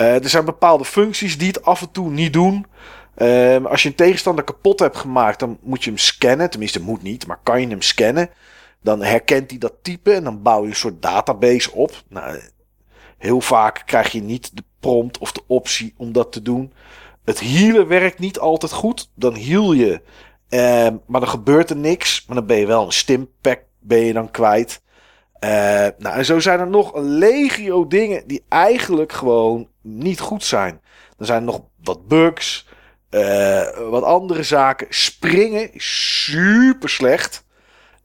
Uh, 0.00 0.22
er 0.22 0.28
zijn 0.28 0.44
bepaalde 0.44 0.84
functies 0.84 1.38
die 1.38 1.48
het 1.48 1.64
af 1.64 1.80
en 1.80 1.90
toe 1.90 2.10
niet 2.10 2.32
doen. 2.32 2.66
Uh, 3.16 3.64
als 3.64 3.82
je 3.82 3.88
een 3.88 3.94
tegenstander 3.94 4.44
kapot 4.44 4.78
hebt 4.78 4.96
gemaakt, 4.96 5.38
dan 5.38 5.58
moet 5.62 5.84
je 5.84 5.90
hem 5.90 5.98
scannen. 5.98 6.50
Tenminste, 6.50 6.82
moet 6.82 7.02
niet, 7.02 7.26
maar 7.26 7.40
kan 7.42 7.60
je 7.60 7.66
hem 7.66 7.82
scannen. 7.82 8.30
Dan 8.80 9.02
herkent 9.02 9.50
hij 9.50 9.58
dat 9.58 9.74
type 9.82 10.12
en 10.12 10.24
dan 10.24 10.42
bouw 10.42 10.62
je 10.62 10.68
een 10.68 10.74
soort 10.74 11.02
database 11.02 11.72
op. 11.72 12.02
Nou, 12.08 12.40
heel 13.18 13.40
vaak 13.40 13.82
krijg 13.86 14.12
je 14.12 14.22
niet 14.22 14.56
de 14.56 14.64
prompt 14.80 15.18
of 15.18 15.32
de 15.32 15.42
optie 15.46 15.94
om 15.96 16.12
dat 16.12 16.32
te 16.32 16.42
doen. 16.42 16.72
Het 17.24 17.40
healen 17.40 17.88
werkt 17.88 18.18
niet 18.18 18.38
altijd 18.38 18.72
goed. 18.72 19.10
Dan 19.14 19.36
heal 19.36 19.72
je, 19.72 20.02
eh, 20.48 20.88
maar 21.06 21.20
dan 21.20 21.28
gebeurt 21.28 21.70
er 21.70 21.76
niks. 21.76 22.24
Maar 22.26 22.36
dan 22.36 22.46
ben 22.46 22.56
je 22.56 22.66
wel 22.66 22.84
een 22.84 22.92
stimpack 22.92 23.60
ben 23.78 23.98
je 23.98 24.12
dan 24.12 24.30
kwijt. 24.30 24.81
Uh, 25.44 25.50
nou, 25.98 26.16
en 26.16 26.24
zo 26.24 26.40
zijn 26.40 26.60
er 26.60 26.68
nog 26.68 26.94
een 26.94 27.08
legio 27.08 27.86
dingen 27.86 28.26
die 28.26 28.44
eigenlijk 28.48 29.12
gewoon 29.12 29.68
niet 29.80 30.20
goed 30.20 30.44
zijn. 30.44 30.80
Er 31.18 31.26
zijn 31.26 31.44
nog 31.44 31.60
wat 31.82 32.08
bugs, 32.08 32.68
uh, 33.10 33.62
wat 33.90 34.02
andere 34.02 34.42
zaken. 34.42 34.86
Springen 34.90 35.74
is 35.74 36.24
super 36.24 36.88
slecht. 36.88 37.44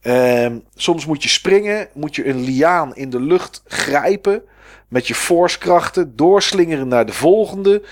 Um, 0.01 0.63
soms 0.75 1.05
moet 1.05 1.23
je 1.23 1.29
springen, 1.29 1.87
moet 1.93 2.15
je 2.15 2.27
een 2.27 2.43
liaan 2.43 2.95
in 2.95 3.09
de 3.09 3.21
lucht 3.21 3.63
grijpen. 3.65 4.43
Met 4.87 5.07
je 5.07 5.15
forcekrachten 5.15 6.15
doorslingeren 6.15 6.87
naar 6.87 7.05
de 7.05 7.13
volgende. 7.13 7.83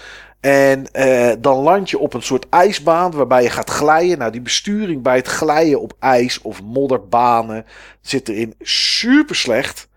En 0.46 0.88
uh, 0.94 1.34
dan 1.40 1.58
land 1.58 1.90
je 1.90 2.00
op 2.00 2.14
een 2.14 2.22
soort 2.22 2.50
ijsbaan 2.50 3.12
waarbij 3.12 3.44
je 3.44 3.50
gaat 3.50 3.70
glijden. 3.70 4.18
Nou, 4.18 4.32
die 4.32 4.42
besturing 4.42 5.02
bij 5.02 5.16
het 5.16 5.28
glijden 5.28 5.82
op 5.82 5.94
ijs 6.00 6.42
of 6.42 6.64
modderbanen 6.64 7.66
zit 8.02 8.30
erin 8.30 8.56
super 8.60 9.36
slecht. 9.36 9.88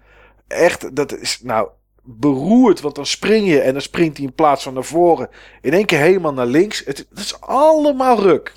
Echt, 0.47 0.97
dat 0.97 1.18
is 1.18 1.41
nou 1.43 1.68
beroerd, 2.02 2.81
want 2.81 2.94
dan 2.94 3.07
spring 3.07 3.49
je 3.49 3.60
en 3.60 3.73
dan 3.73 3.83
springt 3.83 4.17
hij 4.17 4.27
in 4.27 4.35
plaats 4.35 4.62
van 4.62 4.75
naar 4.75 4.85
voren 4.85 5.28
in 5.60 5.73
één 5.73 5.86
keer 5.86 5.99
helemaal 5.99 6.33
naar 6.33 6.47
links. 6.47 6.83
Het 6.85 7.07
is 7.15 7.41
allemaal 7.41 8.20
ruk. 8.20 8.52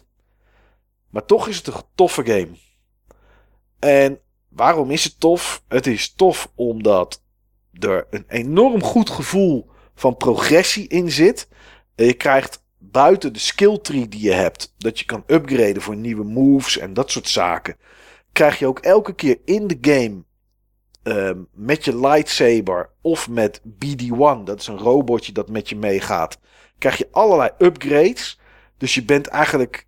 Maar 1.09 1.25
toch 1.25 1.47
is 1.47 1.57
het 1.57 1.67
een 1.67 1.73
toffe 1.95 2.25
game. 2.25 2.51
En 3.79 4.19
waarom 4.49 4.91
is 4.91 5.03
het 5.03 5.19
tof? 5.19 5.63
Het 5.67 5.87
is 5.87 6.13
tof 6.13 6.51
omdat 6.55 7.21
er 7.79 8.07
een 8.09 8.25
enorm 8.27 8.83
goed 8.83 9.09
gevoel 9.09 9.69
van 9.95 10.17
progressie 10.17 10.87
in 10.87 11.11
zit. 11.11 11.47
Je 12.05 12.13
krijgt 12.13 12.63
buiten 12.77 13.33
de 13.33 13.39
skill 13.39 13.77
tree 13.77 14.07
die 14.07 14.21
je 14.21 14.31
hebt, 14.31 14.73
dat 14.77 14.99
je 14.99 15.05
kan 15.05 15.23
upgraden 15.27 15.81
voor 15.81 15.95
nieuwe 15.95 16.23
moves 16.23 16.77
en 16.77 16.93
dat 16.93 17.11
soort 17.11 17.27
zaken, 17.27 17.75
krijg 18.31 18.59
je 18.59 18.67
ook 18.67 18.79
elke 18.79 19.15
keer 19.15 19.39
in 19.45 19.67
de 19.67 19.77
game 19.81 20.23
um, 21.03 21.47
met 21.51 21.85
je 21.85 21.99
lightsaber 21.99 22.89
of 23.01 23.29
met 23.29 23.61
BD-1, 23.65 24.43
dat 24.43 24.59
is 24.59 24.67
een 24.67 24.77
robotje 24.77 25.31
dat 25.31 25.49
met 25.49 25.69
je 25.69 25.75
meegaat, 25.75 26.39
krijg 26.77 26.97
je 26.97 27.07
allerlei 27.11 27.49
upgrades. 27.57 28.39
Dus 28.77 28.93
je 28.93 29.03
bent 29.03 29.27
eigenlijk 29.27 29.87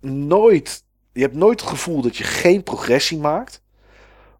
nooit 0.00 0.84
je 1.12 1.20
hebt 1.20 1.34
nooit 1.34 1.60
het 1.60 1.70
gevoel 1.70 2.02
dat 2.02 2.16
je 2.16 2.24
geen 2.24 2.62
progressie 2.62 3.18
maakt. 3.18 3.62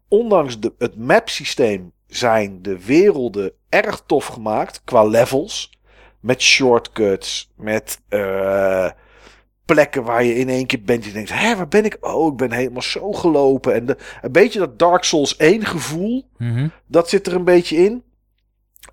Ondanks 0.07 0.59
de, 0.59 0.73
het 0.77 0.97
mapsysteem 0.97 1.91
zijn 2.07 2.61
de 2.61 2.85
werelden 2.85 3.51
erg 3.69 4.03
tof 4.05 4.25
gemaakt 4.25 4.81
qua 4.83 5.03
levels. 5.03 5.79
Met 6.21 6.41
shortcuts, 6.41 7.51
met 7.55 8.01
uh, 8.09 8.89
plekken 9.65 10.03
waar 10.03 10.23
je 10.23 10.35
in 10.35 10.49
één 10.49 10.65
keer 10.65 10.81
bent. 10.83 11.05
Je 11.05 11.11
denkt, 11.11 11.33
hé, 11.33 11.55
waar 11.55 11.67
ben 11.67 11.85
ik? 11.85 11.97
Oh, 12.01 12.31
ik 12.31 12.37
ben 12.37 12.51
helemaal 12.51 12.81
zo 12.81 13.11
gelopen. 13.11 13.73
En 13.73 13.85
de, 13.85 13.97
een 14.21 14.31
beetje 14.31 14.59
dat 14.59 14.79
Dark 14.79 15.03
Souls 15.03 15.35
1 15.37 15.65
gevoel, 15.65 16.27
mm 16.37 16.55
-hmm. 16.55 16.71
dat 16.87 17.09
zit 17.09 17.27
er 17.27 17.35
een 17.35 17.43
beetje 17.43 17.75
in. 17.75 18.03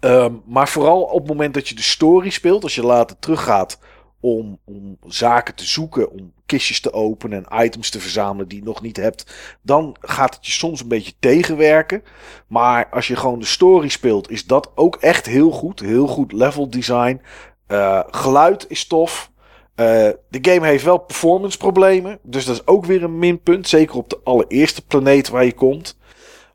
Um, 0.00 0.42
maar 0.46 0.68
vooral 0.68 1.02
op 1.02 1.18
het 1.18 1.28
moment 1.28 1.54
dat 1.54 1.68
je 1.68 1.74
de 1.74 1.82
story 1.82 2.30
speelt, 2.30 2.62
als 2.62 2.74
je 2.74 2.82
later 2.82 3.18
teruggaat 3.18 3.78
om, 4.20 4.58
om 4.64 4.98
zaken 5.06 5.54
te 5.54 5.64
zoeken, 5.64 6.10
om 6.10 6.32
kistjes 6.46 6.80
te 6.80 6.92
openen 6.92 7.46
en 7.46 7.64
items 7.64 7.90
te 7.90 8.00
verzamelen 8.00 8.48
die 8.48 8.58
je 8.58 8.64
nog 8.64 8.82
niet 8.82 8.96
hebt, 8.96 9.34
dan 9.62 9.96
gaat 10.00 10.34
het 10.34 10.46
je 10.46 10.52
soms 10.52 10.80
een 10.80 10.88
beetje 10.88 11.12
tegenwerken. 11.18 12.02
Maar 12.46 12.88
als 12.90 13.06
je 13.08 13.16
gewoon 13.16 13.38
de 13.38 13.44
story 13.46 13.88
speelt, 13.88 14.30
is 14.30 14.46
dat 14.46 14.70
ook 14.74 14.96
echt 14.96 15.26
heel 15.26 15.50
goed. 15.50 15.80
Heel 15.80 16.06
goed 16.06 16.32
level 16.32 16.70
design. 16.70 17.20
Uh, 17.68 18.00
geluid 18.10 18.66
is 18.68 18.86
tof. 18.86 19.30
Uh, 19.76 19.86
de 20.28 20.38
game 20.40 20.66
heeft 20.66 20.84
wel 20.84 20.98
performance 20.98 21.58
problemen. 21.58 22.18
Dus 22.22 22.44
dat 22.44 22.54
is 22.54 22.66
ook 22.66 22.84
weer 22.84 23.02
een 23.02 23.18
minpunt. 23.18 23.68
Zeker 23.68 23.96
op 23.96 24.10
de 24.10 24.20
allereerste 24.24 24.86
planeet 24.86 25.28
waar 25.28 25.44
je 25.44 25.52
komt. 25.52 25.98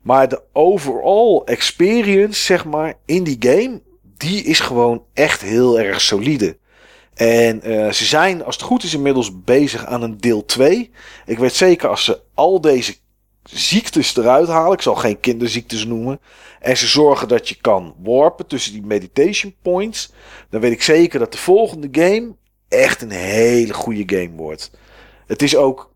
Maar 0.02 0.28
de 0.28 0.42
overall 0.52 1.42
experience, 1.44 2.42
zeg 2.42 2.64
maar, 2.64 2.94
in 3.04 3.24
die 3.24 3.36
game, 3.38 3.80
die 4.16 4.44
is 4.44 4.60
gewoon 4.60 5.04
echt 5.12 5.40
heel 5.40 5.80
erg 5.80 6.00
solide. 6.00 6.58
En 7.14 7.70
uh, 7.70 7.92
ze 7.92 8.04
zijn, 8.04 8.44
als 8.44 8.56
het 8.56 8.64
goed 8.64 8.82
is, 8.82 8.94
inmiddels 8.94 9.42
bezig 9.42 9.86
aan 9.86 10.02
een 10.02 10.18
deel 10.18 10.44
2. 10.44 10.90
Ik 11.26 11.38
weet 11.38 11.52
zeker 11.52 11.88
als 11.88 12.04
ze 12.04 12.20
al 12.34 12.60
deze 12.60 12.96
ziektes 13.42 14.16
eruit 14.16 14.48
halen, 14.48 14.72
ik 14.72 14.82
zal 14.82 14.94
geen 14.94 15.20
kinderziektes 15.20 15.84
noemen, 15.86 16.20
en 16.60 16.76
ze 16.76 16.86
zorgen 16.86 17.28
dat 17.28 17.48
je 17.48 17.56
kan 17.60 17.94
warpen 18.02 18.46
tussen 18.46 18.72
die 18.72 18.82
meditation 18.82 19.54
points, 19.62 20.12
dan 20.50 20.60
weet 20.60 20.72
ik 20.72 20.82
zeker 20.82 21.18
dat 21.18 21.32
de 21.32 21.38
volgende 21.38 21.88
game 21.92 22.34
echt 22.68 23.02
een 23.02 23.10
hele 23.10 23.74
goede 23.74 24.16
game 24.16 24.36
wordt. 24.36 24.70
Het 25.26 25.42
is 25.42 25.56
ook 25.56 25.92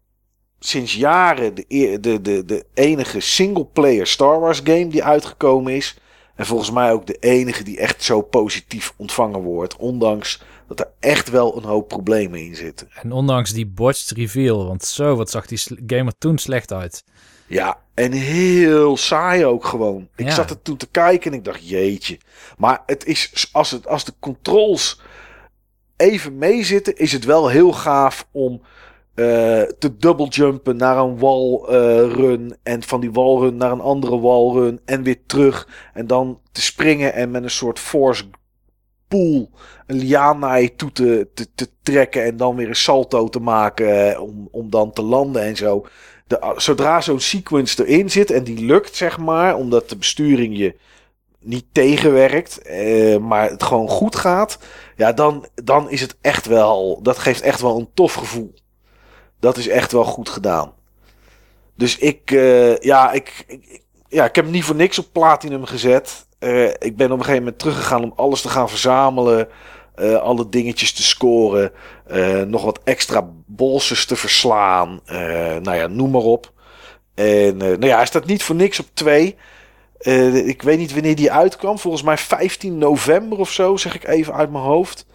sinds 0.60 0.94
jaren 0.94 1.54
de, 1.54 1.98
de, 2.00 2.20
de, 2.20 2.44
de 2.44 2.64
enige 2.74 3.20
single-player 3.20 4.06
Star 4.06 4.40
Wars 4.40 4.60
game 4.64 4.88
die 4.88 5.04
uitgekomen 5.04 5.74
is. 5.74 5.98
En 6.34 6.46
volgens 6.46 6.70
mij 6.70 6.92
ook 6.92 7.06
de 7.06 7.16
enige 7.20 7.62
die 7.62 7.78
echt 7.78 8.02
zo 8.02 8.20
positief 8.20 8.94
ontvangen 8.96 9.40
wordt. 9.40 9.76
Ondanks 9.76 10.42
dat 10.68 10.80
er 10.80 10.88
echt 11.00 11.30
wel 11.30 11.56
een 11.56 11.64
hoop 11.64 11.88
problemen 11.88 12.40
in 12.40 12.56
zitten. 12.56 12.88
En 13.02 13.12
ondanks 13.12 13.52
die 13.52 13.66
botched 13.66 14.10
reveal, 14.10 14.66
want 14.66 14.84
zo, 14.84 15.16
wat 15.16 15.30
zag 15.30 15.46
die 15.46 15.60
gamer 15.86 16.12
toen 16.18 16.38
slecht 16.38 16.72
uit. 16.72 17.04
Ja, 17.46 17.78
en 17.94 18.12
heel 18.12 18.96
saai 18.96 19.44
ook 19.44 19.64
gewoon. 19.64 20.08
Ik 20.16 20.30
zat 20.30 20.50
er 20.50 20.62
toen 20.62 20.76
te 20.76 20.88
kijken 20.90 21.32
en 21.32 21.38
ik 21.38 21.44
dacht, 21.44 21.68
jeetje. 21.68 22.18
Maar 22.58 22.82
het 22.86 23.04
is 23.04 23.48
als, 23.52 23.70
het, 23.70 23.86
als 23.86 24.04
de 24.04 24.14
controls 24.18 25.00
even 25.96 26.38
meezitten, 26.38 26.96
is 26.96 27.12
het 27.12 27.24
wel 27.24 27.48
heel 27.48 27.72
gaaf 27.72 28.28
om 28.32 28.60
uh, 29.14 29.62
te 29.62 29.96
double-jumpen 29.98 30.76
naar 30.76 30.96
een 30.96 31.18
walrun. 31.18 32.56
en 32.62 32.82
van 32.82 33.00
die 33.00 33.12
walrun 33.12 33.56
naar 33.56 33.72
een 33.72 33.80
andere 33.80 34.20
walrun. 34.20 34.80
En 34.84 35.02
weer 35.02 35.18
terug. 35.26 35.68
En 35.94 36.06
dan 36.06 36.40
te 36.52 36.62
springen 36.62 37.14
en 37.14 37.30
met 37.30 37.42
een 37.42 37.50
soort 37.50 37.78
force 37.78 38.24
pool 39.08 39.50
een 39.86 39.96
liaan 39.96 40.38
naar 40.38 40.74
toe 40.76 40.92
te, 40.92 41.28
te, 41.34 41.46
te 41.54 41.68
trekken. 41.82 42.24
En 42.24 42.36
dan 42.36 42.56
weer 42.56 42.68
een 42.68 42.76
salto 42.76 43.28
te 43.28 43.40
maken 43.40 44.20
om, 44.20 44.48
om 44.50 44.70
dan 44.70 44.92
te 44.92 45.02
landen 45.02 45.42
en 45.42 45.56
zo. 45.56 45.86
De, 46.26 46.54
zodra 46.56 47.00
zo'n 47.00 47.20
sequence 47.20 47.86
erin 47.86 48.10
zit 48.10 48.30
en 48.30 48.44
die 48.44 48.64
lukt, 48.64 48.96
zeg 48.96 49.18
maar, 49.18 49.56
omdat 49.56 49.88
de 49.88 49.96
besturing 49.96 50.58
je 50.58 50.74
niet 51.40 51.64
tegenwerkt, 51.72 52.62
eh, 52.62 53.16
maar 53.16 53.50
het 53.50 53.62
gewoon 53.62 53.88
goed 53.88 54.16
gaat, 54.16 54.58
ja, 54.96 55.12
dan, 55.12 55.46
dan 55.54 55.90
is 55.90 56.00
het 56.00 56.16
echt 56.20 56.46
wel, 56.46 57.02
dat 57.02 57.18
geeft 57.18 57.40
echt 57.40 57.60
wel 57.60 57.78
een 57.78 57.90
tof 57.94 58.14
gevoel. 58.14 58.54
Dat 59.40 59.56
is 59.56 59.68
echt 59.68 59.92
wel 59.92 60.04
goed 60.04 60.28
gedaan. 60.28 60.72
Dus 61.74 61.98
ik, 61.98 62.30
uh, 62.30 62.76
ja, 62.76 63.12
ik, 63.12 63.44
ik, 63.46 63.82
ja, 64.08 64.24
ik 64.24 64.34
heb 64.34 64.46
niet 64.46 64.64
voor 64.64 64.74
niks 64.74 64.98
op 64.98 65.06
Platinum 65.12 65.64
gezet. 65.64 66.26
Uh, 66.40 66.64
ik 66.64 66.96
ben 66.96 67.06
op 67.06 67.18
een 67.18 67.24
gegeven 67.24 67.42
moment 67.42 67.58
teruggegaan 67.58 68.02
om 68.02 68.12
alles 68.16 68.40
te 68.40 68.48
gaan 68.48 68.68
verzamelen. 68.68 69.48
Uh, 69.96 70.16
alle 70.16 70.48
dingetjes 70.48 70.92
te 70.92 71.02
scoren. 71.02 71.72
nog 72.46 72.64
wat 72.64 72.80
extra 72.84 73.28
bolsjes 73.46 74.06
te 74.06 74.16
verslaan. 74.16 75.00
nou 75.62 75.74
ja, 75.74 75.86
noem 75.86 76.10
maar 76.10 76.22
op. 76.22 76.52
En 77.14 77.56
nou 77.56 77.86
ja, 77.86 77.96
hij 77.96 78.06
staat 78.06 78.26
niet 78.26 78.42
voor 78.42 78.54
niks 78.54 78.80
op 78.80 78.86
2. 78.94 79.36
ik 80.44 80.62
weet 80.62 80.78
niet 80.78 80.92
wanneer 80.92 81.16
die 81.16 81.32
uitkwam. 81.32 81.78
Volgens 81.78 82.02
mij 82.02 82.18
15 82.18 82.78
november 82.78 83.38
of 83.38 83.52
zo, 83.52 83.76
zeg 83.76 83.94
ik 83.94 84.06
even 84.06 84.34
uit 84.34 84.50
mijn 84.50 84.64
hoofd. 84.64 85.06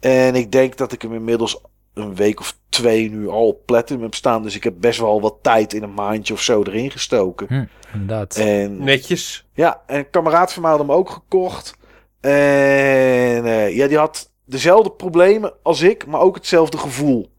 En 0.00 0.34
ik 0.34 0.52
denk 0.52 0.76
dat 0.76 0.92
ik 0.92 1.02
hem 1.02 1.14
inmiddels 1.14 1.60
een 1.94 2.14
week 2.14 2.40
of 2.40 2.56
twee 2.68 3.10
nu 3.10 3.28
al 3.28 3.46
op 3.46 3.66
Platinum 3.66 4.02
heb 4.02 4.14
staan. 4.14 4.42
Dus 4.42 4.56
ik 4.56 4.64
heb 4.64 4.74
best 4.78 5.00
wel 5.00 5.20
wat 5.20 5.36
tijd 5.42 5.72
in 5.72 5.82
een 5.82 5.94
maandje 5.94 6.34
of 6.34 6.40
zo 6.40 6.62
erin 6.62 6.90
gestoken. 6.90 7.46
Hm, 7.48 7.64
inderdaad. 7.92 8.36
En, 8.36 8.84
Netjes. 8.84 9.46
Ja, 9.54 9.82
en 9.86 9.98
een 9.98 10.10
kameraad 10.10 10.52
van 10.52 10.62
mij 10.62 10.70
had 10.70 10.80
hem 10.80 10.92
ook 10.92 11.10
gekocht. 11.10 11.74
En 12.20 13.44
uh, 13.44 13.76
ja, 13.76 13.86
die 13.86 13.98
had 13.98 14.30
dezelfde 14.44 14.90
problemen 14.90 15.52
als 15.62 15.80
ik, 15.80 16.06
maar 16.06 16.20
ook 16.20 16.34
hetzelfde 16.34 16.78
gevoel 16.78 17.30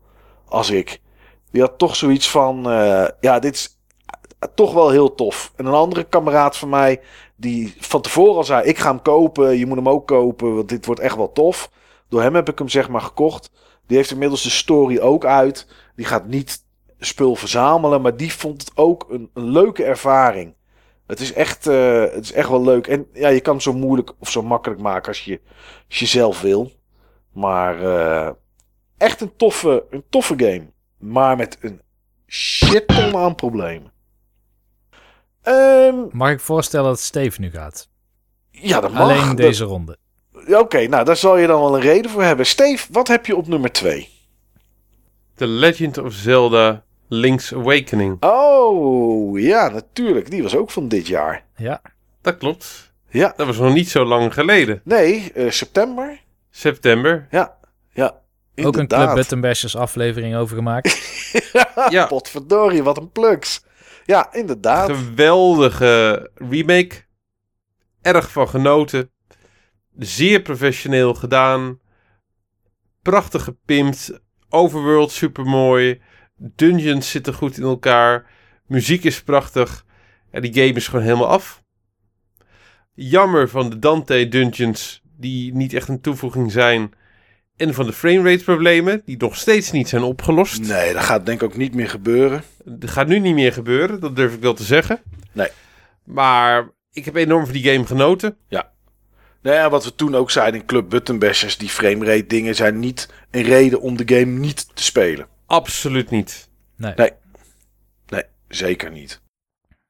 als 0.45 0.69
ik. 0.69 1.01
Die 1.51 1.61
had 1.61 1.77
toch 1.77 1.95
zoiets 1.95 2.30
van, 2.30 2.72
uh, 2.72 3.07
ja, 3.19 3.40
dit 3.40 3.53
is 3.53 3.77
toch 4.56 4.73
wel 4.73 4.90
heel 4.90 5.15
tof. 5.15 5.53
En 5.56 5.65
een 5.65 5.73
andere 5.73 6.03
kameraad 6.03 6.57
van 6.57 6.69
mij, 6.69 7.01
die 7.35 7.75
van 7.80 8.01
tevoren 8.01 8.35
al 8.35 8.43
zei, 8.43 8.67
ik 8.67 8.77
ga 8.77 8.90
hem 8.90 9.01
kopen, 9.01 9.57
je 9.57 9.65
moet 9.65 9.77
hem 9.77 9.90
ook 9.90 10.07
kopen, 10.07 10.56
want 10.56 10.69
dit 10.69 10.85
wordt 10.85 11.01
echt 11.01 11.15
wel 11.15 11.32
tof. 11.32 11.69
Door 12.09 12.22
hem 12.22 12.35
heb 12.35 12.49
ik 12.49 12.57
hem 12.57 12.69
zeg 12.69 12.90
maar 12.90 13.01
gekocht. 13.01 13.51
Die 13.87 13.97
heeft 13.97 14.11
inmiddels 14.11 14.43
de 14.43 14.49
story 14.49 14.99
ook 14.99 15.25
uit. 15.25 15.67
Die 15.95 16.05
gaat 16.05 16.27
niet 16.27 16.63
spul 16.99 17.35
verzamelen, 17.35 18.01
maar 18.01 18.17
die 18.17 18.33
vond 18.33 18.61
het 18.61 18.71
ook 18.75 19.05
een, 19.09 19.29
een 19.33 19.49
leuke 19.49 19.83
ervaring. 19.83 20.53
Het 21.07 21.19
is, 21.19 21.33
echt, 21.33 21.67
uh, 21.67 22.01
het 22.01 22.23
is 22.23 22.31
echt 22.31 22.49
wel 22.49 22.63
leuk. 22.63 22.87
En 22.87 23.07
ja, 23.13 23.27
je 23.27 23.39
kan 23.39 23.53
het 23.53 23.63
zo 23.63 23.73
moeilijk 23.73 24.13
of 24.19 24.29
zo 24.29 24.41
makkelijk 24.41 24.81
maken 24.81 25.07
als 25.07 25.25
je, 25.25 25.41
als 25.87 25.99
je 25.99 26.05
zelf 26.05 26.41
wil. 26.41 26.71
Maar 27.31 27.81
uh, 27.81 28.29
echt 28.97 29.21
een 29.21 29.35
toffe, 29.35 29.85
een 29.89 30.03
toffe 30.09 30.33
game. 30.37 30.71
Maar 30.97 31.37
met 31.37 31.57
een 31.61 31.81
shit 32.27 32.87
ton 32.87 33.15
aan 33.15 33.35
problemen. 33.35 33.91
Um, 35.43 36.09
mag 36.11 36.31
ik 36.31 36.39
voorstellen 36.39 36.89
dat 36.89 36.99
Steve 36.99 37.41
nu 37.41 37.49
gaat? 37.49 37.89
Ja, 38.51 38.79
dat 38.79 38.91
mag. 38.91 39.01
Alleen 39.01 39.35
deze 39.35 39.63
ronde. 39.63 39.97
Oké, 40.47 40.88
nou 40.88 41.05
daar 41.05 41.17
zal 41.17 41.38
je 41.38 41.47
dan 41.47 41.61
wel 41.61 41.75
een 41.75 41.81
reden 41.81 42.11
voor 42.11 42.23
hebben. 42.23 42.45
Steve, 42.45 42.88
wat 42.91 43.07
heb 43.07 43.25
je 43.25 43.35
op 43.35 43.47
nummer 43.47 43.72
2? 43.72 44.09
The 45.35 45.47
Legend 45.47 45.97
of 45.97 46.13
Zelda 46.13 46.83
Link's 47.07 47.53
Awakening. 47.53 48.23
Oh, 48.23 49.39
ja, 49.39 49.69
natuurlijk. 49.69 50.31
Die 50.31 50.43
was 50.43 50.55
ook 50.55 50.72
van 50.72 50.88
dit 50.88 51.07
jaar. 51.07 51.45
Ja. 51.55 51.81
Dat 52.22 52.38
klopt. 52.38 52.93
Ja. 53.09 53.33
Dat 53.38 53.47
was 53.47 53.57
nog 53.57 53.73
niet 53.73 53.89
zo 53.89 54.05
lang 54.05 54.33
geleden. 54.33 54.81
Nee, 54.83 55.31
uh, 55.35 55.51
september. 55.51 56.19
September. 56.49 57.27
Ja, 57.31 57.57
ja. 57.93 58.22
Ook 58.55 58.77
een 58.77 58.88
Club 58.88 59.13
Button 59.13 59.41
Bashers 59.41 59.75
aflevering 59.75 60.35
over 60.35 60.55
gemaakt. 60.55 60.99
ja, 61.89 62.05
potverdorie, 62.05 62.83
wat 62.83 62.97
een 62.97 63.11
plugs. 63.11 63.63
Ja, 64.05 64.33
inderdaad. 64.33 64.89
Geweldige 64.89 66.30
remake. 66.35 66.95
Erg 68.01 68.31
van 68.31 68.49
genoten. 68.49 69.11
Zeer 69.97 70.41
professioneel 70.41 71.13
gedaan. 71.13 71.80
Prachtig 73.01 73.43
gepimpt. 73.43 74.22
Overworld 74.49 75.11
super 75.11 75.45
mooi. 75.45 76.01
Dungeons 76.35 77.09
zitten 77.11 77.33
goed 77.33 77.57
in 77.57 77.63
elkaar. 77.63 78.31
Muziek 78.67 79.03
is 79.03 79.23
prachtig. 79.23 79.85
En 80.31 80.41
die 80.41 80.53
game 80.53 80.73
is 80.73 80.88
gewoon 80.88 81.05
helemaal 81.05 81.27
af. 81.27 81.63
Jammer 82.93 83.49
van 83.49 83.69
de 83.69 83.80
Dante 83.80 84.27
Dungeons, 84.27 85.01
die 85.17 85.53
niet 85.53 85.73
echt 85.73 85.88
een 85.88 86.01
toevoeging 86.01 86.51
zijn. 86.51 86.93
En 87.55 87.73
van 87.73 87.85
de 87.85 87.93
framerate 87.93 88.43
problemen, 88.43 89.01
die 89.05 89.17
nog 89.17 89.35
steeds 89.35 89.72
niet 89.72 89.89
zijn 89.89 90.03
opgelost. 90.03 90.61
Nee, 90.61 90.93
dat 90.93 91.03
gaat 91.03 91.25
denk 91.25 91.41
ik 91.41 91.49
ook 91.49 91.57
niet 91.57 91.73
meer 91.73 91.89
gebeuren. 91.89 92.43
Dat 92.65 92.89
gaat 92.89 93.07
nu 93.07 93.19
niet 93.19 93.33
meer 93.35 93.53
gebeuren, 93.53 93.99
dat 93.99 94.15
durf 94.15 94.33
ik 94.33 94.41
wel 94.41 94.53
te 94.53 94.63
zeggen. 94.63 95.01
Nee. 95.31 95.49
Maar 96.03 96.69
ik 96.91 97.05
heb 97.05 97.15
enorm 97.15 97.43
van 97.43 97.53
die 97.53 97.72
game 97.72 97.85
genoten. 97.85 98.38
Ja. 98.47 98.72
Nou 99.43 99.55
ja, 99.55 99.69
wat 99.69 99.83
we 99.83 99.95
toen 99.95 100.15
ook 100.15 100.31
zeiden 100.31 100.59
in 100.59 100.65
Club 100.65 100.89
Button 100.89 101.19
Bashers, 101.19 101.57
die 101.57 101.69
framerate 101.69 102.27
dingen 102.27 102.55
zijn 102.55 102.80
niet 102.80 103.09
een 103.31 103.43
reden 103.43 103.81
om 103.81 103.97
de 103.97 104.15
game 104.15 104.39
niet 104.39 104.75
te 104.75 104.83
spelen. 104.83 105.27
Absoluut 105.45 106.09
niet. 106.09 106.49
Nee. 106.75 106.93
Nee, 106.95 107.11
nee 108.07 108.23
zeker 108.47 108.91
niet. 108.91 109.22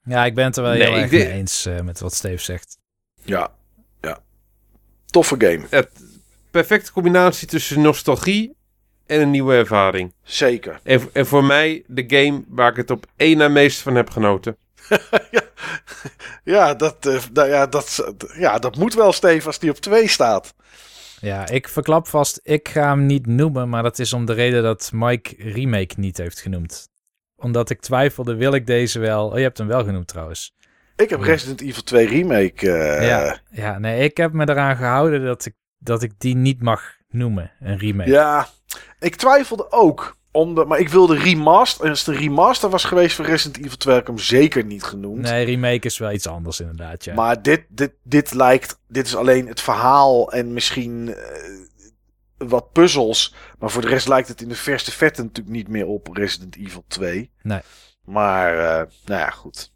Ja, 0.04 0.26
ik 0.26 0.36
ben 0.36 0.46
het 0.46 0.58
er 0.58 0.64
wel 0.64 0.72
nee, 0.72 0.82
heel 0.82 0.98
erg 0.98 1.12
mee 1.12 1.32
eens 1.32 1.66
uh, 1.66 1.80
met 1.80 2.00
wat 2.00 2.14
Steve 2.14 2.44
zegt. 2.44 2.78
Ja, 3.24 3.52
ja. 4.02 4.20
Toffe 5.06 5.36
game. 5.38 5.66
Het 5.70 5.90
perfecte 6.52 6.92
combinatie 6.92 7.48
tussen 7.48 7.82
nostalgie 7.82 8.56
en 9.06 9.22
een 9.22 9.32
nieuwe 9.32 9.56
ervaring. 9.56 10.14
Zeker. 10.24 10.80
En, 10.84 11.10
en 11.14 11.26
voor 11.26 11.44
mij 11.44 11.84
de 11.88 12.04
game 12.08 12.44
waar 12.48 12.70
ik 12.70 12.78
het 12.78 12.92
op 12.92 13.06
één 13.16 13.38
na 13.38 13.48
meest 13.48 13.82
van 13.82 13.96
heb 13.96 14.10
genoten. 14.10 14.58
ja, 15.32 15.42
ja, 16.44 16.74
dat, 16.74 17.06
uh, 17.06 17.22
ja, 17.34 17.68
dat, 17.68 18.14
ja, 18.38 18.60
dat 18.60 18.78
moet 18.78 18.94
wel, 18.94 19.12
Steve, 19.12 19.48
als 19.48 19.60
die 19.60 19.70
op 19.70 19.78
twee 19.78 20.08
staat. 20.08 20.54
Ja, 21.20 21.48
ik 21.48 21.68
verklap 21.68 22.08
vast, 22.08 22.40
ik 22.44 22.70
ga 22.70 22.90
hem 22.90 23.06
niet 23.06 23.28
noemen, 23.28 23.70
maar 23.70 23.84
dat 23.84 24.00
is 24.00 24.14
om 24.14 24.26
de 24.26 24.34
reden 24.34 24.64
dat 24.64 24.92
Mike 24.94 25.36
Remake 25.38 26.00
niet 26.00 26.18
heeft 26.18 26.42
genoemd. 26.42 26.90
Omdat 27.36 27.70
ik 27.70 27.82
twijfelde, 27.82 28.36
wil 28.36 28.54
ik 28.54 28.68
deze 28.68 29.00
wel... 29.00 29.28
Oh, 29.28 29.38
je 29.38 29.44
hebt 29.44 29.58
hem 29.58 29.68
wel 29.68 29.84
genoemd 29.84 30.08
trouwens. 30.08 30.56
Ik 30.96 31.10
heb 31.10 31.22
Resident 31.22 31.62
Evil 31.62 31.84
2 31.84 32.08
Remake... 32.08 32.66
Uh... 32.66 33.08
Ja, 33.08 33.40
ja, 33.50 33.80
nee, 33.80 34.04
ik 34.04 34.18
heb 34.18 34.34
me 34.34 34.50
eraan 34.50 34.76
gehouden 34.76 35.26
dat 35.26 35.46
ik, 35.46 35.54
dat 35.78 36.04
ik 36.04 36.12
die 36.18 36.36
niet 36.36 36.62
mag 36.62 36.96
noemen, 37.10 37.52
een 37.60 37.78
remake. 37.78 38.10
Ja, 38.10 38.48
ik 39.00 39.16
twijfelde 39.16 39.72
ook. 39.72 40.18
Maar 40.68 40.80
ik 40.80 40.90
wilde 40.90 41.18
remaster. 41.18 41.90
Als 41.90 42.04
de 42.04 42.16
remaster 42.16 42.70
was 42.70 42.84
geweest 42.84 43.16
van 43.16 43.26
Resident 43.26 43.66
Evil 43.66 43.78
2, 43.78 43.94
heb 43.94 44.04
ik 44.04 44.10
hem 44.10 44.20
zeker 44.20 44.66
niet 44.66 44.84
genoemd. 44.84 45.22
Nee, 45.22 45.46
remake 45.46 45.88
is 45.88 45.98
wel 45.98 46.12
iets 46.12 46.28
anders 46.28 46.60
inderdaad, 46.60 47.04
ja. 47.04 47.14
Maar 47.14 47.42
dit, 47.42 47.66
dit, 47.70 47.92
dit 48.04 48.34
lijkt... 48.34 48.80
Dit 48.88 49.06
is 49.06 49.16
alleen 49.16 49.48
het 49.48 49.62
verhaal 49.62 50.32
en 50.32 50.54
misschien 50.54 51.08
uh, 51.08 51.16
wat 52.38 52.72
puzzels. 52.72 53.36
Maar 53.60 53.70
voor 53.70 53.82
de 53.82 53.88
rest 53.88 54.08
lijkt 54.08 54.28
het 54.28 54.42
in 54.42 54.50
de 54.50 54.56
verste 54.56 54.92
vette 54.92 55.22
natuurlijk 55.22 55.56
niet 55.56 55.68
meer 55.68 55.88
op 55.88 56.10
Resident 56.14 56.56
Evil 56.56 56.84
2. 56.88 57.32
Nee. 57.42 57.62
Maar, 58.06 58.56
uh, 58.56 58.62
nou 59.06 59.20
ja, 59.20 59.30
goed. 59.30 59.72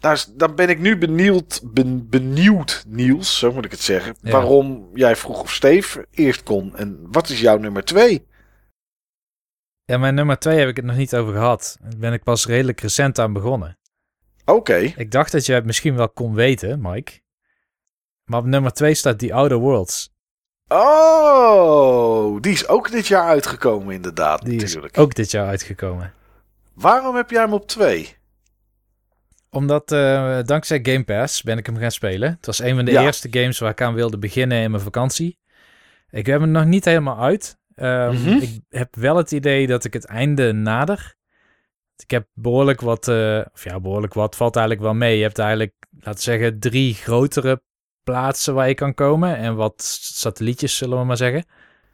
Nou, 0.00 0.18
dan 0.34 0.54
ben 0.54 0.68
ik 0.68 0.78
nu 0.78 0.98
benieuwd, 0.98 1.60
ben, 1.64 2.08
benieuwd, 2.08 2.84
Niels, 2.88 3.38
zo 3.38 3.52
moet 3.52 3.64
ik 3.64 3.70
het 3.70 3.80
zeggen. 3.80 4.16
Ja. 4.20 4.30
Waarom 4.30 4.88
jij 4.94 5.16
vroeg 5.16 5.40
of 5.40 5.52
Steve 5.52 6.06
eerst 6.10 6.42
kon. 6.42 6.76
En 6.76 7.06
wat 7.10 7.28
is 7.28 7.40
jouw 7.40 7.58
nummer 7.58 7.84
2? 7.84 8.26
Ja, 9.86 9.98
mijn 9.98 10.14
nummer 10.14 10.38
2 10.38 10.58
heb 10.58 10.68
ik 10.68 10.76
het 10.76 10.84
nog 10.84 10.96
niet 10.96 11.16
over 11.16 11.32
gehad. 11.32 11.76
Daar 11.80 11.98
ben 11.98 12.12
ik 12.12 12.22
pas 12.22 12.46
redelijk 12.46 12.80
recent 12.80 13.18
aan 13.18 13.32
begonnen. 13.32 13.78
Oké. 14.44 14.52
Okay. 14.52 14.94
Ik 14.96 15.10
dacht 15.10 15.32
dat 15.32 15.46
je 15.46 15.52
het 15.52 15.64
misschien 15.64 15.96
wel 15.96 16.08
kon 16.08 16.34
weten, 16.34 16.80
Mike. 16.82 17.20
Maar 18.24 18.38
op 18.38 18.46
nummer 18.46 18.72
2 18.72 18.94
staat 18.94 19.18
The 19.18 19.34
Outer 19.34 19.56
Worlds. 19.56 20.12
Oh, 20.68 22.40
die 22.40 22.52
is 22.52 22.68
ook 22.68 22.90
dit 22.90 23.06
jaar 23.06 23.28
uitgekomen 23.28 23.94
inderdaad. 23.94 24.44
Die 24.44 24.60
natuurlijk. 24.60 24.96
is 24.96 25.02
ook 25.02 25.14
dit 25.14 25.30
jaar 25.30 25.46
uitgekomen. 25.46 26.12
Waarom 26.74 27.16
heb 27.16 27.30
jij 27.30 27.40
hem 27.40 27.52
op 27.52 27.66
2? 27.66 28.16
Omdat 29.50 29.92
uh, 29.92 30.38
dankzij 30.42 30.78
Game 30.82 31.04
Pass 31.04 31.42
ben 31.42 31.58
ik 31.58 31.66
hem 31.66 31.76
gaan 31.76 31.90
spelen. 31.90 32.30
Het 32.30 32.46
was 32.46 32.58
een 32.58 32.74
van 32.74 32.84
de 32.84 32.90
ja. 32.90 33.02
eerste 33.02 33.28
games 33.30 33.58
waar 33.58 33.70
ik 33.70 33.80
aan 33.80 33.94
wilde 33.94 34.18
beginnen 34.18 34.62
in 34.62 34.70
mijn 34.70 34.82
vakantie. 34.82 35.38
Ik 36.10 36.26
heb 36.26 36.40
hem 36.40 36.50
nog 36.50 36.64
niet 36.64 36.84
helemaal 36.84 37.20
uit. 37.20 37.58
Um, 37.76 38.10
mm 38.10 38.24
-hmm. 38.24 38.40
Ik 38.40 38.60
heb 38.68 38.94
wel 38.94 39.16
het 39.16 39.32
idee 39.32 39.66
dat 39.66 39.84
ik 39.84 39.92
het 39.92 40.04
einde 40.04 40.52
nader. 40.52 41.14
Ik 41.96 42.10
heb 42.10 42.26
behoorlijk 42.32 42.80
wat, 42.80 43.08
uh, 43.08 43.40
of 43.52 43.64
ja, 43.64 43.80
behoorlijk 43.80 44.14
wat 44.14 44.36
valt 44.36 44.56
eigenlijk 44.56 44.86
wel 44.86 44.94
mee. 44.94 45.16
Je 45.16 45.22
hebt 45.22 45.38
eigenlijk, 45.38 45.74
laten 45.90 46.14
we 46.14 46.20
zeggen, 46.20 46.58
drie 46.58 46.94
grotere 46.94 47.62
plaatsen 48.02 48.54
waar 48.54 48.68
je 48.68 48.74
kan 48.74 48.94
komen 48.94 49.36
en 49.36 49.56
wat 49.56 49.82
satellietjes, 50.00 50.76
zullen 50.76 50.98
we 50.98 51.04
maar 51.04 51.16
zeggen. 51.16 51.44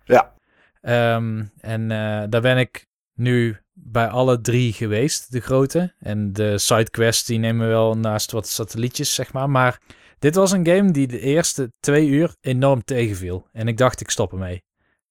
Ja. 0.04 0.34
Ehm, 0.80 1.44
en 1.60 1.90
eh, 1.90 2.22
daar 2.28 2.40
ben 2.40 2.58
ik 2.58 2.86
nu 3.14 3.56
bij 3.72 4.08
alle 4.08 4.40
drie 4.40 4.72
geweest, 4.72 5.32
de 5.32 5.40
grote. 5.40 5.94
En 5.98 6.32
de 6.32 6.58
sidequests 6.58 7.26
die 7.26 7.38
nemen 7.38 7.68
wel 7.68 7.96
naast 7.96 8.32
wat 8.32 8.48
satellietjes, 8.48 9.14
zeg 9.14 9.32
maar. 9.32 9.50
Maar 9.50 9.80
dit 10.18 10.34
was 10.34 10.52
een 10.52 10.66
game 10.66 10.90
die 10.90 11.06
de 11.06 11.20
eerste 11.20 11.72
twee 11.80 12.08
uur 12.08 12.34
enorm 12.40 12.84
tegenviel. 12.84 13.46
En 13.52 13.68
ik 13.68 13.76
dacht, 13.76 14.00
ik 14.00 14.10
stop 14.10 14.32
ermee. 14.32 14.62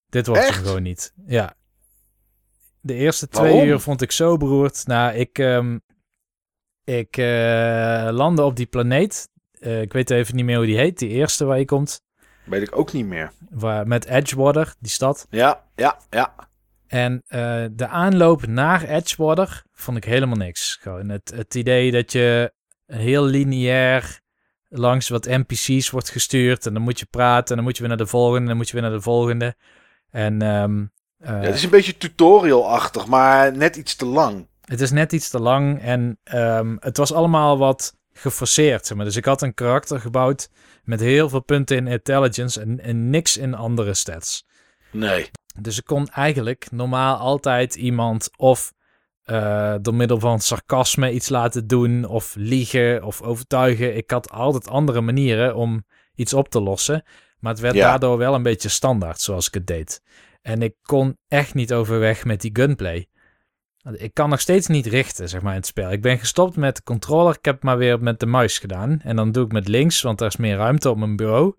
Dit 0.10 0.28
wordt 0.28 0.44
hem 0.44 0.54
gewoon 0.54 0.84
niet. 0.84 1.14
Ja. 1.26 1.54
De 2.82 2.94
eerste 2.94 3.28
twee 3.28 3.66
uur 3.66 3.80
vond 3.80 4.02
ik 4.02 4.12
zo 4.12 4.38
beroerd. 4.38 4.88
Nou, 4.88 5.14
ik, 5.14 5.38
um, 5.38 5.82
ik 6.84 7.18
uh, 7.18 8.10
landde 8.12 8.44
op 8.44 8.56
die 8.56 8.66
planeet. 8.66 9.30
Uh, 9.60 9.82
ik 9.82 9.94
weet 9.94 10.10
even 10.10 10.36
niet 10.36 10.46
meer 10.46 10.58
hoe 10.58 10.66
die 10.66 10.78
heet. 10.78 11.00
Die 11.00 11.10
eerste 11.10 11.46
waar 11.46 11.60
je 11.60 11.66
komt. 11.66 12.02
Weet 12.46 12.62
ik 12.62 12.78
ook 12.78 12.94
niet 12.94 13.06
meer. 13.06 13.32
Waar, 13.50 13.88
met 13.88 14.06
Edgewater, 14.06 14.76
die 14.80 14.92
stad. 14.92 15.28
Ja, 15.30 15.64
ja, 15.76 15.98
ja. 16.10 16.34
En 16.88 17.14
uh, 17.28 17.66
de 17.72 17.88
aanloop 17.88 18.46
naar 18.48 18.84
Edgewater 18.84 19.64
vond 19.72 19.98
ik 19.98 20.04
helemaal 20.04 20.38
niks. 20.38 20.78
Gewoon 20.82 21.10
het, 21.10 21.32
het 21.36 21.56
idee 21.56 21.92
dat 21.92 22.12
je 22.12 22.54
heel 22.86 23.24
lineair 23.24 24.20
langs 24.68 25.10
wat 25.10 25.26
NPC's 25.26 25.90
wordt 25.90 26.10
gestuurd. 26.10 26.66
En 26.66 26.74
dan 26.74 26.82
moet 26.82 27.00
je 27.00 27.06
praten. 27.06 27.50
En 27.50 27.56
dan 27.56 27.64
moet 27.64 27.76
je 27.76 27.80
weer 27.80 27.90
naar 27.90 28.06
de 28.06 28.08
volgende. 28.08 28.40
En 28.42 28.48
dan 28.48 28.58
moet 28.58 28.68
je 28.68 28.74
weer 28.74 28.82
naar 28.82 28.92
de 28.92 29.02
volgende. 29.02 29.56
En, 30.12 30.42
um, 30.42 30.92
uh, 31.20 31.28
ja, 31.28 31.40
het 31.40 31.56
is 31.56 31.64
een 31.64 31.70
beetje 31.70 31.98
tutorial-achtig, 31.98 33.08
maar 33.08 33.58
net 33.58 33.76
iets 33.76 33.96
te 33.96 34.06
lang. 34.06 34.48
Het 34.62 34.82
is 34.82 34.92
net 34.92 35.14
iets 35.14 35.30
te 35.30 35.40
lang. 35.40 35.82
En 35.82 36.20
um, 36.34 36.78
het 36.80 36.98
was 36.98 37.14
allemaal 37.14 37.58
wat 37.58 37.98
geforceerd. 38.14 38.86
Zeg 38.86 38.98
maar. 38.98 39.06
Dus 39.06 39.16
ik 39.16 39.26
had 39.26 39.42
een 39.42 39.54
karakter 39.54 40.00
gebouwd 40.00 40.50
met 40.84 41.00
heel 41.00 41.30
veel 41.30 41.44
punten 41.44 41.78
in 41.78 41.88
intelligence 41.88 42.62
en, 42.62 42.80
en 42.80 43.10
niks 43.10 43.38
in 43.38 43.54
andere 43.54 43.94
stats. 43.94 44.46
Nee. 44.92 45.32
Dus 45.60 45.78
ik 45.78 45.86
kon 45.86 46.08
eigenlijk 46.08 46.68
normaal 46.72 47.18
altijd 47.18 47.76
iemand 47.76 48.30
of 48.38 48.74
uh, 49.26 49.76
door 49.82 49.94
middel 49.94 50.20
van 50.20 50.40
sarcasme 50.40 51.12
iets 51.12 51.30
laten 51.30 51.68
doen, 51.68 52.06
of 52.06 52.36
liegen 52.38 53.04
of 53.04 53.22
overtuigen. 53.22 53.96
Ik 53.96 54.12
had 54.12 54.32
altijd 54.32 54.68
andere 54.68 55.02
manieren 55.02 55.56
om 55.56 55.86
iets 56.16 56.34
op 56.34 56.50
te 56.50 56.62
lossen. 56.62 57.04
Maar 57.40 57.52
het 57.52 57.62
werd 57.62 57.76
daardoor 57.76 58.18
wel 58.18 58.34
een 58.34 58.44
beetje 58.44 58.70
standaard 58.70 59.22
zoals 59.22 59.48
ik 59.48 59.54
het 59.54 59.68
deed. 59.68 60.02
En 60.42 60.62
ik 60.62 60.76
kon 60.82 61.18
echt 61.28 61.54
niet 61.54 61.74
overweg 61.74 62.26
met 62.26 62.42
die 62.42 62.52
gunplay. 62.54 63.08
Ik 63.92 64.14
kan 64.14 64.30
nog 64.30 64.40
steeds 64.40 64.68
niet 64.68 64.86
richten, 64.86 65.30
zeg 65.30 65.42
maar, 65.42 65.52
in 65.52 65.58
het 65.58 65.68
spel. 65.68 65.92
Ik 65.92 66.02
ben 66.02 66.20
gestopt 66.20 66.56
met 66.56 66.76
de 66.76 66.84
controller. 66.84 67.36
Ik 67.36 67.46
heb 67.46 67.56
het 67.56 67.64
maar 67.64 67.78
weer 67.78 68.02
met 68.02 68.20
de 68.20 68.26
muis 68.26 68.60
gedaan. 68.60 69.00
En 69.04 69.16
dan 69.16 69.32
doe 69.32 69.46
ik 69.46 69.52
met 69.52 69.68
links, 69.68 70.02
want 70.02 70.18
daar 70.18 70.28
is 70.28 70.38
meer 70.38 70.58
ruimte 70.58 70.90
op 70.90 70.98
mijn 70.98 71.16
bureau. 71.16 71.56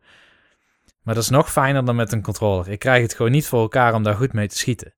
Maar 1.02 1.14
dat 1.14 1.22
is 1.22 1.30
nog 1.30 1.52
fijner 1.52 1.84
dan 1.84 1.96
met 1.96 2.12
een 2.12 2.22
controller. 2.22 2.68
Ik 2.68 2.78
krijg 2.78 3.02
het 3.02 3.14
gewoon 3.14 3.30
niet 3.30 3.46
voor 3.46 3.60
elkaar 3.60 3.94
om 3.94 4.02
daar 4.02 4.14
goed 4.14 4.32
mee 4.32 4.48
te 4.48 4.58
schieten. 4.58 4.94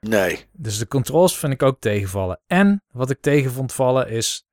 Nee. 0.00 0.46
Dus 0.52 0.78
de 0.78 0.88
controls 0.88 1.38
vind 1.38 1.52
ik 1.52 1.62
ook 1.62 1.80
tegenvallen. 1.80 2.40
En 2.46 2.82
wat 2.92 3.10
ik 3.10 3.20
tegen 3.20 3.50
vond 3.50 3.72
vallen 3.72 4.08
is... 4.08 4.46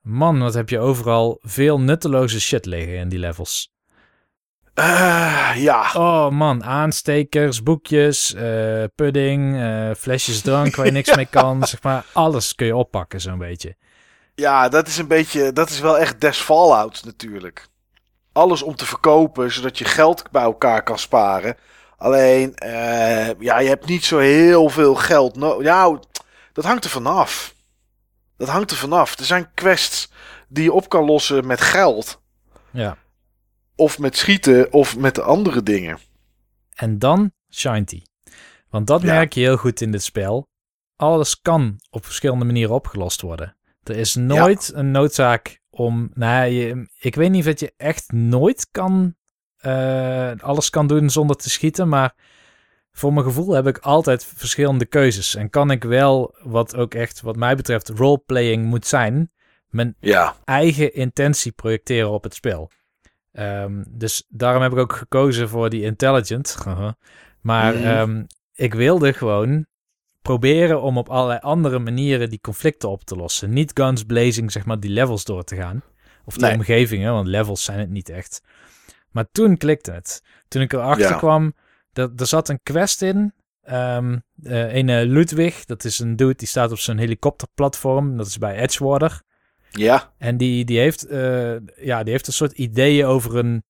Man, 0.00 0.38
wat 0.38 0.54
heb 0.54 0.68
je 0.68 0.78
overal 0.78 1.38
veel 1.40 1.80
nutteloze 1.80 2.40
shit 2.40 2.66
liggen 2.66 2.96
in 2.96 3.08
die 3.08 3.18
levels. 3.18 3.74
Uh, 4.78 5.52
ja. 5.54 5.90
Oh 5.94 6.30
man, 6.30 6.64
aanstekers, 6.64 7.62
boekjes, 7.62 8.34
uh, 8.34 8.84
pudding, 8.94 9.54
uh, 9.54 9.90
flesjes 9.98 10.40
drank 10.40 10.76
waar 10.76 10.86
je 10.86 10.92
niks 10.92 11.14
mee 11.16 11.26
kan. 11.26 11.66
Zeg 11.66 11.82
maar, 11.82 12.04
alles 12.12 12.54
kun 12.54 12.66
je 12.66 12.76
oppakken 12.76 13.20
zo'n 13.20 13.38
beetje. 13.38 13.76
Ja, 14.34 14.68
dat 14.68 14.86
is 14.86 14.98
een 14.98 15.08
beetje, 15.08 15.52
dat 15.52 15.70
is 15.70 15.80
wel 15.80 15.98
echt 15.98 16.20
des 16.20 16.38
Fallout 16.38 17.04
natuurlijk. 17.04 17.68
Alles 18.32 18.62
om 18.62 18.76
te 18.76 18.86
verkopen, 18.86 19.52
zodat 19.52 19.78
je 19.78 19.84
geld 19.84 20.30
bij 20.30 20.42
elkaar 20.42 20.82
kan 20.82 20.98
sparen. 20.98 21.56
Alleen, 21.96 22.52
ja, 23.38 23.58
je 23.58 23.68
hebt 23.68 23.86
niet 23.86 24.04
zo 24.04 24.18
heel 24.18 24.68
veel 24.68 24.94
geld. 24.94 25.36
No 25.36 25.62
ja, 25.62 25.98
dat 26.52 26.64
hangt 26.64 26.84
er 26.84 26.90
vanaf. 26.90 27.54
Dat 28.36 28.48
hangt 28.48 28.70
er 28.70 28.76
vanaf. 28.76 29.18
Er 29.18 29.24
zijn 29.24 29.50
quests 29.54 30.10
die 30.48 30.64
je 30.64 30.72
op 30.72 30.88
kan 30.88 31.04
lossen 31.04 31.46
met 31.46 31.60
geld. 31.60 32.20
Ja. 32.70 32.96
Of 33.76 33.98
met 33.98 34.16
schieten 34.16 34.72
of 34.72 34.98
met 34.98 35.20
andere 35.20 35.62
dingen. 35.62 35.98
En 36.74 36.98
dan 36.98 37.32
Shinty. 37.50 38.02
Want 38.68 38.86
dat 38.86 39.02
merk 39.02 39.32
je 39.32 39.40
heel 39.40 39.56
goed 39.56 39.80
in 39.80 39.90
dit 39.90 40.02
spel. 40.02 40.48
Alles 40.96 41.40
kan 41.40 41.80
op 41.90 42.04
verschillende 42.04 42.44
manieren 42.44 42.74
opgelost 42.74 43.20
worden. 43.20 43.56
Er 43.82 43.96
is 43.96 44.14
nooit 44.14 44.72
een 44.74 44.90
noodzaak 44.90 45.60
om. 45.70 46.10
Nou, 46.14 46.50
je, 46.50 46.88
ik 46.98 47.14
weet 47.14 47.30
niet 47.30 47.46
of 47.46 47.60
je 47.60 47.72
echt 47.76 48.12
nooit 48.12 48.68
kan. 48.70 49.14
Uh, 49.66 50.30
alles 50.36 50.70
kan 50.70 50.86
doen 50.86 51.10
zonder 51.10 51.36
te 51.36 51.50
schieten. 51.50 51.88
Maar 51.88 52.14
voor 52.92 53.12
mijn 53.12 53.26
gevoel 53.26 53.52
heb 53.52 53.66
ik 53.66 53.78
altijd 53.78 54.24
verschillende 54.24 54.86
keuzes. 54.86 55.34
En 55.34 55.50
kan 55.50 55.70
ik 55.70 55.84
wel, 55.84 56.36
wat 56.42 56.76
ook 56.76 56.94
echt, 56.94 57.20
wat 57.20 57.36
mij 57.36 57.56
betreft, 57.56 57.88
roleplaying 57.88 58.66
moet 58.66 58.86
zijn. 58.86 59.30
Mijn 59.68 59.96
eigen 60.44 60.94
intentie 60.94 61.52
projecteren 61.52 62.10
op 62.10 62.22
het 62.22 62.34
spel. 62.34 62.70
Um, 63.38 63.84
dus 63.88 64.24
daarom 64.28 64.62
heb 64.62 64.72
ik 64.72 64.78
ook 64.78 64.96
gekozen 64.96 65.48
voor 65.48 65.70
die 65.70 65.82
intelligent. 65.82 66.56
maar 67.40 67.74
mm. 67.74 67.84
um, 67.84 68.26
ik 68.54 68.74
wilde 68.74 69.12
gewoon 69.12 69.66
proberen 70.22 70.82
om 70.82 70.98
op 70.98 71.08
allerlei 71.08 71.38
andere 71.40 71.78
manieren 71.78 72.30
die 72.30 72.40
conflicten 72.40 72.88
op 72.88 73.04
te 73.04 73.16
lossen. 73.16 73.52
Niet 73.52 73.70
guns 73.74 74.04
blazing, 74.04 74.52
zeg 74.52 74.64
maar, 74.64 74.80
die 74.80 74.90
levels 74.90 75.24
door 75.24 75.44
te 75.44 75.56
gaan. 75.56 75.82
Of 76.24 76.34
de 76.34 76.46
nee. 76.46 76.54
omgevingen, 76.54 77.12
want 77.12 77.26
levels 77.26 77.64
zijn 77.64 77.78
het 77.78 77.90
niet 77.90 78.08
echt. 78.08 78.42
Maar 79.10 79.26
toen 79.32 79.56
klikte 79.56 79.92
het. 79.92 80.22
Toen 80.48 80.62
ik 80.62 80.72
erachter 80.72 81.10
ja. 81.10 81.16
kwam, 81.16 81.54
dat, 81.92 82.20
er 82.20 82.26
zat 82.26 82.48
een 82.48 82.60
quest 82.62 83.02
in. 83.02 83.32
Um, 83.70 84.22
uh, 84.42 84.74
een 84.74 84.88
uh, 84.88 85.02
Ludwig, 85.02 85.64
dat 85.64 85.84
is 85.84 85.98
een 85.98 86.16
dude 86.16 86.34
die 86.34 86.48
staat 86.48 86.70
op 86.70 86.78
zo'n 86.78 86.98
helikopterplatform. 86.98 88.16
Dat 88.16 88.26
is 88.26 88.38
bij 88.38 88.56
Edgewater. 88.56 89.22
Ja. 89.78 90.12
En 90.18 90.36
die, 90.36 90.64
die, 90.64 90.78
heeft, 90.78 91.10
uh, 91.10 91.56
ja, 91.76 92.02
die 92.02 92.12
heeft 92.12 92.26
een 92.26 92.32
soort 92.32 92.52
ideeën 92.52 93.06
over 93.06 93.36
een. 93.36 93.64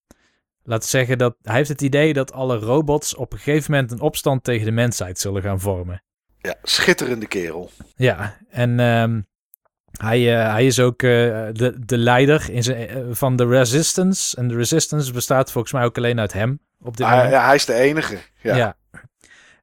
Laten 0.62 0.88
zeggen 0.88 1.18
dat. 1.18 1.36
Hij 1.42 1.56
heeft 1.56 1.68
het 1.68 1.82
idee 1.82 2.12
dat 2.12 2.32
alle 2.32 2.56
robots 2.56 3.14
op 3.14 3.32
een 3.32 3.38
gegeven 3.38 3.70
moment 3.70 3.92
een 3.92 4.00
opstand 4.00 4.44
tegen 4.44 4.64
de 4.64 4.72
mensheid 4.72 5.18
zullen 5.18 5.42
gaan 5.42 5.60
vormen. 5.60 6.02
Ja, 6.38 6.54
schitterende 6.62 7.26
kerel. 7.26 7.70
Ja, 7.96 8.36
en 8.48 8.80
um, 8.80 9.26
hij, 9.96 10.20
uh, 10.20 10.52
hij 10.52 10.66
is 10.66 10.80
ook 10.80 11.02
uh, 11.02 11.10
de, 11.52 11.74
de 11.86 11.98
leider 11.98 12.50
in 12.50 12.62
zijn, 12.62 13.14
van 13.14 13.36
de 13.36 13.46
Resistance. 13.46 14.36
En 14.36 14.48
de 14.48 14.54
Resistance 14.54 15.12
bestaat 15.12 15.52
volgens 15.52 15.72
mij 15.72 15.84
ook 15.84 15.96
alleen 15.96 16.20
uit 16.20 16.32
hem. 16.32 16.60
Op 16.80 16.96
dit 16.96 17.06
ah, 17.06 17.12
moment. 17.12 17.30
Ja, 17.30 17.44
hij 17.44 17.54
is 17.54 17.64
de 17.64 17.74
enige. 17.74 18.18
Ja. 18.42 18.56
ja. 18.56 18.76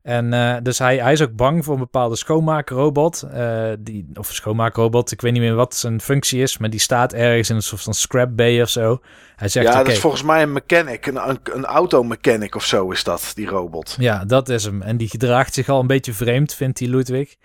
En 0.03 0.33
uh, 0.33 0.55
dus 0.63 0.79
hij, 0.79 0.97
hij 0.97 1.11
is 1.11 1.21
ook 1.21 1.35
bang 1.35 1.65
voor 1.65 1.73
een 1.73 1.79
bepaalde 1.79 2.15
schoonmaakrobot. 2.15 3.23
Uh, 3.33 3.71
die, 3.79 4.05
of 4.13 4.33
schoonmaakrobot, 4.33 5.11
ik 5.11 5.21
weet 5.21 5.31
niet 5.31 5.41
meer 5.41 5.55
wat 5.55 5.75
zijn 5.75 6.01
functie 6.01 6.41
is. 6.41 6.57
Maar 6.57 6.69
die 6.69 6.79
staat 6.79 7.13
ergens 7.13 7.49
in 7.49 7.55
een 7.55 7.61
soort 7.61 7.81
van 7.81 7.93
scrap 7.93 8.35
bay 8.35 8.61
of 8.61 8.69
zo. 8.69 8.99
Hij 9.35 9.47
zegt, 9.47 9.65
ja, 9.65 9.71
okay, 9.71 9.83
dat 9.83 9.93
is 9.93 9.99
volgens 9.99 10.23
mij 10.23 10.41
een 10.41 10.53
mechanic. 10.53 11.05
Een, 11.05 11.29
een, 11.29 11.39
een 11.43 11.65
automechanic 11.65 12.55
of 12.55 12.65
zo 12.65 12.91
is 12.91 13.03
dat, 13.03 13.31
die 13.35 13.47
robot. 13.47 13.95
Ja, 13.99 14.25
dat 14.25 14.49
is 14.49 14.63
hem. 14.63 14.81
En 14.81 14.97
die 14.97 15.09
gedraagt 15.09 15.53
zich 15.53 15.69
al 15.69 15.79
een 15.79 15.87
beetje 15.87 16.13
vreemd, 16.13 16.53
vindt 16.53 16.77
die 16.77 16.89
Ludwig. 16.89 17.35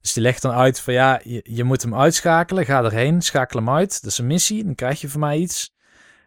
Dus 0.00 0.12
die 0.12 0.22
legt 0.22 0.42
dan 0.42 0.52
uit 0.52 0.80
van 0.80 0.94
ja, 0.94 1.20
je, 1.24 1.40
je 1.44 1.64
moet 1.64 1.82
hem 1.82 1.94
uitschakelen. 1.94 2.64
Ga 2.64 2.84
erheen, 2.84 3.22
schakel 3.22 3.58
hem 3.58 3.70
uit. 3.70 4.02
Dat 4.02 4.10
is 4.10 4.18
een 4.18 4.26
missie, 4.26 4.64
dan 4.64 4.74
krijg 4.74 5.00
je 5.00 5.08
van 5.08 5.20
mij 5.20 5.36
iets. 5.36 5.72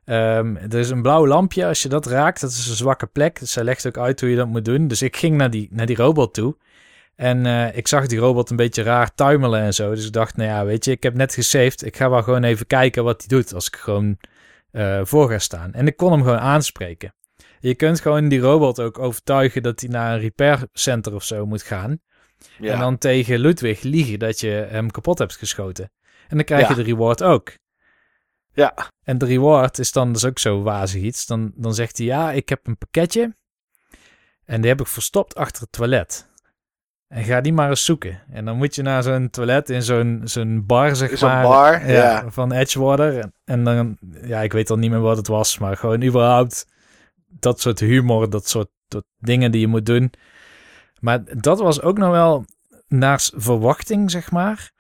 Um, 0.05 0.57
er 0.57 0.75
is 0.75 0.89
een 0.89 1.01
blauw 1.01 1.27
lampje. 1.27 1.65
Als 1.65 1.81
je 1.81 1.89
dat 1.89 2.05
raakt, 2.05 2.41
dat 2.41 2.49
is 2.49 2.67
een 2.67 2.75
zwakke 2.75 3.07
plek. 3.07 3.39
Dus 3.39 3.51
zij 3.51 3.63
legt 3.63 3.87
ook 3.87 3.97
uit 3.97 4.19
hoe 4.19 4.29
je 4.29 4.35
dat 4.35 4.47
moet 4.47 4.65
doen. 4.65 4.87
Dus 4.87 5.01
ik 5.01 5.17
ging 5.17 5.37
naar 5.37 5.49
die, 5.49 5.67
naar 5.71 5.85
die 5.85 5.95
robot 5.95 6.33
toe. 6.33 6.57
En 7.15 7.45
uh, 7.45 7.77
ik 7.77 7.87
zag 7.87 8.07
die 8.07 8.19
robot 8.19 8.49
een 8.49 8.55
beetje 8.55 8.83
raar 8.83 9.15
tuimelen 9.15 9.61
en 9.61 9.73
zo. 9.73 9.95
Dus 9.95 10.05
ik 10.05 10.11
dacht, 10.11 10.37
nou 10.37 10.49
ja, 10.49 10.65
weet 10.65 10.85
je, 10.85 10.91
ik 10.91 11.03
heb 11.03 11.13
net 11.13 11.33
gesaved. 11.33 11.85
Ik 11.85 11.95
ga 11.95 12.09
wel 12.09 12.23
gewoon 12.23 12.43
even 12.43 12.67
kijken 12.67 13.03
wat 13.03 13.19
hij 13.19 13.27
doet 13.27 13.53
als 13.53 13.67
ik 13.67 13.75
gewoon 13.75 14.17
uh, 14.71 15.01
voor 15.03 15.29
ga 15.29 15.39
staan. 15.39 15.73
En 15.73 15.87
ik 15.87 15.97
kon 15.97 16.11
hem 16.11 16.23
gewoon 16.23 16.39
aanspreken. 16.39 17.13
Je 17.59 17.75
kunt 17.75 18.01
gewoon 18.01 18.27
die 18.27 18.39
robot 18.39 18.79
ook 18.79 18.99
overtuigen 18.99 19.63
dat 19.63 19.79
hij 19.79 19.89
naar 19.89 20.13
een 20.13 20.19
repair 20.19 20.67
center 20.73 21.13
of 21.13 21.23
zo 21.23 21.45
moet 21.45 21.63
gaan. 21.63 21.99
Ja. 22.59 22.73
En 22.73 22.79
dan 22.79 22.97
tegen 22.97 23.39
Ludwig 23.39 23.81
liegen 23.81 24.19
dat 24.19 24.39
je 24.39 24.67
hem 24.69 24.91
kapot 24.91 25.19
hebt 25.19 25.37
geschoten. 25.37 25.91
En 26.27 26.37
dan 26.37 26.45
krijg 26.45 26.61
ja. 26.61 26.69
je 26.69 26.75
de 26.75 26.83
reward 26.83 27.23
ook. 27.23 27.57
Ja. 28.53 28.73
En 29.03 29.17
de 29.17 29.25
reward 29.25 29.79
is 29.79 29.91
dan 29.91 30.13
dus 30.13 30.25
ook 30.25 30.39
zo 30.39 30.61
wazig 30.61 31.01
iets. 31.01 31.25
Dan, 31.25 31.51
dan 31.55 31.73
zegt 31.73 31.97
hij, 31.97 32.07
ja, 32.07 32.31
ik 32.31 32.49
heb 32.49 32.67
een 32.67 32.77
pakketje. 32.77 33.35
En 34.45 34.61
die 34.61 34.69
heb 34.69 34.81
ik 34.81 34.87
verstopt 34.87 35.35
achter 35.35 35.61
het 35.61 35.71
toilet. 35.71 36.31
En 37.07 37.23
ga 37.23 37.41
die 37.41 37.53
maar 37.53 37.69
eens 37.69 37.85
zoeken. 37.85 38.21
En 38.31 38.45
dan 38.45 38.57
moet 38.57 38.75
je 38.75 38.81
naar 38.81 39.03
zo'n 39.03 39.29
toilet 39.29 39.69
in 39.69 39.83
zo'n 39.83 40.21
zo'n 40.23 40.65
bar, 40.65 40.95
zeg 40.95 41.17
zo'n 41.17 41.29
maar. 41.29 41.43
bar, 41.43 41.87
ja, 41.87 41.93
ja. 41.93 42.31
Van 42.31 42.51
Edgewater. 42.51 43.19
En, 43.19 43.33
en, 43.45 43.63
dan, 43.63 43.97
ja, 44.23 44.41
ik 44.41 44.51
weet 44.51 44.69
al 44.69 44.77
niet 44.77 44.91
meer 44.91 44.99
wat 44.99 45.17
het 45.17 45.27
was. 45.27 45.57
Maar 45.57 45.77
gewoon 45.77 46.03
überhaupt 46.03 46.65
dat 47.27 47.61
soort 47.61 47.79
humor, 47.79 48.29
dat 48.29 48.47
soort 48.47 48.69
dat 48.87 49.05
dingen 49.17 49.51
die 49.51 49.61
je 49.61 49.67
moet 49.67 49.85
doen. 49.85 50.13
Maar 50.99 51.41
dat 51.41 51.59
was 51.59 51.81
ook 51.81 51.97
nog 51.97 52.09
wel 52.09 52.45
naar 52.87 53.29
verwachting, 53.35 54.11
zeg 54.11 54.31
maar. 54.31 54.71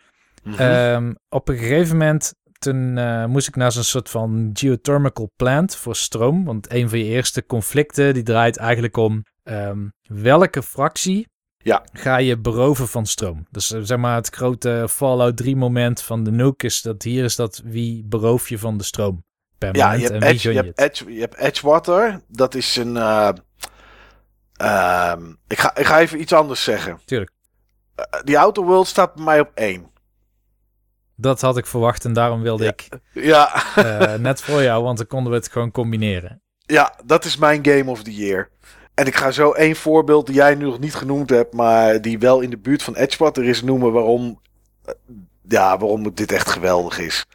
Mm 0.43 0.53
-hmm. 0.53 0.67
um, 0.67 1.17
op 1.29 1.47
een 1.49 1.57
gegeven 1.57 1.97
moment 1.97 2.33
toen 2.63 2.97
uh, 2.97 3.25
moest 3.25 3.47
ik 3.47 3.55
naar 3.55 3.71
zo'n 3.71 3.83
soort 3.83 4.09
van 4.09 4.49
geothermal 4.53 5.31
plant 5.35 5.75
voor 5.75 5.95
stroom. 5.95 6.45
Want 6.45 6.71
een 6.73 6.89
van 6.89 6.99
je 6.99 7.05
eerste 7.05 7.45
conflicten 7.45 8.13
die 8.13 8.23
draait 8.23 8.57
eigenlijk 8.57 8.97
om 8.97 9.23
ehm, 9.43 9.87
welke 10.01 10.63
fractie 10.63 11.27
Ja. 11.57 11.83
ga 11.93 12.17
je 12.17 12.37
beroven 12.39 12.87
van 12.87 13.05
stroom? 13.05 13.47
Dus 13.51 13.71
eh, 13.71 13.79
zeg 13.83 13.97
maar 13.97 14.15
het 14.15 14.29
grote 14.35 14.85
Fallout 14.89 15.37
3 15.37 15.55
moment 15.55 16.01
van 16.01 16.23
de 16.23 16.31
Nuke 16.31 16.65
is 16.65 16.81
dat 16.81 17.03
hier 17.03 17.23
is 17.23 17.35
dat 17.35 17.61
wie 17.65 18.03
beroof 18.05 18.49
je 18.49 18.57
van 18.59 18.77
de 18.77 18.83
stroom 18.83 19.23
Ja, 19.71 19.91
je 19.93 20.07
hebt, 20.07 20.23
Edge, 20.23 20.51
je, 20.51 20.55
hebt? 20.61 20.79
Edge, 20.79 21.13
je 21.13 21.19
hebt 21.19 21.35
Edgewater. 21.37 22.21
Dat 22.27 22.55
is 22.55 22.75
een... 22.75 22.97
eh, 22.97 23.29
ehm, 24.53 25.33
ik, 25.47 25.59
ga, 25.59 25.75
ik 25.75 25.85
ga 25.85 25.99
even 25.99 26.21
iets 26.21 26.33
anders 26.33 26.63
zeggen. 26.63 26.99
Tuurlijk. 27.05 27.31
Eh, 27.95 28.21
die 28.23 28.39
Outer 28.39 28.63
World 28.63 28.87
staat 28.87 29.15
bij 29.15 29.23
mij 29.23 29.39
op 29.39 29.51
één. 29.53 29.91
Dat 31.15 31.41
had 31.41 31.57
ik 31.57 31.65
verwacht 31.65 32.05
en 32.05 32.13
daarom 32.13 32.41
wilde 32.41 32.63
Ja. 32.63 32.69
ik 32.69 32.87
Ja, 33.13 33.63
eh, 33.75 34.19
net 34.19 34.41
voor 34.41 34.63
jou, 34.63 34.83
want 34.83 34.97
dan 34.97 35.07
konden 35.07 35.31
we 35.31 35.37
het 35.37 35.51
gewoon 35.51 35.71
combineren. 35.71 36.41
ja, 36.65 36.93
dat 37.05 37.25
is 37.25 37.37
mijn 37.37 37.65
Game 37.65 37.91
of 37.91 38.03
the 38.03 38.15
Year. 38.15 38.49
En 38.93 39.05
ik 39.05 39.15
ga 39.15 39.31
zo 39.31 39.51
één 39.51 39.75
voorbeeld 39.75 40.25
die 40.25 40.35
jij 40.35 40.55
nu 40.55 40.65
nog 40.65 40.79
niet 40.79 40.95
genoemd 40.95 41.29
hebt, 41.29 41.53
maar 41.53 42.01
die 42.01 42.19
wel 42.19 42.39
in 42.41 42.49
de 42.49 42.57
buurt 42.57 42.83
van 42.83 42.95
Edgewater 42.95 43.43
is 43.43 43.61
noemen 43.61 43.91
waarom, 43.91 44.39
eh, 44.85 44.93
ja, 45.47 45.77
waarom 45.77 46.13
dit 46.13 46.31
echt 46.31 46.49
geweldig 46.49 46.99
is. 46.99 47.25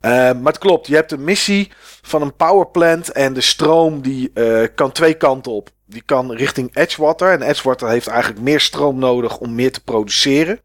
Eh, 0.00 0.10
maar 0.10 0.52
het 0.52 0.58
klopt, 0.58 0.86
je 0.86 0.94
hebt 0.94 1.12
een 1.12 1.24
missie 1.24 1.70
van 2.02 2.22
een 2.22 2.36
powerplant 2.36 3.12
en 3.12 3.32
de 3.32 3.40
stroom 3.40 4.00
die 4.00 4.32
kan 4.74 4.92
twee 4.92 5.14
kanten 5.14 5.52
op. 5.52 5.70
Die 5.86 6.02
kan 6.02 6.32
richting 6.32 6.76
Edgewater 6.76 7.32
en 7.32 7.42
Edgewater 7.42 7.88
heeft 7.88 8.06
eigenlijk 8.06 8.40
meer 8.40 8.60
stroom 8.60 8.98
nodig 8.98 9.38
om 9.38 9.54
meer 9.54 9.72
te 9.72 9.82
produceren. 9.84 10.60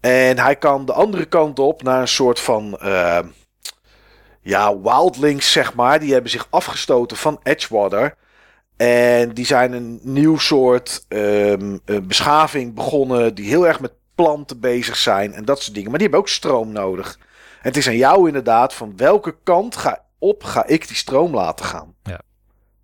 En 0.00 0.38
hij 0.38 0.56
kan 0.56 0.84
de 0.84 0.92
andere 0.92 1.24
kant 1.24 1.58
op 1.58 1.82
naar 1.82 2.00
een 2.00 2.08
soort 2.08 2.40
van 2.40 2.78
eh, 2.78 3.18
ja, 4.40 4.78
wildlings, 4.80 5.52
zeg 5.52 5.74
maar. 5.74 6.00
Die 6.00 6.12
hebben 6.12 6.30
zich 6.30 6.46
afgestoten 6.50 7.16
van 7.16 7.40
Edgewater. 7.42 8.14
En 8.76 9.34
die 9.34 9.46
zijn 9.46 9.72
een 9.72 10.00
nieuw 10.02 10.38
soort 10.38 11.04
ehm, 11.08 11.78
eh, 11.84 12.00
beschaving 12.02 12.74
begonnen. 12.74 13.34
Die 13.34 13.48
heel 13.48 13.66
erg 13.66 13.80
met 13.80 13.92
planten 14.14 14.60
bezig 14.60 14.96
zijn 14.96 15.32
en 15.32 15.44
dat 15.44 15.62
soort 15.62 15.74
dingen. 15.74 15.90
Maar 15.90 15.98
die 15.98 16.08
hebben 16.08 16.26
ook 16.26 16.34
stroom 16.34 16.72
nodig. 16.72 17.18
En 17.62 17.68
het 17.68 17.76
is 17.76 17.88
aan 17.88 17.96
jou 17.96 18.26
inderdaad 18.26 18.74
van 18.74 18.96
welke 18.96 19.36
kant 19.42 19.76
ga, 19.76 20.04
op 20.18 20.44
ga 20.44 20.66
ik 20.66 20.86
die 20.86 20.96
stroom 20.96 21.34
laten 21.34 21.64
gaan. 21.64 21.94
Ja. 22.02 22.20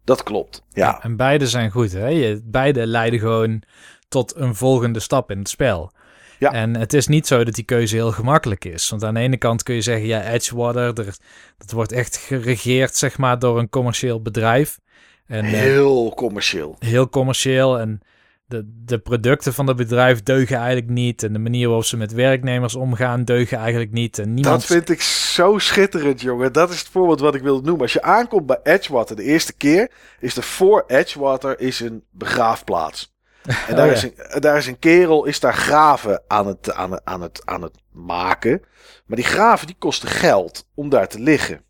Dat 0.05 0.23
klopt. 0.23 0.63
Ja. 0.73 1.03
En 1.03 1.17
beide 1.17 1.47
zijn 1.47 1.71
goed. 1.71 1.93
Hè? 1.93 2.07
Je, 2.07 2.41
beide 2.45 2.87
leiden 2.87 3.19
gewoon 3.19 3.63
tot 4.09 4.37
een 4.37 4.55
volgende 4.55 5.01
stap 5.01 5.31
in 5.31 5.39
het 5.39 5.49
spel. 5.49 5.93
Ja. 6.39 6.53
En 6.53 6.77
het 6.77 6.93
is 6.93 7.07
niet 7.07 7.27
zo 7.27 7.45
dat 7.45 7.55
die 7.55 7.65
keuze 7.65 7.95
heel 7.95 8.13
gemakkelijk 8.13 8.65
is. 8.65 8.91
Want 8.91 9.05
aan 9.05 9.15
de 9.15 9.21
ene 9.21 9.37
kant 9.37 9.63
kun 9.63 9.75
je 9.75 9.81
zeggen, 9.81 10.07
ja, 10.07 10.23
Edgewater, 10.23 10.83
er, 10.83 11.17
dat 11.59 11.71
wordt 11.71 11.93
echt 11.93 12.17
geregeerd, 12.17 12.97
zeg 12.97 13.19
maar, 13.19 13.39
door 13.39 13.59
een 13.59 13.69
commercieel 13.69 14.23
bedrijf. 14.23 14.79
En, 15.27 15.45
eh, 15.45 15.51
Heel 15.51 16.15
commercieel. 16.15 16.77
heel 16.79 17.09
commercieel 17.09 17.79
en 17.79 18.01
de, 18.47 18.83
de 18.85 18.99
producten 18.99 19.55
van 19.55 19.67
het 19.67 19.77
bedrijf 19.77 20.23
deugen 20.23 20.57
eigenlijk 20.57 20.89
niet. 20.89 21.23
En 21.23 21.33
de 21.33 21.39
manier 21.39 21.67
waarop 21.67 21.85
ze 21.85 21.97
met 21.97 22.13
werknemers 22.13 22.75
omgaan 22.75 23.25
deugen 23.25 23.59
eigenlijk 23.59 23.93
niet. 23.93 24.19
En 24.19 24.35
niemand... 24.35 24.61
Dat 24.61 24.65
vind 24.65 24.91
ik 24.91 25.01
zo 25.03 25.59
schitterend, 25.59 26.21
jongen. 26.21 26.53
Dat 26.53 26.71
is 26.71 26.79
het 26.79 26.89
voorbeeld 26.89 27.21
wat 27.21 27.35
ik 27.35 27.43
wilde 27.43 27.63
noemen. 27.63 27.83
Als 27.83 27.93
je 27.93 28.03
aankomt 28.03 28.47
bij 28.47 28.61
Edgewater 28.63 29.17
de 29.17 29.23
eerste 29.23 29.53
keer, 29.53 29.91
is 30.21 30.37
er 30.37 30.43
voor 30.43 30.85
Edgewater 30.87 31.61
is 31.61 31.81
een 31.81 32.03
begraafplaats. 32.11 33.14
En 33.45 33.77
daar, 33.77 33.87
Oh, 33.87 33.93
is 33.93 34.03
een, 34.03 34.41
daar 34.41 34.57
is 34.57 34.67
een 34.67 34.79
kerel, 34.79 35.25
is 35.25 35.41
daar 35.41 35.55
graven 35.55 36.23
aan 36.27 36.47
het, 36.47 36.73
aan, 36.73 37.07
aan, 37.07 37.23
het, 37.23 37.43
aan 37.45 37.63
het 37.63 37.79
maken. 37.93 38.63
Maar 39.07 39.17
die 39.17 39.27
graven 39.27 39.67
die 39.67 39.77
kosten 39.79 40.09
geld 40.09 40.69
om 40.75 40.89
daar 40.89 41.09
te 41.09 41.21
liggen. 41.21 41.65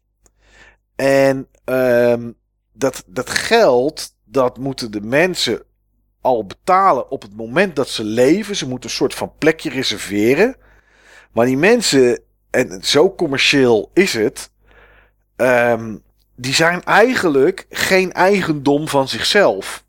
En 0.97 1.49
ehm, 1.65 2.31
dat, 2.73 3.05
dat 3.07 3.31
geld, 3.31 4.15
dat 4.25 4.59
moeten 4.59 4.91
de 4.91 5.01
mensen 5.01 5.63
al 6.21 6.47
betalen 6.47 7.11
op 7.11 7.23
het 7.23 7.37
moment 7.37 7.77
dat 7.77 7.89
ze 7.89 8.05
leven. 8.05 8.57
Ze 8.57 8.69
moeten 8.69 8.91
een 8.91 8.97
soort 8.97 9.15
van 9.15 9.33
plekje 9.39 9.71
reserveren. 9.71 10.57
Maar 11.33 11.47
die 11.47 11.57
mensen, 11.57 12.21
en 12.51 12.85
zo 12.85 13.15
commercieel 13.15 13.91
is 13.95 14.13
het, 14.15 14.51
ehm, 15.37 15.97
die 16.37 16.55
zijn 16.55 16.83
eigenlijk 16.83 17.67
geen 17.71 18.13
eigendom 18.13 18.89
van 18.89 19.09
zichzelf. 19.09 19.84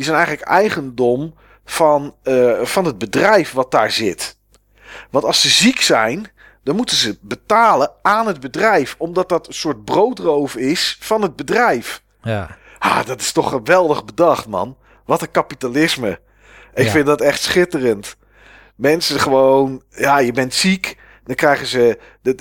Die 0.00 0.08
zijn 0.08 0.18
eigenlijk 0.20 0.48
eigendom 0.50 1.34
van, 1.64 2.14
eh, 2.22 2.60
van 2.62 2.84
het 2.84 2.98
bedrijf 2.98 3.52
wat 3.52 3.70
daar 3.70 3.90
zit. 3.90 4.36
Want 5.10 5.24
als 5.24 5.40
ze 5.40 5.48
ziek 5.48 5.80
zijn, 5.80 6.30
dan 6.62 6.76
moeten 6.76 6.96
ze 6.96 7.18
betalen 7.20 7.90
aan 8.02 8.26
het 8.26 8.40
bedrijf, 8.40 8.94
omdat 8.98 9.28
dat 9.28 9.46
een 9.46 9.54
soort 9.54 9.84
broodroof 9.84 10.56
is 10.56 10.96
van 11.00 11.22
het 11.22 11.36
bedrijf. 11.36 12.02
Ja, 12.22 12.56
Ah, 12.78 13.06
dat 13.06 13.20
is 13.20 13.32
toch 13.32 13.48
geweldig 13.50 14.04
bedacht, 14.04 14.46
man. 14.46 14.76
Wat 15.04 15.22
een 15.22 15.30
kapitalisme. 15.30 16.20
Ik 16.74 16.84
Ja. 16.84 16.90
vind 16.90 17.06
dat 17.06 17.20
echt 17.20 17.42
schitterend. 17.42 18.16
Mensen 18.74 19.20
gewoon, 19.20 19.82
ja, 19.90 20.18
je 20.18 20.32
bent 20.32 20.54
ziek, 20.54 20.96
dan 21.24 21.34
krijgen 21.34 21.66
ze. 21.66 21.98
Er 22.22 22.34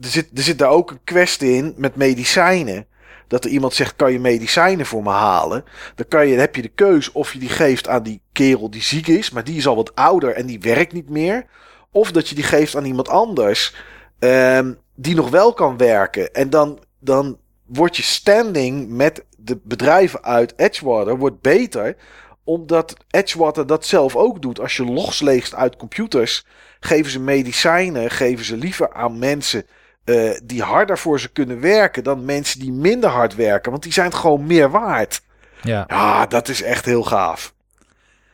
zit, 0.00 0.28
er 0.34 0.42
zit 0.42 0.58
daar 0.58 0.68
ook 0.70 0.90
een 0.90 1.04
kwestie 1.04 1.52
in 1.54 1.74
met 1.76 1.96
medicijnen. 1.96 2.86
Dat 3.30 3.44
er 3.44 3.50
iemand 3.50 3.74
zegt: 3.74 3.96
kan 3.96 4.12
je 4.12 4.20
medicijnen 4.20 4.86
voor 4.86 5.02
me 5.02 5.10
halen? 5.10 5.64
Dan, 5.94 6.08
kan 6.08 6.28
je, 6.28 6.36
heb 6.36 6.56
je 6.56 6.62
de 6.62 6.68
keus 6.68 7.12
of 7.12 7.32
je 7.32 7.38
die 7.38 7.48
geeft 7.48 7.88
aan 7.88 8.02
die 8.02 8.22
kerel 8.32 8.70
die 8.70 8.82
ziek 8.82 9.06
is, 9.06 9.30
maar 9.30 9.44
die 9.44 9.56
is 9.56 9.66
al 9.66 9.76
wat 9.76 9.94
ouder 9.94 10.34
en 10.34 10.46
die 10.46 10.60
werkt 10.60 10.92
niet 10.92 11.08
meer. 11.08 11.46
Of 11.90 12.12
dat 12.12 12.28
je 12.28 12.34
die 12.34 12.44
geeft 12.44 12.76
aan 12.76 12.84
iemand 12.84 13.08
anders 13.08 13.74
ehm, 14.18 14.72
die 14.94 15.14
nog 15.14 15.30
wel 15.30 15.52
kan 15.52 15.76
werken. 15.76 16.34
En 16.34 16.50
dan, 16.50 16.78
dan 17.00 17.38
wordt 17.66 17.96
je 17.96 18.02
standing 18.02 18.88
met 18.88 19.24
de 19.36 19.60
bedrijven 19.62 20.22
uit 20.24 20.52
Edgewater 20.56 21.18
wordt 21.18 21.40
beter. 21.40 21.96
Omdat 22.44 22.94
Edgewater 23.10 23.66
dat 23.66 23.86
zelf 23.86 24.16
ook 24.16 24.42
doet. 24.42 24.60
Als 24.60 24.76
je 24.76 24.84
logs 24.84 25.20
leest 25.20 25.54
uit 25.54 25.76
computers, 25.76 26.46
geven 26.80 27.10
ze 27.10 27.20
medicijnen, 27.20 28.10
geven 28.10 28.44
ze 28.44 28.56
liever 28.56 28.92
aan 28.92 29.18
mensen 29.18 29.66
eh, 30.04 30.30
die 30.44 30.62
harder 30.62 30.98
voor 30.98 31.20
ze 31.20 31.28
kunnen 31.28 31.60
werken 31.60 32.04
dan 32.04 32.24
mensen 32.24 32.60
die 32.60 32.72
minder 32.72 33.10
hard 33.10 33.34
werken. 33.34 33.70
Want 33.70 33.82
die 33.82 33.92
zijn 33.92 34.14
gewoon 34.14 34.46
meer 34.46 34.70
waard. 34.70 35.22
ja. 35.62 35.84
Ja, 35.88 36.26
dat 36.26 36.48
is 36.48 36.62
echt 36.62 36.84
heel 36.84 37.02
gaaf. 37.02 37.54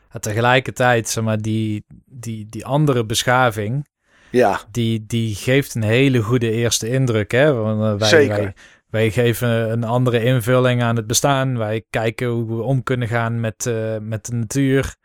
En 0.09 0.21
tegelijkertijd, 0.21 1.09
zeg 1.09 1.23
maar, 1.23 1.41
die, 1.41 1.85
die, 2.05 2.45
die 2.49 2.65
andere 2.65 3.05
beschaving, 3.05 3.87
Ja, 4.29 4.59
die, 4.71 5.05
die 5.07 5.35
geeft 5.35 5.75
een 5.75 5.83
hele 5.83 6.21
goede 6.21 6.51
eerste 6.51 6.89
indruk. 6.89 7.31
Hè? 7.31 7.53
Want, 7.53 7.83
eh, 7.83 7.99
wij, 7.99 8.07
Zeker. 8.07 8.37
Wij, 8.37 8.53
wij 8.89 9.11
geven 9.11 9.49
een 9.71 9.83
andere 9.83 10.23
invulling 10.23 10.81
aan 10.83 10.95
het 10.95 11.07
bestaan. 11.07 11.57
Wij 11.57 11.85
kijken 11.89 12.27
hoe 12.27 12.57
we 12.57 12.61
om 12.61 12.83
kunnen 12.83 13.07
gaan 13.07 13.39
met, 13.39 13.65
eh, 13.65 13.97
met 14.01 14.25
de 14.25 14.33
natuur. 14.33 14.95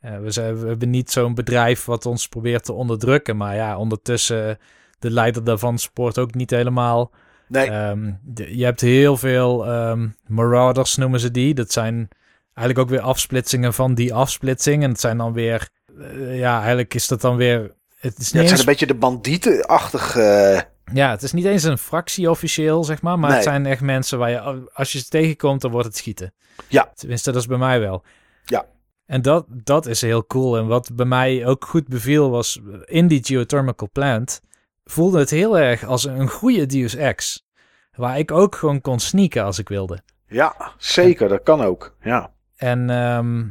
We, 0.00 0.30
zijn, 0.30 0.60
we 0.60 0.68
hebben 0.68 0.90
niet 0.90 1.10
zo'n 1.10 1.34
bedrijf 1.34 1.84
wat 1.84 2.06
ons 2.06 2.28
probeert 2.28 2.64
te 2.64 2.72
onderdrukken. 2.72 3.36
Maar 3.36 3.54
ja, 3.54 3.78
ondertussen, 3.78 4.58
de 5.02 5.10
leider 5.10 5.44
daarvan 5.44 5.78
spoort 5.78 6.18
ook 6.18 6.34
niet 6.34 6.50
helemaal. 6.50 7.10
nee, 7.48 7.70
Ehm, 7.70 8.12
de- 8.22 8.56
je 8.58 8.64
hebt 8.64 8.80
heel 8.80 9.16
veel 9.16 9.66
ehm, 9.66 10.08
marauders, 10.26 10.96
noemen 10.96 11.20
ze 11.20 11.30
die. 11.30 11.54
Dat 11.54 11.72
zijn 11.72 12.08
eigenlijk 12.54 12.78
ook 12.78 12.88
weer 12.96 13.06
afsplitsingen 13.06 13.74
van 13.74 13.94
die 13.94 14.14
afsplitsing. 14.14 14.82
En 14.82 14.90
het 14.90 15.00
zijn 15.00 15.18
dan 15.18 15.32
weer, 15.32 15.68
eh, 16.00 16.38
ja, 16.38 16.58
eigenlijk 16.58 16.94
is 16.94 17.08
dat 17.08 17.20
dan 17.20 17.36
weer. 17.36 17.74
Het 17.98 18.18
is 18.18 18.30
ja, 18.30 18.38
het 18.38 18.48
zijn 18.48 18.60
een 18.60 18.66
beetje 18.66 18.86
de 18.86 18.94
bandietenachtige. 18.94 20.64
ja, 20.92 21.10
het 21.10 21.22
is 21.22 21.32
niet 21.32 21.44
eens 21.44 21.62
een 21.62 21.78
fractie 21.78 22.30
officieel, 22.30 22.84
zeg 22.84 23.02
maar. 23.02 23.18
Maar 23.18 23.28
Nee. 23.28 23.38
het 23.38 23.48
zijn 23.48 23.66
echt 23.66 23.80
mensen 23.80 24.18
waar 24.18 24.30
je, 24.30 24.70
als 24.72 24.92
je 24.92 24.98
ze 24.98 25.08
tegenkomt, 25.08 25.60
dan 25.60 25.70
wordt 25.70 25.86
het 25.86 25.96
schieten. 25.96 26.34
Ja. 26.68 26.92
Tenminste, 26.94 27.32
dat 27.32 27.40
is 27.40 27.46
bij 27.46 27.58
mij 27.58 27.80
wel. 27.80 28.04
Ja. 28.44 28.64
En 29.06 29.22
dat, 29.22 29.44
dat 29.48 29.86
is 29.86 30.00
heel 30.00 30.26
cool. 30.26 30.56
En 30.56 30.66
wat 30.66 30.90
bij 30.94 31.06
mij 31.06 31.46
ook 31.46 31.64
goed 31.64 31.88
beviel 31.88 32.30
was, 32.30 32.60
in 32.84 33.06
die 33.08 33.24
geothermal 33.24 33.74
plant 33.92 34.40
voelde 34.84 35.18
het 35.18 35.30
heel 35.30 35.58
erg 35.58 35.84
als 35.84 36.04
een 36.04 36.28
goede 36.28 36.66
Deus 36.66 36.94
Ex. 36.94 37.44
Waar 37.92 38.18
ik 38.18 38.30
ook 38.30 38.54
gewoon 38.54 38.80
kon 38.80 39.00
sneaken 39.00 39.44
als 39.44 39.58
ik 39.58 39.68
wilde. 39.68 39.98
Ja, 40.26 40.72
zeker, 40.78 41.28
dat 41.28 41.42
kan 41.42 41.60
ook. 41.62 41.96
Ja, 42.02 42.32
En 42.56 42.90
ehm, 42.90 43.44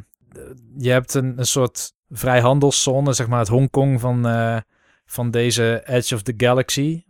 je 0.78 0.90
hebt 0.90 1.14
een, 1.14 1.38
een 1.38 1.46
soort 1.46 1.92
vrijhandelszone, 2.08 3.12
zeg 3.12 3.28
maar 3.28 3.38
het 3.38 3.48
Hongkong 3.48 4.00
van, 4.00 4.26
eh, 4.26 4.56
van 5.06 5.30
deze 5.30 5.82
Edge 5.84 6.14
of 6.14 6.22
the 6.22 6.34
Galaxy. 6.36 7.02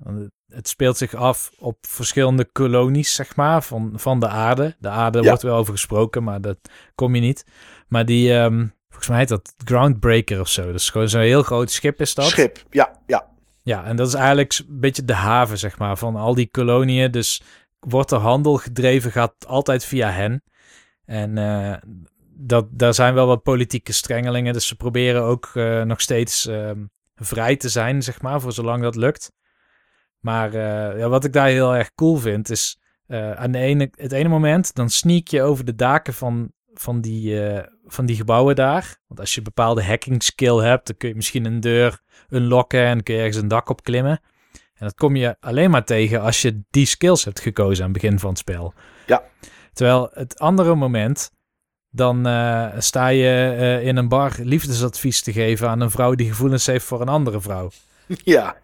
Het- 0.49 0.68
speelt 0.68 0.97
zich 0.97 1.15
af 1.15 1.51
op 1.59 1.76
verschillende 1.81 2.44
kolonies, 2.52 3.15
zeg 3.15 3.36
maar, 3.36 3.62
van, 3.62 3.92
van 3.94 4.20
de 4.20 4.28
aarde. 4.28 4.76
De 4.78 4.89
aarde 4.89 5.18
Ja. 5.20 5.25
wordt 5.28 5.42
wel 5.42 5.57
over 5.57 5.73
gesproken, 5.73 6.23
maar 6.23 6.41
dat 6.41 6.59
kom 6.94 7.15
je 7.15 7.20
niet. 7.20 7.44
Maar 7.89 8.05
die, 8.05 8.33
ehm, 8.34 8.67
volgens 8.89 9.09
mij 9.09 9.18
heet 9.18 9.28
dat 9.28 9.55
Groundbreaker 9.65 10.41
of 10.41 10.49
zo. 10.49 10.67
Dat 10.67 10.75
is 10.75 10.91
gewoon 10.91 11.09
zo'n 11.09 11.20
heel 11.20 11.42
groot 11.42 11.70
schip 11.70 12.01
is 12.01 12.15
dat. 12.15 12.25
schip. 12.25 12.65
Ja, 12.70 13.01
ja. 13.07 13.31
Ja, 13.62 13.84
en 13.84 13.97
dat 13.97 14.07
is 14.07 14.15
eigenlijk 14.15 14.58
een 14.58 14.81
beetje 14.81 15.05
de 15.05 15.15
haven, 15.15 15.58
zeg 15.58 15.78
maar, 15.78 15.97
van 15.97 16.16
al 16.16 16.34
die 16.34 16.49
koloniën. 16.50 17.10
Dus 17.10 17.42
wordt 17.78 18.10
er 18.10 18.18
handel 18.18 18.57
gedreven, 18.57 19.10
gaat 19.10 19.47
altijd 19.47 19.84
via 19.84 20.10
hen. 20.10 20.42
En 21.05 21.39
eh, 21.39 21.74
dat, 22.34 22.66
daar 22.70 22.94
zijn 22.94 23.15
wel 23.15 23.26
wat 23.26 23.42
politieke 23.42 23.92
strengelingen. 23.92 24.52
Dus 24.52 24.66
ze 24.66 24.76
proberen 24.76 25.23
ook 25.23 25.50
eh, 25.55 25.82
nog 25.82 26.00
steeds 26.00 26.47
ehm, 26.47 26.84
vrij 27.15 27.57
te 27.57 27.68
zijn, 27.68 28.02
zeg 28.02 28.23
maar, 28.23 28.41
voor 28.41 28.52
zolang 28.52 28.82
dat 28.82 28.97
lukt. 28.97 29.32
Maar 30.20 30.55
eh, 30.55 30.99
ja, 30.99 31.08
wat 31.08 31.24
ik 31.24 31.32
daar 31.32 31.49
heel 31.49 31.74
erg 31.74 31.94
cool 31.94 32.16
vind, 32.16 32.50
is 32.50 32.81
aan 33.34 33.52
de 33.52 33.58
ene, 33.58 33.91
het 33.97 34.12
ene 34.12 34.28
moment, 34.28 34.74
dan 34.74 34.91
sneak 34.91 35.28
je 35.28 35.42
over 35.42 35.65
de 35.65 35.74
daken 35.74 36.15
van, 36.15 36.52
van 36.75 37.01
die, 37.01 37.47
eh, 37.47 37.67
van 37.86 38.07
die 38.07 38.17
gebouwen 38.17 38.57
daar. 38.57 38.97
Want 39.07 39.20
als 39.20 39.31
je 39.33 39.39
een 39.39 39.44
bepaalde 39.44 39.84
hacking 39.84 40.23
skill 40.23 40.57
hebt, 40.57 40.86
dan 40.86 40.97
kun 40.97 41.09
je 41.09 41.15
misschien 41.15 41.44
een 41.44 41.60
deur 41.60 42.01
unlocken 42.31 42.84
en 42.84 43.02
kun 43.02 43.15
je 43.15 43.20
ergens 43.20 43.42
een 43.42 43.49
dak 43.49 43.68
op 43.68 43.83
klimmen. 43.83 44.20
En 44.52 44.89
dat 44.89 44.94
kom 44.94 45.17
je 45.17 45.36
alleen 45.41 45.70
maar 45.70 45.84
tegen 45.84 46.20
als 46.20 46.42
je 46.42 46.62
die 46.70 46.86
skills 46.86 47.25
hebt 47.25 47.41
gekozen 47.41 47.84
aan 47.84 47.92
het 47.92 48.01
begin 48.01 48.18
van 48.18 48.28
het 48.28 48.39
spel. 48.39 48.75
Ja. 49.07 49.23
Terwijl 49.73 50.10
het 50.12 50.39
andere 50.39 50.75
moment, 50.75 51.31
dan 51.91 52.26
uh, 52.26 52.67
sta 52.78 53.09
je 53.09 53.57
uh, 53.59 53.86
in 53.86 53.97
een 53.97 54.09
bar 54.09 54.33
liefdesadvies 54.39 55.23
te 55.23 55.33
geven 55.33 55.68
aan 55.68 55.81
een 55.81 55.91
vrouw 55.91 56.15
die 56.15 56.28
gevoelens 56.28 56.67
heeft 56.67 56.84
voor 56.84 57.01
een 57.01 57.09
andere 57.09 57.41
vrouw. 57.41 57.70
Ja. 58.25 58.57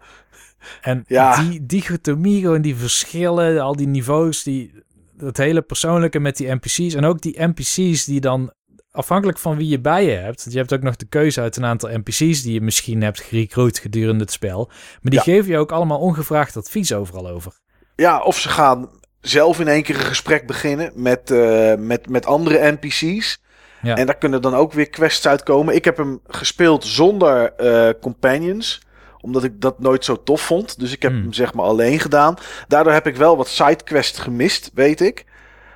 En 0.81 1.03
ja. 1.07 1.43
die 1.43 1.65
dichotomie, 1.65 2.41
gewoon 2.41 2.61
die 2.61 2.75
verschillen, 2.75 3.59
al 3.59 3.75
die 3.75 3.87
niveaus, 3.87 4.43
die, 4.43 4.73
dat 5.19 5.37
hele 5.37 5.61
persoonlijke 5.61 6.19
met 6.19 6.37
die 6.37 6.53
NPC's. 6.53 6.93
En 6.93 7.05
ook 7.05 7.21
die 7.21 7.45
NPC's 7.45 8.05
die 8.05 8.19
dan 8.19 8.53
afhankelijk 8.91 9.37
van 9.37 9.57
wie 9.57 9.67
je 9.67 9.79
bij 9.79 10.05
je 10.05 10.11
hebt. 10.11 10.45
Je 10.49 10.57
hebt 10.57 10.73
ook 10.73 10.81
nog 10.81 10.95
de 10.95 11.05
keuze 11.05 11.41
uit 11.41 11.57
een 11.57 11.65
aantal 11.65 11.89
NPC's 11.89 12.41
die 12.41 12.53
je 12.53 12.61
misschien 12.61 13.01
hebt 13.01 13.19
gerecruit 13.19 13.79
gedurende 13.79 14.23
het 14.23 14.31
spel. 14.31 14.65
Maar 15.01 15.11
die 15.11 15.19
geven 15.19 15.51
je 15.51 15.57
ook 15.57 15.71
allemaal 15.71 15.99
ongevraagd 15.99 16.57
advies 16.57 16.93
overal 16.93 17.29
over. 17.29 17.53
Ja, 17.95 18.21
of 18.21 18.39
ze 18.39 18.49
gaan 18.49 18.89
zelf 19.21 19.59
in 19.59 19.67
één 19.67 19.83
keer 19.83 19.95
een 19.95 20.01
gesprek 20.01 20.47
beginnen 20.47 20.91
met, 20.95 21.29
uh, 21.31 21.73
met, 21.75 22.09
met 22.09 22.25
andere 22.25 22.71
NPC's. 22.71 23.41
Ja. 23.81 23.95
En 23.95 24.05
daar 24.05 24.17
kunnen 24.17 24.41
dan 24.41 24.53
ook 24.53 24.73
weer 24.73 24.89
quests 24.89 25.27
uitkomen. 25.27 25.75
Ik 25.75 25.85
heb 25.85 25.97
hem 25.97 26.19
gespeeld 26.27 26.85
zonder 26.85 27.53
uh, 27.57 27.89
companions 28.01 28.81
omdat 29.21 29.43
ik 29.43 29.61
dat 29.61 29.79
nooit 29.79 30.05
zo 30.05 30.23
tof 30.23 30.41
vond. 30.41 30.79
Dus 30.79 30.93
ik 30.93 31.01
heb 31.01 31.11
hmm. 31.11 31.21
hem 31.21 31.33
zeg 31.33 31.53
maar 31.53 31.65
alleen 31.65 31.99
gedaan. 31.99 32.37
Daardoor 32.67 32.93
heb 32.93 33.07
ik 33.07 33.15
wel 33.15 33.37
wat 33.37 33.47
sidequests 33.47 34.19
gemist, 34.19 34.71
weet 34.73 35.01
ik. 35.01 35.25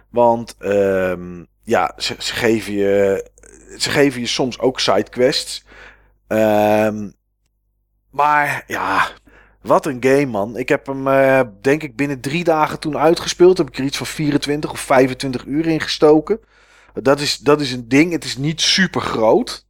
Want 0.10 0.56
um, 0.60 1.48
ja, 1.64 1.94
ze, 1.98 2.16
ze, 2.20 2.34
geven 2.34 2.74
je, 2.74 3.30
ze 3.78 3.90
geven 3.90 4.22
je 4.22 4.28
soms 4.28 4.60
ook 4.60 4.80
sidequests. 4.80 5.66
Um, 6.28 7.14
maar 8.10 8.64
ja, 8.68 9.08
wat 9.62 9.86
een 9.86 9.98
game, 10.00 10.26
man. 10.26 10.58
Ik 10.58 10.70
heb 10.70 10.86
hem, 10.86 11.08
uh, 11.08 11.42
denk 11.62 11.84
ik, 11.84 11.96
binnen 11.96 12.20
drie 12.20 12.44
dagen 12.44 12.80
toen 12.80 12.98
uitgespeeld. 12.98 13.58
Heb 13.58 13.68
ik 13.68 13.78
er 13.78 13.84
iets 13.84 13.98
van 13.98 14.06
24 14.06 14.72
of 14.72 14.80
25 14.80 15.46
uur 15.46 15.66
in 15.66 15.82
gestoken. 15.82 16.40
Dat 16.94 17.20
is, 17.20 17.38
dat 17.38 17.62
is 17.62 17.72
een 17.72 17.88
ding. 17.88 18.12
Het 18.12 18.24
is 18.24 18.38
niet 18.38 18.62
super 18.62 19.02
groot. 19.02 19.66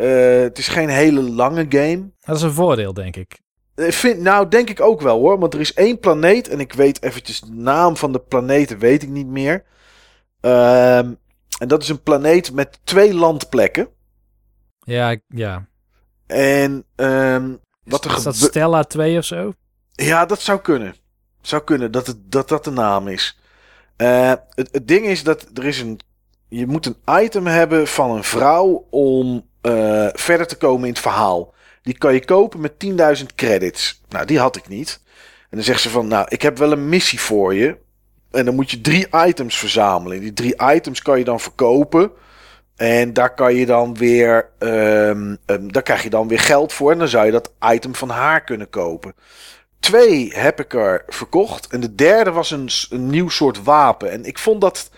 Uh, 0.00 0.42
het 0.42 0.58
is 0.58 0.68
geen 0.68 0.88
hele 0.88 1.22
lange 1.22 1.66
game. 1.68 2.10
Dat 2.20 2.36
is 2.36 2.42
een 2.42 2.52
voordeel, 2.52 2.94
denk 2.94 3.16
ik. 3.16 3.40
ik 3.74 3.92
vind, 3.92 4.20
nou, 4.20 4.48
denk 4.48 4.70
ik 4.70 4.80
ook 4.80 5.00
wel 5.00 5.18
hoor. 5.18 5.38
Want 5.38 5.54
er 5.54 5.60
is 5.60 5.74
één 5.74 5.98
planeet. 5.98 6.48
En 6.48 6.60
ik 6.60 6.72
weet 6.72 7.02
eventjes 7.02 7.40
de 7.40 7.52
naam 7.52 7.96
van 7.96 8.12
de 8.12 8.18
planeten, 8.18 8.78
weet 8.78 9.02
ik 9.02 9.08
niet 9.08 9.26
meer. 9.26 9.64
Um, 10.40 11.18
en 11.58 11.68
dat 11.68 11.82
is 11.82 11.88
een 11.88 12.02
planeet 12.02 12.52
met 12.52 12.80
twee 12.84 13.14
landplekken. 13.14 13.88
Ja, 14.78 15.16
ja. 15.28 15.66
En 16.26 16.84
um, 16.96 17.60
wat 17.84 18.04
er 18.04 18.16
is 18.16 18.22
dat 18.22 18.36
Stella 18.36 18.82
2 18.82 19.18
of 19.18 19.24
zo? 19.24 19.52
Ja, 19.90 20.26
dat 20.26 20.40
zou 20.40 20.60
kunnen. 20.60 20.94
Zou 21.40 21.62
kunnen 21.62 21.92
dat 21.92 22.06
het, 22.06 22.32
dat, 22.32 22.48
dat 22.48 22.64
de 22.64 22.70
naam 22.70 23.08
is. 23.08 23.38
Uh, 23.96 24.32
het, 24.50 24.68
het 24.72 24.88
ding 24.88 25.06
is 25.06 25.22
dat 25.22 25.46
er 25.54 25.64
is 25.64 25.80
een. 25.80 26.00
Je 26.48 26.66
moet 26.66 26.86
een 26.86 27.22
item 27.22 27.46
hebben 27.46 27.86
van 27.86 28.10
een 28.10 28.24
vrouw 28.24 28.86
om 28.90 29.48
uh, 29.62 30.08
verder 30.12 30.46
te 30.46 30.56
komen 30.56 30.86
in 30.86 30.92
het 30.92 31.02
verhaal. 31.02 31.54
Die 31.82 31.98
kan 31.98 32.14
je 32.14 32.24
kopen 32.24 32.60
met 32.60 32.72
10.000 33.18 33.26
credits. 33.34 34.02
Nou, 34.08 34.26
die 34.26 34.38
had 34.38 34.56
ik 34.56 34.68
niet. 34.68 35.00
En 35.50 35.56
dan 35.56 35.62
zegt 35.62 35.80
ze 35.80 35.90
van, 35.90 36.08
nou, 36.08 36.26
ik 36.28 36.42
heb 36.42 36.58
wel 36.58 36.72
een 36.72 36.88
missie 36.88 37.20
voor 37.20 37.54
je. 37.54 37.76
En 38.30 38.44
dan 38.44 38.54
moet 38.54 38.70
je 38.70 38.80
drie 38.80 39.06
items 39.26 39.58
verzamelen. 39.58 40.20
Die 40.20 40.32
drie 40.32 40.54
items 40.74 41.02
kan 41.02 41.18
je 41.18 41.24
dan 41.24 41.40
verkopen. 41.40 42.10
En 42.76 43.12
daar 43.12 43.34
kan 43.34 43.54
je 43.54 43.66
dan 43.66 43.94
weer, 43.94 44.50
um, 44.58 45.38
um, 45.46 45.72
daar 45.72 45.82
krijg 45.82 46.02
je 46.02 46.10
dan 46.10 46.28
weer 46.28 46.40
geld 46.40 46.72
voor. 46.72 46.92
En 46.92 46.98
dan 46.98 47.08
zou 47.08 47.26
je 47.26 47.32
dat 47.32 47.52
item 47.72 47.94
van 47.94 48.08
haar 48.08 48.44
kunnen 48.44 48.68
kopen. 48.68 49.14
Twee 49.80 50.32
heb 50.34 50.60
ik 50.60 50.74
er 50.74 51.04
verkocht. 51.06 51.66
En 51.66 51.80
de 51.80 51.94
derde 51.94 52.30
was 52.30 52.50
een, 52.50 52.68
een 52.90 53.10
nieuw 53.10 53.28
soort 53.28 53.62
wapen. 53.62 54.10
En 54.10 54.24
ik 54.24 54.38
vond 54.38 54.60
dat 54.60 54.90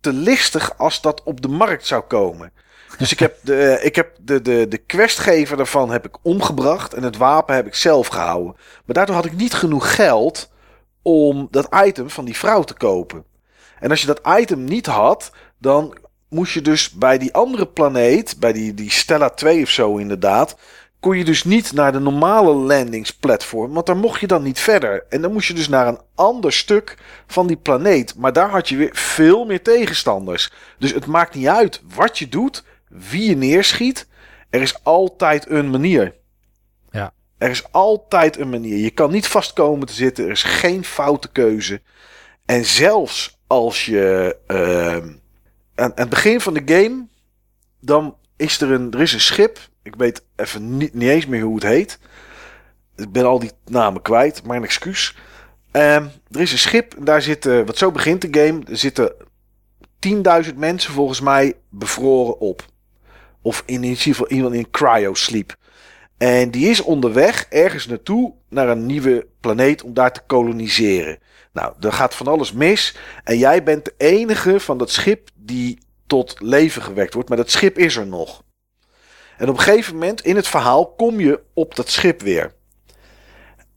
te 0.00 0.12
listig 0.12 0.78
als 0.78 1.00
dat 1.00 1.22
op 1.22 1.40
de 1.40 1.48
markt 1.48 1.86
zou 1.86 2.02
komen. 2.02 2.52
Dus 3.00 3.12
ik 3.12 3.18
heb 3.18 3.36
de, 3.40 3.78
ik 3.82 3.96
heb 3.96 4.16
de, 4.20 4.42
de, 4.42 4.68
de 4.68 4.78
questgever 4.78 5.56
daarvan 5.56 5.90
heb 5.90 6.06
ik 6.06 6.16
omgebracht. 6.22 6.94
En 6.94 7.02
het 7.02 7.16
wapen 7.16 7.54
heb 7.54 7.66
ik 7.66 7.74
zelf 7.74 8.06
gehouden. 8.06 8.54
Maar 8.84 8.94
daardoor 8.94 9.14
had 9.14 9.24
ik 9.24 9.36
niet 9.36 9.54
genoeg 9.54 9.94
geld 9.94 10.50
om 11.02 11.48
dat 11.50 11.68
item 11.84 12.10
van 12.10 12.24
die 12.24 12.36
vrouw 12.36 12.62
te 12.62 12.74
kopen. 12.74 13.24
En 13.78 13.90
als 13.90 14.00
je 14.00 14.06
dat 14.06 14.20
item 14.38 14.64
niet 14.64 14.86
had, 14.86 15.30
dan 15.58 15.96
moest 16.28 16.52
je 16.52 16.62
dus 16.62 16.90
bij 16.90 17.18
die 17.18 17.34
andere 17.34 17.66
planeet, 17.66 18.36
bij 18.38 18.52
die, 18.52 18.74
die 18.74 18.90
Stella 18.90 19.28
2 19.28 19.62
of 19.62 19.68
zo 19.68 19.96
inderdaad, 19.96 20.56
kon 21.00 21.18
je 21.18 21.24
dus 21.24 21.44
niet 21.44 21.72
naar 21.72 21.92
de 21.92 21.98
normale 21.98 22.52
landingsplatform, 22.52 23.72
want 23.72 23.86
daar 23.86 23.96
mocht 23.96 24.20
je 24.20 24.26
dan 24.26 24.42
niet 24.42 24.60
verder. 24.60 25.04
En 25.08 25.22
dan 25.22 25.32
moest 25.32 25.48
je 25.48 25.54
dus 25.54 25.68
naar 25.68 25.86
een 25.86 26.00
ander 26.14 26.52
stuk 26.52 26.96
van 27.26 27.46
die 27.46 27.56
planeet. 27.56 28.14
Maar 28.16 28.32
daar 28.32 28.50
had 28.50 28.68
je 28.68 28.76
weer 28.76 28.90
veel 28.92 29.44
meer 29.44 29.62
tegenstanders. 29.62 30.52
Dus 30.78 30.92
het 30.92 31.06
maakt 31.06 31.34
niet 31.34 31.46
uit 31.46 31.82
wat 31.94 32.18
je 32.18 32.28
doet, 32.28 32.64
wie 32.90 33.28
je 33.28 33.36
neerschiet. 33.36 34.08
Er 34.50 34.60
is 34.60 34.84
altijd 34.84 35.50
een 35.50 35.70
manier. 35.70 36.14
Ja. 36.90 37.12
Er 37.38 37.50
is 37.50 37.72
altijd 37.72 38.38
een 38.38 38.50
manier. 38.50 38.76
Je 38.76 38.90
kan 38.90 39.10
niet 39.10 39.26
vastkomen 39.26 39.86
te 39.86 39.92
zitten. 39.92 40.24
Er 40.24 40.30
is 40.30 40.42
geen 40.42 40.84
foute 40.84 41.28
keuze. 41.28 41.80
En 42.46 42.64
zelfs 42.64 43.38
als 43.46 43.84
je 43.84 44.36
uh, 44.46 45.14
aan, 45.74 45.92
het 45.94 46.08
begin 46.08 46.40
van 46.40 46.54
de 46.54 46.62
game, 46.64 47.06
dan 47.80 48.16
is 48.36 48.60
er 48.60 48.70
een, 48.70 48.92
er 48.92 49.00
is 49.00 49.12
een 49.12 49.20
schip. 49.20 49.58
Ik 49.82 49.94
weet 49.94 50.24
even 50.36 50.76
niet, 50.76 50.94
niet 50.94 51.08
eens 51.08 51.26
meer 51.26 51.42
hoe 51.42 51.54
het 51.54 51.64
heet. 51.64 51.98
Ik 52.96 53.12
ben 53.12 53.24
al 53.24 53.38
die 53.38 53.50
namen 53.64 54.02
kwijt, 54.02 54.46
mijn 54.46 54.64
excuus. 54.64 55.16
Uh, 55.72 55.94
er 56.30 56.40
is 56.40 56.52
een 56.52 56.58
schip, 56.58 56.94
daar 56.98 57.22
zitten, 57.22 57.66
wat 57.66 57.76
zo 57.76 57.90
begint 57.90 58.22
de 58.22 58.40
game, 58.40 58.60
er 58.68 58.76
zitten 58.76 59.12
10.000 60.46 60.54
mensen 60.56 60.92
volgens 60.92 61.20
mij 61.20 61.54
bevroren 61.68 62.40
op. 62.40 62.69
Of 63.42 63.62
in 63.66 63.82
ieder 63.82 63.98
geval 63.98 64.28
iemand 64.28 64.54
in 64.54 64.70
cryo-sleep. 64.70 65.56
En 66.18 66.50
die 66.50 66.68
is 66.68 66.80
onderweg 66.80 67.46
ergens 67.48 67.86
naartoe 67.86 68.34
naar 68.48 68.68
een 68.68 68.86
nieuwe 68.86 69.26
planeet 69.40 69.82
om 69.82 69.94
daar 69.94 70.12
te 70.12 70.20
koloniseren. 70.26 71.18
Nou, 71.52 71.74
er 71.80 71.92
gaat 71.92 72.14
van 72.14 72.26
alles 72.26 72.52
mis. 72.52 72.96
En 73.24 73.38
jij 73.38 73.62
bent 73.62 73.84
de 73.84 73.94
enige 73.96 74.60
van 74.60 74.78
dat 74.78 74.90
schip 74.90 75.28
die 75.34 75.78
tot 76.06 76.40
leven 76.40 76.82
gewekt 76.82 77.14
wordt. 77.14 77.28
Maar 77.28 77.38
dat 77.38 77.50
schip 77.50 77.78
is 77.78 77.96
er 77.96 78.06
nog. 78.06 78.42
En 79.36 79.48
op 79.48 79.56
een 79.56 79.62
gegeven 79.62 79.92
moment 79.92 80.20
in 80.20 80.36
het 80.36 80.48
verhaal 80.48 80.94
kom 80.94 81.20
je 81.20 81.40
op 81.54 81.76
dat 81.76 81.90
schip 81.90 82.22
weer. 82.22 82.54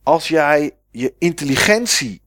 Als 0.03 0.27
jij 0.27 0.71
je 0.91 1.13
intelligentie 1.17 2.21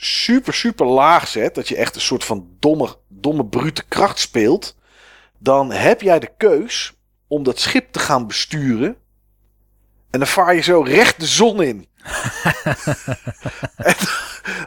super, 0.00 0.54
super 0.54 0.86
laag 0.86 1.28
zet. 1.28 1.54
Dat 1.54 1.68
je 1.68 1.76
echt 1.76 1.94
een 1.94 2.00
soort 2.00 2.24
van 2.24 2.48
domme, 2.58 2.96
domme 3.08 3.46
brute 3.46 3.84
kracht 3.88 4.18
speelt 4.18 4.76
dan 5.38 5.72
heb 5.72 6.00
jij 6.00 6.18
de 6.18 6.30
keus 6.36 6.94
om 7.26 7.42
dat 7.42 7.58
schip 7.58 7.92
te 7.92 7.98
gaan 7.98 8.26
besturen. 8.26 8.96
En 10.10 10.18
dan 10.18 10.28
vaar 10.28 10.54
je 10.54 10.60
zo 10.60 10.80
recht 10.80 11.20
de 11.20 11.26
zon 11.26 11.62
in. 11.62 11.88
en 13.76 13.94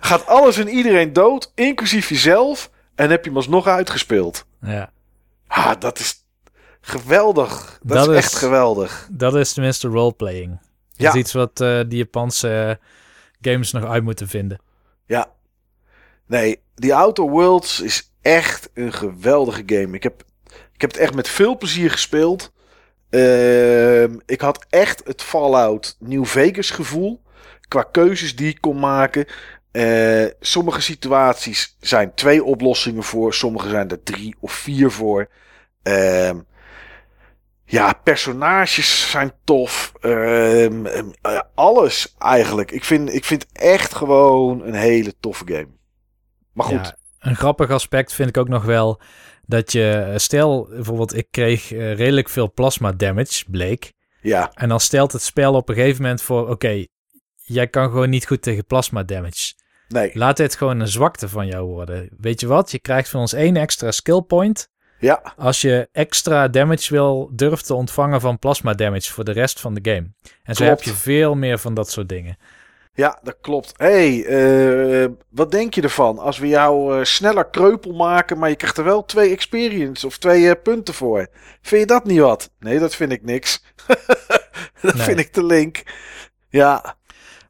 gaat 0.01 0.25
alles 0.25 0.57
en 0.57 0.67
iedereen 0.67 1.13
dood, 1.13 1.51
inclusief 1.55 2.09
jezelf. 2.09 2.69
En 2.95 3.09
heb 3.09 3.23
je 3.23 3.29
hem 3.29 3.37
alsnog 3.37 3.67
uitgespeeld. 3.67 4.45
Ja. 4.61 4.91
Ah, 5.47 5.79
dat 5.79 5.99
is 5.99 6.25
geweldig. 6.81 7.79
Dat, 7.83 8.09
is 8.09 8.15
echt 8.15 8.35
geweldig. 8.35 9.07
Dat 9.11 9.35
is 9.35 9.53
tenminste 9.53 9.87
roleplaying. 9.87 10.59
Dat 10.91 11.01
ja. 11.01 11.09
is 11.09 11.15
iets 11.15 11.33
wat 11.33 11.61
uh, 11.61 11.81
die 11.87 11.97
Japanse 11.97 12.79
games 13.41 13.71
nog 13.71 13.85
uit 13.85 14.03
moeten 14.03 14.27
vinden. 14.27 14.59
Ja. 15.05 15.31
Nee, 16.27 16.61
die 16.75 16.95
Outer 16.95 17.29
Worlds 17.29 17.79
is 17.79 18.11
echt 18.21 18.69
een 18.73 18.93
geweldige 18.93 19.63
game. 19.65 19.95
Ik 19.95 20.03
heb 20.03 20.23
ik 20.81 20.87
heb 20.87 20.99
het 20.99 21.07
echt 21.07 21.15
met 21.15 21.29
veel 21.29 21.57
plezier 21.57 21.91
gespeeld. 21.91 22.51
Uh, 23.09 24.03
ik 24.03 24.41
had 24.41 24.65
echt 24.69 25.01
het 25.05 25.21
Fallout 25.21 25.95
New 25.99 26.25
Vegas 26.25 26.69
gevoel. 26.69 27.21
Qua 27.67 27.83
keuzes 27.83 28.35
die 28.35 28.49
ik 28.49 28.61
kon 28.61 28.79
maken. 28.79 29.25
Uh, 29.71 30.25
sommige 30.39 30.81
situaties 30.81 31.77
zijn 31.79 32.13
twee 32.13 32.43
oplossingen 32.43 33.03
voor. 33.03 33.33
Sommige 33.33 33.69
zijn 33.69 33.89
er 33.89 34.03
drie 34.03 34.35
of 34.39 34.51
vier 34.51 34.91
voor. 34.91 35.29
Uh, 35.83 36.31
ja, 37.65 37.93
personages 38.03 39.09
zijn 39.09 39.31
tof. 39.43 39.93
Ehm, 39.99 40.85
eh, 40.85 41.39
alles 41.55 42.15
eigenlijk. 42.19 42.71
Ik 42.71 42.83
vind, 42.83 43.13
ik 43.13 43.25
vind 43.25 43.45
echt 43.53 43.95
gewoon 43.95 44.61
een 44.61 44.73
hele 44.73 45.13
toffe 45.19 45.43
game. 45.47 45.69
Maar 46.53 46.65
goed. 46.65 46.85
Ja, 46.85 46.95
een 47.19 47.35
grappig 47.35 47.69
aspect 47.69 48.13
vind 48.13 48.29
ik 48.29 48.37
ook 48.37 48.49
nog 48.49 48.63
wel 48.63 49.01
dat 49.45 49.71
je, 49.71 49.91
eh, 49.91 50.17
stel 50.17 50.67
bijvoorbeeld, 50.69 51.15
ik 51.15 51.27
kreeg 51.31 51.71
uh, 51.71 51.95
redelijk 51.95 52.29
veel 52.29 52.51
plasma 52.53 52.91
damage, 52.91 53.43
bleek. 53.47 53.93
Ja. 54.21 54.51
En 54.53 54.69
dan 54.69 54.79
stelt 54.79 55.11
het 55.11 55.21
spel 55.21 55.53
op 55.53 55.69
een 55.69 55.75
gegeven 55.75 56.01
moment 56.01 56.21
voor, 56.21 56.49
oké, 56.49 56.85
jij 57.35 57.67
kan 57.67 57.89
gewoon 57.89 58.09
niet 58.09 58.27
goed 58.27 58.41
tegen 58.41 58.65
plasma 58.65 59.03
damage. 59.03 59.53
Nee. 59.87 60.11
Laat 60.13 60.37
dit 60.37 60.55
gewoon 60.55 60.79
een 60.79 60.87
zwakte 60.87 61.29
van 61.29 61.47
jou 61.47 61.67
worden. 61.67 62.09
Weet 62.17 62.39
je 62.39 62.47
wat? 62.47 62.71
Je 62.71 62.79
krijgt 62.79 63.09
van 63.09 63.19
ons 63.19 63.33
één 63.33 63.55
extra 63.55 63.91
skill 63.91 64.21
point. 64.21 64.69
Ja, 64.99 65.33
Als 65.37 65.61
je 65.61 65.89
extra 65.91 66.47
damage 66.47 66.93
wil, 66.93 67.29
durft 67.33 67.65
te 67.65 67.73
ontvangen 67.73 68.21
van 68.21 68.39
plasma 68.39 68.73
damage 68.73 69.11
voor 69.11 69.23
de 69.23 69.31
rest 69.31 69.59
van 69.59 69.73
de 69.73 69.91
game. 69.91 70.11
En 70.43 70.55
zo 70.55 70.63
heb 70.63 70.81
je 70.81 70.93
veel 70.93 71.35
meer 71.35 71.59
van 71.59 71.73
dat 71.73 71.91
soort 71.91 72.09
dingen. 72.09 72.37
Ja, 72.93 73.19
dat 73.23 73.37
klopt. 73.41 73.73
hey, 73.77 74.25
eh, 74.25 75.09
wat 75.29 75.51
denk 75.51 75.73
je 75.73 75.81
ervan 75.81 76.17
als 76.19 76.37
we 76.39 76.47
jou 76.47 76.97
eh, 76.99 77.03
sneller 77.05 77.49
kreupel 77.49 77.93
maken, 77.93 78.37
maar 78.37 78.49
je 78.49 78.55
krijgt 78.55 78.77
er 78.77 78.83
wel 78.83 79.05
twee 79.05 79.31
experience 79.31 80.05
of 80.07 80.17
twee 80.17 80.49
eh, 80.49 80.61
punten 80.63 80.93
voor? 80.93 81.27
Vind 81.61 81.81
je 81.81 81.87
dat 81.87 82.05
niet 82.05 82.19
wat? 82.19 82.51
Nee, 82.59 82.79
dat 82.79 82.95
vind 82.95 83.11
ik 83.11 83.23
niks. 83.23 83.63
dat 84.81 84.93
Nee. 84.95 85.03
vind 85.03 85.19
ik 85.19 85.31
te 85.31 85.43
link. 85.45 85.83
Ja, 86.49 86.95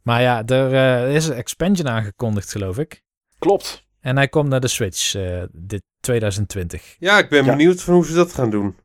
Maar 0.04 0.22
ja, 0.22 0.46
er 0.46 0.74
eh, 0.74 1.16
is 1.16 1.28
een 1.28 1.36
expansion 1.36 1.88
aangekondigd, 1.90 2.52
geloof 2.52 2.78
ik. 2.78 3.02
klopt. 3.40 3.90
En 4.02 4.16
hij 4.16 4.28
komt 4.28 4.50
naar 4.50 4.60
de 4.60 4.68
Switch 4.68 5.16
eh, 5.16 5.44
dit 5.52 5.82
2020. 6.00 6.96
Ja, 7.00 7.18
ik 7.18 7.30
ben 7.30 7.46
Ja. 7.46 7.50
benieuwd 7.52 7.82
van 7.82 7.94
hoe 7.94 8.06
ze 8.06 8.14
dat 8.14 8.34
gaan 8.34 8.50
doen. 8.50 8.76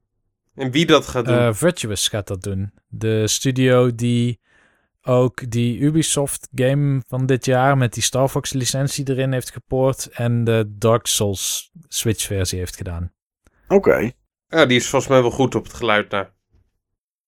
En 0.55 0.71
wie 0.71 0.87
dat 0.87 1.07
gaat 1.07 1.25
doen. 1.25 1.37
Eh, 1.39 1.53
Virtuous 1.53 2.09
gaat 2.09 2.27
dat 2.27 2.43
doen. 2.43 2.73
De 2.89 3.29
studio 3.29 3.95
die 3.95 4.41
ook 5.07 5.51
die 5.51 5.79
Ubisoft 5.79 6.49
game 6.55 7.03
van 7.07 7.27
dit 7.27 7.45
jaar 7.45 7.77
met 7.77 7.95
die 7.95 8.03
Star 8.03 8.29
Fox 8.29 8.53
licentie 8.53 9.09
erin 9.11 9.33
heeft 9.33 9.51
gepoord 9.51 10.09
en 10.13 10.45
de 10.45 10.75
Dark 10.79 11.07
Souls 11.07 11.71
Switch 11.89 12.27
versie 12.27 12.59
heeft 12.59 12.77
gedaan. 12.77 13.13
Oké. 13.69 14.13
ja, 14.49 14.67
die 14.67 14.77
is 14.77 14.89
volgens 14.89 15.11
mij 15.11 15.21
wel 15.21 15.31
goed 15.31 15.55
op 15.55 15.65
het 15.65 15.75
geluid 15.75 16.11
daar. 16.11 16.35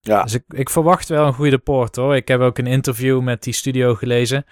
Ja, 0.00 0.22
Dus 0.22 0.34
ik, 0.34 0.44
ik 0.48 0.70
verwacht 0.70 1.08
wel 1.08 1.26
een 1.26 1.34
goede 1.34 1.58
poort 1.58 1.96
hoor. 1.96 2.16
Ik 2.16 2.28
heb 2.28 2.40
ook 2.40 2.58
een 2.58 2.66
interview 2.66 3.20
met 3.20 3.42
die 3.42 3.52
studio 3.52 3.94
gelezen. 3.94 4.36
Er 4.36 4.44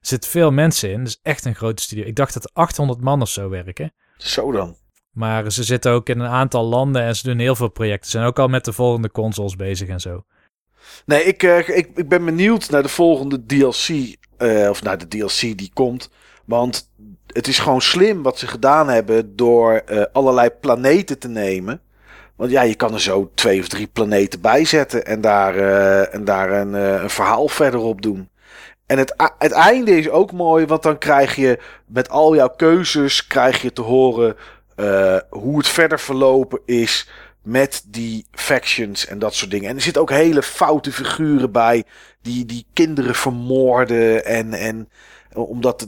zitten 0.00 0.30
veel 0.30 0.50
mensen 0.50 0.90
in. 0.90 0.98
Het 0.98 1.08
is 1.08 1.18
echt 1.22 1.44
een 1.44 1.54
grote 1.54 1.82
studio. 1.82 2.04
Ik 2.04 2.16
dacht 2.16 2.34
dat 2.34 2.44
er 2.44 2.50
800 2.52 3.00
man 3.00 3.22
of 3.22 3.28
zo 3.28 3.48
werken. 3.48 3.92
zo 4.16 4.52
dan. 4.52 4.76
Maar 5.10 5.52
ze 5.52 5.64
zitten 5.64 5.92
ook 5.92 6.08
in 6.08 6.20
een 6.20 6.30
aantal 6.30 6.64
landen 6.64 7.02
en 7.02 7.16
ze 7.16 7.28
doen 7.28 7.38
heel 7.38 7.54
veel 7.54 7.68
projecten. 7.68 8.10
Ze 8.10 8.16
zijn 8.16 8.26
ook 8.26 8.38
al 8.38 8.48
met 8.48 8.64
de 8.64 8.72
volgende 8.72 9.10
consoles 9.10 9.56
bezig 9.56 9.88
en 9.88 10.00
zo. 10.00 10.24
Nee, 11.06 11.24
ik, 11.24 11.42
eh, 11.42 11.58
ik, 11.58 11.88
ik 11.94 12.08
ben 12.08 12.24
benieuwd 12.24 12.70
naar 12.70 12.82
de 12.82 12.88
volgende 12.88 13.46
DLC. 13.46 14.16
eh, 14.36 14.68
of 14.70 14.82
naar 14.82 14.98
de 14.98 15.08
DLC 15.08 15.40
die 15.40 15.70
komt. 15.74 16.10
Want 16.44 16.90
het 17.26 17.46
is 17.46 17.58
gewoon 17.58 17.80
slim 17.80 18.22
wat 18.22 18.38
ze 18.38 18.46
gedaan 18.46 18.88
hebben 18.88 19.36
door 19.36 19.72
eh, 19.74 20.02
allerlei 20.12 20.50
planeten 20.50 21.18
te 21.18 21.28
nemen. 21.28 21.80
Want 22.36 22.50
ja, 22.50 22.62
je 22.62 22.74
kan 22.74 22.92
er 22.94 23.00
zo 23.00 23.30
twee 23.34 23.60
of 23.60 23.68
drie 23.68 23.86
planeten 23.86 24.40
bij 24.40 24.64
zetten 24.64 25.06
en 25.06 25.20
daar, 25.20 25.56
en 26.10 26.24
daar 26.24 26.50
een, 26.52 26.72
een 26.72 27.10
verhaal 27.10 27.48
verder 27.48 27.80
op 27.80 28.02
doen. 28.02 28.28
En 28.86 28.98
het, 28.98 29.14
het 29.38 29.52
einde 29.52 29.96
is 29.96 30.08
ook 30.08 30.32
mooi, 30.32 30.66
want 30.66 30.82
dan 30.82 30.98
krijg 30.98 31.36
je 31.36 31.58
met 31.86 32.08
al 32.08 32.34
jouw 32.34 32.48
keuzes 32.56 33.26
krijg 33.26 33.62
je 33.62 33.72
te 33.72 33.82
horen 33.82 34.36
hoe 35.30 35.56
het 35.56 35.68
verder 35.68 36.00
verlopen 36.00 36.60
is 36.64 37.08
met 37.48 37.82
die 37.86 38.26
factions 38.32 39.06
en 39.06 39.18
dat 39.18 39.34
soort 39.34 39.50
dingen. 39.50 39.68
En 39.68 39.76
er 39.76 39.82
zitten 39.82 40.02
ook 40.02 40.10
hele 40.10 40.42
foute 40.42 40.92
figuren 40.92 41.52
bij 41.52 41.84
die, 42.22 42.46
die 42.46 42.66
kinderen 42.72 43.14
vermoorden 43.14 44.24
en, 44.24 44.54
en 44.54 44.88
omdat 45.32 45.86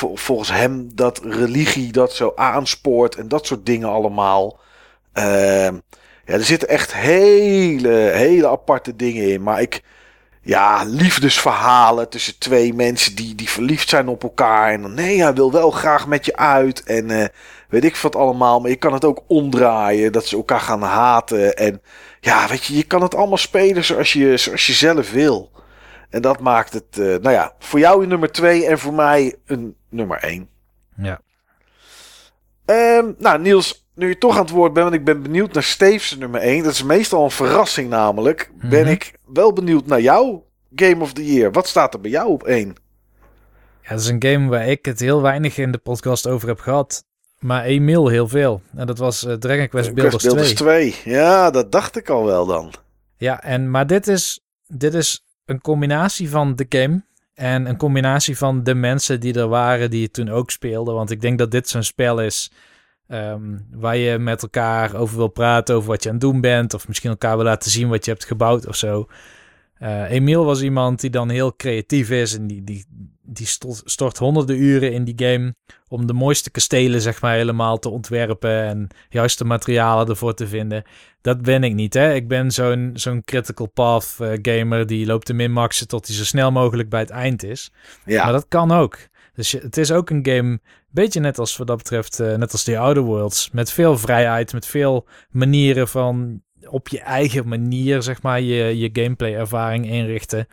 volgens 0.00 0.50
hem 0.50 0.90
dat 0.94 1.20
religie 1.24 1.92
dat 1.92 2.12
zo 2.12 2.32
aanspoort 2.36 3.14
en 3.14 3.28
dat 3.28 3.46
soort 3.46 3.66
dingen 3.66 3.88
allemaal. 3.88 4.58
Ehm, 5.12 5.74
ja, 6.24 6.34
er 6.34 6.44
zitten 6.44 6.68
echt 6.68 6.94
hele, 6.94 8.10
hele 8.14 8.48
aparte 8.48 8.96
dingen 8.96 9.28
in. 9.28 9.42
Maar 9.42 9.60
ik, 9.60 9.82
ja, 10.42 10.84
liefdesverhalen 10.84 12.08
tussen 12.08 12.38
twee 12.38 12.74
mensen 12.74 13.16
die, 13.16 13.34
die 13.34 13.50
verliefd 13.50 13.88
zijn 13.88 14.08
op 14.08 14.22
elkaar. 14.22 14.72
En 14.72 14.82
dan, 14.82 14.94
nee, 14.94 15.22
hij 15.22 15.34
wil 15.34 15.52
wel 15.52 15.70
graag 15.70 16.06
met 16.06 16.24
je 16.24 16.36
uit. 16.36 16.82
En 16.82 17.10
eh, 17.10 17.26
weet 17.68 17.84
ik 17.84 17.96
wat 17.96 18.16
allemaal. 18.16 18.60
Maar 18.60 18.70
je 18.70 18.76
kan 18.76 18.92
het 18.92 19.04
ook 19.04 19.22
omdraaien, 19.26 20.12
dat 20.12 20.26
ze 20.26 20.36
elkaar 20.36 20.60
gaan 20.60 20.82
haten. 20.82 21.56
En 21.56 21.82
ja, 22.20 22.48
weet 22.48 22.64
je, 22.64 22.76
je 22.76 22.84
kan 22.84 23.02
het 23.02 23.14
allemaal 23.14 23.36
spelen 23.36 23.84
zoals 23.84 24.12
je, 24.12 24.36
zoals 24.36 24.66
je 24.66 24.72
zelf 24.72 25.12
wil. 25.12 25.50
En 26.10 26.22
dat 26.22 26.40
maakt 26.40 26.72
het, 26.72 26.98
eh, 26.98 27.04
nou 27.06 27.30
ja, 27.30 27.54
voor 27.58 27.78
jou 27.78 28.02
een 28.02 28.08
nummer 28.08 28.32
2 28.32 28.66
en 28.66 28.78
voor 28.78 28.94
mij 28.94 29.34
een 29.46 29.76
nummer 29.90 30.18
1. 30.24 30.48
Ja. 30.96 31.20
Ehm, 32.64 33.12
nou, 33.18 33.40
Niels, 33.40 33.86
nu 33.94 34.08
je 34.08 34.18
toch 34.18 34.34
aan 34.36 34.42
het 34.42 34.50
woord 34.50 34.72
bent, 34.72 34.84
want 34.88 34.98
ik 34.98 35.04
ben 35.04 35.22
benieuwd 35.22 35.52
naar 35.52 35.62
Steve's 35.62 36.16
nummer 36.16 36.40
1. 36.40 36.62
Dat 36.62 36.72
is 36.72 36.82
meestal 36.82 37.24
een 37.24 37.30
verrassing 37.30 37.88
namelijk. 37.90 38.50
Ben 38.54 38.82
Mhm. 38.82 38.90
ik 38.90 39.12
wel 39.26 39.52
benieuwd 39.52 39.86
naar 39.86 40.00
jouw 40.00 40.46
Game 40.74 41.02
of 41.02 41.12
the 41.12 41.32
Year. 41.34 41.52
Wat 41.52 41.66
staat 41.68 41.94
er 41.94 42.00
bij 42.00 42.10
jou 42.10 42.28
op 42.28 42.42
1? 42.46 42.74
Ja, 43.82 43.88
dat 43.94 44.00
is 44.00 44.06
een 44.08 44.22
game 44.24 44.48
waar 44.48 44.66
ik 44.68 44.84
het 44.84 45.00
heel 45.00 45.22
weinig 45.22 45.58
in 45.58 45.72
de 45.72 45.78
podcast 45.78 46.26
over 46.26 46.48
heb 46.48 46.58
gehad. 46.60 47.04
Maar 47.38 47.64
Emiel 47.64 48.08
heel 48.08 48.28
veel. 48.28 48.62
En 48.76 48.86
dat 48.86 48.98
was 48.98 49.24
eh, 49.24 49.34
Dragon 49.34 49.68
Quest 49.68 49.94
Builders 49.94 50.22
2. 50.22 50.34
Builders 50.34 50.54
2. 50.54 50.94
Ja, 51.04 51.50
dat 51.50 51.72
dacht 51.72 51.96
ik 51.96 52.08
al 52.08 52.24
wel 52.24 52.46
dan. 52.46 52.72
Ja, 53.16 53.42
en, 53.42 53.70
maar 53.70 53.86
dit 53.86 54.06
is, 54.06 54.40
dit 54.66 54.94
is 54.94 55.24
een 55.44 55.60
combinatie 55.60 56.30
van 56.30 56.56
de 56.56 56.66
game 56.68 57.02
en 57.34 57.66
een 57.66 57.76
combinatie 57.76 58.38
van 58.38 58.64
de 58.64 58.74
mensen 58.74 59.20
die 59.20 59.34
er 59.34 59.48
waren 59.48 59.90
die 59.90 60.02
het 60.02 60.12
toen 60.12 60.28
ook 60.28 60.50
speelden. 60.50 60.94
Want 60.94 61.10
ik 61.10 61.20
denk 61.20 61.38
dat 61.38 61.50
dit 61.50 61.68
zo'n 61.68 61.82
spel 61.82 62.20
is 62.20 62.50
ehm, 63.06 63.58
waar 63.70 63.96
je 63.96 64.18
met 64.18 64.42
elkaar 64.42 64.94
over 64.94 65.16
wil 65.16 65.28
praten, 65.28 65.74
over 65.74 65.88
wat 65.88 66.02
je 66.02 66.08
aan 66.08 66.14
het 66.14 66.24
doen 66.24 66.40
bent. 66.40 66.74
Of 66.74 66.88
misschien 66.88 67.10
elkaar 67.10 67.36
wil 67.36 67.44
laten 67.44 67.70
zien 67.70 67.88
wat 67.88 68.04
je 68.04 68.10
hebt 68.10 68.24
gebouwd 68.24 68.66
of 68.66 68.76
zo. 68.76 69.06
Eh 69.78 70.10
Emiel 70.10 70.44
was 70.44 70.62
iemand 70.62 71.00
die 71.00 71.10
dan 71.10 71.28
heel 71.30 71.56
creatief 71.56 72.10
is 72.10 72.36
en 72.36 72.46
die, 72.46 72.64
die, 72.64 72.84
die 73.22 73.46
stort, 73.84 74.18
honderden 74.18 74.58
uren 74.62 74.92
in 74.92 75.04
die 75.04 75.14
game 75.16 75.54
om 75.88 76.06
de 76.06 76.12
mooiste 76.12 76.50
kastelen 76.50 77.00
zeg 77.00 77.20
maar 77.20 77.34
helemaal 77.34 77.78
te 77.78 77.88
ontwerpen 77.88 78.62
en 78.62 78.88
juiste 79.08 79.44
materialen 79.44 80.08
ervoor 80.08 80.34
te 80.34 80.46
vinden. 80.46 80.82
Dat 81.20 81.42
ben 81.42 81.64
ik 81.64 81.74
niet, 81.74 81.94
hè. 81.94 82.14
Ik 82.14 82.28
ben 82.28 82.50
zo'n 82.50 82.90
zo'n 82.94 83.22
critical 83.24 83.66
path 83.66 84.16
eh, 84.18 84.28
gamer 84.42 84.86
die 84.86 85.06
loopt 85.06 85.26
te 85.26 85.32
minmaxen 85.32 85.88
tot 85.88 86.06
hij 86.06 86.16
zo 86.16 86.24
snel 86.24 86.50
mogelijk 86.52 86.88
bij 86.88 87.00
het 87.00 87.10
eind 87.10 87.42
is. 87.42 87.70
Ja, 88.04 88.24
Maar 88.24 88.32
dat 88.32 88.46
kan 88.48 88.70
ook. 88.72 88.98
Dus 89.34 89.50
je- 89.50 89.58
het 89.60 89.76
is 89.76 89.92
ook 89.92 90.10
een 90.10 90.26
game, 90.26 90.60
beetje 90.90 91.20
net 91.20 91.38
als 91.38 91.56
wat 91.56 91.66
dat 91.66 91.76
betreft, 91.76 92.20
eh, 92.20 92.34
net 92.36 92.52
als 92.52 92.62
The 92.64 92.78
Outer 92.78 93.02
Worlds. 93.02 93.50
Met 93.50 93.70
veel 93.72 93.98
vrijheid, 93.98 94.52
met 94.52 94.66
veel 94.66 95.06
manieren 95.30 95.88
van 95.88 96.42
op 96.70 96.88
je 96.88 97.00
eigen 97.00 97.48
manier, 97.48 98.02
zeg 98.02 98.22
maar, 98.22 98.40
je, 98.40 98.78
je 98.78 98.90
gameplay 98.92 99.34
ervaring 99.34 99.86
inrichten. 99.86 100.46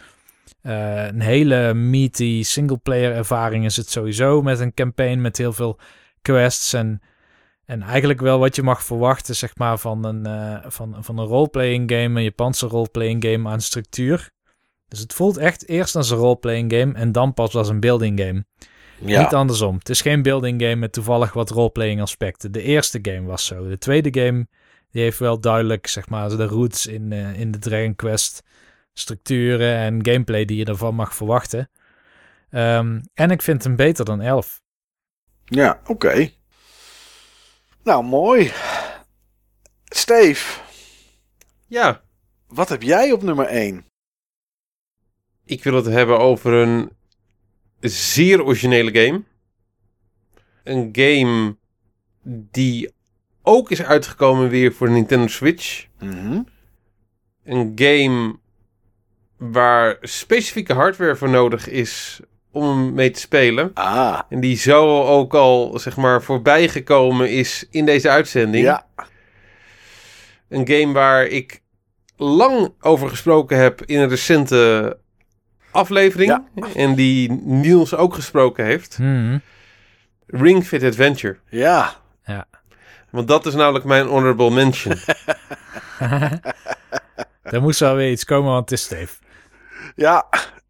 Eh, 0.62 1.06
een 1.06 1.22
hele 1.22 1.74
meaty 1.74 2.44
single-player 2.44 3.16
ervaring 3.16 3.66
is 3.66 3.78
het 3.78 3.90
sowieso 3.90 4.42
met 4.42 4.60
een 4.60 4.74
campaign 4.74 5.22
met 5.22 5.38
heel 5.38 5.54
veel 5.54 5.80
quests 6.22 6.74
en, 6.74 7.02
en 7.66 7.82
eigenlijk 7.82 8.22
wel 8.22 8.40
wat 8.40 8.56
je 8.56 8.64
mag 8.64 8.84
verwachten 8.84 9.36
zeg 9.36 9.58
maar 9.58 9.78
van 9.78 10.06
een, 10.06 10.26
eh, 10.26 10.70
van, 10.70 10.96
van 11.00 11.18
een 11.18 11.26
roleplaying 11.26 11.92
game, 11.92 12.18
een 12.18 12.24
Japanse 12.24 12.68
roleplaying 12.68 13.26
game 13.26 13.50
aan 13.50 13.62
structuur. 13.62 14.32
Dus 14.88 15.00
het 15.00 15.14
voelt 15.14 15.38
echt 15.38 15.68
eerst 15.68 15.96
als 15.96 16.10
een 16.10 16.18
roleplaying 16.18 16.74
game 16.74 16.94
en 16.94 17.12
dan 17.12 17.34
pas 17.34 17.56
als 17.56 17.70
een 17.70 17.80
building 17.80 18.20
game. 18.20 18.46
ja. 19.00 19.22
Niet 19.22 19.34
andersom. 19.34 19.76
Het 19.76 19.90
is 19.90 20.02
geen 20.02 20.22
building 20.22 20.62
game 20.62 20.76
met 20.76 20.94
toevallig 20.94 21.34
wat 21.34 21.50
roleplaying 21.50 22.02
aspecten. 22.02 22.52
De 22.52 22.62
eerste 22.62 23.00
game 23.02 23.28
was 23.28 23.46
zo. 23.46 23.68
De 23.68 23.78
tweede 23.78 24.22
game 24.22 24.48
die 24.96 25.04
heeft 25.04 25.20
wel 25.20 25.40
duidelijk 25.40 25.88
zeg 25.88 26.10
maar 26.10 26.30
de 26.30 26.46
roots 26.46 26.88
in, 26.88 27.12
eh, 27.12 27.40
in 27.40 27.52
de 27.52 27.58
Dragon 27.58 27.96
Quest 27.96 28.44
structuren 28.94 29.76
en 29.76 30.06
gameplay 30.06 30.46
die 30.46 30.58
je 30.58 30.66
ervan 30.66 30.96
mag 30.96 31.16
verwachten. 31.16 31.70
Ehm, 32.50 33.02
en 33.14 33.32
ik 33.32 33.42
vind 33.42 33.64
hem 33.64 33.76
beter 33.76 34.06
dan 34.06 34.22
11. 34.22 34.62
ja 35.46 35.82
oké. 35.86 36.30
Nou, 37.84 38.04
mooi. 38.04 38.52
Steve, 39.84 40.62
Ja, 41.68 42.04
wat 42.48 42.70
heb 42.70 42.82
jij 42.82 43.12
op 43.12 43.22
nummer 43.24 43.46
1? 43.46 43.86
ik 45.46 45.64
wil 45.64 45.76
het 45.76 45.86
hebben 45.86 46.20
over 46.20 46.54
een 46.54 46.92
zeer 47.80 48.44
originele 48.44 49.06
game. 49.06 49.24
Een 50.64 50.90
game 50.92 51.58
die 52.52 52.95
ook 53.46 53.72
is 53.72 53.84
uitgekomen 53.84 54.50
weer 54.50 54.74
voor 54.74 54.88
de 54.88 54.94
Nintendo 54.94 55.28
Switch. 55.28 55.86
Mhm. 56.00 56.40
Een 57.44 57.72
game 57.76 58.36
waar 59.38 59.98
specifieke 60.02 60.74
hardware 60.74 61.16
voor 61.16 61.30
nodig 61.30 61.70
is 61.70 62.20
om 62.52 62.64
hem 62.68 62.94
mee 62.94 63.12
te 63.12 63.20
spelen. 63.20 63.72
Ah, 63.74 64.20
En 64.30 64.40
die 64.40 64.58
zo 64.58 65.04
ook 65.04 65.34
al, 65.34 65.80
zeg 65.80 65.96
maar, 65.98 66.22
voorbij 66.22 66.68
gekomen 66.70 67.30
is 67.32 67.68
in 67.70 67.86
deze 67.86 68.10
uitzending. 68.10 68.64
ja. 68.64 68.86
Een 70.50 70.68
game 70.68 70.94
waar 70.94 71.26
ik 71.26 71.62
lang 72.18 72.74
over 72.82 73.10
gesproken 73.10 73.58
heb 73.58 73.82
in 73.86 74.00
een 74.00 74.10
recente 74.10 74.98
aflevering. 75.72 76.30
Ja. 76.30 76.68
En 76.76 76.96
die 76.96 77.32
Niels 77.32 77.96
ook 77.96 78.14
gesproken 78.14 78.66
heeft. 78.66 78.96
Hmm. 78.96 79.42
Ring 80.28 80.64
Fit 80.66 80.84
Adventure. 80.84 81.38
Ja, 81.50 81.96
Want 83.16 83.28
dat 83.28 83.46
is 83.46 83.54
namelijk 83.54 83.86
mijn 83.86 84.06
honorable 84.06 84.52
mention. 84.52 84.96
er 87.44 87.62
moest 87.62 87.80
wel 87.80 87.96
weer 87.96 88.12
iets 88.12 88.26
komen, 88.26 88.52
want 88.52 88.70
het 88.70 88.80
is 88.80 88.86
Steve. 88.86 89.16
ja. 89.96 90.28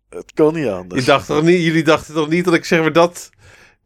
Het 0.10 0.34
kon 0.34 0.54
niet 0.54 0.68
anders. 0.68 1.00
Je 1.02 1.08
dacht 1.08 1.28
toch 1.28 1.44
niet, 1.44 1.64
jullie 1.64 1.84
dachten 1.84 2.14
toch 2.14 2.30
niet 2.30 2.46
dat 2.46 2.54
ik 2.54 2.66
zeg 2.66 2.80
maar 2.82 2.94
dat... 2.94 3.30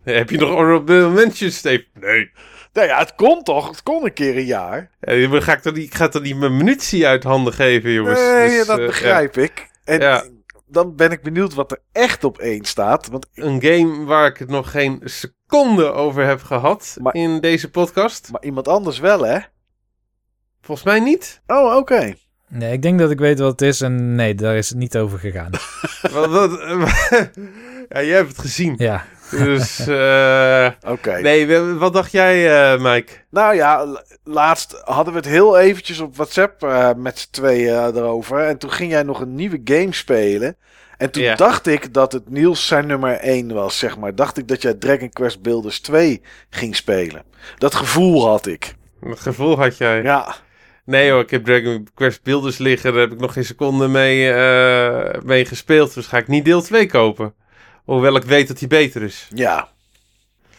Heb 0.03 0.29
je 0.29 0.37
nog 0.37 0.49
honorable 0.49 1.09
mentions, 1.09 1.57
Steve? 1.57 1.85
Nee. 1.93 2.31
Nou 2.73 2.87
ja, 2.87 2.97
het 2.99 3.15
kon 3.15 3.43
toch? 3.43 3.67
Het 3.67 3.83
kon 3.83 4.05
een 4.05 4.13
keer 4.13 4.37
een 4.37 4.45
jaar. 4.45 4.89
Ja, 4.99 5.39
ga 5.41 5.53
ik, 5.53 5.59
toch 5.59 5.73
niet, 5.73 5.85
ik 5.85 5.95
ga 5.95 6.07
toch 6.07 6.21
niet 6.21 6.37
mijn 6.37 6.57
munitie 6.57 7.07
uit 7.07 7.23
handen 7.23 7.53
geven, 7.53 7.91
jongens. 7.91 8.19
Nee, 8.19 8.57
Dus, 8.57 8.67
dat 8.67 8.79
eh, 8.79 8.85
begrijp 8.85 9.37
ik. 9.37 9.69
En 9.83 9.99
Ja. 9.99 10.23
Dan 10.69 10.95
ben 10.95 11.11
ik 11.11 11.21
benieuwd 11.21 11.53
wat 11.53 11.71
er 11.71 11.79
echt 11.91 12.23
op 12.23 12.37
één 12.37 12.65
staat. 12.65 13.07
Want. 13.07 13.27
Een 13.33 13.61
game 13.63 14.05
waar 14.05 14.27
ik 14.27 14.37
het 14.37 14.49
nog 14.49 14.71
geen 14.71 15.01
seconde 15.03 15.91
over 15.91 16.25
heb 16.25 16.41
gehad 16.43 16.97
Maar- 17.01 17.15
in 17.15 17.39
deze 17.39 17.69
podcast. 17.71 18.31
maar 18.31 18.43
iemand 18.43 18.67
anders 18.67 18.99
wel, 18.99 19.25
hè? 19.25 19.39
Volgens 20.61 20.87
mij 20.87 20.99
niet. 20.99 21.41
Oh, 21.47 21.75
oké. 21.75 22.13
Nee, 22.47 22.71
ik 22.73 22.81
denk 22.81 22.99
dat 22.99 23.11
ik 23.11 23.19
weet 23.19 23.39
wat 23.39 23.51
het 23.51 23.61
is 23.61 23.81
en 23.81 24.15
nee, 24.15 24.35
daar 24.35 24.55
is 24.57 24.69
het 24.69 24.77
niet 24.77 24.97
over 24.97 25.19
gegaan. 25.19 25.51
wat, 26.13 26.29
wat, 26.29 26.51
ja, 27.89 28.03
jij 28.03 28.15
hebt 28.15 28.27
het 28.29 28.39
gezien. 28.39 28.73
Ja, 28.77 29.05
Dus, 29.31 29.87
eh, 29.87 30.69
Oké. 30.87 31.19
nee, 31.21 31.59
wat 31.59 31.93
dacht 31.93 32.11
jij, 32.11 32.61
eh, 32.73 32.81
Mike? 32.81 33.11
Nou 33.29 33.55
ja, 33.55 33.85
la- 33.85 34.03
laatst 34.23 34.81
hadden 34.83 35.13
we 35.13 35.19
het 35.19 35.27
heel 35.29 35.59
eventjes 35.59 35.99
op 35.99 36.15
WhatsApp 36.15 36.63
eh, 36.63 36.89
met 36.97 37.19
z'n 37.19 37.27
tweeën 37.31 37.73
eh, 37.73 37.95
erover. 37.95 38.39
En 38.39 38.57
toen 38.57 38.71
ging 38.71 38.91
jij 38.91 39.03
nog 39.03 39.21
een 39.21 39.35
nieuwe 39.35 39.61
game 39.63 39.93
spelen. 39.93 40.57
En 40.97 41.11
toen 41.11 41.33
dacht 41.35 41.67
ik 41.67 41.93
dat 41.93 42.11
het 42.11 42.29
Niels 42.29 42.67
zijn 42.67 42.87
nummer 42.87 43.17
1 43.19 43.53
was, 43.53 43.77
zeg 43.77 43.97
maar. 43.97 44.15
Dacht 44.15 44.37
ik 44.37 44.47
dat 44.47 44.61
jij 44.61 44.73
Dragon 44.73 45.09
Quest 45.09 45.41
Builders 45.41 45.79
2 45.81 46.21
ging 46.49 46.75
spelen. 46.75 47.23
Dat 47.57 47.75
gevoel 47.75 48.27
had 48.27 48.45
ik. 48.47 48.75
Het 49.05 49.19
gevoel 49.19 49.57
had 49.57 49.77
jij. 49.77 50.01
Ja, 50.01 50.35
Nee 50.85 51.11
hoor, 51.11 51.21
ik 51.21 51.29
heb 51.29 51.45
Dragon 51.45 51.87
Quest 51.93 52.23
Builders 52.23 52.57
liggen. 52.57 52.91
Daar 52.91 53.01
heb 53.01 53.11
ik 53.11 53.19
nog 53.19 53.33
geen 53.33 53.45
seconde 53.45 53.87
mee, 53.87 54.33
mee 55.23 55.45
gespeeld. 55.45 55.93
Dus 55.93 56.07
ga 56.07 56.17
ik 56.17 56.27
niet 56.27 56.45
deel 56.45 56.61
2 56.61 56.85
kopen. 56.85 57.33
Hoewel 57.93 58.15
ik 58.15 58.23
weet 58.23 58.47
dat 58.47 58.59
die 58.59 58.67
beter 58.67 59.01
is. 59.01 59.27
ja. 59.33 59.69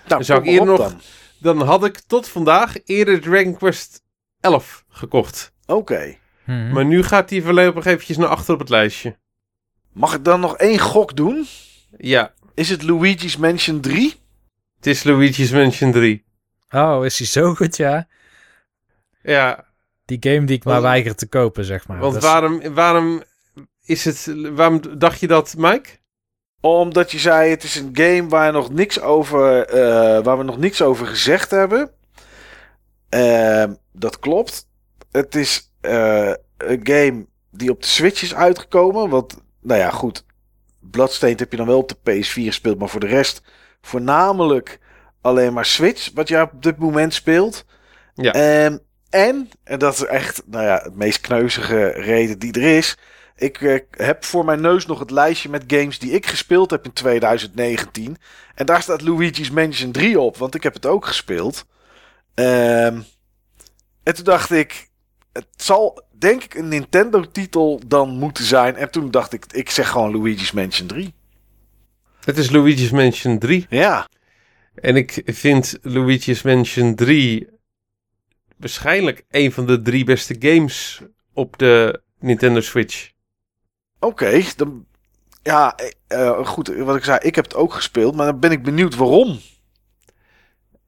Nou, 0.09 0.25
Zou 0.25 0.44
ik 0.49 0.60
op 0.60 0.67
nog- 0.67 0.94
Dan 1.39 1.62
had 1.62 1.84
ik 1.84 1.99
tot 2.07 2.28
vandaag 2.28 2.75
eerder 2.84 3.20
Dragon 3.20 3.57
Quest 3.57 4.02
11 4.41 4.84
gekocht. 4.89 5.52
dan. 5.67 5.76
Oké. 5.76 6.17
Mhm. 6.44 6.73
Maar 6.73 6.84
nu 6.84 7.02
gaat 7.02 7.28
die 7.28 7.42
voorlopig 7.42 7.84
eventjes 7.84 8.17
naar 8.17 8.28
achter 8.28 8.55
op 8.55 8.60
het 8.60 8.68
lijstje. 8.68 9.18
Mag 9.92 10.15
ik 10.15 10.25
dan 10.25 10.41
nog 10.41 10.57
één 10.57 10.78
gok 10.78 11.17
doen? 11.17 11.47
Ja, 11.97 12.34
Is 12.55 12.68
het 12.68 12.83
Luigi's 12.83 13.36
Mansion 13.36 13.81
3? 13.81 14.15
het 14.76 14.86
is 14.86 15.02
Luigi's 15.05 15.50
Mansion 15.50 15.92
3. 15.92 16.25
Oh, 16.70 17.05
is 17.05 17.18
hij 17.18 17.26
zo 17.26 17.55
goed, 17.55 17.76
ja? 17.76 18.09
Ja, 19.23 19.65
Die 20.05 20.17
game 20.20 20.44
die 20.47 20.57
ik 20.57 20.65
maar 20.65 20.73
Want- 20.73 20.86
weiger 20.86 21.15
te 21.15 21.26
kopen, 21.28 21.65
zeg 21.65 21.89
maar. 21.89 21.99
want 21.99 22.17
is- 22.17 22.23
waarom, 22.23 22.75
waarom 22.75 23.23
is 23.84 24.05
het... 24.05 24.34
Waarom 24.55 24.99
dacht 24.99 25.20
je 25.20 25.26
dat, 25.26 25.55
Mike? 25.59 25.89
Omdat 26.61 27.11
je 27.11 27.19
zei, 27.19 27.51
het 27.51 27.63
is 27.63 27.75
een 27.75 27.91
game 27.93 28.29
waar, 28.29 28.53
nog 28.53 28.71
niks 28.73 29.01
over, 29.01 29.67
eh, 29.67 30.25
waar 30.25 30.39
we 30.39 30.45
nog 30.45 30.59
niks 30.59 30.83
over 30.83 31.07
gezegd 31.07 31.51
hebben. 31.51 31.91
Ehm, 33.09 33.73
dat 33.93 34.19
klopt. 34.19 34.67
Het 35.11 35.35
is 35.35 35.73
eh, 35.81 36.33
een 36.57 36.81
game 36.83 37.27
die 37.51 37.71
op 37.71 37.81
de 37.81 37.87
Switch 37.87 38.23
is 38.23 38.35
uitgekomen. 38.35 39.09
Want, 39.09 39.37
nou 39.61 39.81
ja, 39.81 39.91
goed. 39.91 40.25
Bloodstained 40.81 41.41
heb 41.41 41.51
je 41.51 41.57
dan 41.57 41.67
wel 41.67 41.79
op 41.79 41.89
de 41.89 41.97
PS4 42.11 42.47
gespeeld. 42.47 42.79
Maar 42.79 42.89
voor 42.89 43.01
de 43.01 43.07
rest 43.07 43.43
voornamelijk 43.81 44.79
alleen 45.21 45.53
maar 45.53 45.65
Switch. 45.65 46.11
Wat 46.15 46.29
je 46.29 46.41
op 46.41 46.63
dit 46.63 46.79
moment 46.79 47.15
speelt. 47.15 47.65
Ja. 48.15 48.33
Ehm, 48.33 48.79
en, 49.11 49.51
en 49.65 49.79
dat 49.79 49.95
is 49.95 50.05
echt 50.05 50.43
nou 50.47 50.65
ja, 50.65 50.81
het 50.83 50.97
meest 50.97 51.21
kneuzige 51.21 51.87
reden 51.87 52.39
die 52.39 52.53
er 52.53 52.77
is. 52.77 52.99
Ik 53.41 53.60
eh, 53.60 53.78
heb 53.91 54.25
voor 54.25 54.44
mijn 54.44 54.60
neus 54.60 54.86
nog 54.86 54.99
het 54.99 55.10
lijstje 55.10 55.49
met 55.49 55.65
games 55.67 55.99
die 55.99 56.10
ik 56.10 56.27
gespeeld 56.27 56.70
heb 56.70 56.85
in 56.85 56.93
2019. 56.93 58.17
En 58.55 58.67
daar 58.67 58.83
staat 58.83 59.02
Luigi's 59.02 59.51
Mansion 59.51 59.93
3 59.93 60.20
op, 60.20 60.36
want 60.36 60.55
ik 60.55 60.62
heb 60.62 60.75
het 60.75 60.86
ook 60.86 61.07
gespeeld. 61.07 61.67
Ehm, 62.35 63.01
en 64.02 64.15
toen 64.15 64.25
dacht 64.25 64.51
ik, 64.51 64.89
het 65.33 65.47
zal 65.57 66.02
denk 66.19 66.43
ik 66.43 66.55
een 66.55 66.69
Nintendo-titel 66.69 67.81
dan 67.86 68.09
moeten 68.09 68.44
zijn. 68.44 68.77
En 68.77 68.91
toen 68.91 69.10
dacht 69.10 69.33
ik, 69.33 69.44
ik 69.52 69.70
zeg 69.70 69.89
gewoon 69.89 70.17
Luigi's 70.17 70.52
Mansion 70.52 70.86
3. 70.86 71.15
Het 72.25 72.39
is 72.39 72.51
Luigi's 72.51 72.91
Mansion 72.91 73.39
3. 73.39 73.67
Ja, 73.69 74.09
En 74.75 74.97
ik 74.97 75.23
vind 75.25 75.78
Luigi's 75.83 76.43
Mansion 76.43 76.94
3 76.94 77.49
waarschijnlijk 78.57 79.25
een 79.31 79.52
van 79.52 79.67
de 79.67 79.83
drie 79.83 80.05
beste 80.05 80.36
games 80.39 81.02
op 81.33 81.59
de 81.59 82.02
Nintendo 82.19 82.60
Switch. 82.60 83.10
Oké. 84.01 84.43
dan 84.57 84.87
ja, 85.43 85.77
eh, 86.07 86.47
goed, 86.47 86.69
wat 86.69 86.97
ik 86.97 87.05
zei, 87.05 87.19
ik 87.23 87.35
heb 87.35 87.45
het 87.45 87.55
ook 87.55 87.73
gespeeld. 87.73 88.17
Maar 88.17 88.27
dan 88.27 88.41
ben 88.41 88.51
ik 88.51 88.62
benieuwd 88.62 88.97
waarom. 88.97 89.41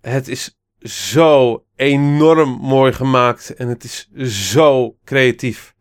Het 0.00 0.28
is 0.28 0.56
zo 0.80 1.64
enorm 1.76 2.50
mooi 2.50 2.92
gemaakt 2.92 3.54
en 3.54 3.68
het 3.68 3.84
is 3.84 4.08
zo 4.52 4.96
creatief. 5.04 5.74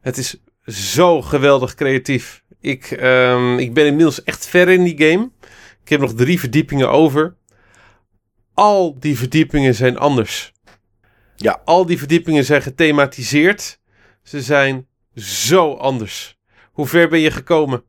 Het 0.00 0.18
is 0.18 0.36
zo 0.64 1.22
geweldig 1.22 1.74
creatief. 1.74 2.42
Ik, 2.60 2.90
ehm, 2.90 3.58
ik 3.58 3.74
ben 3.74 3.86
inmiddels 3.86 4.22
echt 4.22 4.46
ver 4.46 4.68
in 4.68 4.84
die 4.84 4.98
game. 4.98 5.30
Ik 5.82 5.88
heb 5.88 6.00
nog 6.00 6.14
drie 6.14 6.40
verdiepingen 6.40 6.90
over. 6.90 7.36
Al 8.54 8.98
die 8.98 9.16
verdiepingen 9.18 9.74
zijn 9.74 9.98
anders. 9.98 10.52
Ja. 11.36 11.60
Al 11.64 11.86
die 11.86 11.98
verdiepingen 11.98 12.44
zijn 12.44 12.62
gethematiseerd. 12.62 13.80
Ze 14.22 14.42
zijn 14.42 14.86
zo 15.14 15.74
anders. 15.74 16.35
Hoe 16.76 16.86
ver 16.86 17.08
ben 17.08 17.20
je 17.20 17.30
gekomen? 17.30 17.84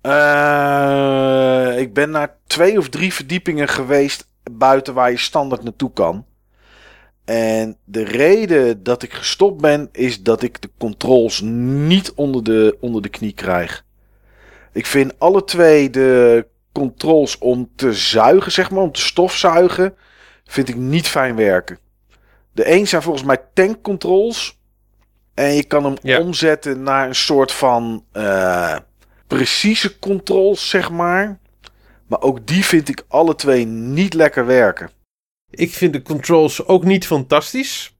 Eh, 0.00 1.78
ik 1.78 1.94
ben 1.94 2.10
naar 2.10 2.36
twee 2.46 2.78
of 2.78 2.88
drie 2.88 3.12
verdiepingen 3.12 3.68
geweest 3.68 4.28
buiten 4.52 4.94
waar 4.94 5.10
je 5.10 5.16
standaard 5.16 5.62
naartoe 5.62 5.92
kan. 5.92 6.26
En 7.24 7.76
de 7.84 8.04
reden 8.04 8.82
dat 8.82 9.02
ik 9.02 9.12
gestopt 9.12 9.60
ben, 9.60 9.88
is 9.92 10.22
dat 10.22 10.42
ik 10.42 10.62
de 10.62 10.70
controls 10.78 11.40
niet 11.40 12.12
onder 12.14 12.44
de, 12.44 12.76
onder 12.80 13.02
de 13.02 13.08
knie 13.08 13.32
krijg. 13.32 13.84
Ik 14.72 14.86
vind 14.86 15.18
alle 15.18 15.44
twee 15.44 15.90
de 15.90 16.46
controls 16.72 17.38
om 17.38 17.70
te 17.74 17.92
zuigen, 17.92 18.52
zeg 18.52 18.70
maar, 18.70 18.82
om 18.82 18.92
te 18.92 19.00
stofzuigen, 19.00 19.94
vind 20.44 20.68
ik 20.68 20.76
niet 20.76 21.08
fijn 21.08 21.36
werken. 21.36 21.78
De 22.52 22.70
een 22.72 22.86
zijn 22.86 23.02
volgens 23.02 23.24
mij 23.24 23.42
tank 23.54 23.82
controls. 23.82 24.55
En 25.36 25.54
je 25.54 25.64
kan 25.64 25.84
hem 25.84 25.94
Ja. 26.02 26.20
omzetten 26.20 26.82
naar 26.82 27.08
een 27.08 27.14
soort 27.14 27.52
van 27.52 28.04
eh, 28.12 28.76
precieze 29.26 29.98
controls, 29.98 30.68
zeg 30.68 30.90
maar. 30.90 31.38
Maar 32.06 32.20
ook 32.20 32.46
die 32.46 32.64
vind 32.64 32.88
ik 32.88 33.04
alle 33.08 33.34
twee 33.34 33.66
niet 33.66 34.14
lekker 34.14 34.46
werken. 34.46 34.90
Ik 35.50 35.70
vind 35.70 35.92
de 35.92 36.02
controls 36.02 36.64
ook 36.66 36.84
niet 36.84 37.06
fantastisch. 37.06 37.96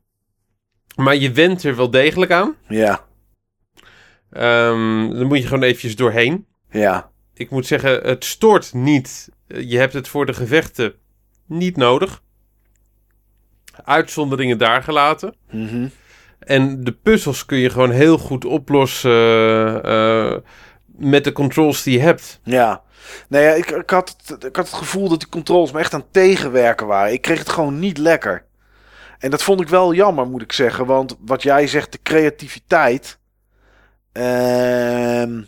Maar 0.97 1.17
je 1.17 1.33
went 1.33 1.63
er 1.65 1.77
wel 1.77 1.91
degelijk 1.91 2.31
aan. 2.31 2.57
Ja, 2.69 3.05
Ehm 4.31 5.11
dan 5.11 5.27
moet 5.27 5.39
je 5.39 5.47
gewoon 5.47 5.63
eventjes 5.63 5.97
doorheen. 5.97 6.47
ja, 6.71 7.11
Ik 7.35 7.51
moet 7.51 7.67
zeggen, 7.67 8.01
het 8.09 8.25
stoort 8.25 8.73
niet. 8.75 9.29
Eh, 9.47 9.71
Je 9.71 9.79
hebt 9.79 9.93
het 9.93 10.09
voor 10.09 10.27
de 10.27 10.35
gevechten 10.35 10.95
niet 11.47 11.77
nodig. 11.77 12.23
Uitzonderingen 13.85 14.59
daar 14.59 14.83
gelaten. 14.83 15.35
mhm, 15.51 15.89
En 16.47 16.85
de 16.85 16.93
puzzels 16.93 17.45
kun 17.45 17.59
je 17.59 17.71
gewoon 17.71 17.91
heel 17.91 18.19
goed 18.19 18.45
oplossen 18.45 19.11
eh, 19.85 20.37
met 20.87 21.25
de 21.25 21.33
controls 21.33 21.83
die 21.83 21.93
je 21.99 22.05
hebt. 22.05 22.41
ja. 22.45 22.85
Nee, 23.29 23.43
ja, 23.45 23.51
ik, 23.51 23.71
ik, 23.71 23.91
had 23.91 24.17
het, 24.27 24.45
ik 24.45 24.57
had 24.57 24.67
het 24.67 24.75
gevoel 24.77 25.09
dat 25.09 25.19
die 25.21 25.29
controls 25.29 25.73
me 25.73 25.79
echt 25.79 25.95
aan 25.95 26.01
het 26.01 26.13
tegenwerken 26.13 26.87
waren. 26.87 27.13
Ik 27.13 27.23
kreeg 27.23 27.39
het 27.39 27.49
gewoon 27.49 27.79
niet 27.79 27.99
lekker. 27.99 28.45
En 29.19 29.31
dat 29.31 29.43
vond 29.43 29.61
ik 29.61 29.69
wel 29.69 29.95
jammer, 29.95 30.27
moet 30.27 30.43
ik 30.43 30.53
zeggen. 30.53 30.87
Want 30.87 31.17
wat 31.21 31.43
jij 31.43 31.67
zegt, 31.67 31.93
de 31.93 31.99
creativiteit. 32.03 33.19
ehm, 34.13 35.43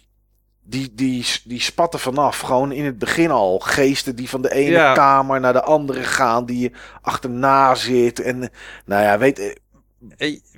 die, 0.63 0.93
die, 0.95 1.27
die 1.45 1.61
spatten 1.61 2.01
vanaf. 2.01 2.39
Gewoon 2.41 2.73
in 2.73 2.85
het 2.85 2.99
begin 2.99 3.31
al. 3.31 3.59
Geesten 3.59 4.17
die 4.17 4.29
van 4.29 4.43
de 4.43 4.53
ene 4.53 4.71
Ja. 4.71 4.93
kamer 4.93 5.41
naar 5.41 5.53
de 5.53 5.63
andere 5.63 6.03
gaan. 6.03 6.47
Die 6.47 6.59
je 6.61 6.71
achterna 7.03 7.75
zit. 7.75 8.21
En 8.21 8.51
nou 8.85 9.03
ja, 9.03 9.19
weet. 9.19 9.61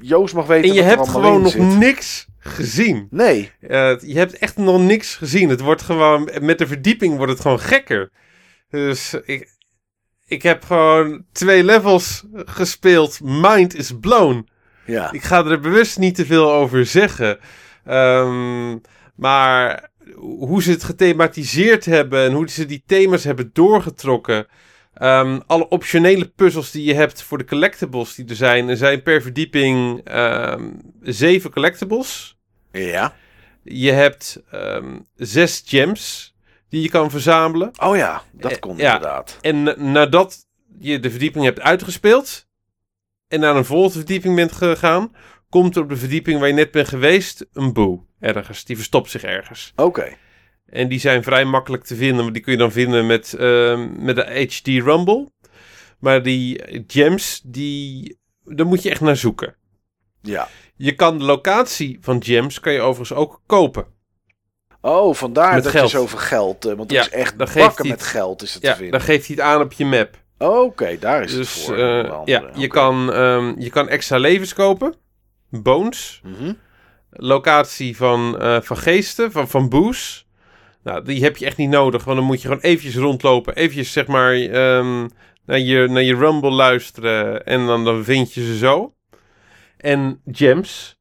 Joost 0.01 0.35
mag 0.35 0.47
weten 0.47 0.71
en 0.71 0.75
je 0.77 0.83
hebt 0.83 1.09
gewoon 1.09 1.43
nog 1.43 1.53
zit. 1.53 1.79
niks 1.79 2.27
gezien. 2.39 3.07
Nee. 3.11 3.53
Eh, 3.61 4.01
je 4.01 4.19
hebt 4.19 4.39
echt 4.39 4.57
nog 4.57 4.81
niks 4.81 5.15
gezien. 5.15 5.49
Het 5.49 5.61
wordt 5.61 5.83
gewoon, 5.83 6.31
met 6.41 6.59
de 6.59 6.67
verdieping 6.67 7.17
wordt 7.17 7.33
het 7.33 7.41
gewoon 7.41 7.61
gekker. 7.61 8.11
Dus 8.71 9.15
ik, 9.25 9.49
ik 10.27 10.43
heb 10.43 10.65
gewoon 10.65 11.25
twee 11.33 11.65
levels 11.65 12.25
gespeeld. 12.33 13.21
Mind 13.23 13.77
is 13.77 13.93
blown. 14.01 14.49
Ja. 14.87 15.13
Ik 15.13 15.23
ga 15.23 15.45
er 15.45 15.61
bewust 15.61 15.99
niet 15.99 16.15
te 16.15 16.27
veel 16.27 16.53
over 16.53 16.87
zeggen. 16.87 17.39
Ehm, 17.85 18.77
maar 19.15 19.91
hoe 20.17 20.63
ze 20.63 20.71
het 20.71 20.85
gethematiseerd 20.85 21.85
hebben 21.85 22.25
en 22.25 22.33
hoe 22.33 22.51
ze 22.51 22.67
die 22.67 22.83
thema's 22.87 23.25
hebben 23.25 23.51
doorgetrokken. 23.53 24.47
Ehm, 24.95 25.41
alle 25.47 25.69
optionele 25.69 26.29
puzzels 26.29 26.71
die 26.71 26.85
je 26.85 26.95
hebt 26.95 27.23
voor 27.23 27.39
de 27.39 27.45
collectibles 27.45 28.15
die 28.15 28.29
er 28.29 28.35
zijn. 28.37 28.69
Er 28.69 28.77
zijn 28.77 29.03
per 29.03 29.23
verdieping 29.23 30.01
ehm, 30.05 30.71
zeven 31.03 31.51
collectibles. 31.51 32.39
Ja. 32.73 33.15
Je 33.63 33.91
hebt 33.93 34.43
ehm, 34.51 34.99
zes 35.17 35.63
gems 35.67 36.35
die 36.69 36.83
je 36.83 36.89
kan 36.89 37.11
verzamelen. 37.11 37.71
Oh 37.83 37.97
ja, 37.97 38.23
dat 38.33 38.53
Eh, 38.53 38.59
kon 38.59 38.77
ja. 38.77 38.95
inderdaad. 38.95 39.39
En 39.41 39.63
na- 39.63 39.75
nadat 39.79 40.47
je 40.79 41.01
de 41.01 41.11
verdieping 41.11 41.45
hebt 41.45 41.61
uitgespeeld 41.61 42.47
en 43.29 43.41
naar 43.41 43.57
een 43.57 43.65
volgende 43.65 43.97
verdieping 43.99 44.35
bent 44.37 44.53
gegaan, 44.53 45.15
komt 45.49 45.77
er 45.77 45.83
op 45.83 45.89
de 45.89 45.97
verdieping 45.97 46.39
waar 46.39 46.49
je 46.49 46.55
net 46.55 46.71
bent 46.71 46.89
geweest 46.89 47.47
een 47.53 47.73
boe 47.73 48.01
ergens. 48.21 48.65
Die 48.65 48.77
verstopt 48.77 49.11
zich 49.11 49.23
ergens. 49.23 49.73
Oké. 49.77 50.13
En 50.71 50.89
die 50.89 50.99
zijn 51.01 51.23
vrij 51.23 51.45
makkelijk 51.45 51.85
te 51.85 51.97
vinden, 51.97 52.23
want 52.23 52.35
die 52.35 52.43
kun 52.43 52.53
je 52.53 52.59
dan 52.59 52.73
vinden 52.73 53.07
met, 53.07 53.35
ehm, 53.35 54.05
met 54.05 54.17
de 54.17 54.47
HD 54.49 54.67
Rumble. 54.67 55.29
Maar 55.99 56.23
die 56.23 56.63
gems, 56.87 57.41
die, 57.45 58.19
daar 58.45 58.67
moet 58.67 58.83
je 58.83 58.91
echt 58.91 59.01
naar 59.01 59.17
zoeken. 59.17 59.57
Ja. 60.23 60.49
Je 60.77 60.93
kan 60.95 61.19
de 61.19 61.25
locatie 61.25 61.99
van 62.01 62.25
gems 62.25 62.61
kan 62.61 62.73
je 62.73 62.81
overigens 62.81 63.19
ook 63.19 63.43
kopen. 63.47 63.87
Oh, 64.81 65.15
vandaar 65.15 65.55
Met 65.55 65.63
dat 65.63 65.73
geld. 65.73 65.91
je 65.91 65.97
zoveel 65.97 66.19
geld... 66.19 66.65
eh, 66.65 66.75
want 66.75 66.91
Ja, 66.91 67.01
is 67.01 67.09
echt 67.09 67.39
dan 67.39 67.49
geeft 67.49 67.67
bakken 67.67 67.89
met 67.89 68.03
geld 68.03 68.43
is 68.43 68.55
het 68.55 68.63
Ja, 68.63 68.71
te 68.71 68.77
vinden. 68.77 68.99
dan 68.99 69.07
geeft 69.09 69.27
hij 69.27 69.37
het 69.37 69.45
aan 69.45 69.61
op 69.61 69.73
je 69.73 69.85
map. 69.87 70.17
Oké, 70.39 70.99
daar 70.99 71.23
is 71.23 71.35
Dus 71.35 71.55
het 71.55 71.65
voor. 71.65 71.77
eh, 71.77 72.21
ja, 72.25 72.51
je, 72.55 72.67
kan, 72.67 73.13
ehm, 73.13 73.55
je 73.59 73.71
kan 73.71 73.89
extra 73.89 74.19
levens 74.19 74.55
kopen. 74.55 74.95
Bones. 75.51 76.21
Mhm. 76.25 76.53
Locatie 77.11 77.97
van, 77.97 78.39
eh, 78.41 78.61
van 78.61 78.77
geesten, 78.77 79.33
van, 79.33 79.49
van 79.49 79.69
boos. 79.69 80.29
Nou, 80.83 81.05
die 81.05 81.23
heb 81.23 81.37
je 81.37 81.47
echt 81.47 81.57
niet 81.57 81.71
nodig, 81.71 82.05
want 82.05 82.17
dan 82.17 82.27
moet 82.27 82.43
je 82.43 82.49
gewoon 82.49 82.63
eventjes 82.63 82.97
rondlopen. 82.97 83.55
Eventjes, 83.57 83.93
zeg 83.93 84.07
maar, 84.07 84.35
ehm, 84.35 85.09
naar, 85.45 85.59
je, 85.59 85.89
naar 85.89 86.03
je 86.03 86.17
Rumble 86.17 86.51
luisteren 86.51 87.47
en 87.47 87.67
dan, 87.67 87.85
dan 87.85 88.05
vind 88.05 88.35
je 88.35 88.45
ze 88.45 88.57
zo. 88.57 88.95
En 89.77 90.21
gems. 90.27 90.99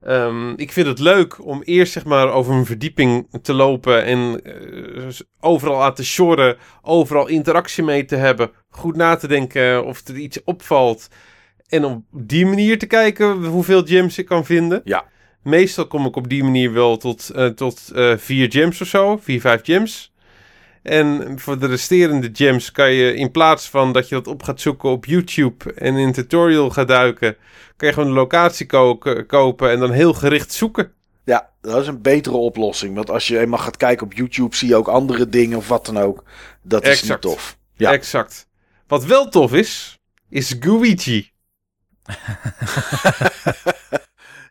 Ehm, 0.00 0.52
ik 0.56 0.72
vind 0.72 0.86
het 0.86 0.98
leuk 0.98 1.44
om 1.44 1.62
eerst, 1.62 1.92
zeg 1.92 2.04
maar, 2.04 2.32
over 2.32 2.54
een 2.54 2.66
verdieping 2.66 3.28
te 3.42 3.52
lopen 3.52 4.04
en 4.04 4.40
eh, 4.44 5.08
overal 5.40 5.82
aan 5.82 5.94
te 5.94 6.04
shorren, 6.04 6.56
overal 6.82 7.26
interactie 7.26 7.84
mee 7.84 8.04
te 8.04 8.16
hebben, 8.16 8.50
goed 8.68 8.96
na 8.96 9.16
te 9.16 9.28
denken 9.28 9.84
of 9.84 10.08
er 10.08 10.16
iets 10.16 10.44
opvalt. 10.44 11.08
En 11.68 11.84
op 11.84 12.02
die 12.10 12.46
manier 12.46 12.78
te 12.78 12.86
kijken 12.86 13.44
hoeveel 13.44 13.82
gems 13.84 14.18
ik 14.18 14.26
kan 14.26 14.44
vinden. 14.44 14.80
Ja. 14.84 15.04
Meestal 15.48 15.86
kom 15.86 16.06
ik 16.06 16.16
op 16.16 16.28
die 16.28 16.44
manier 16.44 16.72
wel 16.72 16.96
tot, 16.96 17.30
eh, 17.30 17.46
tot 17.46 17.90
eh, 17.94 18.16
vier 18.16 18.50
gems 18.52 18.80
of 18.80 18.88
zo. 18.88 19.16
Vier, 19.16 19.40
vijf 19.40 19.60
gems. 19.64 20.12
En 20.82 21.38
voor 21.40 21.58
de 21.58 21.66
resterende 21.66 22.30
gems 22.32 22.72
kan 22.72 22.92
je 22.92 23.14
in 23.14 23.30
plaats 23.30 23.68
van 23.68 23.92
dat 23.92 24.08
je 24.08 24.14
dat 24.14 24.26
op 24.26 24.42
gaat 24.42 24.60
zoeken 24.60 24.90
op 24.90 25.04
YouTube 25.04 25.72
en 25.72 25.96
in 25.96 26.06
een 26.06 26.12
tutorial 26.12 26.70
gaat 26.70 26.88
duiken, 26.88 27.36
kan 27.76 27.88
je 27.88 27.94
gewoon 27.94 28.08
de 28.08 28.14
locatie 28.14 28.66
kopen 29.26 29.70
en 29.70 29.78
dan 29.80 29.90
heel 29.90 30.12
gericht 30.12 30.52
zoeken. 30.52 30.92
Ja, 31.24 31.50
dat 31.60 31.80
is 31.80 31.86
een 31.86 32.02
betere 32.02 32.36
oplossing. 32.36 32.94
Want 32.94 33.10
als 33.10 33.28
je 33.28 33.38
eenmaal 33.38 33.58
gaat 33.58 33.76
kijken 33.76 34.06
op 34.06 34.12
YouTube, 34.12 34.56
zie 34.56 34.68
je 34.68 34.76
ook 34.76 34.88
andere 34.88 35.28
dingen 35.28 35.58
of 35.58 35.68
wat 35.68 35.86
dan 35.86 35.98
ook. 35.98 36.24
Dat 36.62 36.82
is 36.82 36.88
Exact. 36.88 37.24
niet 37.24 37.32
tof. 37.34 37.58
Ja. 37.76 37.92
Exact. 37.92 38.48
Wat 38.86 39.04
wel 39.04 39.28
tof 39.28 39.52
is, 39.52 39.98
is 40.28 40.56
Guigi. 40.60 41.30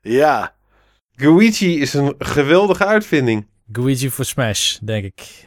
Ja, 0.01 0.55
Guigi 1.19 1.79
is 1.81 1.93
een 1.93 2.15
geweldige 2.17 2.85
uitvinding. 2.85 3.47
Luigi 3.73 4.09
voor 4.09 4.25
Smash, 4.25 4.77
denk 4.77 5.03
ik. 5.03 5.45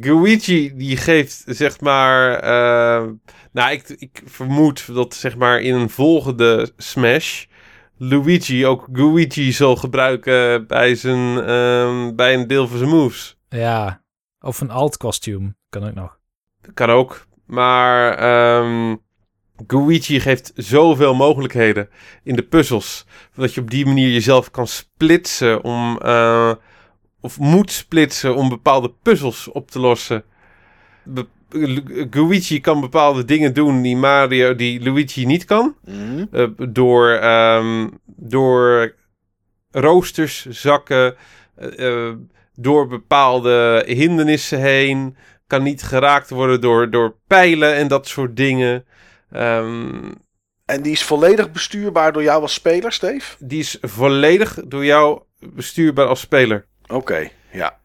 Guigi 0.00 0.76
die 0.76 0.96
geeft 0.96 1.42
zeg 1.46 1.80
maar. 1.80 2.34
eh, 2.34 3.08
nou, 3.52 3.72
ik, 3.72 3.88
ik 3.88 4.22
vermoed 4.24 4.94
dat 4.94 5.14
zeg 5.14 5.36
maar 5.36 5.60
in 5.60 5.74
een 5.74 5.90
volgende 5.90 6.72
Smash. 6.76 7.44
Luigi 7.96 8.66
ook 8.66 8.88
Guigi 8.92 9.52
zal 9.52 9.76
gebruiken 9.76 10.66
bij, 10.66 10.94
zijn, 10.94 11.44
ehm, 11.44 12.14
bij 12.14 12.34
een 12.34 12.46
deel 12.46 12.68
van 12.68 12.78
zijn 12.78 12.90
moves. 12.90 13.38
Ja, 13.48 14.02
of 14.40 14.60
een 14.60 14.70
alt 14.70 14.96
kostuum 14.96 15.56
kan 15.68 15.84
ook 15.88 15.94
nog. 15.94 16.18
Kan 16.74 16.90
ook. 16.90 17.26
Maar 17.46 18.14
ehm 18.14 18.96
Guigi 19.66 20.20
geeft 20.20 20.52
zoveel 20.54 21.14
mogelijkheden 21.14 21.88
in 22.22 22.36
de 22.36 22.42
puzzels. 22.42 23.06
Dat 23.34 23.54
je 23.54 23.60
op 23.60 23.70
die 23.70 23.86
manier 23.86 24.12
jezelf 24.12 24.50
kan 24.50 24.66
splitsen 24.66 25.62
om. 25.64 25.98
eh, 26.02 26.52
of 27.20 27.38
moet 27.38 27.72
splitsen 27.72 28.34
om 28.36 28.48
bepaalde 28.48 28.92
puzzels 29.02 29.48
op 29.52 29.70
te 29.70 29.78
lossen. 29.80 30.24
Be- 31.04 31.26
Lu- 31.50 32.06
Guigi 32.10 32.60
kan 32.60 32.80
bepaalde 32.80 33.24
dingen 33.24 33.54
doen 33.54 33.82
die 33.82 33.96
Mario, 33.96 34.54
die 34.54 34.82
Luigi 34.82 35.26
niet 35.26 35.44
kan. 35.44 35.74
Mhm. 35.84 36.24
Eh, 36.32 36.46
door, 36.68 37.10
ehm, 37.10 37.88
door 38.06 38.94
roosters, 39.70 40.46
zakken, 40.46 41.14
eh, 41.56 42.10
door 42.54 42.86
bepaalde 42.86 43.84
hindernissen 43.86 44.60
heen. 44.60 45.16
Kan 45.46 45.62
niet 45.62 45.82
geraakt 45.82 46.30
worden 46.30 46.60
door, 46.60 46.90
door 46.90 47.14
pijlen 47.26 47.74
en 47.74 47.88
dat 47.88 48.08
soort 48.08 48.36
dingen. 48.36 48.84
Ehm, 49.32 50.10
En 50.64 50.82
die 50.82 50.92
is 50.92 51.02
volledig 51.02 51.50
bestuurbaar 51.52 52.12
door 52.12 52.22
jou 52.22 52.42
als 52.42 52.54
speler, 52.54 52.92
Steve? 52.92 53.36
die 53.38 53.58
is 53.58 53.78
volledig 53.80 54.58
door 54.66 54.84
jou 54.84 55.20
bestuurbaar 55.54 56.06
als 56.06 56.20
speler. 56.20 56.66
Oké, 56.86 57.28
ja. 57.52 57.78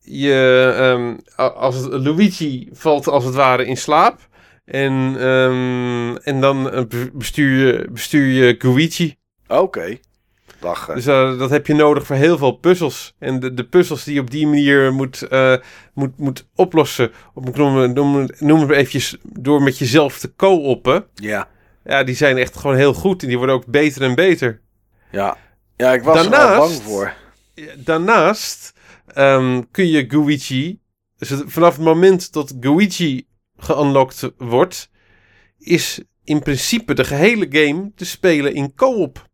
Je, 0.00 0.72
ehm, 0.76 1.16
als 1.54 1.76
Luigi 1.90 2.68
valt 2.72 3.06
als 3.08 3.24
het 3.24 3.34
ware 3.34 3.64
in 3.66 3.76
slaap. 3.76 4.20
En, 4.64 5.14
ehm, 5.18 6.16
en 6.16 6.40
dan 6.40 6.70
eh, 6.70 6.84
be- 6.84 7.10
bestuur 7.12 7.66
je, 7.66 7.88
bestuur 7.90 8.26
je 8.26 8.54
Guigi. 8.58 9.16
Oké. 9.48 9.98
Lachen. 10.62 10.94
Dus 10.94 11.06
eh, 11.06 11.38
dat 11.38 11.50
heb 11.50 11.66
je 11.66 11.74
nodig 11.74 12.06
voor 12.06 12.16
heel 12.16 12.38
veel 12.38 12.52
puzzels. 12.52 13.14
En 13.18 13.40
de, 13.40 13.54
de 13.54 13.64
puzzels 13.64 14.04
die 14.04 14.14
je 14.14 14.20
op 14.20 14.30
die 14.30 14.46
manier 14.46 14.92
moet, 14.92 15.22
eh, 15.22 15.56
moet, 15.94 16.18
moet 16.18 16.46
oplossen. 16.54 17.10
Ik 17.44 17.56
noem, 17.56 17.76
het- 17.76 17.94
noem, 17.94 18.28
noem 18.38 18.60
het 18.60 18.70
eventjes 18.70 19.16
door 19.22 19.62
met 19.62 19.78
jezelf 19.78 20.18
te 20.18 20.34
co-oppen. 20.36 21.04
Ja, 21.14 21.48
Ja, 21.84 22.04
die 22.04 22.14
zijn 22.14 22.36
echt 22.38 22.56
gewoon 22.56 22.76
heel 22.76 22.94
goed. 22.94 23.22
En 23.22 23.28
die 23.28 23.36
worden 23.36 23.54
ook 23.54 23.66
beter 23.66 24.02
en 24.02 24.14
beter. 24.14 24.60
ja. 25.10 25.36
Ja, 25.76 25.92
ik 25.92 26.02
was 26.02 26.16
er 26.18 26.24
al 26.24 26.30
Daarnaast- 26.30 26.58
bang 26.58 26.82
voor. 26.82 27.12
Daarnaast 27.76 28.72
ehm, 29.06 29.62
kun 29.70 29.88
je 29.88 30.04
Guigi... 30.08 30.80
Dus 31.16 31.32
vanaf 31.46 31.74
het 31.76 31.84
moment 31.84 32.32
dat 32.32 32.54
Guigi 32.60 33.26
geunlocked 33.56 34.32
wordt... 34.38 34.90
is 35.58 36.00
in 36.24 36.42
principe 36.42 36.94
de 36.94 37.04
gehele 37.04 37.46
game 37.50 37.92
te 37.94 38.04
spelen 38.04 38.54
in 38.54 38.74
co-op. 38.74 39.26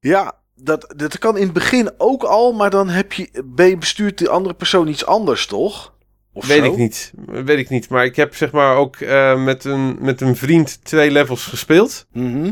Ja, 0.00 0.39
dat, 0.62 0.94
dat 0.96 1.18
kan 1.18 1.36
in 1.36 1.44
het 1.44 1.52
begin 1.52 1.90
ook 1.98 2.22
al, 2.22 2.52
maar 2.52 2.70
dan 2.70 2.88
heb 2.88 3.12
je, 3.12 3.42
ben 3.44 3.68
je 3.68 3.78
bestuurt 3.78 4.18
de 4.18 4.28
andere 4.28 4.54
persoon 4.54 4.88
iets 4.88 5.06
anders, 5.06 5.46
toch? 5.46 5.94
Of 6.32 6.46
Weet 6.46 6.64
zo? 6.64 6.72
ik 6.72 6.76
niet. 6.76 7.12
Weet 7.26 7.58
ik 7.58 7.68
niet. 7.68 7.88
Maar 7.88 8.04
ik 8.04 8.16
heb 8.16 8.34
zeg 8.34 8.52
maar 8.52 8.76
ook 8.76 8.96
eh, 8.96 9.44
met, 9.44 9.64
een, 9.64 9.96
met 10.00 10.20
een 10.20 10.36
vriend 10.36 10.84
twee 10.84 11.10
levels 11.10 11.44
gespeeld. 11.44 12.06
Mhm. 12.12 12.50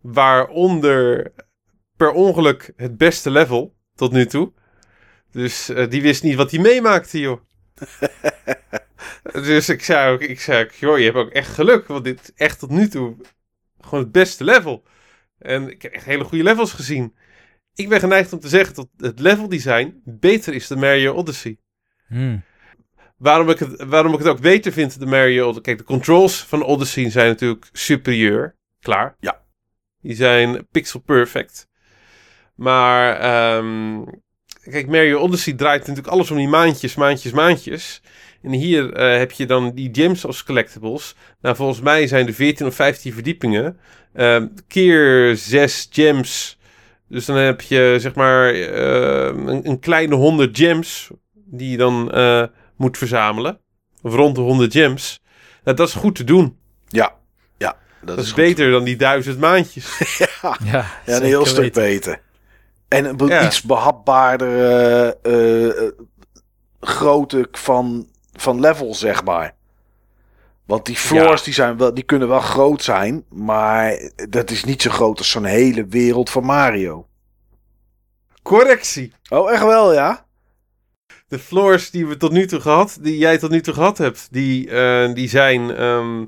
Waaronder 0.00 1.32
per 1.96 2.12
ongeluk 2.12 2.72
het 2.76 2.96
beste 2.96 3.30
level 3.30 3.74
tot 3.94 4.12
nu 4.12 4.26
toe. 4.26 4.52
Dus 5.32 5.68
eh, 5.68 5.90
die 5.90 6.02
wist 6.02 6.22
niet 6.22 6.34
wat 6.34 6.50
hij 6.50 6.60
meemaakte, 6.60 7.18
joh. 7.18 7.40
dus 9.46 9.68
ik 9.68 9.84
zei 9.84 10.12
ook, 10.12 10.20
ik 10.20 10.40
zei 10.40 10.64
ook, 10.64 10.72
joh, 10.72 10.98
je 10.98 11.04
hebt 11.04 11.16
ook 11.16 11.30
echt 11.30 11.54
geluk. 11.54 11.86
Want 11.86 12.04
dit 12.04 12.20
is 12.22 12.32
echt 12.34 12.58
tot 12.58 12.70
nu 12.70 12.88
toe 12.88 13.16
gewoon 13.80 14.00
het 14.00 14.12
beste 14.12 14.44
level. 14.44 14.82
En 15.38 15.70
ik 15.70 15.82
heb 15.82 15.92
echt 15.92 16.04
hele 16.04 16.24
goede 16.24 16.44
levels 16.44 16.72
gezien. 16.72 17.14
Ik 17.80 17.88
ben 17.88 18.00
geneigd 18.00 18.32
om 18.32 18.40
te 18.40 18.48
zeggen 18.48 18.74
dat 18.74 18.88
het 18.96 19.18
level 19.18 19.48
design 19.48 20.00
beter 20.04 20.54
is 20.54 20.66
dan 20.66 20.78
Mario 20.78 21.14
Odyssey. 21.14 21.58
Hmm. 22.06 22.42
Waarom 23.16 23.50
ik, 23.50 23.58
het, 23.58 23.84
waarom 23.84 24.12
ik 24.12 24.18
het 24.18 24.28
ook 24.28 24.40
beter 24.40 24.72
vind, 24.72 24.98
de 24.98 25.06
Mario... 25.06 25.52
Kijk, 25.52 25.78
de 25.78 25.84
controls 25.84 26.44
van 26.44 26.62
Odyssey 26.62 27.10
zijn 27.10 27.28
natuurlijk 27.28 27.68
superieur. 27.72 28.56
Klaar. 28.80 29.16
Ja. 29.20 29.42
Die 30.00 30.14
zijn 30.14 30.66
pixel 30.70 31.00
perfect. 31.00 31.68
Maar, 32.54 33.16
ehm, 33.16 34.04
kijk, 34.62 34.86
Mario 34.86 35.18
Odyssey 35.18 35.52
draait 35.52 35.80
natuurlijk 35.80 36.06
alles 36.08 36.30
om 36.30 36.36
die 36.36 36.48
maandjes, 36.48 36.94
maandjes, 36.94 37.32
maandjes. 37.32 38.02
En 38.42 38.52
hier 38.52 38.92
eh, 38.92 39.18
heb 39.18 39.32
je 39.32 39.46
dan 39.46 39.74
die 39.74 39.88
gems 39.92 40.26
als 40.26 40.44
collectibles. 40.44 41.14
Nou, 41.40 41.56
volgens 41.56 41.80
mij 41.80 42.06
zijn 42.06 42.26
er 42.26 42.34
14 42.34 42.66
of 42.66 42.74
15 42.74 43.12
verdiepingen. 43.12 43.78
Ehm, 44.12 44.46
keer 44.68 45.36
6 45.36 45.88
gems. 45.90 46.58
Dus 47.10 47.24
dan 47.24 47.36
heb 47.36 47.60
je, 47.60 47.96
zeg 47.98 48.14
maar, 48.14 48.54
eh, 48.54 49.24
een, 49.26 49.68
een 49.68 49.78
kleine 49.78 50.14
100 50.14 50.58
gems. 50.58 51.10
Die 51.32 51.70
je 51.70 51.76
dan 51.76 52.12
eh, 52.12 52.42
moet 52.76 52.98
verzamelen. 52.98 53.58
Of 54.02 54.14
rond 54.14 54.34
de 54.34 54.40
100 54.40 54.72
gems. 54.72 55.20
Nou, 55.64 55.76
dat 55.76 55.88
is 55.88 55.94
goed 55.94 56.14
te 56.14 56.24
doen. 56.24 56.58
Ja, 56.88 57.14
ja. 57.58 57.76
Dat, 58.04 58.16
Dat, 58.16 58.24
is, 58.24 58.34
beter 58.34 58.70
dan 58.70 58.84
die 58.84 58.96
duizend 58.96 59.38
maandjes. 59.38 59.98
Ja, 60.18 60.56
Ja, 60.64 60.86
ja 61.06 61.16
een 61.16 61.22
heel 61.22 61.46
stuk 61.46 61.74
weten. 61.74 61.82
beter. 61.82 62.20
En 62.88 63.04
een 63.04 63.16
be- 63.16 63.24
Ja. 63.26 63.46
iets 63.46 63.62
behapbaarder 63.62 64.48
eh, 65.22 65.68
eh, 65.68 65.92
grootte 66.80 67.48
van, 67.52 68.08
van 68.32 68.60
level, 68.60 68.94
zeg 68.94 69.24
maar. 69.24 69.54
Want 70.70 70.86
die 70.86 70.96
floors 70.96 71.38
Ja. 71.38 71.44
die, 71.44 71.54
zijn 71.54 71.76
wel, 71.76 71.94
die 71.94 72.04
kunnen 72.04 72.28
wel 72.28 72.40
groot 72.40 72.82
zijn, 72.82 73.24
maar 73.28 74.10
dat 74.28 74.50
is 74.50 74.64
niet 74.64 74.82
zo 74.82 74.90
groot 74.90 75.18
als 75.18 75.30
zo'n 75.30 75.44
hele 75.44 75.86
wereld 75.86 76.30
van 76.30 76.44
Mario. 76.44 77.06
Correctie. 78.42 79.12
Oh, 79.28 79.52
echt 79.52 79.62
wel, 79.62 79.92
ja? 79.94 80.26
De 81.28 81.38
floors 81.38 81.90
die 81.90 82.06
we 82.06 82.16
tot 82.16 82.32
nu 82.32 82.46
toe 82.46 82.60
gehad, 82.60 82.98
die 83.00 83.18
jij 83.18 83.38
tot 83.38 83.50
nu 83.50 83.60
toe 83.60 83.74
gehad 83.74 83.98
hebt, 83.98 84.28
die, 84.30 84.70
eh, 84.70 85.14
die 85.14 85.28
zijn 85.28 85.76
ehm, 85.76 86.24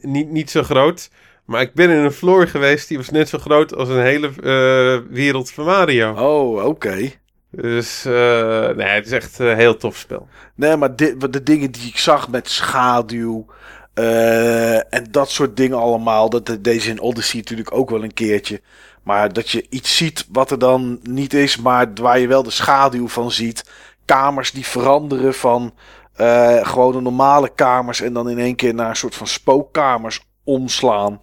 niet, 0.00 0.30
niet 0.30 0.50
zo 0.50 0.62
groot. 0.62 1.10
Maar 1.44 1.60
ik 1.60 1.74
ben 1.74 1.90
in 1.90 2.04
een 2.04 2.12
floor 2.12 2.46
geweest, 2.46 2.88
die 2.88 2.96
was 2.96 3.10
net 3.10 3.28
zo 3.28 3.38
groot 3.38 3.74
als 3.74 3.88
een 3.88 4.02
hele 4.02 4.28
eh, 4.28 5.12
wereld 5.12 5.50
van 5.50 5.64
Mario. 5.64 6.12
Oh, 6.12 6.64
oké. 6.64 7.10
Dus 7.50 8.04
eh, 8.04 8.68
nee, 8.68 8.88
het 8.88 9.06
is 9.06 9.12
echt 9.12 9.38
een 9.38 9.56
heel 9.56 9.76
tof 9.76 9.96
spel. 9.96 10.28
Nee, 10.54 10.76
maar 10.76 10.96
de 10.96 11.42
dingen 11.42 11.70
die 11.70 11.88
ik 11.88 11.98
zag 11.98 12.28
met 12.28 12.48
schaduw 12.48 13.46
eh, 13.94 14.94
en 14.94 15.04
dat 15.10 15.30
soort 15.30 15.56
dingen 15.56 15.78
allemaal, 15.78 16.30
dat 16.30 16.58
deze 16.60 16.90
in 16.90 17.00
Odyssey 17.00 17.38
natuurlijk 17.38 17.74
ook 17.74 17.90
wel 17.90 18.02
een 18.04 18.14
keertje. 18.14 18.60
Maar 19.02 19.32
dat 19.32 19.50
je 19.50 19.66
iets 19.70 19.96
ziet 19.96 20.26
wat 20.32 20.50
er 20.50 20.58
dan 20.58 21.00
niet 21.02 21.34
is, 21.34 21.56
maar 21.56 21.90
waar 21.94 22.18
je 22.18 22.26
wel 22.26 22.42
de 22.42 22.50
schaduw 22.50 23.08
van 23.08 23.30
ziet. 23.30 23.70
Kamers 24.04 24.52
die 24.52 24.66
veranderen 24.66 25.34
van 25.34 25.74
eh, 26.14 26.66
gewoon 26.66 26.92
de 26.92 27.00
normale 27.00 27.48
kamers 27.54 28.00
en 28.00 28.12
dan 28.12 28.28
in 28.28 28.38
één 28.38 28.56
keer 28.56 28.74
naar 28.74 28.88
een 28.88 28.96
soort 28.96 29.14
van 29.14 29.26
spookkamers 29.26 30.20
omslaan. 30.44 31.18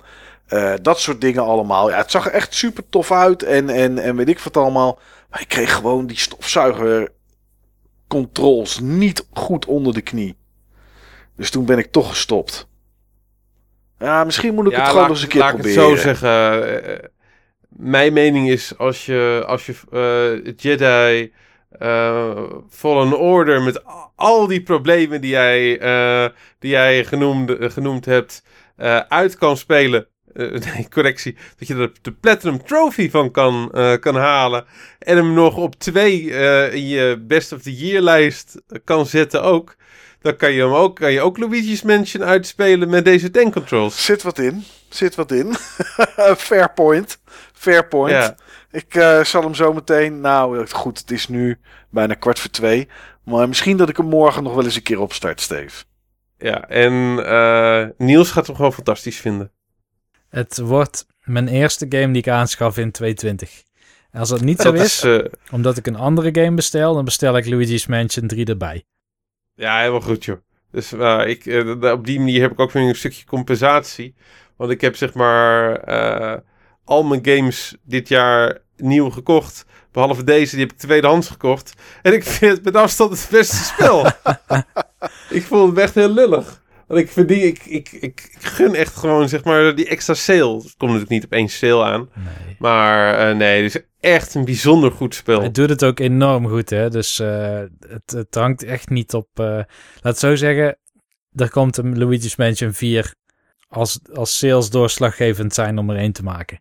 Dat 0.82 1.00
soort 1.00 1.22
dingen 1.22 1.44
allemaal. 1.44 1.90
Ja, 1.90 1.98
het 1.98 2.12
zag 2.12 2.26
er 2.26 2.32
echt 2.32 2.54
super 2.54 2.84
tof 2.90 3.12
uit 3.12 3.44
en, 3.44 3.70
en, 3.70 4.00
en 4.00 4.16
weet 4.16 4.30
ik 4.30 4.40
wat 4.40 4.58
allemaal. 4.58 5.00
Ik 5.40 5.48
kreeg 5.48 5.74
gewoon 5.74 6.08
die 6.08 6.18
stofzuiger 6.18 7.12
controls 8.08 8.80
niet 8.80 9.28
goed 9.34 9.66
onder 9.66 9.94
de 9.94 10.02
knie. 10.02 10.38
Dus 11.36 11.50
toen 11.50 11.66
ben 11.66 11.78
ik 11.78 11.92
toch 11.92 12.10
gestopt. 12.10 12.68
Ja, 14.00 14.24
misschien 14.24 14.54
moet 14.54 14.66
ik 14.66 14.76
het 14.76 14.86
gewoon 14.88 15.02
laat, 15.02 15.10
eens 15.10 15.22
een 15.22 15.28
keer 15.28 15.40
laat 15.42 15.58
ik 15.58 15.64
het 15.64 15.74
zo 15.74 15.96
zeggen. 15.96 16.84
eh, 16.84 17.10
mijn 17.70 18.14
mening 18.14 18.50
is 18.50 18.78
als 18.78 19.06
je, 19.06 19.44
als 19.48 19.66
je 19.66 19.76
eh, 19.92 20.54
Jedi 20.58 21.34
eh, 21.70 22.44
Fallen 22.70 23.20
Order 23.20 23.62
met 23.62 23.84
al 24.16 24.48
die 24.48 24.64
problemen 24.64 25.22
die 25.22 25.30
jij, 25.30 25.80
eh, 25.80 26.30
die 26.60 26.72
jij 26.72 27.06
genoemd, 27.06 27.58
eh, 27.58 27.70
genoemd 27.70 28.06
hebt 28.06 28.44
eh, 28.76 28.98
uit 28.98 29.38
kan 29.38 29.58
spelen. 29.58 30.08
Eh, 30.36 30.52
nee, 30.74 30.88
correctie. 30.90 31.36
Dat 31.58 31.68
je 31.68 31.76
er 31.76 31.92
de 32.02 32.12
Platinum 32.12 32.64
Trophy 32.64 33.10
van 33.10 33.32
kan, 33.32 33.72
eh, 33.74 33.94
kan 34.00 34.16
halen. 34.16 34.66
En 35.00 35.18
hem 35.18 35.34
nog 35.34 35.58
op 35.58 35.76
twee 35.76 36.34
eh, 36.34 36.74
in 36.74 36.88
je 36.88 37.24
Best 37.28 37.52
of 37.52 37.62
the 37.62 37.76
Year 37.76 38.02
lijst 38.02 38.62
kan 38.84 39.06
zetten 39.06 39.44
ook. 39.44 39.76
Dan 40.22 40.36
kan 40.36 40.52
je 40.52 40.62
hem 40.62 40.74
ook, 40.74 40.96
kan 40.96 41.12
je 41.12 41.22
ook 41.22 41.38
Luigi's 41.38 41.82
Mansion 41.82 42.24
uitspelen 42.24 42.90
met 42.90 43.06
deze 43.06 43.32
tank 43.32 43.54
controls. 43.54 44.06
Zit 44.06 44.24
wat 44.24 44.40
in. 44.40 44.64
Zit 44.90 45.16
wat 45.16 45.32
in. 45.32 45.54
Fair 46.38 46.74
point. 46.74 47.20
Fair 47.54 47.88
point. 47.88 48.12
Ja. 48.12 48.36
Ik 48.72 49.24
zal 49.26 49.42
hem 49.42 49.56
zo 49.56 49.74
meteen. 49.74 50.20
Nou, 50.22 50.68
goed, 50.68 51.00
het 51.00 51.12
is 51.12 51.28
nu 51.28 51.58
bijna 51.90 52.14
kwart 52.14 52.40
voor 52.40 52.50
twee. 52.50 52.88
Maar 53.24 53.48
misschien 53.48 53.78
dat 53.78 53.90
ik 53.90 53.98
hem 53.98 54.06
morgen 54.06 54.44
nog 54.44 54.54
wel 54.54 54.64
eens 54.64 54.76
een 54.76 54.82
keer 54.82 55.00
opstart, 55.00 55.42
Steve. 55.42 55.84
Ja, 56.38 56.68
en 56.68 57.16
Niels 57.98 58.32
gaat 58.32 58.48
hem 58.48 58.56
gewoon 58.56 58.74
fantastisch 58.74 59.20
vinden. 59.20 59.52
Het 60.36 60.58
wordt 60.58 61.06
mijn 61.24 61.48
eerste 61.48 61.86
game 61.90 62.14
die 62.14 62.22
ik 62.22 62.28
aanschaf 62.28 62.78
in 62.78 62.92
2020. 62.92 63.64
En 64.12 64.20
als 64.20 64.30
dat 64.30 64.42
niet 64.42 64.62
zo 64.62 64.72
Dat 64.72 64.82
is, 64.82 65.04
is, 65.04 65.22
eh, 65.22 65.32
omdat 65.52 65.78
ik 65.78 65.88
een 65.88 65.96
andere 65.96 66.42
game 66.42 66.56
bestel, 66.56 66.94
dan 66.94 67.06
bestel 67.06 67.38
ik 67.38 67.50
Luigi's 67.50 67.86
Mansion 67.86 68.28
3 68.28 68.46
erbij. 68.46 68.84
ja, 69.56 69.80
helemaal 69.80 70.02
goed, 70.02 70.26
joh. 70.26 70.38
Dus 70.72 70.92
eh, 70.92 71.28
ik, 71.28 71.46
eh, 71.46 71.92
op 71.92 72.06
die 72.06 72.20
manier 72.20 72.42
heb 72.42 72.52
ik 72.52 72.60
ook 72.60 72.72
weer 72.72 72.84
een 72.84 72.96
stukje 72.96 73.26
compensatie. 73.26 74.16
Want 74.56 74.72
ik 74.72 74.82
heb 74.82 74.96
zeg 74.96 75.14
maar 75.14 75.80
al 76.84 77.04
mijn 77.04 77.26
games 77.26 77.76
dit 77.84 78.08
jaar 78.08 78.62
nieuw 78.78 79.10
gekocht. 79.10 79.66
Behalve 79.92 80.24
deze, 80.24 80.56
die 80.56 80.66
heb 80.66 80.74
ik 80.74 80.80
tweedehands 80.80 81.28
gekocht. 81.28 81.74
En 82.02 82.14
ik 82.14 82.24
vind 82.34 82.52
het 82.52 82.64
met 82.64 82.76
afstand 82.76 83.12
het 83.12 83.28
beste 83.32 83.64
spel. 83.64 84.06
ik 85.38 85.44
vond 85.44 85.70
het 85.70 85.80
echt 85.80 85.96
heel 85.96 86.14
lullig. 86.14 86.64
Want 86.88 87.00
ik 87.00 87.10
verdien, 87.12 87.44
ik, 87.44 87.66
ik, 87.66 87.92
ik, 87.92 88.02
ik 88.02 88.30
gun 88.40 88.76
echt 88.76 88.96
gewoon 88.96 89.30
zeg 89.30 89.44
maar 89.44 89.76
die 89.76 89.88
extra 89.88 90.14
sale. 90.14 90.56
Het 90.56 90.76
komt 90.78 90.92
natuurlijk 90.92 91.10
niet 91.10 91.26
op 91.26 91.32
één 91.32 91.50
sale 91.50 91.84
aan. 91.84 92.10
Nee. 92.14 92.56
Maar 92.60 93.30
eh, 93.30 93.36
nee, 93.36 93.64
het 93.64 93.76
is 93.76 93.82
echt 94.00 94.36
een 94.36 94.46
bijzonder 94.46 94.92
goed 94.92 95.16
spel. 95.16 95.40
Hij 95.40 95.52
doet 95.52 95.70
het 95.70 95.84
ook 95.84 96.00
enorm 96.00 96.48
goed, 96.48 96.70
hè. 96.70 96.90
Dus 96.90 97.20
eh, 97.20 97.60
het, 97.88 98.12
het 98.12 98.36
hangt 98.36 98.64
echt 98.64 98.90
niet 98.90 99.14
op... 99.14 99.28
eh, 99.34 99.46
laat 99.46 99.68
het 100.02 100.20
zo 100.20 100.36
zeggen, 100.36 100.78
er 101.36 101.50
komt 101.50 101.78
een 101.78 101.98
Luigi's 101.98 102.36
Mansion 102.36 102.74
4 102.74 103.14
als, 103.68 104.00
als 104.14 104.38
sales 104.38 104.70
doorslaggevend 104.70 105.54
zijn 105.54 105.78
om 105.78 105.90
er 105.90 105.98
één 105.98 106.12
te 106.14 106.24
maken. 106.24 106.60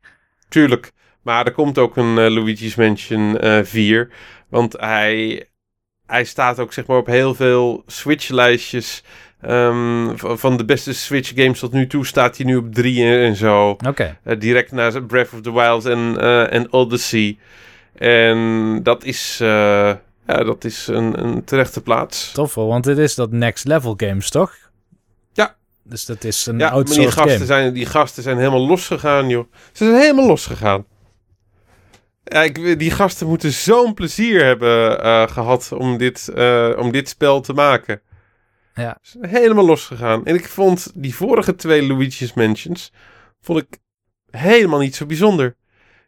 Tuurlijk. 0.49 0.93
Maar 1.23 1.47
er 1.47 1.53
komt 1.53 1.79
ook 1.79 1.97
een 1.97 2.33
Luigi's 2.33 2.75
Mansion 2.75 3.39
eh 3.39 3.63
4. 3.63 4.11
Want 4.49 4.73
hij, 4.73 5.47
hij 6.07 6.25
staat 6.25 6.59
ook 6.59 6.73
zeg 6.73 6.87
maar 6.87 6.97
op 6.97 7.07
heel 7.07 7.35
veel 7.35 7.83
Switch-lijstjes. 7.87 9.03
Ehm, 9.47 10.37
van 10.37 10.57
de 10.57 10.65
beste 10.65 10.95
Switch-games 10.95 11.59
tot 11.59 11.73
nu 11.73 11.87
toe 11.87 12.07
staat 12.07 12.37
hij 12.37 12.47
nu 12.47 12.57
op 12.57 12.75
3 12.75 13.05
en, 13.05 13.37
zo. 13.37 13.77
Oké. 13.87 14.17
Eh, 14.23 14.39
direct 14.41 14.73
na 14.73 15.01
Breath 15.01 15.33
of 15.33 15.41
the 15.41 15.53
Wild 15.53 15.85
en, 15.85 16.21
eh, 16.21 16.53
en 16.53 16.73
Odyssey. 16.73 17.39
En 17.95 18.81
dat 18.83 19.05
is, 19.05 19.39
eh, 19.41 19.49
ja, 20.27 20.45
dat 20.45 20.65
is 20.65 20.87
een, 20.87 21.25
een 21.25 21.45
terechte 21.45 21.81
plaats. 21.81 22.33
Tof 22.33 22.55
hoor, 22.55 22.67
want 22.67 22.85
dit 22.85 22.99
is 22.99 23.15
dat 23.15 23.31
next 23.31 23.67
level 23.67 23.95
games, 23.97 24.31
toch? 24.31 24.55
Ja. 25.33 25.55
Dus 25.83 26.05
dat 26.05 26.25
is 26.25 26.47
een 26.47 26.59
Ja, 26.59 26.83
die 26.83 27.11
gasten, 27.11 27.31
game. 27.31 27.45
zijn, 27.45 27.73
die 27.73 27.87
gasten 27.87 28.23
zijn 28.23 28.37
helemaal 28.39 28.67
losgegaan, 28.67 29.29
joh. 29.29 29.45
Ze 29.73 29.85
zijn 29.85 30.01
helemaal 30.01 30.27
losgegaan. 30.27 30.85
Ja, 32.25 32.43
ik, 32.43 32.79
die 32.79 32.91
gasten 32.91 33.27
moeten 33.27 33.53
zo'n 33.53 33.95
plezier 33.95 34.45
hebben 34.45 35.03
eh, 35.03 35.29
gehad 35.29 35.73
om 35.73 35.99
dit, 35.99 36.33
om 36.77 36.93
dit 36.93 37.09
spel 37.09 37.41
te 37.41 37.53
maken. 37.53 38.01
Ja. 38.75 38.99
Zijn 39.03 39.27
helemaal 39.27 39.67
losgegaan. 39.67 40.25
En 40.27 40.35
ik 40.35 40.49
vond 40.49 40.91
die 40.95 41.15
vorige 41.15 41.55
twee 41.55 41.87
Luigi's 41.87 42.33
Mansions 42.35 42.93
vond 43.41 43.59
ik 43.59 43.79
helemaal 44.31 44.79
niet 44.79 44.95
zo 44.95 45.07
bijzonder. 45.07 45.57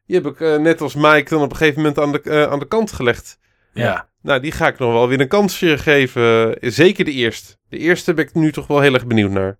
Die 0.06 0.16
heb 0.16 0.26
ik 0.26 0.40
eh, 0.40 0.56
net 0.56 0.80
als 0.80 0.94
Mike 0.94 1.28
dan 1.28 1.42
op 1.42 1.50
een 1.50 1.56
gegeven 1.56 1.80
moment 1.80 1.98
aan 1.98 2.12
de, 2.12 2.20
eh, 2.20 2.42
aan 2.42 2.58
de 2.58 2.68
kant 2.68 2.92
gelegd. 2.92 3.38
Ja. 3.72 4.08
Nou, 4.22 4.40
die 4.40 4.52
ga 4.52 4.66
ik 4.68 4.78
nog 4.78 4.92
wel 4.92 5.08
weer 5.08 5.20
een 5.20 5.28
kansje 5.28 5.78
geven. 5.78 6.56
Zeker 6.60 7.04
de 7.04 7.12
eerste. 7.12 7.56
De 7.68 7.78
eerste 7.78 8.14
ben 8.14 8.24
ik 8.24 8.34
nu 8.34 8.52
toch 8.52 8.66
wel 8.66 8.80
heel 8.80 8.94
erg 8.94 9.06
benieuwd 9.06 9.30
naar. 9.30 9.58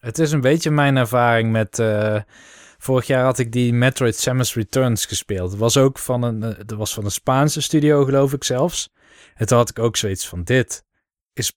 Het 0.00 0.18
is 0.18 0.32
een 0.32 0.40
beetje 0.40 0.70
mijn 0.70 0.96
ervaring 0.96 1.52
met... 1.52 1.78
eh, 1.78 2.20
vorig 2.78 3.06
jaar 3.06 3.24
had 3.24 3.38
ik 3.38 3.52
die 3.52 3.72
Metroid 3.72 4.16
Samus 4.16 4.54
Returns 4.54 5.06
gespeeld. 5.06 5.50
Het 5.50 5.60
was 5.60 5.76
ook 5.76 5.98
van 5.98 6.22
een, 6.22 6.40
dat 6.40 6.78
was 6.78 6.94
van 6.94 7.04
een 7.04 7.10
Spaanse 7.10 7.60
studio, 7.60 8.04
geloof 8.04 8.32
ik 8.32 8.44
zelfs. 8.44 8.90
En 9.34 9.46
toen 9.46 9.58
had 9.58 9.70
ik 9.70 9.78
ook 9.78 9.96
zoiets 9.96 10.28
van, 10.28 10.42
dit 10.44 10.84
is 11.32 11.52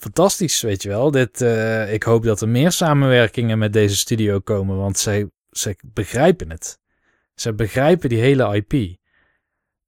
fantastisch, 0.00 0.60
weet 0.60 0.82
je 0.82 0.88
wel. 0.88 1.10
Dit, 1.10 1.40
eh, 1.40 1.92
ik 1.92 2.02
hoop 2.02 2.22
dat 2.24 2.40
er 2.40 2.48
meer 2.48 2.72
samenwerkingen 2.72 3.58
met 3.58 3.72
deze 3.72 3.96
studio 3.96 4.38
komen, 4.40 4.76
want 4.76 4.98
zij, 4.98 5.30
zij 5.50 5.76
begrijpen 5.84 6.50
het. 6.50 6.80
Ze 7.34 7.54
begrijpen 7.54 8.08
die 8.08 8.20
hele 8.20 8.56
IP. 8.56 8.96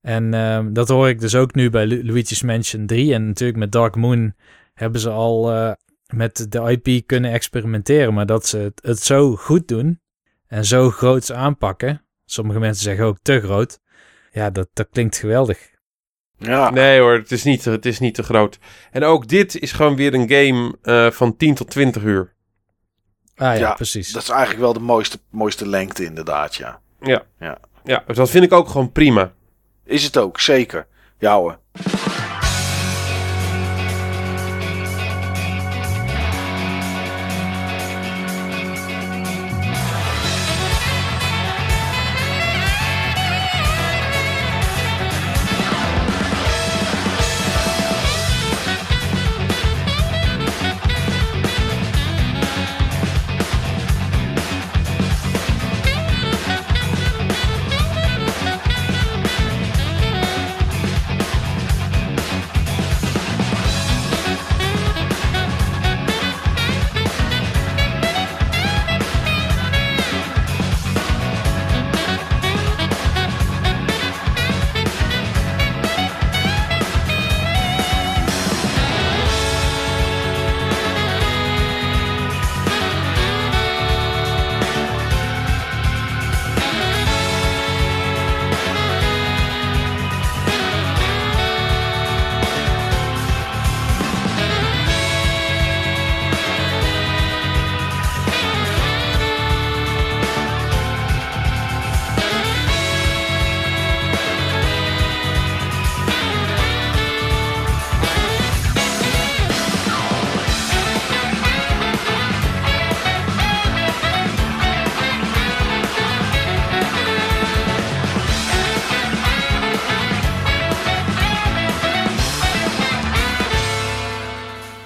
En 0.01 0.35
ehm, 0.35 0.73
dat 0.73 0.89
hoor 0.89 1.09
ik 1.09 1.21
dus 1.21 1.35
ook 1.35 1.55
nu 1.55 1.71
bij 1.71 1.87
Lu- 1.87 2.07
Luigi's 2.07 2.43
Mansion 2.43 2.87
3. 2.87 3.15
En 3.15 3.27
natuurlijk 3.27 3.59
met 3.59 3.73
Dark 3.73 3.97
Moon 3.97 4.35
hebben 4.75 5.01
ze 5.01 5.11
al 5.11 5.53
eh, 5.53 5.73
met 6.07 6.47
de 6.53 6.79
IP 6.81 7.07
kunnen 7.07 7.33
experimenteren. 7.33 8.15
Maar 8.15 8.27
dat 8.27 8.47
ze 8.47 8.59
het, 8.59 8.81
het 8.83 8.99
zo 8.99 9.37
goed 9.37 9.69
doen 9.69 10.01
en 10.47 10.65
zo 10.65 10.91
groots 10.91 11.33
aanpakken. 11.33 12.05
Sommige 12.25 12.59
mensen 12.59 12.83
zeggen 12.85 13.05
ook 13.05 13.19
te 13.23 13.41
groot. 13.41 13.81
Ja, 14.31 14.51
dat, 14.51 14.69
dat 14.73 14.89
klinkt 14.91 15.17
geweldig. 15.17 15.71
Ja. 16.39 16.71
Nee 16.71 17.01
hoor, 17.01 17.13
het 17.13 17.33
is, 17.33 17.45
niet, 17.45 17.65
het 17.65 17.87
is 17.87 17.99
niet 17.99 18.15
te 18.15 18.23
groot. 18.23 18.59
En 18.91 19.05
ook 19.05 19.29
dit 19.29 19.57
is 19.59 19.73
gewoon 19.73 19.97
weer 19.97 20.15
een 20.15 20.31
game 20.31 20.77
eh, 20.83 21.11
van 21.11 21.37
10 21.37 21.55
tot 21.55 21.71
20 21.71 22.03
uur. 22.03 22.33
Ah 23.37 23.47
ja, 23.47 23.53
Ja, 23.53 23.75
precies. 23.75 24.13
Dat 24.13 24.23
is 24.23 24.29
eigenlijk 24.29 24.61
wel 24.61 24.73
de 24.73 24.81
mooiste, 24.81 25.19
mooiste 25.31 25.69
lengte, 25.69 26.05
inderdaad, 26.05 26.55
ja. 26.55 26.81
Ja. 27.01 27.23
Ja. 27.39 27.59
Ja, 27.85 28.03
dus 28.07 28.17
dat 28.17 28.31
vind 28.31 28.45
ik 28.45 28.53
ook 28.53 28.69
gewoon 28.69 28.93
prima. 28.93 29.33
Is 29.85 30.05
het 30.05 30.17
ook, 30.17 30.41
zeker. 30.41 30.87
Ja 31.19 31.37
hoor. 31.37 31.59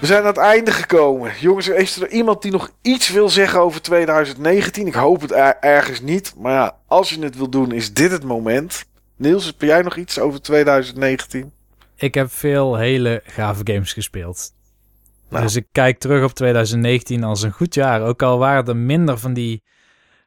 Zijn 0.09 0.21
aan 0.21 0.27
het 0.27 0.37
einde 0.37 0.73
gekomen. 0.73 1.33
Jongens, 1.41 1.69
is 1.69 2.01
er 2.01 2.11
iemand 2.11 2.43
die 2.43 2.53
nog 2.53 2.71
iets 2.83 3.09
wil 3.11 3.29
zeggen 3.29 3.61
over 3.61 3.83
2019? 3.83 4.87
Ik 4.87 4.95
hoop 4.95 5.21
het 5.21 5.33
ergens 5.61 6.01
niet. 6.01 6.35
Maar 6.37 6.53
ja, 6.53 6.77
als 6.87 7.11
je 7.11 7.23
het 7.23 7.37
wil 7.37 7.49
doen, 7.49 7.73
is 7.73 7.95
dit 7.95 8.11
het 8.11 8.25
moment. 8.25 8.85
Niels, 9.17 9.47
heb 9.47 9.61
jij 9.61 9.83
nog 9.83 9.97
iets 9.97 10.19
over 10.19 10.43
2019? 10.43 11.53
Ik 11.97 12.15
heb 12.15 12.33
veel 12.33 12.77
hele 12.77 13.23
gave 13.25 13.61
games 13.65 13.93
gespeeld. 13.93 14.53
Nou. 15.29 15.43
Dus 15.43 15.57
ik 15.57 15.67
kijk 15.73 15.99
terug 15.99 16.25
op 16.25 16.33
2019 16.33 17.25
als 17.25 17.43
een 17.43 17.53
goed 17.53 17.75
jaar. 17.75 18.03
Ook 18.03 18.23
al 18.23 18.39
waren 18.39 18.67
er 18.67 18.77
minder 18.77 19.19
van 19.19 19.33
die, 19.33 19.63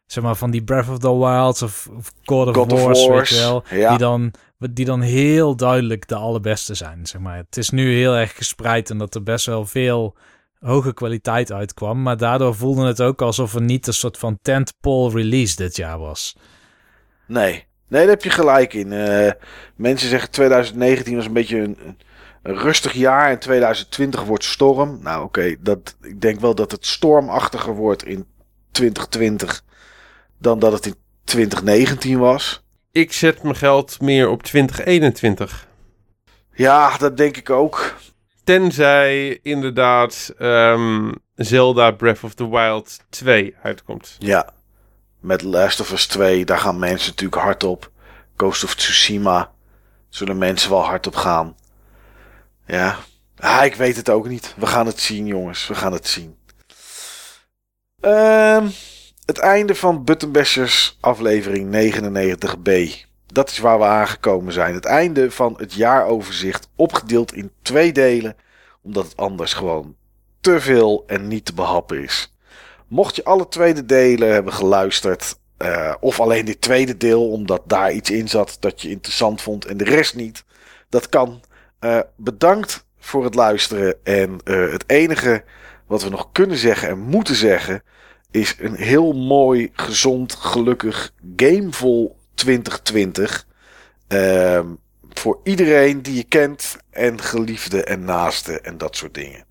zeg 0.05 0.23
maar, 0.23 0.35
van 0.35 0.51
die 0.51 0.63
Breath 0.63 0.89
of 0.89 0.99
the 0.99 1.17
Wild 1.17 1.61
of, 1.61 1.89
of 1.97 2.11
God 2.23 2.47
of 2.47 2.55
God 2.55 2.71
Wars, 2.71 3.07
weet 3.07 3.29
je 3.29 3.35
wel. 3.35 3.63
Die, 3.69 3.97
dan, 3.97 4.31
die 4.71 4.85
dan 4.85 5.01
heel 5.01 5.55
duidelijk 5.55 6.07
de 6.07 6.15
allerbeste 6.15 6.73
zijn, 6.73 7.05
zeg 7.05 7.21
maar. 7.21 7.37
Het 7.37 7.57
is 7.57 7.69
nu 7.69 7.93
heel 7.93 8.15
erg 8.15 8.35
gespreid 8.35 8.89
en 8.89 8.97
dat 8.97 9.15
er 9.15 9.23
best 9.23 9.45
wel 9.45 9.65
veel 9.65 10.15
hoge 10.59 10.93
kwaliteit 10.93 11.51
uitkwam. 11.51 12.01
Maar 12.01 12.17
daardoor 12.17 12.55
voelde 12.55 12.85
het 12.85 13.01
ook 13.01 13.21
alsof 13.21 13.55
er 13.55 13.61
niet 13.61 13.87
een 13.87 13.93
soort 13.93 14.17
van 14.17 14.39
tentpole 14.41 15.11
release 15.11 15.55
dit 15.55 15.75
jaar 15.75 15.99
was. 15.99 16.37
Nee, 17.25 17.51
nee 17.87 18.01
daar 18.01 18.09
heb 18.09 18.23
je 18.23 18.29
gelijk 18.29 18.73
in. 18.73 18.91
Uh, 18.91 19.31
mensen 19.75 20.09
zeggen 20.09 20.31
2019 20.31 21.15
was 21.15 21.25
een 21.25 21.33
beetje 21.33 21.59
een 21.59 21.97
een 22.41 22.57
rustig 22.57 22.93
jaar 22.93 23.29
en 23.29 23.39
2020 23.39 24.23
wordt 24.23 24.43
storm. 24.43 24.99
Nou 25.01 25.23
oké, 25.23 25.55
dat 25.59 25.95
ik 26.01 26.21
denk 26.21 26.39
wel 26.39 26.55
dat 26.55 26.71
het 26.71 26.85
stormachtiger 26.85 27.73
wordt 27.75 28.05
in 28.05 28.25
2020 28.71 29.63
dan 30.37 30.59
dat 30.59 30.71
het 30.71 30.85
in 30.85 30.95
2019 31.23 32.19
was. 32.19 32.60
Ik 32.91 33.13
zet 33.13 33.43
mijn 33.43 33.55
geld 33.55 34.01
meer 34.01 34.29
op 34.29 34.43
2021. 34.43 35.67
Ja, 36.53 36.97
dat 36.97 37.17
denk 37.17 37.37
ik 37.37 37.49
ook. 37.49 37.95
Tenzij 38.43 39.39
inderdaad 39.41 40.33
um, 40.39 41.13
Zelda 41.35 41.91
Breath 41.91 42.23
of 42.23 42.33
the 42.33 42.49
Wild 42.49 42.99
2 43.09 43.55
uitkomt. 43.63 44.15
Ja, 44.19 44.53
met 45.19 45.41
Last 45.41 45.79
of 45.79 45.91
Us 45.91 46.07
2, 46.07 46.45
daar 46.45 46.57
gaan 46.57 46.79
mensen 46.79 47.09
natuurlijk 47.09 47.41
hard 47.41 47.63
op. 47.63 47.91
Ghost 48.37 48.63
of 48.63 48.75
Tsushima 48.75 49.51
zullen 50.09 50.37
mensen 50.37 50.69
wel 50.69 50.83
hard 50.83 51.07
op 51.07 51.15
gaan. 51.15 51.55
Ja, 52.65 52.97
ah, 53.37 53.65
ik 53.65 53.75
weet 53.75 53.95
het 53.95 54.09
ook 54.09 54.27
niet. 54.27 54.53
We 54.57 54.67
gaan 54.67 54.85
het 54.85 54.99
zien, 54.99 55.25
jongens. 55.25 55.67
We 55.67 55.75
gaan 55.75 55.93
het 55.93 56.07
zien. 56.07 56.37
Uh, 58.01 58.65
het 59.31 59.39
einde 59.39 59.75
van 59.75 60.03
Buttonbashers 60.03 60.97
aflevering 60.99 61.93
99b. 61.93 62.71
Dat 63.25 63.49
is 63.49 63.57
waar 63.57 63.77
we 63.79 63.85
aangekomen 63.85 64.53
zijn. 64.53 64.73
Het 64.73 64.85
einde 64.85 65.31
van 65.31 65.53
het 65.57 65.73
jaaroverzicht 65.73 66.69
opgedeeld 66.75 67.33
in 67.33 67.51
twee 67.61 67.91
delen. 67.91 68.35
Omdat 68.81 69.03
het 69.03 69.17
anders 69.17 69.53
gewoon 69.53 69.95
te 70.41 70.61
veel 70.61 71.03
en 71.07 71.27
niet 71.27 71.45
te 71.45 71.53
behappen 71.53 72.03
is. 72.03 72.33
Mocht 72.87 73.15
je 73.15 73.23
alle 73.23 73.47
tweede 73.47 73.85
delen 73.85 74.33
hebben 74.33 74.53
geluisterd. 74.53 75.39
Uh, 75.57 75.93
of 75.99 76.19
alleen 76.19 76.45
dit 76.45 76.61
tweede 76.61 76.97
deel, 76.97 77.29
omdat 77.29 77.61
daar 77.65 77.91
iets 77.91 78.09
in 78.09 78.27
zat 78.27 78.57
dat 78.59 78.81
je 78.81 78.89
interessant 78.89 79.41
vond 79.41 79.65
en 79.65 79.77
de 79.77 79.83
rest 79.83 80.15
niet. 80.15 80.43
Dat 80.89 81.09
kan. 81.09 81.41
Uh, 81.79 81.99
bedankt 82.15 82.85
voor 82.99 83.23
het 83.23 83.35
luisteren. 83.35 83.95
En 84.03 84.39
uh, 84.43 84.71
het 84.71 84.83
enige 84.87 85.43
wat 85.87 86.03
we 86.03 86.09
nog 86.09 86.29
kunnen 86.31 86.57
zeggen 86.57 86.89
en 86.89 86.99
moeten 86.99 87.35
zeggen. 87.35 87.83
Is 88.31 88.55
een 88.59 88.75
heel 88.75 89.13
mooi, 89.13 89.69
gezond, 89.73 90.35
gelukkig, 90.35 91.13
gamevol 91.35 92.17
2020. 92.33 93.47
Uh, 94.07 94.59
voor 95.09 95.39
iedereen 95.43 96.01
die 96.01 96.15
je 96.15 96.23
kent. 96.23 96.77
En 96.89 97.21
geliefde 97.21 97.83
en 97.83 98.05
naaste 98.05 98.59
en 98.59 98.77
dat 98.77 98.95
soort 98.95 99.13
dingen. 99.13 99.45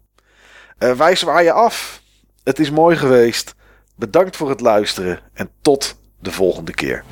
Uh, 0.79 0.93
wij 0.93 1.17
zwaaien 1.17 1.55
af. 1.55 2.03
Het 2.45 2.59
is 2.59 2.71
mooi 2.71 2.97
geweest. 2.97 3.55
Bedankt 3.97 4.37
voor 4.37 4.49
het 4.49 4.61
luisteren. 4.61 5.21
En 5.33 5.51
tot 5.63 5.97
de 6.21 6.33
volgende 6.33 6.73
keer. 6.73 7.05